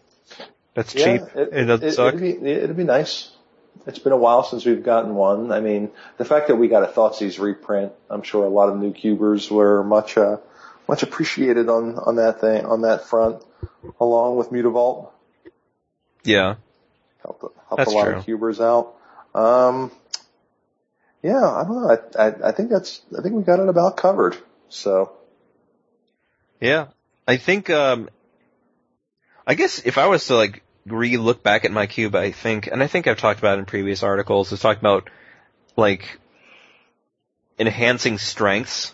That's 0.74 0.94
cheap. 0.94 1.22
it, 1.36 1.50
It, 1.54 1.66
doesn't 1.66 1.88
it, 1.88 1.94
suck. 1.94 2.14
It'd 2.14 2.44
be, 2.44 2.52
it'd 2.52 2.78
be 2.78 2.84
nice. 2.84 3.32
It's 3.88 4.00
been 4.00 4.12
a 4.12 4.18
while 4.18 4.44
since 4.44 4.66
we've 4.66 4.84
gotten 4.84 5.16
one. 5.16 5.52
I 5.52 5.62
mean, 5.62 5.92
the 6.18 6.26
fact 6.26 6.50
that 6.50 6.58
we 6.58 6.68
got 6.68 6.84
a 6.84 6.88
Thoughtseize 6.88 7.40
reprint, 7.40 7.94
I'm 8.10 8.22
sure 8.22 8.44
a 8.46 8.50
lot 8.50 8.68
of 8.70 8.78
new 8.78 8.92
cubers 8.92 9.50
were 9.50 9.84
much, 9.84 10.18
uh, 10.18 10.38
much 10.88 11.04
appreciated 11.04 11.70
on, 11.70 11.96
on 11.98 12.16
that 12.16 12.42
thing, 12.42 12.66
on 12.66 12.82
that 12.82 13.08
front, 13.08 13.44
along 14.00 14.38
with 14.38 14.50
Mutavault. 14.52 15.10
Yeah. 16.24 16.56
Helped, 17.22 17.42
helped 17.42 17.78
That's 17.78 17.92
a 17.92 17.96
lot 17.96 18.06
true. 18.06 18.16
of 18.16 18.26
cubers 18.26 18.60
out. 18.62 18.96
Um, 19.36 19.92
yeah, 21.22 21.46
I 21.46 21.64
don't 21.64 21.82
know. 21.82 21.98
I, 22.18 22.28
I, 22.28 22.50
I 22.50 22.52
think 22.52 22.70
that's, 22.70 23.02
I 23.18 23.22
think 23.22 23.36
we 23.36 23.44
got 23.44 23.60
it 23.60 23.70
about 23.70 23.98
covered. 23.98 24.38
So, 24.70 25.12
Yeah. 26.60 26.88
I 27.28 27.38
think, 27.38 27.70
um, 27.70 28.10
I 29.46 29.56
guess 29.56 29.82
if 29.86 29.98
I 29.98 30.08
was 30.08 30.26
to 30.28 30.36
like 30.36 30.64
re-look 30.86 31.44
back 31.44 31.66
at 31.66 31.72
my 31.72 31.86
cube, 31.86 32.16
I 32.16 32.32
think, 32.32 32.68
and 32.68 32.82
I 32.82 32.88
think 32.88 33.08
I've 33.08 33.18
talked 33.18 33.40
about 33.40 33.60
in 33.60 33.66
previous 33.66 34.04
articles, 34.04 34.52
is 34.52 34.62
talked 34.62 34.80
about 34.80 35.10
like 35.76 36.20
enhancing 37.60 38.18
strengths, 38.18 38.94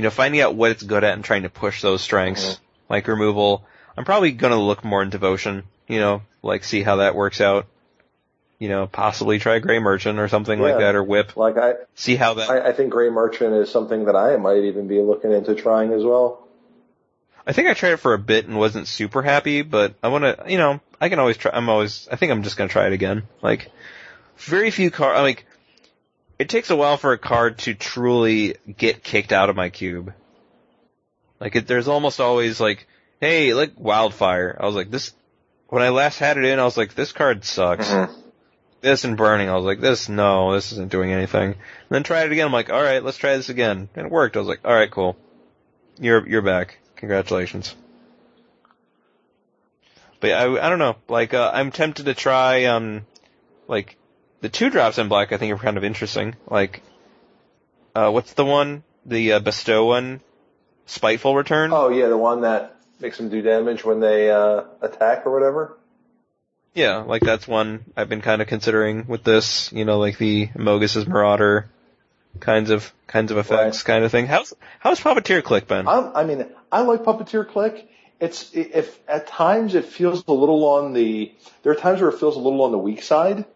you 0.00 0.04
know, 0.04 0.08
finding 0.10 0.40
out 0.40 0.54
what 0.54 0.70
it's 0.70 0.82
good 0.82 1.04
at 1.04 1.12
and 1.12 1.22
trying 1.22 1.42
to 1.42 1.50
push 1.50 1.82
those 1.82 2.00
strengths, 2.00 2.54
Mhm. 2.54 2.58
like 2.88 3.06
removal. 3.06 3.66
I'm 3.98 4.06
probably 4.06 4.32
gonna 4.32 4.58
look 4.58 4.82
more 4.82 5.02
in 5.02 5.10
devotion, 5.10 5.64
you 5.86 6.00
know, 6.00 6.22
like 6.42 6.64
see 6.64 6.82
how 6.82 6.96
that 6.96 7.14
works 7.14 7.38
out. 7.42 7.66
You 8.58 8.70
know, 8.70 8.86
possibly 8.86 9.38
try 9.38 9.58
Gray 9.58 9.78
Merchant 9.78 10.18
or 10.18 10.26
something 10.28 10.58
like 10.58 10.78
that, 10.78 10.94
or 10.94 11.02
Whip. 11.04 11.36
like 11.36 11.58
I, 11.58 11.74
See 11.94 12.16
how 12.16 12.32
that. 12.34 12.48
I, 12.48 12.68
I 12.68 12.72
think 12.72 12.90
Gray 12.92 13.10
Merchant 13.10 13.52
is 13.52 13.70
something 13.70 14.06
that 14.06 14.16
I 14.16 14.38
might 14.38 14.64
even 14.64 14.86
be 14.88 15.00
looking 15.02 15.32
into 15.32 15.54
trying 15.54 15.92
as 15.92 16.02
well. 16.02 16.46
I 17.46 17.52
think 17.52 17.68
I 17.68 17.74
tried 17.74 17.92
it 17.92 17.96
for 17.98 18.14
a 18.14 18.18
bit 18.18 18.46
and 18.46 18.56
wasn't 18.58 18.88
super 18.88 19.20
happy, 19.20 19.60
but 19.60 19.96
I 20.02 20.08
want 20.08 20.24
to, 20.24 20.44
you 20.50 20.56
know, 20.56 20.80
I 20.98 21.10
can 21.10 21.18
always 21.18 21.36
try. 21.36 21.50
I'm 21.52 21.68
always. 21.68 22.08
I 22.10 22.16
think 22.16 22.32
I'm 22.32 22.42
just 22.42 22.56
gonna 22.56 22.68
try 22.70 22.86
it 22.86 22.94
again. 22.94 23.24
Like, 23.42 23.70
very 24.38 24.70
few 24.70 24.90
card. 24.90 25.18
Like, 25.18 25.44
it 26.40 26.48
takes 26.48 26.70
a 26.70 26.76
while 26.76 26.96
for 26.96 27.12
a 27.12 27.18
card 27.18 27.58
to 27.58 27.74
truly 27.74 28.56
get 28.78 29.04
kicked 29.04 29.30
out 29.30 29.50
of 29.50 29.56
my 29.56 29.68
cube. 29.68 30.14
Like, 31.38 31.54
it, 31.54 31.66
there's 31.66 31.86
almost 31.86 32.18
always 32.18 32.58
like, 32.58 32.86
hey, 33.20 33.52
like 33.52 33.78
Wildfire. 33.78 34.56
I 34.58 34.64
was 34.64 34.74
like, 34.74 34.90
this. 34.90 35.12
When 35.68 35.82
I 35.82 35.90
last 35.90 36.18
had 36.18 36.38
it 36.38 36.44
in, 36.44 36.58
I 36.58 36.64
was 36.64 36.78
like, 36.78 36.94
this 36.94 37.12
card 37.12 37.44
sucks. 37.44 37.88
Mhm. 37.88 38.10
This 38.80 39.04
and 39.04 39.18
Burning, 39.18 39.50
I 39.50 39.54
was 39.54 39.66
like, 39.66 39.80
this, 39.82 40.08
no, 40.08 40.54
this 40.54 40.72
isn't 40.72 40.90
doing 40.90 41.12
anything. 41.12 41.50
And 41.50 41.90
then 41.90 42.04
tried 42.04 42.24
it 42.24 42.32
again. 42.32 42.46
I'm 42.46 42.52
like, 42.54 42.70
all 42.70 42.82
right, 42.82 43.04
let's 43.04 43.18
try 43.18 43.36
this 43.36 43.50
again, 43.50 43.90
and 43.94 44.06
it 44.06 44.10
worked. 44.10 44.36
I 44.36 44.38
was 44.38 44.48
like, 44.48 44.60
all 44.64 44.72
right, 44.72 44.90
cool. 44.90 45.18
You're 45.98 46.26
you're 46.26 46.40
back. 46.40 46.78
Congratulations. 46.96 47.76
But 50.20 50.28
yeah, 50.28 50.42
I, 50.42 50.66
I 50.66 50.70
don't 50.70 50.78
know. 50.78 50.96
Like, 51.08 51.34
uh, 51.34 51.50
I'm 51.52 51.70
tempted 51.70 52.06
to 52.06 52.14
try, 52.14 52.64
um, 52.64 53.04
like, 53.68 53.98
the 54.40 54.48
two 54.48 54.70
drops 54.70 54.98
in 54.98 55.08
black 55.08 55.32
I 55.32 55.36
think 55.36 55.52
are 55.52 55.62
kind 55.62 55.76
of 55.76 55.84
interesting. 55.84 56.36
Like, 56.46 56.82
uh, 57.94 58.10
what's 58.10 58.32
the 58.34 58.44
one? 58.44 58.82
The, 59.06 59.34
uh, 59.34 59.38
bestow 59.40 59.86
one? 59.86 60.20
Spiteful 60.86 61.36
Return? 61.36 61.70
Oh 61.72 61.88
yeah, 61.88 62.08
the 62.08 62.18
one 62.18 62.42
that 62.42 62.76
makes 63.00 63.16
them 63.16 63.28
do 63.28 63.42
damage 63.42 63.84
when 63.84 64.00
they 64.00 64.30
uh, 64.30 64.64
attack 64.80 65.26
or 65.26 65.32
whatever. 65.32 65.76
Yeah, 66.74 66.98
like 66.98 67.22
that's 67.22 67.48
one 67.48 67.84
I've 67.96 68.08
been 68.08 68.20
kind 68.20 68.42
of 68.42 68.48
considering 68.48 69.06
with 69.06 69.24
this, 69.24 69.72
you 69.72 69.84
know, 69.84 69.98
like 69.98 70.18
the 70.18 70.50
Mogis's 70.54 71.06
Marauder 71.06 71.68
kinds 72.38 72.70
of, 72.70 72.92
kinds 73.06 73.32
of 73.32 73.38
effects 73.38 73.82
kind 73.82 74.04
of 74.04 74.12
thing. 74.12 74.26
How's, 74.26 74.54
how's 74.78 75.00
Puppeteer 75.00 75.42
Clique 75.42 75.66
been? 75.66 75.88
I'm, 75.88 76.14
I 76.14 76.24
mean, 76.24 76.46
I 76.70 76.82
like 76.82 77.02
Puppeteer 77.02 77.48
Clique. 77.48 77.88
It's 78.20 78.52
if 78.52 78.98
at 79.08 79.26
times 79.26 79.74
it 79.74 79.86
feels 79.86 80.24
a 80.28 80.32
little 80.32 80.64
on 80.64 80.92
the 80.92 81.32
there 81.62 81.72
are 81.72 81.76
times 81.76 82.00
where 82.02 82.10
it 82.10 82.18
feels 82.18 82.36
a 82.36 82.38
little 82.38 82.62
on 82.62 82.70
the 82.70 82.78
weak 82.78 83.02
side, 83.02 83.46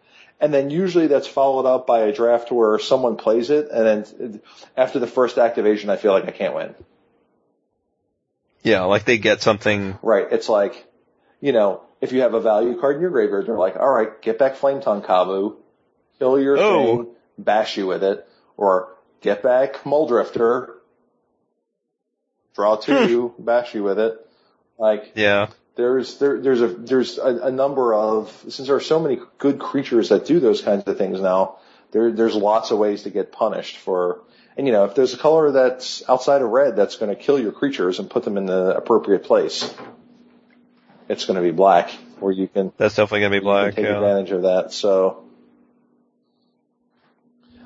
and 0.40 0.52
then 0.52 0.70
usually 0.70 1.06
that's 1.06 1.26
followed 1.26 1.66
up 1.66 1.86
by 1.86 2.00
a 2.00 2.12
draft 2.12 2.50
where 2.50 2.78
someone 2.78 3.16
plays 3.16 3.50
it, 3.50 3.70
and 3.70 3.86
then 3.86 4.42
after 4.76 4.98
the 4.98 5.06
first 5.06 5.38
activation, 5.38 5.90
I 5.90 5.96
feel 5.96 6.12
like 6.12 6.24
I 6.26 6.30
can't 6.30 6.54
win. 6.54 6.74
Yeah, 8.62 8.82
like 8.84 9.04
they 9.04 9.18
get 9.18 9.42
something, 9.42 9.98
Right? 10.02 10.26
It's 10.30 10.48
like, 10.48 10.86
you 11.40 11.52
know, 11.52 11.82
if 12.00 12.12
you 12.12 12.22
have 12.22 12.34
a 12.34 12.40
value 12.40 12.78
card 12.80 12.96
in 12.96 13.02
your 13.02 13.10
graveyard, 13.10 13.46
they're 13.46 13.58
like, 13.58 13.76
all 13.76 13.90
right, 13.90 14.20
get 14.22 14.38
back 14.38 14.56
Flametongue 14.56 15.04
Kavu, 15.04 15.56
kill 16.18 16.40
your 16.40 16.58
Oh. 16.58 16.96
thing, 17.04 17.06
bash 17.38 17.76
you 17.76 17.86
with 17.86 18.02
it, 18.02 18.26
or 18.56 18.96
get 19.20 19.42
back 19.42 19.82
Mulldrifter, 19.84 20.74
draw 22.54 22.76
two, 22.76 23.28
hmm. 23.28 23.44
bash 23.44 23.74
you 23.74 23.82
with 23.82 23.98
it. 23.98 24.18
Like, 24.78 25.12
yeah. 25.14 25.48
There's 25.76 26.18
there 26.18 26.40
there's 26.40 26.60
a 26.60 26.68
there's 26.68 27.18
a, 27.18 27.38
a 27.44 27.50
number 27.50 27.94
of 27.94 28.30
since 28.48 28.68
there 28.68 28.76
are 28.76 28.80
so 28.80 29.00
many 29.00 29.18
good 29.38 29.58
creatures 29.58 30.10
that 30.10 30.26
do 30.26 30.40
those 30.40 30.62
kinds 30.62 30.84
of 30.84 30.96
things 30.98 31.20
now. 31.20 31.56
There 31.90 32.12
there's 32.12 32.34
lots 32.34 32.70
of 32.70 32.78
ways 32.78 33.02
to 33.02 33.10
get 33.10 33.32
punished 33.32 33.78
for. 33.78 34.22
And 34.56 34.68
you 34.68 34.72
know, 34.72 34.84
if 34.84 34.94
there's 34.94 35.14
a 35.14 35.18
color 35.18 35.50
that's 35.50 36.08
outside 36.08 36.40
of 36.40 36.48
red 36.48 36.76
that's 36.76 36.96
going 36.96 37.14
to 37.14 37.20
kill 37.20 37.40
your 37.40 37.50
creatures 37.50 37.98
and 37.98 38.08
put 38.08 38.22
them 38.22 38.36
in 38.36 38.46
the 38.46 38.76
appropriate 38.76 39.24
place, 39.24 39.74
it's 41.08 41.24
going 41.24 41.36
to 41.36 41.42
be 41.42 41.50
black, 41.50 41.90
where 42.20 42.32
you 42.32 42.46
can, 42.46 42.72
That's 42.76 42.94
definitely 42.94 43.20
gonna 43.20 43.30
be 43.30 43.36
you 43.36 43.40
can 43.40 43.46
black, 43.46 43.74
take 43.74 43.84
yeah. 43.84 43.96
advantage 43.96 44.30
of 44.30 44.42
that. 44.42 44.72
So, 44.72 45.24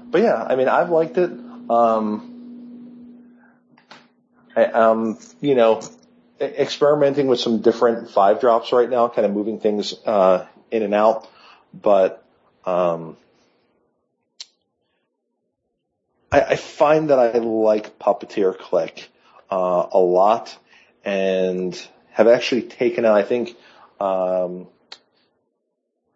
but 0.06 0.22
yeah, 0.22 0.42
I 0.42 0.56
mean, 0.56 0.68
I've 0.68 0.88
liked 0.88 1.18
it. 1.18 1.30
Um, 1.68 2.38
I, 4.56 4.64
um, 4.64 5.18
you 5.42 5.54
know, 5.54 5.82
experimenting 6.40 7.26
with 7.26 7.40
some 7.40 7.60
different 7.60 8.10
five 8.10 8.40
drops 8.40 8.72
right 8.72 8.88
now, 8.88 9.08
kind 9.08 9.26
of 9.26 9.32
moving 9.32 9.60
things 9.60 9.94
uh, 10.06 10.46
in 10.70 10.82
and 10.82 10.94
out. 10.94 11.28
But 11.74 12.24
um, 12.64 13.16
I, 16.30 16.40
I 16.40 16.56
find 16.56 17.10
that 17.10 17.18
I 17.18 17.38
like 17.38 17.98
Puppeteer 17.98 18.56
Clique 18.56 19.08
uh, 19.50 19.86
a 19.92 19.98
lot, 19.98 20.56
and 21.04 21.74
have 22.10 22.28
actually 22.28 22.62
taken 22.62 23.04
out. 23.04 23.16
I 23.16 23.22
think 23.22 23.56
um, 24.00 24.66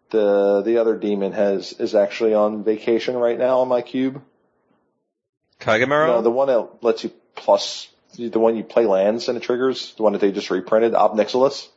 the 0.09 0.61
the 0.61 0.77
other 0.77 0.95
demon 0.95 1.33
has 1.33 1.73
is 1.73 1.95
actually 1.95 2.33
on 2.33 2.63
vacation 2.63 3.15
right 3.15 3.37
now 3.37 3.59
on 3.59 3.67
my 3.67 3.81
cube. 3.81 4.21
Kagemaro? 5.59 6.07
No, 6.07 6.21
the 6.21 6.31
one 6.31 6.47
that 6.47 6.83
lets 6.83 7.03
you 7.03 7.11
plus 7.35 7.87
the 8.17 8.39
one 8.39 8.55
you 8.55 8.63
play 8.63 8.85
lands 8.85 9.27
and 9.27 9.37
it 9.37 9.41
triggers, 9.43 9.93
the 9.95 10.03
one 10.03 10.13
that 10.13 10.19
they 10.19 10.31
just 10.31 10.49
reprinted, 10.49 10.93
Ob 10.95 11.15
Nixilis. 11.17 11.67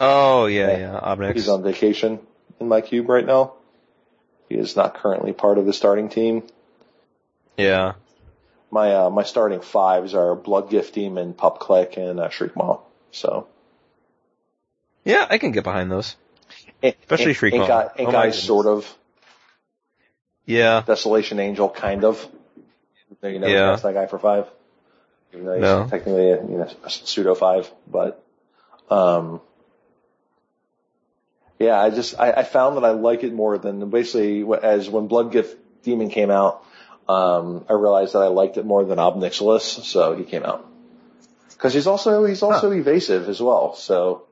oh, 0.00 0.46
yeah, 0.46 0.70
Yeah. 0.70 0.76
yeah, 0.78 1.00
Obnix. 1.00 1.34
He's 1.34 1.48
on 1.48 1.62
vacation 1.62 2.20
in 2.60 2.68
my 2.68 2.80
cube 2.80 3.08
right 3.08 3.24
now. 3.26 3.54
He 4.48 4.56
is 4.56 4.76
not 4.76 4.94
currently 4.94 5.32
part 5.32 5.58
of 5.58 5.66
the 5.66 5.72
starting 5.72 6.08
team. 6.08 6.42
Yeah. 7.56 7.94
My 8.70 8.94
uh, 8.94 9.10
my 9.10 9.22
starting 9.22 9.60
fives 9.60 10.14
are 10.14 10.34
Bloodgift 10.34 10.92
Demon, 10.92 11.34
Pup 11.34 11.58
Clique, 11.60 11.96
and 11.98 12.18
uh, 12.18 12.28
Shriekmaw. 12.28 12.80
So 13.10 13.46
Yeah, 15.04 15.26
I 15.28 15.36
can 15.38 15.52
get 15.52 15.64
behind 15.64 15.90
those. 15.92 16.16
Especially 16.82 17.32
Ink- 17.32 17.38
Shriekmaw. 17.38 17.90
Oh 17.98 18.30
sort 18.30 18.66
of. 18.66 18.96
Yeah. 20.46 20.82
Desolation 20.86 21.38
Angel, 21.38 21.68
kind 21.68 22.04
of. 22.04 22.26
You 23.22 23.38
never 23.38 23.52
Yeah. 23.52 23.76
that 23.76 23.94
guy 23.94 24.06
for 24.06 24.18
five. 24.18 24.46
Even 25.32 25.46
though 25.46 25.54
he's 25.54 25.62
No. 25.62 25.86
technically 25.88 26.30
a, 26.30 26.42
you 26.42 26.58
know, 26.58 26.68
a 26.84 26.90
pseudo 26.90 27.34
five, 27.34 27.70
but, 27.86 28.22
um, 28.90 29.40
yeah, 31.58 31.80
I 31.80 31.90
just, 31.90 32.18
I, 32.18 32.32
I 32.32 32.42
found 32.42 32.76
that 32.76 32.84
I 32.84 32.90
like 32.90 33.22
it 33.24 33.32
more 33.32 33.56
than 33.56 33.88
basically 33.90 34.44
as 34.62 34.90
when 34.90 35.08
Bloodgift 35.08 35.54
Demon 35.82 36.10
came 36.10 36.30
out, 36.30 36.64
um, 37.08 37.64
I 37.68 37.72
realized 37.74 38.14
that 38.14 38.20
I 38.20 38.28
liked 38.28 38.56
it 38.56 38.66
more 38.66 38.84
than 38.84 38.98
Ob 38.98 39.16
Nixilis, 39.16 39.84
so 39.84 40.14
he 40.14 40.24
came 40.24 40.44
out. 40.44 40.68
Cause 41.58 41.72
he's 41.72 41.86
also, 41.86 42.24
he's 42.24 42.42
also 42.42 42.72
evasive 42.72 43.28
as 43.28 43.40
well, 43.40 43.74
so, 43.76 44.24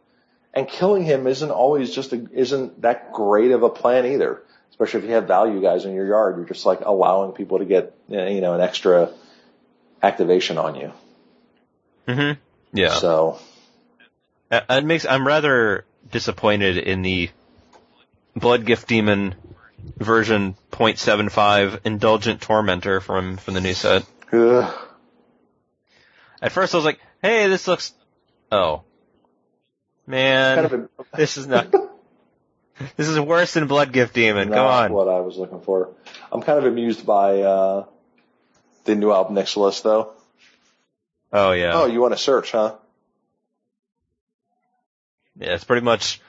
and 0.52 0.66
killing 0.66 1.04
him 1.04 1.28
isn't 1.28 1.50
always 1.50 1.94
just 1.94 2.12
a, 2.12 2.26
isn't 2.32 2.82
that 2.82 3.12
great 3.12 3.52
of 3.52 3.62
a 3.62 3.70
plan 3.70 4.04
either 4.06 4.42
especially 4.80 5.00
if 5.00 5.10
you 5.10 5.14
have 5.14 5.26
value 5.26 5.60
guys 5.60 5.84
in 5.84 5.94
your 5.94 6.06
yard, 6.06 6.36
you're 6.36 6.46
just 6.46 6.64
like 6.64 6.80
allowing 6.80 7.32
people 7.32 7.58
to 7.58 7.66
get, 7.66 7.94
you 8.08 8.40
know, 8.40 8.54
an 8.54 8.62
extra 8.62 9.10
activation 10.02 10.58
on 10.58 10.74
you. 10.76 10.92
hmm 12.06 12.32
Yeah. 12.72 12.94
So, 12.94 13.38
Uh, 14.50 14.60
It 14.70 14.84
makes 14.84 15.04
I'm 15.06 15.26
rather 15.26 15.84
disappointed 16.10 16.76
in 16.78 17.02
the 17.02 17.30
Bloodgift 18.36 18.86
Demon 18.86 19.34
version 19.96 20.56
0.75 20.72 21.80
Indulgent 21.84 22.40
Tormentor 22.40 23.00
from 23.00 23.36
from 23.36 23.54
the 23.54 23.60
new 23.60 23.74
set. 23.74 24.04
ugh. 24.32 24.72
At 26.42 26.52
first 26.52 26.74
I 26.74 26.78
was 26.78 26.84
like, 26.84 27.00
"Hey, 27.22 27.48
this 27.48 27.68
looks 27.68 27.92
oh. 28.50 28.82
Man, 30.06 30.56
kind 30.56 30.66
of 30.66 30.72
a, 30.72 31.16
this 31.16 31.36
is 31.36 31.46
not 31.46 31.68
This 32.96 33.08
is 33.08 33.20
worse 33.20 33.52
than 33.54 33.68
Bloodgift 33.68 34.12
Demon. 34.14 34.48
Come 34.48 34.56
not 34.56 34.84
on. 34.86 34.92
what 34.92 35.06
I 35.08 35.20
was 35.20 35.36
looking 35.36 35.60
for. 35.60 35.90
I'm 36.32 36.40
kind 36.42 36.58
of 36.58 36.64
amused 36.64 37.04
by, 37.04 37.42
uh, 37.42 37.84
the 38.84 38.94
new 38.94 39.12
Ob 39.12 39.30
Nixilis 39.30 39.82
though. 39.82 40.12
Oh 41.32 41.52
yeah. 41.52 41.72
Oh, 41.74 41.86
you 41.86 42.00
want 42.00 42.12
to 42.14 42.18
search, 42.18 42.52
huh? 42.52 42.74
Yeah, 45.38 45.54
it's 45.54 45.64
pretty 45.64 45.84
much 45.84 46.20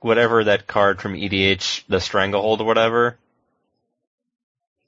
whatever 0.00 0.44
that 0.44 0.66
card 0.66 1.00
from 1.00 1.14
EDH, 1.14 1.84
the 1.88 2.00
Stranglehold 2.00 2.60
or 2.60 2.64
whatever, 2.64 3.18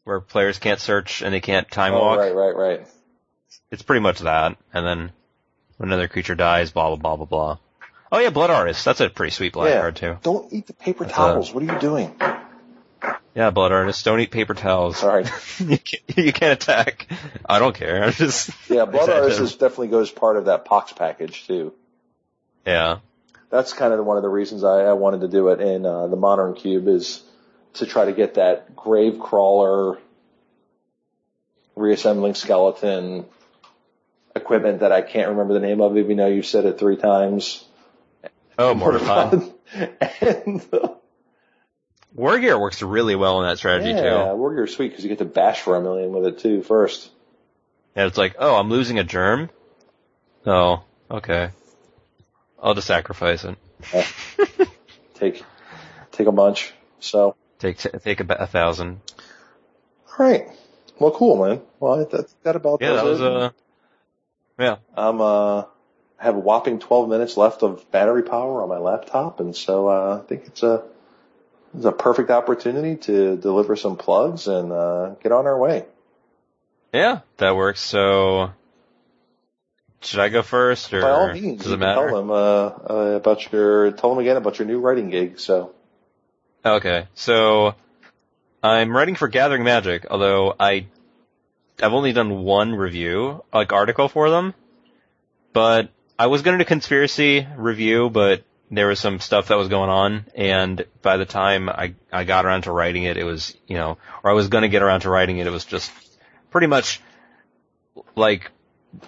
where 0.05 0.20
players 0.20 0.58
can't 0.58 0.81
search 0.81 1.23
and 1.23 1.32
they 1.32 1.40
can't 1.40 1.70
time 1.70 1.94
oh, 1.94 2.00
walk. 2.00 2.18
right, 2.18 2.34
right, 2.34 2.57
right. 2.57 2.86
It's 3.70 3.82
pretty 3.82 4.00
much 4.00 4.20
that. 4.20 4.57
And 4.73 4.86
then 4.86 5.12
when 5.76 5.89
another 5.89 6.08
creature 6.08 6.34
dies, 6.34 6.73
blah 6.73 6.89
blah 6.89 6.97
blah 6.97 7.16
blah 7.16 7.26
blah. 7.26 7.58
Oh 8.12 8.18
yeah, 8.18 8.31
Blood 8.31 8.50
Artist. 8.50 8.84
That's 8.84 9.00
a 9.00 9.08
pretty 9.08 9.31
sweet 9.31 9.52
black 9.52 9.70
Yeah. 9.70 9.81
card 9.81 9.97
too. 9.97 10.18
Don't 10.23 10.52
eat 10.52 10.66
the 10.66 10.73
paper 10.73 11.05
That's 11.05 11.16
towels. 11.16 11.55
What 11.55 11.62
are 11.62 11.73
you 11.73 11.78
doing? 11.78 12.16
Yeah, 13.34 13.50
Blood 13.50 13.73
Artist. 13.73 14.05
Don't 14.05 14.20
eat 14.20 14.31
paper 14.31 14.55
towels. 14.55 14.99
Sorry. 14.99 15.25
you, 15.59 15.78
can't, 15.78 16.02
you 16.17 16.33
can't 16.33 16.52
attack. 16.60 17.07
I 17.49 17.59
don't 17.59 17.75
care. 17.75 18.05
I'm 18.05 18.12
just 18.12 18.50
Yeah, 18.68 18.84
Blood 18.86 19.05
excited. 19.05 19.23
Artist 19.23 19.41
is 19.41 19.52
definitely 19.52 19.89
goes 19.89 20.10
part 20.10 20.36
of 20.36 20.47
that 20.47 20.65
Pox 20.65 20.92
package 20.92 21.47
too. 21.47 21.73
Yeah. 22.67 22.99
that's 23.50 23.73
kind 23.73 23.92
of 23.94 24.05
one 24.05 24.17
of 24.17 24.23
the 24.23 24.28
reasons 24.28 24.65
I, 24.65 24.83
I 24.83 24.92
wanted 24.92 25.23
to 25.23 25.28
do 25.28 25.49
it 25.49 25.60
in 25.60 25.86
uh, 25.86 26.09
the 26.09 26.17
modern 26.17 26.55
cube 26.55 26.89
is 26.89 27.23
to 27.75 27.86
try 27.86 28.05
to 28.05 28.12
get 28.12 28.34
that 28.34 28.75
Gravecrawler 28.76 29.99
reassembling 31.76 32.34
skeleton 32.34 33.25
equipment 34.36 34.81
that 34.81 34.92
I 34.92 35.02
can't 35.02 35.31
remember 35.31 35.55
the 35.55 35.60
name 35.60 35.81
of 35.81 35.97
even 35.97 36.17
though 36.17 36.26
you've 36.26 36.47
said 36.47 36.65
it 36.65 36.78
three 36.78 36.97
times. 36.97 37.65
Oh, 38.59 38.75
Mortify. 38.75 39.31
and, 40.20 40.67
uh, 40.73 40.89
War 42.14 42.39
Gear 42.39 42.58
works 42.58 42.82
really 42.82 43.14
well 43.14 43.40
in 43.42 43.48
that 43.48 43.58
strategy 43.58 43.92
too. 43.92 43.98
yeah, 43.98 44.30
too. 44.30 44.36
Warrior 44.36 44.66
sweet 44.66 44.89
because 44.89 45.05
you 45.05 45.08
get 45.08 45.18
to 45.18 45.24
bash 45.24 45.60
for 45.60 45.76
a 45.76 45.80
million 45.80 46.12
with 46.12 46.26
it 46.26 46.39
too 46.40 46.62
first. 46.62 47.10
And 47.94 48.06
it's 48.06 48.18
like, 48.18 48.36
oh, 48.39 48.56
I'm 48.56 48.68
losing 48.70 48.98
a 48.98 49.05
germ. 49.05 49.50
Oh, 50.47 50.82
okay. 51.10 51.50
I'll 52.62 52.74
just 52.74 52.86
sacrifice 52.86 53.44
it. 53.44 53.56
Take 55.14 55.42
take 56.12 56.26
a 56.26 56.32
bunch. 56.32 56.72
So 57.00 57.36
Take 57.58 57.78
take 57.78 58.20
a, 58.20 58.24
a 58.34 58.47
thousand. 58.47 59.00
all 60.18 60.26
right. 60.26 60.47
Well, 60.98 61.10
cool, 61.12 61.47
man. 61.47 61.62
Well, 61.78 62.05
that, 62.05 62.28
that 62.42 62.56
about 62.56 62.80
Yeah, 62.80 62.92
that 62.94 63.05
was 63.05 63.20
it. 63.20 63.26
uh, 63.26 63.50
yeah. 64.58 64.76
I'm 64.97 65.20
uh 65.20 65.60
I 65.62 66.24
have 66.24 66.36
a 66.36 66.40
whopping 66.40 66.78
12 66.80 67.08
minutes 67.08 67.36
left 67.39 67.62
of 67.62 67.90
battery 67.90 68.22
power 68.22 68.62
on 68.62 68.68
my 68.68 68.78
laptop, 68.78 69.40
and 69.40 69.56
so 69.56 69.89
uh, 69.89 70.20
I 70.22 70.26
think 70.26 70.42
it's 70.47 70.62
a 70.62 70.84
it's 71.74 71.84
a 71.84 71.92
perfect 71.92 72.31
opportunity 72.31 72.97
to 72.97 73.36
deliver 73.36 73.76
some 73.76 73.97
plugs 73.97 74.47
and 74.49 74.73
uh, 74.73 75.10
get 75.23 75.32
on 75.32 75.47
our 75.47 75.58
way. 75.58 75.84
Yeah, 76.92 77.20
that 77.36 77.55
works. 77.55 77.81
So, 77.81 78.50
should 80.00 80.20
I 80.20 80.28
go 80.28 80.42
first, 80.42 80.92
or 80.92 81.02
By 81.02 81.10
all 81.10 81.32
means, 81.32 81.62
does 81.62 81.73
it 81.73 81.78
matter? 81.78 82.08
tell 82.08 82.16
them 82.16 82.31
uh, 82.31 82.34
uh, 82.34 83.16
about 83.16 83.52
your 83.52 83.92
tell 83.92 84.10
them 84.10 84.18
again 84.18 84.36
about 84.36 84.58
your 84.58 84.66
new 84.66 84.81
writing 84.81 85.10
gig. 85.10 85.39
So 85.39 85.73
Okay, 86.65 87.07
so 87.15 87.74
I'm 88.62 88.94
writing 88.94 89.15
for 89.15 89.28
Gathering 89.28 89.65
Magic, 89.65 90.07
although 90.10 90.55
I 90.58 90.86
I've 91.82 91.92
only 91.92 92.12
done 92.12 92.42
one 92.42 92.74
review, 92.74 93.44
like 93.52 93.73
article 93.73 94.08
for 94.08 94.28
them. 94.31 94.55
But 95.52 95.90
I 96.18 96.26
was 96.26 96.42
gonna 96.42 96.58
do 96.58 96.65
conspiracy 96.65 97.47
review, 97.57 98.10
but 98.10 98.42
there 98.70 98.86
was 98.86 99.00
some 99.00 99.18
stuff 99.20 99.49
that 99.49 99.57
was 99.57 99.68
going 99.68 99.90
on, 99.90 100.26
and 100.34 100.84
by 101.02 101.16
the 101.16 101.26
time 101.26 101.68
I 101.68 101.94
I 102.12 102.24
got 102.24 102.44
around 102.47 102.62
to 102.62 102.73
writing 102.73 103.05
it, 103.05 103.16
it 103.16 103.24
was 103.24 103.57
you 103.66 103.76
know, 103.76 103.99
or 104.23 104.31
I 104.31 104.34
was 104.34 104.49
gonna 104.49 104.68
get 104.68 104.82
around 104.82 105.00
to 105.00 105.10
writing 105.10 105.39
it, 105.39 105.47
it 105.47 105.50
was 105.50 105.65
just 105.65 105.90
pretty 106.50 106.66
much 106.66 107.00
like 108.16 108.50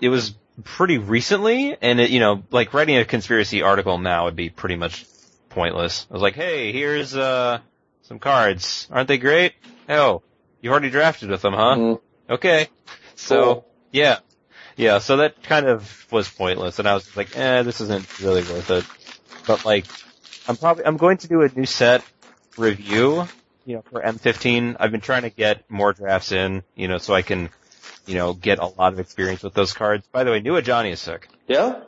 it 0.01 0.09
was 0.09 0.35
pretty 0.65 0.99
recently, 0.99 1.77
and 1.81 2.01
it 2.01 2.11
you 2.11 2.21
know 2.21 2.43
like 2.51 2.75
writing 2.75 2.97
a 2.97 3.05
conspiracy 3.05 3.63
article 3.63 3.99
now 3.99 4.25
would 4.25 4.37
be 4.37 4.51
pretty 4.51 4.77
much 4.77 5.07
pointless. 5.49 6.07
I 6.11 6.15
was 6.15 6.23
like, 6.23 6.35
hey, 6.35 6.73
here's 6.73 7.17
uh 7.17 7.61
some 8.03 8.19
cards. 8.19 8.89
Aren't 8.91 9.09
they 9.09 9.19
great? 9.19 9.55
Oh, 9.89 10.23
you 10.61 10.71
already 10.71 10.91
drafted 10.91 11.31
with 11.31 11.43
them, 11.43 11.55
huh? 11.55 11.77
Mhm. 11.77 12.01
Okay. 12.31 12.69
So 13.15 13.43
Cool. 13.43 13.67
yeah. 13.91 14.19
Yeah, 14.75 14.99
so 15.01 15.19
that 15.19 15.43
kind 15.43 15.67
of 15.67 16.11
was 16.11 16.31
pointless 16.31 16.79
and 16.79 16.89
I 16.89 16.95
was 16.95 17.15
like, 17.17 17.37
eh, 17.37 17.63
this 17.63 17.81
isn't 17.83 18.21
really 18.21 18.43
worth 18.43 18.71
it. 18.71 18.85
But 19.47 19.65
like 19.65 19.87
I'm 20.49 20.57
probably 20.57 20.85
I'm 20.85 20.97
going 20.97 21.19
to 21.19 21.29
do 21.29 21.43
a 21.43 21.49
new 21.49 21.67
set 21.67 22.05
review, 22.57 23.27
you 23.65 23.77
know, 23.77 23.83
for 23.91 24.03
M15. 24.03 24.77
I've 24.79 24.91
been 24.91 25.01
trying 25.01 25.23
to 25.23 25.31
get 25.31 25.71
more 25.71 25.93
drafts 25.93 26.33
in, 26.33 26.63
you 26.75 26.89
know, 26.89 26.99
so 26.99 27.15
I 27.15 27.23
can, 27.23 27.49
you 28.07 28.15
know, 28.15 28.33
get 28.33 28.59
a 28.59 28.67
lot 28.67 28.93
of 28.93 29.01
experience 29.01 29.43
with 29.43 29.55
those 29.55 29.73
cards. 29.73 30.07
By 30.13 30.25
the 30.25 30.31
way, 30.31 30.41
new 30.41 30.55
Ajani 30.55 30.93
is 30.93 31.01
sick. 31.01 31.29
yeah, 31.47 31.81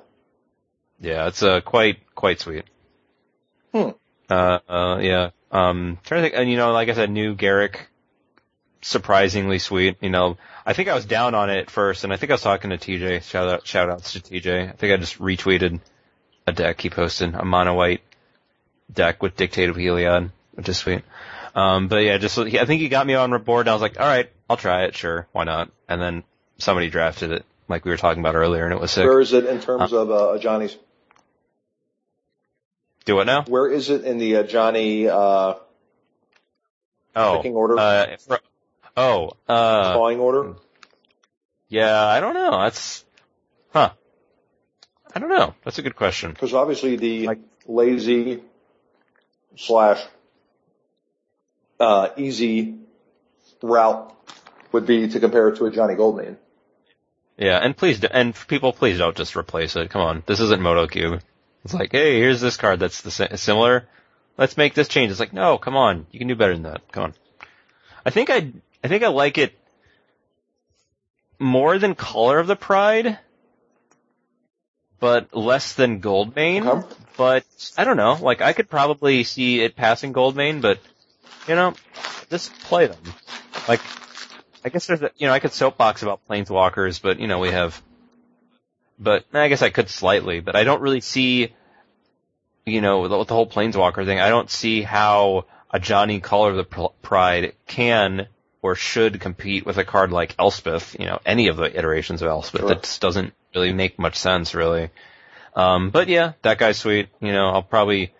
Yeah, 1.00 1.28
it's 1.28 1.42
uh 1.42 1.60
quite 1.60 1.98
quite 2.14 2.40
sweet. 2.40 2.64
Hmm. 3.72 3.90
Uh, 4.30 4.58
uh, 4.68 4.98
yeah. 5.00 5.30
Um, 5.50 5.98
trying 6.04 6.22
to 6.22 6.28
think, 6.30 6.40
and 6.40 6.50
you 6.50 6.56
know, 6.56 6.72
like 6.72 6.88
I 6.88 6.94
said, 6.94 7.10
new 7.10 7.36
Garruk, 7.36 7.76
surprisingly 8.82 9.58
sweet. 9.58 9.96
You 10.00 10.10
know, 10.10 10.36
I 10.64 10.72
think 10.72 10.88
I 10.88 10.94
was 10.94 11.04
down 11.04 11.34
on 11.34 11.50
it 11.50 11.58
at 11.58 11.70
first, 11.70 12.04
and 12.04 12.12
I 12.12 12.16
think 12.16 12.30
I 12.30 12.34
was 12.34 12.42
talking 12.42 12.70
to 12.70 12.78
TJ. 12.78 13.22
Shout 13.22 13.48
out, 13.48 13.66
shout 13.66 13.90
outs 13.90 14.12
to 14.12 14.20
TJ. 14.20 14.70
I 14.70 14.72
think 14.72 14.92
I 14.92 14.96
just 14.96 15.18
retweeted 15.18 15.80
a 16.46 16.52
deck 16.52 16.80
he 16.80 16.90
posted, 16.90 17.34
a 17.34 17.44
mono 17.44 17.74
white 17.74 18.02
deck 18.92 19.22
with 19.22 19.36
Dictate 19.36 19.70
of 19.70 19.76
Heliod, 19.76 20.30
which 20.52 20.68
is 20.68 20.76
sweet. 20.78 21.02
Um, 21.54 21.88
but 21.88 22.02
yeah, 22.02 22.18
just 22.18 22.36
I 22.38 22.64
think 22.64 22.80
he 22.80 22.88
got 22.88 23.06
me 23.06 23.14
on 23.14 23.30
board. 23.42 23.66
And 23.66 23.70
I 23.70 23.72
was 23.74 23.82
like, 23.82 23.98
all 24.00 24.06
right, 24.06 24.30
I'll 24.50 24.56
try 24.56 24.84
it. 24.84 24.96
Sure, 24.96 25.26
why 25.32 25.44
not? 25.44 25.70
And 25.88 26.00
then 26.00 26.24
somebody 26.58 26.90
drafted 26.90 27.30
it, 27.30 27.44
like 27.68 27.84
we 27.84 27.90
were 27.90 27.96
talking 27.96 28.20
about 28.20 28.34
earlier, 28.34 28.64
and 28.64 28.72
it 28.72 28.80
was 28.80 28.90
sick. 28.90 29.04
Where 29.06 29.20
is 29.20 29.32
it 29.32 29.46
in 29.46 29.60
terms 29.60 29.92
of 29.92 30.10
uh, 30.10 30.38
Johnny's? 30.38 30.76
Do 33.04 33.20
it 33.20 33.26
now? 33.26 33.44
Where 33.44 33.70
is 33.70 33.90
it 33.90 34.04
in 34.04 34.18
the 34.18 34.36
uh, 34.36 34.42
Johnny 34.44 35.08
uh, 35.08 35.54
Oh, 37.16 37.36
picking 37.36 37.54
order, 37.54 37.78
uh, 37.78 38.16
fr- 38.16 38.34
oh, 38.96 39.32
uh, 39.48 39.92
drawing 39.92 40.18
order? 40.18 40.54
yeah, 41.68 42.04
I 42.04 42.18
don't 42.20 42.34
know. 42.34 42.62
That's, 42.62 43.04
huh? 43.72 43.90
I 45.14 45.20
don't 45.20 45.28
know. 45.28 45.54
That's 45.64 45.78
a 45.78 45.82
good 45.82 45.96
question. 45.96 46.32
Because 46.32 46.54
obviously 46.54 46.96
the 46.96 47.26
Like- 47.26 47.38
lazy 47.66 48.42
slash 49.56 50.02
uh, 51.78 52.08
easy 52.16 52.76
route 53.62 54.12
would 54.72 54.86
be 54.86 55.08
to 55.08 55.20
compare 55.20 55.48
it 55.48 55.56
to 55.56 55.66
a 55.66 55.70
Johnny 55.70 55.94
Goldman. 55.94 56.36
Yeah, 57.36 57.58
and 57.58 57.76
please, 57.76 58.00
do, 58.00 58.08
and 58.10 58.34
people, 58.48 58.72
please 58.72 58.98
don't 58.98 59.16
just 59.16 59.36
replace 59.36 59.74
it. 59.76 59.90
Come 59.90 60.02
on, 60.02 60.22
this 60.26 60.40
isn't 60.40 60.62
MotoCube. 60.62 61.20
It's 61.64 61.74
like, 61.74 61.92
hey, 61.92 62.18
here's 62.18 62.40
this 62.40 62.56
card 62.56 62.78
that's 62.80 63.00
the 63.02 63.10
similar. 63.36 63.88
Let's 64.36 64.56
make 64.56 64.74
this 64.74 64.88
change. 64.88 65.10
It's 65.10 65.20
like, 65.20 65.32
no, 65.32 65.58
come 65.58 65.76
on, 65.76 66.06
you 66.10 66.18
can 66.18 66.28
do 66.28 66.34
better 66.36 66.52
than 66.54 66.64
that. 66.64 66.90
Come 66.92 67.04
on. 67.04 67.14
I 68.04 68.10
think 68.10 68.30
I, 68.30 68.52
I 68.82 68.88
think 68.88 69.02
I 69.02 69.08
like 69.08 69.38
it 69.38 69.54
more 71.38 71.78
than 71.78 71.94
Color 71.94 72.38
of 72.38 72.46
the 72.46 72.56
Pride, 72.56 73.18
but 75.04 75.36
less 75.36 75.74
than 75.74 76.00
Goldmane. 76.00 76.66
Okay. 76.66 76.94
But 77.18 77.44
I 77.76 77.84
don't 77.84 77.98
know. 77.98 78.16
Like 78.18 78.40
I 78.40 78.54
could 78.54 78.70
probably 78.70 79.22
see 79.22 79.60
it 79.60 79.76
passing 79.76 80.14
Goldmane, 80.14 80.62
but 80.62 80.78
you 81.46 81.54
know, 81.54 81.74
just 82.30 82.54
play 82.60 82.86
them. 82.86 83.02
Like 83.68 83.82
I 84.64 84.70
guess 84.70 84.86
there's 84.86 85.02
a, 85.02 85.10
you 85.18 85.26
know 85.26 85.34
I 85.34 85.40
could 85.40 85.52
soapbox 85.52 86.02
about 86.02 86.26
planeswalkers, 86.26 87.02
but 87.02 87.20
you 87.20 87.26
know 87.26 87.38
we 87.38 87.50
have. 87.50 87.82
But 88.98 89.26
I 89.34 89.48
guess 89.48 89.60
I 89.60 89.68
could 89.68 89.90
slightly, 89.90 90.40
but 90.40 90.56
I 90.56 90.64
don't 90.64 90.80
really 90.80 91.02
see. 91.02 91.52
You 92.64 92.80
know, 92.80 93.02
with 93.02 93.10
the, 93.10 93.24
the 93.24 93.34
whole 93.34 93.46
planeswalker 93.46 94.06
thing, 94.06 94.20
I 94.20 94.30
don't 94.30 94.50
see 94.50 94.80
how 94.80 95.44
Ajani 95.70 96.22
Caller 96.22 96.52
of 96.52 96.56
the 96.56 96.88
Pride 97.02 97.52
can 97.66 98.28
or 98.62 98.74
should 98.74 99.20
compete 99.20 99.66
with 99.66 99.76
a 99.76 99.84
card 99.84 100.12
like 100.12 100.34
Elspeth. 100.38 100.96
You 100.98 101.04
know, 101.04 101.20
any 101.26 101.48
of 101.48 101.58
the 101.58 101.76
iterations 101.78 102.22
of 102.22 102.28
Elspeth. 102.28 102.62
Sure. 102.62 102.68
That 102.70 102.84
just 102.84 103.02
doesn't 103.02 103.34
really 103.54 103.72
make 103.72 103.98
much 103.98 104.16
sense, 104.16 104.54
really. 104.54 104.90
Um, 105.54 105.90
but 105.90 106.08
yeah, 106.08 106.32
that 106.42 106.58
guy's 106.58 106.78
sweet. 106.78 107.08
You 107.20 107.32
know, 107.32 107.48
I'll 107.50 107.62
probably. 107.62 108.12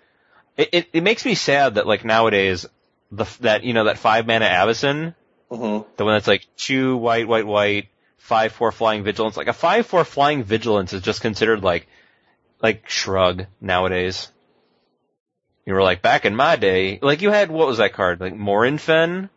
It, 0.57 0.69
it, 0.73 0.89
it 0.93 1.03
makes 1.03 1.25
me 1.25 1.35
sad 1.35 1.75
that 1.75 1.87
like 1.87 2.05
nowadays, 2.05 2.67
the 3.11 3.27
that 3.41 3.65
you 3.65 3.73
know 3.75 3.85
that 3.85 3.99
five 3.99 4.27
mana 4.27 4.47
Avacyn, 4.47 5.15
Mm-hmm. 5.51 5.89
the 5.97 6.05
one 6.05 6.15
that's 6.15 6.27
like 6.27 6.47
two 6.57 6.97
white, 6.97 7.29
white, 7.29 7.47
white, 7.47 7.89
five 8.17 8.53
four 8.53 8.73
flying 8.73 9.05
vigilance. 9.05 9.37
Like 9.37 9.49
a 9.49 9.53
five 9.53 9.87
four 9.87 10.05
flying 10.05 10.43
vigilance 10.43 10.93
is 10.93 11.03
just 11.03 11.21
considered 11.21 11.63
like 11.63 11.87
like 12.63 12.89
shrug 12.89 13.47
nowadays. 13.61 14.31
You 15.67 15.75
were 15.75 15.83
like 15.83 16.03
back 16.03 16.25
in 16.25 16.35
my 16.35 16.57
day, 16.57 16.99
like 17.03 17.23
you 17.23 17.31
had 17.31 17.51
what 17.51 17.67
was 17.67 17.79
that 17.79 17.93
card? 17.93 18.21
Like 18.21 18.35
Morinfen 18.35 19.29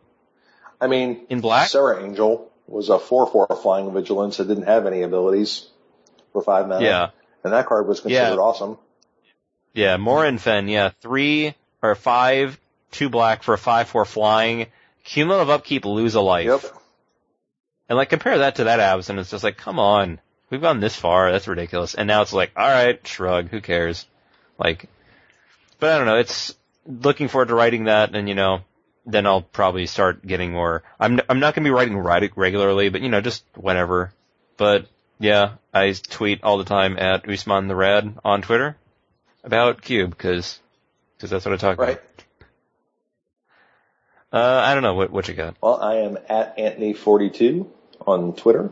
I 0.80 0.86
mean, 0.86 1.26
in 1.28 1.40
black. 1.40 1.68
Serra 1.68 2.04
Angel 2.04 2.50
was 2.66 2.88
a 2.90 2.98
4-4 2.98 3.62
flying 3.62 3.92
vigilance 3.92 4.36
that 4.36 4.46
didn't 4.46 4.64
have 4.64 4.86
any 4.86 5.02
abilities 5.02 5.66
for 6.38 6.44
five 6.44 6.68
mana. 6.68 6.84
Yeah, 6.84 7.10
And 7.44 7.52
that 7.52 7.66
card 7.66 7.86
was 7.86 8.00
considered 8.00 8.38
awesome. 8.38 8.70
Yeah. 8.70 8.74
awesome. 8.74 8.78
yeah, 9.74 9.96
Morinfen. 9.96 10.70
Yeah, 10.70 10.90
three 11.00 11.54
or 11.82 11.94
five, 11.94 12.58
two 12.90 13.08
black 13.08 13.42
for 13.42 13.54
a 13.54 13.58
five 13.58 13.88
four 13.88 14.04
flying. 14.04 14.66
Cumulative 15.04 15.50
upkeep, 15.50 15.84
lose 15.84 16.14
a 16.14 16.20
life. 16.20 16.46
Yep. 16.46 16.64
And 17.88 17.96
like 17.96 18.10
compare 18.10 18.38
that 18.38 18.56
to 18.56 18.64
that 18.64 18.80
abs 18.80 19.08
and 19.08 19.18
it's 19.18 19.30
just 19.30 19.44
like, 19.44 19.56
come 19.56 19.78
on. 19.78 20.20
We've 20.50 20.60
gone 20.60 20.80
this 20.80 20.94
far, 20.96 21.30
that's 21.32 21.48
ridiculous. 21.48 21.94
And 21.94 22.06
now 22.06 22.22
it's 22.22 22.32
like, 22.32 22.52
alright, 22.56 23.06
shrug, 23.06 23.48
who 23.48 23.60
cares? 23.60 24.06
Like 24.58 24.88
but 25.80 25.92
I 25.92 25.98
don't 25.98 26.06
know, 26.06 26.18
it's 26.18 26.54
looking 26.86 27.28
forward 27.28 27.48
to 27.48 27.54
writing 27.54 27.84
that 27.84 28.14
and 28.14 28.28
you 28.28 28.34
know, 28.34 28.60
then 29.06 29.26
I'll 29.26 29.42
probably 29.42 29.86
start 29.86 30.26
getting 30.26 30.52
more 30.52 30.82
I'm 31.00 31.20
I'm 31.28 31.40
not 31.40 31.54
gonna 31.54 31.64
be 31.64 31.70
writing 31.70 31.96
reg- 31.96 32.36
regularly, 32.36 32.90
but 32.90 33.00
you 33.00 33.08
know, 33.08 33.20
just 33.22 33.44
whenever. 33.54 34.12
But 34.58 34.86
yeah, 35.18 35.54
I 35.72 35.92
tweet 35.92 36.42
all 36.44 36.58
the 36.58 36.64
time 36.64 36.98
at 36.98 37.28
Usman 37.28 37.68
the 37.68 37.76
Rad 37.76 38.18
on 38.24 38.42
Twitter 38.42 38.76
about 39.44 39.80
Cube, 39.82 40.16
cause, 40.18 40.58
cause 41.18 41.30
that's 41.30 41.44
what 41.44 41.54
I 41.54 41.56
talk 41.56 41.78
Right. 41.78 41.92
about. 41.92 42.04
Uh, 44.30 44.60
I 44.64 44.74
don't 44.74 44.82
know, 44.82 44.94
what, 44.94 45.10
what 45.10 45.26
you 45.28 45.34
got? 45.34 45.56
Well, 45.62 45.80
I 45.80 45.96
am 45.96 46.18
at 46.28 46.58
Anthony42 46.58 47.66
on 48.06 48.34
Twitter. 48.34 48.70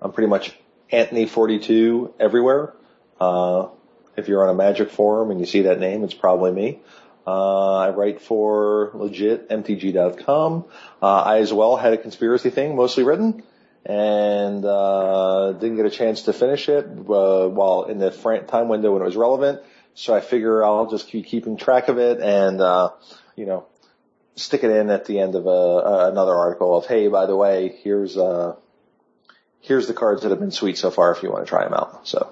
I'm 0.00 0.12
pretty 0.12 0.28
much 0.28 0.56
Anthony42 0.92 2.12
everywhere. 2.20 2.74
Uh, 3.20 3.68
if 4.16 4.28
you're 4.28 4.44
on 4.44 4.50
a 4.50 4.54
magic 4.54 4.90
forum 4.90 5.30
and 5.32 5.40
you 5.40 5.46
see 5.46 5.62
that 5.62 5.80
name, 5.80 6.04
it's 6.04 6.14
probably 6.14 6.52
me. 6.52 6.80
Uh, 7.26 7.76
I 7.78 7.90
write 7.90 8.20
for 8.20 8.90
legitmtg.com. 8.94 10.64
Uh, 11.02 11.06
I 11.22 11.38
as 11.38 11.52
well 11.52 11.76
had 11.76 11.92
a 11.94 11.96
conspiracy 11.98 12.50
thing 12.50 12.76
mostly 12.76 13.02
written 13.02 13.42
and, 13.84 14.64
uh, 14.64 15.52
didn't 15.52 15.76
get 15.76 15.86
a 15.86 15.90
chance 15.90 16.22
to 16.22 16.32
finish 16.32 16.68
it, 16.68 16.86
uh, 16.86 17.48
while 17.48 17.84
in 17.84 17.98
the 17.98 18.10
time 18.48 18.68
window 18.68 18.92
when 18.92 19.02
it 19.02 19.04
was 19.04 19.16
relevant. 19.16 19.62
So 19.94 20.14
I 20.14 20.20
figure 20.20 20.64
I'll 20.64 20.90
just 20.90 21.08
keep 21.08 21.26
keeping 21.26 21.56
track 21.56 21.88
of 21.88 21.98
it 21.98 22.20
and, 22.20 22.60
uh, 22.60 22.90
you 23.36 23.46
know, 23.46 23.66
stick 24.36 24.64
it 24.64 24.70
in 24.70 24.90
at 24.90 25.04
the 25.04 25.20
end 25.20 25.34
of 25.36 25.46
a, 25.46 25.48
a, 25.50 26.10
another 26.10 26.34
article 26.34 26.76
of, 26.76 26.86
hey, 26.86 27.06
by 27.08 27.26
the 27.26 27.36
way, 27.36 27.76
here's, 27.82 28.16
uh, 28.16 28.56
here's 29.60 29.86
the 29.86 29.94
cards 29.94 30.22
that 30.22 30.30
have 30.30 30.40
been 30.40 30.50
sweet 30.50 30.76
so 30.78 30.90
far 30.90 31.12
if 31.12 31.22
you 31.22 31.30
want 31.30 31.44
to 31.44 31.48
try 31.48 31.64
them 31.64 31.74
out. 31.74 32.08
So 32.08 32.30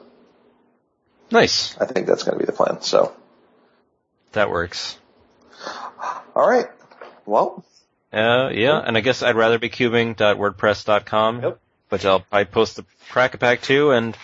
Nice. 1.30 1.76
I 1.78 1.86
think 1.86 2.06
that's 2.06 2.24
going 2.24 2.38
to 2.38 2.38
be 2.38 2.46
the 2.46 2.52
plan. 2.52 2.82
So, 2.82 3.14
That 4.32 4.50
works. 4.50 4.98
all 6.34 6.48
right. 6.48 6.66
Well, 7.24 7.64
Uh, 8.12 8.50
yeah, 8.52 8.78
and 8.78 8.96
I 8.96 9.00
guess 9.00 9.22
I'd 9.22 9.36
rather 9.36 9.58
be 9.58 9.70
cubing.wordpress.com, 9.70 11.42
Yep. 11.42 11.60
which 11.88 12.04
I'll 12.04 12.20
probably 12.20 12.44
post 12.44 12.76
the 12.76 12.84
Crack 13.10 13.34
a 13.34 13.38
Pack 13.38 13.62
to 13.62 13.92
and, 13.92 14.16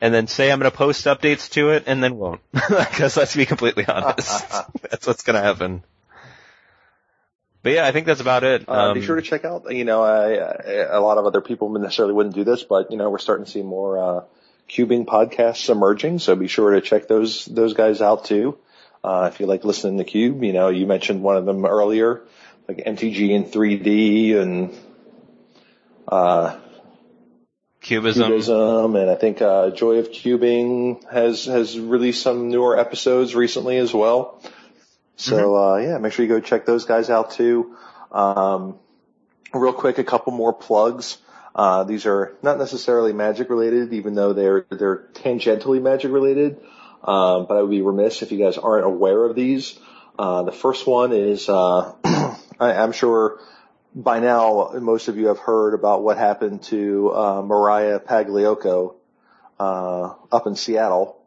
and 0.00 0.12
then 0.12 0.26
say 0.26 0.50
I'm 0.50 0.58
going 0.58 0.70
to 0.70 0.76
post 0.76 1.04
updates 1.06 1.50
to 1.52 1.70
it 1.70 1.84
and 1.86 2.02
then 2.02 2.16
won't. 2.16 2.40
Because 2.52 3.16
let's 3.16 3.36
be 3.36 3.46
completely 3.46 3.84
honest. 3.88 4.44
that's 4.82 5.06
what's 5.06 5.22
going 5.22 5.36
to 5.36 5.42
happen. 5.42 5.84
But 7.62 7.72
yeah, 7.72 7.86
I 7.86 7.92
think 7.92 8.06
that's 8.06 8.20
about 8.20 8.44
it. 8.44 8.68
uh, 8.68 8.72
Um, 8.90 8.94
be 8.94 9.02
sure 9.02 9.16
to 9.16 9.22
check 9.22 9.44
out, 9.44 9.72
you 9.74 9.84
know, 9.84 10.02
I, 10.02 10.34
I, 10.34 10.72
a 10.96 11.00
lot 11.00 11.18
of 11.18 11.26
other 11.26 11.40
people 11.40 11.68
necessarily 11.78 12.14
wouldn't 12.14 12.34
do 12.34 12.44
this, 12.44 12.62
but 12.64 12.90
you 12.90 12.96
know, 12.96 13.10
we're 13.10 13.18
starting 13.18 13.44
to 13.44 13.50
see 13.50 13.62
more, 13.62 13.98
uh, 13.98 14.24
cubing 14.68 15.04
podcasts 15.06 15.68
emerging. 15.70 16.18
So 16.20 16.34
be 16.34 16.48
sure 16.48 16.70
to 16.72 16.80
check 16.80 17.06
those, 17.08 17.44
those 17.46 17.74
guys 17.74 18.00
out 18.02 18.24
too. 18.24 18.58
Uh, 19.06 19.30
if 19.32 19.38
you 19.38 19.46
like 19.46 19.64
listening 19.64 19.98
to 19.98 20.04
Cube, 20.04 20.42
you 20.42 20.52
know, 20.52 20.68
you 20.68 20.84
mentioned 20.84 21.22
one 21.22 21.36
of 21.36 21.46
them 21.46 21.64
earlier, 21.64 22.22
like 22.66 22.78
MTG 22.78 23.30
in 23.30 23.44
3D 23.44 24.34
and, 24.36 24.76
uh, 26.08 26.58
Cubism. 27.80 28.32
Cubism, 28.32 28.96
and 29.00 29.08
I 29.08 29.14
think 29.14 29.40
uh, 29.40 29.70
Joy 29.70 29.98
of 29.98 30.10
Cubing 30.10 31.08
has 31.08 31.44
has 31.44 31.78
released 31.78 32.20
some 32.20 32.48
newer 32.48 32.76
episodes 32.76 33.36
recently 33.36 33.76
as 33.76 33.94
well. 33.94 34.42
So 35.14 35.56
uh, 35.56 35.76
yeah, 35.76 35.98
make 35.98 36.12
sure 36.12 36.24
you 36.24 36.28
go 36.28 36.40
check 36.40 36.66
those 36.66 36.84
guys 36.84 37.08
out 37.08 37.30
too. 37.30 37.76
Um, 38.10 38.76
real 39.54 39.72
quick, 39.72 39.98
a 39.98 40.04
couple 40.04 40.32
more 40.32 40.52
plugs. 40.52 41.18
Uh, 41.54 41.84
these 41.84 42.06
are 42.06 42.36
not 42.42 42.58
necessarily 42.58 43.12
magic 43.12 43.50
related, 43.50 43.92
even 43.92 44.16
though 44.16 44.32
they're 44.32 44.66
they're 44.68 45.08
tangentially 45.14 45.80
magic 45.80 46.10
related. 46.10 46.60
Um, 47.06 47.46
but 47.46 47.56
I 47.56 47.62
would 47.62 47.70
be 47.70 47.82
remiss 47.82 48.22
if 48.22 48.32
you 48.32 48.38
guys 48.38 48.58
aren't 48.58 48.84
aware 48.84 49.24
of 49.24 49.36
these. 49.36 49.78
Uh, 50.18 50.42
the 50.42 50.52
first 50.52 50.86
one 50.86 51.12
is 51.12 51.48
uh, 51.48 51.92
I, 52.04 52.72
I'm 52.72 52.92
sure 52.92 53.38
by 53.94 54.20
now 54.20 54.72
most 54.80 55.08
of 55.08 55.16
you 55.16 55.28
have 55.28 55.38
heard 55.38 55.74
about 55.74 56.02
what 56.02 56.18
happened 56.18 56.62
to 56.64 57.14
uh, 57.14 57.42
Mariah 57.42 58.00
Pagliocco 58.00 58.94
uh, 59.58 60.14
up 60.32 60.46
in 60.46 60.56
Seattle, 60.56 61.22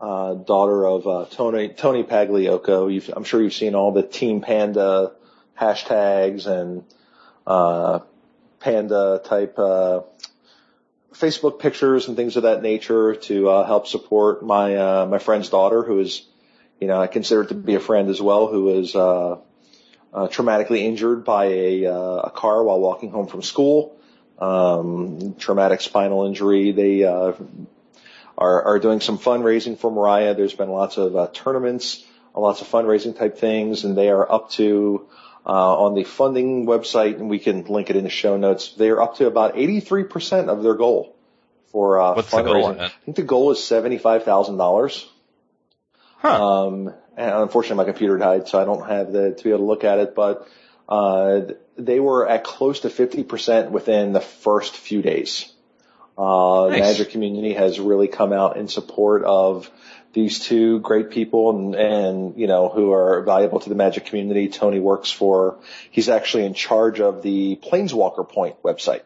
uh, 0.00 0.34
daughter 0.34 0.86
of 0.86 1.06
uh, 1.06 1.26
Tony 1.30 1.70
Tony 1.70 2.04
Pagliocco. 2.04 2.92
You've, 2.92 3.08
I'm 3.14 3.24
sure 3.24 3.42
you've 3.42 3.54
seen 3.54 3.74
all 3.74 3.92
the 3.92 4.02
Team 4.02 4.42
Panda 4.42 5.12
hashtags 5.58 6.46
and 6.46 6.84
uh, 7.46 8.00
panda 8.60 9.20
type 9.24 9.58
uh, 9.58 10.00
Facebook 11.14 11.58
pictures 11.60 12.08
and 12.08 12.16
things 12.16 12.36
of 12.36 12.42
that 12.42 12.62
nature 12.62 13.14
to 13.14 13.48
uh, 13.48 13.66
help 13.66 13.86
support 13.86 14.44
my 14.44 14.76
uh, 14.76 15.06
my 15.06 15.18
friend's 15.18 15.48
daughter, 15.48 15.82
who 15.82 16.00
is, 16.00 16.26
you 16.80 16.88
know, 16.88 17.00
I 17.00 17.06
consider 17.06 17.44
to 17.44 17.54
be 17.54 17.74
a 17.74 17.80
friend 17.80 18.10
as 18.10 18.20
well, 18.20 18.46
who 18.48 18.78
is 18.80 18.94
uh, 18.94 19.38
uh, 20.12 20.28
traumatically 20.28 20.80
injured 20.80 21.24
by 21.24 21.46
a, 21.46 21.86
uh, 21.86 22.20
a 22.24 22.30
car 22.30 22.62
while 22.62 22.80
walking 22.80 23.10
home 23.10 23.26
from 23.26 23.42
school. 23.42 23.96
Um, 24.38 25.36
traumatic 25.38 25.80
spinal 25.80 26.26
injury. 26.26 26.72
They 26.72 27.04
uh, 27.04 27.32
are 28.36 28.62
are 28.62 28.78
doing 28.80 29.00
some 29.00 29.18
fundraising 29.18 29.78
for 29.78 29.90
Mariah. 29.90 30.34
There's 30.34 30.54
been 30.54 30.70
lots 30.70 30.96
of 30.96 31.14
uh, 31.14 31.28
tournaments, 31.32 32.04
lots 32.34 32.60
of 32.60 32.66
fundraising 32.68 33.16
type 33.16 33.38
things, 33.38 33.84
and 33.84 33.96
they 33.96 34.10
are 34.10 34.30
up 34.30 34.50
to 34.52 35.06
on 35.52 35.94
the 35.94 36.04
funding 36.04 36.66
website, 36.66 37.16
and 37.16 37.28
we 37.28 37.38
can 37.38 37.64
link 37.64 37.90
it 37.90 37.96
in 37.96 38.04
the 38.04 38.10
show 38.10 38.36
notes, 38.36 38.74
they're 38.76 39.02
up 39.02 39.16
to 39.16 39.26
about 39.26 39.54
83% 39.54 40.48
of 40.48 40.62
their 40.62 40.74
goal 40.74 41.14
for 41.70 42.00
uh, 42.00 42.14
What's 42.14 42.30
the 42.30 42.42
goal 42.42 42.54
fundraising. 42.54 42.80
I 42.80 42.88
think 42.88 43.16
the 43.16 43.22
goal 43.22 43.50
is 43.50 43.58
$75,000. 43.58 45.06
Huh. 46.18 46.28
Um, 46.28 46.94
and 47.16 47.34
unfortunately 47.34 47.76
my 47.76 47.84
computer 47.84 48.16
died, 48.16 48.48
so 48.48 48.60
I 48.60 48.64
don't 48.64 48.88
have 48.88 49.12
the, 49.12 49.32
to 49.32 49.44
be 49.44 49.50
able 49.50 49.58
to 49.60 49.64
look 49.64 49.84
at 49.84 49.98
it, 49.98 50.14
but, 50.14 50.48
uh, 50.88 51.40
they 51.76 51.98
were 51.98 52.28
at 52.28 52.44
close 52.44 52.80
to 52.80 52.88
50% 52.88 53.70
within 53.70 54.12
the 54.12 54.20
first 54.20 54.76
few 54.76 55.02
days. 55.02 55.52
Uh, 56.16 56.66
the 56.66 56.78
Nice. 56.78 56.80
Magic 56.80 57.10
community 57.10 57.54
has 57.54 57.80
really 57.80 58.06
come 58.06 58.32
out 58.32 58.56
in 58.56 58.68
support 58.68 59.24
of 59.24 59.68
these 60.14 60.38
two 60.38 60.78
great 60.80 61.10
people 61.10 61.50
and, 61.50 61.74
and, 61.74 62.38
you 62.38 62.46
know, 62.46 62.68
who 62.68 62.92
are 62.92 63.22
valuable 63.22 63.60
to 63.60 63.68
the 63.68 63.74
Magic 63.74 64.06
community. 64.06 64.48
Tony 64.48 64.80
works 64.80 65.10
for, 65.10 65.58
he's 65.90 66.08
actually 66.08 66.46
in 66.46 66.54
charge 66.54 67.00
of 67.00 67.22
the 67.22 67.56
Planeswalker 67.56 68.26
Point 68.26 68.62
website 68.62 69.02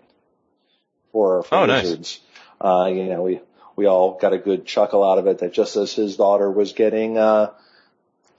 for, 1.11 1.43
for 1.43 1.55
Oh, 1.55 1.67
nice. 1.67 1.85
Wizards. 1.85 2.21
Uh, 2.61 2.91
you 2.93 3.05
know, 3.05 3.23
we, 3.23 3.41
we 3.75 3.87
all 3.87 4.19
got 4.21 4.35
a 4.35 4.39
good 4.39 4.67
chuckle 4.67 5.03
out 5.03 5.19
of 5.19 5.27
it 5.27 5.39
that 5.39 5.53
just 5.53 5.77
as 5.77 5.95
his 5.95 6.17
daughter 6.17 6.51
was 6.51 6.75
getting, 6.75 7.17
uh, 7.17 7.51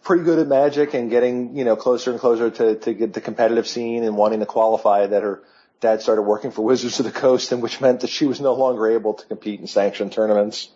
pretty 0.03 0.23
good 0.23 0.39
at 0.39 0.47
magic 0.47 0.93
and 0.93 1.09
getting, 1.09 1.57
you 1.57 1.65
know, 1.65 1.75
closer 1.75 2.11
and 2.11 2.19
closer 2.19 2.49
to, 2.49 2.75
to 2.75 2.93
get 2.93 3.13
the 3.13 3.21
competitive 3.21 3.67
scene 3.67 4.03
and 4.03 4.15
wanting 4.15 4.39
to 4.39 4.45
qualify 4.45 5.07
that 5.07 5.23
her 5.23 5.41
dad 5.81 6.01
started 6.01 6.21
working 6.21 6.51
for 6.51 6.63
Wizards 6.63 6.99
of 6.99 7.05
the 7.05 7.11
Coast 7.11 7.51
and 7.51 7.61
which 7.61 7.81
meant 7.81 8.01
that 8.01 8.09
she 8.09 8.25
was 8.25 8.39
no 8.39 8.53
longer 8.53 8.91
able 8.91 9.15
to 9.15 9.25
compete 9.25 9.59
in 9.59 9.67
sanctioned 9.67 10.11
tournaments. 10.11 10.69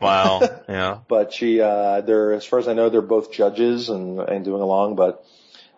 Wow. 0.00 0.40
Yeah. 0.68 0.98
But 1.08 1.32
she, 1.32 1.60
uh, 1.60 2.00
they're, 2.00 2.32
as 2.32 2.44
far 2.44 2.58
as 2.58 2.68
I 2.68 2.72
know, 2.72 2.88
they're 2.88 3.02
both 3.02 3.32
judges 3.32 3.90
and, 3.90 4.18
and 4.18 4.44
doing 4.44 4.62
along, 4.62 4.96
but, 4.96 5.24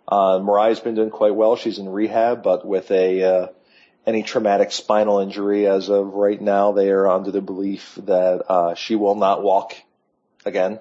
uh, 0.08 0.38
Mariah's 0.38 0.78
been 0.80 0.94
doing 0.94 1.10
quite 1.10 1.34
well. 1.34 1.56
She's 1.56 1.78
in 1.78 1.88
rehab, 1.88 2.42
but 2.44 2.64
with 2.64 2.90
a, 2.92 3.22
uh, 3.22 3.46
any 4.06 4.22
traumatic 4.22 4.70
spinal 4.70 5.18
injury 5.18 5.66
as 5.66 5.88
of 5.90 6.14
right 6.14 6.40
now, 6.40 6.70
they 6.72 6.90
are 6.90 7.08
under 7.08 7.32
the 7.32 7.40
belief 7.40 7.96
that, 8.04 8.44
uh, 8.48 8.74
she 8.74 8.94
will 8.94 9.16
not 9.16 9.42
walk 9.42 9.74
again. 10.44 10.78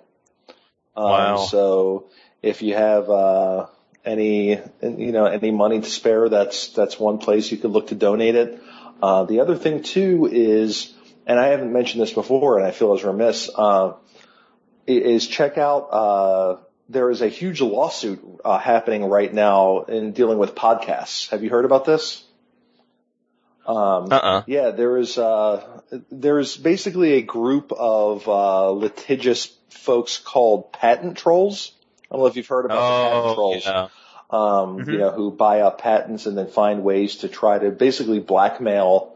Um, 0.95 1.03
Wow. 1.09 1.37
So 1.37 2.05
if 2.43 2.61
you 2.61 2.75
have, 2.75 3.09
uh, 3.09 3.65
any, 4.05 4.49
you 4.83 5.11
know, 5.11 5.25
any 5.25 5.49
money 5.49 5.81
to 5.81 5.89
spare, 5.89 6.29
that's, 6.29 6.67
that's 6.69 6.99
one 6.99 7.17
place 7.17 7.51
you 7.51 7.57
could 7.57 7.71
look 7.71 7.87
to 7.87 7.95
donate 7.95 8.35
it. 8.35 8.61
Uh, 9.01 9.23
the 9.25 9.39
other 9.39 9.55
thing 9.55 9.81
too 9.81 10.29
is, 10.31 10.93
and 11.25 11.39
I 11.39 11.47
haven't 11.47 11.71
mentioned 11.73 12.01
this 12.01 12.13
before 12.13 12.57
and 12.57 12.67
I 12.67 12.71
feel 12.71 12.93
as 12.93 13.03
remiss, 13.03 13.49
uh, 13.55 13.93
is 14.87 15.27
check 15.27 15.57
out, 15.57 15.87
uh, 15.91 16.57
there 16.89 17.09
is 17.09 17.21
a 17.21 17.27
huge 17.27 17.61
lawsuit, 17.61 18.19
uh, 18.45 18.59
happening 18.59 19.05
right 19.05 19.33
now 19.33 19.81
in 19.83 20.11
dealing 20.11 20.37
with 20.37 20.53
podcasts. 20.53 21.29
Have 21.31 21.43
you 21.43 21.49
heard 21.49 21.65
about 21.65 21.85
this? 21.85 22.23
Um, 23.65 24.11
Uh-uh. 24.13 24.43
yeah, 24.45 24.69
there 24.69 24.97
is, 24.97 25.17
uh, 25.17 25.81
there's 26.11 26.55
basically 26.55 27.13
a 27.13 27.21
group 27.21 27.71
of, 27.71 28.27
uh, 28.29 28.69
litigious 28.69 29.51
folks 29.69 30.19
called 30.19 30.71
patent 30.71 31.17
trolls. 31.17 31.71
I 32.11 32.15
don't 32.15 32.21
know 32.21 32.27
if 32.27 32.35
you've 32.37 32.47
heard 32.47 32.65
about 32.65 32.75
the 32.75 33.03
patent 33.09 33.25
Oh, 33.25 33.33
trolls 33.33 33.65
yeah. 33.65 33.87
um, 34.29 34.77
Mhm. 34.85 34.91
you 34.91 34.97
know, 34.99 35.09
who 35.09 35.31
buy 35.31 35.61
up 35.61 35.79
patents 35.79 36.27
and 36.27 36.37
then 36.37 36.47
find 36.47 36.83
ways 36.83 37.17
to 37.17 37.27
try 37.27 37.57
to 37.57 37.71
basically 37.71 38.19
blackmail 38.19 39.14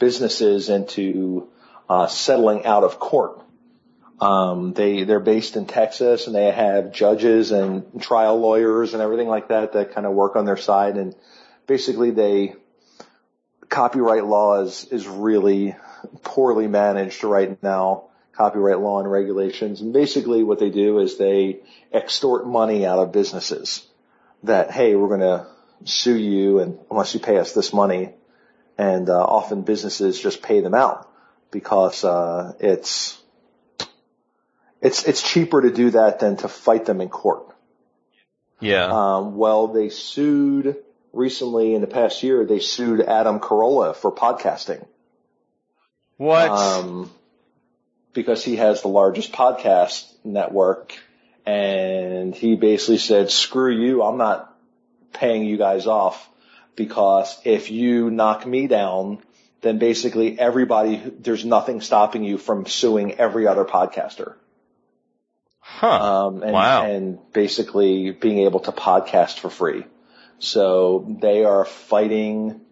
businesses 0.00 0.68
into 0.68 1.48
uh, 1.88 2.08
settling 2.08 2.66
out 2.66 2.82
of 2.82 2.98
court. 2.98 3.40
Um, 4.20 4.72
they 4.72 5.04
they're 5.04 5.20
based 5.20 5.56
in 5.56 5.66
Texas 5.66 6.26
and 6.26 6.34
they 6.34 6.50
have 6.50 6.92
judges 6.92 7.52
and 7.52 8.02
trial 8.02 8.38
lawyers 8.38 8.92
and 8.92 9.02
everything 9.02 9.28
like 9.28 9.48
that 9.48 9.74
that 9.74 9.94
kind 9.94 10.06
of 10.06 10.12
work 10.12 10.34
on 10.36 10.44
their 10.44 10.58
side 10.58 10.98
and 10.98 11.14
basically 11.66 12.10
they 12.10 12.54
copyright 13.70 14.26
law 14.26 14.60
is 14.60 14.84
is 14.90 15.06
really 15.06 15.74
poorly 16.22 16.66
managed 16.66 17.24
right 17.24 17.62
now 17.62 18.08
copyright 18.32 18.80
law 18.80 19.00
and 19.00 19.10
regulations 19.10 19.80
and 19.80 19.94
basically 19.94 20.42
what 20.42 20.58
they 20.58 20.70
do 20.70 20.98
is 20.98 21.16
they 21.16 21.60
extort 21.90 22.46
money 22.46 22.84
out 22.84 22.98
of 22.98 23.12
businesses 23.12 23.86
that, 24.44 24.70
hey, 24.70 24.94
we're 24.94 25.08
going 25.08 25.20
to 25.20 25.46
sue 25.84 26.16
you 26.16 26.60
and 26.60 26.78
unless 26.90 27.14
you 27.14 27.20
pay 27.20 27.38
us 27.38 27.52
this 27.52 27.72
money. 27.72 28.10
And, 28.80 29.10
uh, 29.10 29.22
often 29.22 29.62
businesses 29.62 30.18
just 30.18 30.42
pay 30.42 30.60
them 30.60 30.74
out 30.74 31.10
because, 31.50 32.04
uh, 32.04 32.54
it's, 32.60 33.20
it's, 34.80 35.04
it's 35.04 35.22
cheaper 35.22 35.60
to 35.60 35.70
do 35.70 35.90
that 35.90 36.20
than 36.20 36.36
to 36.38 36.48
fight 36.48 36.86
them 36.86 37.00
in 37.00 37.08
court. 37.08 37.46
Yeah. 38.60 38.86
Um, 38.86 39.36
well, 39.36 39.68
they 39.68 39.88
sued 39.88 40.76
recently 41.12 41.74
in 41.74 41.80
the 41.80 41.86
past 41.86 42.22
year, 42.22 42.46
they 42.46 42.60
sued 42.60 43.00
Adam 43.00 43.40
Carolla 43.40 43.94
for 43.94 44.12
podcasting. 44.12 44.86
what? 46.16 46.50
Um, 46.50 47.10
because 48.12 48.44
he 48.44 48.56
has 48.56 48.82
the 48.82 48.88
largest 48.88 49.32
podcast 49.32 50.10
network 50.24 50.94
and 51.46 52.34
he 52.34 52.56
basically 52.56 52.98
said, 52.98 53.30
screw 53.30 53.72
you, 53.72 54.02
I'm 54.02 54.18
not 54.18 54.54
paying 55.12 55.44
you 55.44 55.56
guys 55.56 55.86
off 55.86 56.29
because 56.76 57.38
if 57.44 57.70
you 57.70 58.10
knock 58.10 58.46
me 58.46 58.66
down, 58.66 59.18
then 59.62 59.78
basically 59.78 60.38
everybody, 60.38 60.96
there's 60.96 61.44
nothing 61.44 61.80
stopping 61.80 62.24
you 62.24 62.38
from 62.38 62.66
suing 62.66 63.14
every 63.14 63.46
other 63.46 63.64
podcaster. 63.64 64.34
huh. 65.60 66.26
Um, 66.26 66.42
and, 66.42 66.52
Wow. 66.52 66.84
and 66.84 67.18
basically 67.32 68.10
being 68.10 68.38
able 68.40 68.60
to 68.60 68.72
podcast 68.72 69.38
for 69.38 69.50
free. 69.50 69.84
So 70.38 71.16
they 71.20 71.44
are 71.44 71.64
fighting. 71.64 72.62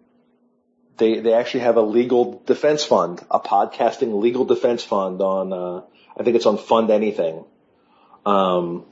They 0.97 1.19
they 1.19 1.33
actually 1.33 1.61
have 1.61 1.77
a 1.77 1.81
legal 1.81 2.41
defense 2.45 2.83
fund, 2.83 3.23
a 3.29 3.39
podcasting 3.39 4.19
legal 4.19 4.43
defense 4.45 4.83
fund 4.83 5.21
on. 5.21 5.53
Uh, 5.53 5.81
I 6.17 6.23
think 6.23 6.35
it's 6.35 6.47
on 6.47 6.57
Fund 6.57 6.89
Anything. 6.89 7.45
Um, 8.25 8.85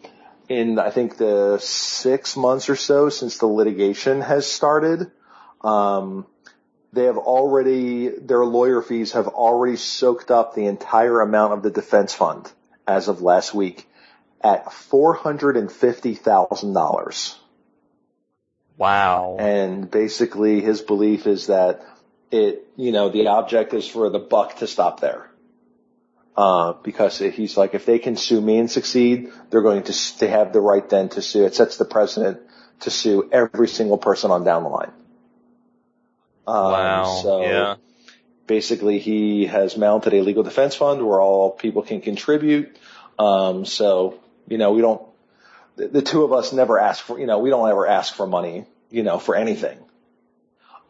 in 0.50 0.80
I 0.80 0.90
think 0.92 1.18
the 1.18 1.58
six 1.60 2.36
months 2.38 2.70
or 2.70 2.76
so 2.76 3.10
since 3.10 3.38
the 3.38 3.48
litigation 3.48 4.22
has 4.22 4.46
started, 4.46 5.12
um, 5.62 6.26
they 6.94 7.06
have 7.06 7.18
already 7.18 8.10
their 8.10 8.46
lawyer 8.46 8.82
fees 8.82 9.12
have 9.12 9.28
already 9.28 9.76
soaked 9.78 10.32
up 10.32 10.56
the 10.56 10.66
entire 10.66 11.22
amount 11.22 11.54
of 11.54 11.64
the 11.64 11.70
defense 11.72 12.14
fund 12.14 12.52
as 12.88 13.08
of 13.08 13.22
last 13.22 13.54
week 13.54 13.88
at 14.42 14.72
four 14.72 15.14
hundred 15.14 15.58
and 15.58 15.72
fifty 15.72 16.14
thousand 16.16 16.74
dollars. 16.74 17.38
wow. 18.78 19.38
And 19.40 19.90
basically 19.90 20.62
his 20.62 20.82
belief 20.82 21.28
is 21.28 21.48
that 21.48 21.82
it, 22.32 22.68
you 22.76 22.92
know, 22.92 23.10
the 23.10 23.28
object 23.28 23.74
is 23.74 23.88
for 23.88 24.10
the 24.10 24.20
buck 24.20 24.58
to 24.58 24.68
stop 24.68 25.00
there. 25.00 25.30
Uh, 26.38 26.74
because 26.84 27.18
he's 27.18 27.58
like, 27.58 27.74
if 27.74 27.88
they 27.88 27.98
can 27.98 28.16
sue 28.16 28.40
me 28.40 28.60
and 28.60 28.70
succeed, 28.70 29.32
they're 29.50 29.64
going 29.64 29.82
to, 29.82 29.90
s- 29.92 30.12
they 30.20 30.28
have 30.28 30.54
the 30.54 30.62
right 30.62 30.88
then 30.88 31.10
to 31.10 31.20
sue. 31.20 31.46
It 31.46 31.56
sets 31.56 31.78
the 31.78 31.86
precedent 31.86 32.40
to 32.82 32.92
sue 32.92 33.28
every 33.32 33.68
single 33.68 33.98
person 33.98 34.30
on 34.30 34.44
down 34.44 34.62
the 34.62 34.70
line. 34.70 34.92
Um, 36.46 36.72
wow. 36.72 37.20
So 37.24 37.42
yeah. 37.42 37.76
basically 38.46 39.00
he 39.00 39.48
has 39.48 39.78
mounted 39.78 40.14
a 40.14 40.22
legal 40.22 40.44
defense 40.44 40.76
fund 40.76 41.04
where 41.04 41.20
all 41.20 41.50
people 41.50 41.82
can 41.82 42.02
contribute. 42.02 42.78
Um, 43.18 43.66
so, 43.66 44.20
you 44.48 44.60
know, 44.60 44.74
we 44.74 44.82
don't, 44.82 45.02
the, 45.76 45.88
the 45.88 46.02
two 46.04 46.24
of 46.24 46.34
us 46.34 46.54
never 46.54 46.78
ask 46.78 47.04
for, 47.04 47.20
you 47.20 47.26
know, 47.26 47.40
we 47.40 47.50
don't 47.50 47.68
ever 47.68 47.88
ask 47.88 48.14
for 48.14 48.28
money, 48.28 48.66
you 48.92 49.02
know, 49.02 49.18
for 49.18 49.36
anything. 49.36 49.80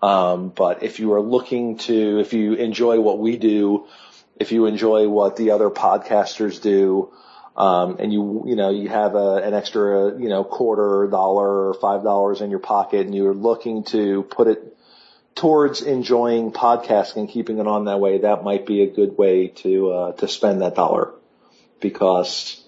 Um, 0.01 0.49
but 0.49 0.83
if 0.83 0.99
you 0.99 1.13
are 1.13 1.21
looking 1.21 1.77
to, 1.77 2.19
if 2.19 2.33
you 2.33 2.53
enjoy 2.55 2.99
what 2.99 3.17
we 3.17 3.37
do, 3.37 3.87
if 4.39 4.51
you 4.51 4.65
enjoy 4.65 5.07
what 5.09 5.35
the 5.35 5.51
other 5.51 5.69
podcasters 5.69 6.61
do, 6.61 7.11
um, 7.55 7.97
and 7.99 8.13
you, 8.13 8.43
you 8.45 8.55
know, 8.55 8.69
you 8.69 8.87
have 8.87 9.15
a, 9.15 9.37
an 9.37 9.55
extra, 9.55 10.19
you 10.19 10.29
know, 10.29 10.43
quarter 10.43 11.07
dollar 11.09 11.69
or 11.69 11.73
five 11.73 12.03
dollars 12.03 12.41
in 12.41 12.51
your 12.51 12.59
pocket 12.59 13.07
and 13.07 13.15
you're 13.15 13.33
looking 13.33 13.83
to 13.85 14.23
put 14.23 14.47
it 14.47 14.77
towards 15.33 15.81
enjoying 15.81 16.51
podcasting 16.51 17.17
and 17.17 17.29
keeping 17.29 17.57
it 17.57 17.67
on 17.67 17.85
that 17.85 17.99
way, 17.99 18.19
that 18.19 18.43
might 18.43 18.67
be 18.67 18.83
a 18.83 18.87
good 18.87 19.17
way 19.17 19.47
to, 19.47 19.91
uh, 19.91 20.11
to 20.13 20.27
spend 20.27 20.61
that 20.61 20.75
dollar 20.75 21.13
because 21.79 22.63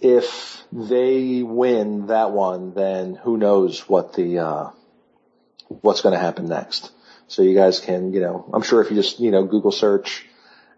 if 0.00 0.64
they 0.72 1.42
win 1.42 2.06
that 2.06 2.32
one, 2.32 2.74
then 2.74 3.14
who 3.14 3.36
knows 3.36 3.88
what 3.88 4.14
the, 4.14 4.38
uh, 4.40 4.70
what's 5.68 6.00
going 6.00 6.14
to 6.14 6.20
happen 6.20 6.48
next. 6.48 6.90
So 7.28 7.42
you 7.42 7.54
guys 7.54 7.78
can, 7.78 8.12
you 8.12 8.20
know, 8.20 8.50
I'm 8.52 8.62
sure 8.62 8.82
if 8.82 8.90
you 8.90 8.96
just, 8.96 9.20
you 9.20 9.30
know, 9.30 9.44
Google 9.44 9.72
search, 9.72 10.26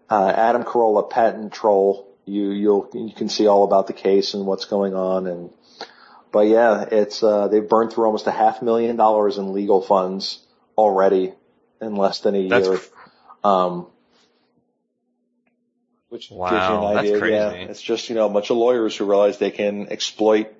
uh, 0.09 0.29
Adam 0.35 0.63
Carolla 0.63 1.09
patent 1.09 1.53
troll, 1.53 2.07
you, 2.25 2.49
you'll, 2.51 2.89
you 2.93 3.13
can 3.15 3.29
see 3.29 3.47
all 3.47 3.63
about 3.63 3.87
the 3.87 3.93
case 3.93 4.33
and 4.33 4.45
what's 4.45 4.65
going 4.65 4.93
on. 4.95 5.27
And, 5.27 5.49
but 6.31 6.47
yeah, 6.47 6.85
it's, 6.91 7.23
uh, 7.23 7.47
they've 7.47 7.67
burned 7.67 7.93
through 7.93 8.05
almost 8.05 8.27
a 8.27 8.31
half 8.31 8.61
million 8.61 8.95
dollars 8.95 9.37
in 9.37 9.53
legal 9.53 9.81
funds 9.81 10.45
already 10.77 11.33
in 11.81 11.95
less 11.95 12.19
than 12.19 12.35
a 12.35 12.39
That's 12.39 12.67
year. 12.67 12.77
cr- 12.77 13.47
Um, 13.47 13.87
which 16.09 16.29
gives 16.29 16.31
you 16.31 16.37
Wow, 16.37 16.87
an 16.89 16.95
that's 16.95 17.09
idea. 17.09 17.19
crazy. 17.19 17.35
Yeah, 17.35 17.49
it's 17.51 17.81
just, 17.81 18.09
you 18.09 18.15
know, 18.15 18.25
a 18.25 18.29
bunch 18.29 18.49
of 18.49 18.57
lawyers 18.57 18.95
who 18.95 19.05
realize 19.05 19.37
they 19.37 19.51
can 19.51 19.89
exploit 19.89 20.53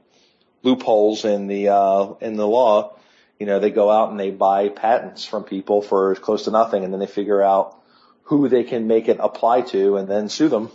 loopholes 0.63 1.23
in 1.23 1.47
the 1.47 1.69
uh, 1.69 2.13
in 2.19 2.35
the 2.35 2.47
law, 2.47 2.97
you 3.39 3.45
know, 3.45 3.59
they 3.59 3.69
go 3.69 3.89
out 3.91 4.09
and 4.09 4.19
they 4.19 4.31
buy 4.31 4.69
patents 4.69 5.23
from 5.25 5.43
people 5.43 5.81
for 5.81 6.15
close 6.15 6.45
to 6.45 6.51
nothing, 6.51 6.83
and 6.83 6.91
then 6.91 6.99
they 6.99 7.07
figure 7.07 7.41
out 7.41 7.79
who 8.25 8.49
they 8.49 8.63
can 8.63 8.87
make 8.87 9.07
it 9.07 9.17
apply 9.19 9.61
to, 9.61 9.97
and 9.97 10.07
then 10.07 10.29
sue 10.29 10.49
them, 10.49 10.69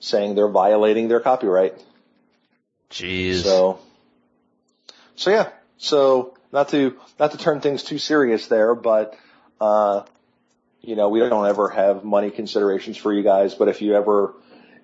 saying 0.00 0.34
they're 0.34 0.48
violating 0.48 1.08
their 1.08 1.20
copyright. 1.20 1.74
Jeez. 2.90 3.42
So, 3.42 3.80
so 5.16 5.30
yeah. 5.30 5.50
So 5.76 6.34
not 6.52 6.70
to 6.70 6.96
not 7.18 7.32
to 7.32 7.38
turn 7.38 7.60
things 7.60 7.82
too 7.82 7.98
serious 7.98 8.46
there, 8.48 8.74
but 8.74 9.16
uh, 9.60 10.02
you 10.80 10.96
know, 10.96 11.08
we 11.08 11.20
don't 11.20 11.46
ever 11.46 11.68
have 11.68 12.04
money 12.04 12.30
considerations 12.30 12.96
for 12.96 13.12
you 13.12 13.22
guys. 13.22 13.54
But 13.54 13.68
if 13.68 13.82
you 13.82 13.94
ever, 13.94 14.34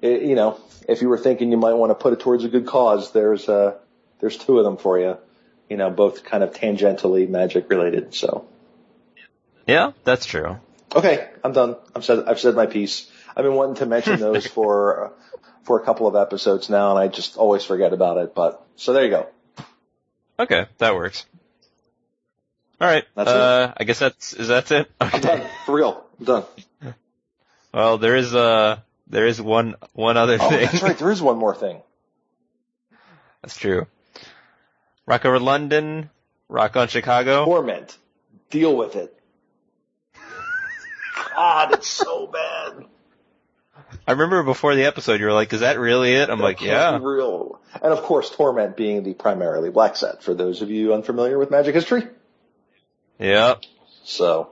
eh, 0.02 0.18
you 0.18 0.34
know, 0.34 0.60
if 0.88 1.02
you 1.02 1.08
were 1.08 1.18
thinking 1.18 1.50
you 1.50 1.56
might 1.56 1.74
want 1.74 1.90
to 1.90 1.94
put 1.94 2.12
it 2.12 2.20
towards 2.20 2.44
a 2.44 2.48
good 2.48 2.66
cause, 2.66 3.12
there's 3.12 3.48
uh 3.48 3.76
there's 4.20 4.36
two 4.36 4.58
of 4.58 4.64
them 4.64 4.76
for 4.76 4.98
you. 4.98 5.18
You 5.68 5.76
know, 5.76 5.90
both 5.90 6.24
kind 6.24 6.44
of 6.44 6.52
tangentially 6.52 7.28
magic 7.28 7.70
related. 7.70 8.14
So. 8.14 8.46
Yeah, 9.66 9.92
that's 10.04 10.26
true. 10.26 10.58
Okay, 10.94 11.28
I'm 11.42 11.52
done. 11.52 11.76
I've 11.94 12.04
said 12.04 12.24
I've 12.26 12.38
said 12.40 12.54
my 12.54 12.66
piece. 12.66 13.10
I've 13.36 13.44
been 13.44 13.54
wanting 13.54 13.76
to 13.76 13.86
mention 13.86 14.20
those 14.20 14.46
for 14.46 15.12
for 15.64 15.80
a 15.80 15.84
couple 15.84 16.06
of 16.06 16.14
episodes 16.16 16.68
now, 16.68 16.90
and 16.90 16.98
I 16.98 17.08
just 17.08 17.36
always 17.36 17.64
forget 17.64 17.92
about 17.92 18.18
it. 18.18 18.34
But 18.34 18.64
so 18.76 18.92
there 18.92 19.04
you 19.04 19.10
go. 19.10 19.26
Okay, 20.38 20.66
that 20.78 20.94
works. 20.94 21.26
All 22.80 22.88
right. 22.88 23.04
That's 23.14 23.30
uh, 23.30 23.72
I 23.76 23.84
guess 23.84 23.98
that's 23.98 24.32
is 24.34 24.48
that 24.48 24.70
it. 24.72 24.90
I'm 25.00 25.20
done 25.20 25.42
for 25.64 25.74
real. 25.74 26.04
I'm 26.18 26.24
done. 26.24 26.44
Well, 27.72 27.98
there 27.98 28.14
is 28.14 28.32
uh 28.32 28.78
there 29.08 29.26
is 29.26 29.42
one 29.42 29.74
one 29.94 30.16
other 30.16 30.38
Oh, 30.40 30.48
thing. 30.48 30.60
that's 30.66 30.80
right. 30.80 30.96
There 30.96 31.10
is 31.10 31.20
one 31.20 31.38
more 31.38 31.56
thing. 31.56 31.82
That's 33.42 33.56
true. 33.56 33.88
Rock 35.06 35.24
over 35.24 35.40
London, 35.40 36.08
rock 36.48 36.76
on 36.76 36.86
Chicago. 36.86 37.44
Torment. 37.46 37.98
Deal 38.50 38.76
with 38.76 38.94
it. 38.94 39.18
God, 41.34 41.74
it's 41.74 41.88
so 41.88 42.26
bad. 42.26 42.86
I 44.06 44.12
remember 44.12 44.42
before 44.42 44.74
the 44.74 44.84
episode 44.84 45.20
you 45.20 45.26
were 45.26 45.32
like, 45.32 45.52
"Is 45.52 45.60
that 45.60 45.78
really 45.78 46.14
it?" 46.14 46.30
I'm 46.30 46.38
like, 46.40 46.60
"Yeah." 46.60 46.98
Real. 47.00 47.60
And 47.74 47.92
of 47.92 48.02
course, 48.02 48.30
Torment 48.30 48.76
being 48.76 49.02
the 49.02 49.14
primarily 49.14 49.70
black 49.70 49.96
set 49.96 50.22
for 50.22 50.34
those 50.34 50.62
of 50.62 50.70
you 50.70 50.94
unfamiliar 50.94 51.38
with 51.38 51.50
magic 51.50 51.74
history. 51.74 52.06
Yeah. 53.18 53.54
So, 54.04 54.50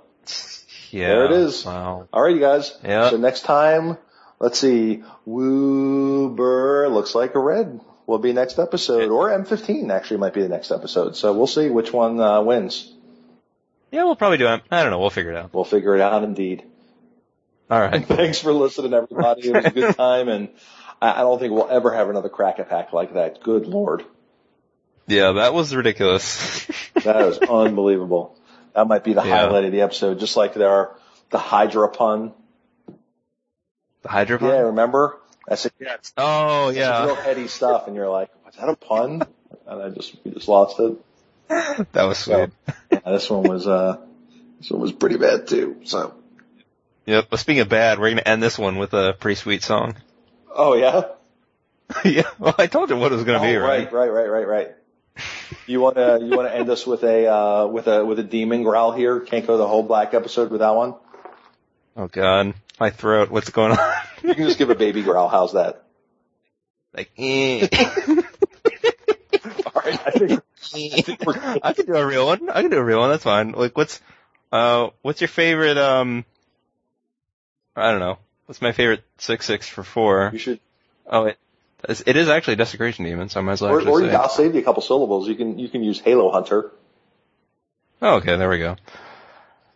Yeah. 0.90 1.08
There 1.08 1.24
it 1.26 1.32
is. 1.32 1.64
Wow. 1.64 2.08
all 2.12 2.22
right, 2.22 2.34
you 2.34 2.40
guys. 2.40 2.76
Yeah. 2.84 3.10
So 3.10 3.16
next 3.16 3.42
time, 3.42 3.96
let's 4.38 4.58
see. 4.58 5.02
WUBRG 5.26 6.92
looks 6.92 7.14
like 7.14 7.34
a 7.34 7.38
red 7.38 7.80
will 8.06 8.18
be 8.18 8.32
next 8.32 8.58
episode, 8.58 9.10
or 9.10 9.30
M15 9.30 9.90
actually 9.90 10.18
might 10.18 10.34
be 10.34 10.42
the 10.42 10.48
next 10.48 10.70
episode. 10.70 11.16
So 11.16 11.32
we'll 11.32 11.46
see 11.46 11.70
which 11.70 11.92
one 11.92 12.20
uh, 12.20 12.42
wins. 12.42 12.92
Yeah, 13.90 14.04
we'll 14.04 14.16
probably 14.16 14.38
do 14.38 14.48
it. 14.48 14.62
I 14.70 14.82
don't 14.82 14.90
know. 14.90 14.98
We'll 15.00 15.10
figure 15.10 15.32
it 15.32 15.36
out. 15.36 15.52
We'll 15.54 15.64
figure 15.64 15.94
it 15.94 16.00
out 16.00 16.24
indeed. 16.24 16.64
All 17.72 17.80
right. 17.80 18.04
Thanks 18.06 18.38
for 18.38 18.52
listening, 18.52 18.92
everybody. 18.92 19.48
It 19.48 19.56
was 19.56 19.64
a 19.64 19.70
good 19.70 19.94
time, 19.96 20.28
and 20.28 20.50
I 21.00 21.12
I 21.12 21.18
don't 21.20 21.38
think 21.38 21.54
we'll 21.54 21.70
ever 21.70 21.90
have 21.94 22.10
another 22.10 22.28
crack 22.28 22.58
attack 22.58 22.92
like 22.92 23.14
that. 23.14 23.42
Good 23.42 23.66
lord, 23.66 24.04
Yeah, 25.06 25.32
that 25.32 25.54
was 25.54 25.74
ridiculous. 25.74 26.66
that 27.02 27.16
was 27.16 27.38
unbelievable. 27.38 28.36
That 28.74 28.86
might 28.88 29.04
be 29.04 29.14
the 29.14 29.22
Yeah. 29.24 29.30
highlight 29.46 29.64
of 29.64 29.72
the 29.72 29.80
episode, 29.80 30.20
just 30.20 30.36
like 30.36 30.52
there 30.52 30.68
are 30.68 30.96
the 31.30 31.38
Hydra 31.38 31.88
pun. 31.88 32.34
the 34.02 34.08
Hydra 34.10 34.38
pun? 34.38 34.48
Yeah, 34.50 34.58
remember? 34.64 35.18
I 35.48 35.54
said, 35.54 35.72
yeah, 35.80 35.94
it's 35.94 36.12
Oh 36.18 36.68
it's 36.68 36.76
real 36.76 36.84
yeah. 37.16 37.22
heady 37.22 37.48
stuff, 37.48 37.86
and 37.86 37.96
you're 37.96 38.10
like, 38.10 38.28
was 38.44 38.54
that 38.56 38.68
a 38.68 38.76
pun? 38.76 39.22
And 39.66 39.82
I 39.82 39.88
just 39.88 40.14
we 40.26 40.32
just 40.32 40.46
lost 40.46 40.78
it. 40.78 40.94
That 41.92 42.04
was 42.04 42.18
sweet. 42.18 42.50
Yeah, 42.90 43.00
this 43.06 43.30
one 43.30 43.44
was 43.44 43.66
uh, 43.66 43.96
this 44.60 44.70
one 44.70 44.82
was 44.82 44.92
pretty 44.92 45.16
bad 45.16 45.46
too. 45.48 45.80
So, 45.84 46.14
Yep. 47.06 47.26
But 47.30 47.40
speaking 47.40 47.60
of 47.60 47.68
bad, 47.68 47.98
we're 47.98 48.10
gonna 48.10 48.22
end 48.22 48.42
this 48.42 48.58
one 48.58 48.78
with 48.78 48.94
a 48.94 49.14
pretty 49.18 49.36
sweet 49.36 49.62
song. 49.62 49.96
oh 50.54 50.74
yeah, 50.74 51.02
yeah. 52.04 52.30
Well, 52.38 52.54
I 52.58 52.66
told 52.66 52.90
you 52.90 52.96
what 52.96 53.12
it 53.12 53.16
was 53.16 53.24
gonna 53.24 53.38
oh, 53.38 53.42
be, 53.42 53.56
right, 53.56 53.92
right? 53.92 53.92
right, 53.92 54.08
right, 54.08 54.30
right, 54.30 54.48
right. 54.48 54.70
You 55.66 55.80
want 55.80 55.96
to 55.96 56.20
you 56.22 56.36
want 56.36 56.48
to 56.48 56.54
end 56.54 56.70
us 56.70 56.86
with 56.86 57.02
a 57.02 57.26
uh, 57.26 57.66
with 57.66 57.86
a 57.86 58.04
with 58.04 58.18
a 58.18 58.22
demon 58.22 58.62
growl 58.62 58.92
here? 58.92 59.20
Can't 59.20 59.46
go 59.46 59.58
the 59.58 59.66
whole 59.66 59.82
black 59.82 60.14
episode 60.14 60.50
without 60.50 60.76
one. 60.76 60.94
Oh 61.96 62.08
god, 62.08 62.54
my 62.80 62.90
throat. 62.90 63.30
What's 63.30 63.50
going 63.50 63.72
on? 63.72 63.94
You 64.22 64.34
can 64.34 64.46
just 64.46 64.58
give 64.58 64.70
a 64.70 64.74
baby 64.74 65.02
growl. 65.02 65.28
How's 65.28 65.52
that? 65.52 65.82
like, 66.94 67.10
eh. 67.16 67.68
All 69.66 69.82
right, 69.84 70.00
I 70.06 70.10
think, 70.10 70.42
I 70.74 71.00
think 71.00 71.20
I 71.64 71.72
can 71.72 71.86
do 71.86 71.96
a 71.96 72.06
real 72.06 72.26
one. 72.26 72.50
I 72.50 72.62
can 72.62 72.70
do 72.70 72.78
a 72.78 72.84
real 72.84 73.00
one. 73.00 73.10
That's 73.10 73.24
fine. 73.24 73.52
Like, 73.52 73.76
what's, 73.76 74.00
uh, 74.50 74.90
what's 75.02 75.20
your 75.20 75.28
favorite? 75.28 75.78
Um, 75.78 76.24
I 77.76 77.90
don't 77.90 78.00
know. 78.00 78.18
What's 78.46 78.60
my 78.60 78.72
favorite 78.72 79.04
six 79.18 79.46
six 79.46 79.68
for 79.68 79.82
four? 79.82 80.30
you 80.32 80.38
should. 80.38 80.60
Oh, 81.06 81.24
it, 81.24 81.38
it 81.88 82.16
is 82.16 82.28
actually 82.28 82.56
Desecration 82.56 83.04
Demon, 83.04 83.28
so 83.28 83.40
I 83.40 83.42
might 83.42 83.52
as 83.52 83.62
well 83.62 83.72
Or, 83.72 83.88
or 83.88 84.02
you, 84.02 84.10
I'll 84.10 84.28
save 84.28 84.54
you 84.54 84.60
a 84.60 84.64
couple 84.64 84.82
syllables. 84.82 85.28
You 85.28 85.34
can 85.34 85.58
you 85.58 85.68
can 85.68 85.82
use 85.82 86.00
Halo 86.00 86.30
Hunter. 86.30 86.70
Oh, 88.00 88.16
okay, 88.16 88.36
there 88.36 88.48
we 88.48 88.58
go. 88.58 88.76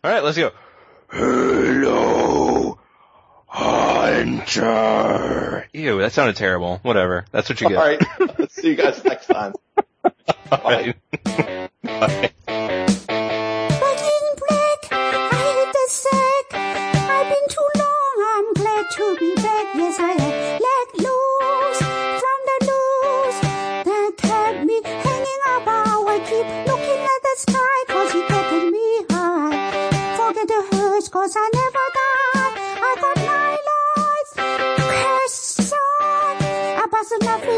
All 0.05 0.11
right, 0.11 0.23
let's 0.23 0.37
go. 0.37 0.51
Hello, 1.11 2.79
Hunter. 3.47 5.69
Ew, 5.73 5.99
that 6.01 6.13
sounded 6.13 6.37
terrible. 6.37 6.79
Whatever. 6.83 7.25
That's 7.31 7.49
what 7.49 7.61
you 7.61 7.69
get. 7.69 7.79
All 7.79 7.85
right. 7.85 8.03
see 8.51 8.69
you 8.69 8.77
guys 8.77 9.03
next 9.05 9.27
time. 9.27 9.55
Right. 10.53 10.95
Bye. 11.83 12.31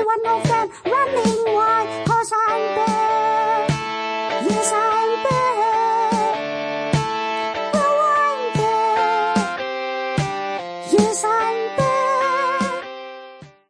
curse 0.09 0.41
on. 0.43 0.48